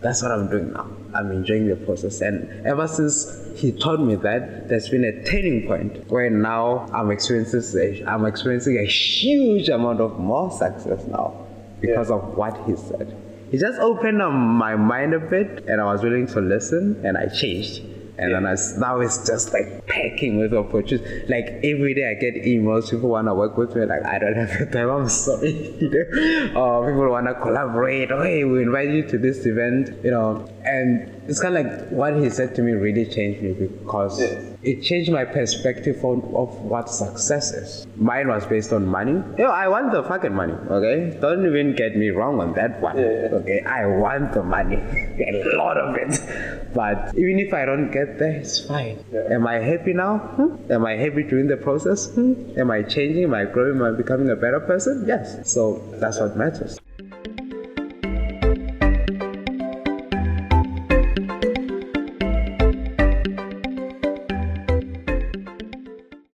that's 0.00 0.22
what 0.22 0.32
I'm 0.32 0.50
doing 0.50 0.72
now. 0.72 0.86
I'm 1.14 1.30
enjoying 1.30 1.68
the 1.68 1.76
process, 1.76 2.20
and 2.20 2.66
ever 2.66 2.88
since 2.88 3.40
he 3.54 3.70
taught 3.70 4.00
me 4.00 4.16
that, 4.16 4.68
there's 4.68 4.88
been 4.88 5.04
a 5.04 5.22
turning 5.24 5.64
point 5.66 6.10
where 6.10 6.28
now 6.28 6.88
I'm 6.92 7.12
experiencing. 7.12 8.06
I'm 8.06 8.26
experiencing 8.26 8.78
a 8.78 8.84
huge 8.84 9.68
amount 9.68 10.00
of 10.00 10.18
more 10.18 10.50
success 10.50 11.06
now 11.06 11.34
because 11.80 12.10
Yeah. 12.10 12.16
of 12.16 12.36
what 12.36 12.56
he 12.66 12.74
said. 12.74 13.14
He 13.52 13.58
just 13.58 13.78
opened 13.78 14.20
up 14.20 14.32
my 14.32 14.74
mind 14.74 15.14
a 15.14 15.20
bit, 15.20 15.64
and 15.68 15.80
I 15.80 15.84
was 15.84 16.02
willing 16.02 16.26
to 16.28 16.40
listen, 16.40 17.00
and 17.04 17.16
I 17.16 17.26
changed. 17.28 17.82
And 18.16 18.32
then 18.32 18.46
I, 18.46 18.54
now 18.78 19.00
it's 19.00 19.26
just 19.26 19.52
like 19.52 19.86
packing 19.86 20.38
with 20.38 20.54
opportunities. 20.54 21.28
Like 21.28 21.46
every 21.64 21.94
day 21.94 22.10
I 22.10 22.14
get 22.14 22.34
emails, 22.44 22.90
people 22.90 23.08
want 23.10 23.26
to 23.26 23.34
work 23.34 23.56
with 23.56 23.74
me. 23.74 23.84
Like, 23.86 24.04
I 24.04 24.18
don't 24.18 24.36
have 24.36 24.56
the 24.58 24.66
time, 24.66 24.88
I'm 24.88 25.08
sorry. 25.24 25.50
you 25.80 25.90
know? 25.90 26.60
Or 26.60 26.86
people 26.90 27.10
want 27.10 27.26
to 27.26 27.34
collaborate. 27.34 28.12
Oh, 28.12 28.22
hey, 28.22 28.44
we 28.44 28.62
invite 28.62 28.90
you 28.90 29.02
to 29.08 29.18
this 29.18 29.44
event, 29.46 29.90
you 30.04 30.10
know. 30.12 30.48
And 30.64 31.22
it's 31.28 31.40
kind 31.40 31.56
of 31.56 31.64
like 31.66 31.88
what 31.90 32.16
he 32.16 32.30
said 32.30 32.54
to 32.56 32.62
me 32.62 32.72
really 32.72 33.04
changed 33.04 33.42
me 33.42 33.52
because 33.52 34.18
it 34.62 34.82
changed 34.82 35.12
my 35.12 35.24
perspective 35.24 36.02
on, 36.04 36.22
of 36.34 36.54
what 36.62 36.88
success 36.88 37.52
is. 37.52 37.86
Mine 37.96 38.28
was 38.28 38.46
based 38.46 38.72
on 38.72 38.86
money. 38.86 39.22
Yo, 39.38 39.46
I 39.46 39.68
want 39.68 39.92
the 39.92 40.02
fucking 40.02 40.34
money, 40.34 40.54
okay? 40.70 41.18
Don't 41.20 41.44
even 41.46 41.76
get 41.76 41.96
me 41.96 42.08
wrong 42.08 42.40
on 42.40 42.54
that 42.54 42.80
one. 42.80 42.96
Yeah. 42.96 43.28
Okay, 43.32 43.60
I 43.60 43.86
want 43.86 44.32
the 44.32 44.42
money, 44.42 44.76
a 44.76 45.56
lot 45.56 45.76
of 45.76 45.96
it. 45.96 46.74
But 46.74 47.14
even 47.14 47.38
if 47.38 47.52
I 47.52 47.66
don't 47.66 47.90
get 47.90 48.18
there, 48.18 48.32
it's 48.32 48.66
fine. 48.66 49.04
Yeah. 49.12 49.28
Am 49.30 49.46
I 49.46 49.56
happy 49.56 49.92
now? 49.92 50.18
Hmm? 50.18 50.72
Am 50.72 50.86
I 50.86 50.96
happy 50.96 51.24
during 51.24 51.46
the 51.46 51.56
process? 51.56 52.06
Hmm? 52.14 52.58
Am 52.58 52.70
I 52.70 52.82
changing? 52.82 53.24
Am 53.24 53.34
I 53.34 53.44
growing? 53.44 53.76
Am 53.76 53.82
I 53.82 53.96
becoming 53.96 54.30
a 54.30 54.36
better 54.36 54.60
person? 54.60 55.04
Yes. 55.06 55.50
So 55.50 55.82
that's 56.00 56.18
what 56.20 56.36
matters. 56.36 56.78